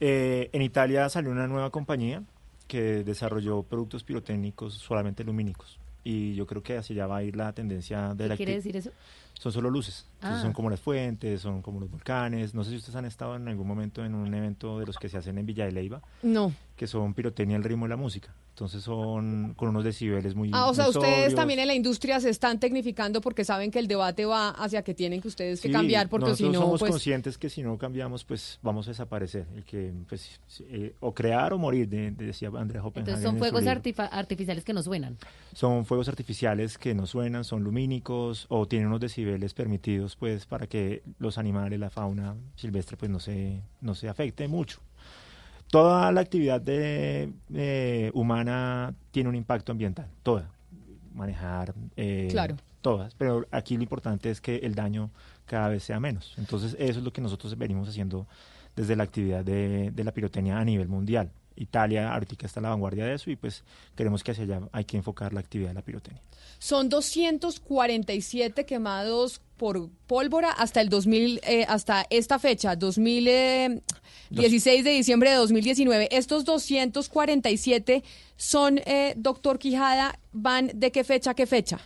Eh, 0.00 0.50
en 0.52 0.62
Italia 0.62 1.08
salió 1.08 1.30
una 1.30 1.46
nueva 1.46 1.70
compañía 1.70 2.22
que 2.66 3.04
desarrolló 3.04 3.62
productos 3.62 4.04
pirotécnicos 4.04 4.74
solamente 4.74 5.24
lumínicos. 5.24 5.78
Y 6.02 6.34
yo 6.34 6.46
creo 6.46 6.62
que 6.62 6.76
así 6.76 6.94
ya 6.94 7.06
va 7.06 7.18
a 7.18 7.22
ir 7.22 7.36
la 7.36 7.52
tendencia 7.52 8.14
de 8.14 8.24
¿Qué 8.24 8.28
la... 8.28 8.36
quiere 8.36 8.54
decir 8.54 8.76
eso? 8.76 8.90
Son 9.38 9.52
solo 9.52 9.70
luces. 9.70 10.06
Son 10.20 10.48
ah. 10.48 10.52
como 10.52 10.70
las 10.70 10.80
fuentes, 10.80 11.40
son 11.40 11.62
como 11.62 11.80
los 11.80 11.90
volcanes. 11.90 12.54
No 12.54 12.64
sé 12.64 12.70
si 12.70 12.76
ustedes 12.76 12.96
han 12.96 13.04
estado 13.04 13.36
en 13.36 13.46
algún 13.48 13.66
momento 13.66 14.04
en 14.04 14.14
un 14.14 14.32
evento 14.32 14.78
de 14.78 14.86
los 14.86 14.96
que 14.96 15.08
se 15.08 15.18
hacen 15.18 15.38
en 15.38 15.46
Villa 15.46 15.66
de 15.66 15.72
Leyva. 15.72 16.02
No. 16.22 16.52
Que 16.74 16.86
son 16.86 17.14
pirotecnia 17.14 17.56
al 17.56 17.64
ritmo 17.64 17.84
de 17.84 17.90
la 17.90 17.96
música. 17.96 18.34
Entonces 18.56 18.84
son 18.84 19.52
con 19.54 19.68
unos 19.68 19.84
decibeles 19.84 20.34
muy 20.34 20.48
Ah, 20.54 20.70
o 20.70 20.72
sea, 20.72 20.88
ustedes 20.88 21.34
también 21.34 21.60
en 21.60 21.66
la 21.66 21.74
industria 21.74 22.20
se 22.20 22.30
están 22.30 22.58
tecnificando 22.58 23.20
porque 23.20 23.44
saben 23.44 23.70
que 23.70 23.78
el 23.78 23.86
debate 23.86 24.24
va 24.24 24.48
hacia 24.48 24.80
que 24.80 24.94
tienen 24.94 25.20
que 25.20 25.28
ustedes 25.28 25.60
que 25.60 25.70
cambiar 25.70 26.08
porque 26.08 26.34
si 26.34 26.48
no 26.48 26.60
somos 26.60 26.80
pues 26.80 26.90
conscientes 26.90 27.36
que 27.36 27.50
si 27.50 27.62
no 27.62 27.76
cambiamos 27.76 28.24
pues 28.24 28.58
vamos 28.62 28.88
a 28.88 28.92
desaparecer 28.92 29.46
y 29.58 29.60
que 29.60 29.92
pues 30.08 30.40
eh, 30.60 30.94
o 31.00 31.12
crear 31.12 31.52
o 31.52 31.58
morir 31.58 31.86
decía 31.86 32.48
Andrea 32.56 32.82
Hoppenhagen. 32.82 33.16
Entonces 33.16 33.24
son 33.24 33.36
fuegos 33.36 33.66
artificiales 33.66 34.64
que 34.64 34.72
no 34.72 34.82
suenan. 34.82 35.18
Son 35.52 35.84
fuegos 35.84 36.08
artificiales 36.08 36.78
que 36.78 36.94
no 36.94 37.06
suenan, 37.06 37.44
son 37.44 37.62
lumínicos 37.62 38.46
o 38.48 38.66
tienen 38.66 38.88
unos 38.88 39.00
decibeles 39.00 39.25
permitidos 39.54 40.16
pues 40.16 40.46
para 40.46 40.66
que 40.66 41.02
los 41.18 41.38
animales, 41.38 41.78
la 41.78 41.90
fauna 41.90 42.36
silvestre 42.54 42.96
pues 42.96 43.10
no 43.10 43.20
se 43.20 43.62
no 43.80 43.94
se 43.94 44.08
afecte 44.08 44.48
mucho 44.48 44.80
toda 45.70 46.12
la 46.12 46.20
actividad 46.20 46.60
de, 46.60 48.10
humana 48.14 48.94
tiene 49.10 49.28
un 49.28 49.34
impacto 49.34 49.72
ambiental, 49.72 50.08
toda. 50.22 50.50
Manejar, 51.14 51.74
eh, 51.96 52.28
claro. 52.30 52.56
todas. 52.82 53.14
Pero 53.14 53.46
aquí 53.50 53.76
lo 53.76 53.82
importante 53.82 54.30
es 54.30 54.40
que 54.40 54.56
el 54.56 54.74
daño 54.74 55.10
cada 55.46 55.68
vez 55.68 55.82
sea 55.82 55.98
menos. 55.98 56.34
Entonces, 56.36 56.76
eso 56.78 56.98
es 56.98 57.04
lo 57.04 57.12
que 57.12 57.22
nosotros 57.22 57.56
venimos 57.56 57.88
haciendo 57.88 58.26
desde 58.74 58.96
la 58.96 59.04
actividad 59.04 59.44
de, 59.44 59.90
de 59.92 60.04
la 60.04 60.12
pirotecnia 60.12 60.58
a 60.58 60.64
nivel 60.64 60.88
mundial. 60.88 61.30
Italia 61.56 62.12
ahorita 62.12 62.46
está 62.46 62.60
a 62.60 62.62
la 62.62 62.68
vanguardia 62.70 63.04
de 63.06 63.14
eso 63.14 63.30
y 63.30 63.36
pues 63.36 63.64
queremos 63.96 64.22
que 64.22 64.32
hacia 64.32 64.44
allá 64.44 64.60
hay 64.72 64.84
que 64.84 64.96
enfocar 64.96 65.32
la 65.32 65.40
actividad 65.40 65.70
de 65.70 65.74
la 65.74 65.82
pirotecnia. 65.82 66.22
Son 66.58 66.88
247 66.88 68.64
quemados 68.66 69.40
por 69.56 69.88
pólvora 70.06 70.50
hasta 70.50 70.80
el 70.80 70.88
2000 70.88 71.40
eh, 71.42 71.64
hasta 71.68 72.06
esta 72.10 72.38
fecha, 72.38 72.76
2016 72.76 74.66
eh, 74.66 74.82
de 74.82 74.90
diciembre 74.90 75.30
de 75.30 75.36
2019. 75.36 76.08
Estos 76.10 76.44
247 76.44 78.04
son 78.36 78.78
eh, 78.78 79.14
doctor 79.16 79.58
Quijada, 79.58 80.18
van 80.32 80.70
de 80.74 80.92
qué 80.92 81.04
fecha 81.04 81.32
a 81.32 81.34
qué 81.34 81.46
fecha? 81.46 81.78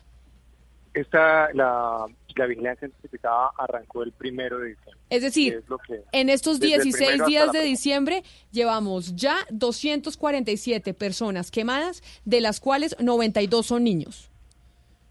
Esta 0.93 1.53
la 1.55 2.07
la 2.37 2.47
vigilancia 2.47 2.89
certificada 2.89 3.51
arrancó 3.57 4.03
el 4.03 4.13
primero 4.13 4.59
de 4.59 4.71
diciembre. 4.71 5.00
Es 5.11 5.23
decir, 5.23 5.65
en 6.13 6.31
estos 6.31 6.61
16 6.61 7.27
días 7.27 7.53
de 7.53 7.63
diciembre 7.63 8.23
llevamos 8.53 9.17
ya 9.17 9.39
247 9.51 10.95
personas 10.95 11.51
quemadas, 11.51 12.03
de 12.25 12.41
las 12.41 12.61
cuales 12.61 12.97
92 13.01 13.67
son 13.67 13.85
niños. 13.85 14.31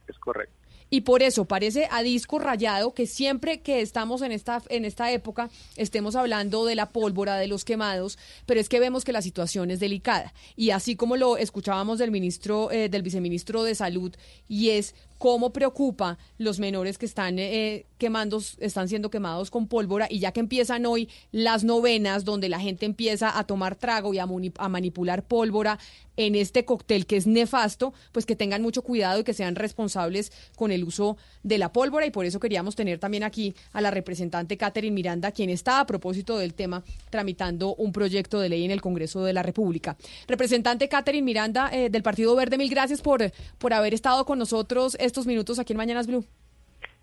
Es 0.08 0.18
correcto. 0.18 0.60
Y 0.92 1.02
por 1.02 1.22
eso 1.22 1.46
parece 1.46 1.88
a 1.92 2.02
disco 2.02 2.40
rayado 2.40 2.94
que 2.94 3.06
siempre 3.06 3.62
que 3.62 3.82
estamos 3.82 4.22
en 4.22 4.32
esta, 4.32 4.64
en 4.70 4.86
esta 4.86 5.12
época 5.12 5.50
estemos 5.76 6.16
hablando 6.16 6.66
de 6.66 6.76
la 6.76 6.90
pólvora, 6.90 7.36
de 7.36 7.48
los 7.48 7.64
quemados, 7.64 8.18
pero 8.48 8.60
es 8.60 8.70
que 8.70 8.80
vemos 8.80 9.06
que 9.06 9.14
la 9.14 9.22
situación 9.22 9.70
es 9.70 9.80
delicada. 9.80 10.34
Y 10.56 10.72
así 10.72 10.96
como 10.96 11.16
lo 11.16 11.38
escuchábamos 11.38 12.00
del 12.00 12.10
ministro, 12.10 12.72
eh, 12.72 12.90
del 12.90 13.04
viceministro 13.04 13.64
de 13.64 13.76
Salud, 13.76 14.16
y 14.48 14.72
es 14.72 14.96
cómo 15.20 15.52
preocupa 15.52 16.18
los 16.38 16.60
menores 16.60 16.98
que 16.98 17.06
están 17.06 17.38
eh, 17.38 17.86
quemando, 18.00 18.42
están 18.60 18.88
siendo 18.88 19.12
quemados 19.12 19.52
con 19.52 19.68
pólvora 19.68 20.08
y 20.10 20.20
ya 20.20 20.32
que 20.32 20.40
empiezan 20.40 20.86
hoy 20.86 21.10
las 21.32 21.64
novenas 21.64 22.26
donde 22.26 22.50
la 22.50 22.60
gente 22.60 22.86
empieza 22.86 23.38
a 23.38 23.44
tomar 23.44 23.76
trago 23.76 24.14
y 24.14 24.18
a, 24.18 24.28
a, 24.58 24.70
manipular 24.70 25.28
pólvora 25.28 25.78
en 26.16 26.36
este 26.36 26.66
cóctel 26.66 27.06
que 27.06 27.18
es 27.18 27.28
nefasto, 27.28 27.94
pues 28.12 28.26
que 28.26 28.36
tengan 28.36 28.62
mucho 28.62 28.82
cuidado 28.82 29.20
y 29.20 29.24
que 29.24 29.34
sean 29.34 29.56
responsables 29.56 30.32
con 30.56 30.72
el 30.72 30.84
uso 30.84 31.18
de 31.44 31.58
la 31.58 31.72
pólvora 31.72 32.06
y 32.06 32.12
por 32.12 32.26
eso 32.26 32.40
queríamos 32.40 32.76
tener 32.76 33.00
también 33.00 33.24
aquí 33.24 33.54
a 33.74 33.82
la 33.82 33.92
representante 33.92 34.58
Catherine 34.58 34.94
Miranda, 34.94 35.32
quien 35.32 35.50
está 35.50 35.80
a 35.80 35.86
propósito 35.86 36.38
del 36.38 36.54
tema 36.54 36.84
tramitando 37.10 37.76
un 37.76 37.92
proyecto 37.92 38.40
de 38.40 38.50
ley 38.50 38.66
en 38.66 38.72
el 38.72 38.82
Congreso 38.82 39.24
de 39.24 39.34
la 39.34 39.44
República. 39.44 39.98
Representante 40.28 40.88
Catherine 40.88 41.26
Miranda 41.26 41.70
eh, 41.74 41.90
del 41.90 42.04
Partido 42.04 42.36
Verde, 42.36 42.58
mil 42.58 42.70
gracias 42.70 43.02
por, 43.02 43.32
por 43.58 43.74
haber 43.74 43.94
estado 43.94 44.26
con 44.26 44.40
nosotros 44.40 44.96
estos 45.10 45.28
minutos 45.28 45.60
aquí 45.60 45.74
en 45.74 45.78
Mañanas 45.78 46.08
Blue. 46.08 46.24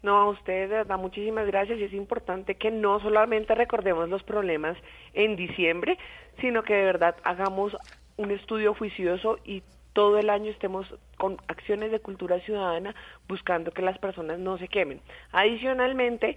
No, 0.03 0.17
a 0.17 0.31
ustedes 0.31 0.71
de 0.71 0.77
verdad 0.77 0.99
muchísimas 0.99 1.47
gracias 1.47 1.79
y 1.79 1.85
es 1.85 1.93
importante 1.93 2.55
que 2.55 2.71
no 2.71 3.01
solamente 3.01 3.55
recordemos 3.55 4.09
los 4.09 4.23
problemas 4.23 4.77
en 5.15 5.37
diciembre, 5.37 5.99
sino 6.41 6.63
que 6.63 6.75
de 6.75 6.85
verdad 6.85 7.17
hagamos 7.25 7.77
un 8.17 8.31
estudio 8.31 8.75
juicioso 8.75 9.39
y 9.45 9.63
todo 9.93 10.19
el 10.19 10.31
año 10.31 10.51
estemos 10.51 10.87
con 11.17 11.39
acciones 11.49 11.91
de 11.91 12.01
cultura 12.01 12.39
ciudadana 12.41 12.95
buscando 13.29 13.71
que 13.73 13.83
las 13.83 13.99
personas 13.99 14.39
no 14.39 14.59
se 14.59 14.69
quemen. 14.69 15.01
Adicionalmente, 15.33 16.37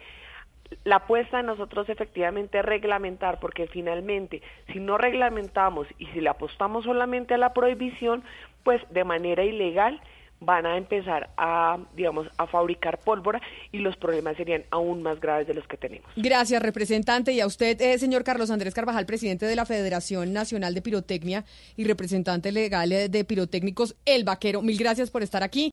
la 0.83 0.97
apuesta 0.97 1.37
de 1.37 1.43
nosotros 1.43 1.89
efectivamente 1.89 2.59
es 2.59 2.65
reglamentar, 2.65 3.39
porque 3.39 3.67
finalmente 3.67 4.41
si 4.71 4.79
no 4.79 4.97
reglamentamos 4.97 5.87
y 5.97 6.05
si 6.07 6.21
le 6.21 6.29
apostamos 6.29 6.85
solamente 6.85 7.33
a 7.33 7.37
la 7.37 7.53
prohibición, 7.53 8.23
pues 8.63 8.81
de 8.89 9.03
manera 9.03 9.43
ilegal 9.43 10.01
van 10.41 10.65
a 10.65 10.77
empezar 10.77 11.29
a, 11.37 11.77
digamos, 11.95 12.27
a 12.37 12.47
fabricar 12.47 12.99
pólvora 12.99 13.41
y 13.71 13.79
los 13.79 13.97
problemas 13.97 14.37
serían 14.37 14.63
aún 14.71 15.03
más 15.03 15.19
graves 15.19 15.47
de 15.47 15.53
los 15.53 15.67
que 15.67 15.77
tenemos. 15.77 16.09
Gracias, 16.15 16.61
representante. 16.61 17.31
Y 17.33 17.41
a 17.41 17.47
usted, 17.47 17.79
eh, 17.81 17.97
señor 17.97 18.23
Carlos 18.23 18.51
Andrés 18.51 18.73
Carvajal, 18.73 19.05
presidente 19.05 19.45
de 19.45 19.55
la 19.55 19.65
Federación 19.65 20.33
Nacional 20.33 20.73
de 20.73 20.81
Pirotecnia 20.81 21.45
y 21.75 21.83
representante 21.83 22.51
legal 22.51 22.91
eh, 22.91 23.09
de 23.09 23.23
Pirotécnicos 23.25 23.95
El 24.05 24.23
Vaquero. 24.23 24.61
Mil 24.61 24.77
gracias 24.77 25.11
por 25.11 25.23
estar 25.23 25.43
aquí. 25.43 25.67